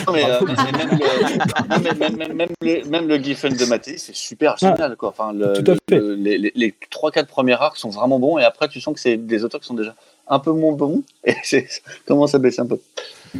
Non, 0.07 0.13
mais, 0.13 0.23
mais 0.45 0.71
même, 0.73 0.89
le, 0.91 1.69
non, 1.69 1.79
mais 1.81 1.93
même, 1.93 2.17
même, 2.17 2.33
même 2.33 2.49
le, 2.61 2.89
même 2.89 3.07
le 3.07 3.17
Giffen 3.17 3.55
de 3.55 3.65
Mathéis, 3.65 3.99
c'est 3.99 4.15
super 4.15 4.57
génial. 4.57 4.97
Quoi. 4.97 5.09
Enfin, 5.09 5.31
le, 5.31 5.53
Tout 5.63 5.71
à 5.71 5.75
fait. 5.89 5.97
le- 5.99 6.15
les, 6.15 6.37
les, 6.37 6.51
les 6.55 6.73
3-4 6.91 7.25
premiers 7.27 7.53
arcs 7.53 7.77
sont 7.77 7.89
vraiment 7.89 8.19
bons, 8.19 8.37
et 8.37 8.43
après, 8.43 8.67
tu 8.67 8.81
sens 8.81 8.93
que 8.93 8.99
c'est 8.99 9.15
des 9.15 9.45
auteurs 9.45 9.61
qui 9.61 9.67
sont 9.67 9.75
déjà 9.75 9.95
un 10.27 10.39
peu 10.39 10.51
moins 10.51 10.73
bons, 10.73 11.03
et 11.23 11.35
c'est 11.43 11.67
commence 12.05 12.35
à 12.35 12.39
baisser 12.39 12.59
un 12.61 12.65
peu. 12.67 12.79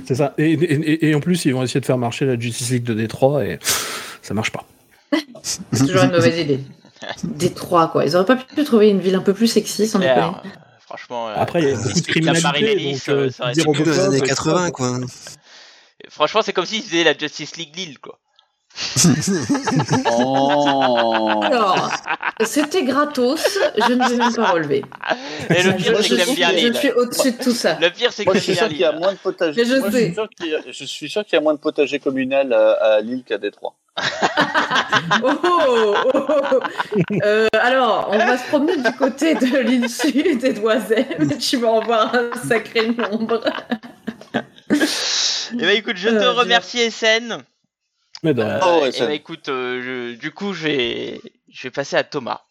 C'est 0.05 0.15
ça. 0.15 0.33
Et, 0.37 0.53
et- 0.53 0.73
et- 0.73 1.09
et 1.09 1.15
en 1.15 1.19
plus, 1.19 1.45
ils 1.45 1.53
vont 1.53 1.63
essayer 1.63 1.79
de 1.81 1.85
faire 1.85 1.97
marcher 1.97 2.25
la 2.25 2.39
Justice 2.39 2.69
League 2.71 2.83
de 2.83 2.93
Détroit, 2.93 3.45
et 3.45 3.59
ça 4.21 4.33
marche 4.33 4.51
pas. 4.51 4.65
C'est 5.41 5.85
toujours 5.85 6.03
une 6.03 6.11
mauvaise 6.11 6.39
idée. 6.39 6.59
Détroit, 7.23 7.87
quoi. 7.89 8.05
Ils 8.05 8.15
auraient 8.15 8.25
pas 8.25 8.35
pu 8.37 8.63
trouver 8.63 8.89
une 8.89 8.99
ville 9.01 9.15
un 9.15 9.21
peu 9.21 9.33
plus 9.33 9.47
sexy, 9.47 9.87
sans 9.87 9.99
déconner. 9.99 10.21
Euh, 10.21 10.49
franchement. 10.79 11.29
euh, 11.29 11.33
Après, 11.35 11.61
il 11.61 11.69
y 11.69 11.71
a 11.71 11.75
beaucoup 11.75 11.89
de 11.99 12.01
criminalité, 12.05 13.01
euh, 13.09 13.13
euh, 13.13 13.29
ça 13.29 13.43
aurait 13.43 13.53
dire 13.53 13.65
été 13.69 13.99
années 13.99 14.19
bah, 14.21 14.25
80 14.27 14.71
quoi. 14.71 14.97
Franchement, 16.09 16.41
c'est 16.43 16.53
comme 16.53 16.65
s'ils 16.65 16.83
faisaient 16.83 17.03
la 17.03 17.17
Justice 17.17 17.55
League 17.57 17.75
Lille, 17.75 17.99
quoi. 17.99 18.19
Oh 20.19 21.41
Alors, 21.43 21.91
c'était 22.43 22.83
gratos, 22.83 23.59
je 23.77 23.93
ne 23.93 24.09
vais 24.09 24.17
même 24.17 24.33
pas 24.35 24.51
relever. 24.51 24.83
Et 25.49 25.61
le 25.63 25.71
Je- 25.71 25.75
pire, 25.77 25.97
c'est 25.97 26.03
je 26.03 26.09
que 26.09 26.15
j'aime 26.17 26.25
suis- 26.27 26.35
bien 26.35 26.49
Je 26.51 26.55
Lille. 26.55 26.75
suis 26.75 26.91
au-dessus 26.91 27.31
de 27.33 27.43
tout 27.43 27.51
ça. 27.51 27.77
Le 27.79 27.89
pire, 27.89 28.11
c'est 28.11 28.25
que 28.25 28.33
je 28.37 28.39
j'aime 28.39 28.55
bien 28.55 28.67
qu'il 28.69 28.77
y 28.79 28.85
a 28.85 28.91
moins 28.93 29.13
de 29.13 29.17
potager. 29.17 29.61
Mais 29.61 29.67
je 29.69 29.75
Moi, 29.75 29.91
sais. 29.91 30.05
suis 30.05 30.13
sûr 30.13 30.27
qu'il 30.29 30.47
y 30.47 30.55
a- 30.55 30.59
je 30.71 30.83
suis 30.85 31.09
sûr 31.09 31.23
qu'il 31.23 31.33
y 31.33 31.37
a 31.37 31.41
moins 31.41 31.53
de 31.53 31.59
potager 31.59 31.99
communal 31.99 32.51
à, 32.53 32.71
à 32.95 33.01
Lille 33.01 33.23
qu'à 33.25 33.37
Détroit. 33.37 33.75
Oh, 35.23 35.31
oh, 35.43 35.95
oh. 36.13 36.59
Euh, 37.23 37.47
alors, 37.61 38.09
on 38.11 38.17
va 38.17 38.37
se 38.37 38.47
promener 38.47 38.77
du 38.77 38.91
côté 38.93 39.33
de 39.35 39.57
l'île 39.59 39.89
sud 39.89 40.43
et 40.43 40.53
d'Oisem. 40.53 41.05
Tu 41.39 41.57
vas 41.57 41.69
en 41.69 41.79
voir 41.81 42.13
un 42.15 42.29
sacré 42.47 42.87
nombre. 42.87 43.43
Eh 44.33 45.55
ben 45.57 45.69
écoute, 45.69 45.97
je 45.97 46.09
te 46.09 46.15
Euh, 46.15 46.31
remercie 46.33 46.79
SN. 46.91 47.37
Mais 48.23 48.33
Euh. 48.39 48.59
Oh, 48.63 48.79
ouais, 48.83 48.91
ça- 48.91 49.05
ben 49.05 49.11
écoute, 49.11 49.49
euh, 49.49 50.11
je- 50.13 50.15
du 50.15 50.31
coup, 50.31 50.53
je 50.53 50.63
vais, 50.67 51.21
je 51.51 51.63
vais 51.63 51.71
passer 51.71 51.95
à 51.97 52.03
Thomas. 52.03 52.41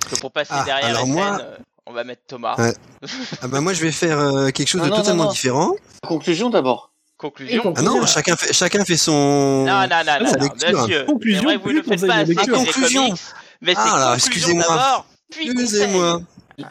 Parce 0.00 0.14
que 0.14 0.20
pour 0.20 0.30
passer 0.32 0.52
Ah, 0.54 0.64
derrière 0.64 0.88
alors 0.90 1.06
moi- 1.06 1.38
euh, 1.40 1.56
on 1.86 1.92
va 1.92 2.04
mettre 2.04 2.22
Thomas. 2.26 2.54
Ouais. 2.58 2.72
Ah 3.42 3.48
bah 3.48 3.60
moi 3.60 3.72
je 3.72 3.80
vais 3.82 3.90
faire 3.92 4.18
euh, 4.18 4.50
quelque 4.50 4.68
chose 4.68 4.82
de 4.82 4.86
non, 4.88 4.96
non, 4.96 5.02
totalement 5.02 5.24
non. 5.24 5.30
différent. 5.30 5.72
Conclusion 6.06 6.50
d'abord. 6.50 6.92
Conclusion. 7.16 7.74
Ah 7.76 7.82
non, 7.82 8.06
chacun 8.06 8.36
fait, 8.36 8.52
chacun 8.52 8.84
fait 8.84 8.96
son. 8.96 9.64
Non, 9.66 9.86
non, 9.88 9.88
non, 9.88 10.18
non, 10.20 10.32
non, 10.38 10.82
monsieur. 10.82 11.04
Conclusion, 11.04 11.42
vrai 11.42 11.56
vous 11.56 11.72
ne 11.72 11.82
faites 11.82 12.06
pas 12.06 12.14
assez 12.16 12.34
Conclusion. 12.34 13.06
comics, 13.08 13.20
mais 13.60 13.74
c'est 13.74 13.80
Ah, 13.80 14.14
conclusion 14.14 14.14
excusez-moi. 14.14 14.64
d'abord, 14.68 15.06
puis 15.30 15.50
Excusez-moi. 15.50 16.20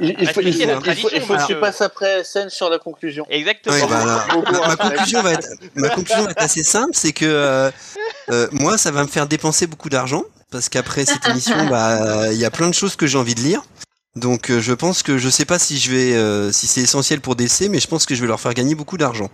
Il, 0.01 0.15
il 0.19 0.27
faut, 0.27 0.41
il 0.41 0.47
Respectez 0.49 0.51
faut- 0.51 0.59
la 0.59 0.65
il 0.65 0.75
faut- 0.75 0.81
tradition, 0.81 1.09
il 1.13 1.21
faut 1.21 1.35
que 1.35 1.47
tu 1.47 1.55
passes 1.59 1.81
après 1.81 2.23
scène 2.23 2.49
sur 2.49 2.69
la 2.69 2.77
conclusion. 2.77 3.25
Exactement. 3.29 3.87
Bah, 3.87 4.27
ma, 4.67 4.75
conclusion 4.75 5.21
va 5.21 5.33
être, 5.33 5.47
ma 5.75 5.89
conclusion 5.89 6.23
va 6.25 6.31
être 6.31 6.41
assez 6.43 6.63
simple, 6.63 6.91
c'est 6.93 7.13
que 7.13 7.25
euh, 7.25 7.71
euh, 8.31 8.47
moi, 8.51 8.77
ça 8.77 8.91
va 8.91 9.03
me 9.03 9.07
faire 9.07 9.27
dépenser 9.27 9.65
beaucoup 9.65 9.89
d'argent 9.89 10.23
parce 10.51 10.67
qu'après 10.69 11.05
cette 11.05 11.25
émission, 11.27 11.67
bah, 11.67 12.31
il 12.33 12.37
y 12.37 12.45
a 12.45 12.51
plein 12.51 12.67
de 12.67 12.73
choses 12.73 12.95
que 12.97 13.07
j'ai 13.07 13.17
envie 13.17 13.35
de 13.35 13.41
lire. 13.41 13.63
Donc, 14.17 14.49
euh, 14.49 14.59
je 14.59 14.73
pense 14.73 15.03
que 15.03 15.17
je 15.19 15.29
sais 15.29 15.45
pas 15.45 15.59
si 15.59 15.77
je 15.77 15.91
vais, 15.91 16.13
euh, 16.15 16.51
si 16.51 16.65
c'est 16.65 16.81
essentiel 16.81 17.21
pour 17.21 17.35
DC, 17.35 17.69
mais 17.69 17.79
je 17.79 17.87
pense 17.87 18.05
que 18.07 18.15
je 18.15 18.21
vais 18.21 18.27
leur 18.27 18.39
faire 18.39 18.53
gagner 18.55 18.73
beaucoup 18.73 18.97
d'argent 18.97 19.29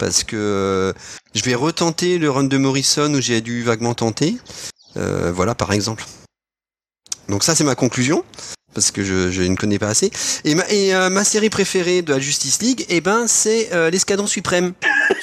parce 0.00 0.24
que 0.24 0.34
euh, 0.36 0.92
je 1.34 1.42
vais 1.44 1.54
retenter 1.54 2.18
le 2.18 2.28
run 2.28 2.44
de 2.44 2.56
Morrison 2.58 3.14
où 3.14 3.20
j'ai 3.20 3.40
dû 3.40 3.62
vaguement 3.62 3.94
tenter. 3.94 4.36
Euh, 4.96 5.30
voilà, 5.32 5.54
par 5.54 5.72
exemple. 5.72 6.04
Donc 7.28 7.44
ça, 7.44 7.54
c'est 7.54 7.62
ma 7.64 7.76
conclusion 7.76 8.24
parce 8.74 8.90
que 8.90 9.02
je, 9.04 9.30
je 9.30 9.42
ne 9.42 9.56
connais 9.56 9.78
pas 9.78 9.88
assez. 9.88 10.10
Et 10.44 10.54
ma, 10.54 10.64
et, 10.70 10.94
euh, 10.94 11.08
ma 11.10 11.24
série 11.24 11.50
préférée 11.50 12.02
de 12.02 12.12
la 12.12 12.20
Justice 12.20 12.60
League, 12.62 12.84
eh 12.88 13.00
ben, 13.00 13.26
c'est 13.26 13.70
euh, 13.72 13.90
l'Escadron 13.90 14.26
Suprême. 14.26 14.72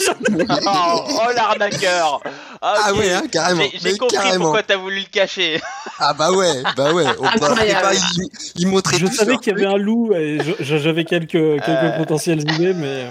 oh, 0.68 1.02
oh, 1.08 1.32
l'arnaqueur. 1.36 2.22
Ah 2.62 2.92
ok. 2.92 2.98
ouais, 3.00 3.12
hein, 3.14 3.24
carrément. 3.32 3.64
J'ai- 3.82 3.98
compris 3.98 4.18
carrément. 4.18 4.46
pourquoi 4.46 4.64
t'as 4.64 4.78
voulu 4.78 5.00
le 5.00 5.06
cacher. 5.12 5.62
Ah 5.98 6.14
bah 6.14 6.30
ouais, 6.30 6.62
bah 6.76 6.92
ouais. 6.94 7.06
On 7.20 7.24
peut 7.24 7.46
Incroyable. 7.46 7.82
pas, 7.82 7.94
il, 7.94 8.28
il 8.56 8.68
montrait 8.68 8.98
Je 9.00 9.06
tout 9.06 9.14
savais 9.14 9.38
qu'il 9.38 9.54
y 9.54 9.56
avait 9.56 9.66
un 9.74 9.78
loup 9.78 10.14
et 10.14 10.40
j'avais 10.60 11.06
quelques, 11.06 11.32
quelques 11.32 11.62
Euh. 11.70 11.98
potentielles 11.98 12.42
idées, 12.42 12.74
mais 12.74 13.08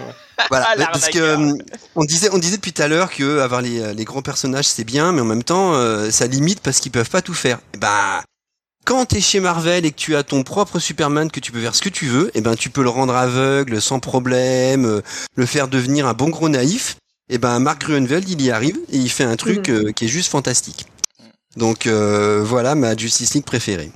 Voilà, 0.51 0.67
Ah, 0.79 0.87
parce 0.93 1.09
que 1.09 1.19
euh, 1.19 1.53
on 1.97 2.05
disait, 2.05 2.29
on 2.31 2.37
disait 2.37 2.57
depuis 2.57 2.75
tout 2.75 2.83
à 2.83 2.89
l'heure 2.89 3.11
que 3.11 3.39
avoir 3.41 3.63
les, 3.63 3.95
les 3.95 4.05
grands 4.05 4.21
personnages 4.21 4.67
c'est 4.67 4.85
bien, 4.85 5.13
mais 5.13 5.23
en 5.23 5.25
même 5.25 5.45
temps 5.45 5.73
euh, 5.73 6.11
ça 6.11 6.27
limite 6.27 6.61
parce 6.61 6.79
qu'ils 6.81 6.93
peuvent 6.93 7.09
pas 7.09 7.23
tout 7.23 7.33
faire. 7.33 7.59
Et 7.73 7.79
bah 7.79 8.23
quand 8.85 9.07
t'es 9.07 9.21
chez 9.21 9.41
Marvel 9.41 9.85
et 9.85 9.91
que 9.91 9.97
tu 9.97 10.15
as 10.17 10.23
ton 10.23 10.43
propre 10.43 10.79
Superman 10.79 11.31
que 11.31 11.41
tu 11.41 11.53
peux 11.53 11.61
faire 11.61 11.75
ce 11.75 11.83
que 11.83 11.89
tu 11.89 12.07
veux, 12.07 12.31
et 12.37 12.41
ben 12.41 12.55
tu 12.55 12.71
peux 12.71 12.83
le 12.83 12.89
rendre 12.91 13.15
aveugle 13.15 13.81
sans 13.81 14.01
problème, 14.01 14.85
euh, 14.85 15.01
le 15.37 15.47
faire 15.47 15.69
devenir 15.69 16.07
un 16.07 16.15
bon 16.15 16.29
gros 16.29 16.49
naïf. 16.49 16.97
Et 17.31 17.39
ben 17.39 17.59
Mark 17.59 17.81
Gruenwald 17.81 18.29
il 18.29 18.43
y 18.43 18.51
arrive 18.51 18.79
et 18.93 18.97
il 18.99 19.09
fait 19.11 19.25
un 19.25 19.37
truc 19.37 19.69
Mhm. 19.69 19.87
euh, 19.89 19.93
qui 19.93 20.05
est 20.05 20.09
juste 20.09 20.31
fantastique. 20.31 20.87
Donc 21.57 21.87
euh, 21.87 22.43
voilà 22.45 22.75
ma 22.75 22.97
Justice 22.97 23.35
League 23.35 23.45
préférée. 23.47 23.91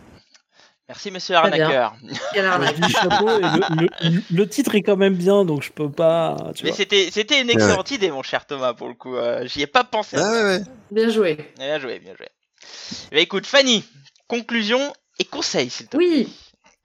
Merci, 0.88 1.10
monsieur 1.10 1.34
Très 1.34 1.50
bien. 1.50 1.58
l'arnaqueur. 1.68 1.96
Quel 2.32 2.44
je 2.44 2.48
arnaque. 2.48 2.80
dis 2.80 2.90
chapeau 2.92 3.28
et 3.28 3.42
le, 3.42 3.88
le- 4.10 4.22
le 4.30 4.48
titre 4.48 4.74
est 4.74 4.80
quand 4.80 4.96
même 4.96 5.16
bien, 5.16 5.44
donc 5.44 5.62
je 5.62 5.70
peux 5.70 5.90
pas. 5.90 6.34
Tu 6.54 6.64
Mais 6.64 6.72
c'était, 6.72 7.10
c'était 7.12 7.42
une 7.42 7.50
excellente 7.50 7.90
idée, 7.90 8.10
mon 8.10 8.22
cher 8.22 8.46
Thomas, 8.46 8.72
pour 8.72 8.88
le 8.88 8.94
coup. 8.94 9.14
Euh, 9.14 9.46
J'y 9.46 9.60
ai 9.60 9.66
pas 9.66 9.84
pensé. 9.84 10.16
Ah 10.18 10.30
ouais, 10.32 10.42
ouais. 10.44 10.60
Bien 10.90 11.10
joué. 11.10 11.36
Bien 11.58 11.78
joué, 11.78 11.98
bien 11.98 12.14
joué. 12.16 12.28
Bah 13.12 13.18
écoute, 13.18 13.44
Fanny, 13.44 13.84
conclusion 14.28 14.92
et 15.18 15.24
conseil, 15.24 15.70
s'il 15.70 15.86
te 15.86 15.96
plaît. 15.96 16.06
Oui. 16.06 16.28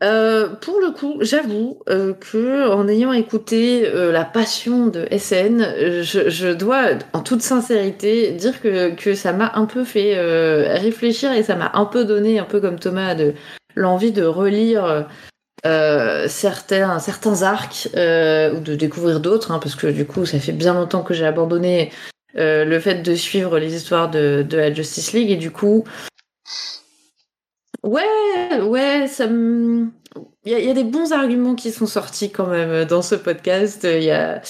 Euh, 0.04 0.50
pour 0.50 0.82
le 0.82 0.92
coup, 0.92 1.18
j'avoue 1.22 1.80
euh, 1.90 2.14
que 2.14 2.70
en 2.70 2.90
ayant 2.90 3.14
écouté 3.14 3.88
euh, 3.88 4.12
la 4.12 4.26
passion 4.26 4.88
de 4.88 5.08
SN, 5.18 5.64
je, 6.02 6.30
je 6.30 6.50
dois, 6.50 6.90
en 7.14 7.22
toute 7.22 7.42
sincérité, 7.42 8.32
dire 8.32 8.62
que, 8.62 8.94
que 8.96 9.14
ça 9.14 9.32
m'a 9.32 9.54
un 9.56 9.66
peu 9.66 9.86
fait 9.86 10.20
réfléchir 10.78 11.32
et 11.32 11.44
ça 11.44 11.56
m'a 11.56 11.72
un 11.76 11.86
peu 11.86 12.04
donné, 12.04 12.40
un 12.40 12.44
peu 12.44 12.60
comme 12.60 12.80
Thomas, 12.80 13.16
de 13.16 13.34
l'envie 13.76 14.12
de 14.12 14.24
relire 14.24 15.08
certains, 15.64 17.00
certains 17.00 17.44
arcs 17.44 17.88
ou 17.94 18.60
de 18.60 18.76
découvrir 18.76 19.22
d'autres, 19.22 19.52
hein, 19.52 19.60
parce 19.60 19.76
que 19.76 19.88
du 19.88 20.06
coup, 20.06 20.26
ça 20.26 20.40
fait 20.40 20.52
bien 20.52 20.74
longtemps 20.74 21.04
que 21.04 21.14
j'ai 21.14 21.26
abandonné 21.26 21.92
le 22.36 22.80
fait 22.80 23.04
de 23.04 23.16
suivre 23.16 23.58
les 23.58 23.74
histoires 23.74 24.10
de, 24.10 24.46
de 24.48 24.58
la 24.58 24.74
Justice 24.74 25.14
League 25.14 25.32
et 25.32 25.38
du 25.38 25.52
coup, 25.52 25.86
ouais, 27.84 28.62
ouais, 28.62 29.08
ça 29.08 29.28
me... 29.28 29.88
Il 30.46 30.52
y, 30.52 30.70
a- 30.70 30.74
des 30.74 30.84
bons 30.84 31.12
arguments 31.14 31.56
qui 31.56 31.72
sont 31.72 31.88
sortis 31.88 32.30
quand 32.32 32.48
même 32.48 32.86
dans 32.86 33.02
ce 33.02 33.16
podcast. 33.16 33.88
Il 33.90 34.04
y 34.04 34.12
a, 34.12 34.42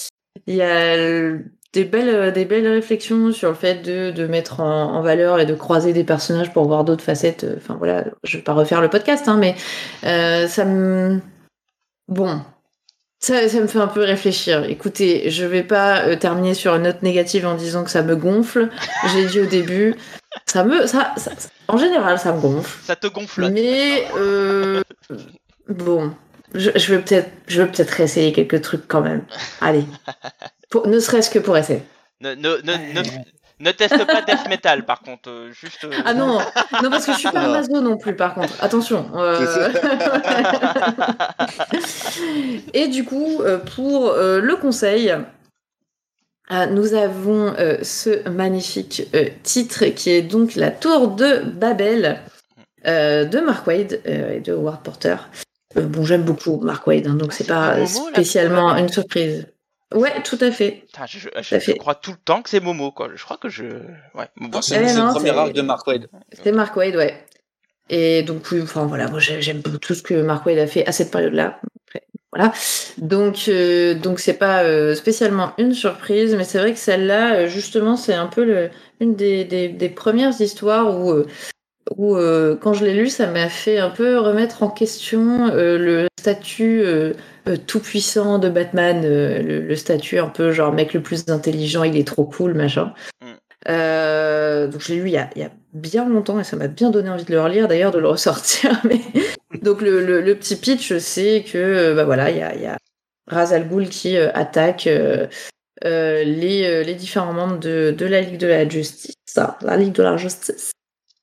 y 0.48 0.62
a 0.62 1.38
des 1.72 1.86
belles, 1.86 2.34
des 2.34 2.46
belles 2.46 2.68
réflexions 2.68 3.32
sur 3.32 3.50
le 3.50 3.56
fait 3.56 3.82
de, 3.82 4.12
de 4.12 4.28
mettre 4.28 4.60
en, 4.60 4.96
en 4.96 5.02
valeur 5.02 5.40
et 5.40 5.46
de 5.46 5.54
croiser 5.54 5.94
des 5.94 6.04
personnages 6.04 6.52
pour 6.52 6.66
voir 6.66 6.84
d'autres 6.84 7.04
facettes. 7.04 7.46
Enfin 7.58 7.76
voilà, 7.78 8.06
je 8.24 8.38
vais 8.38 8.44
pas 8.44 8.54
refaire 8.54 8.82
le 8.82 8.90
podcast, 8.90 9.28
hein, 9.28 9.38
mais 9.38 9.56
euh, 10.04 10.48
ça 10.48 10.66
me... 10.66 11.20
Bon, 12.08 12.42
ça, 13.20 13.48
ça 13.48 13.62
me 13.62 13.68
fait 13.68 13.80
un 13.80 13.88
peu 13.88 14.02
réfléchir. 14.02 14.66
Écoutez, 14.66 15.30
je 15.30 15.46
vais 15.46 15.64
pas 15.64 16.02
euh, 16.06 16.16
terminer 16.18 16.54
sur 16.54 16.76
une 16.76 16.84
note 16.84 17.04
négative 17.04 17.46
en 17.48 17.56
disant 17.56 17.84
que 17.84 17.90
ça 17.90 18.02
me 18.04 18.16
gonfle. 18.16 18.70
J'ai 19.14 19.26
dit 19.28 19.40
au 19.40 19.46
début, 19.46 19.96
ça 20.46 20.64
me... 20.64 20.86
Ça, 20.88 21.14
ça- 21.18 21.32
en 21.68 21.78
général, 21.78 22.20
ça 22.20 22.34
me 22.34 22.40
gonfle. 22.42 22.80
Ça 22.84 22.96
te 22.96 23.08
gonfle. 23.08 23.50
Mais 23.50 24.06
euh, 24.18 24.82
bon, 25.70 26.14
je, 26.54 26.72
je 26.76 26.94
vais 26.94 27.02
peut-être, 27.02 27.32
je 27.48 27.62
vais 27.62 27.68
peut-être 27.72 27.92
réessayer 27.92 28.34
quelques 28.34 28.62
trucs 28.62 28.88
quand 28.88 29.02
même. 29.02 29.24
Allez, 29.62 29.86
Pour- 30.70 30.88
ne 30.88 31.00
serait-ce 31.00 31.30
que 31.30 31.40
pour 31.40 31.58
essayer. 31.58 31.84
Ne, 32.22 32.36
ne, 32.36 32.50
ne, 32.64 32.74
ne, 33.00 33.04
ne 33.60 33.72
teste 33.72 34.06
pas 34.06 34.22
Death 34.22 34.48
Metal, 34.50 34.86
par 34.86 35.02
contre. 35.02 35.30
euh, 35.30 35.52
juste. 35.52 35.84
euh, 35.86 35.92
Ah 36.06 36.14
non, 36.14 36.40
non 36.82 36.90
parce 36.90 37.06
que 37.06 37.14
je 37.14 37.20
suis 37.20 37.30
pas 37.32 37.42
Non. 37.48 37.54
Amazon 37.54 37.82
non 37.82 37.98
plus. 37.98 38.16
Par 38.16 38.34
contre, 38.34 38.54
attention. 38.62 39.10
euh. 39.16 39.70
Et 42.74 42.88
du 42.88 43.04
coup, 43.06 43.42
pour 43.76 44.14
le 44.18 44.56
conseil. 44.56 45.14
Euh, 46.52 46.66
nous 46.68 46.94
avons 46.94 47.54
euh, 47.58 47.78
ce 47.84 48.28
magnifique 48.30 49.04
euh, 49.16 49.30
titre 49.44 49.86
qui 49.86 50.10
est 50.12 50.22
donc 50.22 50.56
La 50.56 50.72
Tour 50.72 51.10
de 51.10 51.40
Babel 51.50 52.20
euh, 52.86 53.26
de 53.26 53.40
Mark 53.40 53.66
Wade 53.68 54.02
euh, 54.08 54.34
et 54.36 54.40
de 54.40 54.54
Howard 54.54 54.82
Porter. 54.84 55.16
Euh, 55.78 55.82
bon, 55.82 56.04
j'aime 56.04 56.24
beaucoup 56.24 56.58
Mark 56.58 56.86
Wade, 56.86 57.08
hein, 57.08 57.16
donc 57.16 57.34
c'est 57.34 57.44
C'est 57.46 57.50
pas 57.54 57.78
Momo, 57.78 58.10
spécialement 58.14 58.76
une 58.76 58.90
surprise. 58.90 59.48
Ouais, 59.94 60.22
tout 60.24 60.38
à 60.42 60.52
fait. 60.52 60.84
Putain, 60.88 61.06
je, 61.08 61.20
je, 61.20 61.28
à 61.36 61.42
je 61.42 61.60
fait. 61.60 61.76
crois 61.78 61.96
tout 61.96 62.12
le 62.12 62.18
temps 62.18 62.42
que 62.42 62.50
c'est 62.50 62.60
Momo, 62.60 62.92
quoi. 62.92 63.10
Je 63.16 63.24
crois 63.24 63.38
que 63.38 63.48
je. 63.50 63.64
Ouais. 64.16 64.28
Bon, 64.38 64.62
c'est 64.62 64.76
Eh 64.76 64.80
le 64.94 65.14
premier 65.14 65.30
arc 65.30 65.54
de 65.54 65.62
Mark 65.62 65.86
Wade. 65.88 66.08
C'est 66.44 66.52
Mark 66.52 66.76
Wade, 66.76 66.96
ouais. 66.96 67.16
Et 67.90 68.24
donc, 68.24 68.44
oui, 68.52 68.62
enfin 68.64 68.86
voilà, 68.86 69.08
moi 69.08 69.20
j'ai- 69.20 69.42
j'aime 69.42 69.62
tout 69.62 69.94
ce 69.94 70.02
que 70.02 70.16
Mark 70.16 70.46
Wade 70.46 70.58
a 70.58 70.68
fait 70.68 70.86
à 70.88 70.92
cette 70.92 71.12
période-là. 71.12 71.60
Voilà. 72.36 72.52
Donc, 72.98 73.46
euh, 73.48 73.94
donc 73.94 74.20
c'est 74.20 74.34
pas 74.34 74.64
euh, 74.64 74.96
spécialement 74.96 75.52
une 75.60 75.74
surprise, 75.74 76.36
mais 76.36 76.44
c'est 76.44 76.58
vrai 76.58 76.74
que 76.74 76.80
celle-là, 76.80 77.36
euh, 77.36 77.48
justement, 77.48 77.96
c'est 77.96 78.16
un 78.16 78.26
peu 78.26 78.44
le, 78.44 78.70
une 79.00 79.16
des, 79.16 79.46
des, 79.46 79.70
des 79.70 79.90
premières 79.90 80.42
histoires 80.42 80.98
où, 81.00 81.12
euh, 81.12 81.28
où 81.96 82.16
euh, 82.16 82.56
quand 82.60 82.74
je 82.74 82.86
l'ai 82.86 82.94
lu, 82.96 83.10
ça 83.10 83.28
m'a 83.28 83.50
fait 83.50 83.78
un 83.78 83.92
peu 83.92 84.18
remettre 84.18 84.64
en 84.64 84.70
question 84.70 85.50
euh, 85.50 85.78
le 85.78 86.08
statut 86.20 86.82
euh, 86.84 87.14
euh, 87.48 87.56
tout-puissant 87.68 88.40
de 88.40 88.50
Batman, 88.50 89.04
euh, 89.06 89.42
le, 89.44 89.60
le 89.62 89.76
statut 89.76 90.18
un 90.18 90.30
peu 90.30 90.52
genre 90.52 90.74
mec 90.74 90.94
le 90.94 91.04
plus 91.04 91.30
intelligent, 91.30 91.84
il 91.84 91.98
est 91.98 92.08
trop 92.08 92.24
cool, 92.24 92.56
machin. 92.56 92.94
Mm. 93.22 93.28
Euh, 93.70 94.68
donc 94.68 94.82
je 94.82 94.94
l'ai 94.94 95.00
lu 95.00 95.08
il 95.08 95.14
y, 95.14 95.18
a, 95.18 95.30
il 95.36 95.42
y 95.42 95.46
a 95.46 95.52
bien 95.74 96.10
longtemps 96.10 96.38
et 96.40 96.44
ça 96.44 96.58
m'a 96.58 96.68
bien 96.68 96.90
donné 96.90 97.10
envie 97.10 97.24
de 97.24 97.32
le 97.32 97.42
relire, 97.42 97.68
d'ailleurs 97.68 97.92
de 97.92 98.00
le 98.00 98.08
ressortir. 98.08 98.82
Mais... 98.84 99.02
donc 99.64 99.82
le, 99.82 100.34
petit 100.36 100.56
pitch, 100.56 100.98
c'est 100.98 101.44
que 101.44 101.58
euh, 101.58 101.96
bah 101.96 102.04
voilà, 102.04 102.30
il 102.30 102.38
y 102.38 102.42
a, 102.42 102.56
y 102.56 102.66
a 102.66 102.78
Ra's 103.28 103.54
al 103.54 103.68
Ghul 103.68 103.90
qui 103.90 104.18
euh, 104.18 104.30
attaque 104.34 104.88
euh, 104.88 105.28
les, 105.84 106.96
différents 106.96 107.34
membres 107.34 107.58
de, 107.58 108.06
la 108.06 108.22
Ligue 108.22 108.38
de 108.38 108.48
la 108.48 108.68
Justice, 108.68 109.16
ça, 109.26 109.58
la 109.62 109.78
Ligue 109.78 109.94
de 109.94 110.04
la 110.04 110.18
Justice. 110.18 110.72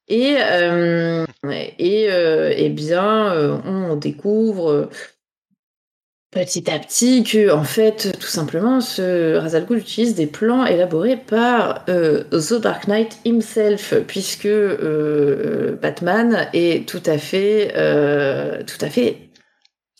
Et, 0.08 0.32
et, 0.32 2.10
euh, 2.10 2.52
eh 2.56 2.68
bien, 2.70 3.60
on 3.64 3.94
découvre 3.94 4.88
petit 6.30 6.70
à 6.70 6.78
petit 6.78 7.24
que, 7.24 7.52
en 7.52 7.64
fait, 7.64 8.16
tout 8.18 8.28
simplement, 8.28 8.80
ce 8.80 9.36
Ra's 9.36 9.54
al 9.54 9.66
Ghul 9.66 9.78
utilise 9.78 10.14
des 10.14 10.26
plans 10.26 10.64
élaborés 10.64 11.16
par 11.16 11.84
euh, 11.88 12.22
The 12.30 12.60
Dark 12.60 12.86
Knight 12.86 13.18
himself, 13.24 13.94
puisque 14.06 14.46
euh, 14.46 15.76
Batman 15.80 16.48
est 16.52 16.88
tout 16.88 17.02
à 17.06 17.18
fait, 17.18 17.72
euh, 17.76 18.62
tout 18.62 18.84
à 18.84 18.88
fait, 18.88 19.30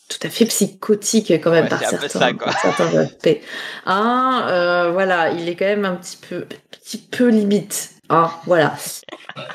tout 0.07 0.25
à 0.25 0.29
fait 0.29 0.45
psychotique 0.45 1.31
quand 1.41 1.51
même 1.51 1.63
Ouais, 1.65 1.69
par, 1.69 1.83
certains, 1.83 2.07
ça, 2.07 2.33
quoi. 2.33 2.45
par 2.45 2.59
certains 2.59 2.97
aspects. 2.97 3.39
Hein, 3.85 4.89
voilà, 4.93 5.31
il 5.31 5.49
est 5.49 5.55
quand 5.55 5.65
même 5.65 5.85
un 5.85 5.95
petit 5.95 6.17
peu, 6.17 6.45
petit 6.71 6.97
peu 6.97 7.27
limite. 7.27 7.91
Hein, 8.09 8.31
voilà. 8.45 8.75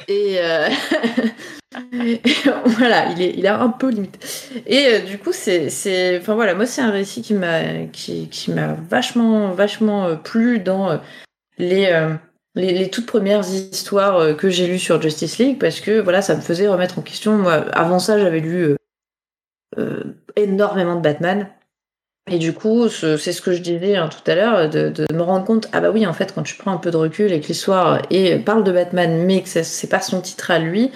Et 0.09 0.39
voilà, 2.65 3.11
il 3.13 3.23
est, 3.23 3.35
il 3.37 3.45
est 3.45 3.49
un 3.49 3.69
peu 3.69 3.91
limite. 3.91 4.19
Et 4.67 4.87
euh, 4.87 5.01
du 5.01 5.19
coup, 5.19 5.33
c'est, 5.33 5.69
c'est, 5.71 6.19
enfin 6.19 6.35
voilà, 6.35 6.55
moi 6.55 6.67
c'est 6.67 6.81
un 6.81 6.91
récit 6.91 7.23
qui 7.23 7.35
m'a, 7.35 7.87
qui, 7.93 8.29
qui 8.29 8.53
m'a 8.53 8.75
vachement, 8.89 9.51
vachement 9.53 10.07
euh, 10.07 10.15
plu 10.15 10.61
dans 10.61 10.91
euh, 10.91 10.99
les, 11.59 11.93
les, 12.55 12.91
toutes 12.91 13.07
premières 13.07 13.47
histoires 13.49 14.37
que 14.37 14.49
j'ai 14.49 14.67
lues 14.67 14.79
sur 14.79 15.01
Justice 15.03 15.39
League 15.39 15.59
parce 15.59 15.81
que 15.81 16.01
voilà, 16.01 16.23
ça 16.23 16.35
me 16.37 16.41
faisait 16.41 16.69
remettre 16.69 16.99
en 16.99 17.03
question. 17.03 17.37
Moi, 17.37 17.53
avant 17.73 17.99
ça, 17.99 18.19
j'avais 18.19 18.41
lu 18.41 18.77
énormément 20.37 20.97
de 20.97 21.01
Batman. 21.01 21.49
Et 22.31 22.39
du 22.39 22.53
coup, 22.53 22.89
ce- 22.89 23.17
c'est 23.17 23.33
ce 23.33 23.41
que 23.43 23.53
je 23.53 23.61
disais 23.63 23.97
hein, 23.97 24.09
tout 24.09 24.29
à 24.31 24.35
l'heure, 24.35 24.69
de, 24.69 24.89
de 24.91 25.07
me 25.15 25.23
rendre 25.23 25.45
compte, 25.45 25.69
ah 25.73 25.81
bah 25.81 25.91
oui, 25.93 26.07
en 26.07 26.13
fait, 26.13 26.35
quand 26.35 26.43
tu 26.43 26.57
prends 26.57 26.73
un 26.73 26.77
peu 26.79 26.91
de 26.91 26.97
recul 26.97 27.33
et 27.33 27.41
que 27.41 27.47
l'histoire 27.49 28.03
parle 28.45 28.65
de 28.65 28.73
Batman, 28.73 29.25
mais 29.25 29.43
que 29.43 29.49
c'est 29.49 29.89
pas 29.89 30.01
son 30.01 30.21
titre 30.21 30.51
à 30.51 30.59
lui, 30.59 30.91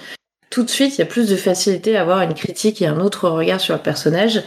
tout 0.51 0.63
de 0.63 0.69
suite, 0.69 0.97
il 0.97 0.99
y 0.99 1.03
a 1.03 1.07
plus 1.07 1.27
de 1.27 1.35
facilité 1.35 1.97
à 1.97 2.01
avoir 2.01 2.21
une 2.21 2.35
critique 2.35 2.81
et 2.81 2.87
un 2.87 2.99
autre 2.99 3.27
regard 3.29 3.59
sur 3.59 3.75
le 3.75 3.81
personnage. 3.81 4.43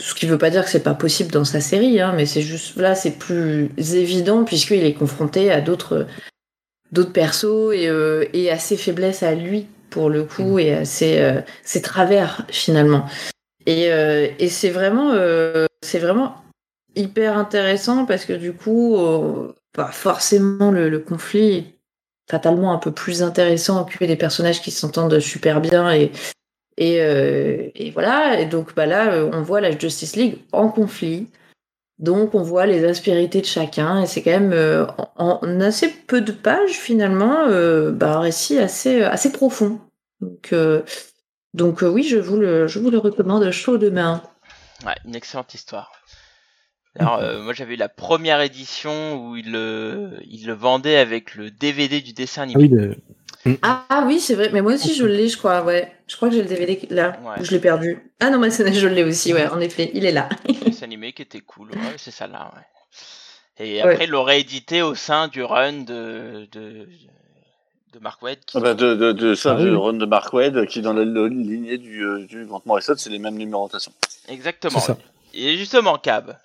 Ce 0.00 0.14
qui 0.14 0.26
veut 0.26 0.38
pas 0.38 0.50
dire 0.50 0.64
que 0.64 0.70
c'est 0.70 0.82
pas 0.82 0.94
possible 0.94 1.30
dans 1.30 1.44
sa 1.44 1.60
série, 1.60 2.00
hein, 2.00 2.14
mais 2.16 2.24
c'est 2.24 2.40
juste 2.40 2.76
là, 2.76 2.94
c'est 2.94 3.18
plus 3.18 3.70
évident 3.76 4.44
puisqu'il 4.44 4.84
est 4.84 4.94
confronté 4.94 5.50
à 5.50 5.60
d'autres 5.60 6.06
d'autres 6.92 7.12
persos 7.12 7.74
et, 7.74 7.88
euh, 7.88 8.24
à 8.50 8.58
ses 8.58 8.78
faiblesses 8.78 9.22
à 9.22 9.34
lui 9.34 9.66
pour 9.90 10.08
le 10.08 10.24
coup 10.24 10.58
et 10.58 10.72
à 10.72 10.84
ses, 10.86 11.18
euh, 11.18 11.40
ses 11.62 11.82
travers 11.82 12.46
finalement. 12.48 13.04
Et, 13.66 13.92
euh, 13.92 14.28
et 14.38 14.48
c'est 14.48 14.70
vraiment 14.70 15.10
euh, 15.12 15.66
c'est 15.82 15.98
vraiment 15.98 16.36
hyper 16.96 17.36
intéressant 17.36 18.06
parce 18.06 18.24
que 18.24 18.32
du 18.32 18.52
coup, 18.52 18.96
euh, 18.96 19.52
bah, 19.76 19.90
forcément 19.92 20.70
le, 20.70 20.98
conflit 20.98 21.77
fatalement 22.28 22.72
un 22.72 22.78
peu 22.78 22.92
plus 22.92 23.22
intéressant 23.22 23.84
que 23.84 24.04
des 24.04 24.16
personnages 24.16 24.62
qui 24.62 24.70
s'entendent 24.70 25.18
super 25.20 25.60
bien 25.60 25.92
et 25.92 26.12
et, 26.78 27.02
euh, 27.02 27.70
voilà. 27.92 28.40
Et 28.40 28.46
donc 28.46 28.74
bah 28.74 28.86
là, 28.86 29.12
euh, 29.12 29.30
on 29.32 29.42
voit 29.42 29.60
la 29.60 29.76
Justice 29.76 30.16
League 30.16 30.38
en 30.52 30.68
conflit. 30.68 31.28
Donc 31.98 32.36
on 32.36 32.42
voit 32.42 32.66
les 32.66 32.84
aspérités 32.84 33.40
de 33.40 33.46
chacun 33.46 34.02
et 34.02 34.06
c'est 34.06 34.22
quand 34.22 34.30
même 34.30 34.52
euh, 34.52 34.86
en, 35.16 35.40
assez 35.60 35.88
peu 35.88 36.20
de 36.20 36.30
pages 36.30 36.78
finalement 36.78 37.48
bah, 37.90 38.18
un 38.18 38.20
récit 38.20 38.56
assez 38.58 39.02
assez 39.02 39.32
profond. 39.32 39.80
Donc 40.20 40.54
donc 41.54 41.82
oui, 41.82 42.04
je 42.04 42.18
vous 42.18 42.36
le 42.36 42.68
je 42.68 42.78
vous 42.78 42.90
le 42.92 42.98
recommande 42.98 43.50
chaud 43.50 43.78
de 43.78 43.90
main. 43.90 44.22
Ouais, 44.86 44.94
une 45.04 45.16
excellente 45.16 45.52
histoire. 45.54 45.97
Alors, 46.98 47.18
euh, 47.18 47.42
moi 47.42 47.52
j'avais 47.52 47.74
eu 47.74 47.76
la 47.76 47.88
première 47.88 48.40
édition 48.40 49.16
où 49.28 49.36
il 49.36 49.50
le, 49.52 50.12
il 50.30 50.46
le 50.46 50.52
vendait 50.52 50.96
avec 50.96 51.34
le 51.34 51.50
DVD 51.50 52.00
du 52.00 52.12
dessin 52.12 52.42
Ah 52.42 52.44
animé. 52.44 52.62
oui, 52.64 52.68
le- 52.68 52.96
Ah, 53.62 53.84
ah 53.88 54.04
oui, 54.06 54.18
c'est 54.20 54.34
vrai. 54.34 54.50
Mais 54.52 54.62
moi 54.62 54.74
aussi, 54.74 54.94
je 54.94 55.04
l'ai, 55.04 55.28
je 55.28 55.36
crois. 55.38 55.62
Ouais. 55.64 55.92
Je 56.06 56.16
crois 56.16 56.28
que 56.28 56.34
j'ai 56.34 56.42
le 56.42 56.48
DVD 56.48 56.78
là. 56.90 57.18
Ouais. 57.24 57.42
Je 57.44 57.50
l'ai 57.52 57.60
perdu. 57.60 57.98
Ah 58.20 58.30
non, 58.30 58.38
mais 58.38 58.50
c'est- 58.50 58.72
je 58.72 58.86
l'ai 58.86 59.04
aussi. 59.04 59.32
Ouais, 59.32 59.46
en 59.48 59.60
effet, 59.60 59.90
il 59.94 60.04
est 60.04 60.12
là. 60.12 60.28
Le 60.46 60.54
dessin 60.64 60.84
animé 60.86 61.12
qui 61.12 61.22
était 61.22 61.40
cool. 61.40 61.70
Ouais, 61.70 61.94
c'est 61.96 62.10
ça 62.10 62.26
là, 62.26 62.50
ouais. 62.56 62.62
Et 63.64 63.82
Ouais. 63.82 63.92
après, 63.92 64.04
il 64.04 64.10
l'aurait 64.10 64.40
édité 64.40 64.82
au 64.82 64.94
sein 64.94 65.28
du 65.28 65.42
run 65.42 65.82
de, 65.84 66.46
de, 66.52 66.88
de 67.92 67.98
Mark 68.00 68.22
Waid. 68.22 68.38
Qui... 68.44 68.56
Ah 68.56 68.60
bah, 68.60 68.74
de, 68.74 68.94
de, 68.94 69.12
de 69.12 69.34
ça, 69.34 69.56
Ah 69.58 69.62
oui. 69.62 69.70
run 69.74 69.94
de 69.94 70.06
Mark 70.06 70.32
Wade, 70.32 70.66
qui 70.66 70.80
dans 70.80 70.92
la, 70.92 71.04
la 71.04 71.26
lignée 71.28 71.78
du, 71.78 72.02
euh, 72.04 72.24
du 72.26 72.44
Grant 72.46 72.62
Morrison, 72.66 72.94
c'est 72.96 73.10
les 73.10 73.18
mêmes 73.18 73.36
numérotations. 73.36 73.92
Exactement. 74.28 74.80
Et 75.34 75.56
justement, 75.56 75.98
Cab, 75.98 76.36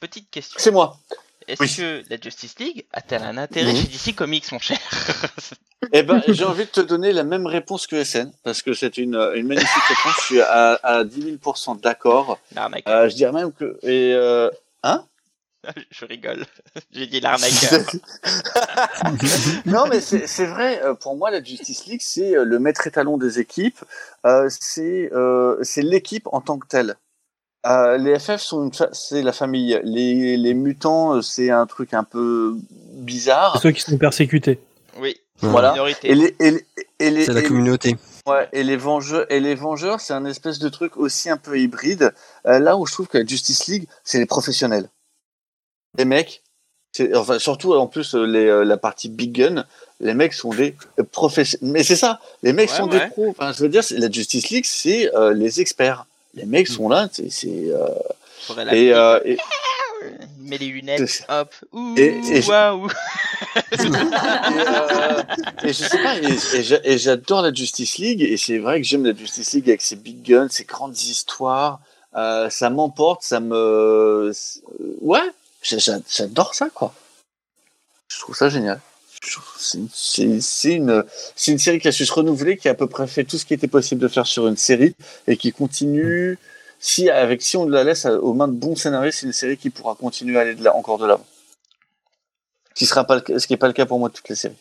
petite 0.00 0.30
question. 0.30 0.56
C'est 0.58 0.70
moi. 0.70 0.98
est-ce 1.46 1.60
Oui. 1.62 1.74
que 1.76 2.02
la 2.10 2.20
Justice 2.20 2.58
League 2.58 2.84
a-t-elle 2.92 3.22
un 3.22 3.36
intérêt 3.36 3.72
Mhm. 3.72 3.78
chez 3.80 3.88
DC 3.88 4.14
Comics, 4.16 4.50
mon 4.52 4.58
cher 4.58 4.78
Eh 5.92 6.02
ben, 6.02 6.22
j'ai 6.28 6.44
envie 6.44 6.64
de 6.66 6.70
te 6.70 6.80
donner 6.80 7.12
la 7.12 7.24
même 7.24 7.46
réponse 7.46 7.86
que 7.86 8.04
SN, 8.04 8.30
parce 8.44 8.62
que 8.62 8.74
c'est 8.74 8.98
une, 8.98 9.16
une 9.34 9.46
magnifique 9.46 9.82
réponse. 9.88 10.14
Je 10.18 10.24
suis 10.26 10.40
à, 10.42 10.78
à 10.82 11.04
10 11.04 11.38
000 11.42 11.76
d'accord. 11.82 12.38
L'arnaqueur. 12.54 12.94
Euh, 12.94 13.08
je 13.08 13.14
dirais 13.14 13.32
même 13.32 13.52
que. 13.52 13.78
Et, 13.82 14.12
euh, 14.14 14.50
hein? 14.82 15.04
Je 15.90 16.04
rigole. 16.04 16.44
J'ai 16.92 17.06
dit 17.06 17.20
l'arnaqueur. 17.20 17.80
non, 19.66 19.86
mais 19.88 20.00
c'est 20.00 20.26
c'est 20.26 20.46
vrai, 20.46 20.82
euh, 20.82 20.94
pour 20.94 21.16
moi, 21.16 21.30
la 21.30 21.42
Justice 21.42 21.86
League, 21.86 22.00
c'est 22.04 22.36
euh, 22.36 22.44
le 22.44 22.58
maître 22.58 22.86
étalon 22.86 23.16
des 23.18 23.38
équipes. 23.40 23.78
Euh, 24.26 24.48
c'est 24.50 25.10
euh, 25.12 25.56
c'est 25.62 25.82
l'équipe 25.82 26.26
en 26.32 26.40
tant 26.40 26.58
que 26.58 26.66
telle. 26.66 26.96
Euh, 27.66 27.98
les 27.98 28.18
FF, 28.18 28.40
sont 28.40 28.64
une 28.64 28.70
c'est 28.92 29.22
la 29.22 29.32
famille. 29.32 29.78
Les, 29.84 30.36
les 30.36 30.54
mutants, 30.54 31.16
euh, 31.16 31.22
c'est 31.22 31.50
un 31.50 31.66
truc 31.66 31.92
un 31.92 32.04
peu 32.04 32.56
bizarre. 32.94 33.60
Ceux 33.60 33.70
qui 33.72 33.82
sont 33.82 33.98
persécutés. 33.98 34.58
Oui, 34.98 35.16
Voilà. 35.40 35.74
Et 36.02 36.14
les, 36.14 36.34
et 36.40 36.50
les, 36.52 36.66
et 36.98 37.10
les, 37.10 37.24
C'est 37.26 37.32
la 37.34 37.40
et- 37.40 37.44
communauté. 37.44 37.96
Ouais, 38.26 38.48
et 38.52 38.62
les 38.62 38.76
Vengeurs, 38.76 39.26
et 39.30 39.40
les 39.40 39.54
Vengeurs, 39.54 40.00
c'est 40.00 40.12
un 40.12 40.24
espèce 40.26 40.58
de 40.58 40.68
truc 40.68 40.96
aussi 40.98 41.30
un 41.30 41.36
peu 41.38 41.58
hybride. 41.58 42.12
Euh, 42.46 42.58
là 42.58 42.76
où 42.76 42.86
je 42.86 42.92
trouve 42.92 43.08
que 43.08 43.18
la 43.18 43.24
Justice 43.26 43.66
League, 43.66 43.86
c'est 44.04 44.18
les 44.18 44.26
professionnels. 44.26 44.88
Les 45.98 46.04
mecs, 46.04 46.42
c'est, 46.92 47.14
enfin 47.16 47.38
surtout 47.38 47.72
en 47.74 47.86
plus 47.86 48.14
les, 48.14 48.64
la 48.64 48.76
partie 48.76 49.08
Big 49.08 49.32
Gun, 49.32 49.64
les 50.00 50.14
mecs 50.14 50.34
sont 50.34 50.50
des 50.50 50.76
professionnels. 51.12 51.72
Mais 51.72 51.82
c'est 51.82 51.96
ça, 51.96 52.20
les 52.42 52.52
mecs 52.52 52.70
Ouais, 52.70 52.76
sont 52.76 52.88
ouais. 52.90 53.00
des 53.00 53.06
pros. 53.10 53.28
Enfin, 53.30 53.52
je 53.52 53.62
veux 53.62 53.68
dire, 53.68 53.82
c'est- 53.84 53.96
la 53.98 54.10
Justice 54.10 54.50
League, 54.50 54.66
c'est 54.66 55.14
euh, 55.14 55.32
les 55.32 55.60
experts. 55.60 56.06
Les 56.34 56.46
mecs 56.46 56.68
sont 56.68 56.88
là, 56.88 57.08
c'est, 57.12 57.28
c'est, 57.30 57.48
euh, 57.68 57.86
et, 58.72 58.92
euh, 58.94 59.20
et, 59.24 59.36
met 60.38 60.58
les 60.58 60.66
lunettes, 60.68 61.24
hop, 61.28 61.54
ouh, 61.72 61.94
Et- 61.96 62.20
et 62.32 62.42
je- 62.42 62.48
waouh. 62.48 62.88
et, 63.72 63.76
euh, 63.80 65.22
et 65.64 65.68
je 65.72 65.84
sais 65.84 66.02
pas, 66.02 66.16
et, 66.18 66.24
et 66.56 66.62
j'a- 66.62 66.80
et 66.84 66.98
j'adore 66.98 67.42
la 67.42 67.52
Justice 67.52 67.98
League, 67.98 68.22
et 68.22 68.36
c'est 68.36 68.58
vrai 68.58 68.80
que 68.80 68.86
j'aime 68.86 69.04
la 69.04 69.14
Justice 69.14 69.52
League 69.54 69.68
avec 69.68 69.82
ses 69.82 69.96
big 69.96 70.22
guns, 70.22 70.48
ses 70.48 70.64
grandes 70.64 70.96
histoires, 70.98 71.80
euh, 72.16 72.48
ça 72.50 72.70
m'emporte, 72.70 73.22
ça 73.22 73.40
me... 73.40 74.30
c'est- 74.34 74.60
Ouais, 75.00 75.20
j'a- 75.62 75.78
j'a- 75.78 75.98
j'adore 76.08 76.54
ça, 76.54 76.68
quoi. 76.72 76.94
Je 78.08 78.18
trouve 78.18 78.36
ça 78.36 78.48
génial. 78.48 78.80
C'est 79.22 80.72
une, 80.72 81.58
série 81.58 81.78
qui 81.78 81.88
a 81.88 81.92
su 81.92 82.06
se 82.06 82.12
renouveler, 82.12 82.56
qui 82.56 82.68
a 82.68 82.72
à 82.72 82.74
peu 82.74 82.86
près 82.86 83.06
fait 83.06 83.24
tout 83.24 83.36
ce 83.38 83.44
qui 83.44 83.54
était 83.54 83.68
possible 83.68 84.00
de 84.00 84.08
faire 84.08 84.26
sur 84.26 84.46
une 84.46 84.56
série, 84.56 84.94
et 85.26 85.36
qui 85.36 85.52
continue... 85.52 86.38
Si, 86.82 87.10
avec, 87.10 87.42
si 87.42 87.58
on 87.58 87.68
la 87.68 87.84
laisse 87.84 88.06
aux 88.06 88.32
mains 88.32 88.48
de 88.48 88.54
bons 88.54 88.74
scénaristes, 88.74 89.18
c'est 89.20 89.26
une 89.26 89.34
série 89.34 89.58
qui 89.58 89.68
pourra 89.68 89.94
continuer 89.94 90.38
à 90.38 90.40
aller 90.40 90.54
de 90.54 90.64
là, 90.64 90.74
encore 90.74 90.96
de 90.96 91.04
l'avant. 91.04 91.26
Ce 92.70 92.74
qui 92.74 92.86
sera 92.86 93.04
pas 93.04 93.16
le 93.16 93.20
cas- 93.20 93.38
ce 93.38 93.46
qui 93.46 93.52
n'est 93.52 93.58
pas 93.58 93.66
le 93.66 93.74
cas 93.74 93.84
pour 93.84 93.98
moi 93.98 94.08
de 94.08 94.14
toutes 94.14 94.30
les 94.30 94.34
séries. 94.34 94.56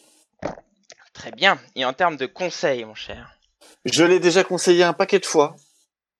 Très 1.13 1.31
bien. 1.31 1.57
Et 1.77 1.85
en 1.85 1.93
termes 1.93 2.17
de 2.17 2.25
conseils, 2.25 2.83
mon 2.83 2.93
cher? 2.93 3.37
Je 3.85 4.03
l'ai 4.03 4.19
déjà 4.19 4.43
conseillé 4.43 4.83
un 4.83 4.91
paquet 4.91 5.19
de 5.19 5.25
fois. 5.25 5.55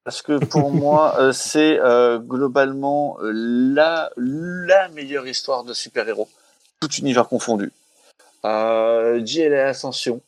Parce 0.05 0.21
que 0.21 0.37
pour 0.37 0.71
moi, 0.73 1.19
euh, 1.19 1.33
c'est 1.33 1.77
euh, 1.79 2.17
globalement 2.17 3.17
euh, 3.21 3.31
la, 3.33 4.09
la 4.15 4.87
meilleure 4.89 5.27
histoire 5.27 5.65
de 5.65 5.73
super-héros, 5.73 6.29
tout 6.79 6.91
univers 6.93 7.27
confondu. 7.27 7.73
Euh, 8.45 9.25
JLA 9.25 9.67
Ascension. 9.67 10.21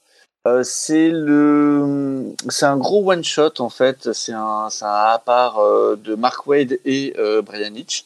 Euh, 0.47 0.63
c'est 0.63 1.09
le, 1.11 2.33
c'est 2.49 2.65
un 2.65 2.77
gros 2.77 3.11
one 3.11 3.23
shot 3.23 3.59
en 3.59 3.69
fait. 3.69 4.11
C'est 4.13 4.33
un, 4.33 4.69
c'est 4.71 4.85
un 4.85 4.87
à 4.87 5.21
part 5.23 5.59
euh, 5.59 5.95
de 6.03 6.15
Mark 6.15 6.47
Wade 6.47 6.79
et 6.83 7.13
euh, 7.19 7.43
Brian 7.43 7.75
Hitch 7.75 8.05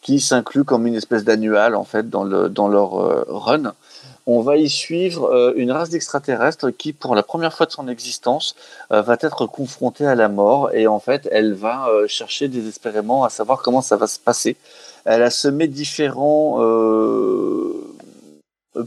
qui 0.00 0.18
s'inclut 0.20 0.64
comme 0.64 0.86
une 0.86 0.94
espèce 0.94 1.24
d'annual 1.24 1.74
en 1.74 1.84
fait 1.84 2.08
dans 2.08 2.24
le 2.24 2.48
dans 2.48 2.68
leur 2.68 2.92
run. 3.28 3.74
On 4.26 4.40
va 4.40 4.56
y 4.56 4.70
suivre 4.70 5.52
une 5.56 5.70
race 5.70 5.90
d'extraterrestres 5.90 6.70
qui, 6.70 6.94
pour 6.94 7.14
la 7.14 7.22
première 7.22 7.52
fois 7.52 7.66
de 7.66 7.72
son 7.72 7.88
existence, 7.88 8.54
va 8.88 9.16
être 9.20 9.44
confrontée 9.46 10.06
à 10.06 10.14
la 10.14 10.30
mort 10.30 10.70
et 10.72 10.86
en 10.86 10.98
fait, 10.98 11.28
elle 11.30 11.52
va 11.52 11.88
chercher 12.06 12.48
désespérément 12.48 13.24
à 13.24 13.28
savoir 13.28 13.60
comment 13.62 13.82
ça 13.82 13.96
va 13.96 14.06
se 14.06 14.18
passer. 14.18 14.56
Elle 15.04 15.22
a 15.22 15.28
semé 15.28 15.68
différents 15.68 16.58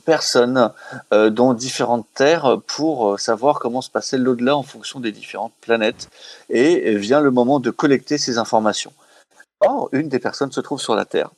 personnes 0.06 0.72
euh, 1.14 1.30
dans 1.30 1.54
différentes 1.54 2.06
terres 2.14 2.60
pour 2.68 3.14
euh, 3.14 3.18
savoir 3.18 3.60
comment 3.60 3.82
se 3.82 3.90
passait 3.90 4.18
l'au-delà 4.18 4.56
en 4.56 4.64
fonction 4.64 5.00
des 5.00 5.12
différentes 5.12 5.54
planètes 5.62 6.10
et 6.50 6.96
vient 6.96 7.22
le 7.22 7.32
moment 7.32 7.60
de 7.60 7.72
collecter 7.72 8.18
ces 8.18 8.38
informations. 8.38 8.94
Or, 9.62 9.90
une 9.92 10.10
des 10.10 10.20
personnes 10.20 10.52
se 10.52 10.62
trouve 10.62 10.80
sur 10.80 10.96
la 10.96 11.06
Terre. 11.06 11.30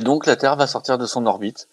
Donc 0.00 0.26
la 0.26 0.36
Terre 0.36 0.56
va 0.56 0.66
sortir 0.66 0.98
de 0.98 1.06
son 1.06 1.26
orbite 1.26 1.68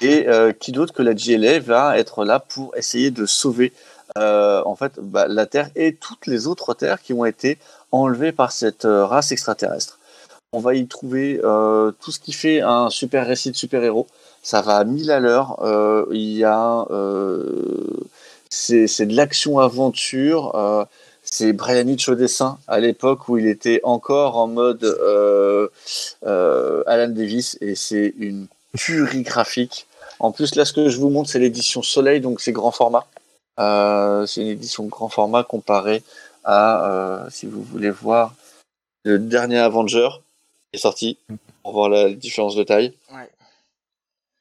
et 0.00 0.28
euh, 0.28 0.52
qui 0.52 0.72
d'autre 0.72 0.92
que 0.92 1.02
la 1.02 1.14
GLA 1.14 1.60
va 1.60 1.98
être 1.98 2.24
là 2.24 2.40
pour 2.40 2.76
essayer 2.76 3.10
de 3.10 3.26
sauver 3.26 3.72
euh, 4.18 4.62
en 4.66 4.76
fait 4.76 4.98
bah, 5.00 5.26
la 5.26 5.46
Terre 5.46 5.70
et 5.74 5.94
toutes 5.94 6.26
les 6.26 6.46
autres 6.46 6.74
terres 6.74 7.00
qui 7.00 7.14
ont 7.14 7.24
été 7.24 7.58
enlevées 7.92 8.32
par 8.32 8.52
cette 8.52 8.84
euh, 8.84 9.06
race 9.06 9.32
extraterrestre. 9.32 9.98
On 10.52 10.60
va 10.60 10.74
y 10.74 10.86
trouver 10.86 11.40
euh, 11.42 11.92
tout 12.00 12.10
ce 12.10 12.20
qui 12.20 12.32
fait 12.32 12.60
un 12.60 12.90
super 12.90 13.26
récit 13.26 13.50
de 13.50 13.56
super-héros. 13.56 14.06
Ça 14.42 14.60
va 14.60 14.76
à 14.76 14.84
1000 14.84 15.10
à 15.10 15.20
l'heure. 15.20 15.62
Euh, 15.62 16.04
il 16.10 16.36
y 16.36 16.44
a 16.44 16.86
euh, 16.90 17.86
c'est 18.50 18.86
c'est 18.86 19.06
de 19.06 19.14
l'action-aventure. 19.14 20.54
Euh, 20.54 20.84
c'est 21.22 21.52
Brian 21.52 21.86
Hitch 21.86 22.08
au 22.08 22.14
dessin 22.14 22.58
à 22.66 22.80
l'époque 22.80 23.28
où 23.28 23.38
il 23.38 23.46
était 23.46 23.80
encore 23.84 24.36
en 24.36 24.48
mode 24.48 24.84
euh, 24.84 25.68
euh, 26.26 26.82
Alan 26.86 27.08
Davis 27.08 27.56
et 27.60 27.74
c'est 27.74 28.12
une 28.18 28.48
tuerie 28.76 29.22
graphique. 29.22 29.86
En 30.18 30.32
plus, 30.32 30.54
là, 30.56 30.64
ce 30.64 30.72
que 30.72 30.88
je 30.88 30.98
vous 30.98 31.10
montre, 31.10 31.30
c'est 31.30 31.38
l'édition 31.38 31.82
Soleil, 31.82 32.20
donc 32.20 32.40
c'est 32.40 32.52
grand 32.52 32.70
format. 32.70 33.06
Euh, 33.60 34.26
c'est 34.26 34.40
une 34.40 34.48
édition 34.48 34.84
grand 34.84 35.08
format 35.08 35.44
comparée 35.44 36.02
à, 36.44 37.26
si 37.30 37.46
vous 37.46 37.62
voulez 37.62 37.90
voir, 37.90 38.34
le 39.04 39.18
dernier 39.18 39.58
Avenger 39.58 40.08
qui 40.70 40.76
est 40.76 40.78
sorti 40.78 41.18
pour 41.62 41.72
voir 41.72 41.88
la 41.88 42.10
différence 42.10 42.56
de 42.56 42.64
taille. 42.64 42.92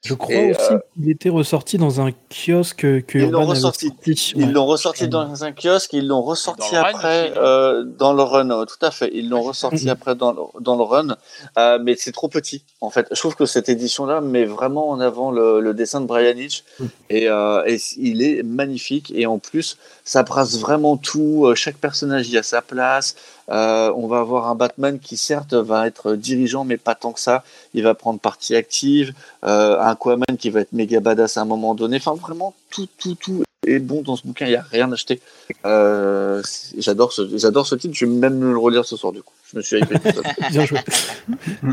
Je 0.03 0.15
crois 0.15 0.33
Et, 0.33 0.49
aussi 0.51 0.73
euh, 0.73 0.79
qu'il 0.95 1.11
était 1.11 1.29
ressorti 1.29 1.77
dans 1.77 2.01
un 2.01 2.09
kiosque 2.11 2.77
que 3.05 3.19
Ils 3.19 3.29
l'ont 3.29 3.45
ressorti. 3.45 3.87
sorti. 3.87 4.33
Ils 4.35 4.45
Ouais. 4.47 4.51
l'ont 4.51 4.65
ressorti 4.65 5.07
dans 5.07 5.43
un 5.43 5.51
kiosque, 5.51 5.93
ils 5.93 6.07
l'ont 6.07 6.23
ressorti 6.23 6.71
Dans 6.71 6.77
le 6.77 6.81
run 6.83 6.89
après 6.89 7.33
euh, 7.37 7.83
dans 7.83 8.13
le 8.13 8.23
run, 8.23 8.49
euh, 8.49 8.65
tout 8.65 8.83
à 8.83 8.89
fait. 8.89 9.11
Ils 9.13 9.29
l'ont 9.29 9.43
ressorti 9.43 9.87
après 9.91 10.15
dans 10.15 10.31
le, 10.33 10.41
dans 10.59 10.75
le 10.75 10.81
run, 10.81 11.17
euh, 11.59 11.77
mais 11.79 11.95
c'est 11.95 12.11
trop 12.11 12.29
petit 12.29 12.63
en 12.81 12.89
fait. 12.89 13.05
Je 13.11 13.19
trouve 13.19 13.35
que 13.35 13.45
cette 13.45 13.69
édition-là 13.69 14.21
met 14.21 14.45
vraiment 14.45 14.89
en 14.89 14.99
avant 14.99 15.29
le, 15.29 15.59
le 15.59 15.73
dessin 15.75 16.01
de 16.01 16.07
Brian 16.07 16.35
Hitch 16.35 16.63
Mhm. 16.79 16.89
et, 17.11 17.29
euh, 17.29 17.63
et 17.67 17.77
il 17.97 18.23
est 18.23 18.41
magnifique 18.41 19.11
et 19.15 19.27
en 19.27 19.37
plus 19.37 19.77
ça 20.03 20.23
brasse 20.23 20.57
vraiment 20.57 20.97
tout. 20.97 21.47
Chaque 21.53 21.77
personnage 21.77 22.27
y 22.29 22.39
a 22.39 22.43
sa 22.43 22.63
place. 22.63 23.15
Euh, 23.49 23.91
on 23.95 24.07
va 24.07 24.19
avoir 24.19 24.47
un 24.47 24.55
Batman 24.55 24.99
qui 24.99 25.17
certes 25.17 25.53
va 25.53 25.87
être 25.87 26.15
dirigeant, 26.15 26.63
mais 26.63 26.77
pas 26.77 26.95
tant 26.95 27.11
que 27.11 27.19
ça. 27.19 27.43
Il 27.73 27.83
va 27.83 27.93
prendre 27.95 28.19
partie 28.19 28.55
active. 28.55 29.13
Euh, 29.43 29.79
un 29.79 29.87
Aquaman 29.91 30.37
qui 30.39 30.49
va 30.49 30.61
être 30.61 30.73
méga 30.73 30.99
badass 30.99 31.37
à 31.37 31.41
un 31.41 31.45
moment 31.45 31.75
donné. 31.75 31.97
Enfin, 31.97 32.13
vraiment, 32.13 32.53
tout, 32.69 32.87
tout, 32.97 33.15
tout 33.15 33.43
est 33.67 33.79
bon 33.79 34.01
dans 34.01 34.15
ce 34.15 34.25
bouquin. 34.25 34.45
Il 34.45 34.49
n'y 34.49 34.55
a 34.55 34.65
rien 34.71 34.89
à 34.91 34.93
acheter. 34.93 35.19
Euh, 35.65 36.41
j'adore 36.77 37.11
ce, 37.13 37.37
j'adore 37.37 37.65
ce 37.67 37.75
titre. 37.75 37.93
Je 37.95 38.05
vais 38.05 38.11
même 38.11 38.37
me 38.37 38.51
le 38.51 38.57
relire 38.57 38.85
ce 38.85 38.95
soir, 38.95 39.11
du 39.13 39.21
coup. 39.21 39.33
Je 39.51 39.57
me 39.57 39.61
suis 39.61 39.77
hypé 39.79 39.99
tout. 39.99 40.21
Bien 40.51 40.65
joué. 40.65 40.79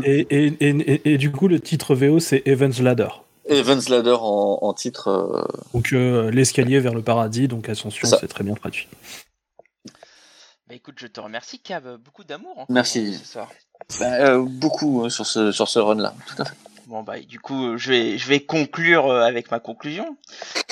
et, 0.03 0.27
et, 0.29 0.45
et, 0.59 1.13
et- 1.13 1.17
du 1.17 1.31
coup, 1.31 1.47
le 1.47 1.59
titre 1.59 1.95
VO, 1.95 2.19
c'est 2.19 2.41
Evans 2.45 2.73
Ladder. 2.81 3.07
Evans 3.47 3.81
Ladder 3.89 4.17
en, 4.19 4.59
en 4.61 4.73
titre. 4.73 5.07
euh, 5.07 5.41
Donc, 5.73 5.91
l'escalier 5.91 6.79
vers 6.79 6.93
le 6.93 7.01
paradis, 7.01 7.47
donc 7.47 7.69
Ascension, 7.69 8.07
c'est 8.07 8.27
très 8.27 8.43
bien 8.43 8.53
traduit. 8.55 8.87
Bah 10.69 10.75
écoute, 10.75 10.95
je 10.99 11.07
te 11.07 11.19
remercie, 11.19 11.57
Cave. 11.57 11.97
Beaucoup 11.97 12.23
d'amour 12.23 12.51
encore 12.51 12.67
Merci. 12.69 13.15
ce 13.15 13.25
soir. 13.25 13.51
bah, 13.99 14.05
euh, 14.05 14.45
beaucoup 14.47 15.03
euh, 15.03 15.09
sur 15.09 15.25
ce, 15.25 15.51
sur 15.51 15.67
ce 15.67 15.79
run-là. 15.79 16.13
Tout 16.27 16.43
à 16.43 16.45
fait. 16.45 16.55
Bon 16.85 17.03
bah 17.03 17.19
du 17.19 17.39
coup 17.39 17.67
euh, 17.67 17.77
je 17.77 17.91
vais 17.91 18.17
je 18.17 18.27
vais 18.27 18.39
conclure 18.39 19.05
euh, 19.05 19.21
avec 19.21 19.51
ma 19.51 19.59
conclusion. 19.59 20.17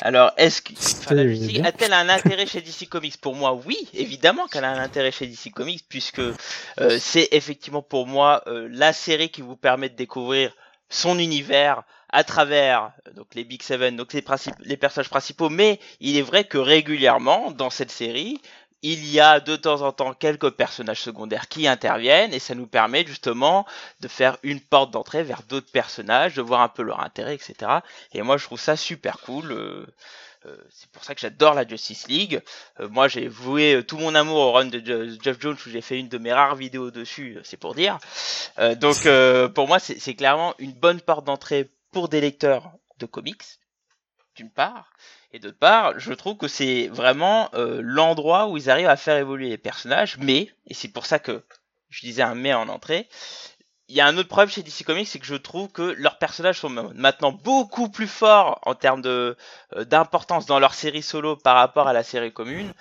Alors 0.01 0.31
est-ce 0.37 0.63
que 0.63 0.73
enfin, 0.73 1.13
la 1.13 1.27
Justice 1.27 1.61
a-t-elle 1.63 1.93
un 1.93 2.09
intérêt 2.09 2.47
chez 2.47 2.59
DC 2.61 2.89
Comics? 2.89 3.21
Pour 3.21 3.35
moi 3.35 3.53
oui, 3.53 3.87
évidemment 3.93 4.47
qu'elle 4.47 4.63
a 4.63 4.71
un 4.71 4.81
intérêt 4.81 5.11
chez 5.11 5.27
DC 5.27 5.51
Comics 5.53 5.85
puisque 5.87 6.17
euh, 6.17 6.97
c'est 6.99 7.29
effectivement 7.33 7.83
pour 7.83 8.07
moi 8.07 8.41
euh, 8.47 8.67
la 8.71 8.93
série 8.93 9.29
qui 9.29 9.41
vous 9.41 9.55
permet 9.55 9.89
de 9.89 9.95
découvrir 9.95 10.55
son 10.89 11.19
univers 11.19 11.83
à 12.09 12.23
travers 12.23 12.93
euh, 13.07 13.11
donc 13.13 13.27
les 13.35 13.43
Big 13.43 13.61
Seven, 13.61 13.95
donc 13.95 14.13
les, 14.13 14.23
principes, 14.23 14.55
les 14.61 14.77
personnages 14.77 15.09
principaux, 15.09 15.49
mais 15.49 15.79
il 15.99 16.17
est 16.17 16.23
vrai 16.23 16.45
que 16.45 16.57
régulièrement 16.57 17.51
dans 17.51 17.69
cette 17.69 17.91
série 17.91 18.41
il 18.83 19.05
y 19.07 19.19
a 19.19 19.39
de 19.39 19.55
temps 19.55 19.81
en 19.81 19.91
temps 19.91 20.13
quelques 20.13 20.51
personnages 20.51 21.01
secondaires 21.01 21.47
qui 21.47 21.67
interviennent 21.67 22.33
et 22.33 22.39
ça 22.39 22.55
nous 22.55 22.67
permet 22.67 23.05
justement 23.05 23.65
de 24.01 24.07
faire 24.07 24.37
une 24.43 24.61
porte 24.61 24.91
d'entrée 24.91 25.23
vers 25.23 25.43
d'autres 25.43 25.71
personnages, 25.71 26.35
de 26.35 26.41
voir 26.41 26.61
un 26.61 26.69
peu 26.69 26.83
leur 26.83 26.99
intérêt, 27.01 27.35
etc. 27.35 27.83
Et 28.13 28.21
moi 28.21 28.37
je 28.37 28.45
trouve 28.45 28.59
ça 28.59 28.75
super 28.75 29.19
cool. 29.21 29.51
euh, 29.51 29.85
euh, 30.45 30.57
c'est 30.69 30.89
pour 30.91 31.03
ça 31.03 31.15
que 31.15 31.21
j'adore 31.21 31.53
la 31.55 31.67
Justice 31.67 32.07
League. 32.07 32.41
Euh, 32.79 32.89
moi 32.89 33.07
j'ai 33.07 33.27
voué 33.27 33.83
tout 33.87 33.97
mon 33.97 34.15
amour 34.15 34.37
au 34.37 34.51
run 34.53 34.65
de 34.65 34.81
Je- 34.85 35.17
Jeff 35.23 35.39
Jones 35.41 35.57
où 35.65 35.69
j'ai 35.69 35.81
fait 35.81 35.99
une 35.99 36.09
de 36.09 36.17
mes 36.17 36.33
rares 36.33 36.55
vidéos 36.55 36.91
dessus, 36.91 37.39
c'est 37.43 37.57
pour 37.57 37.75
dire. 37.75 37.97
Donc 38.77 39.07
pour 39.55 39.67
moi 39.67 39.79
c'est 39.79 40.15
clairement 40.15 40.53
une 40.59 40.73
bonne 40.73 41.01
porte 41.01 41.25
d'entrée 41.25 41.69
pour 41.91 42.09
des 42.09 42.21
lecteurs 42.21 42.71
de 42.99 43.05
comics, 43.05 43.43
d'une 44.35 44.51
part. 44.51 44.91
Et 45.31 45.39
d'autre 45.39 45.59
part, 45.59 45.99
je 45.99 46.13
trouve 46.13 46.37
que 46.37 46.47
c'est 46.47 46.87
vraiment 46.87 47.49
euh, 47.53 47.81
l'endroit 47.83 48.47
où 48.47 48.57
ils 48.57 48.69
arrivent 48.69 48.87
à 48.87 48.95
faire 48.95 49.17
évoluer 49.17 49.49
les 49.49 49.57
personnages, 49.57 50.17
mais, 50.19 50.49
et 50.67 50.73
c'est 50.73 50.87
pour 50.87 51.05
ça 51.05 51.19
que 51.19 51.43
je 51.89 52.01
disais 52.05 52.21
un 52.21 52.35
mais 52.35 52.53
en 52.53 52.69
entrée, 52.69 53.07
il 53.89 53.95
y 53.95 54.01
a 54.01 54.05
un 54.05 54.17
autre 54.17 54.27
problème 54.27 54.49
chez 54.49 54.63
DC 54.63 54.83
Comics, 54.85 55.07
c'est 55.07 55.19
que 55.19 55.25
je 55.25 55.35
trouve 55.35 55.69
que 55.69 55.81
leurs 55.97 56.17
personnages 56.17 56.59
sont 56.59 56.69
maintenant 56.69 57.31
beaucoup 57.31 57.89
plus 57.89 58.07
forts 58.07 58.59
en 58.63 58.75
termes 58.75 59.01
euh, 59.05 59.35
d'importance 59.85 60.45
dans 60.45 60.59
leur 60.59 60.73
série 60.73 61.01
solo 61.01 61.37
par 61.37 61.55
rapport 61.55 61.87
à 61.87 61.93
la 61.93 62.03
série 62.03 62.33
commune. 62.33 62.73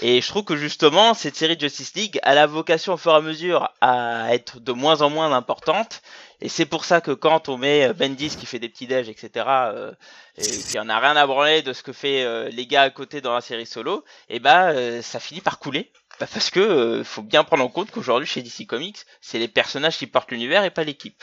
Et 0.00 0.20
je 0.20 0.28
trouve 0.28 0.44
que 0.44 0.56
justement, 0.56 1.14
cette 1.14 1.36
série 1.36 1.58
Justice 1.58 1.94
League 1.94 2.20
a 2.22 2.34
la 2.34 2.46
vocation 2.46 2.94
au 2.94 2.96
fur 2.98 3.12
et 3.12 3.16
à 3.16 3.20
mesure 3.20 3.70
à 3.80 4.34
être 4.34 4.60
de 4.60 4.72
moins 4.72 5.00
en 5.02 5.10
moins 5.10 5.32
importante. 5.32 6.02
Et 6.42 6.48
c'est 6.48 6.66
pour 6.66 6.84
ça 6.84 7.00
que 7.00 7.10
quand 7.10 7.48
on 7.48 7.58
met 7.58 7.88
euh, 7.88 7.92
Bendis 7.92 8.36
qui 8.36 8.46
fait 8.46 8.58
des 8.58 8.68
petits 8.68 8.86
déj, 8.86 9.08
etc., 9.08 9.46
euh, 9.48 9.92
et 10.38 10.42
qui 10.42 10.78
en 10.78 10.88
a 10.88 10.98
rien 10.98 11.16
à 11.16 11.26
branler 11.26 11.62
de 11.62 11.72
ce 11.72 11.82
que 11.82 11.92
fait 11.92 12.24
euh, 12.24 12.48
les 12.50 12.66
gars 12.66 12.82
à 12.82 12.90
côté 12.90 13.20
dans 13.20 13.34
la 13.34 13.40
série 13.40 13.66
solo, 13.66 14.04
et 14.28 14.40
bah 14.40 14.70
euh, 14.70 15.02
ça 15.02 15.20
finit 15.20 15.40
par 15.40 15.58
couler. 15.58 15.92
Bah, 16.20 16.26
parce 16.32 16.50
que 16.50 16.60
euh, 16.60 17.02
faut 17.04 17.22
bien 17.22 17.42
prendre 17.44 17.64
en 17.64 17.68
compte 17.68 17.90
qu'aujourd'hui 17.90 18.26
chez 18.28 18.42
DC 18.42 18.66
Comics, 18.66 18.98
c'est 19.22 19.38
les 19.38 19.48
personnages 19.48 19.96
qui 19.98 20.06
portent 20.06 20.30
l'univers 20.30 20.64
et 20.64 20.70
pas 20.70 20.84
l'équipe. 20.84 21.22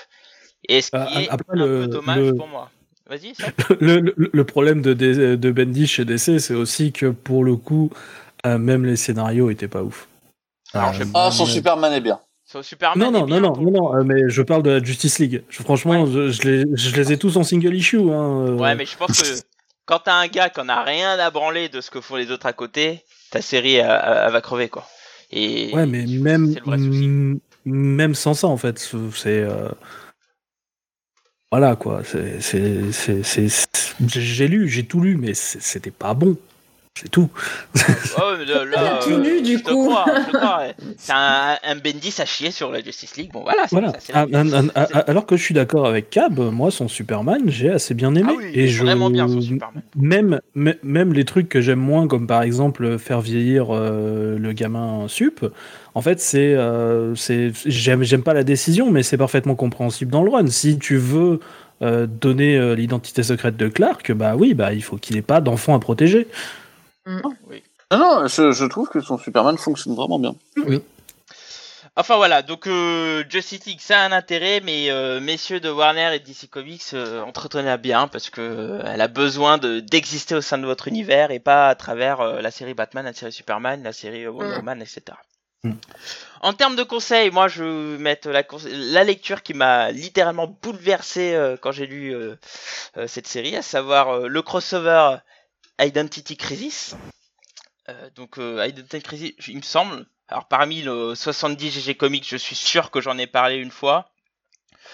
Et 0.67 0.81
ce 0.81 0.89
qui 0.91 0.97
Euh, 0.97 1.19
est 1.21 1.29
après, 1.29 1.45
un 1.53 1.55
le- 1.55 1.81
peu 1.81 1.87
dommage 1.87 2.17
le- 2.17 2.35
pour 2.35 2.47
moi. 2.47 2.71
Vas-y, 3.09 3.35
ça. 3.35 3.45
le, 3.79 3.99
le- 3.99 4.29
le 4.33 4.43
problème 4.43 4.81
de, 4.81 4.93
de, 4.93 5.35
de 5.35 5.51
Bendy 5.51 5.87
chez 5.87 6.03
DC, 6.03 6.39
c'est 6.39 6.55
aussi 6.55 6.91
que 6.91 7.05
pour 7.07 7.43
le 7.45 7.55
coup, 7.55 7.91
euh, 8.45 8.57
même 8.57 8.85
les 8.85 8.95
scénarios 8.97 9.49
étaient 9.51 9.67
pas 9.69 9.83
ouf. 9.83 10.07
Alors, 10.73 10.89
Euh, 10.99 11.05
Ah, 11.13 11.31
son 11.31 11.45
mais- 11.45 11.51
Superman 11.51 11.93
est 11.93 12.01
bien. 12.01 12.19
Sur 12.43 12.63
Superman. 12.65 12.97
Non, 13.11 13.15
est 13.15 13.19
non, 13.21 13.25
bien 13.27 13.39
non, 13.39 13.55
non, 13.55 13.71
non, 13.71 13.93
non, 13.97 14.03
mais 14.03 14.29
je 14.29 14.41
parle 14.41 14.63
de 14.63 14.71
la 14.71 14.83
Justice 14.83 15.19
League. 15.19 15.43
Je- 15.49 15.61
franchement, 15.63 16.03
Ouais. 16.03 16.11
je, 16.11 16.29
je 16.31 16.41
les, 16.41 16.65
je 16.75 16.95
les 16.95 17.11
ai 17.13 17.17
tous 17.19 17.37
en 17.37 17.43
single 17.43 17.75
issue. 17.75 17.99
Hein. 18.11 18.55
Ouais, 18.55 18.73
mais 18.73 18.85
je 18.85 18.97
pense 18.97 19.21
que 19.21 19.27
quand 19.85 19.99
t'as 19.99 20.15
un 20.15 20.27
gars 20.27 20.49
qui 20.49 20.59
en 20.59 20.69
a 20.69 20.81
rien 20.83 21.19
à 21.19 21.29
branler 21.29 21.69
de 21.69 21.81
ce 21.81 21.91
que 21.91 22.01
font 22.01 22.15
les 22.15 22.31
autres 22.31 22.45
à 22.47 22.53
côté, 22.53 23.03
ta 23.31 23.41
série 23.41 23.75
elle, 23.75 24.31
va 24.31 24.41
crever 24.41 24.69
quoi. 24.69 24.87
Et 25.31 25.73
Ouais, 25.73 25.85
mais 25.85 26.05
même, 26.05 26.55
même 27.65 28.15
sans 28.15 28.33
ça, 28.33 28.47
en 28.47 28.57
fait, 28.57 28.79
c'est. 29.13 29.41
euh, 29.41 29.69
Voilà, 31.51 31.75
quoi. 31.75 32.01
c'est 32.03 32.39
J'ai 34.07 34.47
lu, 34.47 34.69
j'ai 34.69 34.85
tout 34.85 35.01
lu, 35.01 35.17
mais 35.17 35.33
c'était 35.33 35.91
pas 35.91 36.13
bon. 36.13 36.37
C'est 36.99 37.09
tout. 37.09 37.29
Là, 37.75 38.65
là, 38.65 38.99
nu, 39.17 39.41
du 39.41 39.57
je 39.57 39.63
te 39.63 39.69
coup. 39.69 39.87
crois, 39.89 40.05
je 40.07 40.31
te 40.31 40.37
crois, 40.37 40.57
ouais. 40.59 40.75
C'est 40.97 41.13
un, 41.13 41.55
un 41.63 41.75
Bendis 41.75 42.15
à 42.19 42.25
chier 42.25 42.51
sur 42.51 42.71
la 42.71 42.81
Justice 42.81 43.17
League. 43.17 43.29
Bon, 43.31 43.41
voilà, 43.43 43.63
c'est 43.67 43.75
Voilà. 43.75 43.91
ça, 43.91 43.97
c'est 43.99 44.13
la 44.13 44.25
Ah, 44.75 44.99
alors 45.07 45.25
que 45.25 45.37
je 45.37 45.43
suis 45.43 45.53
d'accord 45.53 45.85
avec 45.85 46.09
Cab, 46.09 46.39
moi, 46.39 46.71
son 46.71 46.87
Superman, 46.87 47.41
j'ai 47.47 47.69
assez 47.69 47.93
bien 47.93 48.15
aimé. 48.15 48.29
Ah 48.31 48.37
oui, 48.37 48.45
et 48.53 48.63
est 48.65 48.67
je... 48.67 48.83
vraiment 48.83 49.09
bien 49.09 49.27
son 49.27 49.41
Superman. 49.41 49.81
Même, 49.95 50.39
mê- 50.55 50.77
même 50.83 51.13
les 51.13 51.25
trucs 51.25 51.49
que 51.49 51.61
j'aime 51.61 51.79
moins, 51.79 52.07
comme 52.07 52.25
par 52.27 52.41
exemple 52.41 52.97
faire 52.97 53.21
vieillir 53.21 53.67
euh, 53.69 54.37
le 54.39 54.53
gamin 54.53 55.05
sup, 55.07 55.45
en 55.93 56.01
fait, 56.01 56.19
c'est, 56.19 56.55
euh, 56.55 57.13
c'est, 57.15 57.51
j'aime, 57.65 58.03
j'aime 58.03 58.23
pas 58.23 58.33
la 58.33 58.43
décision, 58.43 58.89
mais 58.91 59.03
c'est 59.03 59.17
parfaitement 59.17 59.55
compréhensible 59.55 60.11
dans 60.11 60.23
le 60.23 60.29
run. 60.31 60.47
Si 60.47 60.77
tu 60.79 60.97
veux 60.97 61.39
euh, 61.81 62.07
donner 62.07 62.57
euh, 62.57 62.73
l'identité 62.75 63.21
secrète 63.23 63.55
de 63.57 63.67
Clark, 63.67 64.11
bah 64.13 64.35
oui, 64.35 64.53
bah 64.55 64.73
il 64.73 64.83
faut 64.83 64.97
qu'il 64.97 65.15
ait 65.17 65.21
pas 65.21 65.41
d'enfant 65.41 65.75
à 65.75 65.79
protéger. 65.79 66.27
Non, 67.07 67.97
non, 67.97 68.27
je, 68.27 68.51
je 68.51 68.65
trouve 68.65 68.89
que 68.89 68.99
son 68.99 69.17
Superman 69.17 69.57
fonctionne 69.57 69.95
vraiment 69.95 70.19
bien. 70.19 70.35
Enfin 71.99 72.17
voilà, 72.17 72.43
donc 72.43 72.67
euh, 72.67 73.23
Justice 73.27 73.65
League, 73.65 73.79
ça 73.81 74.01
a 74.01 74.05
un 74.05 74.11
intérêt, 74.11 74.61
mais 74.63 74.91
euh, 74.91 75.19
messieurs 75.19 75.59
de 75.59 75.69
Warner 75.69 76.13
et 76.13 76.19
de 76.19 76.25
DC 76.25 76.47
Comics, 76.47 76.83
euh, 76.93 77.23
entretenez-la 77.23 77.77
bien 77.77 78.07
parce 78.07 78.29
que 78.29 78.39
euh, 78.39 78.83
elle 78.85 79.01
a 79.01 79.07
besoin 79.07 79.57
de 79.57 79.79
d'exister 79.79 80.35
au 80.35 80.41
sein 80.41 80.59
de 80.59 80.65
votre 80.67 80.87
univers 80.87 81.31
et 81.31 81.39
pas 81.39 81.69
à 81.69 81.73
travers 81.73 82.21
euh, 82.21 82.39
la 82.39 82.51
série 82.51 82.75
Batman, 82.75 83.03
la 83.03 83.13
série 83.13 83.31
Superman, 83.31 83.81
la 83.81 83.93
série 83.93 84.27
Wonder 84.27 84.53
Mm. 84.53 84.57
Woman, 84.57 84.81
etc. 84.83 85.17
Mm. 85.63 85.71
En 86.41 86.53
termes 86.53 86.75
de 86.75 86.83
conseils, 86.83 87.31
moi 87.31 87.47
je 87.47 87.63
vais 87.63 87.97
mettre 87.97 88.29
la, 88.29 89.03
lecture 89.03 89.41
qui 89.41 89.53
m'a 89.55 89.91
littéralement 89.91 90.47
bouleversé 90.61 91.33
euh, 91.33 91.57
quand 91.59 91.71
j'ai 91.71 91.87
lu 91.87 92.13
euh, 92.13 92.35
euh, 92.97 93.07
cette 93.07 93.27
série, 93.27 93.55
à 93.55 93.63
savoir 93.63 94.09
euh, 94.09 94.27
le 94.27 94.41
crossover 94.43 95.17
Identity 95.79 96.37
Crisis. 96.37 96.95
Euh, 97.89 98.09
donc 98.15 98.37
euh, 98.37 98.65
Identity 98.65 99.01
Crisis, 99.01 99.33
il 99.47 99.57
me 99.57 99.61
semble. 99.61 100.05
Alors 100.27 100.47
parmi 100.47 100.81
le 100.81 101.15
70 101.15 101.71
GG 101.71 101.95
Comics, 101.95 102.27
je 102.27 102.37
suis 102.37 102.55
sûr 102.55 102.91
que 102.91 102.99
j'en 102.99 103.17
ai 103.17 103.27
parlé 103.27 103.57
une 103.57 103.71
fois. 103.71 104.11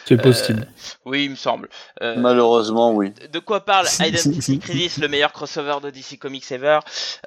C'est 0.05 0.19
Euh, 0.19 0.23
possible. 0.23 0.67
Oui, 1.05 1.23
il 1.25 1.29
me 1.31 1.35
semble. 1.35 1.69
Euh, 2.01 2.15
Malheureusement, 2.17 2.91
oui. 2.93 3.13
de 3.31 3.39
quoi 3.39 3.63
parle 3.63 3.87
Identity 3.99 4.59
Crisis, 4.59 4.97
le 4.97 5.07
meilleur 5.07 5.31
crossover 5.31 5.77
de 5.81 5.89
DC 5.89 6.17
Comics 6.19 6.51
ever 6.51 6.79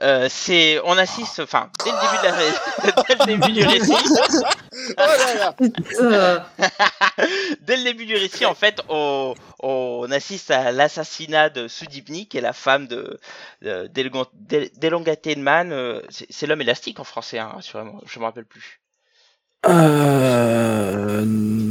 euh, 0.02 0.26
C'est, 0.30 0.78
on 0.84 0.96
assiste, 0.98 1.40
enfin, 1.40 1.70
dès 1.84 1.90
le 1.90 1.96
début 1.96 2.18
de 2.18 2.22
la, 2.26 2.32
dès 3.08 3.14
le 3.14 3.24
début 3.26 3.52
du 3.52 3.64
récit, 3.66 3.92
Euh, 6.00 6.38
dès 7.62 7.76
le 7.76 7.84
début 7.84 8.06
du 8.06 8.14
récit, 8.14 8.46
en 8.46 8.54
fait, 8.54 8.80
on, 8.88 9.34
on 9.60 10.10
assiste 10.10 10.50
à 10.50 10.72
l'assassinat 10.72 11.50
de 11.50 11.68
Sudipnik, 11.68 12.30
qui 12.30 12.38
est 12.38 12.42
la 12.42 12.52
femme 12.52 12.86
de, 12.86 13.18
de 13.62 13.86
d'Elgon- 13.88 14.26
d'El- 14.34 14.70
d'Elongated 14.76 15.38
Man. 15.38 15.72
euh, 15.72 16.02
c'est, 16.10 16.46
l'homme 16.46 16.60
élastique 16.60 17.00
en 17.00 17.04
français, 17.04 17.38
hein, 17.38 17.50
rassurez-moi, 17.54 18.00
je 18.06 18.18
me 18.18 18.24
rappelle 18.24 18.44
plus. 18.44 18.80
Euh... 19.66 21.24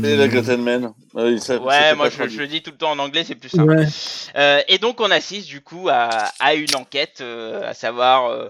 Et 0.04 0.16
la 0.16 0.28
Gotham 0.28 0.62
Man. 0.62 0.94
Euh, 1.16 1.38
ça- 1.40 1.58
Ouais, 1.58 1.96
moi 1.96 2.10
je, 2.10 2.22
le 2.40 2.48
dis 2.48 2.62
tout 2.62 2.72
le 2.72 2.78
temps 2.78 2.92
en 2.92 3.00
anglais, 3.00 3.24
c'est 3.26 3.36
plus 3.36 3.50
simple. 3.50 3.74
Ouais. 3.76 3.88
Euh, 4.36 4.62
et 4.68 4.78
donc 4.78 5.00
on 5.02 5.10
assiste 5.10 5.48
du 5.48 5.62
coup 5.62 5.88
à, 5.90 6.32
à 6.40 6.54
une 6.54 6.76
enquête, 6.76 7.20
euh, 7.22 7.68
à 7.68 7.74
savoir 7.74 8.30
euh, 8.30 8.50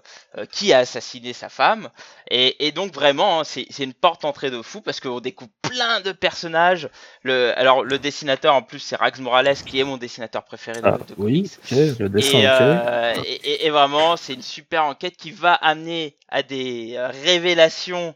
qui 0.51 0.73
a 0.73 0.79
assassiné 0.79 1.31
sa 1.31 1.47
femme. 1.47 1.89
Et, 2.29 2.67
et 2.67 2.71
donc 2.71 2.93
vraiment, 2.93 3.39
hein, 3.41 3.43
c'est 3.45 3.67
une 3.79 3.93
porte 3.93 4.23
d'entrée 4.23 4.51
de 4.51 4.61
fou 4.61 4.81
parce 4.81 4.99
qu'on 4.99 5.19
découvre 5.21 5.51
plein 5.61 6.01
de 6.01 6.11
personnages. 6.11 6.89
Le, 7.23 7.53
alors 7.57 7.83
le 7.83 7.99
dessinateur 7.99 8.53
en 8.55 8.61
plus 8.63 8.79
c'est 8.79 8.95
Rax 8.97 9.19
Morales 9.19 9.55
qui 9.65 9.79
est 9.79 9.83
mon 9.85 9.97
dessinateur 9.97 10.43
préféré 10.43 10.81
de, 10.81 10.87
Ah, 10.87 10.97
de 10.97 11.13
oui, 11.17 11.43
comics. 11.43 11.51
ok, 11.93 11.99
le 11.99 12.09
dessin, 12.09 12.37
Et, 12.39 12.45
ok. 12.47 12.47
euh, 12.49 13.13
et, 13.23 13.33
et- 13.51 13.65
et 13.67 13.69
vraiment, 13.69 14.17
c'est 14.17 14.33
une 14.33 14.41
super 14.41 14.83
enquête 14.83 15.15
qui 15.15 15.31
va 15.31 15.53
amener 15.53 16.17
à 16.29 16.43
des 16.43 16.97
révélations 17.23 18.13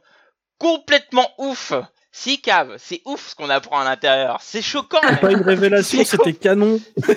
complètement 0.60 1.32
ouf. 1.38 1.74
Si 2.12 2.42
cave, 2.42 2.76
c'est 2.78 3.02
ouf 3.06 3.30
ce 3.30 3.36
qu'on 3.36 3.50
apprend 3.50 3.80
à 3.80 3.84
l'intérieur. 3.84 4.40
C'est 4.42 4.62
choquant. 4.62 5.00
C'est 5.08 5.22
pas 5.22 5.32
une 5.32 5.42
révélation, 5.42 6.04
c'était 6.06 6.34
canon. 6.34 6.80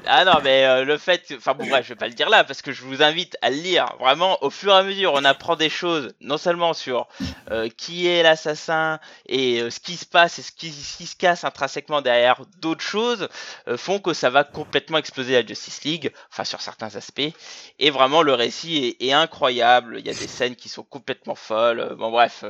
Ah 0.06 0.24
non, 0.24 0.40
mais 0.42 0.64
euh, 0.64 0.84
le 0.84 0.96
fait, 0.98 1.32
enfin 1.36 1.54
bon 1.54 1.66
bref, 1.66 1.84
je 1.84 1.90
vais 1.90 1.98
pas 1.98 2.08
le 2.08 2.14
dire 2.14 2.28
là 2.28 2.42
parce 2.42 2.62
que 2.62 2.72
je 2.72 2.82
vous 2.82 3.02
invite 3.02 3.36
à 3.42 3.50
le 3.50 3.56
lire. 3.56 3.94
Vraiment, 4.00 4.42
au 4.42 4.50
fur 4.50 4.72
et 4.72 4.76
à 4.76 4.82
mesure, 4.82 5.12
on 5.14 5.24
apprend 5.24 5.56
des 5.56 5.68
choses, 5.68 6.14
non 6.20 6.38
seulement 6.38 6.72
sur 6.72 7.06
euh, 7.50 7.68
qui 7.76 8.06
est 8.06 8.22
l'assassin 8.22 8.98
et 9.26 9.60
euh, 9.60 9.70
ce 9.70 9.78
qui 9.78 9.96
se 9.96 10.06
passe 10.06 10.38
et 10.38 10.42
ce 10.42 10.52
qui, 10.52 10.72
ce 10.72 10.96
qui 10.96 11.06
se 11.06 11.16
casse 11.16 11.44
intrinsèquement 11.44 12.00
derrière 12.00 12.42
d'autres 12.60 12.82
choses, 12.82 13.28
font 13.76 13.98
que 13.98 14.12
ça 14.12 14.30
va 14.30 14.42
complètement 14.42 14.98
exploser 14.98 15.34
la 15.34 15.46
Justice 15.46 15.84
League, 15.84 16.12
enfin 16.32 16.44
sur 16.44 16.60
certains 16.60 16.96
aspects. 16.96 17.20
Et 17.78 17.90
vraiment, 17.90 18.22
le 18.22 18.34
récit 18.34 18.96
est, 18.98 19.06
est 19.06 19.12
incroyable. 19.12 19.96
Il 19.98 20.06
y 20.06 20.10
a 20.10 20.14
des 20.14 20.26
scènes 20.26 20.56
qui 20.56 20.68
sont 20.68 20.82
complètement 20.82 21.34
folles. 21.34 21.94
Bon 21.98 22.10
bref, 22.10 22.44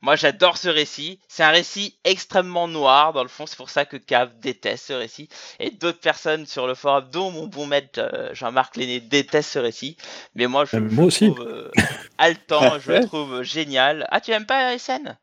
moi 0.00 0.16
j'adore 0.16 0.56
ce 0.56 0.68
récit. 0.68 1.20
C'est 1.28 1.42
un 1.42 1.50
récit 1.50 1.96
extrêmement 2.04 2.68
noir 2.68 3.12
dans 3.12 3.22
le 3.22 3.28
fond. 3.28 3.46
C'est 3.46 3.56
pour 3.56 3.70
ça 3.70 3.84
que 3.84 3.96
Cave 3.96 4.30
déteste 4.40 4.86
ce 4.88 4.92
récit 4.92 5.28
et 5.58 5.70
d'autres 5.70 5.98
personnes 6.00 6.46
sur 6.46 6.66
le 6.66 6.74
forum, 6.74 7.04
dont 7.12 7.30
mon 7.30 7.46
bon 7.46 7.66
maître 7.66 7.98
euh, 7.98 8.30
Jean-Marc 8.34 8.76
Lenné, 8.76 9.00
détestent 9.00 9.52
ce 9.52 9.58
récit. 9.58 9.96
Mais 10.34 10.46
moi, 10.46 10.64
je, 10.64 10.76
Euh, 10.76 10.88
je 10.88 10.94
moi 10.94 11.04
aussi. 11.06 11.32
trouve 11.32 11.46
euh, 11.46 11.70
haletant, 12.18 12.78
je 12.78 12.92
le 12.92 13.06
trouve 13.06 13.42
génial. 13.42 14.06
Ah, 14.10 14.20
tu 14.20 14.30
aimes 14.30 14.46
pas 14.46 14.76
SN 14.78 15.16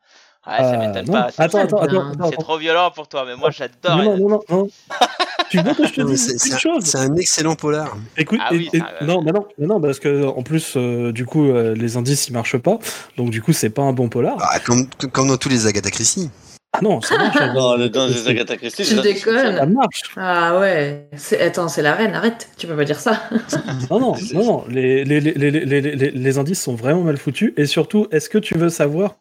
Ouais, 0.47 0.57
ça 0.57 0.73
Euh, 0.73 0.77
m'étonne 0.79 1.05
pas. 1.11 1.29
Attends, 1.37 1.59
attends, 1.59 1.77
attends, 1.81 2.29
C'est 2.31 2.37
trop 2.37 2.57
violent 2.57 2.89
pour 2.89 3.07
toi, 3.07 3.25
mais 3.25 3.35
moi 3.35 3.51
j'adore. 3.51 3.97
Non, 3.97 4.17
non, 4.17 4.29
non, 4.29 4.39
non. 4.49 4.67
tu 5.51 5.61
veux 5.61 5.73
que 5.73 5.85
je 5.87 5.93
te 5.93 6.01
Non, 6.01 6.07
mais 6.07 6.13
dise 6.13 6.25
c'est- 6.25 6.31
une 6.33 6.39
c'est 6.39 6.53
un- 6.53 6.57
chose 6.57 6.85
C'est 6.85 6.97
un 6.97 7.15
excellent 7.15 7.55
polar. 7.55 7.95
Écoute, 8.17 8.39
Ah 8.41 8.49
oui, 8.51 8.69
et- 8.73 8.77
et- 8.77 8.79
ça, 8.79 8.89
euh, 9.01 9.05
non, 9.05 9.21
bah 9.21 9.31
non, 9.33 9.45
bah 9.57 9.65
non, 9.67 9.81
parce 9.81 9.99
que 9.99 10.23
en 10.25 10.41
plus, 10.43 10.73
euh, 10.77 11.11
du 11.11 11.25
coup, 11.25 11.49
euh, 11.49 11.75
les 11.75 11.97
indices 11.97 12.27
ils 12.27 12.33
marchent 12.33 12.57
pas, 12.57 12.79
donc 13.17 13.29
du 13.29 13.41
coup, 13.41 13.53
c'est 13.53 13.69
pas 13.69 13.83
un 13.83 13.93
bon 13.93 14.09
polar. 14.09 14.37
Ah, 14.41 14.59
comme, 14.59 14.87
comme 15.11 15.27
dans 15.27 15.37
tous 15.37 15.49
les 15.49 15.67
Agatha 15.67 15.89
Christie. 15.91 16.29
Ah 16.73 16.79
non, 16.81 17.01
ça 17.01 17.17
marche. 17.17 17.35
hein. 17.37 17.53
Dans 17.53 17.77
des 17.77 18.27
Agatha 18.29 18.55
Christie, 18.55 18.83
Tu 18.83 18.95
c'est 18.95 19.01
déconnes. 19.01 19.57
Ça 19.57 19.65
marche. 19.65 20.03
Ah 20.15 20.57
ouais. 20.57 21.09
C'est- 21.17 21.41
Attends, 21.41 21.67
c'est 21.67 21.81
la 21.81 21.95
reine, 21.95 22.13
arrête. 22.13 22.49
Tu 22.57 22.65
peux 22.65 22.77
pas 22.77 22.85
dire 22.85 22.97
ça. 22.97 23.21
Non, 23.91 23.99
non, 23.99 24.15
non, 24.33 24.45
non. 24.45 24.65
Les, 24.69 25.03
les, 25.03 25.19
les, 25.19 25.33
les, 25.33 25.51
les, 25.51 25.81
les, 25.81 26.11
les 26.11 26.37
indices 26.37 26.61
sont 26.61 26.73
vraiment 26.75 27.01
mal 27.01 27.17
foutus. 27.17 27.51
Et 27.57 27.65
surtout, 27.65 28.07
est-ce 28.11 28.29
que 28.29 28.37
tu 28.37 28.57
veux 28.57 28.69
savoir 28.69 29.17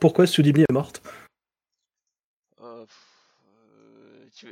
pourquoi 0.00 0.26
Soudibni 0.26 0.64
est 0.66 0.72
morte 0.72 1.02
Euh, 2.62 2.80
pff, 2.80 2.96
euh, 3.46 4.26
tu- 4.34 4.46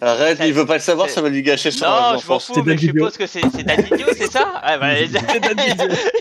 Arrête, 0.00 0.38
il 0.44 0.52
veut 0.52 0.64
pas 0.66 0.74
le 0.74 0.80
savoir, 0.80 1.08
ça 1.08 1.20
va 1.20 1.28
lui 1.28 1.42
gâcher 1.42 1.70
son 1.70 1.84
Non, 1.86 1.90
je 1.90 2.02
m'en 2.02 2.14
enfance. 2.16 2.46
fous, 2.46 2.52
C'est 2.54 2.62
mais 2.64 2.76
je 2.76 2.86
suppose 2.86 3.16
que 3.16 3.26
c'est 3.26 3.40
c'est 3.54 3.64
Dan 3.64 3.80
Didio, 3.82 4.06
c'est 4.16 4.30
ça 4.30 4.46
Ah, 4.62 4.78
bah, 4.78 4.94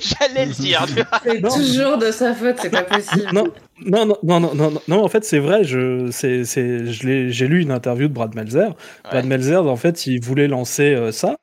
J'allais 0.01 0.45
le 0.45 0.51
dire. 0.53 0.85
tu 0.87 0.93
vois. 0.95 1.05
C'est 1.23 1.41
toujours 1.41 1.97
de 1.97 2.11
sa 2.11 2.33
faute, 2.33 2.55
c'est 2.61 2.69
pas 2.69 2.83
possible. 2.83 3.29
Non, 3.33 3.45
non, 3.85 4.05
non, 4.05 4.17
non, 4.23 4.39
non, 4.39 4.53
non, 4.71 4.81
non, 4.87 5.03
en 5.03 5.07
fait, 5.07 5.23
c'est 5.23 5.39
vrai, 5.39 5.63
je, 5.63 6.09
c'est, 6.11 6.43
c'est, 6.43 6.85
je 6.91 7.07
l'ai, 7.07 7.31
j'ai 7.31 7.47
lu 7.47 7.61
une 7.61 7.71
interview 7.71 8.07
de 8.07 8.13
Brad 8.13 8.33
Melzer. 8.35 8.73
Brad. 9.03 9.25
Melzer, 9.25 9.65
en 9.67 9.75
fait, 9.75 10.07
il 10.07 10.21
voulait 10.23 10.47
lancer 10.47 10.95
euh, 10.95 11.11
ça. 11.11 11.37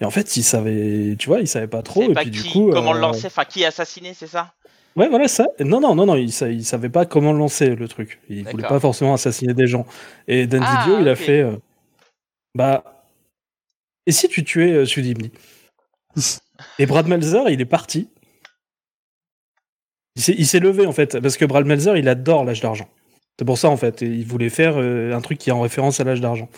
Et 0.00 0.04
en 0.04 0.10
fait, 0.10 0.36
il 0.36 0.42
savait, 0.42 1.16
tu 1.18 1.28
vois, 1.28 1.40
il 1.40 1.46
savait 1.48 1.66
pas 1.66 1.82
trop. 1.82 2.02
Et 2.02 2.12
pas 2.12 2.22
puis, 2.22 2.30
qui, 2.30 2.42
du 2.42 2.50
coup. 2.50 2.70
comment 2.72 2.90
euh, 2.92 2.94
le 2.94 3.00
lancer, 3.00 3.26
enfin 3.26 3.44
qui 3.48 3.64
assassiner, 3.64 4.12
c'est 4.14 4.26
ça? 4.26 4.52
Ouais, 4.96 5.08
voilà 5.08 5.28
ça. 5.28 5.46
Non, 5.60 5.80
non, 5.80 5.94
non, 5.94 6.04
non, 6.06 6.16
il, 6.16 6.28
il 6.28 6.64
savait 6.64 6.88
pas 6.88 7.06
comment 7.06 7.32
lancer 7.32 7.74
le 7.74 7.86
truc. 7.88 8.20
Il 8.28 8.44
voulait 8.48 8.66
pas 8.66 8.80
forcément 8.80 9.14
assassiner 9.14 9.54
des 9.54 9.66
gens. 9.66 9.86
Et 10.26 10.46
Dan 10.46 10.62
Ah, 10.66 10.82
Didio, 10.84 11.00
il 11.00 11.08
a 11.08 11.14
fait. 11.16 11.40
euh, 11.42 11.52
bah. 12.54 13.04
Et 14.06 14.12
si 14.12 14.28
tu 14.28 14.44
tuais 14.44 14.72
euh, 14.72 14.86
Sudibni 14.86 15.30
Et 16.78 16.86
Brad 16.86 17.06
Melzer, 17.06 17.48
il 17.50 17.60
est 17.60 17.66
parti. 17.66 18.08
Il 20.16 20.46
s'est, 20.46 20.58
levé, 20.58 20.86
en 20.86 20.92
fait, 20.92 21.18
parce 21.20 21.36
que 21.36 21.44
Brad 21.44 21.64
Melzer, 21.64 21.96
il 21.96 22.08
adore 22.08 22.44
l'âge 22.44 22.60
d'argent. 22.60 22.88
C'est 23.38 23.44
pour 23.44 23.56
ça, 23.56 23.70
en 23.70 23.76
fait. 23.76 24.02
Il 24.02 24.26
voulait 24.26 24.50
faire 24.50 24.74
euh, 24.76 25.14
un 25.14 25.20
truc 25.20 25.38
qui 25.38 25.50
est 25.50 25.52
en 25.52 25.60
référence 25.60 26.00
à 26.00 26.04
l'âge 26.04 26.20
d'argent. 26.20 26.48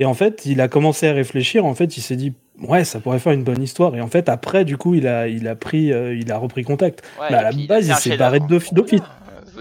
Et 0.00 0.04
en 0.04 0.14
fait, 0.14 0.46
il 0.46 0.60
a 0.60 0.66
commencé 0.68 1.06
à 1.06 1.12
réfléchir. 1.12 1.64
En 1.64 1.74
fait, 1.74 1.96
il 1.96 2.00
s'est 2.00 2.16
dit, 2.16 2.32
ouais, 2.60 2.84
ça 2.84 2.98
pourrait 2.98 3.20
faire 3.20 3.34
une 3.34 3.44
bonne 3.44 3.62
histoire. 3.62 3.94
Et 3.94 4.00
en 4.00 4.08
fait, 4.08 4.28
après, 4.28 4.64
du 4.64 4.76
coup, 4.76 4.94
il 4.94 5.06
a, 5.06 5.28
il 5.28 5.46
a 5.46 5.54
pris, 5.54 5.92
euh, 5.92 6.16
il 6.16 6.32
a 6.32 6.38
repris 6.38 6.64
contact. 6.64 7.02
Ouais, 7.20 7.26
Mais 7.30 7.36
à 7.36 7.42
la 7.42 7.52
base, 7.52 7.86
il 7.86 7.94
s'est 7.94 8.16
barré 8.16 8.40
d'office- 8.40 8.72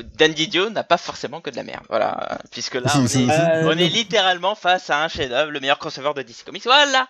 d'office. 0.01 0.13
Euh, 0.13 0.17
Dan 0.17 0.33
Didio 0.33 0.69
n'a 0.69 0.83
pas 0.83 0.97
forcément 0.97 1.41
que 1.41 1.49
de 1.49 1.55
la 1.55 1.63
merde, 1.63 1.83
voilà. 1.89 2.39
Puisque 2.51 2.75
là, 2.75 2.91
on 2.95 3.05
est, 3.05 3.29
Euh, 3.29 3.63
on 3.65 3.77
est 3.77 3.87
littéralement 3.87 4.55
face 4.55 4.89
à 4.89 5.03
un 5.03 5.07
chef-d'œuvre, 5.07 5.51
le 5.51 5.59
meilleur 5.59 5.79
crossover 5.79 6.11
de 6.15 6.21
DC 6.23 6.43
Comics. 6.45 6.63
Voilà. 6.63 7.07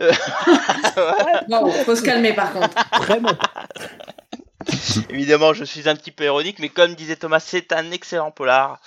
Euh, 0.00 0.12
Bon, 1.48 1.70
faut 1.84 1.96
se 1.96 2.02
calmer 2.02 2.32
par 2.32 2.52
contre. 2.52 2.70
Vraiment. 3.02 3.32
Évidemment, 5.08 5.54
je 5.54 5.64
suis 5.64 5.88
un 5.88 5.96
petit 5.96 6.10
peu 6.10 6.24
ironique, 6.24 6.58
mais 6.58 6.68
comme 6.68 6.94
disait 6.94 7.16
Thomas, 7.16 7.40
c'est 7.40 7.72
un 7.72 7.90
excellent 7.90 8.30
polar. 8.30 8.78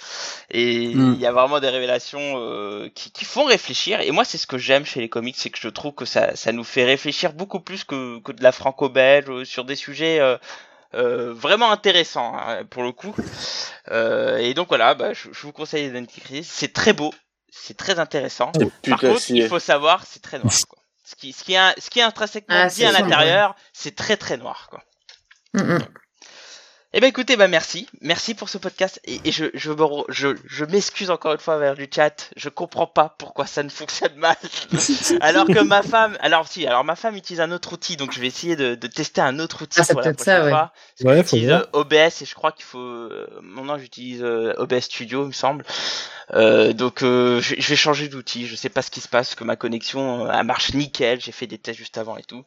Et 0.52 0.74
il 0.84 0.98
Mm. 0.98 1.16
y 1.20 1.26
a 1.26 1.32
vraiment 1.32 1.60
des 1.60 1.70
révélations 1.70 2.36
euh, 2.38 2.90
qui, 2.94 3.12
qui 3.12 3.26
font 3.26 3.44
réfléchir. 3.46 4.00
Et 4.02 4.12
moi, 4.12 4.24
c'est 4.24 4.38
ce 4.38 4.46
que 4.48 4.58
j'aime 4.60 4.86
chez 4.86 5.00
les 5.02 5.10
comics, 5.10 5.36
c'est 5.38 5.50
que 5.50 5.58
je 5.60 5.68
trouve 5.70 5.94
que 5.94 6.06
ça, 6.06 6.36
ça 6.36 6.52
nous 6.52 6.64
fait 6.64 6.86
réfléchir 6.86 7.34
beaucoup 7.34 7.60
plus 7.60 7.84
que, 7.84 8.20
que 8.20 8.32
de 8.32 8.44
la 8.44 8.52
franco-belge 8.52 9.44
sur 9.46 9.66
des 9.66 9.76
sujets 9.76 10.20
euh, 10.20 10.38
euh, 10.96 11.34
vraiment 11.34 11.72
intéressants, 11.72 12.36
hein, 12.38 12.64
pour 12.70 12.84
le 12.84 12.92
coup. 12.92 13.16
Euh, 13.92 14.38
et 14.38 14.54
donc 14.54 14.68
voilà, 14.70 14.96
bah, 14.96 15.14
je, 15.14 15.30
je 15.32 15.42
vous 15.42 15.52
conseille 15.52 15.88
Identity 15.88 16.44
C'est 16.44 16.74
très 16.74 16.94
beau, 16.94 17.14
c'est 17.50 17.78
très 17.78 18.00
intéressant. 18.00 18.52
Par 18.88 19.00
contre, 19.00 19.20
si. 19.20 19.36
il 19.38 19.48
faut 19.48 19.60
savoir, 19.60 20.06
c'est 20.06 20.22
très 20.22 20.40
noir. 20.40 20.54
Quoi. 20.68 20.80
Ce 21.06 21.16
qui, 21.16 21.34
ce 21.34 21.44
qui 21.44 21.54
est, 21.54 21.80
ce 21.80 21.90
qui 21.90 22.00
est 22.00 22.04
intrinsèquement 22.04 22.56
Ah, 22.58 22.68
dit 22.68 22.86
à 22.86 22.92
l'intérieur, 22.92 23.56
c'est 23.74 23.96
très 23.96 24.18
très 24.18 24.38
noir. 24.38 24.68
Quoi. 24.70 24.84
Mm, 25.54 25.76
mm. 25.76 25.88
Eh 26.96 27.00
ben 27.00 27.08
écoutez, 27.08 27.38
bah 27.38 27.48
merci, 27.48 27.88
merci 28.02 28.36
pour 28.36 28.50
ce 28.50 28.60
podcast 28.60 29.02
et, 29.06 29.20
et 29.26 29.32
je 29.32 29.46
je 29.56 29.72
me 29.72 29.82
re- 29.82 30.06
je, 30.10 30.28
je 30.46 30.64
m'excuse 30.64 31.10
encore 31.10 31.34
une 31.34 31.40
fois 31.40 31.58
vers 31.58 31.74
du 31.74 31.88
chat, 31.92 32.30
je 32.36 32.50
comprends 32.50 32.86
pas 32.86 33.16
pourquoi 33.18 33.48
ça 33.48 33.64
ne 33.64 33.70
fonctionne 33.70 34.14
mal. 34.16 34.36
alors 35.20 35.48
que 35.48 35.60
ma 35.60 35.82
femme, 35.82 36.16
alors 36.20 36.48
si, 36.48 36.68
alors 36.68 36.84
ma 36.84 36.96
femme 36.96 37.16
utilise 37.16 37.42
un 37.42 37.52
autre 37.52 37.74
outil, 37.74 37.98
donc 37.98 38.12
je 38.14 38.20
vais 38.20 38.28
essayer 38.28 38.56
de, 38.56 38.76
de 38.76 38.88
tester 38.88 39.22
un 39.22 39.40
autre 39.40 39.64
outil 39.64 39.80
Ah, 39.80 39.86
pour 39.90 40.02
la 40.02 40.14
peut-être 40.14 40.22
ça, 40.24 40.44
ouais. 40.44 40.50
fois. 40.52 40.72
J'utilise 41.00 41.50
voir. 41.50 41.62
euh, 41.74 41.80
OBS 41.80 42.22
et 42.22 42.26
je 42.26 42.36
crois 42.36 42.52
qu'il 42.52 42.66
faut, 42.66 42.78
euh, 42.78 43.28
maintenant 43.42 43.80
j'utilise 43.80 44.22
euh, 44.22 44.54
OBS 44.58 44.82
Studio, 44.82 45.24
il 45.24 45.28
me 45.30 45.32
semble. 45.32 45.66
Euh, 46.34 46.74
donc 46.74 47.04
euh, 47.04 47.42
je, 47.42 47.56
je 47.58 47.70
vais 47.70 47.76
changer 47.76 48.08
d'outil, 48.08 48.48
je 48.48 48.56
sais 48.56 48.70
pas 48.70 48.82
ce 48.84 48.92
qui 48.92 49.02
se 49.02 49.08
passe, 49.10 49.36
que 49.36 49.44
ma 49.44 49.56
connexion 49.56 50.32
elle 50.32 50.46
marche 50.46 50.74
nickel, 50.74 51.20
j'ai 51.20 51.32
fait 51.32 51.48
des 51.48 51.58
tests 51.58 51.80
juste 51.80 51.98
avant 51.98 52.18
et 52.18 52.24
tout. 52.24 52.46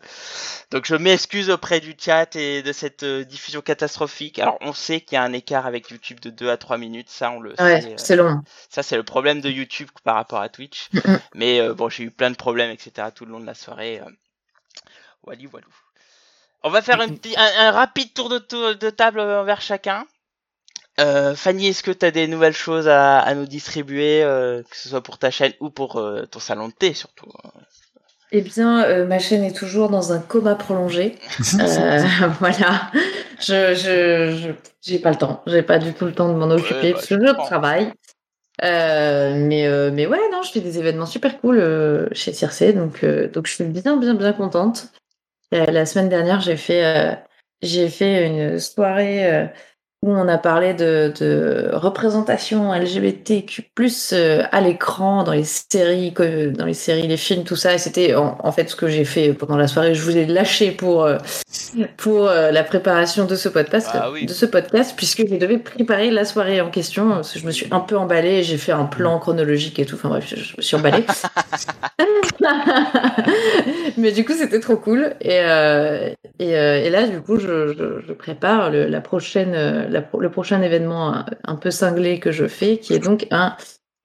Donc 0.71 0.87
je 0.87 0.95
m'excuse 0.97 1.51
auprès 1.51 1.81
du 1.81 1.95
chat 1.99 2.35
et 2.37 2.63
de 2.63 2.73
cette 2.73 3.05
diffusion 3.05 3.61
catastrophique. 3.61 4.36
Alors 4.43 4.59
on 4.61 4.73
sait 4.73 5.01
qu'il 5.01 5.15
y 5.17 5.19
a 5.19 5.23
un 5.23 5.33
écart 5.33 5.67
avec 5.67 5.91
YouTube 5.91 6.21
de 6.21 6.31
2 6.31 6.51
à 6.51 6.57
3 6.57 6.79
minutes, 6.79 7.09
ça 7.11 7.31
on 7.31 7.41
le 7.41 7.51
Ouais, 7.61 7.81
sait. 7.81 7.93
euh, 7.93 7.95
c'est 7.97 8.17
long. 8.17 8.41
ça 8.71 8.83
c'est 8.83 8.97
le 8.97 9.03
problème 9.05 9.41
de 9.41 9.51
YouTube 9.51 9.89
par 10.05 10.15
rapport 10.17 10.41
à 10.41 10.49
Twitch. 10.49 10.89
Mhm. 10.93 11.21
Mais 11.35 11.61
euh, 11.61 11.75
bon 11.75 11.89
j'ai 11.89 12.05
eu 12.05 12.11
plein 12.11 12.31
de 12.31 12.37
problèmes 12.37 12.71
etc 12.71 13.09
tout 13.15 13.25
le 13.25 13.33
long 13.33 13.41
de 13.41 13.47
la 13.47 13.55
soirée. 13.55 14.01
Euh... 14.01 14.11
Wally 15.25 15.47
walou. 15.47 15.69
On 16.63 16.71
va 16.71 16.83
faire 16.83 17.01
un, 17.01 17.09
petit, 17.09 17.35
un, 17.37 17.69
un 17.69 17.71
rapide 17.71 18.13
tour 18.15 18.29
de, 18.29 18.39
tour 18.39 18.75
de 18.77 18.91
table 18.91 19.21
envers 19.21 19.61
chacun. 19.61 20.05
Euh, 20.99 21.35
Fanny, 21.37 21.69
est-ce 21.69 21.83
que 21.83 21.91
tu 21.91 22.07
as 22.07 22.11
des 22.11 22.27
nouvelles 22.27 22.55
choses 22.55 22.89
à, 22.89 23.19
à 23.21 23.35
nous 23.35 23.45
distribuer, 23.47 24.23
euh, 24.23 24.63
que 24.63 24.77
ce 24.77 24.89
soit 24.89 25.03
pour 25.03 25.19
ta 25.19 25.31
chaîne 25.31 25.53
ou 25.61 25.69
pour 25.71 25.97
euh, 25.97 26.25
ton 26.27 26.39
salon 26.41 26.69
de 26.69 26.73
thé 26.73 26.95
surtout 26.95 27.31
Eh 28.33 28.41
bien, 28.43 28.85
euh, 28.85 29.07
ma 29.07 29.19
chaîne 29.19 29.45
est 29.45 29.57
toujours 29.57 29.89
dans 29.89 30.13
un 30.13 30.19
coma 30.19 30.55
prolongé. 30.55 31.17
Euh, 31.61 32.03
voilà. 32.41 32.91
Je, 33.41 33.75
je, 33.75 34.37
je, 34.37 34.51
j'ai 34.83 34.99
pas 34.99 35.11
le 35.11 35.17
temps. 35.17 35.43
J'ai 35.47 35.63
pas 35.63 35.79
du 35.79 35.93
tout 35.93 36.07
le 36.07 36.13
temps 36.13 36.29
de 36.29 36.35
m'en 36.35 36.51
occuper 36.51 36.93
bah, 36.93 36.95
parce 36.95 37.09
je 37.09 37.15
que 37.15 37.21
je 37.27 37.31
comprends. 37.31 37.45
travaille. 37.47 37.93
Euh, 38.65 39.35
mais, 39.37 39.67
euh, 39.67 39.91
mais 39.93 40.07
ouais, 40.07 40.19
non, 40.33 40.43
je 40.43 40.51
fais 40.51 40.61
des 40.61 40.79
événements 40.79 41.07
super 41.07 41.39
cool 41.41 41.59
euh, 41.59 42.09
chez 42.13 42.33
Circe, 42.33 42.63
donc, 42.75 43.05
euh, 43.05 43.29
donc 43.29 43.47
je 43.47 43.55
suis 43.55 43.65
bien, 43.65 43.97
bien, 43.99 44.15
bien 44.15 44.33
contente. 44.33 44.89
Euh, 45.55 45.67
la 45.67 45.85
semaine 45.87 46.09
dernière, 46.09 46.41
j'ai 46.41 46.57
fait, 46.57 46.85
euh, 46.85 47.15
j'ai 47.63 47.89
fait 47.89 48.27
une 48.27 48.59
soirée 48.59 49.31
euh, 49.33 49.47
où 50.07 50.13
on 50.13 50.29
a 50.29 50.39
parlé 50.39 50.73
de, 50.73 51.13
de 51.19 51.69
représentation 51.73 52.73
LGBTQ+ 52.73 53.65
euh, 54.13 54.43
à 54.53 54.61
l'écran 54.61 55.25
dans 55.25 55.33
les 55.33 55.43
séries, 55.45 56.13
dans 56.13 56.65
les 56.65 56.75
séries, 56.75 57.09
les 57.09 57.17
films, 57.17 57.43
tout 57.43 57.57
ça. 57.57 57.75
Et 57.75 57.79
c'était 57.79 58.15
en, 58.15 58.39
en 58.41 58.53
fait 58.53 58.71
ce 58.71 58.77
que 58.77 58.87
j'ai 58.87 59.05
fait 59.05 59.33
pendant 59.33 59.57
la 59.57 59.67
soirée. 59.67 59.95
Je 59.95 60.03
vous 60.03 60.17
ai 60.17 60.25
lâché 60.25 60.71
pour 60.71 61.05
euh, 61.05 61.19
pour 61.97 62.29
euh, 62.29 62.53
la 62.53 62.63
préparation 62.63 63.25
de 63.25 63.35
ce 63.35 63.49
podcast, 63.49 63.89
Ah 63.95 64.11
oui. 64.13 64.27
de 64.27 64.33
ce 64.33 64.47
podcast, 64.47 64.95
puisque 64.97 65.27
je 65.29 65.35
devais 65.35 65.59
préparer 65.59 66.13
la 66.13 66.25
soirée 66.25 66.61
en 66.61 66.71
question. 66.71 67.09
Parce 67.11 67.33
que 67.33 67.41
je 67.41 67.47
me 67.47 67.51
suis 67.51 67.67
un 67.73 67.81
peu 67.81 67.97
emballée. 67.97 68.45
J'ai 68.45 68.59
fait 68.59 68.73
un 68.73 68.85
plan 68.85 69.19
chronologique 69.19 69.81
et 69.81 69.87
tout. 69.87 69.97
Enfin 69.97 70.09
bref, 70.09 70.25
je, 70.29 70.57
me 70.57 70.63
suis 70.63 70.77
emballée. 70.77 71.05
Mais 73.99 74.13
du 74.13 74.25
coup, 74.25 74.35
c'était 74.35 74.61
trop 74.61 74.77
cool. 74.77 75.15
Et, 75.21 75.41
euh, 75.41 76.11
et, 76.39 76.51
et 76.51 76.91
là, 76.91 77.07
du 77.09 77.21
coup, 77.21 77.39
je, 77.39 77.69
je, 77.69 78.07
je 78.07 78.13
prépare 78.13 78.71
le, 78.71 78.87
la 78.87 79.01
prochaine, 79.01 79.89
la 80.01 80.05
le 80.21 80.31
prochain 80.31 80.63
événement 80.63 81.15
un, 81.15 81.27
un 81.45 81.57
peu 81.57 81.71
cinglé 81.71 82.19
que 82.21 82.33
je 82.33 82.47
fais, 82.47 82.79
qui 82.79 82.95
est 82.95 82.99
donc 82.99 83.27
un 83.31 83.57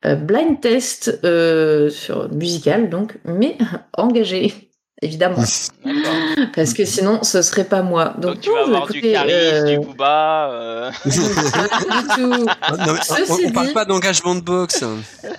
euh, 0.05 0.15
blind 0.15 0.59
test 0.61 1.19
euh, 1.23 1.89
sur 1.89 2.29
musical, 2.33 2.89
donc, 2.89 3.17
mais 3.25 3.57
engagé, 3.97 4.71
évidemment, 5.03 5.43
parce 6.55 6.73
que 6.73 6.85
sinon, 6.85 7.21
ce 7.23 7.41
serait 7.41 7.63
pas 7.65 7.81
moi. 7.83 8.13
Donc, 8.17 8.33
Donc, 8.33 8.39
tu 8.41 8.49
vas 8.51 8.61
avoir 8.63 8.87
du 8.87 9.01
Caris, 9.01 9.31
euh, 9.31 9.63
du 9.63 9.79
Booba. 9.79 10.51
euh, 10.51 10.91
pas 11.03 12.01
du 12.01 12.07
tout. 12.15 12.27
Non, 12.27 12.45
mais 12.93 12.99
on- 13.29 13.47
on, 13.47 13.51
parle 13.51 13.67
dit- 13.67 13.73
pas 13.73 13.85
d'engagement 13.85 14.35
de 14.35 14.41
boxe. 14.41 14.83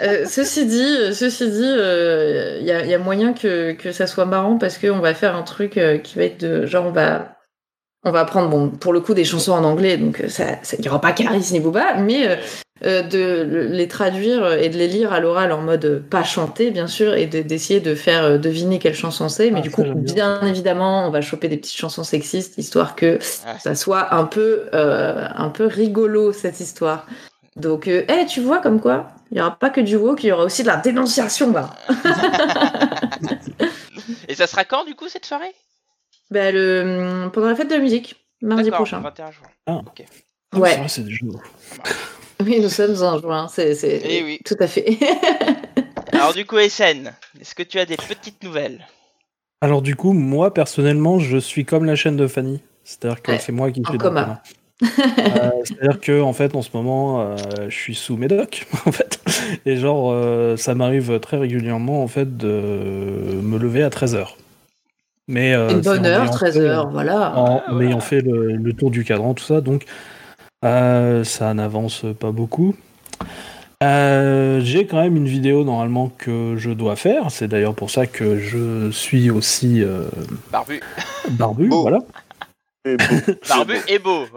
Euh, 0.00 0.24
ceci 0.28 0.66
dit, 0.66 0.80
euh, 0.80 1.12
ceci 1.12 1.50
dit, 1.50 1.60
euh, 1.64 2.58
il 2.60 2.66
y, 2.66 2.72
a, 2.72 2.84
y 2.86 2.94
a 2.94 2.98
moyen 2.98 3.32
que, 3.32 3.72
que 3.72 3.92
ça 3.92 4.06
soit 4.06 4.26
marrant 4.26 4.58
parce 4.58 4.78
qu'on 4.78 5.00
va 5.00 5.14
faire 5.14 5.34
un 5.36 5.42
truc 5.42 5.76
euh, 5.76 5.98
qui 5.98 6.16
va 6.18 6.24
être 6.24 6.40
de 6.40 6.66
genre 6.66 6.86
on 6.86 6.92
va 6.92 7.36
on 8.04 8.10
va 8.10 8.24
prendre 8.24 8.48
bon 8.48 8.68
pour 8.68 8.92
le 8.92 9.00
coup 9.00 9.14
des 9.14 9.24
chansons 9.24 9.52
en 9.52 9.64
anglais 9.64 9.96
donc 9.96 10.20
euh, 10.20 10.28
ça 10.28 10.44
ça 10.62 10.76
il 10.78 10.84
y 10.84 10.88
aura 10.88 11.00
pas 11.00 11.12
Caris 11.12 11.48
ni 11.52 11.60
Booba 11.60 11.94
mais 11.94 12.28
euh, 12.28 12.36
euh, 12.84 13.02
de 13.02 13.42
le- 13.48 13.66
les 13.68 13.86
traduire 13.86 14.54
et 14.54 14.68
de 14.68 14.76
les 14.76 14.88
lire 14.88 15.12
à 15.12 15.20
l'oral 15.20 15.52
en 15.52 15.60
mode 15.62 15.84
euh, 15.84 16.00
pas 16.00 16.24
chanté 16.24 16.70
bien 16.72 16.88
sûr 16.88 17.14
et 17.14 17.26
de- 17.26 17.42
d'essayer 17.42 17.78
de 17.80 17.94
faire 17.94 18.24
euh, 18.24 18.38
deviner 18.38 18.78
quelle 18.80 18.94
chanson 18.96 19.28
c'est 19.28 19.50
mais 19.52 19.60
Ah, 19.60 19.62
du 19.62 19.70
coup 19.70 19.82
bien. 19.84 19.94
bien 19.94 20.40
évidemment 20.46 21.06
on 21.06 21.10
va 21.10 21.20
choper 21.20 21.46
des 21.48 21.56
petites 21.58 21.76
chansons 21.76 22.02
sexistes 22.04 22.58
histoire 22.58 22.96
que 22.96 23.18
Ah. 23.46 23.58
ça 23.60 23.74
soit 23.76 24.12
un 24.14 24.24
peu 24.24 24.64
euh, 24.74 25.26
un 25.36 25.48
peu 25.50 25.66
rigolo 25.66 26.32
cette 26.32 26.58
histoire 26.58 27.06
donc 27.54 27.86
euh, 27.86 28.02
eh, 28.08 28.26
tu 28.26 28.40
vois 28.40 28.58
comme 28.58 28.80
quoi 28.80 29.08
il 29.30 29.38
y 29.38 29.40
aura 29.40 29.52
pas 29.56 29.70
que 29.70 29.80
du 29.80 29.94
woke 29.96 30.24
il 30.24 30.28
y 30.28 30.32
aura 30.32 30.44
aussi 30.44 30.62
de 30.62 30.68
la 30.68 30.76
dénonciation 30.78 31.52
là 31.52 31.70
Et 34.28 34.34
ça 34.34 34.46
sera 34.46 34.64
quand 34.64 34.84
du 34.84 34.94
coup 34.94 35.08
cette 35.08 35.26
soirée? 35.26 35.54
Bah, 36.32 36.50
le 36.52 37.28
pendant 37.32 37.48
la 37.48 37.54
fête 37.54 37.68
de 37.68 37.74
la 37.74 37.80
musique 37.80 38.16
mardi 38.40 38.70
prochain 38.70 39.00
21 39.00 39.30
juin. 39.30 39.42
Ah, 39.66 39.80
Ouais. 40.54 40.70
c'est 40.70 40.78
vrai, 40.78 40.88
c'est 40.88 41.04
déjà- 41.04 41.26
oui 42.44 42.60
nous 42.60 42.68
sommes 42.68 43.00
en 43.02 43.18
juin 43.18 43.48
c'est 43.48 43.74
c'est 43.74 44.02
Eh 44.04 44.22
oui. 44.24 44.38
tout 44.44 44.56
à 44.60 44.66
fait 44.66 44.98
Alors 46.12 46.34
du 46.34 46.44
coup, 46.44 46.56
SN, 46.58 47.12
est-ce 47.40 47.54
que 47.54 47.62
tu 47.62 47.78
as 47.78 47.86
des 47.86 47.96
petites 47.96 48.42
nouvelles? 48.44 48.86
Alors 49.60 49.80
du 49.82 49.96
coup, 49.96 50.12
moi 50.12 50.52
personnellement, 50.52 51.18
je 51.18 51.38
suis 51.38 51.64
comme 51.64 51.84
la 51.84 51.94
chaîne 51.96 52.16
de 52.16 52.26
Fanny. 52.26 52.60
C'est-à-dire 52.84 53.22
que 53.22 53.32
Ouais, 53.32 53.38
c'est 53.38 53.52
moi 53.52 53.70
qui 53.70 53.80
dans 53.80 53.92
le 53.92 53.98
coma. 53.98 54.22
coma. 54.24 54.42
Euh, 55.18 55.50
C'est-à-dire 55.64 56.00
que 56.00 56.20
en 56.20 56.32
fait, 56.32 56.54
en 56.54 56.62
ce 56.62 56.68
moment, 56.74 57.20
euh, 57.22 57.36
je 57.68 57.74
suis 57.74 57.94
sous 57.94 58.16
médoc, 58.16 58.66
en 58.86 58.92
fait, 58.92 59.20
et 59.64 59.76
genre, 59.76 60.10
euh, 60.12 60.56
ça 60.56 60.74
m'arrive 60.74 61.18
très 61.20 61.38
régulièrement 61.38 62.02
en 62.02 62.08
fait 62.08 62.36
de 62.36 62.46
me 62.48 63.58
lever 63.58 63.82
à 63.84 63.90
13 63.90 64.16
h 64.16 64.26
Mais 65.32 65.54
euh, 65.54 65.70
Une 65.70 65.80
bonne 65.80 66.04
heure, 66.04 66.24
ayant 66.24 66.30
13 66.30 66.54
fait- 66.54 66.60
heures, 66.60 66.90
voilà. 66.90 67.32
en 67.38 67.62
Ah, 67.66 67.70
voilà. 67.72 67.88
ayant 67.88 68.00
fait 68.00 68.20
le, 68.20 68.52
le 68.56 68.72
tour 68.74 68.90
du 68.90 69.02
cadran, 69.02 69.32
tout 69.32 69.44
ça, 69.44 69.62
donc 69.62 69.86
euh, 70.64 71.24
ça 71.24 71.54
n'avance 71.54 72.04
pas 72.20 72.32
beaucoup. 72.32 72.76
Euh, 73.82 74.60
J'ai 74.60 74.86
quand 74.86 75.00
même 75.02 75.16
une 75.16 75.26
vidéo 75.26 75.64
normalement 75.64 76.12
que 76.18 76.54
je 76.58 76.70
dois 76.70 76.96
faire. 76.96 77.30
C'est 77.30 77.48
d'ailleurs 77.48 77.74
pour 77.74 77.90
ça 77.90 78.06
que 78.06 78.38
je 78.38 78.90
suis 78.90 79.30
aussi 79.30 79.82
euh, 79.82 80.04
Barbu. 80.52 80.80
barbu, 81.30 81.68
Beau. 81.68 81.80
voilà. 81.82 81.98
Et 82.84 82.96
Barbu 83.48 83.74
et 83.88 83.98
beau. 83.98 84.24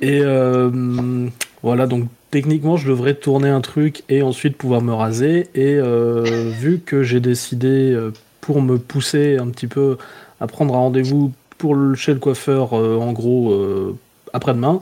Et 0.00 0.20
euh, 0.22 1.28
voilà, 1.62 1.86
donc 1.86 2.04
techniquement, 2.30 2.76
je 2.76 2.88
devrais 2.88 3.14
tourner 3.14 3.48
un 3.48 3.60
truc 3.60 4.02
et 4.08 4.22
ensuite 4.22 4.56
pouvoir 4.56 4.80
me 4.80 4.92
raser. 4.94 5.48
Et 5.54 5.74
euh, 5.74 6.50
vu 6.60 6.78
que 6.80 7.02
j'ai 7.02 7.20
décidé, 7.20 7.92
euh, 7.92 8.12
pour 8.48 8.62
me 8.62 8.78
pousser 8.78 9.36
un 9.36 9.48
petit 9.50 9.66
peu 9.66 9.98
à 10.40 10.46
prendre 10.46 10.74
un 10.74 10.78
rendez-vous 10.78 11.34
pour 11.58 11.74
le, 11.74 11.94
chez 11.94 12.14
le 12.14 12.18
coiffeur, 12.18 12.72
euh, 12.72 12.96
en 12.96 13.12
gros, 13.12 13.52
euh, 13.52 13.94
après-demain. 14.32 14.80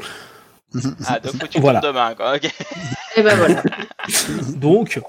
Ah, 1.04 1.18
donc 1.18 1.48
tu 1.48 1.58
Voilà. 1.60 1.80
demain, 1.80 2.14
quoi. 2.14 2.36
ok. 2.36 2.44
Et 3.16 3.22
ben 3.22 3.34
voilà, 3.34 3.64
Donc, 4.56 5.00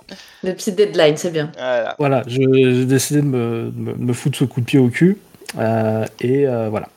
le 0.44 0.54
petit 0.56 0.72
deadline, 0.72 1.18
c'est 1.18 1.30
bien. 1.30 1.52
Voilà. 2.00 2.24
j'ai 2.26 2.84
décidé 2.86 3.22
de 3.22 3.28
me, 3.28 4.14
foutre 4.14 4.40
ce 4.40 4.46
coup 4.46 4.62
de 4.62 4.66
pied 4.66 4.80
au 4.80 4.90
cul. 4.90 5.20
euh, 5.60 6.04
et 6.20 6.48
euh, 6.48 6.70
voilà. 6.70 6.90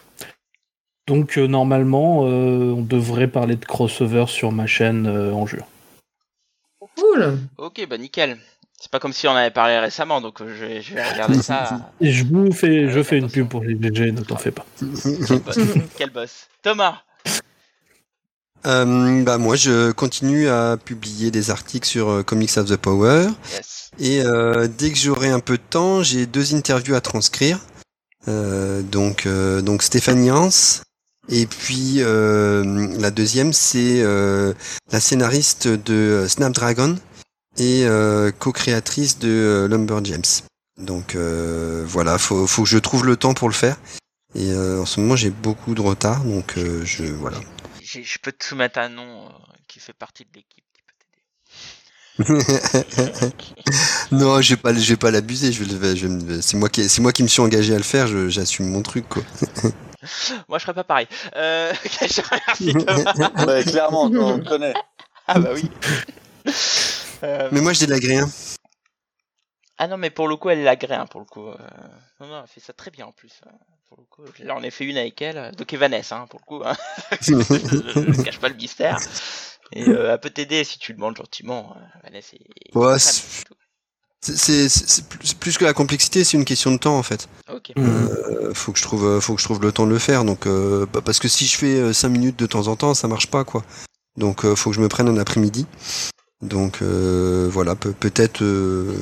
Donc, 1.08 1.36
euh, 1.36 1.46
normalement, 1.46 2.24
euh, 2.24 2.72
on 2.74 2.80
devrait 2.80 3.28
parler 3.28 3.56
de 3.56 3.66
crossover 3.66 4.24
sur 4.28 4.50
ma 4.50 4.66
chaîne 4.66 5.06
euh, 5.06 5.34
en 5.34 5.44
juin. 5.44 5.66
Cool. 6.96 7.36
Ok, 7.58 7.86
bah 7.86 7.98
nickel. 7.98 8.38
C'est 8.82 8.90
pas 8.90 8.98
comme 8.98 9.12
si 9.12 9.28
on 9.28 9.32
avait 9.36 9.50
parlé 9.50 9.78
récemment, 9.78 10.22
donc 10.22 10.40
euh, 10.40 10.54
je 10.58 10.64
vais, 10.64 10.80
je 10.80 10.94
vais 10.94 11.06
regarder 11.06 11.42
ça. 11.42 11.90
Et 12.00 12.10
je 12.12 12.24
vous 12.24 12.50
fais, 12.50 12.88
je 12.90 13.02
fais 13.02 13.18
une 13.18 13.30
pub 13.30 13.46
pour 13.46 13.62
les 13.62 13.76
GG, 13.80 14.12
ne 14.12 14.22
t'en 14.22 14.36
fais 14.38 14.50
pas. 14.52 14.64
Quel 15.28 15.40
boss. 15.40 15.58
Quel 15.98 16.10
boss. 16.10 16.48
Thomas. 16.62 17.02
Euh, 18.66 19.22
bah 19.22 19.38
moi 19.38 19.56
je 19.56 19.90
continue 19.92 20.48
à 20.48 20.76
publier 20.76 21.30
des 21.30 21.50
articles 21.50 21.88
sur 21.88 22.10
euh, 22.10 22.22
Comics 22.22 22.58
of 22.58 22.66
the 22.66 22.76
Power 22.76 23.28
Yes. 23.54 23.90
et 23.98 24.20
euh, 24.22 24.68
dès 24.68 24.90
que 24.90 24.98
j'aurai 24.98 25.30
un 25.30 25.40
peu 25.40 25.56
de 25.56 25.62
temps 25.62 26.02
j'ai 26.02 26.26
deux 26.26 26.54
interviews 26.54 26.94
à 26.94 27.00
transcrire 27.00 27.58
Euh, 28.28 28.82
donc 28.82 29.24
euh, 29.24 29.62
donc 29.62 29.82
Stéphanie 29.82 30.30
Hans 30.30 30.50
et 31.30 31.46
puis 31.46 32.00
euh, 32.00 32.62
la 32.98 33.10
deuxième 33.10 33.54
c'est 33.54 34.02
euh, 34.02 34.52
la 34.92 35.00
scénariste 35.00 35.66
de 35.66 35.94
euh, 35.94 36.28
Snapdragon 36.28 36.96
et 37.58 37.84
euh, 37.84 38.30
co-créatrice 38.30 39.18
de 39.18 39.28
euh, 39.28 39.68
Lumberjanes 39.68 40.22
donc 40.78 41.14
euh, 41.14 41.84
voilà 41.86 42.16
faut 42.18 42.46
faut 42.46 42.62
que 42.62 42.68
je 42.68 42.78
trouve 42.78 43.04
le 43.04 43.16
temps 43.16 43.34
pour 43.34 43.48
le 43.48 43.54
faire 43.54 43.76
et 44.34 44.52
euh, 44.52 44.80
en 44.80 44.86
ce 44.86 45.00
moment 45.00 45.16
j'ai 45.16 45.30
beaucoup 45.30 45.74
de 45.74 45.80
retard 45.80 46.22
donc 46.24 46.56
euh, 46.56 46.82
je 46.84 47.04
voilà 47.04 47.38
Je 47.82 48.18
peux 48.22 48.32
te 48.32 48.44
soumettre 48.44 48.78
un 48.78 48.88
nom 48.88 49.26
euh, 49.26 49.30
qui 49.66 49.80
fait 49.80 49.92
partie 49.92 50.24
de 50.24 50.30
l'équipe 50.34 50.64
qui 50.72 50.82
peut 50.86 50.94
t'aider. 52.28 53.32
non, 54.12 54.40
je 54.40 54.50
vais 54.54 54.56
pas, 54.60 54.72
je 54.74 54.88
vais 54.88 54.96
pas 54.96 55.10
l'abuser. 55.10 55.50
Je 55.52 55.64
vais, 55.64 55.96
je 55.96 56.40
c'est 56.40 56.56
moi 56.56 56.68
qui, 56.68 56.88
c'est 56.88 57.00
moi 57.02 57.12
qui 57.12 57.22
me 57.24 57.28
suis 57.28 57.40
engagé 57.42 57.74
à 57.74 57.76
le 57.78 57.82
faire. 57.82 58.06
je- 58.06 58.28
J'assume 58.28 58.68
mon 58.68 58.82
truc, 58.82 59.08
quoi. 59.08 59.22
Moi, 60.48 60.58
je 60.58 60.64
ferais 60.64 60.74
pas 60.74 60.84
pareil. 60.84 61.06
Euh, 61.36 61.72
je 61.84 62.20
remercie 62.22 62.72
Thomas. 62.72 63.62
clairement, 63.64 64.04
on 64.04 64.36
le 64.38 64.44
connaît. 64.44 64.74
Ah 65.26 65.38
bah 65.40 65.50
oui. 65.54 65.68
Euh, 67.22 67.48
Mais 67.52 67.60
moi, 67.60 67.72
je 67.72 67.80
un. 68.18 68.28
Ah 69.78 69.86
non, 69.88 69.96
mais 69.96 70.10
pour 70.10 70.28
le 70.28 70.36
coup, 70.36 70.50
elle 70.50 70.62
l'agrée, 70.62 70.94
hein, 70.94 71.06
pour 71.06 71.20
le 71.20 71.26
coup. 71.26 71.46
euh, 71.46 71.56
Non, 72.20 72.26
non, 72.26 72.40
elle 72.42 72.48
fait 72.48 72.60
ça 72.60 72.72
très 72.72 72.90
bien 72.90 73.06
en 73.06 73.12
plus. 73.12 73.40
euh, 73.46 73.50
Pour 73.88 73.98
le 73.98 74.04
coup, 74.04 74.22
là, 74.44 74.54
on 74.56 74.62
a 74.62 74.70
fait 74.70 74.84
une 74.84 74.98
avec 74.98 75.20
elle, 75.22 75.38
euh, 75.38 75.50
donc 75.52 75.72
Evanès, 75.72 76.12
hein, 76.12 76.26
pour 76.28 76.40
le 76.40 76.44
coup. 76.44 76.62
Hein. 76.64 76.76
je, 77.22 77.32
je 78.12 78.22
cache 78.22 78.38
pas 78.38 78.48
le 78.50 78.54
mystère. 78.56 78.98
Et 79.72 79.88
euh, 79.88 80.12
elle 80.12 80.20
peut 80.20 80.30
t'aider 80.30 80.64
si 80.64 80.78
tu 80.78 80.92
le 80.92 80.96
demandes 80.96 81.16
gentiment. 81.16 81.74
euh, 81.76 81.80
Vanessa 82.04 82.36
est- 82.36 82.76
Ouais, 82.76 82.96
est 82.96 82.98
c'est- 82.98 83.44
plus, 85.38 85.56
que 85.56 85.64
la 85.64 85.72
complexité, 85.72 86.24
c'est 86.24 86.36
une 86.36 86.44
question 86.44 86.70
de 86.72 86.76
temps 86.76 86.98
en 86.98 87.02
fait. 87.02 87.26
Ok. 87.50 87.72
Euh, 87.78 88.52
faut 88.52 88.72
que 88.72 88.78
je 88.78 88.82
trouve, 88.84 89.18
faut 89.20 89.34
que 89.34 89.40
je 89.40 89.46
trouve 89.46 89.62
le 89.62 89.72
temps 89.72 89.86
de 89.86 89.92
le 89.92 89.98
faire. 89.98 90.24
Donc, 90.26 90.46
euh, 90.46 90.84
bah, 90.92 91.00
parce 91.02 91.18
que 91.18 91.28
si 91.28 91.46
je 91.46 91.56
fais 91.56 91.92
5 91.94 92.10
minutes 92.10 92.38
de 92.38 92.44
temps 92.46 92.66
en 92.68 92.76
temps, 92.76 92.92
ça 92.92 93.08
marche 93.08 93.28
pas, 93.28 93.44
quoi. 93.44 93.64
Donc, 94.16 94.44
euh, 94.44 94.54
faut 94.54 94.70
que 94.70 94.76
je 94.76 94.82
me 94.82 94.88
prenne 94.88 95.08
un 95.08 95.16
après-midi. 95.16 95.66
Donc, 96.42 96.78
euh, 96.82 97.48
voilà, 97.50 97.74
peut- 97.74 97.92
peut-être, 97.92 98.42
euh, 98.42 98.94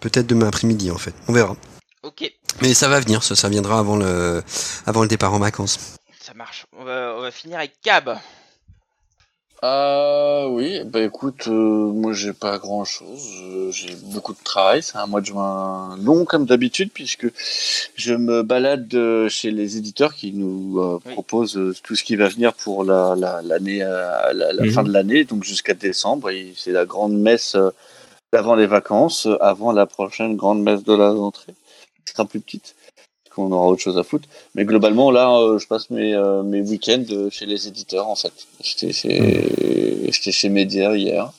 peut-être 0.00 0.26
demain 0.26 0.48
après-midi 0.48 0.90
en 0.90 0.98
fait. 0.98 1.14
On 1.28 1.32
verra. 1.32 1.56
Ok, 2.02 2.30
Mais 2.60 2.74
ça 2.74 2.88
va 2.88 2.98
venir, 2.98 3.22
ça, 3.22 3.36
ça 3.36 3.48
viendra 3.48 3.78
avant 3.78 3.96
le, 3.96 4.42
avant 4.86 5.02
le 5.02 5.08
départ 5.08 5.32
en 5.32 5.38
vacances. 5.38 5.78
ça 6.20 6.34
marche. 6.34 6.66
On 6.76 6.84
va, 6.84 7.14
on 7.16 7.20
va 7.20 7.30
finir 7.30 7.58
avec 7.58 7.80
Cab. 7.82 8.16
Ah 9.64 10.46
oui, 10.48 10.80
bah 10.86 11.02
écoute, 11.02 11.46
euh, 11.46 11.52
moi 11.52 12.12
j'ai 12.12 12.32
pas 12.32 12.58
grand 12.58 12.84
chose, 12.84 13.22
j'ai 13.70 13.94
beaucoup 14.12 14.32
de 14.32 14.42
travail, 14.42 14.82
c'est 14.82 14.96
un 14.98 15.06
mois 15.06 15.20
de 15.20 15.26
juin 15.26 15.96
long 16.02 16.24
comme 16.24 16.46
d'habitude 16.46 16.90
puisque 16.92 17.28
je 17.94 18.12
me 18.14 18.42
balade 18.42 18.92
euh, 18.94 19.28
chez 19.28 19.52
les 19.52 19.76
éditeurs 19.76 20.14
qui 20.16 20.32
nous 20.32 20.80
euh, 20.80 20.98
Oui. 21.06 21.12
proposent 21.12 21.76
tout 21.84 21.94
ce 21.94 22.02
qui 22.02 22.16
va 22.16 22.26
venir 22.26 22.54
pour 22.54 22.82
la 22.82 23.14
la- 23.16 23.40
l'année 23.40 23.78
la, 23.78 24.32
la 24.32 24.64
Mhm. 24.64 24.70
fin 24.72 24.82
de 24.82 24.92
l'année, 24.92 25.22
donc 25.24 25.44
jusqu'à 25.44 25.74
décembre, 25.74 26.30
et 26.30 26.52
c'est 26.56 26.72
la 26.72 26.84
grande 26.84 27.14
messe 27.16 27.56
d'avant 28.32 28.56
les 28.56 28.66
vacances, 28.66 29.28
avant 29.40 29.70
la 29.70 29.86
prochaine 29.86 30.34
grande 30.34 30.60
messe 30.64 30.82
de 30.82 30.94
la 30.94 31.10
rentrée, 31.12 31.54
qui 32.04 32.12
sera 32.12 32.24
plus 32.24 32.40
petite, 32.40 32.74
qu'on 33.34 33.52
aura 33.52 33.68
autre 33.68 33.82
chose 33.82 33.98
à 33.98 34.02
foutre. 34.04 34.28
Mais 34.54 34.64
globalement, 34.64 35.10
là, 35.10 35.30
euh, 35.38 35.58
je 35.58 35.66
passe 35.66 35.90
mes, 35.90 36.14
euh, 36.14 36.42
mes 36.42 36.60
week-ends 36.60 37.04
euh, 37.10 37.30
chez 37.30 37.46
les 37.46 37.68
éditeurs, 37.68 38.08
en 38.08 38.16
fait. 38.16 38.32
J'étais 38.60 38.92
chez, 38.92 40.10
j'étais 40.12 40.32
chez 40.32 40.48
Média 40.48 40.96
hier. 40.96 41.32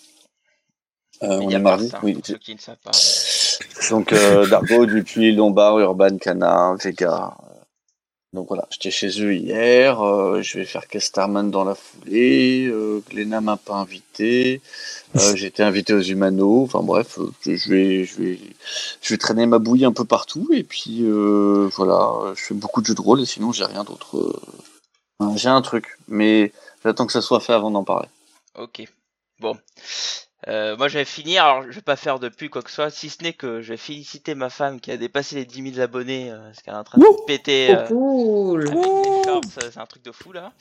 Euh, 1.24 1.40
on 1.42 1.50
Il 1.50 1.52
y 1.52 1.56
a 1.56 1.60
est 1.60 1.62
mardi. 1.62 1.90
Mars, 1.92 2.04
Oui. 2.04 2.14
pour 2.14 2.26
ceux 2.26 2.38
qui 2.38 2.56
ne 2.56 2.60
savent 2.60 2.78
pas. 2.84 2.92
Donc, 3.92 4.14
Dargo, 4.50 4.86
Dupuis, 4.86 5.34
Lombard, 5.34 5.80
Urban, 5.80 6.18
Cana, 6.18 6.76
Vega. 6.84 7.36
Donc 8.34 8.48
voilà, 8.48 8.68
j'étais 8.72 8.92
chez 8.92 9.10
eux 9.22 9.36
hier. 9.36 9.98
je 10.42 10.58
vais 10.58 10.66
faire 10.66 10.88
Casterman 10.88 11.52
dans 11.52 11.64
la 11.64 11.76
foulée. 11.76 12.66
Euh, 12.68 13.02
m'a 13.42 13.58
pas 13.58 13.76
invité. 13.76 14.62
Été 15.36 15.64
invité 15.64 15.94
aux 15.94 16.02
Humano. 16.02 16.64
Enfin 16.64 16.82
bref, 16.82 17.20
je 17.46 17.70
vais, 17.70 18.06
je 18.06 18.22
vais, 18.22 18.40
je 19.04 19.14
vais 19.14 19.18
traîner 19.18 19.46
ma 19.46 19.60
bouille 19.60 19.86
un 19.86 19.92
peu 19.92 20.06
partout. 20.06 20.50
Et 20.52 20.64
puis 20.64 21.02
euh, 21.04 21.70
voilà, 21.76 22.34
je 22.36 22.42
fais 22.42 22.54
beaucoup 22.56 22.82
de 22.82 22.88
jeux 22.88 22.96
de 22.96 23.02
rôle 23.02 23.22
et 23.22 23.26
sinon 23.26 23.52
j'ai 23.52 23.66
rien 23.66 23.84
d'autre. 23.84 24.18
euh. 24.18 24.42
Enfin, 25.20 25.38
J'ai 25.38 25.50
un 25.50 25.62
truc, 25.62 25.98
mais 26.08 26.52
j'attends 26.84 27.06
que 27.06 27.14
ça 27.14 27.22
soit 27.22 27.40
fait 27.40 27.54
avant 27.54 27.70
d'en 27.70 27.84
parler. 27.84 28.08
Ok. 28.58 28.84
Bon. 29.40 29.58
Euh, 30.48 30.76
moi, 30.76 30.90
je 30.90 30.98
vais 30.98 31.06
finir. 31.06 31.46
Alors, 31.46 31.64
je 31.64 31.76
vais 31.76 31.82
pas 31.82 31.96
faire 31.96 32.20
de 32.20 32.28
plus 32.28 32.50
quoi 32.50 32.62
que 32.62 32.70
ce 32.70 32.76
soit, 32.76 32.90
si 32.90 33.10
ce 33.10 33.24
n'est 33.24 33.32
que 33.34 33.62
je 33.62 33.70
vais 33.70 33.78
féliciter 33.78 34.36
ma 34.36 34.50
femme 34.50 34.82
qui 34.82 34.92
a 34.92 34.98
dépassé 34.98 35.36
les 35.36 35.46
10 35.46 35.72
000 35.76 35.82
abonnés, 35.82 36.32
euh, 36.32 36.48
parce 36.48 36.62
qu'elle 36.62 36.74
est 36.74 36.78
en 36.78 36.84
train 36.84 36.98
de 36.98 37.26
péter. 37.26 37.74
Oh, 37.92 38.58
cool. 38.58 38.70
c'est 39.62 39.78
un 39.78 39.86
truc 39.86 40.04
de 40.04 40.12
fou 40.12 40.34
là. 40.34 40.52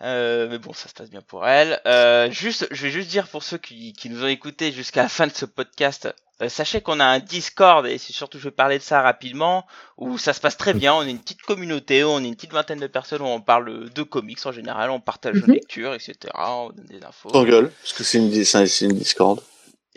Euh, 0.00 0.46
mais 0.48 0.58
bon, 0.58 0.72
ça 0.72 0.88
se 0.88 0.94
passe 0.94 1.10
bien 1.10 1.22
pour 1.22 1.46
elle. 1.48 1.80
Euh, 1.86 2.30
juste, 2.30 2.68
je 2.70 2.82
vais 2.82 2.90
juste 2.90 3.08
dire 3.08 3.26
pour 3.26 3.42
ceux 3.42 3.58
qui, 3.58 3.92
qui 3.94 4.08
nous 4.10 4.22
ont 4.22 4.28
écoutés 4.28 4.70
jusqu'à 4.70 5.02
la 5.02 5.08
fin 5.08 5.26
de 5.26 5.32
ce 5.34 5.44
podcast, 5.44 6.08
euh, 6.40 6.48
sachez 6.48 6.80
qu'on 6.82 7.00
a 7.00 7.04
un 7.04 7.18
Discord 7.18 7.84
et 7.84 7.98
c'est 7.98 8.12
surtout, 8.12 8.38
je 8.38 8.44
vais 8.44 8.50
parler 8.52 8.78
de 8.78 8.82
ça 8.84 9.02
rapidement, 9.02 9.66
où 9.96 10.16
ça 10.16 10.32
se 10.32 10.40
passe 10.40 10.56
très 10.56 10.72
bien. 10.72 10.94
On 10.94 11.02
est 11.02 11.10
une 11.10 11.18
petite 11.18 11.42
communauté, 11.42 12.04
on 12.04 12.20
est 12.22 12.28
une 12.28 12.36
petite 12.36 12.52
vingtaine 12.52 12.78
de 12.78 12.86
personnes 12.86 13.22
où 13.22 13.26
on 13.26 13.40
parle 13.40 13.90
de 13.90 14.02
comics 14.04 14.46
en 14.46 14.52
général, 14.52 14.90
on 14.90 15.00
partage 15.00 15.34
nos 15.34 15.48
Mhm. 15.48 15.54
lectures, 15.54 15.94
etc. 15.94 16.14
On 16.36 16.70
donne 16.70 16.86
des 16.86 17.02
infos. 17.04 17.30
T'engueules, 17.30 17.70
parce 17.82 17.92
que 17.92 18.04
c'est 18.04 18.18
une, 18.18 18.30
dis- 18.30 18.44
c'est 18.44 18.66
c'est 18.68 18.84
une 18.84 18.92
Discord. 18.98 19.40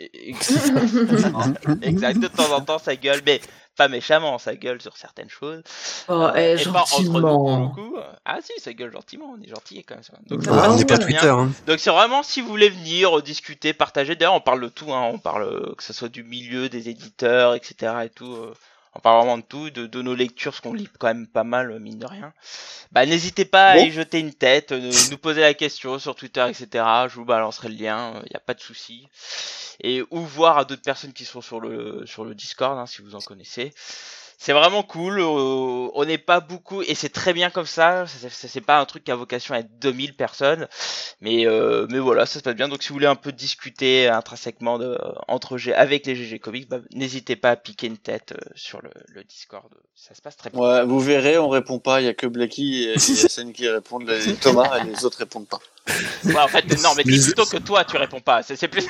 Exact, 1.82 2.18
de 2.18 2.26
temps 2.26 2.52
en 2.52 2.60
temps 2.60 2.78
ça 2.80 2.96
gueule, 2.96 3.20
mais 3.24 3.40
pas 3.76 3.88
méchamment, 3.88 4.38
ça 4.38 4.54
gueule 4.54 4.80
sur 4.82 4.96
certaines 4.96 5.30
choses. 5.30 5.62
Oh, 6.08 6.12
Euh, 6.12 6.32
eh, 6.36 6.52
et 6.60 6.64
pas 6.64 6.70
nous, 6.70 6.86
gentiment. 6.86 7.74
Ah 8.24 8.38
si, 8.42 8.52
ça 8.60 8.72
gueule 8.72 8.92
gentiment, 8.92 9.34
on 9.38 9.42
est 9.42 9.48
gentil 9.48 9.82
quand 9.84 9.94
même. 9.96 10.04
Donc, 10.26 10.42
Ah, 10.48 10.70
on 10.70 10.76
n'est 10.76 10.84
pas. 10.84 10.98
Twitter. 10.98 11.26
Hein. 11.28 11.50
Donc 11.66 11.78
c'est 11.78 11.90
vraiment 11.90 12.22
si 12.22 12.40
vous 12.40 12.48
voulez 12.48 12.68
venir 12.68 13.18
euh, 13.18 13.22
discuter, 13.22 13.72
partager. 13.72 14.14
D'ailleurs, 14.16 14.34
on 14.34 14.40
parle 14.40 14.60
de 14.60 14.68
tout, 14.68 14.92
hein. 14.92 15.10
on 15.12 15.18
parle 15.18 15.44
euh, 15.44 15.74
que 15.76 15.82
ce 15.82 15.92
soit 15.92 16.08
du 16.08 16.22
milieu, 16.24 16.68
des 16.68 16.88
éditeurs, 16.88 17.54
etc. 17.54 17.92
et 18.04 18.10
tout. 18.10 18.32
euh, 18.34 18.54
on 18.94 19.00
parle 19.00 19.18
vraiment 19.18 19.38
de 19.38 19.42
tout, 19.42 19.70
de, 19.70 19.86
de 19.86 20.02
nos 20.02 20.14
lectures, 20.14 20.52
parce 20.52 20.60
qu'on 20.60 20.74
lit 20.74 20.88
quand 20.98 21.06
même 21.06 21.26
pas 21.26 21.44
mal, 21.44 21.70
euh, 21.70 21.78
mine 21.78 21.98
de 21.98 22.06
rien. 22.06 22.32
Bah 22.92 23.06
n'hésitez 23.06 23.44
pas 23.44 23.68
à 23.68 23.78
y 23.78 23.90
jeter 23.90 24.18
une 24.18 24.34
tête, 24.34 24.72
euh, 24.72 24.92
nous 25.10 25.18
poser 25.18 25.40
la 25.40 25.54
question 25.54 25.98
sur 25.98 26.14
Twitter, 26.14 26.44
etc. 26.48 26.84
Je 27.08 27.14
vous 27.14 27.24
balancerai 27.24 27.68
le 27.68 27.76
lien, 27.76 28.20
il 28.26 28.30
n'y 28.30 28.36
a 28.36 28.40
pas 28.40 28.54
de 28.54 28.60
souci. 28.60 29.08
Et 29.80 30.02
ou 30.10 30.20
voir 30.20 30.58
à 30.58 30.64
d'autres 30.64 30.82
personnes 30.82 31.14
qui 31.14 31.24
sont 31.24 31.40
sur 31.40 31.58
le 31.58 32.04
sur 32.06 32.24
le 32.24 32.34
Discord, 32.34 32.78
hein, 32.78 32.86
si 32.86 33.00
vous 33.00 33.14
en 33.14 33.20
connaissez. 33.20 33.72
C'est 34.42 34.52
vraiment 34.52 34.82
cool. 34.82 35.20
euh, 35.20 35.88
on 35.94 36.04
n'est 36.04 36.18
pas 36.18 36.40
beaucoup 36.40 36.82
et 36.82 36.96
c'est 36.96 37.10
très 37.10 37.32
bien 37.32 37.48
comme 37.48 37.66
ça. 37.66 38.06
C'est- 38.08 38.60
pas 38.60 38.80
un 38.80 38.84
truc 38.86 39.04
qui 39.04 39.12
a 39.12 39.14
vocation 39.14 39.54
à 39.54 39.58
être 39.60 39.78
2000 39.78 40.14
personnes, 40.14 40.66
mais 41.20 41.46
euh, 41.46 41.86
mais 41.90 42.00
voilà, 42.00 42.26
ça 42.26 42.40
se 42.40 42.44
passe 42.44 42.56
bien. 42.56 42.68
Donc 42.68 42.82
si 42.82 42.88
vous 42.88 42.94
voulez 42.94 43.06
un 43.06 43.14
peu 43.14 43.30
discuter 43.30 44.08
intrinsèquement 44.08 44.78
de, 44.80 44.98
entre 45.28 45.58
G 45.58 45.72
avec 45.72 46.06
les 46.06 46.16
GG 46.16 46.40
Comics, 46.40 46.68
bah, 46.68 46.80
n'hésitez 46.92 47.36
pas 47.36 47.50
à 47.50 47.56
piquer 47.56 47.86
une 47.86 47.98
tête 47.98 48.32
euh, 48.32 48.50
sur 48.56 48.82
le, 48.82 48.90
le 49.10 49.22
Discord. 49.22 49.72
Ça 49.94 50.12
se 50.16 50.20
passe 50.20 50.36
très 50.36 50.50
bien. 50.50 50.60
Ouais, 50.60 50.84
vous 50.84 50.98
verrez, 50.98 51.38
on 51.38 51.48
répond 51.48 51.78
pas. 51.78 52.00
Il 52.00 52.06
y 52.06 52.08
a 52.08 52.14
que 52.14 52.26
Blacky 52.26 52.82
et, 52.84 52.94
et 52.94 53.52
qui 53.52 53.68
répondent. 53.68 54.08
Les 54.08 54.34
Thomas 54.34 54.80
et 54.80 54.84
les 54.84 55.04
autres 55.04 55.18
répondent 55.18 55.46
pas. 55.46 55.60
Ouais, 56.24 56.38
en 56.38 56.46
fait, 56.48 56.64
non, 56.82 56.90
mais 56.96 57.02
dis 57.02 57.20
plutôt 57.20 57.44
que 57.44 57.56
toi, 57.56 57.84
tu 57.84 57.96
réponds 57.96 58.20
pas. 58.20 58.42
C'est 58.42 58.68
plus. 58.68 58.86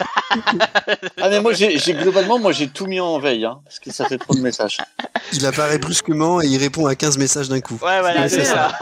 Ah 1.20 1.28
mais 1.30 1.40
moi 1.40 1.52
j'ai 1.54 1.76
globalement 1.94 2.38
moi 2.38 2.52
j'ai 2.52 2.68
tout 2.68 2.86
mis 2.86 3.00
en 3.00 3.18
veille 3.18 3.44
hein, 3.46 3.60
parce 3.64 3.78
que 3.78 3.90
ça 3.90 4.06
fait 4.06 4.18
trop 4.18 4.34
de 4.34 4.40
messages. 4.40 4.78
Il 5.32 5.44
apparaît 5.46 5.78
brusquement 5.78 6.40
et 6.42 6.46
il 6.46 6.58
répond 6.58 6.86
à 6.86 6.94
15 6.94 7.16
messages 7.18 7.48
d'un 7.48 7.60
coup. 7.60 7.78
Ouais, 7.82 8.00
voilà, 8.00 8.22
Ouais, 8.22 8.28
c'est 8.28 8.44
ça. 8.44 8.76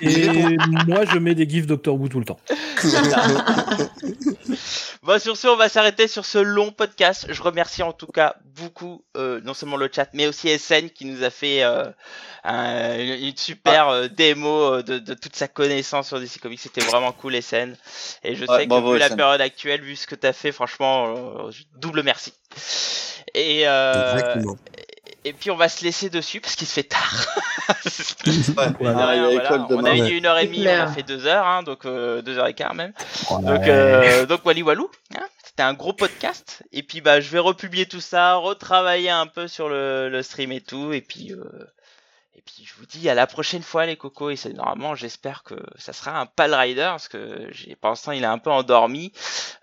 Et 0.00 0.28
moi, 0.86 1.04
je 1.12 1.18
mets 1.18 1.34
des 1.34 1.48
gifs 1.48 1.66
Doctor 1.66 1.94
Who 2.00 2.08
tout 2.08 2.18
le 2.20 2.24
temps. 2.24 2.38
Bon, 5.02 5.18
sur 5.18 5.36
ce, 5.36 5.46
on 5.48 5.56
va 5.56 5.68
s'arrêter 5.68 6.06
sur 6.08 6.24
ce 6.26 6.38
long 6.38 6.70
podcast. 6.70 7.26
Je 7.30 7.42
remercie 7.42 7.82
en 7.82 7.92
tout 7.92 8.06
cas 8.08 8.34
beaucoup, 8.56 9.02
euh, 9.16 9.40
non 9.42 9.54
seulement 9.54 9.76
le 9.76 9.88
chat, 9.94 10.08
mais 10.12 10.26
aussi 10.26 10.48
SN 10.58 10.90
qui 10.90 11.06
nous 11.06 11.22
a 11.22 11.30
fait 11.30 11.62
euh, 11.62 11.84
un- 12.44 12.98
une 12.98 13.36
super 13.36 13.88
euh, 13.88 14.08
démo 14.08 14.82
de, 14.82 14.98
de 14.98 15.14
toute 15.14 15.34
sa 15.36 15.48
connaissance 15.48 16.08
sur 16.08 16.20
DC 16.20 16.40
Comics. 16.40 16.60
C'était 16.60 16.82
vraiment 16.82 17.07
cool, 17.12 17.40
SN. 17.42 17.74
Et 18.24 18.34
je 18.34 18.44
Ouais, 18.44 18.58
sais 18.60 18.66
que 18.66 18.92
vu 18.92 18.98
la 18.98 19.10
période 19.10 19.40
actuelle, 19.40 19.80
vu 19.82 19.96
ce 19.96 20.06
que 20.06 20.14
t'as 20.14 20.32
fait, 20.32 20.52
franchement, 20.52 21.14
euh, 21.46 21.50
double 21.76 22.02
merci. 22.02 22.32
Et, 23.34 23.62
euh, 23.66 24.40
et 25.24 25.32
puis 25.32 25.50
on 25.50 25.56
va 25.56 25.68
se 25.68 25.84
laisser 25.84 26.08
dessus 26.10 26.40
parce 26.40 26.56
qu'il 26.56 26.66
se 26.66 26.72
fait 26.74 26.84
tard. 26.84 27.26
Ouais, 28.56 28.64
rien, 28.80 29.24
a 29.24 29.30
voilà. 29.30 29.66
On 29.68 29.82
ouais. 29.82 30.00
dit 30.00 30.14
une 30.16 30.24
heure 30.24 30.38
et 30.38 30.46
demie, 30.46 30.66
on 30.66 30.70
a 30.80 30.86
fait 30.86 31.02
deux 31.02 31.26
heures, 31.26 31.46
hein, 31.46 31.62
donc 31.62 31.84
euh, 31.84 32.22
deux 32.22 32.38
heures 32.38 32.46
et 32.46 32.54
quart 32.54 32.74
même. 32.74 32.92
Donc, 33.30 33.66
euh, 33.68 34.24
donc 34.24 34.44
Wally 34.46 34.62
Walou, 34.62 34.90
hein, 35.16 35.24
c'était 35.44 35.62
un 35.64 35.74
gros 35.74 35.92
podcast. 35.92 36.62
Et 36.72 36.82
puis 36.82 37.02
bah 37.02 37.20
je 37.20 37.28
vais 37.28 37.38
republier 37.38 37.84
tout 37.84 38.00
ça, 38.00 38.36
retravailler 38.36 39.10
un 39.10 39.26
peu 39.26 39.48
sur 39.48 39.68
le, 39.68 40.08
le 40.08 40.22
stream 40.22 40.50
et 40.52 40.62
tout. 40.62 40.94
Et 40.94 41.02
puis 41.02 41.32
euh, 41.32 41.44
et 42.38 42.42
puis 42.42 42.64
je 42.64 42.74
vous 42.74 42.86
dis 42.86 43.08
à 43.08 43.14
la 43.14 43.26
prochaine 43.26 43.62
fois 43.62 43.84
les 43.84 43.96
cocos. 43.96 44.30
Et 44.30 44.36
c'est 44.36 44.52
normalement 44.52 44.94
j'espère 44.94 45.42
que 45.42 45.56
ça 45.76 45.92
sera 45.92 46.18
un 46.18 46.26
Pal 46.26 46.54
Rider 46.54 46.86
parce 46.90 47.08
que 47.08 47.48
j'ai 47.50 47.74
pour 47.74 47.90
l'instant 47.90 48.12
il 48.12 48.22
est 48.22 48.26
un 48.26 48.38
peu 48.38 48.50
endormi 48.50 49.12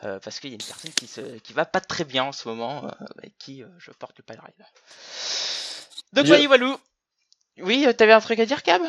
euh, 0.04 0.20
parce 0.20 0.40
qu'il 0.40 0.50
y 0.50 0.54
a 0.54 0.56
une 0.56 0.66
personne 0.66 0.92
qui 0.92 1.08
se 1.08 1.22
qui 1.40 1.54
va 1.54 1.66
pas 1.66 1.80
très 1.80 2.04
bien 2.04 2.26
en 2.26 2.32
ce 2.34 2.48
moment 2.50 2.86
euh, 2.86 2.90
avec 3.18 3.38
qui 3.38 3.64
euh, 3.64 3.68
je 3.80 3.92
porte 3.92 4.18
le 4.18 4.24
Pal 4.24 4.40
Rider. 4.40 4.70
Donc 6.12 6.28
Wally 6.28 6.48
Walou. 6.48 6.78
Oui, 7.60 7.88
t'avais 7.98 8.12
un 8.12 8.20
truc 8.20 8.40
à 8.40 8.46
dire, 8.46 8.64
Cam? 8.64 8.82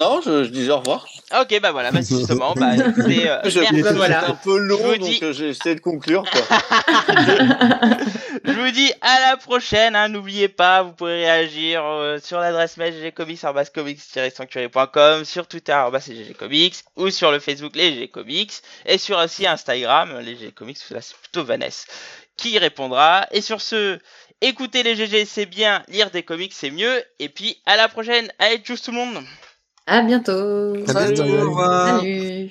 Non, 0.00 0.20
je, 0.20 0.42
je 0.44 0.48
disais 0.48 0.70
au 0.72 0.78
revoir. 0.78 1.06
Ok, 1.40 1.60
bah 1.60 1.70
voilà, 1.70 1.92
bah 1.92 2.00
justement, 2.00 2.54
bah 2.54 2.74
écoutez, 2.88 3.28
euh, 3.28 3.38
Je- 3.44 3.60
merci. 3.60 3.82
Voilà. 3.94 4.20
C'était 4.22 4.32
un 4.32 4.34
peu 4.42 4.58
Je 4.58 4.62
long, 4.64 4.76
vous 4.78 4.96
donc 4.96 5.08
dis- 5.08 5.20
euh, 5.22 5.32
j'ai 5.32 5.50
essayé 5.50 5.76
de 5.76 5.80
conclure. 5.80 6.24
Quoi. 6.28 6.40
Je 8.44 8.50
vous 8.52 8.70
dis 8.72 8.92
à 9.00 9.20
la 9.30 9.36
prochaine. 9.36 9.94
Hein, 9.94 10.08
N'oubliez 10.08 10.48
pas, 10.48 10.82
vous 10.82 10.90
pouvez 10.92 11.24
réagir 11.24 11.84
euh, 11.84 12.18
sur 12.20 12.40
l'adresse 12.40 12.76
mail 12.78 12.94
ggcomics.comics-sanctuary.com, 13.00 15.24
sur 15.24 15.46
Twitter 15.46 15.80
ggcomics 16.28 16.82
ou 16.96 17.10
sur 17.10 17.30
le 17.30 17.38
Facebook 17.38 17.76
les 17.76 18.08
ggcomics 18.08 18.54
et 18.86 18.98
sur 18.98 19.18
aussi 19.18 19.46
Instagram 19.46 20.18
les 20.20 20.34
ggcomics. 20.34 20.78
Là, 20.90 21.00
c'est 21.00 21.16
plutôt 21.16 21.44
Vanessa 21.44 21.86
qui 22.36 22.50
y 22.52 22.58
répondra. 22.58 23.26
Et 23.30 23.40
sur 23.40 23.60
ce, 23.60 24.00
écoutez 24.40 24.82
les 24.82 24.96
GG, 24.96 25.26
c'est 25.26 25.46
bien. 25.46 25.84
Lire 25.88 26.10
des 26.10 26.24
comics, 26.24 26.52
c'est 26.52 26.70
mieux. 26.72 27.04
Et 27.20 27.28
puis 27.28 27.62
à 27.66 27.76
la 27.76 27.86
prochaine. 27.88 28.32
Allez, 28.40 28.58
tchuss 28.58 28.82
tout 28.82 28.90
le 28.90 28.96
monde. 28.96 29.22
À 29.86 30.02
bientôt. 30.02 30.74
À 30.86 30.94
bientôt, 30.94 31.22
au 31.22 31.48
revoir. 31.50 32.00
Salut. 32.00 32.50